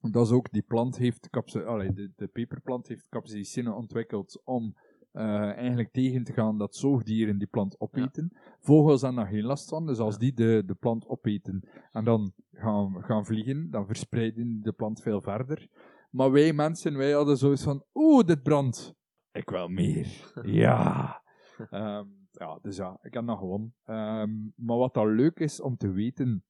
dat 0.00 0.26
is 0.26 0.32
ook, 0.32 0.50
die 0.52 0.62
plant 0.62 0.96
heeft, 0.98 1.28
allee, 1.66 1.92
de, 1.92 2.10
de 2.16 2.26
peperplant 2.26 2.88
heeft 2.88 3.08
capsaïcine 3.08 3.72
ontwikkeld 3.72 4.40
om 4.44 4.76
eh, 5.12 5.24
eigenlijk 5.40 5.92
tegen 5.92 6.24
te 6.24 6.32
gaan 6.32 6.58
dat 6.58 6.76
zoogdieren 6.76 7.38
die 7.38 7.46
plant 7.46 7.80
opeten. 7.80 8.32
Vogels 8.60 9.00
hebben 9.02 9.22
daar 9.22 9.32
geen 9.32 9.44
last 9.44 9.68
van, 9.68 9.86
dus 9.86 9.98
als 9.98 10.14
Ja. 10.14 10.20
die 10.20 10.34
de, 10.34 10.62
de 10.66 10.74
plant 10.74 11.06
opeten 11.08 11.68
en 11.92 12.04
dan 12.04 12.32
gaan, 12.52 13.02
gaan 13.02 13.24
vliegen, 13.26 13.70
dan 13.70 13.86
verspreiden 13.86 14.46
die 14.46 14.62
de 14.62 14.72
plant 14.72 15.02
veel 15.02 15.20
verder. 15.20 15.68
Maar 16.10 16.30
wij 16.30 16.52
mensen, 16.52 16.96
wij 16.96 17.12
hadden 17.12 17.36
zoiets 17.36 17.62
van, 17.62 17.84
oeh, 17.94 18.26
dit 18.26 18.42
brandt. 18.42 18.94
Ik 19.32 19.50
wil 19.50 19.68
meer. 19.68 20.32
ja. 20.42 21.22
Ehm, 21.70 22.06
ja, 22.30 22.58
dus 22.62 22.76
ja, 22.76 22.98
ik 23.02 23.14
heb 23.14 23.26
dat 23.26 23.38
gewonnen. 23.38 23.74
Ehm, 23.84 24.30
maar 24.56 24.76
wat 24.76 24.94
dan 24.94 25.08
leuk 25.14 25.38
is 25.40 25.60
om 25.60 25.76
te 25.76 25.90
weten 25.90 26.44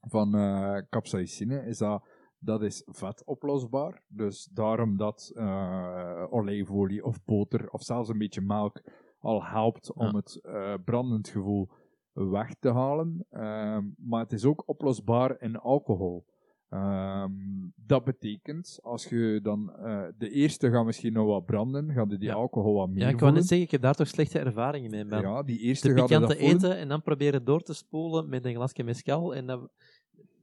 van 0.00 0.34
eh 0.34 0.78
capsaicine, 0.90 1.66
is 1.66 1.78
dat 1.78 2.02
dat 2.38 2.62
is 2.62 2.82
vetoplosbaar. 2.86 4.02
Dus 4.08 4.44
daarom 4.44 4.96
dat 4.96 5.32
eh, 5.34 6.24
olijfolie 6.30 7.04
of 7.04 7.24
boter 7.24 7.70
of 7.70 7.82
zelfs 7.82 8.08
een 8.08 8.18
beetje 8.18 8.40
melk 8.40 8.82
al 9.18 9.44
helpt 9.44 9.92
om 9.92 10.06
Ja. 10.06 10.16
het 10.16 10.38
eh, 10.42 10.74
brandend 10.84 11.28
gevoel 11.28 11.68
weg 12.12 12.54
te 12.60 12.72
halen. 12.72 13.26
Ehm, 13.30 13.84
maar 13.96 14.20
het 14.22 14.32
is 14.32 14.44
ook 14.44 14.62
oplosbaar 14.66 15.36
in 15.40 15.56
alcohol. 15.56 16.24
Ehm, 16.68 17.32
dat 17.76 18.04
betekent, 18.04 18.78
als 18.82 19.04
je 19.06 19.40
dan 19.42 19.72
eh, 19.76 20.02
de 20.18 20.30
eerste 20.30 20.70
gaat 20.70 20.84
misschien 20.84 21.12
nog 21.12 21.26
wat 21.26 21.44
branden, 21.46 21.92
gaat 21.92 22.10
die 22.10 22.22
Ja. 22.22 22.34
alcohol 22.34 22.74
wat 22.74 22.88
meer 22.88 23.02
Ja, 23.02 23.08
ik 23.08 23.18
voelen. 23.18 23.34
net 23.36 23.46
zeggen, 23.46 23.66
ik 23.66 23.72
heb 23.72 23.80
daar 23.82 23.94
toch 23.94 24.06
slechte 24.06 24.38
ervaringen 24.38 24.90
mee. 24.90 25.04
Maar 25.04 25.20
Ja, 25.22 25.42
die 25.42 25.58
eerste 25.58 25.88
te 25.88 25.94
gaat 25.98 26.08
dat 26.08 26.20
voelen. 26.36 26.56
eten 26.56 26.76
en 26.76 26.88
dan 26.88 27.02
proberen 27.02 27.44
door 27.44 27.62
te 27.62 27.74
spoelen 27.74 28.28
met 28.28 28.44
een 28.44 28.54
glasje 28.54 28.82
mescal 28.82 29.34
en 29.34 29.46
dan... 29.46 29.68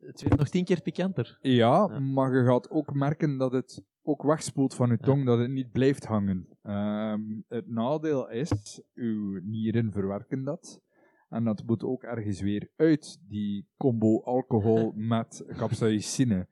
Het 0.05 0.21
werd 0.21 0.37
nog 0.37 0.47
tien 0.49 0.63
keer 0.65 0.81
pikanter. 0.81 1.37
Ja, 1.41 1.87
Ja. 1.91 1.99
maar 1.99 2.35
je 2.35 2.45
gaat 2.45 2.69
ook 2.69 2.93
merken 2.93 3.37
dat 3.37 3.51
het 3.51 3.83
ook 4.03 4.23
wegspoelt 4.23 4.75
van 4.75 4.87
je 4.89 4.97
Ja. 4.99 5.05
tong, 5.05 5.25
dat 5.25 5.39
het 5.39 5.49
niet 5.51 5.71
blijft 5.71 6.05
hangen. 6.05 6.47
Ehm, 6.61 7.21
het 7.47 7.67
nadeel 7.67 8.29
is, 8.29 8.81
uw 8.93 9.39
nieren 9.43 9.91
verwerken 9.91 10.43
dat. 10.43 10.81
En 11.29 11.43
dat 11.43 11.63
moet 11.65 11.83
ook 11.83 12.03
ergens 12.03 12.41
weer 12.41 12.69
uit, 12.75 13.19
die 13.27 13.67
combo 13.77 14.21
alcohol 14.23 14.91
met 15.13 15.45
capsaicine. 15.57 16.47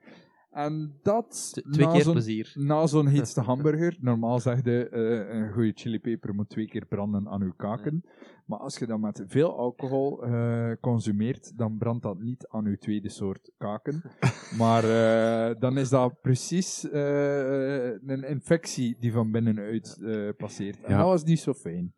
En 0.54 1.00
dat, 1.02 1.52
T- 1.54 1.74
twee 1.74 1.86
na 1.86 1.92
keer 1.92 2.02
zo'n- 2.02 2.14
plezier. 2.14 2.52
na 2.56 2.88
zo'n 2.88 3.08
heetste 3.16 3.42
hamburger, 3.42 3.98
normaal 4.02 4.40
zeg 4.40 4.64
je, 4.64 4.90
eh, 4.90 5.36
een 5.40 5.52
goede 5.54 5.72
chilipeper 5.76 6.34
moet 6.34 6.50
twee 6.50 6.68
keer 6.68 6.86
branden 6.86 7.28
aan 7.30 7.42
uw 7.42 7.54
kaken. 7.54 8.04
Maar 8.46 8.60
als 8.60 8.78
je 8.78 8.86
dat 8.86 9.00
met 9.00 9.24
veel 9.28 9.58
alcohol 9.58 10.24
eh, 10.24 10.72
consumeert, 10.82 11.58
dan 11.58 11.78
brandt 11.78 12.04
dat 12.04 12.20
niet 12.20 12.48
aan 12.48 12.66
uw 12.66 12.76
tweede 12.76 13.10
soort 13.10 13.52
kaken. 13.58 14.02
maar 14.62 14.84
eh, 14.84 15.60
dan 15.60 15.78
is 15.78 15.90
dat 15.90 16.22
precies 16.22 16.88
een 16.92 18.24
infectie 18.28 18.98
die 19.00 19.12
van 19.12 19.32
binnenuit 19.32 19.98
passeert. 20.38 20.82
En 20.84 20.92
Ja. 20.92 20.98
dat 20.98 21.08
was 21.08 21.24
niet 21.24 21.40
zo 21.40 21.54
fijn. 21.54 21.94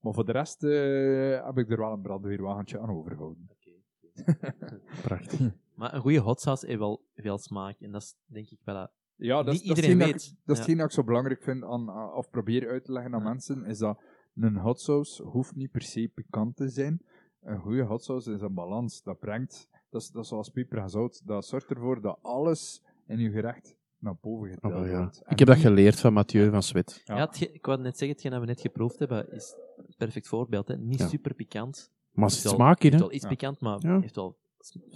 Maar 0.00 0.12
voor 0.14 0.24
de 0.24 0.32
rest 0.32 0.60
heb 1.44 1.58
ik 1.58 1.70
er 1.70 1.78
wel 1.78 1.92
een 1.92 2.02
brandweerwagentje 2.02 2.80
aan 2.80 2.90
overgehouden. 2.90 3.48
Prachtig. 5.02 5.40
Maar 5.74 5.94
een 5.94 6.00
goede 6.00 6.18
hot 6.18 6.40
sauce 6.40 6.66
heeft 6.66 6.78
wel 6.78 7.02
veel 7.16 7.38
smaak. 7.38 7.80
En 7.80 7.90
dat 7.92 8.02
is 8.02 8.16
denk 8.26 8.50
ik 8.50 8.58
wel... 8.64 8.74
dat- 8.74 8.90
Ja, 9.16 9.42
dat, 9.42 9.52
Niet 9.52 9.62
is- 9.62 9.68
dat 9.68 9.76
is 9.78 9.82
iedereen 9.84 9.98
dat 9.98 10.22
weet. 10.22 10.22
Dat 10.28 10.30
is 10.30 10.40
Ja. 10.44 10.54
hetgeen 10.54 10.76
dat 10.76 10.86
ik 10.86 10.92
zo 10.92 11.04
belangrijk 11.04 11.42
vind 11.42 11.64
aan, 11.64 12.12
of 12.14 12.30
probeer 12.30 12.68
uit 12.68 12.84
te 12.84 12.92
leggen 12.92 13.14
aan 13.14 13.22
Ja. 13.22 13.28
mensen, 13.28 13.64
is 13.64 13.78
dat 13.78 13.98
een 14.34 14.56
hot 14.56 14.80
sauce 14.80 15.22
hoeft 15.22 15.54
niet 15.54 15.70
per 15.70 15.82
se 15.82 16.10
pikant 16.14 16.56
te 16.56 16.68
zijn. 16.68 17.00
Een 17.42 17.58
goede 17.60 17.82
hot 17.82 18.04
sauce 18.04 18.32
is 18.32 18.40
een 18.40 18.54
balans. 18.54 19.02
Dat 19.02 19.18
brengt, 19.18 19.68
dat 19.90 20.00
is, 20.02 20.10
dat 20.10 20.22
is 20.22 20.28
zoals 20.28 20.48
peper 20.48 20.78
en 20.78 20.88
zout, 20.90 21.26
dat 21.26 21.46
zorgt 21.46 21.70
ervoor 21.70 22.00
dat 22.00 22.18
alles 22.22 22.82
in 23.06 23.18
je 23.18 23.30
gerecht 23.30 23.76
naar 23.98 24.16
boven 24.20 24.58
Oh, 24.62 24.86
ja. 24.86 24.98
wordt. 24.98 25.22
En 25.22 25.30
Ik 25.32 25.38
heb 25.38 25.48
dat 25.48 25.56
geleerd 25.58 26.00
van 26.00 26.12
Mathieu 26.12 26.50
van 26.50 26.62
Swet. 26.62 27.02
Ja. 27.04 27.32
Ik 27.38 27.66
wou 27.66 27.80
net 27.80 27.98
zeggen, 27.98 28.08
hetgeen 28.08 28.30
dat 28.30 28.40
we 28.40 28.46
net 28.46 28.60
geproefd 28.60 28.98
hebben, 28.98 29.32
is 29.32 29.54
een 29.76 29.94
perfect 29.98 30.28
voorbeeld. 30.28 30.68
Hè. 30.68 30.76
Niet 30.76 30.98
Ja. 30.98 31.08
super 31.08 31.34
pikant. 31.34 31.90
Maar 32.12 32.24
er 32.24 32.30
Heeft 32.30 32.34
zit 32.34 32.42
wel- 32.44 32.54
smaak 32.54 32.82
in, 32.82 32.92
hè? 32.92 32.98
wel 32.98 33.12
iets 33.12 33.22
Ja. 33.22 33.28
pikant, 33.28 33.60
maar 33.60 33.78
Ja. 33.80 34.00
heeft 34.00 34.14
wel 34.16 34.36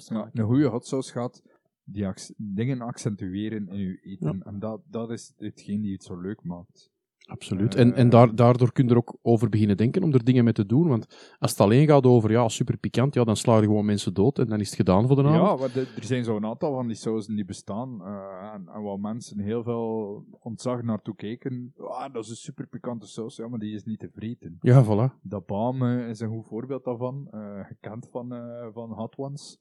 Ja, 0.08 0.30
een 0.32 0.44
goede 0.46 0.66
hot 0.66 0.86
sauce 0.86 1.12
gaat 1.12 1.42
die 1.84 2.06
ac- 2.06 2.32
dingen 2.36 2.80
accentueren 2.80 3.68
in 3.68 3.78
je 3.78 4.00
eten. 4.02 4.42
En 4.42 4.58
dat, 4.58 4.80
dat 4.90 5.10
is 5.10 5.32
hetgeen 5.36 5.80
die 5.80 5.92
het 5.92 6.02
zo 6.04 6.20
leuk 6.20 6.42
maakt. 6.42 6.90
Absoluut. 7.30 7.74
Eh, 7.74 7.80
En, 7.80 7.94
en 7.94 8.08
daar, 8.08 8.34
daardoor 8.34 8.72
kun 8.72 8.84
je 8.84 8.90
er 8.90 8.96
ook 8.96 9.18
over 9.22 9.48
beginnen 9.48 9.76
denken 9.76 10.02
om 10.02 10.12
er 10.12 10.24
dingen 10.24 10.44
mee 10.44 10.52
te 10.52 10.66
doen. 10.66 10.88
Want 10.88 11.34
als 11.38 11.50
het 11.50 11.60
alleen 11.60 11.86
gaat 11.86 12.06
over 12.06 12.30
ja, 12.30 12.48
super 12.48 12.76
pikant, 12.78 13.14
ja, 13.14 13.24
dan 13.24 13.36
sla 13.36 13.56
je 13.56 13.62
gewoon 13.62 13.84
mensen 13.84 14.14
dood 14.14 14.38
en 14.38 14.46
dan 14.46 14.60
is 14.60 14.66
het 14.66 14.76
gedaan 14.76 15.06
voor 15.06 15.16
de 15.16 15.22
avond. 15.24 15.74
Ja, 15.74 15.80
er 15.96 16.04
zijn 16.04 16.24
zo'n 16.24 16.44
aantal 16.46 16.74
van 16.74 16.86
die 16.86 16.96
sauzen 16.96 17.34
die 17.34 17.44
bestaan. 17.44 18.00
eh, 18.04 18.50
en, 18.54 18.68
en 18.68 18.82
waar 18.82 19.00
mensen 19.00 19.38
heel 19.40 19.62
veel 19.62 20.24
ontzag 20.40 20.82
naartoe 20.82 21.14
kijken. 21.14 21.72
Ah, 21.78 22.12
dat 22.12 22.24
is 22.24 22.30
een 22.30 22.36
super 22.36 22.66
pikante 22.66 23.06
saus. 23.06 23.36
Ja, 23.36 23.48
maar 23.48 23.58
die 23.58 23.74
is 23.74 23.84
niet 23.84 23.98
te 23.98 24.10
vreten. 24.14 24.58
Ja, 24.60 24.84
voilà. 24.84 25.20
De 25.22 25.40
Baam 25.46 25.82
eh, 25.82 26.08
is 26.08 26.20
een 26.20 26.28
goed 26.30 26.46
voorbeeld 26.46 26.84
daarvan. 26.84 27.28
eh, 27.30 27.64
gekend 27.66 28.08
van, 28.10 28.32
eh, 28.34 28.66
van 28.72 28.92
Hot 28.92 29.16
Ones. 29.16 29.58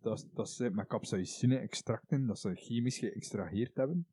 Dat, 0.00 0.28
dat 0.34 0.48
ze 0.50 0.70
met 0.70 0.86
capsaicine 0.86 1.56
extracten, 1.56 2.26
dat 2.26 2.38
ze 2.38 2.54
chemisch 2.54 2.98
geëxtraheerd 2.98 3.76
hebben. 3.76 4.06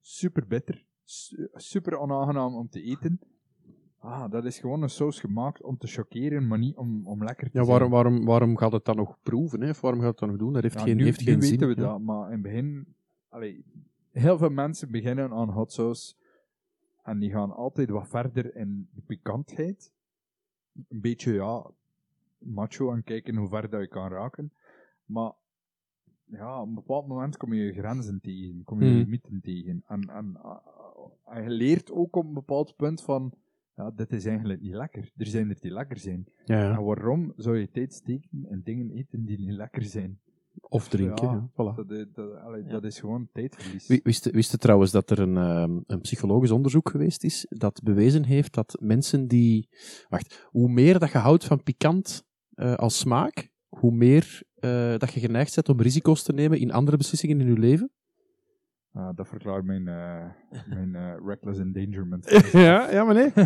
Super 0.00 0.46
bitter. 0.46 0.84
Su- 1.04 1.48
super 1.54 1.98
onaangenaam 1.98 2.54
om 2.54 2.68
te 2.68 2.82
eten. 2.82 3.20
ah, 3.98 4.30
dat 4.30 4.44
is 4.44 4.58
gewoon 4.58 4.82
een 4.82 4.88
saus 4.90 5.20
gemaakt 5.20 5.62
om 5.62 5.76
te 5.76 5.86
chockeren, 5.86 6.46
maar 6.46 6.58
niet 6.58 6.76
om, 6.76 7.06
om 7.06 7.24
lekker 7.24 7.50
te 7.50 7.58
Ja, 7.58 7.64
zijn. 7.64 7.66
waarom, 7.78 7.90
waarom, 7.90 8.24
waarom 8.24 8.56
gaat 8.56 8.72
het 8.72 8.84
dan 8.84 8.96
nog 8.96 9.16
proeven? 9.22 9.60
Hè? 9.60 9.70
Of 9.70 9.80
waarom 9.80 10.00
gaat 10.00 10.10
het 10.10 10.18
dan 10.18 10.28
nog 10.28 10.38
doen? 10.38 10.52
Dat 10.52 10.62
heeft 10.62 10.74
Ja, 10.74 10.80
geen, 10.82 10.96
nu, 10.96 11.04
heeft 11.04 11.18
nu 11.20 11.24
geen 11.26 11.40
weten 11.40 11.58
zin. 11.58 11.68
we 11.68 11.74
ja. 11.80 11.88
dat, 11.88 12.00
maar 12.00 12.26
in 12.26 12.32
het 12.32 12.42
begin... 12.42 12.86
Allee, 13.28 13.64
heel 14.10 14.38
veel 14.38 14.50
mensen 14.50 14.90
beginnen 14.90 15.30
aan 15.32 15.48
hot 15.50 15.72
sauce 15.72 16.14
en 17.02 17.18
die 17.18 17.30
gaan 17.30 17.50
altijd 17.54 17.90
wat 17.90 18.08
verder 18.08 18.56
in 18.56 18.88
de 18.94 19.00
pikantheid. 19.06 19.92
Een 20.88 21.00
beetje, 21.00 21.32
ja, 21.32 21.70
macho 22.38 22.92
en 22.92 23.04
kijken 23.04 23.36
hoe 23.36 23.48
ver 23.48 23.70
dat 23.70 23.80
je 23.80 23.88
kan 23.88 24.08
raken. 24.10 24.52
Maar 25.04 25.32
ja, 26.24 26.60
op 26.60 26.68
een 26.68 26.74
bepaald 26.74 27.06
moment 27.06 27.36
kom 27.36 27.54
je 27.54 27.64
je 27.64 27.72
grenzen 27.72 28.20
tegen, 28.20 28.64
kom 28.64 28.78
je 28.80 28.84
je 28.86 28.90
Hmm. 28.92 29.00
limieten 29.02 29.40
tegen. 29.42 29.82
En, 29.86 30.08
en, 30.10 30.36
en 31.24 31.42
je 31.42 31.50
leert 31.50 31.92
ook 31.92 32.16
op 32.16 32.24
een 32.26 32.32
bepaald 32.34 32.76
punt 32.76 33.02
van, 33.02 33.34
ja, 33.76 33.90
dit 33.90 34.12
is 34.12 34.24
eigenlijk 34.26 34.60
niet 34.60 34.74
lekker. 34.74 35.12
Er 35.16 35.26
zijn 35.26 35.50
er 35.50 35.56
die 35.60 35.72
lekker 35.72 35.98
zijn. 35.98 36.26
Ja, 36.44 36.58
ja. 36.62 36.76
En 36.76 36.84
waarom 36.84 37.32
zou 37.36 37.58
je 37.58 37.70
tijd 37.70 37.94
steken 37.94 38.46
in 38.50 38.60
dingen 38.64 38.90
eten 38.90 39.24
die 39.24 39.38
niet 39.38 39.50
lekker 39.56 39.82
zijn? 39.82 40.18
Of 40.68 40.88
drinken. 40.88 41.28
Ja, 41.28 41.48
voilà. 41.52 41.74
Dat, 41.76 41.90
is- 41.90 42.06
dat, 42.12 42.34
allee, 42.36 42.62
Ja. 42.64 42.68
dat 42.70 42.84
is 42.84 43.00
gewoon 43.00 43.28
tijdverlies. 43.32 43.86
Wi- 43.86 44.00
Wist, 44.02 44.30
wist 44.30 44.50
je 44.50 44.58
trouwens 44.58 44.90
dat 44.90 45.10
er 45.10 45.18
een, 45.18 45.36
ehm, 45.36 45.80
een 45.86 46.00
psychologisch 46.00 46.50
onderzoek 46.50 46.88
geweest 46.90 47.24
is 47.24 47.46
dat 47.48 47.82
bewezen 47.82 48.24
heeft 48.24 48.54
dat 48.54 48.76
mensen 48.80 49.26
die... 49.28 49.68
Wacht, 50.08 50.46
hoe 50.50 50.68
meer 50.68 50.98
dat 50.98 51.10
je 51.12 51.18
houdt 51.18 51.44
van 51.44 51.62
pikant 51.62 52.24
eh, 52.54 52.74
als 52.74 52.98
smaak, 52.98 53.50
hoe 53.68 53.92
meer 53.92 54.42
eh, 54.54 54.96
dat 54.98 55.12
je 55.12 55.20
geneigd 55.20 55.54
bent 55.54 55.68
om 55.68 55.80
risico's 55.80 56.22
te 56.22 56.32
nemen 56.32 56.58
in 56.58 56.72
andere 56.72 56.96
beslissingen 56.96 57.40
in 57.40 57.46
je 57.46 57.58
leven? 57.58 57.90
Ah, 58.96 59.16
dat 59.16 59.28
verklaart 59.28 59.64
mijn, 59.64 59.88
eh, 59.88 60.24
mijn 60.74 60.94
eh, 60.94 61.14
reckless 61.26 61.58
endangerment. 61.60 62.30
ja, 62.52 62.90
ja, 62.90 63.04
maar 63.04 63.14
nee. 63.14 63.32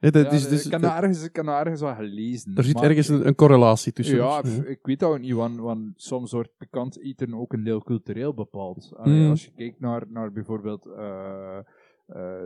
Nee, 0.00 0.10
dat 0.10 0.24
Ja, 0.24 0.30
is, 0.30 0.48
dus, 0.48 0.64
ik 0.64 0.70
dat- 0.70 0.80
dat 0.80 0.90
ergens, 0.96 1.24
ik 1.24 1.34
dat 1.34 1.46
ergens 1.46 1.80
wel 1.80 1.94
gelezen. 1.94 2.54
er 2.56 2.64
zit 2.64 2.74
maar- 2.74 2.84
ergens 2.84 3.08
een, 3.08 3.26
een 3.26 3.34
correlatie 3.34 3.92
tussen. 3.92 4.16
Ja, 4.16 4.42
f- 4.42 4.62
ik 4.64 4.78
weet 4.82 4.98
dat 5.00 5.10
ook 5.10 5.18
niet, 5.20 5.32
want, 5.32 5.58
want 5.58 5.92
soms 5.96 6.32
wordt 6.32 6.50
pikant 6.58 7.00
eten 7.00 7.34
ook 7.34 7.52
een 7.52 7.64
deel 7.64 7.82
cultureel 7.82 8.34
bepaald. 8.34 8.92
Allee, 8.96 9.22
Mm. 9.24 9.30
Als 9.30 9.44
je 9.44 9.52
kijkt 9.56 9.80
naar, 9.80 10.02
naar 10.08 10.32
bijvoorbeeld 10.32 10.86
eh, 10.86 11.58
eh, 12.06 12.42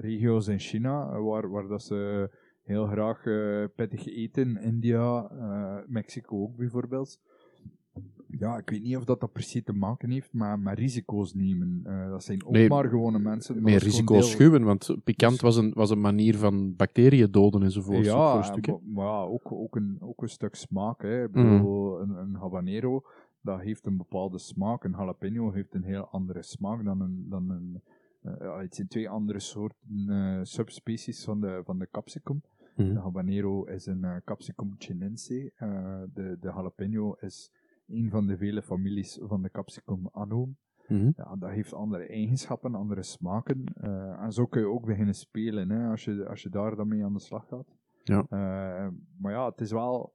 regio's 0.00 0.48
in 0.48 0.58
China, 0.58 1.20
waar, 1.20 1.50
waar 1.50 1.66
dat 1.66 1.82
ze 1.82 2.30
heel 2.64 2.86
graag 2.86 3.22
pittig 3.74 4.06
eten, 4.06 4.56
India, 4.62 5.28
eh, 5.30 5.76
Mexico 5.86 6.42
ook 6.42 6.56
bijvoorbeeld. 6.56 7.20
Ja, 8.38 8.58
ik 8.58 8.70
weet 8.70 8.82
niet 8.82 8.96
of 8.96 9.04
dat, 9.04 9.20
dat 9.20 9.32
per 9.32 9.42
se 9.42 9.62
te 9.62 9.72
maken 9.72 10.10
heeft 10.10 10.32
met, 10.32 10.60
met 10.60 10.78
risico's 10.78 11.34
nemen. 11.34 11.80
Eh, 11.84 12.08
dat 12.08 12.24
zijn 12.24 12.44
ook 12.44 12.52
Nee, 12.52 12.68
maar 12.68 12.88
gewone 12.88 13.18
mensen. 13.18 13.54
maar 13.54 13.64
meer 13.64 13.78
risico's 13.78 14.30
schuwen, 14.30 14.62
want 14.62 14.96
pikant 15.04 15.32
Dus- 15.32 15.40
was 15.40 15.56
een, 15.56 15.72
was 15.74 15.90
een 15.90 16.00
manier 16.00 16.36
van 16.36 16.76
bacteriën 16.76 17.30
doden 17.30 17.62
enzovoort. 17.62 18.04
ja, 18.04 18.30
voor 18.30 18.38
een 18.38 18.44
stuk, 18.44 18.66
maar, 18.66 19.04
maar 19.04 19.26
ook, 19.28 19.52
ook, 19.52 19.76
een, 19.76 19.96
ook 20.00 20.22
een 20.22 20.28
stuk 20.28 20.54
smaak. 20.54 21.02
Hè. 21.02 21.28
Mhm. 21.28 21.32
bedoel, 21.32 22.00
een, 22.00 22.10
een 22.10 22.34
habanero, 22.34 23.02
dat 23.40 23.60
heeft 23.60 23.86
een 23.86 23.96
bepaalde 23.96 24.38
smaak. 24.38 24.84
Een 24.84 24.94
jalapeno 24.96 25.52
heeft 25.52 25.74
een 25.74 25.84
heel 25.84 26.08
andere 26.08 26.42
smaak 26.42 26.84
dan 26.84 27.00
een... 27.00 27.26
Dan 27.28 27.50
een 27.50 27.82
eh, 28.22 28.58
het 28.58 28.74
zijn 28.74 28.88
twee 28.88 29.08
andere 29.08 29.40
soorten 29.40 30.08
eh, 30.08 30.38
subspecies 30.42 31.24
van 31.24 31.40
de, 31.40 31.60
van 31.64 31.78
de 31.78 31.88
capsicum. 31.90 32.42
Mhm. 32.76 32.94
De 32.94 33.00
habanero 33.00 33.64
is 33.64 33.86
een 33.86 34.06
capsicum 34.24 34.74
chinense. 34.78 35.52
De, 36.14 36.36
de 36.40 36.48
jalapeno 36.54 37.16
is 37.20 37.50
een 37.86 38.10
van 38.10 38.26
de 38.26 38.36
vele 38.36 38.62
families 38.62 39.18
van 39.22 39.42
de 39.42 39.50
capsicum 39.50 40.06
annuum. 40.06 40.56
Mhm. 40.88 41.10
Ja, 41.16 41.36
dat 41.38 41.50
heeft 41.50 41.72
andere 41.74 42.06
eigenschappen, 42.06 42.74
andere 42.74 43.02
smaken. 43.02 43.64
eh, 43.80 44.22
en 44.22 44.32
zo 44.32 44.46
kun 44.46 44.60
je 44.60 44.66
ook 44.68 44.86
beginnen 44.86 45.14
spelen, 45.14 45.70
hè, 45.70 45.90
als, 45.90 46.04
je, 46.04 46.28
als 46.28 46.42
je 46.42 46.48
daar 46.48 46.76
dan 46.76 46.88
mee 46.88 47.04
aan 47.04 47.12
de 47.12 47.20
slag 47.20 47.48
gaat. 47.48 47.66
Ja. 48.02 48.26
Eh, 48.28 48.88
maar 49.18 49.32
ja, 49.32 49.48
het 49.48 49.60
is 49.60 49.70
wel... 49.72 50.12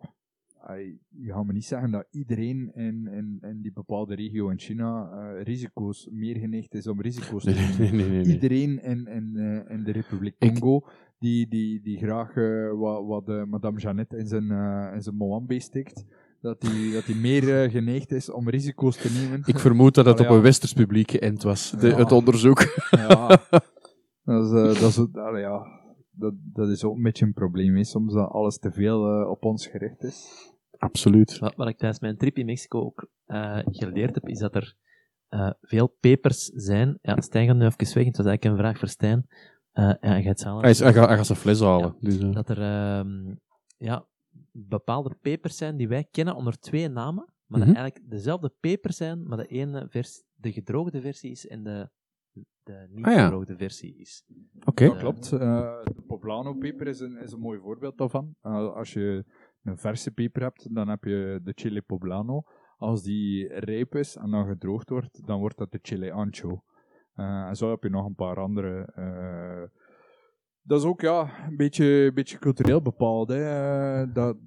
je 1.10 1.32
gaat 1.34 1.46
me 1.46 1.54
niet 1.54 1.66
zeggen 1.66 1.92
dat 1.92 2.08
iedereen 2.12 2.72
in, 2.74 3.08
in, 3.08 3.38
in 3.42 3.62
die 3.62 3.72
bepaalde 3.74 4.16
regio 4.16 4.50
in 4.50 4.60
China 4.60 5.12
eh, 5.12 5.44
risico's, 5.44 6.08
meer 6.12 6.38
geneigd 6.38 6.74
is 6.74 6.88
om 6.88 7.02
risico's 7.02 7.44
te 7.44 7.50
nemen. 7.52 7.96
nee, 7.98 8.10
nee, 8.10 8.24
nee. 8.24 8.34
Iedereen 8.34 8.82
in, 8.84 9.06
in, 9.08 9.36
in 9.70 9.84
de 9.84 9.92
Republiek 9.92 10.36
Ik- 10.40 10.60
Congo, 10.60 10.88
die, 11.20 11.48
die, 11.48 11.82
die 11.82 11.98
graag 11.98 12.34
wat, 12.78 13.06
wat 13.06 13.48
Madame 13.48 13.80
Jeannette 13.80 14.18
in 14.18 14.28
zijn, 14.28 14.52
in 14.94 15.02
zijn 15.02 15.16
Moambe 15.16 15.60
steekt, 15.60 16.06
dat 16.42 16.62
die, 16.62 16.94
dat 16.94 17.06
die 17.06 17.16
meer 17.16 17.64
eh, 17.64 17.72
geneigd 17.72 18.12
is 18.12 18.32
om 18.32 18.50
risico's 18.50 18.98
te 18.98 19.12
nemen. 19.22 19.42
Ik 19.46 19.60
vermoed 19.60 19.96
dat 19.96 20.06
het 20.06 20.18
Allee, 20.18 20.30
op 20.30 20.36
een 20.36 20.42
westers 20.44 20.74
publiek 20.74 21.12
geënt 21.12 21.44
was, 21.44 21.72
de, 21.72 21.88
Ja. 21.88 21.96
het 21.98 22.12
onderzoek. 22.12 22.60
Ja, 22.92 23.28
dat 24.24 24.46
is, 24.46 24.52
eh, 24.52 24.82
dat, 24.82 24.90
is, 24.90 25.08
ja, 25.42 25.66
dat, 26.12 26.34
dat 26.54 26.70
is 26.70 26.84
ook 26.84 26.96
een 26.96 27.02
beetje 27.04 27.26
een 27.26 27.34
probleem, 27.34 27.76
hè, 27.76 27.84
soms 27.84 28.14
dat 28.14 28.30
alles 28.32 28.58
te 28.60 28.72
veel 28.72 29.06
eh, 29.22 29.30
op 29.30 29.44
ons 29.44 29.68
gericht 29.68 30.04
is. 30.04 30.48
Absoluut. 30.78 31.40
Wat, 31.40 31.56
wat 31.56 31.68
ik 31.68 31.78
tijdens 31.78 32.00
mijn 32.00 32.18
trip 32.18 32.38
in 32.38 32.46
Mexico 32.46 32.80
ook 32.80 33.10
eh, 33.26 33.60
geleerd 33.66 34.16
heb, 34.16 34.28
is 34.28 34.40
dat 34.40 34.56
er 34.56 34.76
eh, 35.28 35.52
veel 35.62 35.88
pepers 36.00 36.44
zijn. 36.46 36.98
Ja, 37.02 37.22
Stijn 37.22 37.48
gaat 37.48 37.56
nu 37.56 37.66
even 37.66 37.78
weg, 37.96 38.06
het 38.06 38.18
was 38.18 38.26
eigenlijk 38.26 38.44
een 38.44 38.64
vraag 38.64 38.80
voor 38.80 38.88
Stijn. 38.88 39.28
Eh, 39.72 39.84
ja, 39.86 39.98
hij 40.00 40.22
gaat 40.24 40.40
zelf- 40.40 40.62
Hij, 40.62 40.70
is, 40.70 40.80
hij, 40.80 40.94
gaat, 40.94 41.08
hij 41.08 41.18
gaat 41.18 41.26
zijn 41.26 41.38
fles 41.38 41.60
halen. 41.60 41.96
Dus, 42.00 42.18
dat 42.20 42.50
er 42.50 42.62
ehm, 42.62 43.36
ja, 43.78 44.06
bepaalde 44.54 45.16
pepers 45.22 45.58
zijn 45.58 45.78
die 45.78 45.88
wij 45.88 46.08
kennen 46.12 46.36
onder 46.36 46.60
twee 46.60 46.88
namen, 46.88 47.26
maar 47.46 47.60
Mhm. 47.60 47.68
dat 47.68 47.78
eigenlijk 47.78 48.10
dezelfde 48.12 48.54
pepers 48.60 48.98
zijn, 48.98 49.28
maar 49.28 49.38
de 49.38 49.46
ene 49.48 49.86
vers, 49.90 50.24
de 50.36 50.52
gedroogde 50.52 51.02
versie 51.02 51.32
is 51.32 51.48
en 51.48 51.64
de, 51.64 51.90
de 52.64 52.86
niet 52.90 53.06
Ah, 53.06 53.14
ja. 53.14 53.24
gedroogde 53.24 53.58
versie 53.58 53.96
is. 53.98 54.26
Oké. 54.66 54.86
Dat 54.86 54.98
klopt. 54.98 55.32
Eh, 55.32 55.40
de 55.84 56.02
poblano-peper 56.08 56.88
is 56.88 57.00
een, 57.00 57.18
is 57.18 57.32
een 57.32 57.40
mooi 57.40 57.60
voorbeeld 57.60 57.98
daarvan. 57.98 58.36
Eh, 58.42 58.74
als 58.74 58.94
je 58.94 59.26
een 59.64 59.78
verse 59.78 60.12
peper 60.12 60.42
hebt, 60.42 60.76
dan 60.76 60.88
heb 60.88 61.04
je 61.04 61.40
de 61.44 61.52
chile 61.56 61.82
poblano. 61.82 62.44
Als 62.78 63.04
die 63.04 63.48
rijp 63.54 63.96
is 63.96 64.16
en 64.16 64.32
dan 64.32 64.48
gedroogd 64.48 64.90
wordt, 64.90 65.28
dan 65.28 65.40
wordt 65.40 65.58
dat 65.58 65.72
de 65.72 65.80
chile 65.82 66.12
ancho. 66.12 66.64
Eh, 67.14 67.48
en 67.48 67.56
zo 67.56 67.70
heb 67.70 67.84
je 67.84 67.90
nog 67.90 68.06
een 68.06 68.16
paar 68.16 68.40
andere. 68.40 68.86
Dat 70.62 70.80
is 70.80 70.86
ook 70.86 71.02
ja, 71.02 71.48
een 71.48 71.56
beetje, 71.58 72.12
beetje 72.14 72.40
cultureel 72.40 72.82
bepaald. 72.82 73.30
Hè. 73.30 73.44
Eh, 74.02 74.14
dat, 74.14 74.38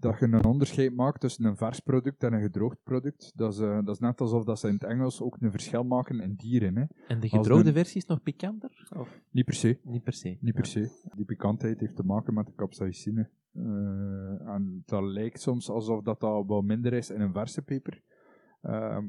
dat 0.00 0.18
je 0.18 0.24
een 0.26 0.44
onderscheid 0.44 0.94
maakt 0.94 1.20
tussen 1.20 1.44
een 1.44 1.56
vers 1.56 1.80
product 1.80 2.22
en 2.22 2.32
een 2.32 2.40
gedroogd 2.40 2.82
product. 2.82 3.32
Dat 3.36 3.52
is, 3.52 3.58
eh, 3.60 3.78
dat 3.84 3.94
is 3.94 3.98
net 4.00 4.20
alsof 4.20 4.44
dat 4.44 4.58
ze 4.58 4.68
in 4.68 4.74
het 4.74 4.84
Engels 4.84 5.22
ook 5.22 5.36
een 5.40 5.50
verschil 5.50 5.84
maken 5.84 6.20
in 6.20 6.34
dieren. 6.34 6.76
Hè. 6.76 6.84
En 7.08 7.20
de 7.20 7.28
gedroogde 7.28 7.64
de- 7.64 7.72
versie 7.72 7.96
is 7.96 8.06
nog 8.06 8.22
pikanter? 8.22 8.88
Of 8.96 9.20
Niet 9.30 9.44
per 9.44 9.54
se. 9.54 9.78
niet 9.82 10.02
per 10.02 10.12
se? 10.12 10.36
Niet 10.40 10.54
per 10.54 10.66
se. 10.66 10.90
Die 11.16 11.24
pikantheid 11.24 11.80
heeft 11.80 11.96
te 11.96 12.02
maken 12.04 12.34
met 12.34 12.46
de 12.46 12.54
capsaicine. 12.56 13.28
Eh, 13.54 14.48
en 14.54 14.82
dat 14.86 15.02
lijkt 15.02 15.40
soms 15.40 15.70
alsof 15.70 16.02
dat, 16.02 16.20
dat 16.20 16.46
wat 16.46 16.64
minder 16.64 16.92
is 16.92 17.10
in 17.10 17.20
een 17.20 17.32
verse 17.32 17.62
peper. 17.62 18.00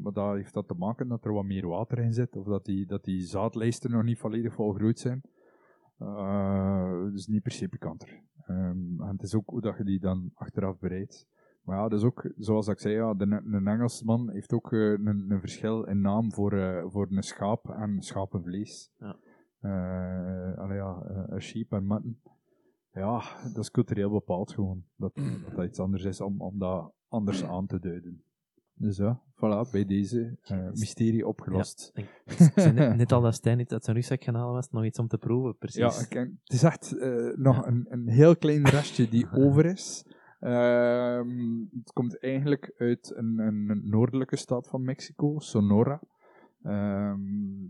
Maar 0.01 0.13
dat 0.13 0.35
heeft 0.35 0.53
dat 0.53 0.67
te 0.67 0.73
maken 0.73 1.07
dat 1.07 1.25
er 1.25 1.33
wat 1.33 1.43
meer 1.45 1.67
water 1.67 1.97
in 1.99 2.13
zit. 2.13 2.35
Of 2.35 2.45
dat 2.45 2.65
die, 2.65 2.85
dat 2.85 3.03
die 3.03 3.21
zaadlijsten 3.21 3.91
nog 3.91 4.03
niet 4.03 4.17
volledig 4.19 4.53
volgroeid 4.53 4.99
zijn. 4.99 5.21
Eh, 5.99 7.03
dus 7.11 7.27
niet 7.27 7.43
per 7.43 7.51
se 7.51 7.67
pikanter. 7.67 8.21
Ehm, 8.45 9.01
en 9.01 9.11
het 9.11 9.23
is 9.23 9.35
ook 9.35 9.49
hoe 9.49 9.61
dat 9.61 9.77
je 9.77 9.83
die 9.83 9.99
dan 9.99 10.31
achteraf 10.33 10.79
bereidt. 10.79 11.27
Maar 11.63 11.77
ja, 11.77 11.87
dat 11.87 11.99
is 11.99 12.05
ook, 12.05 12.31
zoals 12.37 12.67
ik 12.67 12.79
zei, 12.79 12.93
ja, 12.93 13.13
de, 13.13 13.41
een 13.51 13.67
Engelsman 13.67 14.29
heeft 14.29 14.53
ook 14.53 14.73
eh, 14.73 14.91
een, 14.91 15.31
een 15.31 15.39
verschil 15.39 15.83
in 15.83 16.01
naam 16.01 16.33
voor, 16.33 16.53
eh, 16.53 16.83
voor 16.87 17.07
een 17.11 17.23
schaap 17.23 17.69
en 17.69 18.01
schapenvlees. 18.01 18.91
Ja. 18.97 19.17
Allee, 20.55 20.77
ja, 20.77 21.01
een 21.27 21.41
sheep 21.41 21.71
en 21.71 21.87
mutton. 21.87 22.19
Ja, 22.93 23.21
dat 23.43 23.57
is 23.57 23.71
cultureel 23.71 24.09
bepaald 24.09 24.51
gewoon. 24.51 24.83
Dat 24.95 25.15
dat, 25.15 25.55
dat 25.55 25.65
iets 25.65 25.79
anders 25.79 26.03
is 26.03 26.21
om, 26.21 26.41
om 26.41 26.59
dat 26.59 26.93
anders 27.07 27.43
aan 27.43 27.65
te 27.65 27.79
duiden. 27.79 28.23
Dus 28.73 28.97
ja, 28.97 29.21
voilà, 29.39 29.71
bij 29.71 29.85
deze 29.85 30.37
eh, 30.41 30.57
mysterie 30.57 31.27
opgelost. 31.27 31.91
Ik 31.93 32.51
zei 32.55 32.73
net, 32.73 32.95
net 32.95 33.11
al 33.11 33.21
dat 33.21 33.33
Stijn 33.33 33.57
niet 33.57 33.71
uit 33.73 33.83
zijn 33.83 33.95
rugzak 33.95 34.23
gaan 34.23 34.35
halen 34.35 34.53
was, 34.53 34.69
nog 34.71 34.85
iets 34.85 34.99
om 34.99 35.07
te 35.07 35.17
proeven, 35.17 35.57
precies. 35.57 36.07
Ja, 36.09 36.19
het 36.43 36.53
is 36.53 36.63
echt 36.63 36.97
eh, 36.97 37.35
nog 37.35 37.65
een, 37.65 37.85
een 37.89 38.07
heel 38.07 38.35
klein 38.37 38.65
restje 38.69 39.09
die 39.09 39.27
over 39.43 39.65
is. 39.65 40.05
Ehm, 40.39 41.29
het 41.77 41.91
komt 41.93 42.19
eigenlijk 42.19 42.73
uit 42.77 43.13
een, 43.15 43.37
een 43.39 43.81
noordelijke 43.89 44.35
stad 44.35 44.67
van 44.67 44.83
Mexico, 44.83 45.39
Sonora. 45.39 46.01
Ehm, 46.63 47.19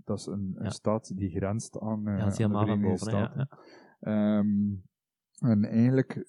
dat 0.06 0.20
is 0.20 0.26
een, 0.26 0.54
een 0.58 0.64
Ja. 0.64 0.70
stad 0.70 1.12
die 1.16 1.30
grenst 1.30 1.80
aan, 1.80 2.08
eh 2.08 2.18
ja, 2.18 2.24
aan 2.24 2.52
de 2.52 2.58
Verenigde 2.58 2.98
Staten. 2.98 3.48
ja. 3.50 3.58
Ehm, 4.00 4.48
en 5.40 5.66
eigenlijk, 5.66 6.26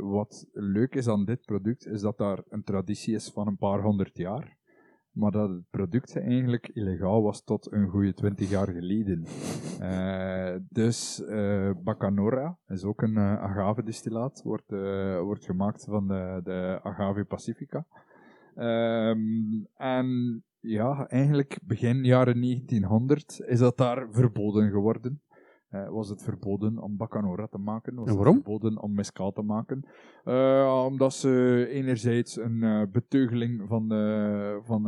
wat 0.00 0.46
leuk 0.52 0.94
is 0.94 1.08
aan 1.08 1.24
dit 1.24 1.40
product, 1.44 1.86
is 1.86 2.00
dat 2.00 2.18
daar 2.18 2.42
een 2.48 2.62
traditie 2.64 3.14
is 3.14 3.30
van 3.30 3.46
een 3.46 3.56
paar 3.56 3.80
honderd 3.82 4.16
jaar. 4.16 4.56
Maar 5.12 5.30
dat 5.30 5.48
het 5.48 5.70
product 5.70 6.16
eigenlijk 6.16 6.68
illegaal 6.68 7.22
was 7.22 7.44
tot 7.44 7.72
een 7.72 7.88
goede 7.88 8.14
twintig 8.14 8.50
jaar 8.50 8.68
geleden. 8.68 9.24
Eh, 9.82 10.56
dus 10.68 11.24
eh 11.24 11.70
Bacanora 11.84 12.58
is 12.66 12.84
ook 12.84 13.02
een 13.02 13.16
eh 13.16 13.42
agave-distillaat. 13.42 14.42
Wordt, 14.42 14.70
wordt 15.20 15.44
gemaakt 15.44 15.84
van 15.84 16.08
de, 16.08 16.40
de 16.44 16.80
agave 16.82 17.24
pacifica. 17.24 17.86
Ehm, 18.54 19.64
en 19.76 20.42
ja, 20.60 21.06
eigenlijk 21.08 21.58
begin 21.62 22.04
jaren 22.04 22.40
1900 22.40 23.40
is 23.46 23.58
dat 23.58 23.76
daar 23.76 24.06
verboden 24.10 24.70
geworden. 24.70 25.20
Eh, 25.72 25.88
was 25.88 26.08
het 26.08 26.22
verboden 26.22 26.78
om 26.78 26.96
Bacanora 26.96 27.46
te 27.46 27.58
maken. 27.58 27.94
Was 27.94 28.08
En 28.08 28.14
waarom? 28.14 28.34
Het 28.34 28.44
verboden 28.44 28.82
om 28.82 28.94
mescal 28.94 29.32
te 29.32 29.42
maken. 29.42 29.84
Eh, 30.24 30.84
omdat 30.86 31.14
ze 31.14 31.66
enerzijds 31.70 32.36
een 32.36 32.62
eh, 32.62 32.82
beteugeling 32.92 33.62
van, 33.68 33.88
de, 33.88 34.60
van 34.62 34.82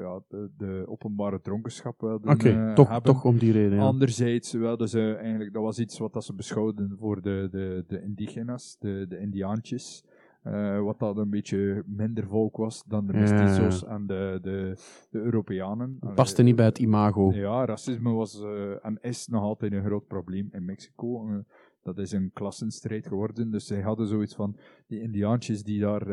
ja, 0.00 0.20
de, 0.28 0.50
de 0.56 0.84
openbare 0.86 1.40
dronkenschap 1.40 2.00
wilden 2.00 2.30
Oké, 2.30 2.48
eh, 2.48 2.72
toch, 2.72 2.88
hebben. 2.88 3.12
toch 3.12 3.24
om 3.24 3.38
die 3.38 3.52
reden. 3.52 3.78
Ja. 3.78 3.84
Anderzijds 3.84 4.52
wilden 4.52 4.88
ze 4.88 5.14
eigenlijk, 5.14 5.52
dat 5.52 5.62
was 5.62 5.78
iets 5.78 5.98
wat 5.98 6.12
dat 6.12 6.24
ze 6.24 6.34
beschouwden 6.34 6.96
voor 6.98 7.22
de, 7.22 7.48
de, 7.50 7.84
de 7.86 8.02
indigenas, 8.02 8.76
de, 8.78 9.06
de 9.08 9.18
Indiaantjes. 9.18 10.04
Eh, 10.44 10.80
wat 10.80 10.98
dat 10.98 11.16
een 11.16 11.30
beetje 11.30 11.82
minder 11.86 12.26
volk 12.26 12.56
was 12.56 12.84
dan 12.84 13.06
de 13.06 13.12
Ja. 13.12 13.18
mestizos 13.20 13.84
en 13.84 14.06
de, 14.06 14.38
de, 14.42 14.76
de 15.10 15.18
Europeanen. 15.18 15.98
Paste 16.14 16.42
niet 16.42 16.56
bij 16.56 16.64
het 16.64 16.78
imago. 16.78 17.32
Ja, 17.32 17.64
racisme 17.64 18.10
was 18.12 18.42
eh, 18.42 18.84
en 18.86 18.98
is 19.00 19.26
nog 19.26 19.42
altijd 19.42 19.72
een 19.72 19.84
groot 19.84 20.06
probleem 20.06 20.48
in 20.52 20.64
Mexico. 20.64 21.28
Eh, 21.28 21.36
dat 21.82 21.98
is 21.98 22.12
een 22.12 22.30
klassenstrijd 22.32 23.06
geworden. 23.06 23.50
Dus 23.50 23.66
zij 23.66 23.80
hadden 23.80 24.06
zoiets 24.06 24.34
van, 24.34 24.56
die 24.86 25.00
indiaantjes 25.00 25.62
die 25.62 25.80
daar 25.80 26.06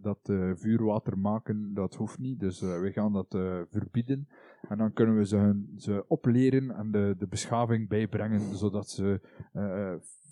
dat 0.00 0.18
vuurwater 0.54 1.18
maken, 1.18 1.74
dat 1.74 1.94
hoeft 1.94 2.18
niet. 2.18 2.40
Dus 2.40 2.60
we 2.60 2.90
gaan 2.92 3.12
dat 3.12 3.38
verbieden. 3.70 4.28
En 4.68 4.78
dan 4.78 4.92
kunnen 4.92 5.16
we 5.16 5.26
ze, 5.26 5.36
hun- 5.36 5.72
ze 5.76 6.04
opleren 6.08 6.70
en 6.70 6.90
de, 6.90 7.14
de 7.18 7.26
beschaving 7.26 7.88
bijbrengen, 7.88 8.40
zodat 8.56 8.88
ze 8.88 9.20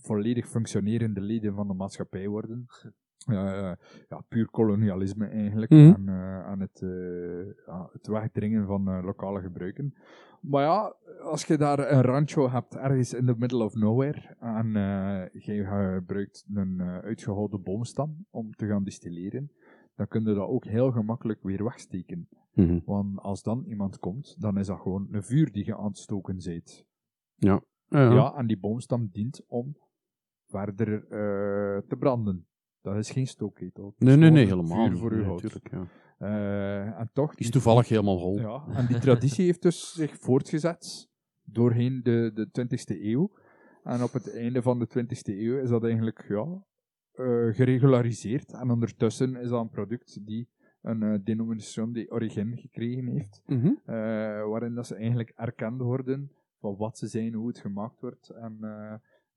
volledig 0.03 0.49
functionerende 0.49 1.21
leden 1.21 1.55
van 1.55 1.67
de 1.69 1.75
maatschappij 1.75 2.29
worden. 2.29 2.67
Ja, 3.27 3.77
puur 4.29 4.49
kolonialisme 4.51 5.27
eigenlijk. 5.27 5.71
Mhm. 5.71 5.95
En, 5.95 6.09
eh, 6.09 6.51
en 6.51 6.61
het, 6.61 6.83
eh, 6.83 7.85
het 7.93 8.07
wegdringen 8.07 8.67
van 8.67 8.89
eh, 8.89 9.05
lokale 9.05 9.41
gebruiken. 9.41 9.95
Maar 10.41 10.63
ja, 10.63 10.95
als 11.23 11.45
je 11.45 11.57
daar 11.57 11.93
een 11.93 12.03
rancho 12.03 12.51
hebt, 12.51 12.77
ergens 12.77 13.15
in 13.15 13.27
the 13.27 13.35
middle 13.39 13.65
of 13.65 13.75
nowhere, 13.75 14.37
en 14.39 14.73
je 15.33 15.65
gebruikt 15.65 16.45
een 16.55 16.81
eh, 16.81 16.99
uitgehouwde 16.99 17.59
boomstam 17.59 18.27
om 18.31 18.55
te 18.55 18.67
gaan 18.67 18.85
distilleren, 18.85 19.53
dan 19.95 20.09
kun 20.09 20.25
je 20.25 20.35
dat 20.35 20.49
ook 20.49 20.65
heel 20.65 20.91
gemakkelijk 20.91 21.43
weer 21.43 21.65
wegsteken. 21.65 22.29
Mhm. 22.53 22.79
Want 22.85 23.19
als 23.19 23.43
dan 23.43 23.65
iemand 23.65 23.99
komt, 23.99 24.37
dan 24.39 24.59
is 24.59 24.67
dat 24.67 24.81
gewoon 24.81 25.09
een 25.11 25.23
vuur 25.23 25.53
die 25.53 25.65
je 25.65 25.77
aan 25.77 25.87
het 25.87 25.99
stoken 25.99 26.37
bent. 26.45 26.85
Ja. 27.35 27.63
Ja. 27.89 28.13
Ja. 28.13 28.35
en 28.35 28.47
die 28.47 28.59
boomstam 28.59 29.09
dient 29.13 29.45
om 29.47 29.77
verder 30.47 31.07
te 31.89 31.97
branden. 31.99 32.47
Dat 32.83 32.97
is 32.97 33.11
geen 33.11 33.27
stookketel. 33.27 33.95
Nee, 33.99 34.17
nee, 34.17 34.31
nee, 34.31 34.45
helemaal 34.47 34.77
Vuur 34.83 34.91
niet. 34.91 34.99
voor 35.01 35.13
uw 35.13 35.23
hout. 35.25 35.61
ja. 35.71 35.87
Eh, 36.19 36.99
en 37.01 37.11
toch, 37.13 37.29
Die 37.31 37.39
is 37.39 37.45
die- 37.45 37.53
toevallig 37.53 37.89
helemaal 37.89 38.19
hol. 38.19 38.39
ja, 38.39 38.65
en 38.75 38.87
die 38.87 38.99
traditie 38.99 39.45
heeft 39.45 39.63
dus 39.63 39.93
zich 39.95 40.17
voortgezet 40.19 41.09
doorheen 41.43 42.01
de, 42.03 42.31
de 42.35 42.49
20e 42.51 43.03
eeuw. 43.05 43.31
En 43.85 44.03
op 44.03 44.13
het 44.13 44.35
einde 44.35 44.63
van 44.63 44.79
de 44.79 44.87
20e 44.89 45.39
eeuw 45.39 45.59
is 45.59 45.69
dat 45.69 45.85
eigenlijk 45.85 46.25
ja, 46.29 46.65
eh, 47.13 47.55
geregulariseerd. 47.55 48.53
En 48.53 48.71
ondertussen 48.71 49.37
is 49.37 49.49
dat 49.49 49.61
een 49.61 49.71
product 49.71 50.27
die 50.27 50.49
een 50.83 51.03
eh, 51.03 51.19
denomination 51.25 51.93
de 51.93 52.07
origine 52.11 52.57
gekregen 52.57 53.07
heeft. 53.07 53.43
Mhm. 53.47 53.71
waarin 54.49 54.75
dat 54.75 54.87
ze 54.87 54.95
eigenlijk 54.95 55.33
erkend 55.37 55.81
worden 55.81 56.33
van 56.61 56.77
wat 56.77 56.99
ze 56.99 57.07
zijn, 57.07 57.35
hoe 57.35 57.49
het 57.49 57.59
gemaakt 57.59 58.01
wordt. 58.01 58.29
En 58.29 58.59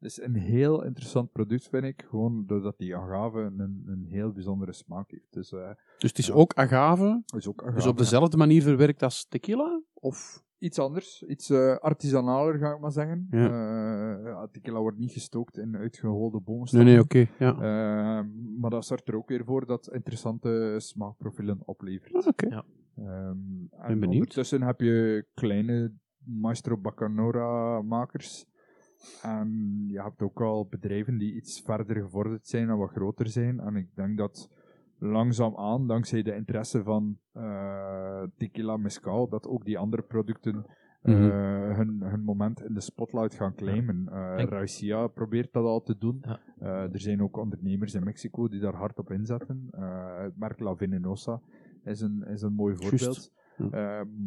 is 0.06 0.22
een 0.22 0.36
heel 0.36 0.84
interessant 0.84 1.32
product, 1.32 1.68
vind 1.70 1.84
ik. 1.84 2.06
Gewoon 2.10 2.44
doordat 2.46 2.78
die 2.78 2.96
agave 2.96 3.40
een, 3.40 3.84
een 3.88 4.06
heel 4.08 4.32
bijzondere 4.32 4.74
smaak 4.74 5.12
heeft. 5.12 5.34
Dus 5.34 5.52
uh, 5.52 5.70
Dus 5.98 6.10
het 6.10 6.18
is 6.18 6.28
Ja. 6.28 6.34
ook 6.34 6.54
agave, 6.54 7.24
is 7.36 7.48
ook 7.48 7.62
agave. 7.62 7.76
dus 7.76 7.88
op 7.88 7.98
dezelfde 7.98 8.38
manier 8.38 8.62
verwerkt 8.62 9.04
als 9.04 9.28
tequila? 9.28 9.82
Of? 9.94 10.44
Iets 10.58 10.80
anders, 10.80 11.24
iets 11.24 11.50
eh, 11.50 11.76
artisanaler 11.78 12.58
ga 12.58 12.74
ik 12.74 12.80
maar 12.80 12.92
zeggen. 12.92 13.28
Ja. 13.30 13.46
Eh, 13.48 14.26
ja, 14.26 14.48
tequila 14.52 14.80
wordt 14.80 14.98
niet 14.98 15.12
gestookt 15.12 15.58
in 15.58 15.76
uitgeholde 15.78 16.36
Nee, 16.38 16.46
boomstammen. 16.46 16.88
nee, 16.94 17.00
oké. 17.02 17.28
ja. 17.40 17.54
Eh, 17.54 18.26
maar 18.60 18.70
dat 18.70 18.86
zorgt 18.86 19.08
er 19.08 19.16
ook 19.16 19.28
weer 19.30 19.44
voor 19.46 19.66
dat 19.66 19.90
interessante 19.94 20.76
smaakprofielen 20.78 21.60
oplevert. 21.66 22.14
Ah, 22.16 22.28
oké. 22.28 22.48
Ja. 22.48 22.64
Ehm, 22.98 23.36
en 23.72 24.00
benieuwd. 24.00 24.04
ondertussen 24.14 24.62
heb 24.62 24.82
je 24.82 25.26
kleine 25.34 25.94
Maestro 26.26 26.78
Bacanora 26.78 27.82
makers. 27.82 28.46
En 29.22 29.50
je 29.88 30.02
hebt 30.02 30.22
ook 30.22 30.42
al 30.42 30.68
bedrijven 30.70 31.18
die 31.18 31.36
iets 31.36 31.62
verder 31.62 31.96
gevorderd 32.02 32.48
zijn 32.48 32.70
en 32.70 32.78
wat 32.78 32.90
groter 32.90 33.28
zijn. 33.28 33.60
En 33.60 33.76
ik 33.76 33.88
denk 33.96 34.18
dat 34.18 34.50
langzaamaan, 34.98 35.88
dankzij 35.88 36.22
de 36.22 36.36
interesse 36.36 36.84
van 36.84 37.18
eh, 37.32 38.24
tequila 38.38 38.78
mezcal, 38.78 39.30
dat 39.30 39.48
ook 39.48 39.66
die 39.66 39.78
andere 39.78 40.02
producten 40.02 40.66
eh, 41.02 41.14
Mhm. 41.16 41.76
hun, 41.76 42.02
hun 42.04 42.24
moment 42.24 42.62
in 42.64 42.74
de 42.74 42.82
spotlight 42.82 43.34
gaan 43.36 43.56
claimen. 43.56 44.08
En- 44.38 44.48
Raicilla 44.48 45.08
probeert 45.08 45.54
dat 45.54 45.66
al 45.66 45.82
te 45.82 45.98
doen. 45.98 46.24
Ja. 46.26 46.40
Er 46.92 47.00
zijn 47.00 47.22
ook 47.22 47.38
ondernemers 47.38 47.94
in 47.94 48.04
Mexico 48.04 48.48
die 48.48 48.60
daar 48.60 48.76
hard 48.76 48.98
op 49.00 49.12
inzetten. 49.12 49.68
Het 50.24 50.38
merk 50.38 50.60
La 50.60 50.76
Venenosa 50.76 51.42
is 51.84 52.02
een, 52.02 52.24
is 52.28 52.42
een 52.42 52.54
mooi 52.54 52.76
voorbeeld. 52.76 53.32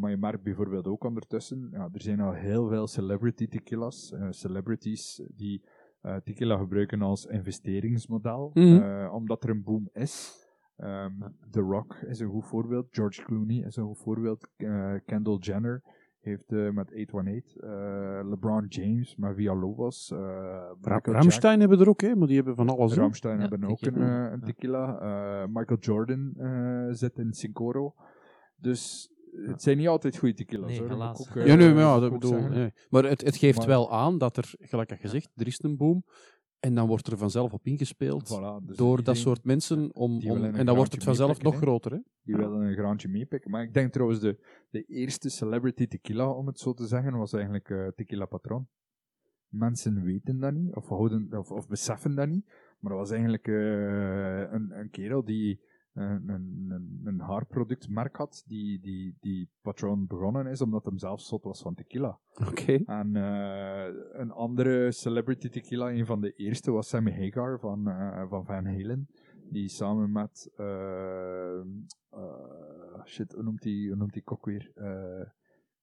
Maar 0.01 0.11
je 0.11 0.16
merkt 0.16 0.43
bijvoorbeeld 0.43 0.86
ook 0.86 1.05
ondertussen, 1.05 1.69
ja, 1.73 1.89
er 1.93 2.01
zijn 2.03 2.20
al 2.20 2.32
heel 2.32 2.69
veel 2.69 2.86
celebrity 2.86 3.48
tequila's, 3.48 4.12
eh, 4.12 4.27
celebrities 4.31 5.23
die 5.35 5.62
eh, 6.01 6.16
tequila 6.16 6.57
gebruiken 6.57 7.03
als 7.03 7.24
investeringsmodel, 7.27 8.51
Mhm. 8.55 8.77
eh, 8.82 9.12
omdat 9.15 9.44
er 9.44 9.51
een 9.51 9.62
boom 9.62 9.89
is. 9.93 10.44
Ehm. 10.77 11.12
The 11.51 11.61
Rock 11.61 11.94
is 11.94 12.20
een 12.20 12.28
goed 12.31 12.47
voorbeeld, 12.47 12.86
George 12.90 13.23
Clooney 13.23 13.57
is 13.57 13.77
een 13.77 13.85
goed 13.85 13.98
voorbeeld, 13.98 14.48
Kendall 15.07 15.36
Jenner 15.39 15.82
heeft 16.20 16.51
met 16.51 16.93
818, 16.93 17.61
eh, 17.61 18.20
LeBron 18.31 18.66
James 18.69 19.15
eh 19.15 19.23
Ra 19.23 20.74
Michael 20.81 21.16
Ramstein 21.16 21.61
hebben 21.61 21.81
er 21.81 21.89
ook, 21.89 22.01
hè, 22.01 22.16
maar 22.16 22.27
die 22.27 22.36
hebben 22.36 22.55
van 22.57 22.69
alles. 22.69 22.94
Ramstein 22.94 23.35
Ja, 23.40 23.40
hebben 23.48 23.65
ook 23.65 23.81
een, 23.81 23.93
tequila. 23.93 24.27
eh, 24.27 24.32
een 24.32 24.40
tequila. 24.40 25.47
Michael 25.47 25.78
Jordan 25.81 26.32
zit 26.94 27.19
in 27.19 27.32
Sincoro. 27.32 27.94
Dus 28.57 29.11
het 29.47 29.63
zijn 29.63 29.77
niet 29.77 29.89
altijd 29.89 30.17
goede 30.17 30.35
tequila's. 30.35 30.69
Nee, 30.71 30.79
hoor, 30.81 30.89
helaas. 30.89 31.21
ook, 31.21 31.37
eh, 31.37 31.47
Ja, 31.47 31.55
nee, 31.55 31.69
maar, 31.73 31.83
ja, 31.83 31.99
dat 32.01 32.13
bedoel, 32.13 32.49
nee. 32.49 32.73
maar 32.89 33.05
het, 33.05 33.21
het 33.25 33.37
geeft 33.37 33.59
Maar- 33.59 33.67
wel 33.67 33.93
aan 33.93 34.19
dat 34.19 34.37
er, 34.37 34.55
gelijk 34.59 34.89
dat 34.89 34.99
gezegd, 34.99 35.31
er 35.35 35.47
is 35.47 35.63
een 35.63 35.77
boom. 35.77 36.05
En 36.61 36.75
dan 36.75 36.87
wordt 36.87 37.07
er 37.07 37.19
vanzelf 37.19 37.53
op 37.53 37.67
ingespeeld 37.67 38.39
Voilà, 38.39 38.67
dus 38.67 38.77
door 38.77 39.03
dat 39.03 39.17
soort 39.17 39.45
mensen. 39.45 39.95
Om, 39.95 40.21
en 40.21 40.67
dan 40.67 40.77
wordt 40.77 40.93
het 40.93 41.05
vanzelf 41.05 41.43
nog 41.43 41.57
groter. 41.57 41.91
Hè? 41.93 41.99
Die 42.23 42.37
Ja. 42.37 42.41
willen 42.49 42.61
een 42.67 42.75
graantje 42.75 43.09
meepikken. 43.09 43.51
Maar 43.51 43.63
ik 43.63 43.75
denk 43.75 43.93
trouwens, 43.93 44.21
de, 44.21 44.39
de 44.71 44.83
eerste 44.83 45.29
celebrity 45.31 45.87
tequila, 45.87 46.31
om 46.31 46.47
het 46.47 46.59
zo 46.59 46.73
te 46.73 46.87
zeggen, 46.87 47.17
was 47.17 47.33
eigenlijk 47.33 47.71
eh, 47.71 47.87
Tequila 47.95 48.25
Patron. 48.27 48.69
Mensen 49.49 50.03
weten 50.03 50.39
dat 50.41 50.53
niet, 50.55 50.75
of, 50.75 50.89
houden, 50.89 51.29
of, 51.39 51.51
of 51.51 51.69
beseffen 51.69 52.15
dat 52.15 52.29
niet. 52.29 52.45
Maar 52.81 52.91
dat 52.93 53.01
was 53.01 53.11
eigenlijk 53.11 53.49
eh, 53.49 53.55
een, 54.53 54.79
een 54.79 54.91
kerel 54.91 55.25
die 55.25 55.61
een, 55.97 56.28
een, 56.28 57.01
een 57.05 57.20
haarproductmerk 57.20 58.16
had, 58.16 58.43
die, 58.47 58.81
die, 58.81 59.16
die 59.20 59.48
Patron 59.62 60.06
begonnen 60.06 60.47
is, 60.47 60.60
omdat 60.60 60.85
hem 60.85 60.98
zelf 60.98 61.20
zot 61.20 61.44
was 61.44 61.62
van 61.62 61.74
tequila. 61.74 62.18
Oké. 62.35 62.73
En 62.85 63.16
eh, 63.16 63.94
een 64.12 64.31
andere 64.31 64.93
celebrity 64.93 65.48
tequila, 65.48 65.90
een 65.90 66.06
van 66.06 66.20
de 66.20 66.32
eerste, 66.32 66.70
was 66.70 66.89
Sammy 66.89 67.12
Hagar 67.12 67.59
van, 67.59 67.89
eh, 67.89 68.28
van 68.28 68.44
Van 68.44 68.66
Halen. 68.66 69.09
Die 69.51 69.68
samen 69.68 70.12
met. 70.12 70.51
eh, 70.56 71.60
shit, 73.05 73.32
hoe 73.32 73.43
noemt 73.43 73.62
die, 73.62 73.89
hoe 73.89 73.97
noemt 73.97 74.12
die 74.12 74.23
kok 74.23 74.44
weer? 74.44 74.70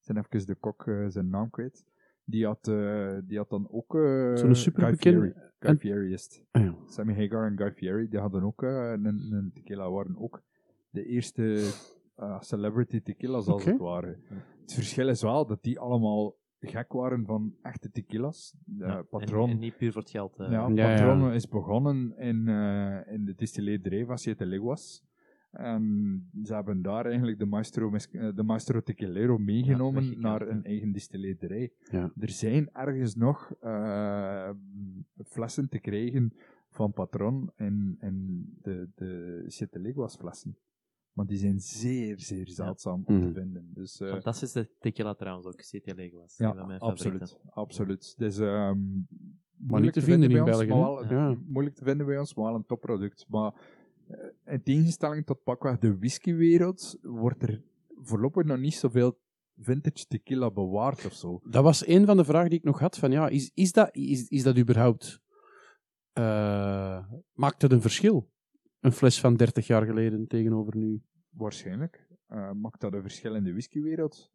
Ben 0.06 0.16
even 0.16 0.46
de 0.46 0.54
kok 0.54 0.82
zijn 1.08 1.28
naam 1.28 1.50
kwijt. 1.50 1.84
Die 2.24 2.46
had, 2.46 2.68
eh, 2.68 3.18
die 3.24 3.38
had 3.38 3.48
dan 3.50 3.68
ook. 3.70 3.94
eh 3.94 4.34
Zo'n 4.36 4.54
superbekende- 4.54 5.20
Guy 5.20 5.30
Fieri. 5.30 5.48
Guy 5.58 5.70
en- 5.70 5.78
Fieri 5.78 6.12
is 6.12 6.22
het. 6.24 6.44
Ah, 6.50 6.62
ja. 6.62 6.74
Sammy 6.86 7.14
Hagar 7.14 7.46
en 7.50 7.56
Guy 7.56 7.72
Fieri, 7.72 8.08
die 8.08 8.18
hadden 8.20 8.42
ook 8.42 8.62
eh, 8.62 8.90
een, 8.90 9.04
een 9.32 9.50
tequila, 9.54 9.90
waren 9.90 10.16
ook 10.18 10.42
de 10.90 11.04
eerste 11.04 11.70
eh, 12.16 12.40
celebrity 12.40 13.00
tequila's 13.00 13.46
als 13.46 13.62
Oké. 13.62 13.70
het 13.70 13.80
ware. 13.80 14.18
Het 14.60 14.72
verschil 14.74 15.08
is 15.08 15.22
wel 15.22 15.46
dat 15.46 15.62
die 15.62 15.78
allemaal 15.80 16.34
gek 16.60 16.92
waren 16.92 17.24
van 17.26 17.54
echte 17.62 17.90
tequila's. 17.90 18.54
De 18.64 18.84
Ja, 18.84 19.02
Patron, 19.02 19.48
En, 19.48 19.54
en 19.54 19.58
niet 19.60 19.76
puur 19.76 19.92
voor 19.92 20.00
het 20.02 20.10
geld. 20.10 20.34
ja, 20.36 20.50
Ja, 20.50 20.68
Patron 20.68 21.18
ja. 21.20 21.32
is 21.32 21.48
begonnen 21.48 22.16
in, 22.18 22.48
eh, 22.48 23.12
in 23.14 23.24
de 23.24 23.34
distilleerderij 23.36 24.04
van 24.04 24.18
Siete 24.18 24.46
Leguas. 24.46 25.02
En 25.54 26.24
ze 26.42 26.54
hebben 26.54 26.82
daar 26.82 27.06
eigenlijk 27.06 27.38
de 27.38 27.46
Maestro, 27.46 27.92
eh, 27.94 28.28
de 28.34 28.42
Maestro 28.42 28.80
Tequilero 28.80 29.38
meegenomen 29.38 30.20
naar 30.20 30.48
een 30.48 30.64
eigen 30.64 30.92
distilleerderij. 30.92 31.72
Ja. 31.90 32.12
Er 32.18 32.30
zijn 32.30 32.68
ergens 32.72 33.14
nog 33.14 33.52
eh, 33.60 34.50
flessen 35.24 35.68
te 35.68 35.78
krijgen 35.78 36.32
van 36.70 36.92
Patron 36.92 37.50
in, 37.56 37.96
in 38.00 38.46
de, 38.62 38.88
de 38.94 39.42
Siete 39.46 39.78
Leguas 39.78 40.16
flessen. 40.16 40.56
Maar 41.12 41.26
die 41.26 41.38
zijn 41.38 41.60
zeer, 41.60 42.20
zeer 42.20 42.48
zeldzaam 42.48 43.02
om 43.04 43.20
te 43.20 43.26
Mhm. 43.26 43.32
vinden. 43.34 43.70
Dus, 43.74 44.00
eh, 44.00 44.08
Fantastische 44.10 44.70
tequila 44.78 45.14
trouwens 45.14 45.46
ook, 45.46 45.56
CT 45.56 45.92
Legolas. 45.96 46.36
ja, 46.36 46.48
een 46.50 46.56
van 46.56 46.66
mijn 46.66 46.80
absoluut. 46.80 47.18
favorieten. 47.20 47.50
absoluut. 47.54 48.14
Dus, 48.18 48.38
ehm, 48.38 48.78
Maar 49.56 49.70
moeilijk 49.80 49.94
niet 49.96 50.04
te 50.04 50.10
vinden 50.10 50.30
in 50.30 50.44
bij 50.44 50.54
ons, 50.54 50.66
België. 51.06 51.38
Moeilijk 51.46 51.76
te 51.76 51.84
vinden 51.84 52.06
bij 52.06 52.18
ons, 52.18 52.34
maar 52.34 52.44
wel 52.44 52.54
een 52.54 52.66
topproduct. 52.66 53.26
Maar 53.28 53.52
in 54.46 54.62
tegenstelling 54.62 55.26
tot 55.26 55.42
pakweg 55.42 55.78
de 55.78 55.98
whiskywereld, 55.98 56.98
wordt 57.02 57.42
er 57.42 57.62
voorlopig 58.02 58.44
nog 58.44 58.58
niet 58.58 58.74
zoveel 58.74 59.18
vintage 59.58 60.06
tequila 60.06 60.50
bewaard 60.50 61.06
of 61.06 61.12
zo. 61.12 61.40
Dat 61.44 61.62
was 61.62 61.86
een 61.86 62.06
van 62.06 62.16
de 62.16 62.24
vragen 62.24 62.50
die 62.50 62.58
ik 62.58 62.64
nog 62.64 62.78
had. 62.78 62.98
Van, 62.98 63.10
ja, 63.10 63.28
is, 63.28 63.50
is, 63.54 63.72
dat, 63.72 63.88
is, 63.96 64.28
is 64.28 64.42
dat 64.42 64.58
überhaupt... 64.58 65.20
eh, 66.12 67.04
maakt 67.32 67.62
het 67.62 67.72
een 67.72 67.80
verschil? 67.80 68.30
Een 68.80 68.92
fles 68.92 69.20
van 69.20 69.36
30 69.36 69.66
jaar 69.66 69.86
geleden 69.86 70.26
tegenover 70.26 70.76
nu? 70.76 71.02
Waarschijnlijk. 71.30 72.06
Eh, 72.26 72.50
maakt 72.50 72.80
dat 72.80 72.92
een 72.92 73.02
verschil 73.02 73.34
in 73.34 73.44
de 73.44 73.52
whiskywereld? 73.52 74.30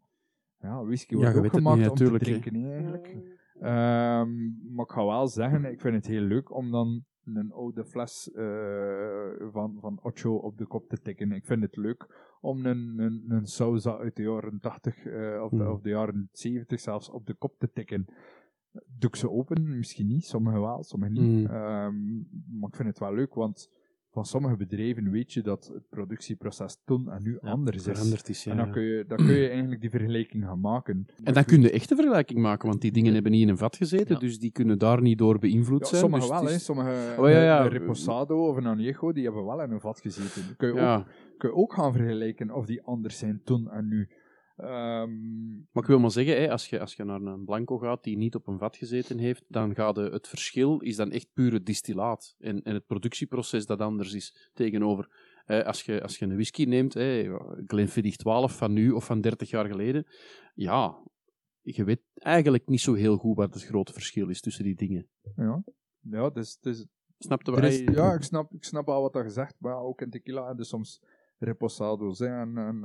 Ja, 0.59 0.83
whisky 0.83 1.15
wordt 1.15 1.37
ook 1.37 1.49
gemaakt 1.49 1.79
niet, 1.79 1.89
om 1.89 1.95
te 1.95 2.17
drinken, 2.17 2.71
eigenlijk. 2.71 3.17
Ehm, 3.59 4.29
maar 4.73 4.85
ik 4.85 4.91
ga 4.91 5.05
wel 5.05 5.27
zeggen, 5.27 5.65
ik 5.65 5.81
vind 5.81 5.95
het 5.95 6.07
heel 6.07 6.21
leuk 6.21 6.55
om 6.55 6.71
dan 6.71 7.05
een 7.35 7.51
oude 7.51 7.85
fles 7.85 8.31
eh, 8.31 9.49
van, 9.51 9.77
van 9.79 9.99
Ocho 10.01 10.35
op 10.35 10.57
de 10.57 10.65
kop 10.65 10.89
te 10.89 11.01
tikken. 11.01 11.31
Ik 11.31 11.45
vind 11.45 11.61
het 11.61 11.75
leuk 11.75 12.35
om 12.41 12.65
een, 12.65 12.99
een, 12.99 13.25
een 13.27 13.45
Sauza 13.45 13.97
uit 13.97 14.15
de 14.15 14.23
jaren 14.23 14.59
80 14.59 15.05
eh, 15.05 15.41
of, 15.43 15.49
de, 15.49 15.55
Hmm. 15.57 15.67
of 15.67 15.81
de 15.81 15.89
jaren 15.89 16.29
70 16.31 16.79
zelfs 16.79 17.09
op 17.09 17.25
de 17.25 17.33
kop 17.33 17.59
te 17.59 17.71
tikken. 17.71 18.05
Doe 18.71 19.09
ik 19.09 19.15
ze 19.15 19.29
open? 19.29 19.77
Misschien 19.77 20.07
niet. 20.07 20.25
Sommige 20.25 20.59
wel, 20.59 20.83
sommige 20.83 21.11
niet. 21.11 21.47
Hmm. 21.47 21.55
Ehm, 21.55 22.15
maar 22.59 22.69
ik 22.69 22.75
vind 22.75 22.87
het 22.87 22.99
wel 22.99 23.13
leuk, 23.13 23.33
want 23.33 23.69
van 24.19 24.27
sommige 24.27 24.55
bedrijven 24.55 25.11
weet 25.11 25.33
je 25.33 25.41
dat 25.41 25.71
het 25.73 25.89
productieproces 25.89 26.77
toen 26.85 27.09
en 27.11 27.23
nu 27.23 27.37
Ja, 27.41 27.49
anders 27.49 27.77
is. 27.77 27.83
Veranderd 27.83 28.29
is, 28.29 28.43
ja. 28.43 28.51
En 28.51 28.57
dan 28.57 28.71
kun, 28.71 28.81
je, 28.83 29.05
dan 29.07 29.17
kun 29.17 29.33
je 29.35 29.49
eigenlijk 29.49 29.81
die 29.81 29.89
vergelijking 29.89 30.43
gaan 30.43 30.59
maken. 30.59 31.05
En 31.23 31.33
dan 31.33 31.45
kun 31.45 31.61
je 31.61 31.71
echt 31.71 31.91
een 31.91 31.97
vergelijking 31.97 32.39
maken, 32.39 32.67
want 32.69 32.81
die 32.81 32.91
dingen 32.91 33.13
hebben 33.13 33.31
niet 33.31 33.41
in 33.41 33.49
een 33.49 33.57
vat 33.57 33.75
gezeten, 33.75 34.13
Ja. 34.13 34.19
dus 34.19 34.39
die 34.39 34.51
kunnen 34.51 34.77
daar 34.79 35.01
niet 35.01 35.17
door 35.17 35.39
beïnvloed 35.39 35.79
Ja, 35.79 35.85
zijn. 35.85 36.01
sommige 36.01 36.21
dus 36.21 36.31
wel, 36.39 36.45
hè. 36.47 36.53
is- 36.53 36.65
Sommige, 36.65 37.15
Oh, 37.17 37.29
ja, 37.29 37.41
ja. 37.43 37.61
een 37.63 37.69
Reposado 37.69 38.47
of 38.47 38.57
een 38.57 38.77
Añejo, 38.77 39.13
die 39.13 39.23
hebben 39.23 39.45
wel 39.45 39.61
in 39.61 39.71
een 39.71 39.79
vat 39.79 39.99
gezeten. 39.99 40.41
Dan 40.45 40.55
kun 40.55 40.67
je, 40.67 40.81
ook, 40.97 41.05
kun 41.37 41.49
je 41.49 41.55
ook 41.55 41.73
gaan 41.73 41.93
vergelijken 41.93 42.51
of 42.55 42.65
die 42.65 42.81
anders 42.81 43.17
zijn 43.17 43.41
toen 43.43 43.69
en 43.71 43.87
nu. 43.87 44.09
Ehm, 44.59 45.55
maar 45.71 45.83
ik 45.83 45.85
wil 45.85 45.99
maar 45.99 46.11
zeggen, 46.11 46.41
hè, 46.41 46.51
als, 46.51 46.69
je, 46.69 46.79
als 46.79 46.95
je 46.95 47.03
naar 47.03 47.21
een 47.21 47.45
blanco 47.45 47.77
gaat 47.77 48.03
die 48.03 48.17
niet 48.17 48.35
op 48.35 48.47
een 48.47 48.57
vat 48.57 48.77
gezeten 48.77 49.17
heeft, 49.17 49.43
dan 49.47 49.75
gaat 49.75 49.95
de, 49.95 50.01
het 50.01 50.27
verschil 50.27 50.79
is 50.79 50.95
dan 50.95 51.11
echt 51.11 51.27
puur 51.33 51.53
het 51.53 51.65
distillaat. 51.65 52.35
En, 52.39 52.61
en 52.61 52.73
het 52.73 52.85
productieproces 52.85 53.65
dat 53.65 53.79
anders 53.79 54.13
is 54.13 54.51
tegenover... 54.53 55.09
eh, 55.45 55.65
als, 55.65 55.83
je, 55.83 56.01
als 56.01 56.17
je 56.17 56.25
een 56.25 56.33
whisky 56.33 56.63
neemt, 56.63 56.93
hè, 56.93 57.37
Glenfiddich 57.67 58.15
12 58.15 58.57
van 58.57 58.73
nu 58.73 58.91
of 58.91 59.05
van 59.05 59.21
30 59.21 59.49
jaar 59.49 59.65
geleden, 59.65 60.05
ja, 60.53 60.97
je 61.61 61.83
weet 61.83 62.01
eigenlijk 62.13 62.67
niet 62.67 62.81
zo 62.81 62.93
heel 62.93 63.17
goed 63.17 63.35
wat 63.35 63.53
het 63.53 63.63
grote 63.63 63.93
verschil 63.93 64.29
is 64.29 64.41
tussen 64.41 64.63
die 64.63 64.75
dingen. 64.75 65.07
ja, 65.35 65.63
ja 65.99 66.29
dus, 66.29 66.57
dus, 66.59 66.85
Snap 67.17 67.41
je 67.41 67.51
er 67.51 67.61
wat 67.61 67.71
is, 67.71 67.79
ja 67.79 68.13
ik, 68.13 68.21
snap, 68.21 68.53
ik 68.53 68.63
snap 68.63 68.89
al 68.89 69.01
wat 69.01 69.13
dat 69.13 69.23
gezegd, 69.23 69.55
maar 69.59 69.81
ook 69.81 70.01
in 70.01 70.09
tequila 70.09 70.49
en 70.49 70.57
dus 70.57 70.67
soms 70.67 71.01
Reposado's 71.37 72.19
hè, 72.19 72.27
en, 72.27 72.57
en, 72.57 72.83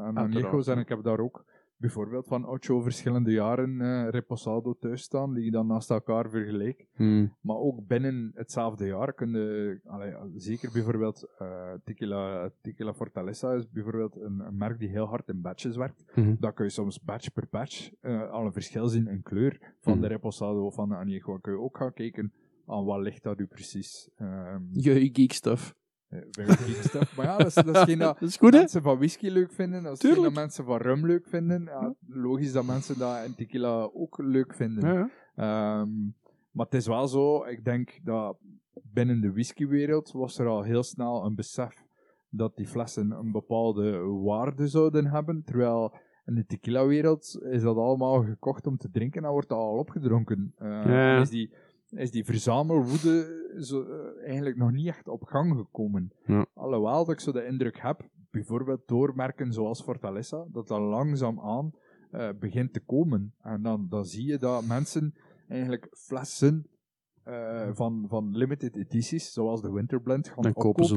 en 0.66 0.78
ik 0.78 0.88
heb 0.88 1.02
daar 1.02 1.18
ook 1.18 1.44
bijvoorbeeld 1.84 2.26
van 2.26 2.46
ocho 2.48 2.80
verschillende 2.80 3.32
jaren 3.32 3.80
eh, 3.80 4.08
Reposado 4.10 4.74
thuis 4.80 5.02
staan, 5.02 5.34
die 5.34 5.44
ik 5.44 5.52
dan 5.52 5.66
naast 5.66 5.90
elkaar 5.90 6.30
vergelijk. 6.30 6.86
Hmm. 6.94 7.34
Maar 7.40 7.56
ook 7.56 7.86
binnen 7.86 8.30
hetzelfde 8.34 8.86
jaar 8.86 9.12
kun 9.12 9.30
je, 9.30 9.80
allee, 9.84 10.14
zeker 10.36 10.70
bijvoorbeeld 10.72 11.28
eh, 11.38 11.72
Tequila, 11.84 12.50
Tequila 12.60 12.94
Fortaleza 12.94 13.52
is 13.52 13.70
bijvoorbeeld 13.70 14.16
een, 14.16 14.40
een 14.40 14.56
merk 14.56 14.78
die 14.78 14.88
heel 14.88 15.06
hard 15.06 15.28
in 15.28 15.40
batches 15.40 15.76
werkt. 15.76 16.04
Mhm. 16.14 16.34
Dan 16.38 16.52
kun 16.54 16.64
je 16.64 16.70
soms 16.70 17.00
batch 17.02 17.32
per 17.32 17.46
batch 17.50 17.90
eh, 18.00 18.30
al 18.30 18.44
een 18.46 18.52
verschil 18.52 18.88
zien 18.88 19.06
in 19.08 19.22
kleur 19.22 19.74
van 19.80 19.92
Mhm. 19.92 20.02
de 20.02 20.08
Reposado 20.08 20.66
of 20.66 20.74
van 20.74 20.88
de 20.88 20.94
Añejo. 20.94 21.40
Kun 21.40 21.52
je 21.52 21.58
ook 21.60 21.76
gaan 21.76 21.92
kijken 21.92 22.32
aan 22.66 22.84
wat 22.84 23.00
ligt 23.00 23.22
dat 23.22 23.38
u 23.38 23.46
precies. 23.46 24.10
Ehm 24.16 24.62
Jee, 24.70 25.10
geek 25.12 25.32
stuff. 25.32 25.74
Geek 26.30 26.82
stuff. 26.82 27.16
Maar 27.16 27.26
ja, 27.26 27.36
dat 27.36 27.46
is, 27.46 27.54
dat 27.54 27.68
is 27.76 27.82
geen 27.82 27.98
dat 28.08 28.18
Dat 28.20 28.28
is 28.28 28.36
goed, 28.36 28.52
mensen 28.52 28.82
van 28.82 28.96
whisky 28.96 29.28
leuk 29.28 29.52
vinden. 29.52 29.82
Dat 29.82 29.92
is 29.92 29.98
geen 30.00 30.08
dat 30.10 30.18
Tuurlijk. 30.18 30.34
mensen 30.40 30.64
van 30.64 30.76
rum 30.76 31.06
leuk 31.06 31.26
vinden. 31.28 31.62
Ja, 31.64 31.94
logisch 32.06 32.52
dat 32.52 32.64
mensen 32.64 32.98
dat 32.98 33.24
in 33.26 33.34
tequila 33.34 33.90
ook 33.94 34.18
leuk 34.18 34.54
vinden. 34.54 34.92
Ja. 34.94 35.08
Ehm, 35.36 35.90
maar 36.50 36.64
het 36.66 36.74
is 36.74 36.86
wel 36.86 37.08
zo, 37.08 37.44
ik 37.44 37.64
denk 37.64 37.98
dat 38.04 38.36
binnen 38.82 39.20
de 39.20 39.32
whiskywereld 39.32 40.12
was 40.12 40.38
er 40.38 40.46
al 40.46 40.62
heel 40.62 40.82
snel 40.82 41.24
een 41.24 41.34
besef 41.34 41.82
dat 42.28 42.56
die 42.56 42.66
flessen 42.66 43.10
een 43.10 43.32
bepaalde 43.32 43.98
waarde 44.24 44.68
zouden 44.68 45.06
hebben, 45.06 45.42
terwijl 45.44 45.94
in 46.26 46.34
de 46.34 46.44
tequila-wereld 46.46 47.38
is 47.50 47.62
dat 47.62 47.76
allemaal 47.76 48.22
gekocht 48.22 48.66
om 48.66 48.76
te 48.76 48.90
drinken 48.90 49.24
en 49.24 49.30
wordt 49.30 49.48
dat 49.48 49.58
al 49.58 49.78
opgedronken. 49.78 50.52
Eh, 50.58 50.68
Ja. 50.68 51.20
Is 51.20 51.30
die, 51.30 51.54
is 51.96 52.10
die 52.10 52.24
verzamelwoede 52.24 53.42
zo, 53.60 53.82
eh, 53.82 54.26
eigenlijk 54.26 54.56
nog 54.56 54.72
niet 54.72 54.86
echt 54.86 55.08
op 55.08 55.24
gang 55.24 55.56
gekomen. 55.56 56.12
Ja. 56.26 56.46
Alhoewel 56.54 57.04
dat 57.04 57.14
ik 57.14 57.20
zo 57.20 57.32
de 57.32 57.46
indruk 57.46 57.80
heb, 57.80 58.08
bijvoorbeeld 58.30 58.88
door 58.88 59.12
merken 59.16 59.52
zoals 59.52 59.82
Fortaleza, 59.82 60.46
dat 60.52 60.68
dat 60.68 60.80
langzaamaan 60.80 61.72
eh, 62.10 62.28
begint 62.38 62.72
te 62.72 62.80
komen. 62.80 63.34
En 63.42 63.62
dan, 63.62 63.86
dan 63.88 64.04
zie 64.04 64.26
je 64.26 64.38
dat 64.38 64.66
mensen 64.66 65.14
eigenlijk 65.48 65.88
flessen 65.90 66.66
eh, 67.22 67.68
van, 67.72 68.04
van 68.08 68.36
limited 68.36 68.76
edities, 68.76 69.32
zoals 69.32 69.62
de 69.62 69.72
Winterblend, 69.72 70.28
gaan 70.28 70.42
Dan 70.42 70.52
kopen 70.52 70.84
ze 70.84 70.94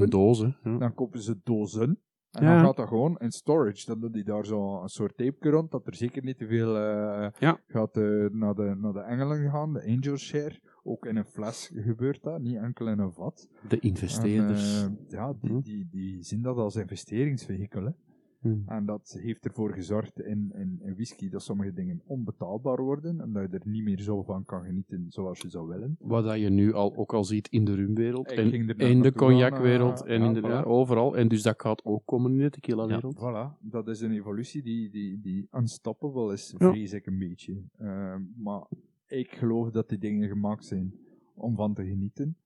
hè. 0.62 0.70
Ja. 0.72 0.78
Dan 0.78 0.94
kopen 0.94 1.22
ze 1.22 1.40
dozen. 1.44 2.00
En 2.32 2.44
Ja. 2.44 2.56
dan 2.56 2.66
gaat 2.66 2.76
dat 2.78 2.88
gewoon 2.88 3.18
in 3.18 3.32
storage. 3.32 3.86
Dan 3.86 4.00
doet 4.00 4.14
hij 4.14 4.24
daar 4.24 4.46
zo 4.46 4.82
een 4.82 4.88
soort 4.90 5.18
tape 5.18 5.50
rond, 5.50 5.72
dat 5.72 5.88
er 5.88 5.96
zeker 5.96 6.24
niet 6.24 6.38
te 6.38 6.48
veel 6.48 6.78
eh, 6.78 7.28
Ja. 7.40 7.60
gaat 7.68 7.98
eh, 7.98 8.26
naar, 8.32 8.54
de, 8.56 8.76
naar 8.78 8.94
de 8.94 9.00
engelen 9.00 9.50
gaan, 9.52 9.74
de 9.74 9.84
angel 9.86 10.18
share. 10.18 10.60
Ook 10.84 11.06
in 11.06 11.16
een 11.16 11.26
fles 11.26 11.72
gebeurt 11.76 12.24
dat, 12.24 12.40
niet 12.42 12.56
enkel 12.58 12.88
in 12.88 13.00
een 13.00 13.14
vat. 13.14 13.48
De 13.70 13.80
investeerders. 13.80 14.84
En, 14.84 14.98
eh, 15.06 15.10
ja, 15.12 15.34
die, 15.40 15.50
Hm. 15.52 15.60
die, 15.60 15.88
die 15.92 16.24
zien 16.24 16.42
dat 16.42 16.58
als 16.58 16.76
investeringsvehikel. 16.76 17.84
hè. 17.86 17.92
Hmm. 18.40 18.64
En 18.66 18.86
dat 18.86 19.18
heeft 19.22 19.46
ervoor 19.46 19.74
gezorgd 19.74 20.20
in, 20.20 20.52
in, 20.56 20.80
in 20.84 20.94
whisky 20.94 21.30
dat 21.30 21.44
sommige 21.44 21.74
dingen 21.74 22.02
onbetaalbaar 22.06 22.82
worden 22.82 23.22
en 23.22 23.32
dat 23.32 23.52
je 23.52 23.58
er 23.58 23.68
niet 23.68 23.84
meer 23.84 24.00
zo 24.02 24.24
van 24.24 24.46
kan 24.46 24.64
genieten 24.64 25.06
zoals 25.10 25.40
je 25.40 25.50
zou 25.50 25.68
willen. 25.68 25.96
Wat 26.00 26.24
dat 26.24 26.40
je 26.40 26.50
nu 26.50 26.74
al, 26.74 26.96
ook 26.96 27.14
al 27.14 27.24
ziet 27.24 27.48
in 27.48 27.66
de 27.66 27.74
rumwereld. 27.76 28.32
Ik 28.32 28.38
En 28.38 28.54
in 28.78 29.02
de 29.02 29.14
cognacwereld. 29.14 30.04
eh, 30.06 30.14
en 30.16 30.22
ja, 30.22 30.28
in 30.28 30.34
de, 30.34 30.40
voilà. 30.42 30.44
ja, 30.44 30.62
overal. 30.64 31.18
En 31.18 31.28
dus 31.28 31.42
dat 31.42 31.62
gaat 31.62 31.86
ook 31.86 32.06
komen 32.06 32.32
in 32.32 32.38
de 32.38 32.50
tequila-wereld. 32.50 33.18
Voilà, 33.20 33.60
dat 33.60 33.88
is 33.88 34.02
een 34.02 34.12
evolutie 34.12 34.62
die, 34.64 34.90
die, 34.90 35.20
die 35.22 35.48
unstoppable 35.52 36.34
is, 36.34 36.56
Ja. 36.58 36.72
vrees 36.72 36.94
ik 36.94 37.06
een 37.06 37.18
beetje. 37.20 37.62
Ehm, 37.78 38.22
maar 38.38 38.68
ik 39.08 39.32
geloof 39.32 39.72
dat 39.72 39.90
die 39.90 39.98
dingen 39.98 40.28
gemaakt 40.28 40.66
zijn 40.66 40.94
om 41.36 41.56
van 41.56 41.74
te 41.74 41.86
genieten. 41.86 42.38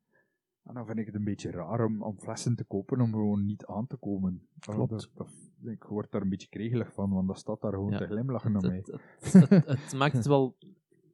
En 0.63 0.73
dan 0.73 0.85
vind 0.85 0.97
ik 0.97 1.05
het 1.05 1.15
een 1.15 1.23
beetje 1.23 1.51
raar 1.51 1.85
om, 1.85 2.01
om 2.03 2.19
flessen 2.19 2.55
te 2.55 2.63
kopen 2.63 3.01
om 3.01 3.11
gewoon 3.11 3.45
niet 3.45 3.65
aan 3.65 3.87
te 3.87 3.97
komen. 3.97 4.41
Klopt. 4.59 4.89
Dat, 4.89 5.09
dat, 5.13 5.50
ik 5.65 5.83
word 5.83 6.11
daar 6.11 6.21
een 6.21 6.29
beetje 6.29 6.47
kregelig 6.49 6.93
van, 6.93 7.09
want 7.13 7.27
dat 7.27 7.37
staat 7.37 7.61
daar 7.61 7.71
gewoon 7.73 7.91
Ja. 7.91 7.97
te 7.97 8.05
glimlachen 8.07 8.51
naar 8.51 8.61
mij. 8.61 8.75
Het, 8.75 8.91
het, 9.33 9.49
het, 9.49 9.67
het 9.67 9.93
maakt 9.93 10.13
het 10.13 10.25
wel 10.25 10.57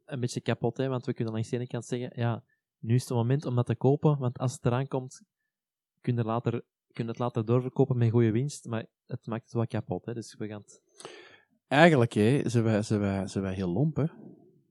een 0.05 0.19
beetje 0.19 0.41
kapot, 0.41 0.77
hè, 0.77 0.87
want 0.87 1.05
we 1.05 1.13
kunnen 1.13 1.33
langs 1.33 1.49
de 1.49 1.55
ene 1.55 1.67
kant 1.67 1.85
zeggen, 1.85 2.11
ja, 2.15 2.43
nu 2.79 2.95
is 2.95 3.01
het 3.01 3.17
moment 3.17 3.45
om 3.45 3.55
dat 3.55 3.65
te 3.65 3.75
kopen, 3.75 4.17
want 4.17 4.37
als 4.39 4.53
het 4.53 4.65
eraan 4.65 4.87
komt, 4.87 5.21
kun 6.01 6.15
je, 6.15 6.23
later, 6.23 6.51
kun 6.91 7.03
je 7.03 7.09
het 7.09 7.19
later 7.19 7.45
doorverkopen 7.45 7.97
met 7.97 8.11
goede 8.11 8.31
winst, 8.31 8.65
maar 8.65 8.85
het 9.05 9.27
maakt 9.27 9.43
het 9.43 9.53
wel 9.53 9.67
kapot. 9.67 10.05
Hè, 10.05 10.13
dus 10.13 10.35
we 10.35 10.47
gaan 10.47 10.61
het... 10.61 10.81
Eigenlijk 11.67 12.13
hè, 12.13 12.49
zijn, 12.49 12.63
wij, 12.63 12.81
zijn, 12.81 12.99
wij, 12.99 13.27
zijn 13.27 13.43
wij 13.43 13.53
heel 13.53 13.69
lomp. 13.69 13.95
Hè? 13.95 14.05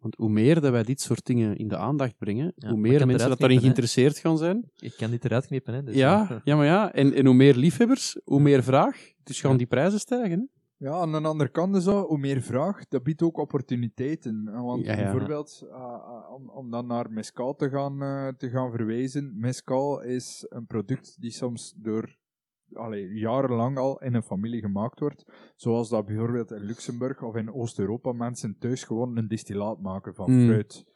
Want 0.06 0.18
hoe 0.18 0.28
meer 0.30 0.60
dat 0.60 0.70
wij 0.72 0.82
dit 0.82 1.00
soort 1.00 1.26
dingen 1.26 1.56
in 1.56 1.68
de 1.68 1.76
aandacht 1.76 2.18
brengen, 2.18 2.52
Ja, 2.56 2.68
hoe 2.68 2.78
meer 2.78 3.06
mensen 3.06 3.28
dat 3.28 3.38
daarin 3.38 3.60
geïnteresseerd 3.60 4.18
gaan 4.18 4.38
zijn. 4.38 4.70
Ik 4.76 4.94
kan 4.96 5.10
dit 5.10 5.24
eruit 5.24 5.46
knippen, 5.46 5.74
hè. 5.74 5.82
Dus, 5.82 5.94
Ja, 5.94 6.40
ja, 6.44 6.56
maar 6.56 6.66
ja. 6.66 6.92
En, 6.92 7.14
en 7.14 7.26
hoe 7.26 7.34
meer 7.34 7.54
liefhebbers, 7.54 8.20
hoe 8.24 8.40
meer 8.40 8.62
vraag. 8.62 9.12
Dus 9.22 9.40
gaan 9.40 9.50
Ja. 9.50 9.56
die 9.56 9.66
prijzen 9.66 10.00
stijgen. 10.00 10.38
Hè? 10.38 10.86
Ja, 10.86 10.92
aan 10.92 11.12
de 11.12 11.20
andere 11.20 11.50
kant 11.50 11.76
is 11.76 11.84
dat, 11.84 12.06
hoe 12.06 12.18
meer 12.18 12.42
vraag, 12.42 12.88
dat 12.88 13.02
biedt 13.02 13.22
ook 13.22 13.38
opportuniteiten. 13.38 14.44
Want 14.62 14.84
Ja, 14.84 14.92
ja. 14.96 15.02
bijvoorbeeld, 15.02 15.62
eh, 15.70 15.76
eh, 15.76 16.32
om, 16.34 16.48
om 16.50 16.70
dan 16.70 16.86
naar 16.86 17.10
mescal 17.10 17.54
te 17.54 17.70
gaan, 17.70 18.02
eh, 18.02 18.28
te 18.28 18.48
gaan 18.50 18.70
verwijzen, 18.70 19.32
mescal 19.38 20.02
is 20.02 20.46
een 20.48 20.66
product 20.66 21.16
die 21.20 21.30
soms 21.30 21.74
door 21.76 22.16
allee, 22.72 23.14
jarenlang 23.14 23.76
al 23.78 23.98
in 24.02 24.14
een 24.14 24.22
familie 24.22 24.60
gemaakt 24.60 25.00
wordt. 25.00 25.24
Zoals 25.56 25.88
dat 25.88 26.06
bijvoorbeeld 26.06 26.50
in 26.50 26.62
Luxemburg 26.62 27.22
of 27.22 27.36
in 27.36 27.52
Oost-Europa 27.52 28.12
mensen 28.12 28.58
thuis 28.58 28.84
gewoon 28.84 29.16
een 29.16 29.28
distillaat 29.28 29.80
maken 29.80 30.14
van 30.14 30.30
Mm. 30.32 30.46
fruit. 30.46 30.86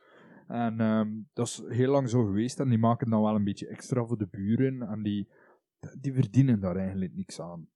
En 0.46 0.80
ehm, 0.80 1.08
dat 1.32 1.46
is 1.46 1.62
heel 1.68 1.90
lang 1.90 2.08
zo 2.10 2.24
geweest 2.24 2.60
en 2.60 2.68
die 2.68 2.78
maken 2.78 3.10
dan 3.10 3.22
wel 3.22 3.34
een 3.34 3.44
beetje 3.44 3.68
extra 3.68 4.04
voor 4.04 4.18
de 4.18 4.28
buren 4.30 4.82
en 4.82 5.02
die, 5.02 5.28
die 6.00 6.12
verdienen 6.12 6.60
daar 6.60 6.76
eigenlijk 6.76 7.14
niks 7.14 7.40
aan. 7.40 7.68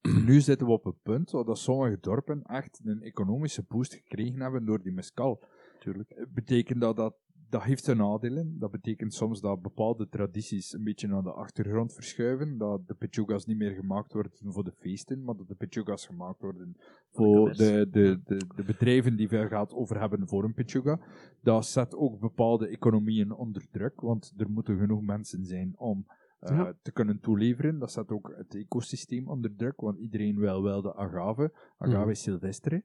Nu 0.26 0.40
zitten 0.40 0.66
we 0.66 0.72
op 0.72 0.84
het 0.84 1.02
punt 1.02 1.30
dat 1.30 1.58
sommige 1.58 1.98
dorpen 2.00 2.42
echt 2.42 2.80
een 2.84 3.02
economische 3.02 3.64
boost 3.68 3.94
gekregen 3.94 4.40
hebben 4.40 4.64
door 4.64 4.82
die 4.82 4.92
mescal. 4.92 5.42
Tuurlijk. 5.78 6.26
Betekent 6.34 6.80
dat, 6.80 6.96
dat 6.96 7.16
dat 7.48 7.62
heeft 7.62 7.84
zijn 7.84 7.96
nadelen. 7.96 8.58
Dat 8.58 8.70
betekent 8.70 9.14
soms 9.14 9.40
dat 9.40 9.62
bepaalde 9.62 10.08
tradities 10.08 10.72
een 10.72 10.84
beetje 10.84 11.06
naar 11.08 11.22
de 11.22 11.32
achtergrond 11.32 11.92
verschuiven. 11.94 12.58
Dat 12.58 12.88
de 12.88 12.94
pechugas 12.94 13.46
niet 13.46 13.56
meer 13.56 13.74
gemaakt 13.74 14.12
worden 14.12 14.32
voor 14.44 14.64
de 14.64 14.72
feesten, 14.78 15.24
maar 15.24 15.36
dat 15.36 15.48
de 15.48 15.54
pechugas 15.54 16.06
gemaakt 16.06 16.40
worden 16.40 16.76
voor 17.10 17.52
de, 17.52 17.88
de, 17.90 18.20
de, 18.24 18.36
de 18.56 18.62
bedrijven 18.64 19.16
die 19.16 19.28
veel 19.28 19.46
geld 19.48 19.72
over 19.72 20.00
hebben 20.00 20.28
voor 20.28 20.44
een 20.44 20.54
pechuga. 20.54 21.00
Dat 21.42 21.66
zet 21.66 21.94
ook 21.94 22.20
bepaalde 22.20 22.68
economieën 22.68 23.32
onder 23.32 23.66
druk, 23.70 24.00
want 24.00 24.32
er 24.36 24.50
moeten 24.50 24.78
genoeg 24.78 25.02
mensen 25.02 25.44
zijn 25.44 25.74
om 25.78 26.06
eh, 26.40 26.56
Ja. 26.56 26.74
te 26.82 26.92
kunnen 26.92 27.20
toeleveren. 27.20 27.78
Dat 27.78 27.92
zet 27.92 28.10
ook 28.10 28.32
het 28.36 28.54
ecosysteem 28.54 29.28
onder 29.28 29.54
druk, 29.56 29.80
want 29.80 29.98
iedereen 29.98 30.38
wil 30.38 30.62
wel 30.62 30.82
de 30.82 30.94
agave, 30.96 31.52
agave 31.78 32.04
Mhm. 32.04 32.14
silvestre. 32.14 32.82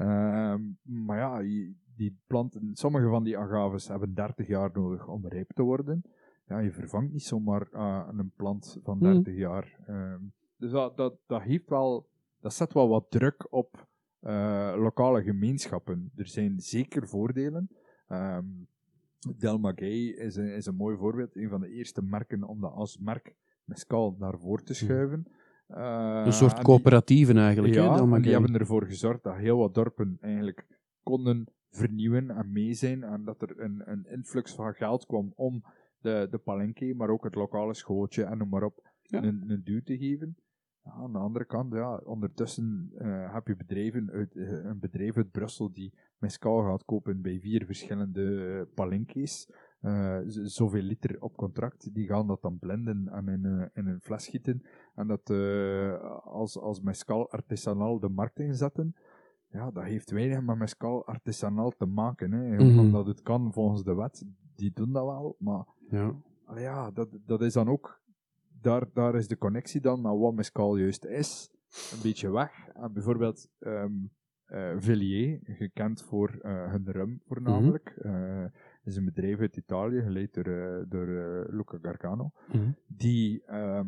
Ehm, 0.00 0.62
maar 0.82 1.18
ja, 1.18 1.38
die 1.96 2.18
planten, 2.26 2.70
sommige 2.72 3.08
van 3.08 3.24
die 3.24 3.38
agaves 3.38 3.88
hebben 3.88 4.14
30 4.14 4.46
jaar 4.46 4.70
nodig 4.72 5.08
om 5.08 5.26
rijp 5.26 5.52
te 5.52 5.62
worden. 5.62 6.02
Ja, 6.46 6.58
je 6.58 6.72
vervangt 6.72 7.12
niet 7.12 7.22
zomaar 7.22 7.68
eh, 7.72 8.08
een 8.16 8.32
plant 8.36 8.78
van 8.82 8.98
Hmm. 8.98 9.12
30 9.12 9.36
jaar. 9.36 9.78
Ehm, 9.86 10.20
dus 10.56 10.70
dat, 10.70 10.96
dat, 10.96 11.14
dat 11.26 11.42
heeft 11.42 11.68
wel, 11.68 12.08
dat 12.40 12.54
zet 12.54 12.72
wel 12.72 12.88
wat 12.88 13.10
druk 13.10 13.46
op 13.50 13.88
eh, 14.20 14.74
lokale 14.76 15.22
gemeenschappen. 15.22 16.12
Er 16.16 16.26
zijn 16.26 16.60
zeker 16.60 17.08
voordelen. 17.08 17.70
Ehm 18.08 18.46
Del 19.36 19.58
Maguey 19.58 20.04
is 20.06 20.36
een, 20.36 20.54
is 20.54 20.66
een 20.66 20.76
mooi 20.76 20.96
voorbeeld. 20.96 21.36
Een 21.36 21.48
van 21.48 21.60
de 21.60 21.68
eerste 21.68 22.02
merken 22.02 22.42
om 22.42 22.60
dat 22.60 22.72
als 22.72 22.98
merk 22.98 23.34
mescal 23.64 24.16
naar 24.18 24.38
voren 24.38 24.64
te 24.64 24.74
schuiven. 24.74 25.26
Eh, 25.74 26.22
Een 26.26 26.32
soort 26.32 26.54
die- 26.54 26.64
coöperatieven 26.64 27.36
eigenlijk. 27.36 27.74
ja, 27.74 27.90
Maguey. 28.04 28.20
die 28.22 28.32
hebben 28.32 28.54
ervoor 28.54 28.84
gezorgd 28.86 29.22
dat 29.22 29.36
heel 29.36 29.58
wat 29.58 29.74
dorpen 29.74 30.18
eigenlijk 30.20 30.66
konden 31.02 31.46
vernieuwen 31.70 32.30
en 32.30 32.52
mee 32.52 32.74
zijn. 32.74 33.02
En 33.02 33.24
dat 33.24 33.42
er 33.42 33.60
een, 33.60 33.82
een 33.84 34.06
influx 34.10 34.54
van 34.54 34.74
geld 34.74 35.06
kwam 35.06 35.32
om 35.36 35.64
de, 36.00 36.26
de 36.30 36.38
palenque, 36.38 36.94
maar 36.94 37.08
ook 37.08 37.24
het 37.24 37.34
lokale 37.34 37.74
schooltje 37.74 38.22
en 38.24 38.38
noem 38.38 38.48
maar 38.48 38.62
op, 38.62 38.88
Ja. 39.02 39.22
een, 39.22 39.44
een 39.46 39.60
duw 39.64 39.80
te 39.84 39.98
geven. 39.98 40.36
Ja, 40.84 40.90
aan 40.92 41.12
de 41.12 41.18
andere 41.18 41.44
kant, 41.44 41.72
ja, 41.72 41.96
ondertussen 41.96 42.90
eh, 42.98 43.34
heb 43.34 43.46
je 43.46 43.56
bedrijven 43.56 44.10
uit, 44.10 44.36
eh, 44.36 44.64
een 44.64 44.78
bedrijf 44.78 45.16
uit 45.16 45.30
Brussel 45.30 45.72
die 45.72 45.94
mescal 46.18 46.62
gaat 46.62 46.84
kopen 46.84 47.22
bij 47.22 47.40
vier 47.40 47.64
verschillende 47.64 48.68
uh. 48.74 49.52
Eh, 49.80 50.18
z- 50.26 50.36
zoveel 50.42 50.82
liter 50.82 51.20
op 51.22 51.36
contract, 51.36 51.94
die 51.94 52.06
gaan 52.06 52.26
dat 52.26 52.42
dan 52.42 52.58
blenden 52.58 53.08
en 53.08 53.28
in, 53.28 53.70
in 53.74 53.86
een 53.86 54.00
fles 54.00 54.28
gieten. 54.28 54.62
En 54.94 55.06
dat 55.06 55.30
als, 56.24 56.58
als 56.58 56.80
mescal 56.80 57.30
artisanaal 57.30 57.98
de 58.00 58.08
markt 58.08 58.38
inzetten, 58.38 58.94
ja, 59.50 59.70
dat 59.70 59.84
heeft 59.84 60.10
weinig 60.10 60.42
met 60.42 60.56
mescal 60.58 61.06
artisanaal 61.06 61.70
te 61.70 61.86
maken. 61.86 62.32
Hè. 62.32 62.54
Mhm. 62.56 62.78
Omdat 62.78 63.06
het 63.06 63.22
kan 63.22 63.52
volgens 63.52 63.82
de 63.84 63.94
wet, 63.94 64.24
die 64.54 64.72
doen 64.74 64.92
dat 64.92 65.04
wel, 65.04 65.36
maar 65.38 65.64
Ja. 65.90 66.14
ja, 66.54 66.90
dat, 66.90 67.08
dat 67.26 67.40
is 67.42 67.52
dan 67.52 67.68
ook, 67.68 68.00
daar, 68.60 68.84
daar 68.92 69.14
is 69.14 69.28
de 69.28 69.38
connectie 69.38 69.80
dan 69.80 70.00
naar 70.02 70.18
wat 70.18 70.34
mescal 70.34 70.76
juist 70.76 71.04
is, 71.04 71.50
een 71.92 72.02
beetje 72.02 72.30
weg. 72.30 72.68
En 72.68 72.92
bijvoorbeeld 72.92 73.48
eh, 73.58 74.74
Villiers, 74.78 75.40
gekend 75.44 76.02
voor 76.02 76.38
eh, 76.40 76.70
hun 76.70 76.90
rum 76.90 77.20
voornamelijk, 77.26 77.88
eh, 78.02 78.44
is 78.84 78.96
een 78.96 79.04
bedrijf 79.04 79.40
uit 79.40 79.56
Italië, 79.56 80.02
geleid 80.02 80.34
door, 80.34 80.84
door 80.88 81.06
Luca 81.50 81.78
Gargano 81.82 82.30
Mhm. 82.52 82.70
die 82.86 83.42
ehm, 83.46 83.86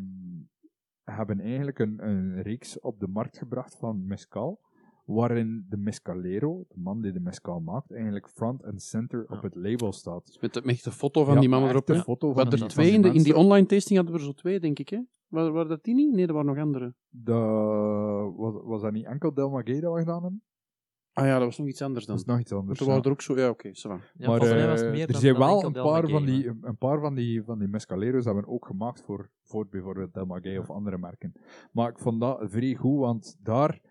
hebben 1.03 1.39
eigenlijk 1.39 1.79
een, 1.79 2.07
een 2.07 2.41
reeks 2.41 2.79
op 2.79 2.99
de 2.99 3.07
markt 3.07 3.37
gebracht 3.37 3.75
van 3.77 4.07
mescal, 4.07 4.59
waarin 5.05 5.65
de 5.69 5.77
mescalero, 5.77 6.65
de 6.67 6.75
man 6.79 7.01
die 7.01 7.11
de 7.11 7.19
mescal 7.19 7.59
maakt, 7.59 7.91
eigenlijk 7.91 8.29
front 8.29 8.63
and 8.63 8.81
center 8.81 9.25
op 9.29 9.41
het 9.41 9.55
label 9.55 9.91
staat. 9.91 10.37
Met, 10.41 10.53
de, 10.53 10.61
met 10.63 10.83
de 10.83 10.91
foto 10.91 11.23
van 11.23 11.33
Ja, 11.33 11.39
die 11.39 11.49
man 11.49 11.67
erop. 11.69 11.87
hè. 11.87 11.95
foto 11.95 12.33
van 12.33 12.51
er 12.51 12.57
van 12.57 12.67
twee 12.67 12.91
in, 12.91 13.01
de, 13.01 13.13
in 13.13 13.23
die 13.23 13.35
online 13.35 13.65
tasting 13.65 13.95
hadden 13.97 14.15
we 14.15 14.21
er 14.21 14.25
zo 14.27 14.33
twee, 14.33 14.59
denk 14.59 14.79
ik. 14.79 14.89
Hè? 14.89 14.99
Waren, 15.27 15.53
waren 15.53 15.69
dat 15.69 15.83
die 15.83 15.93
niet? 15.95 16.13
Nee, 16.13 16.27
er 16.27 16.33
waren 16.33 16.47
nog 16.47 16.57
andere. 16.57 16.93
De, 17.09 17.33
was, 18.35 18.53
was 18.63 18.81
dat 18.81 18.91
niet 18.91 19.05
enkel 19.05 19.33
Del 19.33 19.49
Maguey 19.49 19.79
dat 19.79 19.93
we 19.93 19.99
gedaan 19.99 20.21
hebben? 20.21 20.43
Ah 21.13 21.25
ja, 21.25 21.33
dat 21.37 21.43
was 21.45 21.57
nog 21.57 21.67
iets 21.67 21.81
anders 21.81 22.05
Dat 22.05 22.15
dan. 22.15 22.25
is 22.25 22.31
nog 22.31 22.39
iets 22.41 22.51
anders. 22.51 22.77
Toen 22.77 22.87
ja. 22.87 22.93
waren 22.93 23.07
er 23.09 23.15
ook 23.15 23.21
zo... 23.21 23.37
Ja, 23.37 23.49
oké, 23.49 23.69
va. 23.73 23.89
Ja, 23.89 24.27
maar 24.27 24.37
volgens 24.37 24.49
mij 24.51 24.67
was 24.67 24.81
het 24.81 24.91
meer 24.91 25.07
er 25.09 25.15
zijn 25.15 25.37
wel 25.37 25.63
een 25.63 25.71
paar, 25.71 26.07
van 26.09 26.25
die, 26.25 26.47
een 26.61 26.77
paar 26.77 26.99
van 26.99 27.15
die, 27.15 27.43
van 27.43 27.59
die 27.59 27.67
mescaleros 27.67 28.25
hebben 28.25 28.47
ook 28.47 28.65
gemaakt 28.65 29.01
voor, 29.01 29.29
voor 29.43 29.67
bijvoorbeeld 29.67 30.13
Del 30.13 30.25
Maguey 30.25 30.57
of 30.57 30.69
andere 30.69 30.97
merken. 30.97 31.33
Maar 31.71 31.89
ik 31.89 31.99
vond 31.99 32.19
dat 32.19 32.39
vrij 32.45 32.73
goed, 32.75 32.99
want 32.99 33.37
daar 33.39 33.81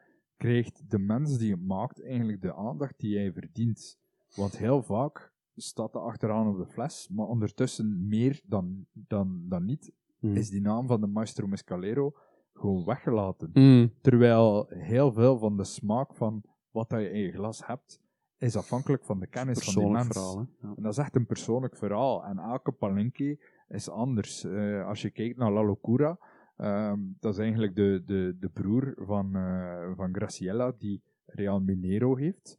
krijgt 0.43 0.91
de 0.91 0.99
mens 0.99 1.39
die 1.39 1.51
het 1.53 1.67
maakt 1.67 2.03
eigenlijk 2.05 2.43
de 2.43 2.55
aandacht 2.55 2.99
die 2.99 3.17
hij 3.19 3.33
verdient. 3.33 3.99
Want 4.35 4.57
heel 4.59 4.83
vaak 4.83 5.33
staat 5.57 5.95
er 5.95 6.01
achteraan 6.01 6.49
op 6.49 6.57
de 6.59 6.67
fles, 6.67 7.09
maar 7.09 7.27
ondertussen 7.27 8.09
meer 8.09 8.41
dan, 8.47 8.87
dan, 8.93 9.43
dan 9.49 9.65
niet, 9.65 9.93
Mhm. 10.19 10.37
is 10.37 10.51
die 10.51 10.61
naam 10.61 10.87
van 10.87 11.01
de 11.01 11.07
Maestro 11.07 11.47
Mescalero 11.47 12.13
gewoon 12.55 12.85
weggelaten. 12.85 13.51
Mm. 13.53 13.93
Terwijl 14.01 14.67
heel 14.69 15.13
veel 15.13 15.39
van 15.39 15.57
de 15.57 15.65
smaak 15.65 16.15
van 16.15 16.43
wat 16.71 16.89
dat 16.91 17.01
je 17.01 17.11
in 17.11 17.21
je 17.21 17.33
glas 17.33 17.67
hebt, 17.67 18.01
is 18.39 18.57
afhankelijk 18.57 19.05
van 19.05 19.21
de 19.21 19.27
kennis 19.27 19.59
van 19.65 19.83
die 19.83 19.93
mens. 19.93 20.07
verhaal. 20.07 20.47
Ja. 20.63 20.73
En 20.77 20.83
dat 20.83 20.93
is 20.93 20.99
echt 20.99 21.17
een 21.17 21.27
persoonlijk 21.27 21.77
verhaal. 21.77 22.25
En 22.25 22.39
elke 22.39 22.73
palenque 22.73 23.39
is 23.69 23.89
anders. 23.89 24.45
Eh, 24.45 24.87
als 24.87 25.03
je 25.03 25.11
kijkt 25.11 25.37
naar 25.39 25.53
La 25.53 25.63
Locura, 25.65 26.19
ehm, 26.57 27.01
dat 27.19 27.33
is 27.33 27.39
eigenlijk 27.39 27.75
de, 27.75 28.03
de, 28.05 28.37
de 28.39 28.49
broer 28.49 28.95
van, 28.97 29.37
eh, 29.37 29.93
van 29.97 30.15
Graciela, 30.15 30.73
die 30.79 31.03
Real 31.27 31.61
Minero 31.61 32.17
heeft. 32.17 32.59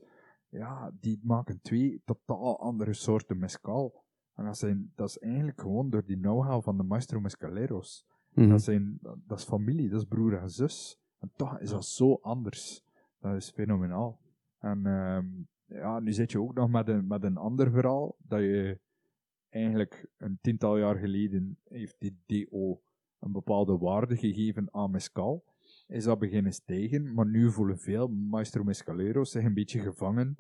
Ja, 0.49 0.91
die 0.99 1.19
maken 1.23 1.61
twee 1.61 2.01
totaal 2.05 2.59
andere 2.59 2.93
soorten 2.93 3.37
mescal. 3.37 4.03
En 4.33 4.45
dat, 4.45 4.57
zijn, 4.57 4.91
dat 4.95 5.09
is 5.09 5.17
eigenlijk 5.17 5.61
gewoon 5.61 5.89
door 5.89 6.05
die 6.05 6.17
know-how 6.17 6.63
van 6.63 6.77
de 6.77 6.83
Maestro 6.83 7.19
Mescaleros. 7.19 8.05
Mhm. 8.29 8.49
Dat, 8.49 8.61
zijn, 8.61 8.99
dat 9.01 9.39
is 9.39 9.45
familie, 9.45 9.89
dat 9.89 10.01
is 10.01 10.07
broer 10.07 10.37
en 10.37 10.49
zus. 10.49 10.99
En 11.19 11.31
toch 11.35 11.59
is 11.59 11.69
dat 11.69 11.85
zo 11.85 12.13
anders. 12.21 12.83
Dat 13.19 13.35
is 13.35 13.51
fenomenaal. 13.51 14.19
En 14.59 14.85
ehm, 14.85 15.27
ja, 15.65 15.99
nu 15.99 16.11
zit 16.11 16.31
je 16.31 16.41
ook 16.41 16.53
nog 16.53 16.69
met 16.69 16.87
een, 16.87 17.07
met 17.07 17.23
een 17.23 17.37
ander 17.37 17.71
verhaal, 17.71 18.15
dat 18.19 18.39
je 18.39 18.79
eigenlijk 19.49 20.07
een 20.17 20.37
tiental 20.41 20.77
jaar 20.77 20.95
geleden 20.95 21.59
heeft 21.63 21.95
die 21.99 22.19
DO 22.25 22.81
een 23.23 23.31
bepaalde 23.31 23.77
waarde 23.77 24.17
gegeven 24.17 24.67
aan 24.71 24.91
mescal. 24.91 25.43
Is 25.87 26.03
dat 26.03 26.19
beginnen 26.19 26.53
stijgen, 26.53 27.13
maar 27.13 27.25
nu 27.27 27.51
voelen 27.51 27.79
veel 27.79 28.07
maestro 28.07 28.63
mescaleros 28.63 29.31
zich 29.31 29.43
een 29.43 29.53
beetje 29.53 29.79
gevangen 29.79 30.35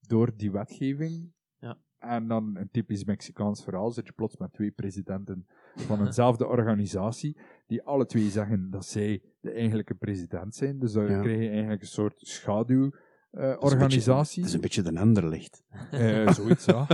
door 0.00 0.32
die 0.36 0.50
wetgeving. 0.52 1.32
Ja. 1.60 1.78
En 1.98 2.28
dan 2.28 2.56
een 2.56 2.68
typisch 2.70 3.04
Mexicaans 3.04 3.64
verhaal, 3.64 3.90
zit 3.90 4.06
je 4.06 4.12
plots 4.12 4.36
met 4.36 4.52
twee 4.52 4.70
presidenten 4.70 5.46
van 5.74 6.06
eenzelfde 6.06 6.46
organisatie, 6.56 7.36
die 7.66 7.82
alle 7.82 8.06
twee 8.06 8.28
zeggen 8.28 8.70
dat 8.70 8.86
zij 8.86 9.22
de 9.40 9.50
eigenlijke 9.50 9.94
president 9.94 10.54
zijn. 10.54 10.78
Dus 10.78 10.92
dan 10.92 11.10
Ja. 11.10 11.20
krijg 11.20 11.38
je 11.42 11.48
eigenlijk 11.50 11.80
een 11.80 11.86
soort 11.88 12.14
schaduw 12.18 12.84
eh, 12.84 12.90
Het 12.90 13.40
is 13.40 13.42
een 13.42 13.58
beetje- 13.60 13.74
organisatie. 13.74 14.38
Het 14.42 14.48
is 14.48 14.54
een 14.54 14.60
beetje 14.60 14.82
de 14.82 14.98
Anderlicht. 15.00 15.62
Eh, 15.90 16.32
zoiets, 16.32 16.64
ja. 16.64 16.86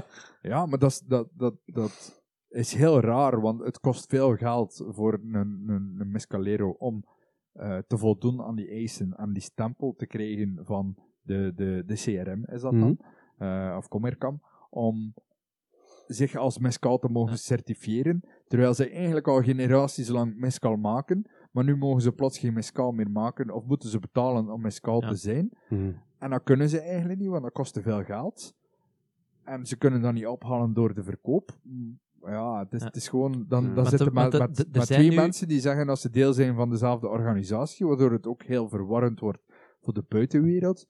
ja, 0.42 0.66
maar 0.66 0.78
dat 0.78 0.90
is, 0.90 1.00
dat, 1.00 1.28
dat, 1.32 1.54
dat 1.64 2.21
is 2.52 2.74
heel 2.74 3.00
raar, 3.00 3.40
want 3.40 3.60
het 3.64 3.80
kost 3.80 4.06
veel 4.08 4.36
geld 4.36 4.84
voor 4.88 5.12
een, 5.12 5.34
een, 5.34 5.96
een 5.98 6.10
mescalero 6.10 6.70
om 6.78 7.04
eh, 7.52 7.78
te 7.86 7.98
voldoen 7.98 8.42
aan 8.42 8.56
die 8.56 8.68
eisen, 8.68 9.18
aan 9.18 9.32
die 9.32 9.42
stempel 9.42 9.94
te 9.96 10.06
krijgen 10.06 10.58
van 10.62 10.96
de, 11.22 11.52
de, 11.54 11.82
de 11.86 11.94
CRM, 11.94 12.44
is 12.44 12.60
dat 12.60 12.72
dan, 12.72 12.98
eh, 13.38 13.74
of 13.78 13.88
Comercam, 13.88 14.40
om 14.70 15.14
zich 16.06 16.36
als 16.36 16.58
mescal 16.58 16.98
te 16.98 17.08
mogen 17.08 17.38
certifiëren, 17.38 18.20
terwijl 18.48 18.74
ze 18.74 18.90
eigenlijk 18.90 19.28
al 19.28 19.42
generaties 19.42 20.08
lang 20.08 20.36
mescal 20.36 20.76
maken, 20.76 21.26
maar 21.50 21.64
nu 21.64 21.76
mogen 21.76 22.02
ze 22.02 22.12
plots 22.12 22.38
geen 22.38 22.52
mescal 22.52 22.92
meer 22.92 23.10
maken, 23.10 23.50
of 23.50 23.64
moeten 23.64 23.88
ze 23.88 23.98
betalen 23.98 24.50
om 24.50 24.60
mescal 24.60 25.02
Ja. 25.02 25.08
te 25.08 25.14
zijn. 25.14 25.50
Mhm. 25.68 25.92
En 26.18 26.30
dat 26.30 26.42
kunnen 26.42 26.68
ze 26.68 26.80
eigenlijk 26.80 27.20
niet, 27.20 27.28
want 27.28 27.42
dat 27.42 27.52
kost 27.52 27.74
te 27.74 27.82
veel 27.82 28.04
geld. 28.04 28.54
En 29.44 29.66
ze 29.66 29.76
kunnen 29.76 30.02
dat 30.02 30.12
niet 30.12 30.26
ophalen 30.26 30.72
door 30.72 30.94
de 30.94 31.02
verkoop. 31.02 31.58
Mm, 32.22 32.30
Ja, 32.30 32.58
het 32.58 32.72
is, 32.72 32.80
Ja. 32.80 32.86
het 32.86 32.96
is 32.96 33.08
gewoon... 33.08 33.32
Dan, 33.48 33.62
Ja. 33.62 33.66
dan 33.74 33.74
Maar 33.82 33.86
zitten 33.86 34.12
maar 34.12 34.30
met, 34.72 34.86
twee 34.86 35.08
nu- 35.08 35.14
mensen 35.14 35.48
die 35.48 35.60
zeggen 35.60 35.86
dat 35.86 36.00
ze 36.00 36.10
deel 36.10 36.32
zijn 36.32 36.54
van 36.54 36.70
dezelfde 36.70 37.08
organisatie, 37.08 37.86
waardoor 37.86 38.12
het 38.12 38.26
ook 38.26 38.42
heel 38.42 38.68
verwarrend 38.68 39.20
wordt 39.20 39.42
voor 39.80 39.92
de 39.94 40.04
buitenwereld. 40.08 40.86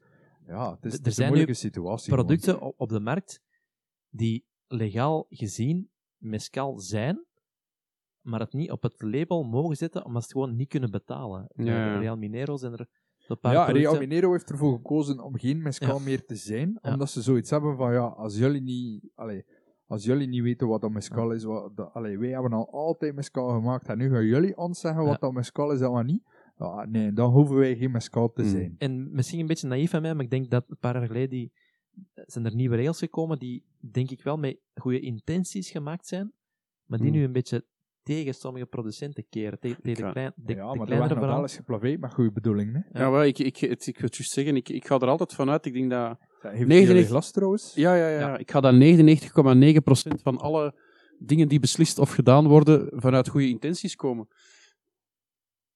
Ja, 0.47 0.71
het 0.75 0.85
is, 0.85 0.93
Er 0.93 0.99
het 0.99 1.07
is 1.07 1.17
een 1.17 1.27
moeilijke 1.27 1.55
situatie. 1.55 2.13
producten 2.13 2.61
op, 2.61 2.75
op 2.77 2.89
de 2.89 3.01
markt 3.01 3.41
die 4.09 4.47
legaal 4.67 5.27
gezien 5.29 5.91
mescal 6.17 6.79
zijn, 6.81 7.27
maar 8.21 8.41
het 8.41 8.53
niet 8.53 8.71
op 8.71 8.83
het 8.83 9.03
label 9.03 9.43
mogen 9.43 9.77
zetten, 9.77 10.05
omdat 10.05 10.23
ze 10.23 10.29
het 10.29 10.37
gewoon 10.39 10.57
niet 10.57 10.69
kunnen 10.69 10.91
betalen. 10.91 11.47
Ja. 11.55 11.99
Real 11.99 12.17
Minero 12.17 12.57
zijn 12.57 12.73
er 12.73 12.87
een 13.27 13.39
paar 13.39 13.53
Ja, 13.53 13.65
producten... 13.65 13.91
Real 13.91 14.03
Minero 14.07 14.33
heeft 14.33 14.51
ervoor 14.51 14.73
gekozen 14.77 15.21
om 15.21 15.39
geen 15.39 15.63
mescal 15.63 15.97
Ja. 15.99 16.05
meer 16.05 16.25
te 16.25 16.37
zijn, 16.37 16.79
Ja. 16.83 16.93
omdat 16.93 17.11
ze 17.11 17.23
zoiets 17.23 17.51
hebben 17.51 17.77
van, 17.77 17.93
ja, 17.93 18.05
als 18.07 18.37
jullie 18.37 18.63
niet... 18.63 19.11
Allee, 19.15 19.45
als 19.93 20.05
jullie 20.05 20.29
niet 20.29 20.43
weten 20.43 20.69
wat 20.69 20.81
dat 20.81 20.91
mescal 20.91 21.31
is, 21.33 21.45
wat, 21.45 21.77
dat, 21.77 21.93
allee, 21.93 22.19
wij 22.19 22.29
hebben 22.29 22.53
al 22.53 22.71
altijd 22.71 23.15
mescal 23.15 23.49
gemaakt 23.49 23.89
en 23.89 23.99
nu 23.99 24.11
gaan 24.11 24.25
jullie 24.25 24.57
ons 24.57 24.81
zeggen 24.81 25.03
wat 25.03 25.13
Ja. 25.13 25.19
dat 25.19 25.33
mescal 25.33 25.73
is 25.73 25.81
en 25.81 25.91
wat 25.91 26.05
niet. 26.05 26.23
Ja, 26.59 26.85
nee, 26.89 27.13
dan 27.13 27.31
hoeven 27.33 27.57
wij 27.57 27.77
geen 27.77 27.91
mescal 27.91 28.33
te 28.33 28.43
Mm. 28.43 28.49
zijn. 28.49 28.75
En 28.79 29.13
misschien 29.13 29.41
een 29.41 29.47
beetje 29.47 29.69
naïef 29.69 29.91
van 29.91 30.03
mij, 30.03 30.15
maar 30.15 30.25
ik 30.25 30.31
denk 30.31 30.51
dat 30.51 30.65
een 30.69 30.77
paar 30.81 30.95
jaar 30.95 31.07
geleden 31.07 31.29
die, 31.31 31.53
zijn 32.15 32.45
er 32.45 32.55
nieuwe 32.55 32.77
regels 32.77 32.99
gekomen 32.99 33.39
die, 33.39 33.65
denk 33.91 34.11
ik 34.11 34.23
wel, 34.23 34.37
met 34.37 34.59
goede 34.75 35.01
intenties 35.01 35.71
gemaakt 35.71 36.07
zijn, 36.07 36.33
maar 36.87 36.99
die 36.99 37.09
Hmm. 37.09 37.17
nu 37.19 37.25
een 37.25 37.33
beetje 37.33 37.65
tegen 38.03 38.35
sommige 38.35 38.67
producenten 38.67 39.27
keren, 39.29 39.59
tegen, 39.61 39.83
de, 39.83 39.91
Ja. 39.91 40.11
klein, 40.13 40.33
de, 40.37 40.55
ja, 40.55 40.73
de 40.73 40.79
maar 40.79 40.87
dat 40.87 40.99
kleinere 41.19 41.41
eens 41.41 41.57
geplaveid 41.57 42.01
met 42.01 42.15
goede 42.15 42.33
bedoelingen. 42.33 42.87
Hè. 42.93 43.01
Ja, 43.03 43.11
wel, 43.11 43.25
ik, 43.25 43.39
ik, 43.39 43.57
het, 43.57 43.87
ik 43.87 43.97
wil 43.99 44.07
het 44.07 44.17
juist 44.17 44.33
zeggen, 44.33 44.57
ik, 44.57 44.69
ik 44.69 44.87
ga 44.87 44.95
er 44.99 45.09
altijd 45.09 45.33
vanuit. 45.35 45.67
Ik 45.67 45.73
denk 45.73 45.91
dat... 45.91 46.19
Heeft 46.43 46.55
99 46.69 46.89
jullie 46.89 47.05
glas 47.05 47.31
trouwens? 47.31 47.75
Ja, 47.75 47.95
ja, 47.95 48.09
ja. 48.09 48.19
Ja. 48.19 48.37
Ik 48.39 48.51
ga 48.51 48.61
dat 48.61 48.75
99,9% 48.75 50.23
van 50.23 50.39
alle 50.39 50.75
dingen 51.19 51.49
die 51.49 51.61
beslist 51.61 51.99
of 51.99 52.11
gedaan 52.15 52.49
worden 52.49 52.89
vanuit 53.01 53.29
goede 53.29 53.49
intenties 53.49 53.97
komen. 53.97 54.29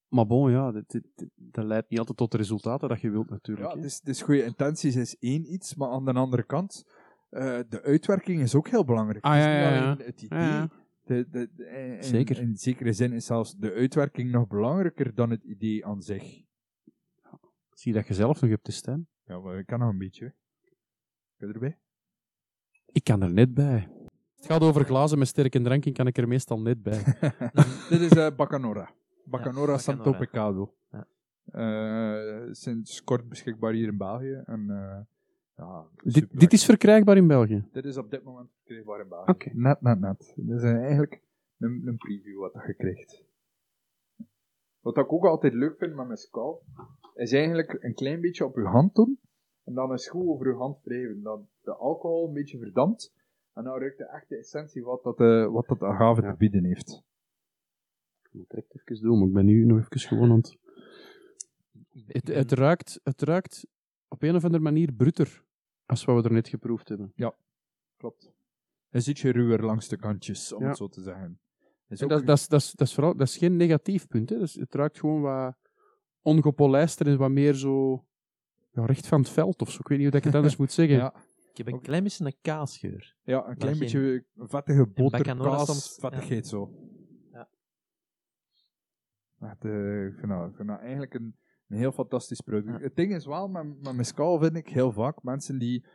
Maar 0.07 0.25
bon, 0.27 0.51
ja, 0.51 0.71
dit, 0.71 0.89
dit- 0.91 1.07
dit- 1.15 1.29
dat 1.35 1.65
leidt 1.65 1.89
niet 1.89 1.99
altijd 1.99 2.17
tot 2.17 2.31
de 2.31 2.37
resultaten 2.37 2.89
dat 2.89 3.01
je 3.01 3.09
wilt 3.09 3.29
natuurlijk. 3.29 3.73
Ja, 3.75 3.81
dus, 3.81 3.99
dus 4.01 4.21
goede 4.21 4.43
intenties 4.43 4.95
is 4.95 5.15
één 5.19 5.53
iets, 5.53 5.75
maar 5.75 5.89
aan 5.89 6.05
de 6.05 6.13
andere 6.13 6.43
kant, 6.45 6.83
eh, 7.29 7.59
de 7.69 7.81
uitwerking 7.83 8.41
is 8.41 8.55
ook 8.55 8.67
heel 8.67 8.85
belangrijk. 8.85 9.23
Ah, 9.25 9.35
ja, 9.37 9.59
ja, 9.59 9.73
ja. 9.73 9.95
het 9.97 10.21
idee. 10.21 10.39
Ja, 10.39 10.47
ja. 10.47 10.69
De, 11.03 11.27
de, 11.29 11.49
de- 11.55 11.65
in- 11.97 12.03
Zeker. 12.03 12.39
In 12.39 12.57
zekere 12.57 12.93
zin 12.93 13.13
is 13.13 13.25
zelfs 13.25 13.55
de 13.55 13.73
uitwerking 13.73 14.31
nog 14.31 14.47
belangrijker 14.47 15.13
dan 15.15 15.29
het 15.29 15.43
idee 15.43 15.85
aan 15.85 16.01
zich. 16.01 16.23
Zie 17.73 17.91
je 17.91 17.97
dat 17.97 18.07
je 18.07 18.13
zelf 18.13 18.41
nog 18.41 18.49
hebt 18.49 18.63
te 18.63 18.71
staan? 18.71 19.07
Ja, 19.25 19.39
maar 19.39 19.57
ik 19.59 19.65
kan 19.65 19.79
nog 19.79 19.89
een 19.89 19.97
beetje. 19.97 20.33
Kun 21.37 21.47
je 21.47 21.53
erbij? 21.53 21.77
Ik 22.91 23.03
kan 23.03 23.21
er 23.21 23.33
net 23.33 23.53
bij. 23.53 23.89
Het 24.35 24.45
gaat 24.45 24.61
over 24.61 24.85
glazen 24.85 25.17
met 25.17 25.27
sterke 25.27 25.61
dranken, 25.61 25.93
kan 25.93 26.07
ik 26.07 26.17
er 26.17 26.27
meestal 26.27 26.59
net 26.59 26.83
bij. 26.83 27.03
Dit 27.89 28.01
is 28.01 28.09
eh 28.09 28.35
Bacanora. 28.35 28.93
Bacanora 29.25 29.71
Ja, 29.71 29.77
Santo 29.77 30.11
Bacanora. 30.11 30.25
Pecado. 30.25 30.73
Ja. 30.91 31.07
Eh, 31.51 32.47
sinds 32.51 33.03
kort 33.03 33.29
beschikbaar 33.29 33.73
hier 33.73 33.87
in 33.87 33.97
België. 33.97 34.41
En, 34.45 34.69
eh, 34.69 34.99
ja, 35.55 35.85
dit, 36.03 36.39
dit 36.39 36.53
is 36.53 36.65
verkrijgbaar 36.65 37.17
in 37.17 37.27
België. 37.27 37.67
Dit 37.71 37.85
is 37.85 37.97
op 37.97 38.11
dit 38.11 38.23
moment 38.23 38.49
verkrijgbaar 38.53 38.99
in 38.99 39.07
België. 39.09 39.31
Oké. 39.31 39.49
Net, 39.53 39.81
net, 39.81 39.99
net. 39.99 40.33
Dit 40.35 40.57
is 40.57 40.63
eigenlijk 40.63 41.21
een, 41.57 41.81
een 41.85 41.97
preview 41.97 42.39
wat 42.39 42.53
je 42.67 42.73
krijgt. 42.73 43.25
Wat 44.79 44.97
ik 44.97 45.13
ook 45.13 45.25
altijd 45.25 45.53
leuk 45.53 45.77
vind 45.77 45.95
met 45.95 46.07
mescal, 46.07 46.63
is 47.15 47.31
eigenlijk 47.31 47.77
een 47.79 47.93
klein 47.93 48.21
beetje 48.21 48.45
op 48.45 48.55
je 48.55 48.63
hand 48.63 48.95
doen. 48.95 49.19
En 49.67 49.73
dan 49.73 49.91
eens 49.91 50.07
goed 50.09 50.27
over 50.27 50.47
je 50.47 50.53
hand 50.53 50.77
wrijven. 50.83 51.21
Dat 51.21 51.41
de 51.61 51.75
alcohol 51.75 52.27
een 52.27 52.33
beetje 52.33 52.57
verdampt. 52.57 53.13
En 53.53 53.63
dan 53.63 53.79
ruikt 53.79 53.97
je 53.97 54.05
echt 54.05 54.29
de 54.29 54.37
essentie 54.37 54.83
wat 54.83 55.03
dat, 55.03 55.19
eh, 55.19 55.51
wat 55.51 55.67
dat 55.67 55.81
agave 55.81 56.21
Ja. 56.21 56.31
te 56.31 56.37
bieden 56.37 56.63
heeft. 56.63 56.89
Ik 58.23 58.29
moet 58.31 58.41
het 58.41 58.49
direct 58.49 58.89
even 58.91 59.03
doen, 59.07 59.17
maar 59.19 59.27
ik 59.27 59.33
ben 59.33 59.45
nu 59.45 59.65
nog 59.65 59.79
even 59.79 59.99
gewoon 59.99 60.31
aan 60.31 60.37
het... 60.37 60.57
Het, 62.07 62.27
het, 62.27 62.51
ruikt, 62.51 62.99
het 63.03 63.21
ruikt 63.21 63.67
op 64.07 64.21
een 64.23 64.35
of 64.35 64.43
andere 64.43 64.63
manier 64.63 64.91
bruter 64.93 65.43
als 65.85 66.05
wat 66.05 66.21
we 66.21 66.27
er 66.27 66.33
net 66.35 66.47
geproefd 66.47 66.89
hebben. 66.89 67.13
Klopt. 67.97 68.31
Hij 68.89 68.99
is 68.99 69.07
ietsje 69.07 69.31
ruwer 69.31 69.63
langs 69.65 69.87
de 69.87 69.97
kantjes, 69.97 70.53
om 70.53 70.61
Ja. 70.61 70.67
het 70.67 70.77
zo 70.77 70.87
te 70.87 71.01
zeggen. 71.01 71.39
Is 71.87 72.01
En 72.01 72.07
dat, 72.07 72.19
een- 72.19 72.25
dat, 72.25 72.37
is, 72.37 72.47
dat, 72.47 72.61
is, 72.61 72.71
dat, 72.71 72.87
is 72.87 72.93
vooral, 72.93 73.15
dat 73.15 73.27
is 73.27 73.37
geen 73.37 73.55
negatief 73.55 74.07
punt. 74.07 74.29
Hè. 74.29 74.37
Dus 74.39 74.53
het 74.53 74.73
ruikt 74.75 74.99
gewoon 74.99 75.21
wat 75.21 75.57
ongepolijster 76.21 77.07
en 77.07 77.17
wat 77.17 77.31
meer 77.31 77.53
zo 77.53 78.05
ja, 78.81 78.85
recht 78.85 79.07
van 79.07 79.19
het 79.19 79.29
veld 79.29 79.61
of 79.61 79.71
zo. 79.71 79.77
Ik 79.79 79.87
weet 79.87 79.97
niet 79.99 80.07
hoe 80.07 80.17
ik 80.17 80.23
het 80.23 80.35
anders 80.35 80.57
moet 80.61 80.71
zeggen. 80.71 80.95
ja, 80.97 81.13
Ik 81.51 81.57
heb 81.57 81.67
een 81.67 81.81
klein 81.81 82.03
beetje 82.03 82.25
een 82.25 82.35
kaasgeur. 82.41 83.15
ja, 83.23 83.47
een 83.47 83.57
klein 83.57 83.75
geen- 83.75 83.79
beetje 83.83 84.23
vettige 84.35 84.85
boter, 84.87 85.17
Bacanora 85.17 85.49
kaas, 85.49 85.65
soms- 85.65 85.97
vettigheid 85.99 86.47
zo. 86.47 86.71
Ja. 87.31 87.47
Echt, 89.39 89.65
eh, 89.65 90.05
ik, 90.05 90.15
vind 90.17 90.31
dat, 90.31 90.49
ik 90.49 90.55
vind 90.55 90.67
dat 90.67 90.79
eigenlijk 90.79 91.13
een, 91.13 91.35
een 91.67 91.77
heel 91.77 91.91
fantastisch 91.91 92.41
product. 92.41 92.77
Ja. 92.77 92.83
Het 92.83 92.95
ding 92.95 93.13
is 93.15 93.25
wel, 93.25 93.47
met, 93.47 93.81
met 93.83 93.93
mescal 93.95 94.39
vind 94.39 94.55
ik 94.55 94.67
heel 94.69 94.91
vaak, 94.91 95.23
mensen 95.23 95.59
die 95.59 95.85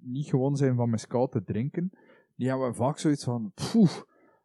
niet 0.00 0.26
gewoon 0.26 0.56
zijn 0.56 0.76
van 0.76 0.90
mescal 0.90 1.28
te 1.28 1.42
drinken, 1.44 1.90
die 2.36 2.48
hebben 2.48 2.74
vaak 2.74 2.98
zoiets 2.98 3.24
van, 3.24 3.52
poeh, 3.72 3.90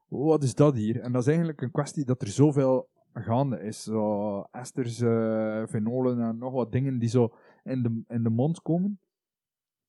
wat 0.07 0.43
is 0.43 0.55
dat 0.55 0.75
hier? 0.75 0.99
En 0.99 1.11
dat 1.11 1.21
is 1.21 1.27
eigenlijk 1.27 1.61
een 1.61 1.71
kwestie 1.71 2.05
dat 2.05 2.21
er 2.21 2.27
zoveel 2.27 2.89
gaande 3.13 3.59
is. 3.61 3.83
Zo 3.83 4.41
esters, 4.51 4.99
eh, 5.01 5.63
fenolen 5.67 6.19
en 6.21 6.37
nog 6.37 6.53
wat 6.53 6.71
dingen 6.71 6.99
die 6.99 7.09
zo 7.09 7.35
in 7.65 7.83
de, 7.83 8.03
in 8.07 8.23
de 8.23 8.29
mond 8.29 8.61
komen. 8.61 8.99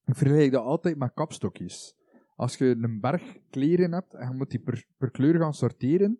Ik 0.04 0.16
vergelijk 0.16 0.52
dat 0.52 0.64
altijd 0.64 0.98
met 0.98 1.14
kapstokjes. 1.14 1.96
Als 2.36 2.56
je 2.56 2.76
een 2.80 3.00
berg 3.00 3.36
kleren 3.50 3.92
hebt 3.92 4.14
en 4.14 4.28
je 4.28 4.34
moet 4.34 4.50
die 4.50 4.60
per, 4.60 4.84
per 4.96 5.10
kleur 5.10 5.38
gaan 5.38 5.54
sorteren, 5.54 6.18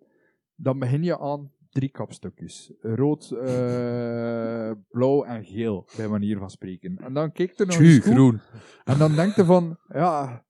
dan 0.55 0.79
begin 0.79 1.03
je 1.03 1.19
aan 1.19 1.51
drie 1.71 1.91
kapstokjes. 1.91 2.73
Rood, 2.81 3.31
eh, 3.31 4.71
blauw 4.91 5.25
en 5.25 5.45
geel, 5.45 5.89
bij 5.97 6.09
manier 6.09 6.39
van 6.39 6.51
spreken. 6.51 6.99
En 6.99 7.15
dan 7.15 7.33
kijk 7.33 7.53
je 7.53 7.65
nog 7.65 7.79
eens 7.79 8.05
goed, 8.05 8.13
groen. 8.13 8.41
en 8.85 8.99
dan 8.99 9.15
denk 9.15 9.35
je 9.35 9.45
van, 9.45 9.79
ja, 9.89 10.45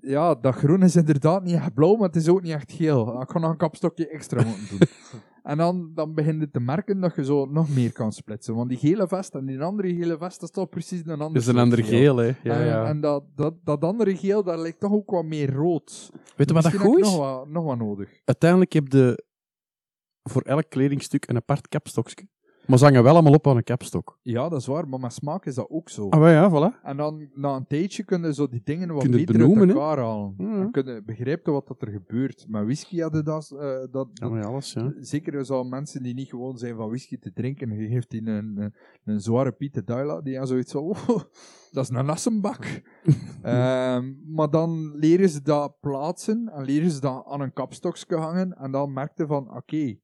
ja, 0.00 0.34
dat 0.34 0.54
groen 0.54 0.82
is 0.82 0.96
inderdaad 0.96 1.42
niet 1.42 1.54
echt 1.54 1.74
blauw, 1.74 1.96
maar 1.96 2.06
het 2.06 2.16
is 2.16 2.28
ook 2.28 2.42
niet 2.42 2.52
echt 2.52 2.72
geel. 2.72 3.20
Ik 3.20 3.30
ga 3.30 3.38
nog 3.38 3.50
een 3.50 3.56
kapstokje 3.56 4.08
extra 4.08 4.44
moeten 4.44 4.68
doen. 4.68 4.88
en 5.48 5.56
dan, 5.56 5.90
dan 5.94 6.14
begin 6.14 6.40
je 6.40 6.50
te 6.50 6.60
merken 6.60 7.00
dat 7.00 7.14
je 7.14 7.24
zo 7.24 7.46
nog 7.46 7.68
meer 7.68 7.92
kan 7.92 8.12
splitsen. 8.12 8.54
Want 8.54 8.68
die 8.68 8.78
gele 8.78 9.08
vest 9.08 9.34
en 9.34 9.46
die 9.46 9.60
andere 9.60 9.94
gele 9.94 10.18
vest, 10.18 10.40
dat 10.40 10.48
is 10.48 10.54
toch 10.54 10.68
precies 10.68 11.00
een 11.00 11.10
ander 11.10 11.32
Dat 11.32 11.42
is 11.42 11.46
een 11.46 11.58
ander 11.58 11.84
geel, 11.84 12.16
hè. 12.16 12.26
Ja, 12.26 12.34
en 12.42 12.64
ja. 12.66 12.86
en 12.86 13.00
dat, 13.00 13.24
dat, 13.34 13.54
dat 13.64 13.84
andere 13.84 14.16
geel, 14.16 14.42
dat 14.42 14.58
lijkt 14.58 14.80
toch 14.80 14.92
ook 14.92 15.10
wat 15.10 15.24
meer 15.24 15.52
rood. 15.52 16.10
Weet 16.36 16.48
je 16.48 16.54
wat 16.54 16.62
dat 16.62 16.74
goed 16.74 16.98
is? 16.98 17.04
Nog 17.04 17.16
wat, 17.16 17.48
nog 17.48 17.64
wat 17.64 17.78
nodig. 17.78 18.20
Uiteindelijk 18.24 18.72
heb 18.72 18.92
je 18.92 19.24
voor 20.22 20.42
elk 20.42 20.64
kledingstuk 20.68 21.28
een 21.28 21.36
apart 21.36 21.68
kapstokje. 21.68 22.28
Maar 22.68 22.78
ze 22.78 22.84
hangen 22.84 23.02
wel 23.02 23.12
allemaal 23.12 23.32
op 23.32 23.46
aan 23.46 23.56
een 23.56 23.62
kapstok. 23.62 24.18
Ja, 24.22 24.48
dat 24.48 24.60
is 24.60 24.66
waar, 24.66 24.88
maar 24.88 25.00
met 25.00 25.12
smaak 25.12 25.46
is 25.46 25.54
dat 25.54 25.70
ook 25.70 25.88
zo. 25.88 26.08
Ah, 26.08 26.20
wel 26.20 26.30
ja, 26.30 26.50
voilà. 26.50 26.82
En 26.82 26.96
dan, 26.96 27.28
na 27.34 27.54
een 27.56 27.66
tijdje 27.66 28.04
kunnen 28.04 28.34
zo 28.34 28.48
die 28.48 28.60
dingen 28.64 28.88
wat 28.92 29.02
Kun 29.02 29.10
je 29.12 29.16
het 29.16 29.26
beter 29.26 29.40
benoemen, 29.42 29.68
uit 29.68 29.76
hè? 29.76 29.82
elkaar 29.82 30.04
halen. 30.04 30.34
Ja. 30.38 30.56
Dan 30.56 30.70
kun 30.70 30.86
je 30.94 31.02
begrijpen 31.06 31.52
wat 31.52 31.66
dat 31.68 31.82
er 31.82 31.88
gebeurt. 31.88 32.46
Met 32.48 32.64
whisky 32.64 33.00
hadden 33.00 33.24
dat... 33.24 33.50
eh, 33.50 33.76
dat, 33.90 34.08
Ja, 34.12 34.28
maar 34.28 34.40
ja, 34.40 34.46
alles, 34.46 34.72
ja. 34.72 34.92
Zeker 35.00 35.44
zo 35.44 35.64
mensen 35.64 36.02
die 36.02 36.14
niet 36.14 36.28
gewoon 36.28 36.58
zijn 36.58 36.76
van 36.76 36.88
whisky 36.88 37.18
te 37.18 37.32
drinken, 37.32 37.80
je 37.80 37.88
geeft 37.88 38.10
die 38.10 38.26
een, 38.26 38.56
een, 38.60 38.74
een 39.04 39.20
zware 39.20 39.52
Pieter 39.52 39.84
Duila, 39.84 40.20
die 40.20 40.32
hebben 40.32 40.48
zoiets 40.48 40.72
van, 40.72 40.82
oh, 40.82 41.06
dat 41.72 41.84
is 41.84 41.88
een 41.88 42.10
assenbak. 42.10 42.64
Ehm, 43.42 44.12
maar 44.26 44.50
dan 44.50 44.92
leren 44.96 45.28
ze 45.28 45.42
dat 45.42 45.80
plaatsen 45.80 46.50
en 46.54 46.64
leren 46.64 46.90
ze 46.90 47.00
dat 47.00 47.24
aan 47.26 47.40
een 47.40 47.52
kapstokje 47.52 48.16
hangen 48.16 48.52
en 48.56 48.70
dan 48.70 48.92
merkte 48.92 49.26
van, 49.26 49.56
oké, 49.56 49.96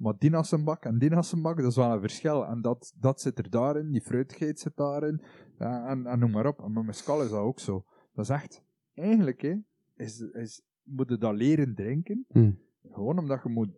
maar 0.00 0.14
die 0.18 0.36
assenbak 0.36 0.84
en 0.84 0.98
die 0.98 1.14
assenbak, 1.16 1.56
dat 1.56 1.66
is 1.70 1.76
wel 1.76 1.92
een 1.92 2.00
verschil. 2.00 2.46
En 2.46 2.60
dat, 2.60 2.92
dat 2.98 3.20
zit 3.20 3.38
er 3.38 3.50
daarin, 3.50 3.90
die 3.92 4.00
fruitigheid 4.00 4.58
zit 4.60 4.76
daarin, 4.76 5.22
en, 5.58 6.06
en 6.06 6.18
noem 6.18 6.30
maar 6.30 6.46
op. 6.46 6.58
En 6.60 6.72
met 6.72 6.84
mescal 6.86 7.22
is 7.22 7.30
dat 7.30 7.38
ook 7.40 7.58
zo. 7.60 7.84
Dat 8.14 8.24
is 8.24 8.30
echt, 8.30 8.62
eigenlijk, 8.94 9.40
hè, 9.42 9.54
is, 9.94 10.20
is, 10.20 10.62
moet 10.82 11.08
je 11.08 11.18
dat 11.18 11.34
leren 11.34 11.74
drinken, 11.74 12.24
Hm. 12.28 12.52
gewoon 12.90 13.18
omdat 13.18 13.42
je 13.42 13.48
moet 13.48 13.70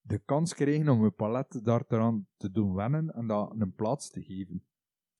de 0.00 0.18
kans 0.18 0.54
krijgen 0.54 0.88
om 0.88 1.04
je 1.04 1.10
palet 1.10 1.60
daar 1.64 1.84
eraan 1.88 2.26
te 2.36 2.50
doen 2.50 2.74
wennen 2.74 3.10
en 3.14 3.26
dat 3.26 3.52
een 3.58 3.72
plaats 3.74 4.10
te 4.10 4.22
geven. 4.22 4.62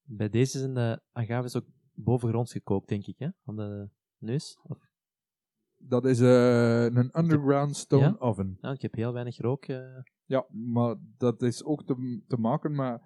Bij 0.03 0.29
deze 0.29 0.59
zijn 0.59 0.75
de 0.75 1.01
agaves 1.13 1.57
ook 1.57 1.67
bovengronds 1.95 2.53
gekookt, 2.53 2.89
denk 2.89 3.07
ik, 3.07 3.19
hè? 3.19 3.29
Aan 3.45 3.57
de 3.57 3.89
neus. 4.19 4.59
Of, 4.63 4.79
Dat 5.77 6.05
is 6.05 6.21
eh, 6.21 6.85
een 6.85 7.19
underground 7.19 7.77
stone 7.77 8.03
Ja? 8.05 8.17
oven. 8.19 8.59
ja, 8.61 8.71
ik 8.73 8.83
heb 8.83 8.95
heel 8.95 9.13
weinig 9.13 9.39
rook. 9.39 9.65
eh. 9.65 9.79
Ja, 10.31 10.47
maar 10.51 10.95
dat 11.19 11.43
is 11.43 11.65
ook 11.65 11.85
te, 11.87 12.21
te 12.27 12.37
maken 12.37 12.75
met 12.75 13.01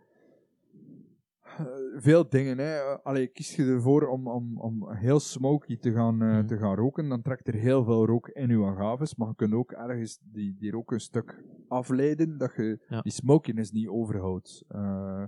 eh, 1.42 1.66
veel 1.96 2.28
dingen. 2.28 2.58
Hè. 2.58 2.80
Allee, 3.02 3.26
kies 3.26 3.56
je 3.56 3.64
ervoor 3.64 4.06
om, 4.08 4.28
om, 4.28 4.58
om 4.60 4.90
heel 4.92 5.20
smoky 5.20 5.76
te 5.78 5.92
gaan, 5.92 6.22
eh, 6.22 6.28
Mhm. 6.28 6.46
te 6.46 6.56
gaan 6.58 6.74
roken, 6.76 7.08
dan 7.08 7.22
trekt 7.22 7.48
er 7.48 7.54
heel 7.54 7.84
veel 7.84 8.06
rook 8.06 8.28
in 8.28 8.48
je 8.48 8.64
agaves, 8.64 9.14
maar 9.14 9.28
je 9.28 9.34
kunt 9.34 9.52
ook 9.52 9.72
ergens 9.72 10.18
die, 10.22 10.56
die 10.58 10.70
rook 10.70 10.92
een 10.92 11.00
stuk 11.00 11.42
afleiden, 11.68 12.38
dat 12.38 12.54
je 12.56 12.84
Ja. 12.88 13.00
die 13.00 13.12
smokiness 13.12 13.70
niet 13.70 13.88
overhoudt. 13.88 14.64
Eh, 14.68 15.24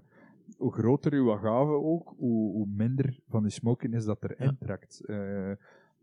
hoe 0.56 0.72
groter 0.72 1.12
uw 1.12 1.32
agave 1.32 1.72
ook, 1.72 2.14
hoe, 2.16 2.52
hoe 2.52 2.66
minder 2.66 3.20
van 3.28 3.42
die 3.42 3.52
smokiness 3.52 4.06
dat 4.06 4.22
erin 4.24 4.46
Ja. 4.46 4.56
trekt. 4.66 5.00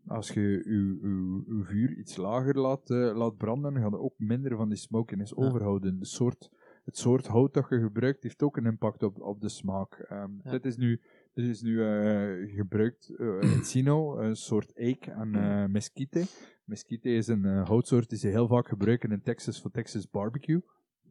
Als 0.08 0.30
je 0.30 0.62
uw 0.66 1.64
vuur 1.64 1.98
iets 1.98 2.18
lager 2.18 2.60
laat, 2.60 2.90
laat 2.90 3.38
branden, 3.38 3.78
gaat 3.82 3.92
je 3.92 4.00
ook 4.00 4.14
minder 4.18 4.56
van 4.58 4.70
die 4.70 4.78
smokiness 4.78 5.34
Ja. 5.36 5.44
overhouden. 5.44 6.00
De 6.00 6.06
soort, 6.06 6.50
het 6.84 6.98
soort 6.98 7.28
hout 7.28 7.54
dat 7.54 7.70
je 7.70 7.80
gebruikt 7.80 8.24
heeft 8.24 8.44
ook 8.44 8.58
een 8.58 8.66
impact 8.66 9.04
op, 9.04 9.22
op 9.22 9.42
de 9.42 9.50
smaak. 9.50 10.06
Ja. 10.10 10.30
Dit 10.52 10.66
is 10.66 10.78
nu, 10.78 11.02
dit 11.34 11.46
is 11.46 11.62
nu 11.62 11.84
eh, 11.84 12.56
gebruikt 12.56 13.14
uh, 13.18 13.54
Encino, 13.56 14.18
een 14.20 14.36
soort 14.36 14.74
eik 14.78 15.06
en 15.08 15.72
mesquite. 15.72 16.26
Mesquite 16.66 17.10
is 17.10 17.28
een 17.28 17.46
houtsoort 17.46 18.10
die 18.10 18.18
ze 18.18 18.28
heel 18.28 18.48
vaak 18.48 18.68
gebruiken 18.68 19.12
in 19.12 19.22
Texas 19.22 19.62
voor 19.62 19.72
Texas 19.72 20.10
barbecue. 20.10 20.62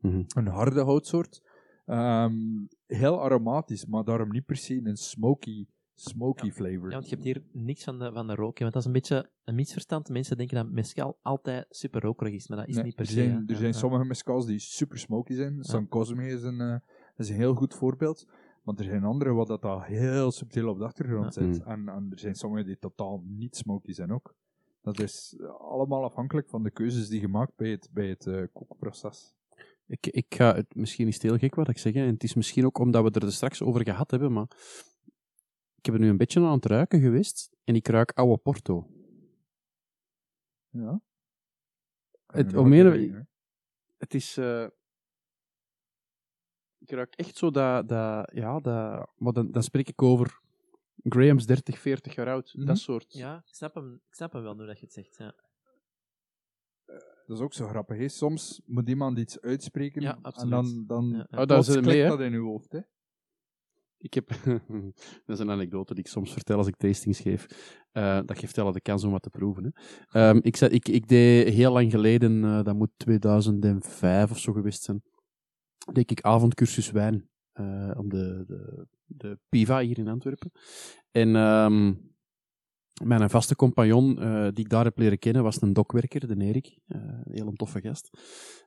Mhm. 0.01 0.23
Een 0.27 0.47
harde 0.47 0.81
houtsoort. 0.81 1.43
Ehm, 1.87 2.35
heel 2.87 3.23
aromatisch, 3.23 3.87
maar 3.87 4.05
daarom 4.05 4.31
niet 4.31 4.45
per 4.45 4.57
se 4.57 4.81
een 4.85 4.97
smoky, 4.97 5.67
smoky 6.03 6.51
flavor. 6.51 6.89
Ja, 6.89 6.95
want 6.95 7.05
je 7.09 7.11
hebt 7.15 7.25
hier 7.25 7.43
niks 7.53 7.85
van 7.85 7.99
de, 7.99 8.13
van 8.13 8.27
de 8.27 8.35
rook. 8.35 8.59
hè, 8.59 8.63
Want 8.63 8.73
dat 8.73 8.83
is 8.83 8.87
een 8.89 8.93
beetje 8.95 9.31
een 9.45 9.55
misverstand. 9.55 10.09
Mensen 10.09 10.37
denken 10.37 10.57
dat 10.57 10.71
mescal 10.71 11.19
altijd 11.23 11.67
super 11.71 12.01
rokerig 12.01 12.35
is, 12.35 12.49
maar 12.49 12.59
dat 12.59 12.69
is 12.69 12.75
Nee, 12.75 12.85
niet 12.85 12.95
per 12.95 13.05
er 13.05 13.11
se. 13.11 13.17
zijn, 13.17 13.31
hè. 13.31 13.37
er 13.37 13.45
Ja, 13.51 13.57
zijn 13.57 13.73
ja. 13.73 13.79
sommige 13.79 14.05
mescals 14.05 14.47
die 14.47 14.59
super 14.59 14.99
smoky 14.99 15.35
zijn. 15.35 15.63
San 15.65 15.89
Cosme 15.89 16.27
is 16.27 16.43
een, 16.43 16.61
eh, 16.61 16.77
is 17.17 17.29
een 17.29 17.37
heel 17.37 17.55
goed 17.55 17.75
voorbeeld. 17.75 18.27
Maar 18.63 18.75
er 18.75 18.85
zijn 18.85 19.05
andere 19.05 19.33
wat 19.33 19.47
dat 19.47 19.65
al 19.65 19.81
heel 19.83 20.31
subtiel 20.31 20.69
op 20.69 20.79
de 20.79 20.85
achtergrond 20.85 21.35
Ja. 21.35 21.53
zit. 21.53 21.63
En, 21.63 21.89
en 21.89 22.07
er 22.11 22.19
zijn 22.19 22.35
sommige 22.35 22.65
die 22.65 22.79
totaal 22.79 23.23
niet 23.27 23.57
smoky 23.57 23.93
zijn 23.93 24.13
ook. 24.13 24.35
Dat 24.83 25.01
is 25.01 25.37
allemaal 25.59 26.05
afhankelijk 26.05 26.49
van 26.49 26.63
de 26.63 26.71
keuzes 26.71 27.09
die 27.09 27.21
je 27.21 27.29
maakt 27.29 27.57
bij 27.57 27.71
het, 27.71 27.89
bij 27.93 28.09
het 28.09 28.27
eh, 28.27 28.43
kookproces. 28.53 29.35
Ik, 29.87 30.07
ik 30.07 30.35
ga, 30.35 30.55
het, 30.55 30.75
misschien 30.75 31.07
is 31.09 31.15
het 31.15 31.23
heel 31.23 31.37
gek 31.39 31.55
wat 31.55 31.69
ik 31.69 31.79
zeg, 31.79 31.93
hè, 31.95 32.01
en 32.01 32.13
het 32.13 32.23
is 32.25 32.35
misschien 32.35 32.65
ook 32.67 32.79
omdat 32.79 33.03
we 33.05 33.11
er 33.11 33.27
er 33.27 33.33
straks 33.33 33.63
over 33.63 33.83
gehad 33.85 34.11
hebben, 34.11 34.33
maar 34.33 34.47
ik 35.83 35.89
heb 35.89 35.95
er 35.95 36.01
nu 36.01 36.09
een 36.09 36.17
beetje 36.17 36.41
aan 36.41 36.53
het 36.53 36.67
ruiken 36.67 37.01
geweest, 37.01 37.51
en 37.65 37.75
ik 37.75 37.89
ruik 37.89 38.13
oude 38.13 38.37
Porto. 38.37 38.87
Ja. 40.69 41.01
Het- 42.27 42.57
om 42.57 42.73
hè. 42.73 43.21
Het 43.97 44.15
is... 44.15 44.37
eh, 44.37 44.67
ruik 46.91 47.15
echt 47.15 47.37
zo 47.37 47.51
dat, 47.51 47.89
dat 47.89 48.31
ja, 48.33 48.61
dat, 48.61 49.11
maar 49.17 49.33
dan, 49.33 49.51
dan 49.51 49.63
spreek 49.63 49.89
ik 49.89 50.03
over 50.03 50.41
Graham's 51.03 51.47
30, 51.47 51.79
40 51.79 52.15
jaar 52.15 52.29
oud, 52.29 52.55
Mhm. 52.55 52.67
dat 52.67 52.79
soort. 52.79 53.13
Ja, 53.13 53.37
ik 53.47 53.55
snap 53.55 53.75
hem, 53.75 53.95
ik 53.95 54.15
snap 54.15 54.33
hem 54.33 54.43
wel 54.43 54.55
nu 54.55 54.67
dat 54.67 54.79
je 54.79 54.85
het 54.85 54.95
zegt. 54.95 55.17
Ja. 55.17 55.35
Dat 57.27 57.37
is 57.37 57.41
ook 57.41 57.53
zo 57.55 57.67
grappig. 57.69 57.99
Hè? 57.99 58.09
Soms 58.09 58.61
moet 58.65 58.89
iemand 58.89 59.19
iets 59.19 59.41
uitspreken 59.41 60.03
Ja, 60.03 60.19
en 60.23 60.49
dan, 60.49 60.85
dan 60.87 61.09
Ja, 61.09 61.27
ja. 61.31 61.41
Oh, 61.43 61.47
mee, 61.85 62.01
hè? 62.03 62.09
dat 62.09 62.21
in 62.21 62.33
uw 62.33 62.45
hoofd. 62.47 62.73
Hè? 62.73 62.81
Ik 64.03 64.15
heb, 64.15 64.29
dat 65.27 65.37
is 65.37 65.39
een 65.39 65.51
anekdote 65.51 65.95
die 65.95 66.05
ik 66.05 66.11
soms 66.11 66.33
vertel 66.33 66.59
als 66.59 66.67
ik 66.67 66.77
tastings 66.77 67.21
geef. 67.21 67.47
Eh, 67.93 68.21
dat 68.25 68.39
geeft 68.39 68.57
wel 68.57 68.73
de 68.73 68.81
kans 68.81 69.05
om 69.05 69.11
wat 69.11 69.23
te 69.23 69.31
proeven. 69.31 69.65
Hè. 69.65 69.71
Ehm, 70.21 70.39
ik, 70.43 70.57
zei, 70.57 70.71
ik, 70.71 70.89
ik 70.89 71.09
deed 71.09 71.49
heel 71.49 71.73
lang 71.73 71.91
geleden, 71.91 72.45
eh, 72.45 72.63
dat 72.63 72.75
moet 72.75 72.91
2005 72.97 74.31
of 74.31 74.39
zo 74.39 74.53
geweest 74.53 74.83
zijn, 74.83 75.03
deed 75.93 76.11
ik 76.11 76.21
avondcursus 76.21 76.91
wijn 76.91 77.31
eh 77.53 77.91
op 77.97 78.11
de, 78.11 78.45
de, 78.47 78.87
de 79.07 79.39
Piva 79.49 79.81
hier 79.81 79.99
in 79.99 80.09
Antwerpen. 80.09 80.51
En 81.11 81.37
ehm, 81.37 81.95
mijn 83.05 83.31
vaste 83.31 83.57
compagnon 83.57 84.21
eh, 84.21 84.43
die 84.43 84.65
ik 84.65 84.69
daar 84.69 84.85
heb 84.85 84.99
leren 84.99 85.19
kennen 85.19 85.43
was 85.43 85.63
een 85.63 85.73
dokwerker, 85.73 86.27
de 86.27 86.45
Erik. 86.45 86.79
Eh, 86.87 87.01
een 87.25 87.33
heel 87.33 87.53
toffe 87.53 87.81
gast. 87.81 88.11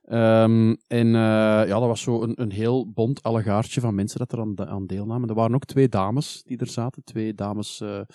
Ehm, 0.02 0.74
en 0.86 1.06
eh, 1.06 1.12
ja, 1.66 1.66
dat 1.66 1.86
was 1.86 2.00
zo 2.00 2.22
een, 2.22 2.42
een 2.42 2.52
heel 2.52 2.90
bont 2.92 3.22
allegaartje 3.22 3.80
van 3.80 3.94
mensen 3.94 4.18
dat 4.18 4.32
er 4.32 4.40
aan, 4.40 4.66
aan 4.66 4.86
deelnamen. 4.86 5.28
Er 5.28 5.34
waren 5.34 5.54
ook 5.54 5.64
twee 5.64 5.88
dames 5.88 6.42
die 6.42 6.58
er 6.58 6.66
zaten. 6.66 7.04
Twee 7.04 7.34
dames, 7.34 7.78
laten 7.78 8.06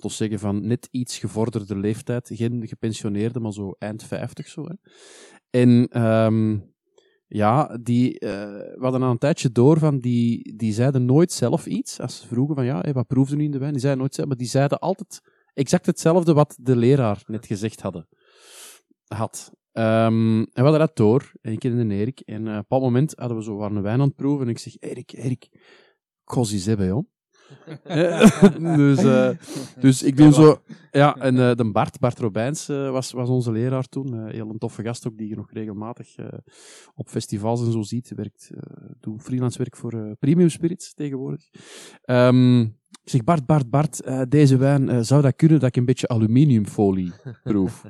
we 0.00 0.08
zeggen, 0.08 0.38
van 0.38 0.66
net 0.66 0.88
iets 0.90 1.18
gevorderde 1.18 1.76
leeftijd. 1.76 2.30
Geen 2.32 2.68
gepensioneerde, 2.68 3.40
maar 3.40 3.52
zo 3.52 3.74
eind 3.78 4.02
50 4.02 4.48
zo. 4.48 4.64
Hè. 4.64 4.74
En 5.50 5.88
ehm, 5.88 6.58
ja, 7.26 7.78
die, 7.82 8.26
hadden 8.78 9.02
al 9.02 9.10
een 9.10 9.18
tijdje 9.18 9.52
door 9.52 9.78
van 9.78 9.98
die, 9.98 10.56
die 10.56 10.72
zeiden 10.72 11.04
nooit 11.04 11.32
zelf 11.32 11.66
iets. 11.66 12.00
Als 12.00 12.20
ze 12.20 12.26
vroegen 12.26 12.54
van 12.54 12.64
ja, 12.64 12.92
wat 12.92 13.06
proefde 13.06 13.36
nu 13.36 13.44
in 13.44 13.50
de 13.50 13.58
wijn? 13.58 13.72
Die 13.72 13.80
zeiden 13.80 14.00
nooit 14.00 14.14
zelf, 14.14 14.28
maar 14.28 14.36
die 14.36 14.46
zeiden 14.46 14.78
altijd 14.78 15.20
exact 15.54 15.86
hetzelfde 15.86 16.32
wat 16.32 16.56
de 16.60 16.76
leraar 16.76 17.22
net 17.26 17.46
gezegd 17.46 17.80
hadden, 17.80 18.08
had. 19.06 19.52
Ehm, 19.72 20.38
en 20.38 20.48
we 20.52 20.60
hadden 20.60 20.78
dat 20.78 20.96
door, 20.96 21.32
en 21.40 21.52
ik 21.52 21.64
en 21.64 21.90
Erik. 21.90 22.20
En 22.20 22.58
op 22.58 22.72
een 22.72 22.80
moment 22.80 23.12
hadden 23.16 23.36
we 23.36 23.42
zo 23.42 23.56
waren 23.56 23.82
wijn 23.82 24.00
aan 24.00 24.06
het 24.06 24.16
proeven. 24.16 24.44
En 24.44 24.50
ik 24.50 24.58
zeg, 24.58 24.76
Erik, 24.78 25.12
Erik, 25.12 25.44
ik 25.44 25.60
ga 26.24 26.42
hebben, 26.42 26.86
joh. 26.86 27.08
Dus, 28.76 29.04
eh, 29.04 29.30
dus 29.80 30.02
ik 30.02 30.16
doe 30.16 30.32
zo... 30.32 30.60
Ja, 30.90 31.16
en 31.16 31.38
eh, 31.38 31.54
de 31.54 31.70
Bart, 31.70 31.98
Bart 31.98 32.18
Robijns, 32.18 32.68
eh, 32.68 32.90
was, 32.90 33.12
was 33.12 33.28
onze 33.28 33.52
leraar 33.52 33.88
toen. 33.88 34.28
Heel 34.28 34.50
een 34.50 34.58
toffe 34.58 34.82
gast 34.82 35.06
ook, 35.06 35.18
die 35.18 35.28
je 35.28 35.36
nog 35.36 35.52
regelmatig 35.52 36.14
op 36.94 37.08
festivals 37.08 37.64
en 37.64 37.72
zo 37.72 37.82
ziet. 37.82 38.12
Werkt, 38.16 38.50
doet 39.00 39.22
freelance 39.22 39.58
werk 39.58 39.76
voor 39.76 40.16
Premium 40.18 40.48
Spirits 40.48 40.94
tegenwoordig. 40.94 41.50
Ehm, 42.02 42.60
ik 42.60 43.10
zeg, 43.10 43.24
Bart, 43.24 43.46
Bart, 43.46 43.70
Bart, 43.70 44.02
deze 44.30 44.56
wijn, 44.56 45.04
zou 45.04 45.22
dat 45.22 45.36
kunnen 45.36 45.60
dat 45.60 45.68
ik 45.68 45.76
een 45.76 45.84
beetje 45.84 46.08
aluminiumfolie 46.08 47.12
proef? 47.42 47.84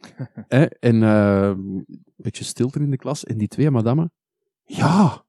Eh, 0.48 0.62
en 0.80 1.02
eh, 1.02 1.48
een 1.48 1.86
beetje 2.16 2.44
stilte 2.44 2.78
in 2.78 2.90
de 2.90 2.96
klas. 2.96 3.24
En 3.24 3.38
die 3.38 3.48
twee 3.48 3.70
madammen, 3.70 4.12
ja, 4.64 5.24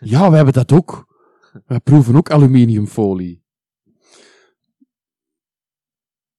ja, 0.00 0.26
wij 0.26 0.36
hebben 0.36 0.54
dat 0.54 0.72
ook. 0.72 1.15
Wij 1.66 1.80
proeven 1.80 2.16
ook 2.16 2.30
aluminiumfolie. 2.30 3.44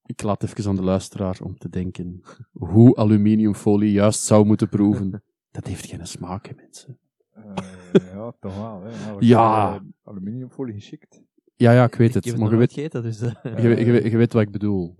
Ik 0.05 0.21
laat 0.21 0.43
even 0.43 0.69
aan 0.69 0.75
de 0.75 0.81
luisteraar 0.83 1.39
om 1.43 1.57
te 1.57 1.69
denken 1.69 2.21
hoe 2.51 2.95
aluminiumfolie 2.95 3.91
juist 3.91 4.21
zou 4.23 4.45
moeten 4.45 4.69
proeven. 4.69 5.23
Dat 5.51 5.67
heeft 5.67 5.85
geen 5.85 6.07
smaak, 6.07 6.45
hè, 6.47 6.53
mensen. 6.55 6.99
Eh, 7.31 7.43
ja, 7.93 8.33
toch 8.39 8.55
wel. 8.57 8.81
Hè. 8.83 9.11
Ja, 9.19 9.75
eh, 9.75 9.81
Aluminiumfolie 10.03 10.73
geschikt. 10.73 11.21
Ja, 11.55 11.71
ja, 11.71 11.83
ik 11.83 11.95
weet 11.95 12.07
Ik 12.07 12.13
het. 12.15 12.23
heb 12.25 12.33
het 12.33 12.43
Maar 12.43 12.51
je 12.51 12.57
weet, 12.57 12.73
gegeten, 12.73 13.01
dus... 13.03 13.21
eh, 13.21 13.31
je, 13.43 13.67
weet- 13.67 13.85
je, 13.85 14.09
je 14.09 14.17
weet 14.17 14.33
wat 14.33 14.41
ik 14.41 14.51
bedoel. 14.51 14.95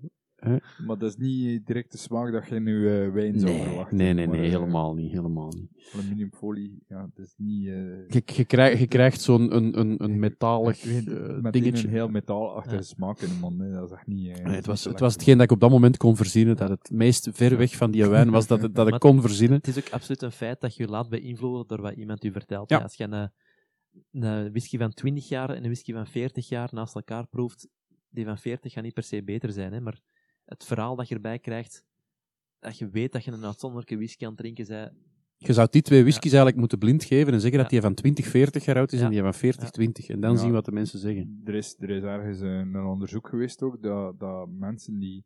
Maar 0.85 0.97
dat 0.97 1.09
is 1.09 1.15
niet 1.17 1.65
direct 1.67 1.91
de 1.91 1.97
smaak 1.97 2.31
dat 2.31 2.47
je 2.47 2.55
in 2.55 2.65
je 2.65 3.03
eh, 3.05 3.13
wijn 3.13 3.39
zou 3.39 3.51
Nee, 3.53 3.63
verwachten. 3.63 3.97
nee, 3.97 4.13
nee, 4.13 4.27
Maar, 4.27 4.37
nee 4.37 4.45
eh, 4.45 4.51
helemaal 4.51 4.93
niet. 4.93 5.11
Helemaal 5.11 5.51
niet. 5.51 5.91
Aluminiumfolie, 5.93 6.83
ja, 6.87 7.09
dat 7.15 7.25
is 7.25 7.33
niet... 7.37 7.67
eh, 7.67 7.73
Je, 8.07 8.21
je, 8.25 8.45
krijg, 8.45 8.79
je 8.79 8.87
krijgt 8.87 9.21
zo'n 9.21 9.55
een, 9.55 9.79
een, 9.79 10.03
een 10.03 10.19
metalig 10.19 10.85
eh, 10.85 10.93
meteen 11.41 11.51
dingetje. 11.51 11.87
een 11.87 11.93
heel 11.93 12.07
metaalachtige 12.09 12.75
Ja. 12.75 12.81
smaak 12.81 13.19
in 13.21 13.27
de 13.27 13.37
mond. 13.41 13.59
hè. 13.61 13.71
Dat 13.71 13.89
is 13.89 13.95
echt 13.95 14.07
niet... 14.07 14.37
eh, 14.37 14.45
Nee, 14.45 14.55
het, 14.55 14.65
was, 14.65 14.83
het 14.83 14.99
was 14.99 15.13
hetgeen 15.13 15.35
dat 15.35 15.43
ik 15.45 15.51
op 15.51 15.59
dat 15.59 15.69
moment 15.69 15.97
kon 15.97 16.15
verzinnen, 16.15 16.55
dat 16.55 16.69
het 16.69 16.89
meest 16.91 17.29
ver 17.31 17.57
weg 17.57 17.75
van 17.75 17.91
die 17.91 18.07
wijn 18.07 18.29
was 18.29 18.47
dat, 18.47 18.61
het- 18.61 18.75
dat 18.75 18.85
ik 18.85 18.91
Maar- 18.91 18.99
kon 18.99 19.21
verzinnen. 19.21 19.57
Het 19.57 19.67
is 19.67 19.77
ook 19.77 19.89
absoluut 19.89 20.21
een 20.21 20.31
feit 20.31 20.61
dat 20.61 20.75
je 20.75 20.83
je 20.83 20.89
laat 20.89 21.09
beïnvloeden 21.09 21.67
door 21.67 21.81
wat 21.81 21.93
iemand 21.93 22.23
u 22.23 22.31
vertelt. 22.31 22.69
Ja. 22.69 22.77
Ja, 22.77 22.83
Als 22.83 22.95
je 22.95 23.03
een, 23.03 23.29
een 24.23 24.51
whisky 24.51 24.77
van 24.77 24.93
20 24.93 25.27
jaar 25.29 25.49
en 25.49 25.55
een 25.55 25.61
whisky 25.63 25.93
van 25.93 26.07
40 26.07 26.49
jaar 26.49 26.69
naast 26.71 26.95
elkaar 26.95 27.27
proeft, 27.27 27.67
die 28.09 28.25
van 28.25 28.37
40 28.37 28.73
gaat 28.73 28.83
niet 28.83 28.93
per 28.93 29.03
se 29.03 29.23
beter 29.23 29.51
zijn, 29.51 29.73
hè, 29.73 29.81
maar 29.81 29.99
het 30.47 30.65
verhaal 30.65 30.95
dat 30.95 31.07
je 31.07 31.15
erbij 31.15 31.39
krijgt, 31.39 31.85
dat 32.59 32.77
je 32.77 32.89
weet 32.89 33.11
dat 33.11 33.23
je 33.23 33.31
een 33.31 33.45
uitzonderlijke 33.45 33.95
whisky 33.95 34.23
aan 34.23 34.29
het 34.31 34.39
drinken 34.39 34.67
bent, 34.67 34.91
Je 35.37 35.53
zou 35.53 35.67
die 35.71 35.81
twee 35.81 36.01
whiskies 36.01 36.31
eigenlijk 36.31 36.59
moeten 36.59 36.77
blind 36.77 37.03
geven 37.03 37.33
en 37.33 37.41
zeggen 37.41 37.59
dat 37.59 37.69
die 37.69 37.81
van 37.81 37.93
20, 37.93 38.25
40 38.27 38.65
jaar 38.65 38.77
oud 38.77 38.91
is 38.91 39.01
en 39.01 39.09
die 39.09 39.21
van 39.21 39.33
40, 39.33 39.63
Ja. 39.63 39.69
20. 39.69 40.09
En 40.09 40.19
dan 40.19 40.31
Ja. 40.31 40.37
zien 40.37 40.51
wat 40.51 40.65
de 40.65 40.71
mensen 40.71 40.99
zeggen. 40.99 41.41
Er 41.45 41.55
is, 41.55 41.75
er 41.79 41.89
is 41.89 42.03
ergens 42.03 42.39
een, 42.39 42.73
een 42.73 42.85
onderzoek 42.85 43.27
geweest 43.29 43.61
ook, 43.61 43.81
dat, 43.81 44.19
dat 44.19 44.49
mensen 44.49 44.99
die 44.99 45.25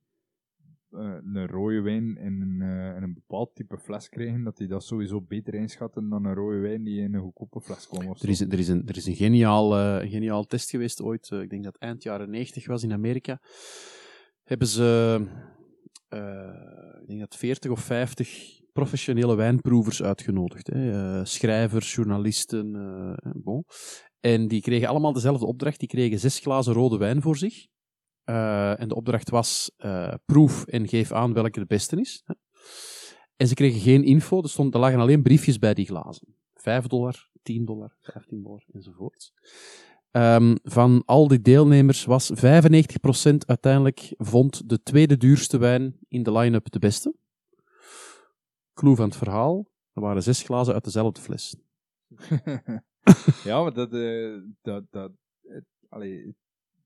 eh, 0.91 1.15
een 1.33 1.47
rode 1.47 1.81
wijn 1.81 2.17
in 2.17 2.41
een, 2.41 2.61
eh, 2.61 2.95
in 2.97 3.03
een 3.03 3.13
bepaald 3.13 3.55
type 3.55 3.77
fles 3.77 4.09
krijgen, 4.09 4.43
dat 4.43 4.57
die 4.57 4.67
dat 4.67 4.83
sowieso 4.83 5.21
beter 5.21 5.53
inschatten 5.53 6.09
dan 6.09 6.25
een 6.25 6.33
rode 6.33 6.57
wijn 6.59 6.83
die 6.83 7.01
in 7.01 7.13
een 7.13 7.21
goedkope 7.21 7.61
fles 7.61 7.87
zo. 7.89 7.95
Er 8.21 8.29
is, 8.29 8.39
er 8.41 8.59
is, 8.59 8.67
een, 8.67 8.87
er 8.87 8.97
is 8.97 9.05
een 9.05 9.15
geniaal, 9.15 9.77
eh, 9.77 10.09
geniaal 10.09 10.45
test 10.45 10.69
geweest 10.69 11.01
ooit, 11.01 11.29
ik 11.31 11.49
denk 11.49 11.63
dat 11.63 11.73
het 11.73 11.81
eind 11.81 12.03
jaren 12.03 12.29
90 12.29 12.67
was 12.67 12.83
in 12.83 12.91
Amerika. 12.93 13.39
Hebben 14.51 14.69
ze, 14.69 15.21
eh, 16.07 17.01
ik 17.01 17.07
denk 17.07 17.19
dat 17.19 17.35
40 17.35 17.71
of 17.71 17.79
50 17.79 18.59
professionele 18.73 19.35
wijnproevers 19.35 20.03
uitgenodigd. 20.03 20.67
Hè. 20.67 20.91
Eh, 20.91 21.25
schrijvers, 21.25 21.95
journalisten, 21.95 22.75
eh, 22.75 23.31
bon. 23.35 23.65
En 24.19 24.47
die 24.47 24.61
kregen 24.61 24.87
allemaal 24.87 25.13
dezelfde 25.13 25.45
opdracht. 25.45 25.79
Die 25.79 25.87
kregen 25.87 26.19
zes 26.19 26.39
glazen 26.39 26.73
rode 26.73 26.97
wijn 26.97 27.21
voor 27.21 27.37
zich. 27.37 27.67
En 28.23 28.87
de 28.87 28.95
opdracht 28.95 29.29
was 29.29 29.71
proef 30.25 30.65
en 30.65 30.87
geef 30.87 31.11
aan 31.11 31.33
welke 31.33 31.59
de 31.59 31.65
beste 31.65 31.99
is. 31.99 32.23
En 33.35 33.47
ze 33.47 33.53
kregen 33.53 33.79
geen 33.79 34.03
info, 34.03 34.41
er, 34.41 34.49
stond, 34.49 34.73
lagen 34.73 34.99
alleen 34.99 35.21
briefjes 35.21 35.57
bij 35.57 35.73
die 35.73 35.85
glazen. 35.85 36.35
5 36.53 36.87
dollar, 36.87 37.29
10 37.41 37.65
dollar, 37.65 37.95
15 38.01 38.43
dollar 38.43 38.63
enzovoort. 38.71 39.31
Ehm, 40.11 40.55
van 40.63 41.03
al 41.05 41.27
die 41.27 41.41
deelnemers 41.41 42.05
was 42.05 42.31
95% 42.33 43.45
uiteindelijk 43.45 44.13
vond 44.17 44.69
de 44.69 44.81
tweede 44.83 45.17
duurste 45.17 45.57
wijn 45.57 45.97
in 46.07 46.23
de 46.23 46.31
line-up 46.31 46.71
de 46.71 46.79
beste. 46.79 47.15
Clue 48.73 48.95
van 48.95 49.05
het 49.05 49.15
verhaal, 49.17 49.67
er 49.93 50.01
waren 50.01 50.23
zes 50.23 50.43
glazen 50.43 50.73
uit 50.73 50.83
dezelfde 50.83 51.21
fles. 51.21 51.55
ja, 53.43 53.61
maar 53.61 53.73
dat... 53.73 53.93
eh, 53.93 54.33
dat, 54.61 54.83
dat 54.89 55.11
het- 55.41 55.65
allee, 55.89 56.35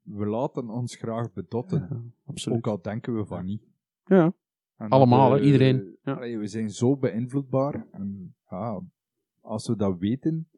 we 0.02 0.26
laten 0.26 0.70
ons 0.70 0.96
graag 0.96 1.34
bedotten, 1.34 2.14
absoluut. 2.26 2.58
ook 2.58 2.68
al 2.68 2.82
denken 2.82 3.16
we 3.18 3.26
van 3.26 3.46
niet. 3.46 3.62
Ja. 4.06 4.34
En 4.78 4.90
Allemaal, 4.90 5.30
dat, 5.30 5.38
hè, 5.40 5.46
eh, 5.46 5.52
iedereen. 5.52 5.98
Ja. 6.04 6.14
allee, 6.14 6.38
we 6.38 6.48
zijn 6.48 6.70
zo 6.70 6.98
beïnvloedbaar. 6.98 7.88
En 7.92 8.36
als 9.42 9.68
we 9.68 9.76
dat 9.76 9.98
weten, 9.98 10.50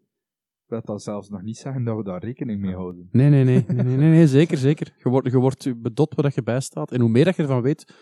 wil 0.67 0.81
dat 0.83 1.03
zelfs 1.03 1.29
nog 1.29 1.41
niet 1.41 1.57
zeggen 1.57 1.83
dat 1.83 1.97
we 1.97 2.03
daar 2.03 2.23
rekening 2.23 2.61
mee 2.61 2.73
houden. 2.75 3.09
Nee, 3.11 3.29
nee, 3.29 3.43
nee, 3.43 3.65
nee, 3.67 3.83
nee, 3.85 3.97
nee, 3.97 4.09
nee, 4.09 4.27
zeker, 4.27 4.57
zeker. 4.57 4.93
Je 4.97 5.09
wordt, 5.09 5.31
je 5.31 5.37
wordt 5.37 5.81
bedot 5.81 6.15
waar 6.15 6.31
je 6.35 6.43
bij 6.43 6.59
staat. 6.59 6.91
En 6.91 7.01
hoe 7.01 7.09
meer 7.09 7.25
dat 7.25 7.35
je 7.35 7.41
ervan 7.41 7.61
weet, 7.61 7.93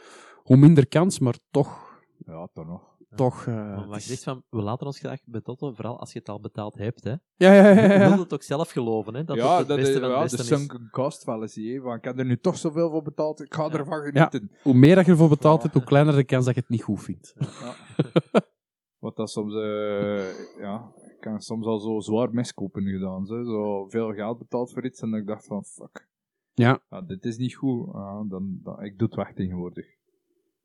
hoe 0.43 0.57
minder 0.57 0.87
kans, 0.87 1.19
maar 1.19 1.35
toch, 1.51 1.99
Ja, 2.25 2.47
toch 2.53 2.65
nog. 2.67 2.81
toch... 3.15 3.45
eh, 3.47 3.53
Maar 3.55 3.77
het 3.77 3.85
wat 3.87 4.03
je 4.03 4.09
zegt 4.09 4.23
van, 4.23 4.43
we 4.49 4.61
laten 4.61 4.85
ons 4.85 4.99
graag 4.99 5.19
bedotten, 5.25 5.75
vooral 5.75 5.99
als 5.99 6.13
je 6.13 6.19
het 6.19 6.29
al 6.29 6.39
betaald 6.39 6.75
hebt. 6.77 7.03
Hè. 7.03 7.09
Ja, 7.11 7.19
ja, 7.53 7.53
ja, 7.53 7.69
ja, 7.69 7.93
Je 7.93 7.99
wilt 7.99 8.19
het 8.19 8.33
ook 8.33 8.43
zelf 8.43 8.71
geloven, 8.71 9.13
hè, 9.15 9.23
dat 9.23 9.35
ja, 9.35 9.49
het 9.49 9.57
het 9.57 9.67
dat 9.67 9.77
beste 9.77 9.93
is, 9.93 9.99
van 9.99 10.09
ja, 10.09 10.21
het 10.21 10.29
de 10.29 10.37
beste 10.37 10.55
sunken 10.55 10.87
cost 10.91 11.23
fallacy. 11.23 11.79
van, 11.79 11.95
ik 11.95 12.03
heb 12.03 12.19
er 12.19 12.25
nu 12.25 12.37
toch 12.39 12.57
zoveel 12.57 12.89
voor 12.89 13.01
betaald, 13.03 13.41
ik 13.41 13.53
ga 13.53 13.69
ervan 13.71 14.01
genieten. 14.01 14.51
Hoe 14.61 14.73
meer 14.73 14.95
dat 14.95 15.05
je 15.05 15.11
ervoor 15.11 15.29
betaald 15.29 15.61
hebt, 15.61 15.73
hoe 15.73 15.83
kleiner 15.83 16.15
de 16.15 16.23
kans 16.23 16.45
dat 16.45 16.53
je 16.55 16.59
het 16.61 16.69
niet 16.69 16.83
goed 16.83 17.01
vindt. 17.03 17.33
Ja. 17.37 17.73
Wat 18.99 19.15
dat 19.15 19.29
soms, 19.29 19.53
eh, 19.53 20.59
ja, 20.59 20.91
ik 21.25 21.31
heb 21.31 21.41
soms 21.41 21.65
al 21.65 21.79
zo 21.79 21.99
zwaar 21.99 22.33
miskopen 22.33 22.83
gedaan. 22.83 23.25
Zo, 23.25 23.43
zo 23.43 23.87
veel 23.89 24.13
geld 24.13 24.37
betaald 24.37 24.73
voor 24.73 24.85
iets 24.85 25.01
en 25.01 25.13
ik 25.13 25.27
dacht 25.27 25.45
van, 25.45 25.63
fuck. 25.63 26.07
Ja. 26.53 26.81
dit 27.07 27.25
is 27.25 27.37
niet 27.37 27.55
goed. 27.55 27.89
Ja, 27.93 28.23
dan, 28.23 28.59
dan, 28.63 28.83
ik 28.83 28.97
doe 28.97 29.07
het 29.07 29.17
weg 29.17 29.33
tegenwoordig. 29.33 29.85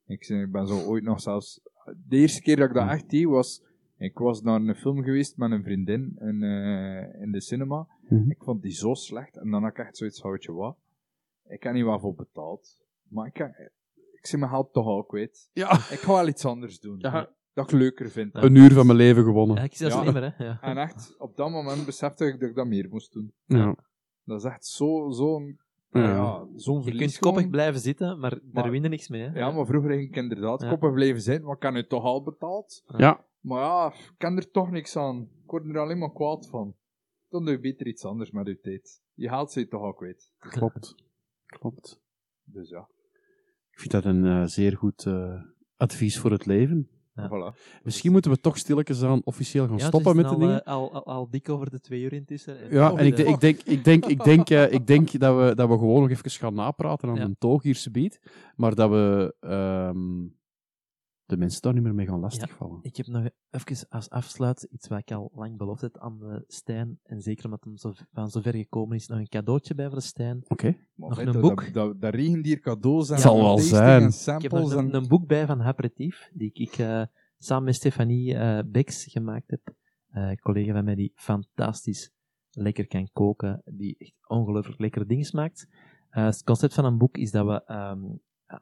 Ik, 0.07 0.29
ik 0.29 0.53
ben 0.53 0.67
zo 0.67 0.79
ooit 0.79 1.05
nog 1.05 1.21
zelfs... 1.21 1.61
De 2.09 2.17
eerste 2.17 2.43
keer 2.43 2.57
dat 2.57 2.69
ik 2.69 2.75
dat 2.75 2.89
echt 2.89 3.11
deed 3.11 3.25
was... 3.25 3.63
Ik 3.97 4.19
was 4.19 4.43
naar 4.43 4.61
een 4.61 4.75
film 4.75 5.03
geweest 5.03 5.37
met 5.37 5.51
een 5.51 5.63
vriendin 5.63 6.17
in, 6.19 6.43
eh, 6.43 7.21
in 7.23 7.33
de 7.33 7.41
cinema. 7.41 7.87
Mhm. 8.09 8.31
Ik 8.31 8.43
vond 8.43 8.63
die 8.63 8.73
zo 8.73 8.95
slecht. 8.95 9.37
En 9.37 9.51
dan 9.51 9.63
had 9.63 9.71
ik 9.71 9.79
echt 9.79 9.97
zoiets, 9.97 10.23
houtje 10.23 10.53
wat? 10.53 10.77
Ik 11.49 11.63
heb 11.63 11.73
niet 11.73 11.85
wat 11.85 12.01
voor 12.01 12.15
betaald. 12.15 12.83
Maar 13.09 13.27
ik, 13.27 13.37
heb, 13.37 13.55
ik 14.13 14.27
zie 14.27 14.39
mijn 14.39 14.51
geld 14.51 14.73
toch 14.73 14.87
al 14.87 15.05
kwijt. 15.05 15.51
Ja. 15.53 15.73
Ik 15.73 15.99
ga 15.99 16.13
wel 16.13 16.29
iets 16.29 16.45
anders 16.45 16.81
doen. 16.81 16.99
Ja. 16.99 17.31
Dat 17.53 17.73
ik 17.73 17.79
leuker 17.79 18.11
vind. 18.11 18.35
Een 18.35 18.55
uur 18.55 18.73
van 18.73 18.87
mijn 18.87 18.99
leven 18.99 19.25
gewonnen. 19.25 19.57
Ja, 19.57 19.63
ik 19.63 19.75
zie 19.75 19.87
dat 19.89 19.95
Ja. 19.95 20.01
slimmer, 20.03 20.35
hè. 20.37 20.45
Ja. 20.45 20.59
En 20.61 20.77
echt, 20.77 21.15
op 21.19 21.37
dat 21.37 21.51
moment 21.51 21.85
besefte 21.87 22.25
ik 22.27 22.41
dat 22.41 22.49
ik 22.49 22.55
dat 22.55 22.67
meer 22.67 22.89
moest 22.91 23.13
doen. 23.13 23.33
Ja. 23.47 23.77
Dat 24.25 24.39
is 24.39 24.51
echt 24.51 24.67
zo- 24.67 25.11
zo'n 25.11 25.61
Ja. 25.93 26.01
ja. 26.01 26.47
zo'n 26.57 26.77
Je 26.77 26.83
verlies 26.83 27.01
kunt 27.01 27.19
koppig 27.19 27.37
gewoon. 27.41 27.51
blijven 27.51 27.81
zitten, 27.81 28.19
maar, 28.19 28.39
Maar- 28.43 28.63
daar 28.63 28.71
win 28.71 28.83
je 28.83 28.89
niks 28.89 29.09
mee. 29.09 29.23
Hè. 29.23 29.39
Ja, 29.39 29.51
maar 29.51 29.67
vroeger 29.67 29.91
ging 29.91 30.03
ik 30.09 30.17
inderdaad 30.17 30.63
Ja. 30.63 30.69
koppig 30.69 30.93
blijven 30.93 31.21
zijn, 31.23 31.43
maar 31.45 31.57
ik 31.57 31.63
heb 31.63 31.73
nu 31.73 31.87
toch 31.87 32.05
al 32.05 32.23
betaald. 32.23 32.83
Ja. 32.97 33.25
Maar 33.41 33.61
ja, 33.63 33.93
ik 33.93 34.15
kan 34.19 34.37
er 34.37 34.51
toch 34.51 34.71
niks 34.71 34.97
aan. 34.97 35.21
Ik 35.45 35.51
word 35.51 35.67
er 35.69 35.79
alleen 35.79 35.99
maar 35.99 36.13
kwaad 36.13 36.49
van. 36.49 36.75
Dan 37.29 37.45
doe 37.45 37.55
je 37.55 37.61
beter 37.61 37.87
iets 37.87 38.05
anders 38.05 38.31
met 38.31 38.47
je 38.47 38.59
tijd. 38.61 39.03
Je 39.15 39.29
haalt 39.29 39.53
ze 39.53 39.69
toch 39.69 39.83
al 39.83 39.95
kwijt. 39.95 40.33
Klopt. 40.39 40.95
Klopt. 41.47 42.01
Dus 42.45 42.69
ja, 42.69 42.89
Ik 43.71 43.79
vind 43.79 43.91
dat 43.93 44.05
een 44.05 44.25
eh, 44.27 44.45
zeer 44.47 44.77
goed 44.77 45.07
eh, 45.07 45.43
advies 45.77 46.19
voor 46.19 46.31
het 46.31 46.47
leven. 46.47 46.89
Ja. 47.15 47.29
voilà. 47.29 47.57
Misschien 47.83 48.13
moeten 48.13 48.31
we 48.31 48.41
toch 48.41 48.59
stilletjes 48.59 49.03
aan 49.03 49.21
officieel 49.25 49.67
gaan 49.69 49.77
Ja, 49.77 49.87
stoppen 49.87 50.17
met 50.17 50.25
de 50.25 50.31
al, 50.31 50.39
dingen. 50.39 50.65
eh, 50.65 50.73
al, 50.73 50.93
al, 50.93 51.05
al 51.07 51.31
dik 51.31 51.49
over 51.49 51.71
de 51.71 51.81
twee 51.81 52.03
uur 52.03 52.13
intussen. 52.13 52.57
Ja, 52.71 52.93
en 52.97 53.07
ik, 53.07 53.17
de- 53.17 53.25
ik 53.25 53.41
denk, 53.41 53.61
ik 53.65 53.85
denk, 53.85 54.07
ik 54.07 54.25
denk, 54.25 54.51
eh, 54.51 54.73
ik 54.73 54.87
denk 54.87 55.19
dat, 55.19 55.37
we, 55.37 55.55
dat 55.55 55.69
we 55.69 55.79
gewoon 55.79 56.01
nog 56.01 56.11
even 56.11 56.31
gaan 56.31 56.55
napraten 56.55 57.09
aan 57.09 57.15
Ja. 57.17 57.23
een 57.23 57.37
toog 57.39 57.63
hier 57.63 57.75
subiet, 57.75 58.21
maar 58.57 58.75
dat 58.75 58.91
we 58.91 59.35
ehm, 59.41 60.27
de 61.31 61.37
mensen 61.37 61.63
daar 61.63 61.73
niet 61.75 61.83
meer 61.83 61.95
mee 61.95 62.07
gaan 62.07 62.21
lastigvallen. 62.21 62.79
Ik 62.83 62.97
heb 62.97 63.07
nog 63.07 63.29
even 63.51 63.89
als 63.89 64.11
afsluit 64.11 64.63
iets 64.63 64.89
wat 64.89 64.99
ik 64.99 65.13
al 65.13 65.31
lang 65.35 65.57
beloofd 65.57 65.81
heb 65.81 65.99
aan 65.99 66.19
de 66.19 66.45
Stijn. 66.47 66.99
En 67.03 67.21
zeker 67.21 67.45
omdat 67.45 67.65
hem 67.65 67.77
zo, 67.77 67.93
van 68.13 68.31
zover 68.31 68.55
gekomen 68.55 68.97
is, 68.97 69.07
nog 69.07 69.19
een 69.19 69.29
cadeautje 69.29 69.75
bij 69.75 69.87
voor 69.87 69.99
de 69.99 70.05
Stijn. 70.05 70.45
Oké. 70.49 70.77
Nog 70.95 71.19
een 71.19 71.33
dat, 71.33 71.41
boek? 71.41 71.73
Dat, 71.73 72.01
dat, 72.01 72.61
cadeaus 72.61 73.09
en 73.09 73.15
Het 73.15 73.23
zal 73.23 73.37
wel 73.37 73.59
zijn. 73.59 74.03
en 74.03 74.37
Ik 74.37 74.43
heb 74.43 74.53
nog 74.53 74.73
een, 74.73 74.89
en... 74.89 74.95
een 74.95 75.09
boek 75.09 75.27
bij 75.27 75.47
van 75.47 75.61
Haperitief, 75.61 76.31
die 76.33 76.51
ik 76.53 76.79
eh, 76.79 77.03
samen 77.39 77.65
met 77.65 77.75
Stefanie 77.75 78.35
eh 78.35 78.59
Beks 78.67 79.05
gemaakt 79.05 79.51
heb. 79.51 79.75
Eh, 80.09 80.29
een 80.29 80.39
collega 80.39 80.73
van 80.73 80.85
mij 80.85 80.95
die 80.95 81.13
fantastisch 81.15 82.11
lekker 82.51 82.87
kan 82.87 83.09
koken, 83.13 83.63
die 83.65 83.95
echt 83.99 84.15
ongelooflijk 84.27 84.81
lekkere 84.81 85.07
dingen 85.07 85.29
maakt. 85.33 85.69
Eh, 86.11 86.25
het 86.25 86.43
concept 86.45 86.75
van 86.75 86.85
een 86.85 86.99
boek 86.99 87.17
is 87.17 87.31
dat 87.31 87.47
we 87.47 87.65
ehm, 87.65 88.03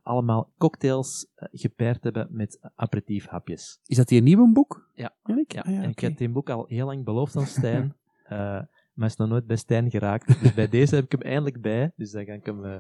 allemaal 0.03 0.51
cocktails 0.59 1.27
eh, 1.35 1.49
gepaard 1.53 2.03
hebben 2.03 2.27
met 2.31 2.59
aperitiefhapjes. 2.75 3.81
Is 3.87 3.97
dat 3.97 4.09
die 4.09 4.23
nieuwe 4.23 4.53
boek? 4.53 4.89
Ja. 4.95 5.13
Ja, 5.25 5.35
Ah, 5.35 5.73
ja, 5.73 5.83
en 5.83 5.89
ik 5.91 5.99
heb 5.99 6.17
dit 6.17 6.33
boek 6.33 6.51
al 6.51 6.65
heel 6.67 6.87
lang 6.87 7.05
beloofd 7.05 7.37
aan 7.37 7.47
Stijn, 7.59 7.95
eh, 8.25 8.61
maar 8.95 9.09
is 9.09 9.17
nog 9.17 9.29
nooit 9.29 9.47
bij 9.47 9.57
Stijn 9.57 9.91
geraakt. 9.91 10.41
Dus 10.43 10.55
bij 10.55 10.69
deze 10.69 10.95
heb 10.95 11.05
ik 11.05 11.13
hem 11.13 11.21
eindelijk 11.21 11.61
bij, 11.61 11.93
dus 11.97 12.11
dan 12.11 12.25
ga 12.25 12.33
ik 12.33 12.47
hem 12.47 12.65
eh, 12.65 12.75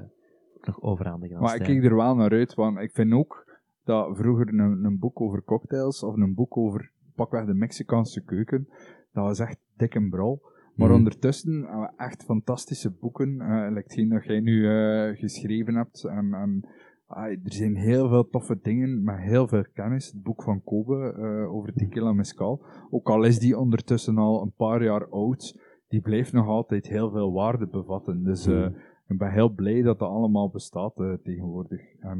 ook 0.56 0.66
nog 0.66 0.82
overhandigen 0.82 1.36
aan 1.36 1.42
Maar 1.42 1.54
ik 1.54 1.62
kijk 1.62 1.84
er 1.84 1.96
wel 1.96 2.14
naar 2.14 2.30
uit, 2.30 2.54
want 2.54 2.78
ik 2.78 2.90
vind 2.92 3.12
ook 3.12 3.46
dat 3.84 4.16
vroeger 4.16 4.48
een, 4.48 4.84
een 4.84 4.98
boek 4.98 5.20
over 5.20 5.42
cocktails 5.44 6.02
of 6.02 6.16
een 6.16 6.34
boek 6.34 6.56
over 6.56 6.90
pakweg 7.14 7.44
de 7.46 7.54
Mexicaanse 7.54 8.20
keuken, 8.24 8.68
dat 9.12 9.24
was 9.24 9.38
echt 9.38 9.58
dik 9.76 9.94
en 9.94 10.08
brouw. 10.10 10.40
Maar 10.74 10.88
Mhm. 10.88 10.96
ondertussen 10.96 11.52
hebben 11.62 11.80
we 11.80 11.90
echt 11.96 12.24
fantastische 12.24 12.90
boeken, 12.90 13.40
eh 13.40 13.66
like 13.68 13.82
hetgeen 13.82 14.08
dat 14.08 14.24
jij 14.24 14.40
nu 14.40 14.68
eh, 14.68 15.16
geschreven 15.18 15.74
hebt. 15.74 16.04
En, 16.04 16.34
en 16.34 16.68
ah, 17.08 17.24
er 17.24 17.52
zijn 17.52 17.76
heel 17.76 18.08
veel 18.08 18.28
toffe 18.28 18.58
dingen 18.62 19.02
met 19.02 19.18
heel 19.18 19.48
veel 19.48 19.64
kennis. 19.74 20.06
Het 20.06 20.22
boek 20.22 20.42
van 20.42 20.62
Kobe 20.62 21.12
eh, 21.12 21.54
over 21.54 21.72
tequila 21.72 22.12
mezcal. 22.12 22.64
Ook 22.90 23.08
al 23.08 23.22
is 23.24 23.38
die 23.38 23.58
ondertussen 23.58 24.18
al 24.18 24.42
een 24.42 24.52
paar 24.56 24.82
jaar 24.82 25.08
oud, 25.08 25.60
die 25.88 26.00
blijft 26.00 26.32
nog 26.32 26.46
altijd 26.46 26.86
heel 26.88 27.10
veel 27.10 27.32
waarde 27.32 27.66
bevatten. 27.66 28.24
Dus 28.24 28.46
eh, 28.46 28.54
Mhm. 28.54 28.74
ik 29.06 29.18
ben 29.18 29.32
heel 29.32 29.50
blij 29.50 29.82
dat 29.82 29.98
dat 29.98 30.08
allemaal 30.08 30.50
bestaat 30.50 31.00
eh, 31.00 31.12
tegenwoordig. 31.22 31.80
En 32.00 32.18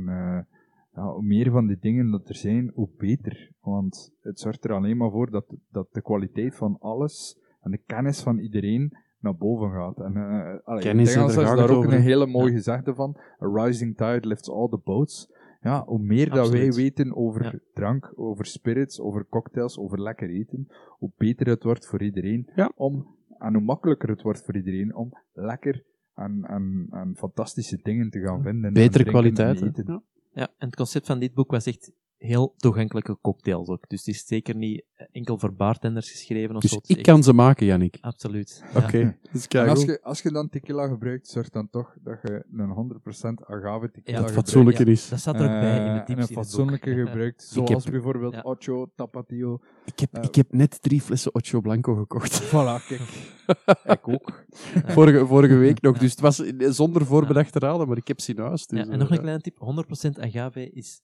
ja, 0.94 1.12
hoe 1.12 1.23
meer 1.23 1.50
van 1.50 1.67
die 1.67 1.78
dingen 1.78 2.10
dat 2.10 2.28
er 2.28 2.34
zijn, 2.34 2.70
hoe 2.75 2.89
beter. 2.97 3.52
Want 3.60 4.15
het 4.20 4.41
zorgt 4.41 4.65
er 4.65 4.73
alleen 4.73 4.97
maar 4.97 5.10
voor 5.10 5.31
dat, 5.31 5.57
dat 5.70 5.89
de 5.92 6.02
kwaliteit 6.02 6.55
van 6.57 6.76
alles 6.78 7.39
en 7.60 7.70
de 7.70 7.83
kennis 7.86 8.23
van 8.23 8.39
iedereen 8.39 8.92
naar 9.20 9.36
boven 9.36 9.70
gaat. 9.70 9.98
En, 10.00 10.16
eh 10.16 10.66
allee, 10.66 10.82
Kennis, 10.82 11.14
in 11.14 11.20
het 11.20 11.30
Engels 11.30 11.34
daar 11.34 11.44
is 11.44 11.60
daar 11.60 11.70
ook 11.70 11.76
over, 11.84 11.92
een 11.92 12.00
hele 12.00 12.26
mooie 12.26 12.52
gezegde 12.52 12.94
van. 12.94 13.16
A 13.42 13.64
rising 13.64 13.97
tide 13.97 14.26
lifts 14.26 14.50
all 14.50 14.68
the 14.68 14.80
boats. 14.84 15.36
Ja, 15.60 15.84
hoe 15.84 15.98
meer 16.02 16.30
dat 16.30 16.50
wij 16.50 16.72
weten 16.72 17.16
over 17.16 17.44
Ja. 17.44 17.58
drank, 17.74 18.12
over 18.16 18.47
spirits, 18.47 19.00
over 19.00 19.26
cocktails, 19.28 19.78
over 19.78 20.00
lekker 20.00 20.30
eten, 20.30 20.66
hoe 20.98 21.12
beter 21.16 21.47
het 21.47 21.62
wordt 21.62 21.86
voor 21.86 22.02
iedereen. 22.02 22.50
Ja. 22.55 22.72
Om, 22.74 23.16
en 23.38 23.55
hoe 23.55 23.62
makkelijker 23.62 24.08
het 24.08 24.22
wordt 24.22 24.44
voor 24.44 24.56
iedereen 24.56 24.94
om 24.94 25.12
lekker 25.32 25.84
en, 26.14 26.44
en, 26.44 26.86
en 26.90 27.14
fantastische 27.16 27.80
dingen 27.82 28.10
te 28.10 28.20
gaan 28.20 28.42
vinden. 28.42 28.64
en 28.64 28.72
Betere 28.72 29.05
kwaliteit. 29.05 29.60
Ja. 29.86 30.02
Ja, 30.32 30.48
en 30.58 30.66
het 30.66 30.76
concept 30.76 31.06
van 31.06 31.18
dit 31.18 31.34
boek 31.34 31.50
was 31.50 31.66
echt 31.66 31.92
heel 32.16 32.55
toegankelijke 32.56 33.18
cocktails 33.20 33.68
ook. 33.68 33.88
Dus 33.88 33.98
het 34.06 34.14
is 34.14 34.26
zeker 34.26 34.56
niet 34.56 34.84
enkel 35.18 35.38
voor 35.38 35.52
bartenders 35.55 36.10
geschreven 36.10 36.56
of 36.56 36.62
Dus 36.62 36.70
zo. 36.70 36.78
Ik 36.86 37.02
kan 37.02 37.22
ze 37.22 37.32
maken, 37.32 37.66
Jannik. 37.66 37.98
Absoluut. 38.00 38.64
Oké. 38.76 39.16
Dus 39.32 39.48
als 39.48 39.84
je, 39.84 40.02
als 40.02 40.22
je 40.22 40.30
dan 40.30 40.48
tequila 40.48 40.88
gebruikt, 40.88 41.28
zorg 41.28 41.48
dan 41.50 41.70
toch 41.70 41.94
dat 42.02 42.18
je 42.22 42.44
een 42.52 42.68
100% 42.68 43.44
agave 43.47 43.90
tequila 43.90 43.90
Ja, 43.90 43.90
het 43.90 43.90
het 43.90 44.00
gebruikt. 44.05 44.32
fatsoenlijke 44.34 44.84
is. 44.84 45.08
Dat 45.08 45.18
staat 45.18 45.34
er 45.34 45.40
ook 45.42 45.60
bij 45.60 45.76
in 45.76 45.86
Eh, 45.86 45.92
de 45.94 45.98
en 45.98 46.05
tips 46.05 46.20
een 46.20 46.26
boek. 46.34 46.44
fatsoenlijke 46.44 46.94
gebruikt, 47.05 47.42
Ik 47.42 47.48
zoals 47.48 47.84
heb- 47.84 47.92
bijvoorbeeld 47.92 48.32
Ja. 48.34 48.40
Ocho, 48.40 48.90
Tapatio. 48.97 49.58
Ik 49.84 50.00
heb, 50.00 50.14
Eh, 50.14 50.22
ik 50.22 50.34
heb 50.34 50.52
net 50.52 50.82
drie 50.82 51.00
flessen 51.00 51.34
Ocho 51.34 51.60
Blanco 51.60 51.94
gekocht. 51.94 52.42
Voilà, 52.52 52.86
kijk. 52.88 53.00
ik 53.98 54.08
ook. 54.08 54.42
vorige, 54.86 55.26
vorige 55.26 55.55
week 55.56 55.80
nog. 55.80 55.98
Dus 55.98 56.10
het 56.10 56.20
was 56.20 56.36
zonder 56.58 57.06
voorbedachte 57.06 57.58
raden, 57.58 57.88
maar 57.88 57.97
ik 57.97 58.08
heb 58.08 58.20
ze 58.20 58.32
in 58.34 58.38
huis. 58.42 58.66
Dus, 58.66 58.78
Ja, 58.78 58.92
en 58.92 58.98
nog 58.98 59.08
een 59.10 59.14
eh, 59.16 59.22
kleine 59.22 59.40
tip. 59.42 59.58
100% 59.58 60.18
agave 60.20 60.70
is 60.70 61.00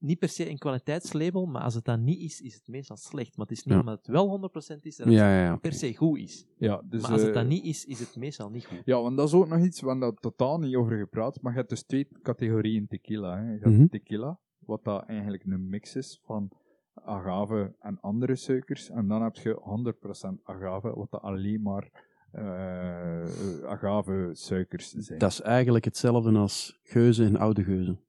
niet 0.00 0.18
per 0.18 0.28
se 0.28 0.48
een 0.50 0.58
kwaliteitslabel, 0.58 1.46
maar 1.46 1.62
als 1.62 1.74
het 1.74 1.84
dan 1.84 2.04
niet 2.04 2.20
is, 2.20 2.40
is 2.40 2.54
het 2.54 2.68
meestal 2.68 2.96
slecht. 2.96 3.36
Maar 3.36 3.46
het 3.46 3.56
is 3.56 3.64
niet 3.64 3.74
Ja. 3.74 3.80
omdat 3.80 3.98
het 3.98 4.06
wel 4.06 4.28
100% 4.28 4.86
is, 4.86 4.96
dat 4.96 5.06
het 5.06 5.16
Ja, 5.16 5.30
ja, 5.36 5.42
ja. 5.44 5.56
per 5.56 5.72
se 5.72 5.96
goed 5.96 6.18
is. 6.18 6.46
Ja, 6.58 6.82
dus, 6.84 7.02
maar 7.02 7.10
als 7.10 7.20
het 7.20 7.28
eh, 7.30 7.34
dan 7.36 7.46
niet 7.48 7.64
is, 7.64 7.84
is 7.84 8.00
het 8.00 8.16
meestal 8.16 8.50
niet 8.50 8.66
goed. 8.66 8.82
Ja, 8.84 9.00
want 9.02 9.16
dat 9.16 9.28
is 9.28 9.34
ook 9.34 9.48
nog 9.48 9.60
iets, 9.64 9.80
daar 9.80 10.12
totaal 10.12 10.58
niet 10.58 10.74
over 10.74 10.98
gepraat, 10.98 11.40
maar 11.42 11.52
je 11.52 11.58
hebt 11.58 11.70
dus 11.70 11.82
twee 11.82 12.08
categorieën 12.22 12.86
tequila. 12.86 13.36
Hè. 13.38 13.52
Je 13.52 13.58
hebt 13.58 13.76
Mhm. 13.76 13.86
tequila, 13.86 14.38
wat 14.58 14.84
dat 14.84 15.04
eigenlijk 15.06 15.44
een 15.44 15.68
mix 15.68 15.96
is 15.96 16.20
van 16.24 16.50
agave 16.94 17.74
en 17.80 18.00
andere 18.00 18.36
suikers. 18.36 18.90
En 18.90 19.08
dan 19.08 19.22
heb 19.22 19.34
je 19.36 19.58
100% 19.60 20.40
agave, 20.42 20.94
wat 20.94 21.10
dat 21.10 21.20
alleen 21.22 21.62
maar 21.62 22.08
eh 22.30 23.64
agave 23.64 24.30
suikers 24.32 24.90
zijn. 24.90 25.18
Dat 25.18 25.30
is 25.30 25.40
eigenlijk 25.40 25.84
hetzelfde 25.84 26.38
als 26.38 26.78
geuzen 26.82 27.26
en 27.26 27.36
oude 27.36 27.64
geuzen. 27.64 28.00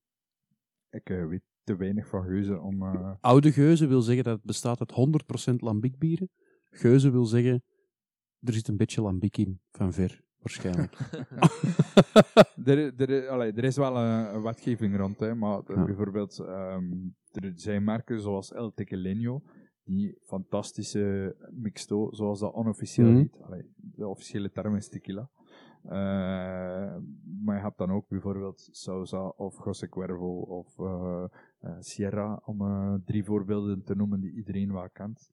Ik 0.89 1.09
eh, 1.09 1.27
weet 1.27 1.41
te 1.71 1.77
weinig 1.77 2.07
van 2.07 2.23
geuzen 2.23 2.61
om... 2.61 2.81
eh, 2.83 3.11
Oude 3.19 3.51
geuzen 3.51 3.87
wil 3.87 4.01
zeggen 4.01 4.23
dat 4.23 4.35
het 4.35 4.43
bestaat 4.45 4.79
uit 4.79 5.51
100% 5.51 5.55
lambiekbieren. 5.55 6.29
Geuzen 6.69 7.11
wil 7.11 7.25
zeggen, 7.25 7.63
er 8.39 8.53
zit 8.53 8.67
een 8.67 8.77
beetje 8.77 9.01
lambiek 9.01 9.37
in, 9.37 9.59
van 9.71 9.93
ver, 9.93 10.21
waarschijnlijk. 10.37 10.97
er, 12.65 12.93
er, 13.09 13.27
allee, 13.29 13.51
er 13.51 13.63
is 13.63 13.77
wel 13.77 13.97
een, 13.97 14.33
een 14.35 14.41
wetgeving 14.41 14.97
rond, 14.97 15.19
hè, 15.19 15.35
maar 15.35 15.61
Ja. 15.67 15.85
bijvoorbeeld 15.85 16.39
ehm, 16.39 16.91
er 17.31 17.51
zijn 17.55 17.83
merken 17.83 18.21
zoals 18.21 18.51
El 18.53 18.71
Tequileno 18.73 19.41
die 19.83 20.17
fantastische 20.23 21.35
mixto, 21.51 22.11
zoals 22.13 22.39
dat 22.39 22.53
onofficieel 22.53 23.07
heet. 23.15 23.37
Allee, 23.41 23.63
de 23.75 24.07
officiële 24.07 24.51
term 24.51 24.75
is 24.75 24.89
tequila. 24.89 25.29
Eh, 25.85 26.95
maar 27.43 27.55
je 27.55 27.61
hebt 27.61 27.77
dan 27.77 27.91
ook 27.91 28.07
bijvoorbeeld 28.07 28.67
Sauza 28.71 29.27
of 29.27 29.65
José 29.65 29.89
Cuervo 29.89 30.39
of 30.39 30.79
eh, 30.79 31.23
eh, 31.59 31.75
Sierra, 31.79 32.41
om 32.45 33.01
drie 33.05 33.23
voorbeelden 33.23 33.83
te 33.83 33.95
noemen 33.95 34.19
die 34.19 34.31
iedereen 34.33 34.73
wel 34.73 34.89
kent. 34.93 35.31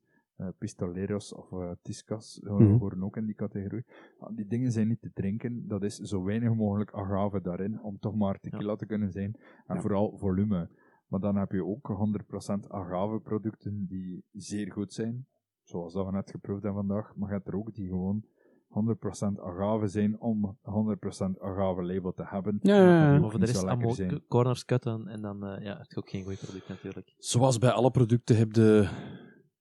Pistoleros 0.58 1.34
of 1.34 1.48
Tiscas 1.82 2.40
Mhm. 2.44 2.76
horen 2.78 3.04
ook 3.04 3.16
in 3.16 3.26
die 3.26 3.34
categorie. 3.34 3.84
Ja, 4.20 4.30
die 4.30 4.46
dingen 4.46 4.72
zijn 4.72 4.88
niet 4.88 5.00
te 5.00 5.10
drinken. 5.14 5.68
Dat 5.68 5.82
is 5.82 5.96
zo 5.96 6.22
weinig 6.24 6.54
mogelijk 6.54 6.92
agave 6.94 7.40
daarin, 7.40 7.82
om 7.82 7.98
toch 7.98 8.14
maar 8.14 8.38
tequila 8.40 8.76
te 8.76 8.86
kunnen 8.86 9.12
zijn. 9.12 9.36
En 9.66 9.74
Ja. 9.74 9.80
vooral 9.80 10.16
volume. 10.18 10.68
Maar 11.08 11.20
dan 11.20 11.36
heb 11.36 11.52
je 11.52 11.64
ook 11.64 11.86
100% 11.88 12.68
agave 12.70 13.18
producten 13.20 13.86
die 13.88 14.24
zeer 14.32 14.72
goed 14.72 14.92
zijn. 14.92 15.26
Zoals 15.62 15.92
dat 15.92 16.06
we 16.06 16.12
net 16.12 16.30
geproefd 16.30 16.62
hebben 16.62 16.86
vandaag. 16.86 17.16
Maar 17.16 17.28
je 17.28 17.34
hebt 17.34 17.48
er 17.48 17.56
ook 17.56 17.74
die 17.74 17.88
gewoon 17.88 18.24
100% 18.68 19.40
agave 19.40 19.86
zijn 19.86 20.20
om 20.20 20.58
100% 20.62 21.40
agave 21.40 21.82
label 21.82 22.12
te 22.12 22.24
hebben. 22.26 22.58
Ja, 22.62 22.76
ja, 22.76 23.12
ja. 23.12 23.20
Voor 23.20 23.40
de 23.40 23.46
rest 23.46 23.64
allemaal 23.64 23.96
corners 24.28 24.64
cutten 24.64 25.08
en 25.08 25.20
dan 25.20 25.46
eh, 25.46 25.64
ja, 25.64 25.78
het 25.78 25.90
is 25.90 25.96
ook 25.96 26.10
geen 26.10 26.24
goed 26.24 26.38
product 26.38 26.68
natuurlijk. 26.68 27.14
Zoals 27.18 27.58
bij 27.58 27.70
alle 27.70 27.90
producten 27.90 28.36
heb 28.36 28.54
je 28.54 28.88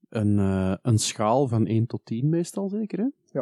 een, 0.09 0.39
eh, 0.39 0.75
een 0.81 0.97
schaal 0.97 1.47
van 1.47 1.67
1 1.67 1.85
tot 1.85 2.05
10 2.05 2.29
meestal, 2.29 2.69
zeker, 2.69 2.99
hè? 2.99 3.41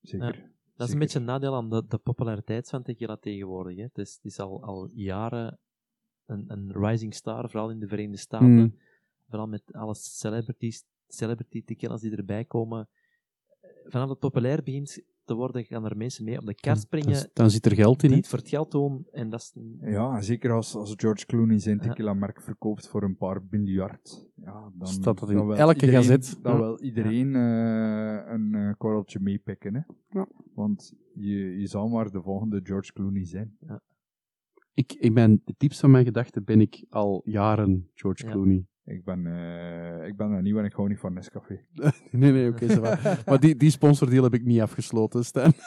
Zeker. 0.00 0.50
Dat 0.82 0.90
is 0.90 0.92
Zeker. 0.92 0.92
een 0.92 0.98
beetje 0.98 1.18
een 1.18 1.24
nadeel 1.24 1.54
aan 1.54 1.70
de, 1.70 1.84
de 1.88 1.98
populariteit 1.98 2.68
van 2.68 2.82
tequila 2.82 3.16
tegenwoordig. 3.16 3.76
Hè. 3.76 3.82
Het, 3.82 3.98
is, 3.98 4.14
het 4.14 4.24
is 4.24 4.38
al, 4.38 4.62
al 4.62 4.88
jaren 4.94 5.58
een, 6.26 6.44
een 6.48 6.72
rising 6.72 7.14
star, 7.14 7.50
vooral 7.50 7.70
in 7.70 7.78
de 7.78 7.88
Verenigde 7.88 8.16
Staten. 8.16 8.48
Mm. 8.48 8.76
Vooral 9.28 9.48
met 9.48 9.62
alle 9.72 9.94
celebrities, 9.94 10.84
celebrity 11.08 11.64
tequila's 11.64 12.00
die 12.00 12.16
erbij 12.16 12.44
komen. 12.44 12.88
Vanaf 13.92 14.06
dat 14.08 14.22
het 14.22 14.32
populair 14.32 14.62
begint 14.62 15.02
te 15.24 15.34
worden, 15.34 15.64
gaan 15.64 15.84
er 15.84 15.96
mensen 15.96 16.24
mee 16.24 16.38
op 16.38 16.46
de 16.46 16.54
kar 16.54 16.76
springen 16.76 17.12
Dan, 17.12 17.26
dan 17.32 17.50
zit 17.50 17.66
er 17.66 17.74
geld 17.74 18.02
in. 18.02 18.12
het 18.12 18.28
voor 18.28 18.38
het 18.38 18.48
geld 18.48 18.70
doen. 18.70 19.06
En 19.12 19.30
dat 19.30 19.40
is... 19.40 19.54
Ja, 19.80 20.16
en 20.16 20.24
zeker 20.24 20.50
als, 20.52 20.74
als 20.74 20.92
George 20.96 21.26
Clooney 21.26 21.58
zijn 21.58 21.76
Ja. 21.76 21.82
tequila-merk 21.82 22.40
verkoopt 22.42 22.88
voor 22.88 23.02
een 23.02 23.16
paar 23.16 23.42
miljard. 23.50 24.28
Ja, 24.34 24.72
dan 24.74 24.88
Staat 24.88 25.18
dat 25.20 25.30
in 25.30 25.36
dan 25.36 25.54
elke 25.54 25.74
iedereen- 25.74 25.94
gazet. 25.94 26.38
Dan 26.42 26.52
Ja. 26.52 26.58
wil 26.58 26.80
iedereen 26.80 27.34
eh, 27.34 28.32
een 28.32 28.54
eh, 28.54 28.72
korreltje 28.78 29.20
meepikken. 29.20 29.74
Hè? 29.74 29.80
Ja. 30.18 30.28
Want 30.54 30.92
je, 31.14 31.36
je 31.60 31.66
zal 31.66 31.88
maar 31.88 32.10
de 32.10 32.22
volgende 32.22 32.60
George 32.62 32.92
Clooney 32.92 33.24
zijn. 33.26 33.56
Ik, 34.74 34.92
in 34.92 35.12
mijn, 35.12 35.40
de 35.44 35.54
diepste 35.56 35.80
van 35.80 35.90
mijn 35.90 36.04
gedachten 36.04 36.44
ben 36.44 36.60
ik 36.60 36.84
al 36.88 37.22
jaren 37.24 37.90
George 37.94 38.24
Ja. 38.26 38.30
Clooney. 38.32 38.66
Ik 38.84 39.04
ben, 39.04 39.26
eh, 39.26 40.06
ik 40.06 40.16
ben 40.16 40.30
er 40.30 40.42
niet, 40.42 40.56
en 40.56 40.64
ik 40.64 40.72
hou 40.72 40.88
niet 40.88 40.98
van 40.98 41.12
Nescafé. 41.12 41.64
Nee, 42.10 42.32
nee, 42.32 42.48
oké. 42.50 42.72
zo 42.72 42.80
waar. 42.80 43.22
maar 43.26 43.40
die, 43.40 43.56
die 43.56 43.70
sponsordeal 43.70 44.22
heb 44.22 44.34
ik 44.34 44.44
niet 44.44 44.60
afgesloten, 44.60 45.24
Stijn. 45.24 45.52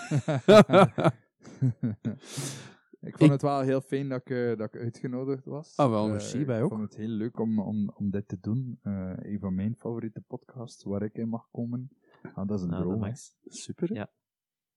ik 3.01 3.17
vond 3.17 3.21
Ik- 3.21 3.31
het 3.31 3.41
wel 3.41 3.59
heel 3.61 3.81
fijn 3.81 4.09
dat 4.09 4.19
ik, 4.21 4.29
eh, 4.29 4.57
dat 4.57 4.73
ik 4.73 4.81
uitgenodigd 4.81 5.45
was. 5.45 5.77
Ah, 5.77 5.89
wel, 5.89 6.05
Eh, 6.05 6.11
merci, 6.11 6.45
wij 6.45 6.57
ook. 6.61 6.71
Ik 6.71 6.77
vond 6.77 6.89
het 6.89 6.97
heel 6.99 7.07
leuk 7.07 7.39
om, 7.39 7.59
om, 7.59 7.89
om 7.95 8.09
dit 8.09 8.27
te 8.27 8.37
doen. 8.41 8.79
Eh, 8.81 9.11
een 9.17 9.39
van 9.39 9.55
mijn 9.55 9.75
favoriete 9.75 10.21
podcasts 10.27 10.83
waar 10.83 11.01
ik 11.03 11.13
in 11.17 11.29
mag 11.29 11.47
komen. 11.51 11.89
Ah, 12.33 12.47
dat 12.47 12.57
is 12.57 12.63
een 12.63 12.69
Nou, 12.69 12.83
dat 12.87 12.97
droom. 12.99 13.13
Super. 13.45 13.93
Ja. 13.93 14.11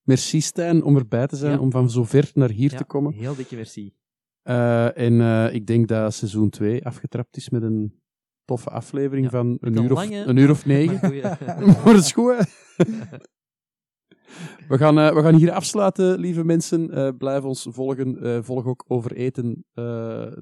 Merci, 0.02 0.40
Stijn, 0.40 0.82
om 0.82 0.96
erbij 0.96 1.26
te 1.26 1.36
zijn, 1.36 1.52
Ja. 1.52 1.58
om 1.58 1.70
van 1.70 1.90
zo 1.90 2.04
ver 2.04 2.30
naar 2.34 2.50
hier 2.50 2.70
Ja, 2.70 2.76
te 2.76 2.84
komen. 2.84 3.12
Heel 3.12 3.34
dikke 3.36 3.54
merci. 3.54 3.94
Eh, 4.42 4.98
en 4.98 5.20
eh, 5.20 5.54
ik 5.54 5.66
denk 5.66 5.88
dat 5.88 6.14
seizoen 6.14 6.50
2 6.50 6.84
afgetrapt 6.86 7.36
is 7.36 7.50
met 7.50 7.62
een 7.62 8.00
toffe 8.48 8.70
aflevering 8.70 9.24
Ja. 9.24 9.30
van 9.30 9.56
een 9.60 9.82
uur, 9.82 9.92
of, 9.92 10.10
een 10.10 10.36
uur 10.36 10.50
of 10.50 10.66
negen. 10.66 11.20
Maar 11.66 11.84
dat 11.84 11.94
is 11.94 12.12
goed? 12.12 12.36
We 14.68 14.78
gaan, 14.78 14.98
eh, 14.98 15.14
we 15.14 15.22
gaan 15.22 15.34
hier 15.34 15.52
afsluiten, 15.52 16.18
lieve 16.18 16.44
mensen. 16.44 16.90
Eh, 16.90 17.08
blijf 17.18 17.44
ons 17.44 17.66
volgen. 17.70 18.22
Eh, 18.22 18.42
volg 18.42 18.66
ook 18.66 18.84
Over 18.88 19.12
Eten, 19.12 19.64
eh, 19.74 19.84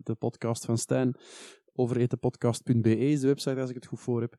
de 0.03 0.15
podcast 0.19 0.65
van 0.65 0.79
Stijn. 0.79 1.15
Overetenpodcast.be 1.73 2.99
is 2.99 3.21
de 3.21 3.27
website, 3.27 3.61
als 3.61 3.69
ik 3.69 3.75
het 3.75 3.87
goed 3.87 4.01
voor 4.01 4.21
heb. 4.21 4.35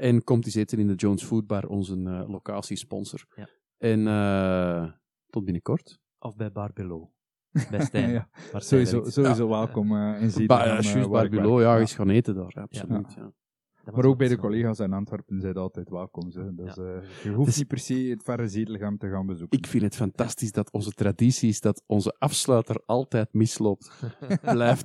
En 0.00 0.24
komt 0.24 0.44
eens 0.46 0.54
eten 0.54 0.78
in 0.78 0.86
de 0.86 0.94
Jones 0.94 1.22
Food 1.24 1.46
Bar, 1.46 1.66
onze 1.66 1.96
locatiesponsor. 2.28 3.24
Ja. 3.36 3.48
En 3.78 4.04
tot 5.30 5.44
binnenkort. 5.44 5.98
Of 6.18 6.36
bij 6.36 6.52
Barbelo. 6.52 7.13
Bij 7.70 7.84
Stijn. 7.84 8.10
Ja, 8.18 8.28
waar 8.52 8.62
Stijn 8.62 8.86
Sowieso, 8.86 9.10
sowieso 9.10 9.48
welkom 9.48 9.96
eh 9.96 10.22
in 10.22 10.30
Zeeland. 10.30 10.46
Ba- 10.46 10.58
ja, 10.58 10.64
eh, 10.64 10.82
juist, 10.82 11.60
ja, 11.62 11.78
eens 11.78 11.94
gaan 11.94 12.08
eten 12.10 12.34
daar, 12.34 12.52
absoluut. 12.62 13.14
Ja. 13.14 13.32
Maar 13.92 14.04
ook 14.04 14.18
bij 14.18 14.28
de 14.28 14.36
collega's 14.36 14.78
in 14.78 14.92
Antwerpen 14.92 15.40
zijn 15.40 15.54
altijd 15.54 15.88
welkom. 15.90 16.30
Ze. 16.30 16.54
Dus, 16.54 16.74
Ja. 16.74 16.82
eh, 16.82 17.22
je 17.22 17.30
hoeft 17.30 17.46
Dus- 17.48 17.56
niet 17.58 17.66
per 17.68 17.78
se 17.78 17.94
het 17.94 18.22
verre 18.22 18.48
Zedelgem 18.48 18.98
te 18.98 19.08
gaan 19.08 19.26
bezoeken. 19.26 19.58
Ik 19.58 19.66
vind 19.66 19.82
het 19.82 19.96
fantastisch 19.96 20.52
dat 20.52 20.72
onze 20.72 20.90
traditie 20.90 21.48
is 21.48 21.60
dat 21.60 21.82
onze 21.86 22.14
afsluiter 22.18 22.82
altijd 22.86 23.32
misloopt. 23.32 23.90
blijft, 24.42 24.84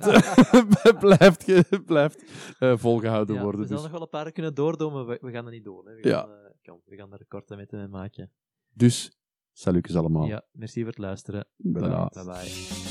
blijft, 1.00 1.84
blijft 1.86 2.24
eh, 2.58 2.76
volgehouden 2.76 3.34
Ja, 3.36 3.42
worden. 3.42 3.60
we 3.60 3.66
zullen 3.66 3.82
Dus, 3.82 3.90
nog 3.90 3.98
wel 4.00 4.08
een 4.12 4.22
paar 4.22 4.32
kunnen 4.32 4.54
doordoen, 4.54 4.92
maar 4.92 5.06
we, 5.06 5.18
we 5.20 5.30
gaan 5.30 5.44
er 5.44 5.52
niet 5.52 5.64
doen. 5.64 5.86
Hè. 5.86 5.94
We, 5.94 6.08
Ja. 6.08 6.20
gaan, 6.20 6.30
eh, 6.30 6.50
kom, 6.62 6.80
we 6.84 6.96
gaan 6.96 7.12
er 7.12 7.24
korte 7.28 7.56
met 7.56 7.72
mee 7.72 7.88
maken. 7.88 8.30
dus 8.72 9.12
salutjes 9.52 9.96
allemaal. 9.96 10.26
Ja, 10.26 10.44
merci 10.52 10.80
voor 10.80 10.88
het 10.88 10.98
luisteren. 10.98 11.46
Bedankt. 11.56 12.14
Bye 12.14 12.24
bye. 12.24 12.89